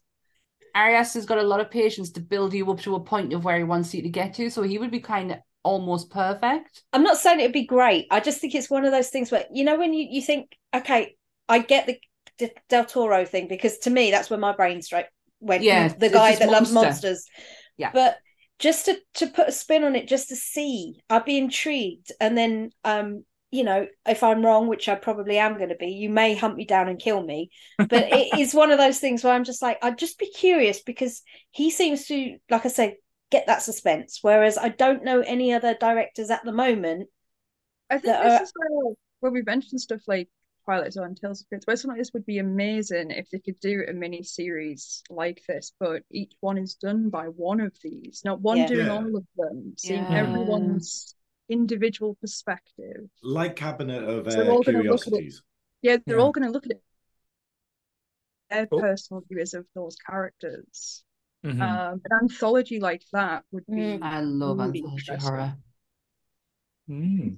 Arias 0.75 1.15
has 1.15 1.27
got 1.27 1.39
a 1.39 1.43
lot 1.43 1.61
of 1.61 1.71
patience 1.71 2.11
to 2.13 2.21
build 2.21 2.55
you 2.55 2.71
up 2.71 2.81
to 2.81 2.95
a 2.95 3.01
point 3.01 3.33
of 3.33 3.45
where 3.45 3.59
he 3.59 3.65
wants 3.65 3.93
you 3.95 4.03
to 4.03 4.09
get 4.09 4.35
to. 4.35 4.49
So 4.51 4.63
he 4.63 4.79
would 4.79 4.91
be 4.91 5.01
kind 5.01 5.33
of 5.33 5.39
almost 5.65 6.11
perfect. 6.11 6.83
i'm 6.93 7.03
not 7.03 7.19
saying 7.19 7.41
it'd 7.41 7.53
be 7.53 7.67
great. 7.67 8.07
I 8.11 8.21
just 8.21 8.41
think 8.41 8.55
it's 8.55 8.71
one 8.71 8.85
of 8.85 8.93
those 8.93 9.09
things 9.11 9.31
where 9.31 9.45
you 9.53 9.65
know 9.65 9.79
when 9.79 9.93
you, 9.93 10.07
you 10.11 10.23
think 10.23 10.57
okay 10.75 11.17
i 11.49 11.59
get 11.59 11.87
the 11.87 11.99
D- 12.39 12.51
del 12.69 12.85
toro 12.85 13.25
thing 13.25 13.47
because 13.49 13.79
to 13.79 13.91
me 13.91 14.11
that's 14.11 14.31
where 14.31 14.39
my 14.39 14.53
brain 14.53 14.83
straight 14.83 15.07
went. 15.41 15.63
Yeah, 15.63 15.89
the 15.89 16.09
guy 16.09 16.37
that 16.37 16.49
loves 16.49 16.73
monsters. 16.73 17.27
Yeah. 17.77 17.91
but 17.93 18.17
just 18.59 18.87
to 18.87 18.99
to 19.15 19.27
put 19.27 19.49
a 19.49 19.53
spin 19.53 19.83
on 19.83 19.97
it 19.97 20.07
just 20.07 20.29
to 20.29 20.37
see 20.37 21.01
i'd 21.11 21.25
be 21.25 21.39
intrigued. 21.39 22.13
And 22.21 22.37
then 22.39 22.71
um 22.85 23.25
you 23.51 23.65
know 23.65 23.87
if 24.07 24.23
i'm 24.23 24.45
wrong 24.45 24.67
which 24.67 24.89
i 24.89 24.95
probably 24.95 25.37
am 25.37 25.59
going 25.59 25.69
to 25.69 25.75
be 25.75 25.89
you 25.89 26.09
may 26.09 26.35
hunt 26.35 26.57
me 26.57 26.65
down 26.65 26.89
and 26.89 26.99
kill 26.99 27.23
me. 27.23 27.51
But 27.77 27.93
it 28.13 28.39
is 28.39 28.55
one 28.55 28.71
of 28.71 28.79
those 28.79 28.99
things 28.99 29.23
where 29.25 29.35
i'm 29.35 29.45
just 29.45 29.63
like 29.63 29.79
i'd 29.83 29.99
just 29.99 30.19
be 30.19 30.31
curious 30.31 30.81
because 30.81 31.23
he 31.51 31.71
seems 31.71 32.07
to 32.07 32.39
like 32.51 32.65
i 32.65 32.69
said 32.69 32.95
get 33.33 33.47
that 33.47 33.63
suspense 33.63 34.19
whereas 34.23 34.57
i 34.59 34.69
don't 34.69 35.03
know 35.05 35.21
any 35.21 35.53
other 35.53 35.75
directors 35.81 36.31
at 36.31 36.45
the 36.45 36.53
moment 36.53 37.09
I 37.91 37.99
think 37.99 38.15
this 38.17 38.41
are- 38.41 38.43
is 38.45 38.53
where, 38.57 38.95
where 39.21 39.33
we 39.33 39.43
mentioned 39.43 39.81
stuff 39.81 40.01
like 40.07 40.29
Twilight 40.65 40.93
Zone, 40.93 41.15
Tales 41.16 41.40
of 41.43 41.48
Crypt, 41.48 41.65
where 41.66 41.77
something 41.77 41.97
like 41.97 42.01
this 42.01 42.13
would 42.15 42.24
be 42.24 42.39
amazing 42.39 43.11
if 43.11 43.29
they 43.31 43.40
could 43.40 43.59
do 43.61 43.85
a 43.89 43.93
mini 43.93 44.23
series 44.23 45.03
like 45.11 45.43
this, 45.48 45.73
but 45.81 46.03
each 46.11 46.32
one 46.40 46.56
is 46.56 46.77
done 46.77 47.11
by 47.11 47.27
one 47.27 47.61
of 47.61 47.74
these, 47.82 48.23
not 48.24 48.40
one 48.40 48.59
Yeah. 48.59 48.66
doing 48.69 48.87
Yeah. 48.87 48.93
all 48.97 49.16
of 49.16 49.27
them, 49.37 49.74
seeing 49.77 50.05
Yeah. 50.05 50.21
everyone's 50.23 51.15
individual 51.48 52.15
perspective. 52.21 53.11
like 53.23 53.56
Cabinet 53.56 54.05
of 54.05 54.32
So 54.32 54.40
uh, 54.47 54.51
all 54.53 54.63
gonna 54.63 54.79
look 54.85 55.06
at 55.09 55.13
it. 55.15 55.16
Curiosities. 55.16 55.43
Yeah, 55.82 55.97
they're 56.06 56.16
Yeah. 56.19 56.23
all 56.23 56.32
going 56.32 56.47
to 56.47 56.53
look 56.53 56.65
at 56.66 56.73
it. 56.73 56.82
Their 58.51 58.69
Oh. 58.71 58.79
personal 58.79 59.23
views 59.29 59.53
of 59.55 59.66
those 59.74 59.97
characters. 59.97 61.05
Mhm. 61.45 61.61
Um, 61.61 62.01
an 62.04 62.19
anthology 62.22 62.79
like 62.79 63.03
that 63.12 63.45
would 63.51 63.66
be 63.66 63.74
Mm. 63.74 64.03
I 64.03 64.21
love 64.21 64.59
Really 64.59 64.79
anthology 64.85 65.24
horror. 65.24 65.54
Mm. 66.88 67.37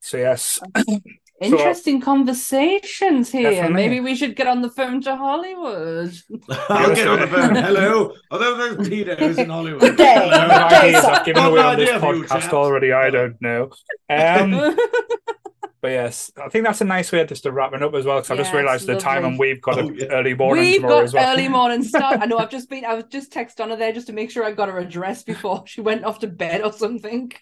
So 0.00 0.16
yes, 0.18 0.58
Interesting 1.40 2.00
conversations 2.00 3.30
here. 3.30 3.50
Definitely. 3.52 3.74
Maybe 3.74 4.00
we 4.00 4.16
should 4.16 4.34
get 4.34 4.48
on 4.48 4.60
the 4.60 4.68
phone 4.70 5.00
to 5.02 5.14
Hollywood. 5.14 6.12
I'll 6.68 6.92
get 6.94 7.06
on 7.06 7.20
the 7.20 7.28
phone. 7.28 7.54
Hello. 7.68 8.12
Although 8.32 8.56
there's 8.56 8.88
Peter 8.88 9.14
who's 9.14 9.38
in 9.38 9.48
Hollywood. 9.48 9.80
Good 9.80 9.96
day. 9.98 10.14
no 10.16 10.30
Hello. 10.30 10.48
Good 10.48 10.68
day, 10.70 10.76
ideas 10.88 11.02
sir. 11.04 11.10
I've 11.10 11.24
given 11.24 11.44
away 11.44 11.60
on 11.60 11.76
this 11.76 11.88
idea 11.90 12.00
for 12.00 12.14
you, 12.16 12.24
podcast 12.24 12.52
already. 12.52 12.92
I 12.92 13.10
don't 13.10 13.40
know. 13.40 13.70
Um, 14.10 14.50
We've 14.50 14.76
but 15.80 15.88
yes, 15.88 16.30
I 16.42 16.48
think 16.48 16.64
that's 16.64 16.80
a 16.80 16.84
nice 16.84 17.12
way 17.12 17.24
just 17.24 17.42
to 17.44 17.52
wrap 17.52 17.72
it 17.74 17.82
up 17.82 17.94
as 17.94 18.04
well. 18.04 18.18
Because 18.18 18.30
I 18.30 18.36
just 18.36 18.52
realised 18.52 18.86
the 18.86 18.98
time 18.98 19.24
and 19.24 19.38
we've 19.38 19.60
got 19.60 19.78
Oh, 19.78 19.88
an 19.88 19.94
yeah. 19.96 20.06
early 20.06 20.34
morning 20.34 20.74
tomorrow 20.74 20.94
got 20.96 21.04
as 21.04 21.14
well. 21.14 21.32
early 21.32 21.48
morning 21.58 21.82
start. 21.84 22.20
I 22.20 22.26
know 22.26 22.38
I've 22.38 22.50
just 22.50 22.68
been 22.70 22.84
I 22.84 22.94
was 22.94 23.04
just 23.10 23.32
text 23.32 23.60
on 23.60 23.70
her 23.70 23.76
there 23.76 23.92
just 23.92 24.06
to 24.08 24.12
make 24.12 24.30
sure 24.30 24.44
I 24.44 24.52
got 24.52 24.68
her 24.68 24.78
address 24.78 25.22
before 25.22 25.64
she 25.66 25.80
went 25.80 26.04
off 26.04 26.18
to 26.20 26.26
bed 26.26 26.62
or 26.62 26.72
something. 26.72 27.32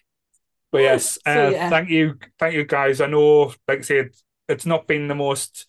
But 0.71 0.79
yes, 0.81 1.17
So, 1.25 1.47
uh, 1.47 1.49
yeah. 1.51 1.69
thank 1.69 1.89
you, 1.89 2.15
thank 2.39 2.53
you 2.53 2.65
guys. 2.65 3.01
I 3.01 3.07
know, 3.07 3.53
like 3.67 3.79
I 3.79 3.81
said, 3.81 4.09
it's 4.47 4.65
not 4.65 4.87
been 4.87 5.07
the 5.07 5.15
most 5.15 5.65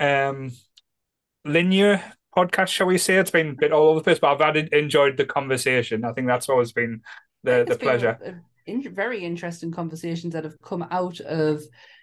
um 0.00 0.52
linear 1.44 2.02
podcast, 2.36 2.68
shall 2.68 2.86
we 2.86 2.98
say? 2.98 3.16
It's 3.16 3.30
been 3.30 3.50
a 3.50 3.54
bit 3.54 3.72
all 3.72 3.88
over 3.88 4.00
the 4.00 4.04
place, 4.04 4.18
but 4.18 4.32
I've 4.32 4.54
had 4.54 4.68
enjoyed 4.72 5.16
the 5.16 5.24
conversation. 5.24 6.04
I 6.04 6.12
think 6.12 6.26
that's 6.26 6.48
always 6.48 6.72
been 6.72 7.00
the 7.42 7.64
the 7.66 7.72
It's 7.72 7.76
been 7.78 7.78
pleasure. 7.78 8.18
a- 8.22 8.28
a 8.30 8.34
in- 8.68 8.94
very 8.94 9.24
interesting 9.24 9.72
conversations 9.72 10.32
that 10.34 10.44
have 10.44 10.60
come 10.62 10.86
out 10.90 11.20
of 11.20 11.62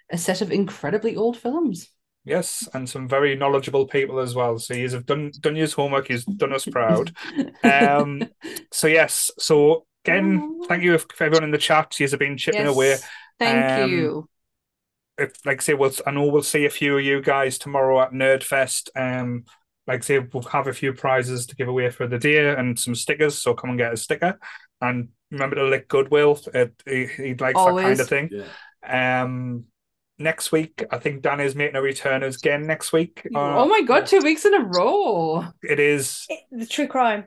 a 0.09 0.17
set 0.17 0.41
of 0.41 0.51
incredibly 0.51 1.15
old 1.15 1.37
films. 1.37 1.89
Yes, 2.25 2.67
and 2.73 2.89
some 2.89 3.07
very 3.07 3.35
knowledgeable 3.35 3.85
people 3.85 4.19
as 4.19 4.33
well. 4.33 4.57
So 4.57 4.73
you 4.73 4.89
have 4.89 5.05
done 5.05 5.31
done 5.41 5.55
your 5.55 5.67
homework. 5.69 6.09
You've 6.09 6.25
done 6.37 6.53
us 6.53 6.65
proud. 6.65 7.11
Um, 7.63 8.29
so 8.71 8.87
yes, 8.87 9.31
so 9.39 9.85
again, 10.03 10.59
thank 10.67 10.83
you 10.83 10.97
for 10.97 11.23
everyone 11.23 11.43
in 11.45 11.51
the 11.51 11.57
chat. 11.57 11.99
You 11.99 12.07
have 12.07 12.19
been 12.19 12.37
chipping 12.37 12.65
Yes, 12.65 12.75
away. 12.75 12.97
Thank 13.39 13.77
Um, 13.77 13.91
you. 13.91 14.29
if 15.17 15.45
like 15.45 15.59
I 15.59 15.63
say, 15.63 15.73
we'll 15.73 15.91
I 16.05 16.11
know 16.11 16.25
we'll 16.25 16.43
see 16.43 16.65
a 16.65 16.69
few 16.69 16.97
of 16.97 17.03
you 17.03 17.21
guys 17.21 17.57
tomorrow 17.57 18.01
at 18.01 18.11
Nerdfest. 18.11 18.89
Um, 18.95 19.45
like 19.87 19.99
I 20.01 20.05
say, 20.05 20.19
we'll 20.19 20.43
have 20.43 20.67
a 20.67 20.73
few 20.73 20.93
prizes 20.93 21.45
to 21.47 21.55
give 21.55 21.67
away 21.67 21.89
for 21.89 22.07
the 22.07 22.17
day 22.17 22.53
and 22.53 22.77
some 22.77 22.95
stickers. 22.95 23.37
So 23.37 23.53
come 23.53 23.69
and 23.69 23.79
get 23.79 23.93
a 23.93 23.97
sticker, 23.97 24.39
and 24.81 25.09
remember 25.31 25.55
to 25.57 25.65
lick 25.65 25.87
Goodwill. 25.87 26.39
It, 26.53 26.73
he, 26.85 27.05
he 27.07 27.33
likes 27.35 27.59
that 27.59 27.75
kind 27.77 27.99
of 27.99 28.07
thing. 28.09 28.29
Yeah. 28.31 29.23
Um, 29.23 29.65
next 30.17 30.51
week, 30.51 30.83
I 30.91 30.97
think 30.97 31.21
Dan 31.21 31.39
is 31.39 31.55
making 31.55 31.75
a 31.75 31.81
return 31.81 32.23
again 32.23 32.65
next 32.67 32.93
week. 32.93 33.27
Uh, 33.33 33.57
oh 33.59 33.67
my 33.67 33.81
god, 33.81 34.05
two 34.05 34.19
weeks 34.19 34.45
in 34.45 34.53
a 34.53 34.63
row. 34.63 35.45
It 35.63 35.79
is 35.79 36.25
It- 36.29 36.41
the 36.51 36.65
true 36.65 36.87
crime 36.87 37.25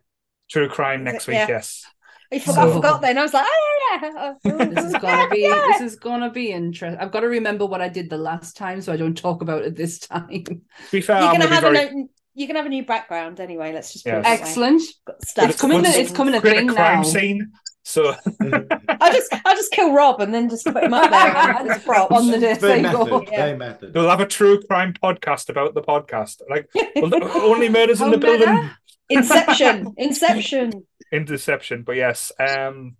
True 0.50 0.68
Crime 0.68 1.04
next 1.04 1.26
week. 1.26 1.34
Yeah. 1.36 1.46
Yes. 1.48 1.84
I 2.32 2.38
forgot, 2.38 2.68
I 2.68 2.72
forgot 2.72 3.00
then 3.02 3.18
I 3.18 3.22
was 3.22 3.32
like 3.34 3.46
oh 3.46 3.98
yeah, 4.02 4.32
yeah. 4.44 4.64
This 4.74 4.84
is 4.86 4.92
gonna 4.94 5.28
be 5.30 5.42
this 5.72 5.80
is 5.80 5.96
gonna 5.96 6.30
be 6.30 6.52
interesting. 6.52 6.98
I've 7.00 7.10
got 7.10 7.20
to 7.20 7.28
remember 7.28 7.64
what 7.66 7.80
I 7.82 7.88
did 7.88 8.08
the 8.10 8.18
last 8.18 8.56
time 8.56 8.80
so 8.82 8.92
I 8.92 8.96
don't 8.96 9.16
talk 9.16 9.42
about 9.42 9.64
it 9.64 9.76
this 9.76 9.98
time. 9.98 10.28
To 10.44 10.60
be 10.92 11.00
fair, 11.00 11.20
you're 11.20 11.28
I'm 11.28 11.32
gonna 11.40 11.44
gonna 11.44 11.54
have 11.54 11.62
be 11.64 11.68
a 11.68 11.72
very 11.72 11.94
no- 11.94 12.08
you 12.34 12.46
can 12.46 12.56
have 12.56 12.66
a 12.66 12.68
new 12.70 12.84
background 12.84 13.40
anyway 13.40 13.72
let's 13.72 13.92
just 13.92 14.04
put 14.04 14.10
Yeah. 14.12 14.18
it 14.20 14.22
that. 14.24 14.40
Excellent. 14.40 14.82
Got 15.06 15.22
stuff 15.24 15.50
It's 15.50 15.60
coming 15.60 15.82
to 15.82 15.90
to- 15.92 15.98
it's 16.00 16.12
coming 16.12 16.34
to 16.34 16.40
create 16.40 16.56
a 16.56 16.60
thing 16.60 16.68
crime 16.68 16.96
now. 16.98 17.02
scene. 17.02 17.52
So 17.88 18.14
I 18.42 19.10
just 19.12 19.32
I 19.32 19.54
just 19.54 19.72
kill 19.72 19.94
Rob 19.94 20.20
and 20.20 20.34
then 20.34 20.50
just 20.50 20.66
put 20.66 20.84
him 20.84 20.92
up 20.92 21.10
there 21.10 21.72
as 21.72 21.82
prop. 21.82 22.12
on 22.12 22.26
the 22.30 22.38
Very 22.38 22.82
table. 22.82 23.06
method. 23.06 23.28
Yeah. 23.32 23.56
Method. 23.56 23.94
They'll 23.94 24.10
have 24.10 24.20
a 24.20 24.26
true 24.26 24.60
crime 24.62 24.92
podcast 24.92 25.48
about 25.48 25.72
the 25.72 25.80
podcast. 25.80 26.42
Like 26.50 26.68
only 27.34 27.70
murders 27.70 28.02
in 28.02 28.10
the 28.10 28.18
meta? 28.18 28.26
building. 28.44 28.70
Inception. 29.08 29.94
Inception. 29.96 30.86
Interception. 31.10 31.82
But 31.82 31.96
yes, 31.96 32.30
um, 32.38 32.96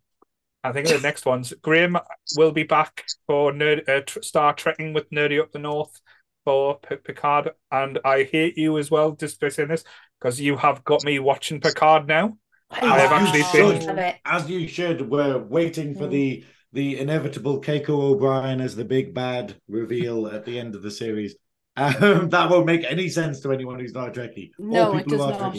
I 0.65 0.73
think 0.73 0.89
the 0.89 0.99
next 1.00 1.26
one's 1.26 1.52
Graeme 1.60 1.99
will 2.39 2.52
be 2.52 2.62
back 2.62 3.05
for 3.26 3.52
nerd 3.52 3.86
uh, 3.91 4.00
tr- 4.07 4.23
Star 4.23 4.55
Trekking 4.55 4.94
with 4.94 5.10
Nerdy 5.10 5.39
Up 5.39 5.52
the 5.52 5.58
North 5.58 6.00
for 6.47 6.78
P- 6.78 6.97
Picard, 6.97 7.50
and 7.70 7.99
I 8.07 8.23
hate 8.23 8.57
you 8.57 8.78
as 8.78 8.91
well 8.91 9.12
just 9.12 9.39
by 9.39 9.50
saying 9.50 9.68
this 9.68 9.84
because 10.18 10.41
you 10.41 10.57
have 10.57 10.83
got 10.83 11.05
me 11.05 11.18
watching 11.18 11.60
Picard 11.60 12.07
now. 12.07 12.39
I 12.71 12.99
have 12.99 13.13
actually 13.13 13.43
been- 13.53 14.15
as 14.25 14.49
you 14.49 14.69
should. 14.69 15.09
We're 15.11 15.39
waiting 15.39 15.95
for 15.95 16.07
the 16.07 16.45
the 16.75 16.99
inevitable 16.99 17.63
Keiko 17.63 17.89
O'Brien 17.89 18.61
as 18.61 18.77
the 18.77 18.85
big 18.85 19.15
bad 19.15 19.57
reveal 19.69 20.27
at 20.27 20.45
the 20.45 20.59
end 20.59 20.75
of 20.75 20.83
the 20.83 20.91
series. 20.91 21.35
Um, 21.79 22.29
that 22.31 22.51
won't 22.51 22.67
make 22.67 22.85
any 22.91 23.09
sense 23.09 23.39
to 23.43 23.53
anyone 23.53 23.79
who's 23.79 23.93
not 23.95 24.09
a 24.09 24.11
Trekkie. 24.11 24.51
or 24.59 24.67
No, 24.67 24.97
it 24.97 25.05
people 25.07 25.13
who 25.13 25.33
does 25.33 25.41
are 25.41 25.41
not. 25.41 25.57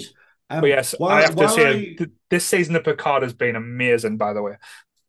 Um, 0.49 0.59
But 0.61 0.67
yes, 0.67 0.93
while- 0.97 1.11
I 1.11 1.21
have 1.21 1.35
to 1.37 1.47
say 1.47 1.95
I- 1.97 2.05
this 2.29 2.45
season 2.45 2.75
of 2.75 2.83
Picard 2.83 3.23
has 3.23 3.33
been 3.33 3.55
amazing. 3.55 4.17
By 4.17 4.33
the 4.33 4.41
way, 4.41 4.55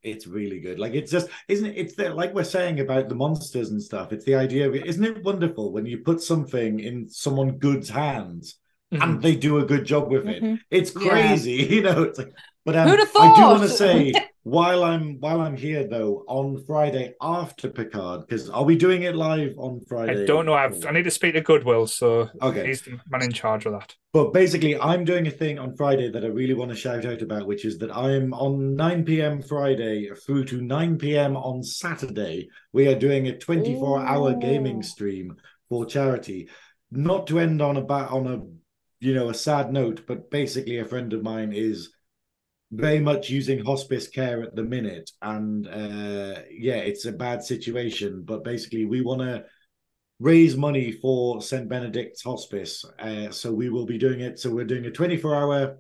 it's 0.05 0.29
really 0.29 0.61
good. 0.61 0.79
Like 0.79 0.95
it's 0.95 1.11
just, 1.11 1.29
isn't 1.49 1.67
it? 1.67 1.77
It's 1.77 1.97
the, 1.97 2.11
like 2.15 2.33
we're 2.33 2.45
saying 2.45 2.79
about 2.79 3.09
the 3.09 3.17
monsters 3.17 3.71
and 3.71 3.83
stuff. 3.83 4.13
It's 4.13 4.25
the 4.25 4.37
idea 4.37 4.69
of 4.69 4.77
it. 4.77 4.87
Isn't 4.87 5.03
it 5.05 5.25
wonderful 5.25 5.73
when 5.73 5.85
you 5.85 5.99
put 5.99 6.23
something 6.23 6.79
in 6.79 7.09
someone 7.09 7.59
good's 7.59 7.89
hands 7.89 8.60
Mhm. 8.93 9.03
and 9.03 9.23
they 9.23 9.37
do 9.37 9.59
a 9.59 9.65
good 9.65 9.85
job 9.85 10.11
with 10.11 10.27
it? 10.29 10.43
Mhm. 10.43 10.59
It's 10.71 10.93
Yeah. 10.95 11.09
crazy, 11.11 11.53
you 11.71 11.83
know. 11.83 12.03
It's 12.03 12.19
like, 12.19 12.33
but 12.65 12.77
um, 12.77 12.89
I 12.89 12.97
do 13.37 13.43
want 13.43 13.63
to 13.63 13.69
say 13.69 14.13
while 14.43 14.83
I'm 14.85 15.19
while 15.21 15.41
I'm 15.41 15.57
here 15.57 15.87
though 15.87 16.25
on 16.27 16.63
Friday 16.67 17.15
after 17.23 17.69
Picard 17.71 18.21
because 18.27 18.51
are 18.51 18.65
we 18.65 18.77
doing 18.77 19.05
it 19.05 19.15
live 19.15 19.55
on 19.59 19.81
Friday? 19.89 20.23
I 20.25 20.27
don't 20.27 20.45
know. 20.45 20.55
I've, 20.55 20.85
I 20.85 20.91
need 20.91 21.05
to 21.05 21.11
speak 21.11 21.35
to 21.35 21.41
Goodwill, 21.41 21.87
so 21.87 22.29
Okay. 22.43 22.67
he's 22.67 22.83
the 22.83 22.99
man 23.11 23.23
in 23.23 23.33
charge 23.33 23.65
of 23.65 23.73
that. 23.73 23.95
But 24.13 24.33
basically, 24.33 24.77
I'm 24.79 25.05
doing 25.05 25.27
a 25.29 25.31
thing 25.31 25.59
on 25.61 25.77
Friday 25.77 26.11
that 26.11 26.25
I 26.25 26.29
really 26.29 26.55
want 26.55 26.71
to 26.73 26.77
shout 26.77 27.05
out 27.07 27.23
about, 27.23 27.47
which 27.47 27.65
is 27.65 27.79
that 27.79 27.97
I'm 27.97 28.35
on 28.35 28.75
9 28.75 29.05
p.m. 29.05 29.41
Friday 29.41 30.11
through 30.27 30.45
to 30.47 30.61
9 30.61 30.99
p.m. 30.99 31.37
on 31.37 31.63
Saturday. 31.63 32.49
We 32.73 32.89
are 32.89 32.99
doing 32.99 33.29
a 33.29 33.39
24 33.39 34.01
hour 34.01 34.33
Ooh. 34.33 34.39
gaming 34.41 34.83
stream 34.83 35.37
for 35.69 35.87
charity. 35.87 36.49
Not 36.91 37.29
to 37.29 37.39
end 37.39 37.63
on 37.63 37.77
a 37.77 37.83
ba- 37.83 38.09
on 38.11 38.27
a 38.27 38.41
you 39.01 39.15
know 39.15 39.31
a 39.31 39.35
sad 39.35 39.73
note, 39.73 40.07
but 40.07 40.31
basically, 40.31 40.79
a 40.79 40.85
friend 40.85 41.13
of 41.13 41.23
mine 41.23 41.53
is 41.53 41.91
very 42.71 43.01
much 43.01 43.31
using 43.31 43.65
hospice 43.65 44.07
care 44.09 44.43
at 44.43 44.55
the 44.55 44.63
minute, 44.63 45.11
and 45.23 45.67
uh, 45.67 46.41
yeah, 46.51 46.77
it's 46.77 47.07
a 47.07 47.13
bad 47.13 47.43
situation. 47.43 48.23
But 48.25 48.45
basically, 48.45 48.85
we 48.85 49.01
want 49.01 49.23
to 49.23 49.45
raise 50.21 50.57
money 50.57 50.93
for 50.93 51.41
St. 51.41 51.69
Benedict's 51.69 52.23
Hospice. 52.23 52.85
Uh, 52.99 53.31
so 53.31 53.53
we 53.53 53.71
will 53.71 53.87
be 53.87 53.99
doing 53.99 54.21
it. 54.21 54.39
So 54.39 54.51
we're 54.51 54.67
doing 54.67 54.85
a 54.85 54.91
24 54.91 55.35
hour 55.35 55.79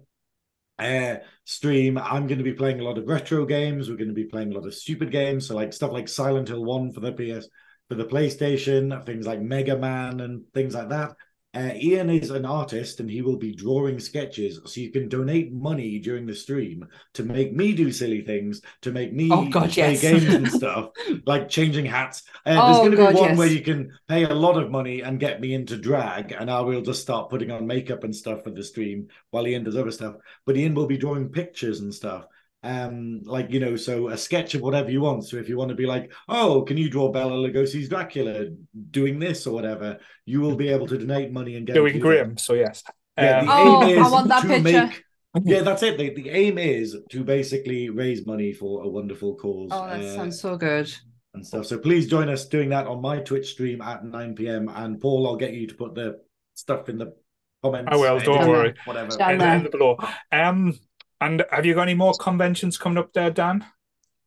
uh, 0.79 1.17
stream. 1.45 1.99
I'm 1.99 2.27
going 2.27 2.39
to 2.39 2.45
be 2.45 2.55
playing 2.55 2.81
a 2.81 2.85
lot 2.85 2.99
of 2.99 3.07
retro 3.07 3.45
games. 3.45 3.89
We're 3.89 3.97
going 3.97 4.09
to 4.09 4.15
be 4.15 4.25
playing 4.25 4.53
a 4.53 4.55
lot 4.55 4.67
of 4.67 4.75
stupid 4.75 5.13
games. 5.13 5.47
So 5.47 5.55
like 5.55 5.75
stuff 5.75 5.93
like 5.93 6.09
Silent 6.09 6.49
Hill 6.49 6.65
1 6.65 6.93
for 6.93 7.01
the 7.01 7.13
PS, 7.13 7.49
for 7.89 7.97
the 7.97 8.07
PlayStation, 8.07 9.05
things 9.05 9.27
like 9.27 9.43
Mega 9.43 9.77
Man 9.77 10.21
and 10.21 10.45
things 10.55 10.75
like 10.75 10.89
that. 10.89 11.13
Uh, 11.53 11.70
Ian 11.75 12.11
is 12.11 12.31
an 12.31 12.45
artist 12.45 13.01
and 13.01 13.11
he 13.11 13.23
will 13.23 13.37
be 13.37 13.53
drawing 13.53 13.99
sketches. 13.99 14.61
So 14.67 14.81
you 14.81 14.93
can 14.93 15.09
donate 15.09 15.53
money 15.53 15.99
during 15.99 16.25
the 16.25 16.35
stream 16.35 16.87
to 17.15 17.25
make 17.25 17.53
me 17.53 17.73
do 17.73 17.91
silly 17.91 18.20
things, 18.20 18.62
to 18.83 18.93
make 18.93 19.12
me 19.12 19.29
Oh, 19.33 19.47
God, 19.49 19.70
play 19.73 19.93
yes. 19.95 20.01
games 20.01 20.25
and 20.33 20.49
stuff, 20.53 20.91
like 21.27 21.49
changing 21.49 21.87
hats. 21.87 22.23
Uh, 22.47 22.55
there's 22.55 22.77
Oh, 22.79 22.81
going 22.83 22.93
to 22.93 22.97
be 22.99 23.03
one 23.03 23.31
yes. 23.31 23.39
where 23.39 23.49
you 23.49 23.62
can 23.62 23.91
pay 24.09 24.23
a 24.25 24.33
lot 24.35 24.62
of 24.62 24.70
money 24.70 25.01
and 25.01 25.19
get 25.19 25.41
me 25.41 25.55
into 25.55 25.77
drag, 25.77 26.31
and 26.31 26.49
I 26.49 26.61
will 26.61 26.83
just 26.83 27.03
start 27.03 27.31
putting 27.31 27.51
on 27.51 27.67
makeup 27.67 28.05
and 28.05 28.15
stuff 28.15 28.45
for 28.45 28.51
the 28.51 28.62
stream 28.62 29.09
while 29.31 29.45
Ian 29.45 29.65
does 29.65 29.77
other 29.77 29.91
stuff. 29.91 30.15
But 30.47 30.57
Ian 30.57 30.75
will 30.75 30.87
be 30.87 30.99
drawing 30.99 31.31
pictures 31.31 31.81
and 31.81 31.93
stuff. 31.93 32.27
Um, 32.63 33.23
like 33.25 33.51
you 33.51 33.59
know, 33.59 33.75
so 33.77 34.09
a 34.09 34.19
sketch 34.19 34.55
of 34.55 34.61
whatever 34.61 34.91
you 34.91 35.01
want. 35.01 35.27
So 35.27 35.39
if 35.39 35.49
you 35.49 35.57
want 35.57 35.71
to 35.71 35.75
be 35.75 35.87
like, 35.87 36.13
oh, 36.29 36.63
can 36.63 36.77
you 36.77 36.91
draw 36.91 37.11
Bela 37.11 37.33
Lugosi's 37.33 37.89
Dracula 37.89 38.49
doing 38.91 39.19
this 39.19 39.47
or 39.47 39.55
whatever, 39.55 39.99
you 40.27 40.41
will 40.43 40.57
be 40.57 40.69
able 40.69 40.87
to 40.89 40.99
donate 40.99 41.33
money 41.33 41.57
and 41.57 41.67
get 41.67 41.73
Doing 41.75 41.95
do 41.95 42.01
Graeme, 42.01 42.37
so 42.37 42.53
yes. 42.53 42.83
yeah, 43.17 43.41
Um, 43.41 43.47
the 43.47 43.53
Oh, 43.53 43.83
aim 43.85 44.05
I 44.05 44.11
want 44.11 44.29
that 44.29 44.43
to 44.43 44.49
picture. 44.49 44.63
make. 44.63 45.05
Yeah, 45.45 45.61
that's 45.63 45.85
it. 45.85 45.97
The, 45.97 46.13
the 46.13 46.29
aim 46.29 46.59
is 46.59 46.97
to 47.11 47.23
basically 47.23 47.89
raise 47.89 48.27
money 48.27 48.53
for 48.53 48.83
a 48.83 48.89
wonderful 48.89 49.37
cause 49.37 49.69
Oh, 49.73 49.87
that 49.87 50.01
uh, 50.01 50.15
sounds 50.17 50.41
so 50.41 50.57
good. 50.57 50.93
and 51.35 51.47
stuff. 51.47 51.67
So 51.67 51.79
please 51.79 52.09
join 52.09 52.29
us 52.29 52.47
doing 52.49 52.69
that 52.71 52.89
on 52.89 53.01
my 53.01 53.21
Twitch 53.21 53.53
stream 53.53 53.81
at 53.81 54.05
9 54.05 54.35
p.m. 54.35 54.69
And 54.75 55.01
Paul, 55.01 55.29
I'll 55.29 55.37
get 55.37 55.53
you 55.53 55.69
to 55.69 55.75
put 55.77 55.95
the 55.95 56.19
stuff 56.55 56.89
in 56.89 56.99
the 56.99 57.15
comments. 57.63 57.91
I 57.93 57.97
will, 57.97 58.19
don't 58.19 58.39
editing, 58.39 58.49
worry. 58.49 58.75
Whatever. 58.87 59.17
Down 59.17 59.31
in, 59.35 59.39
there. 59.39 59.55
in 59.57 59.63
the 59.63 59.71
below. 59.71 59.99
Um, 60.33 60.75
and 61.21 61.45
have 61.51 61.67
you 61.67 61.75
got 61.75 61.83
any 61.83 61.95
more 61.95 62.15
conventions 62.15 62.79
coming 62.79 62.99
up 62.99 63.13
there, 63.13 63.31
Dan? 63.31 63.65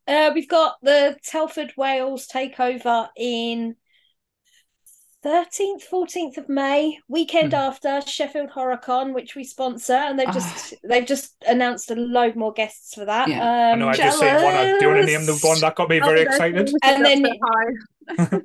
Uh, 0.08 0.32
we've 0.34 0.50
got 0.50 0.76
the 0.82 1.18
Telford 1.24 1.74
Wales 1.78 2.28
takeover 2.28 3.08
in 3.18 3.76
13th, 5.24 5.84
14th 5.90 6.38
of 6.38 6.50
May, 6.50 7.00
weekend 7.08 7.54
Mhm. 7.54 7.58
after 7.58 8.02
Sheffield 8.02 8.50
HorrorCon, 8.50 9.14
which 9.14 9.36
we 9.36 9.46
sponsor, 9.46 9.94
and 9.94 10.20
they've 10.20 10.28
Ah. 10.28 10.34
just 10.34 10.74
they've 10.84 11.06
just 11.06 11.36
announced 11.48 11.90
a 11.92 11.96
load 11.96 12.36
more 12.36 12.52
guests 12.52 12.94
for 12.94 13.06
that. 13.06 13.30
Yeah. 13.30 13.42
I 13.42 13.72
Um, 13.72 13.80
know 13.80 13.88
I 13.90 13.94
just 13.94 14.20
seen 14.20 14.34
one. 14.36 14.44
Do 14.44 14.78
you 14.82 14.88
want 14.90 15.00
to 15.00 15.06
name 15.06 15.26
the 15.26 15.40
one 15.42 15.62
that 15.62 15.76
got 15.76 15.90
me 15.90 16.00
very 16.00 16.20
Oh, 16.20 16.24
excited? 16.24 16.70
And 16.84 17.06
then- 17.06 17.24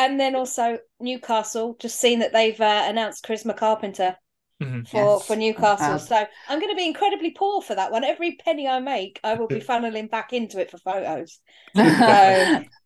And 0.00 0.18
then 0.20 0.36
also 0.36 0.78
Newcastle, 1.00 1.74
just 1.80 1.98
seen 2.00 2.20
that 2.20 2.32
they've 2.32 2.58
uh, 2.60 2.84
announced 2.86 3.24
Charisma 3.26 3.54
Carpenter 3.56 4.16
Mhm. 4.60 4.86
for 4.88 5.18
Yes, 5.18 5.26
for 5.26 5.36
Newcastle. 5.36 5.98
have. 5.98 6.00
So 6.00 6.16
I'm 6.48 6.60
going 6.60 6.72
to 6.72 6.76
be 6.76 6.86
incredibly 6.86 7.30
poor 7.30 7.62
for 7.62 7.74
that 7.74 7.92
one. 7.92 8.04
Every 8.04 8.36
penny 8.36 8.66
I 8.68 8.80
make, 8.80 9.20
I 9.22 9.34
will 9.34 9.48
be 9.48 9.60
funneling 9.60 10.10
back 10.10 10.32
into 10.32 10.60
it 10.60 10.70
for 10.70 10.78
photos. 10.78 11.40
So 11.74 12.64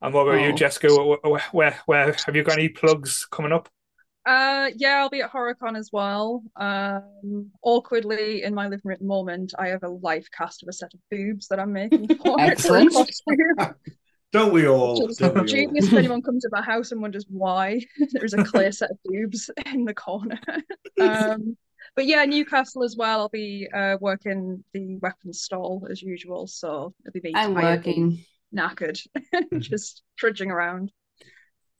And 0.00 0.14
what 0.14 0.28
about 0.28 0.40
you, 0.40 0.52
Oh. 0.52 0.56
Jessica? 0.56 0.88
Where, 0.94 1.18
where, 1.22 1.44
where, 1.52 1.80
where 1.86 2.12
have 2.26 2.36
you 2.36 2.44
got 2.44 2.58
any 2.58 2.68
plugs 2.68 3.26
coming 3.30 3.52
up? 3.52 3.68
Uh, 4.26 4.70
yeah, 4.76 4.98
I'll 4.98 5.08
be 5.08 5.22
at 5.22 5.32
HorrorCon 5.32 5.76
as 5.76 5.90
well. 5.92 6.42
Um, 6.56 7.50
awkwardly, 7.62 8.42
in 8.42 8.54
my 8.54 8.64
living 8.68 8.82
room 8.84 8.98
moment, 9.00 9.54
I 9.58 9.68
have 9.68 9.82
a 9.84 9.88
live 9.88 10.28
cast 10.30 10.62
of 10.62 10.68
a 10.68 10.72
set 10.72 10.92
of 10.92 11.00
boobs 11.10 11.48
that 11.48 11.58
I'm 11.58 11.72
making 11.72 12.08
for 12.22 12.36
it 12.38 12.50
Excellent. 12.50 12.92
Costume. 14.32 14.40
Don't 14.44 14.52
we 14.52 14.66
all? 14.68 15.06
Which 15.06 15.18
Don't 15.18 15.38
we 15.38 15.46
all? 15.46 15.46
Genius 15.46 15.88
if 15.88 15.96
anyone 15.96 16.22
comes 16.22 16.42
to 16.44 16.50
my 16.52 16.62
house 16.62 16.92
and 16.92 17.00
wonders 17.02 17.26
why 17.28 17.80
there's 18.12 18.34
a 18.34 18.38
clear 18.38 18.72
set 18.72 18.90
of 18.90 18.98
boobs 19.04 19.50
in 19.66 19.84
the 19.84 19.94
corner. 19.94 20.40
um, 21.00 21.56
but 21.96 22.06
yeah, 22.06 22.24
Newcastle 22.24 22.84
as 22.84 22.96
well. 22.96 23.20
I'll 23.20 23.28
be 23.28 23.68
uh, 23.74 23.96
working 24.00 24.64
the 24.72 24.96
weapons 24.96 25.42
stall 25.42 25.86
as 25.90 26.02
usual, 26.02 26.46
so 26.46 26.94
it'll 27.06 27.12
be 27.12 27.20
me 27.20 27.32
I'm 27.34 27.54
tired 27.54 27.86
working. 27.86 28.24
knackered, 28.54 29.00
just 29.58 30.02
trudging 30.16 30.50
around. 30.50 30.92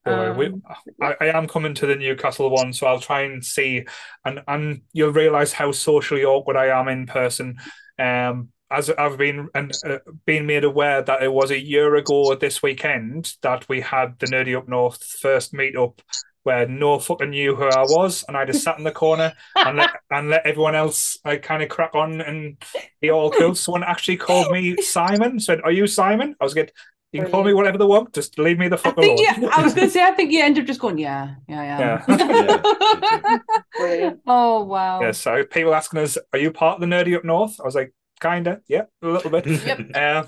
So 0.07 0.33
we, 0.33 0.47
Um, 0.47 0.63
I, 1.01 1.15
I 1.21 1.27
am 1.39 1.47
coming 1.49 1.75
to 1.75 1.87
the 1.87 1.97
Newcastle 1.97 2.51
one, 2.51 2.73
so 2.73 2.87
I'll 2.87 3.01
try 3.01 3.23
and 3.23 3.45
see, 3.45 3.87
and 4.25 4.41
and 4.49 4.83
you'll 4.93 5.13
realise 5.13 5.53
how 5.53 5.73
socially 5.73 6.25
awkward 6.25 6.57
I 6.57 6.67
am 6.79 6.89
in 6.89 7.07
person. 7.07 7.59
Um, 7.99 8.51
as 8.71 8.91
I've 8.91 9.17
been 9.17 9.49
and 9.55 9.73
uh, 9.85 9.99
been 10.27 10.47
made 10.47 10.65
aware 10.65 11.03
that 11.03 11.23
it 11.23 11.33
was 11.33 11.51
a 11.51 11.59
year 11.61 11.95
ago 11.97 12.35
this 12.35 12.63
weekend 12.63 13.33
that 13.43 13.69
we 13.69 13.81
had 13.81 14.19
the 14.19 14.27
Nerdy 14.27 14.57
Up 14.57 14.69
North 14.69 15.03
first 15.03 15.53
meetup, 15.55 15.99
where 16.43 16.67
no 16.69 16.99
fucking 16.99 17.31
knew 17.31 17.55
who 17.57 17.65
I 17.65 17.83
was, 17.83 18.25
and 18.29 18.37
I 18.37 18.45
just 18.45 18.63
sat 18.63 18.79
in 18.79 18.85
the 18.85 18.91
corner 18.93 19.33
and 19.57 19.79
let 19.79 19.91
and 20.11 20.31
let 20.31 20.47
everyone 20.47 20.75
else 20.75 21.19
uh, 21.25 21.37
kind 21.37 21.63
of 21.63 21.69
crack 21.69 21.95
on 21.95 22.21
and 22.21 22.57
be 23.01 23.11
all 23.11 23.31
cool. 23.31 23.55
Someone 23.55 23.83
actually 23.85 24.19
called 24.19 24.53
me 24.53 24.77
Simon. 24.83 25.41
Said, 25.41 25.61
"Are 25.65 25.73
you 25.73 25.87
Simon?" 25.87 26.35
I 26.41 26.45
was 26.45 26.55
good. 26.55 26.73
You 27.13 27.23
can 27.23 27.31
call 27.31 27.43
me 27.43 27.55
whatever 27.55 27.79
they 27.79 27.87
want. 27.87 28.13
Just 28.13 28.39
leave 28.39 28.59
me 28.59 28.69
the 28.69 28.77
I 28.77 28.79
fuck 28.79 28.97
think 28.97 29.19
alone. 29.19 29.43
yeah, 29.43 29.49
I 29.57 29.63
was 29.63 29.73
gonna 29.73 29.89
say 29.89 30.05
I 30.05 30.11
think 30.11 30.31
you 30.31 30.43
end 30.43 30.59
up 30.59 30.67
just 30.67 30.79
going, 30.79 30.99
yeah, 30.99 31.37
yeah, 31.49 32.05
yeah. 32.09 33.39
Brilliant. 33.79 34.21
oh 34.27 34.65
wow. 34.65 35.01
Yeah, 35.01 35.13
so 35.13 35.43
people 35.45 35.75
asking 35.75 36.01
us, 36.01 36.19
"Are 36.35 36.39
you 36.39 36.51
part 36.51 36.75
of 36.75 36.81
the 36.83 36.95
nerdy 36.95 37.17
up 37.17 37.25
north?" 37.25 37.59
I 37.61 37.65
was 37.65 37.75
like, 37.75 37.95
"Kinda, 38.19 38.61
yeah, 38.69 38.85
a 39.03 39.09
little 39.09 39.31
bit." 39.31 39.47
Yep. 39.67 39.79
uh, 39.95 40.25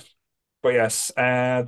but 0.62 0.74
yes, 0.74 1.10
uh, 1.16 1.64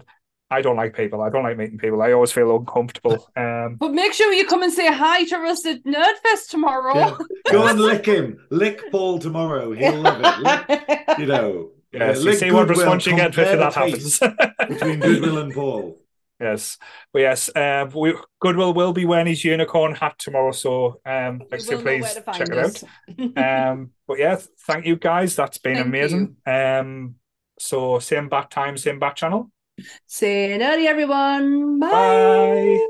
I 0.50 0.60
don't 0.60 0.76
like 0.76 0.94
people. 0.94 1.22
I 1.22 1.30
don't 1.30 1.44
like 1.44 1.56
meeting 1.56 1.78
people. 1.78 2.02
I 2.02 2.12
always 2.12 2.30
feel 2.32 2.54
uncomfortable. 2.56 3.26
Um, 3.36 3.76
But 3.76 3.92
make 3.92 4.12
sure 4.12 4.32
you 4.32 4.46
come 4.46 4.62
and 4.62 4.72
say 4.72 4.92
hi 4.92 5.24
to 5.24 5.36
us 5.38 5.64
at 5.64 5.82
Nerdfest 5.84 6.50
tomorrow. 6.50 6.94
Yeah. 6.94 7.16
Go 7.50 7.66
and 7.66 7.80
lick 7.80 8.04
him. 8.04 8.38
Lick 8.50 8.90
Paul 8.90 9.18
tomorrow. 9.18 9.72
He'll 9.72 9.96
love 9.96 10.20
it. 10.22 10.38
Lick, 10.40 11.18
you 11.18 11.26
know. 11.26 11.70
yes, 11.92 12.18
uh, 12.18 12.20
you 12.20 12.24
lick 12.26 12.38
see 12.38 12.50
what 12.50 12.68
response 12.68 13.06
you 13.06 13.16
get 13.16 13.30
if 13.38 13.58
that 13.58 13.72
happens. 13.72 14.18
between 14.68 15.00
Goodwill 15.00 15.38
and 15.38 15.54
Paul. 15.54 16.01
Yes, 16.42 16.78
but 17.12 17.20
yes, 17.20 17.48
uh, 17.54 17.86
we, 17.94 18.14
Goodwill 18.40 18.74
will 18.74 18.92
be 18.92 19.04
wearing 19.06 19.26
his 19.28 19.44
unicorn 19.44 19.94
hat 19.94 20.18
tomorrow. 20.18 20.52
So, 20.52 21.00
um, 21.06 21.40
You 21.40 21.46
like 21.50 21.54
I 21.54 21.58
say, 21.58 21.74
will 21.76 21.82
know 21.82 21.90
where 21.98 22.22
please 22.22 22.36
check 22.36 22.48
it 22.50 22.58
out. 22.58 22.82
Um, 23.72 23.90
but 24.06 24.18
yeah, 24.18 24.36
thank 24.66 24.86
you 24.86 24.96
guys. 24.96 25.36
That's 25.36 25.58
been 25.58 25.74
Thank 25.74 25.86
amazing. 25.86 26.36
Um, 26.46 27.16
So 27.58 27.98
same 28.00 28.28
bat 28.28 28.50
time, 28.50 28.76
same 28.76 28.98
bat 28.98 29.16
channel. 29.16 29.50
Say 30.06 30.58
nerdy, 30.58 30.86
everyone. 30.86 31.78
Bye. 31.78 31.90
Bye. 31.90 32.86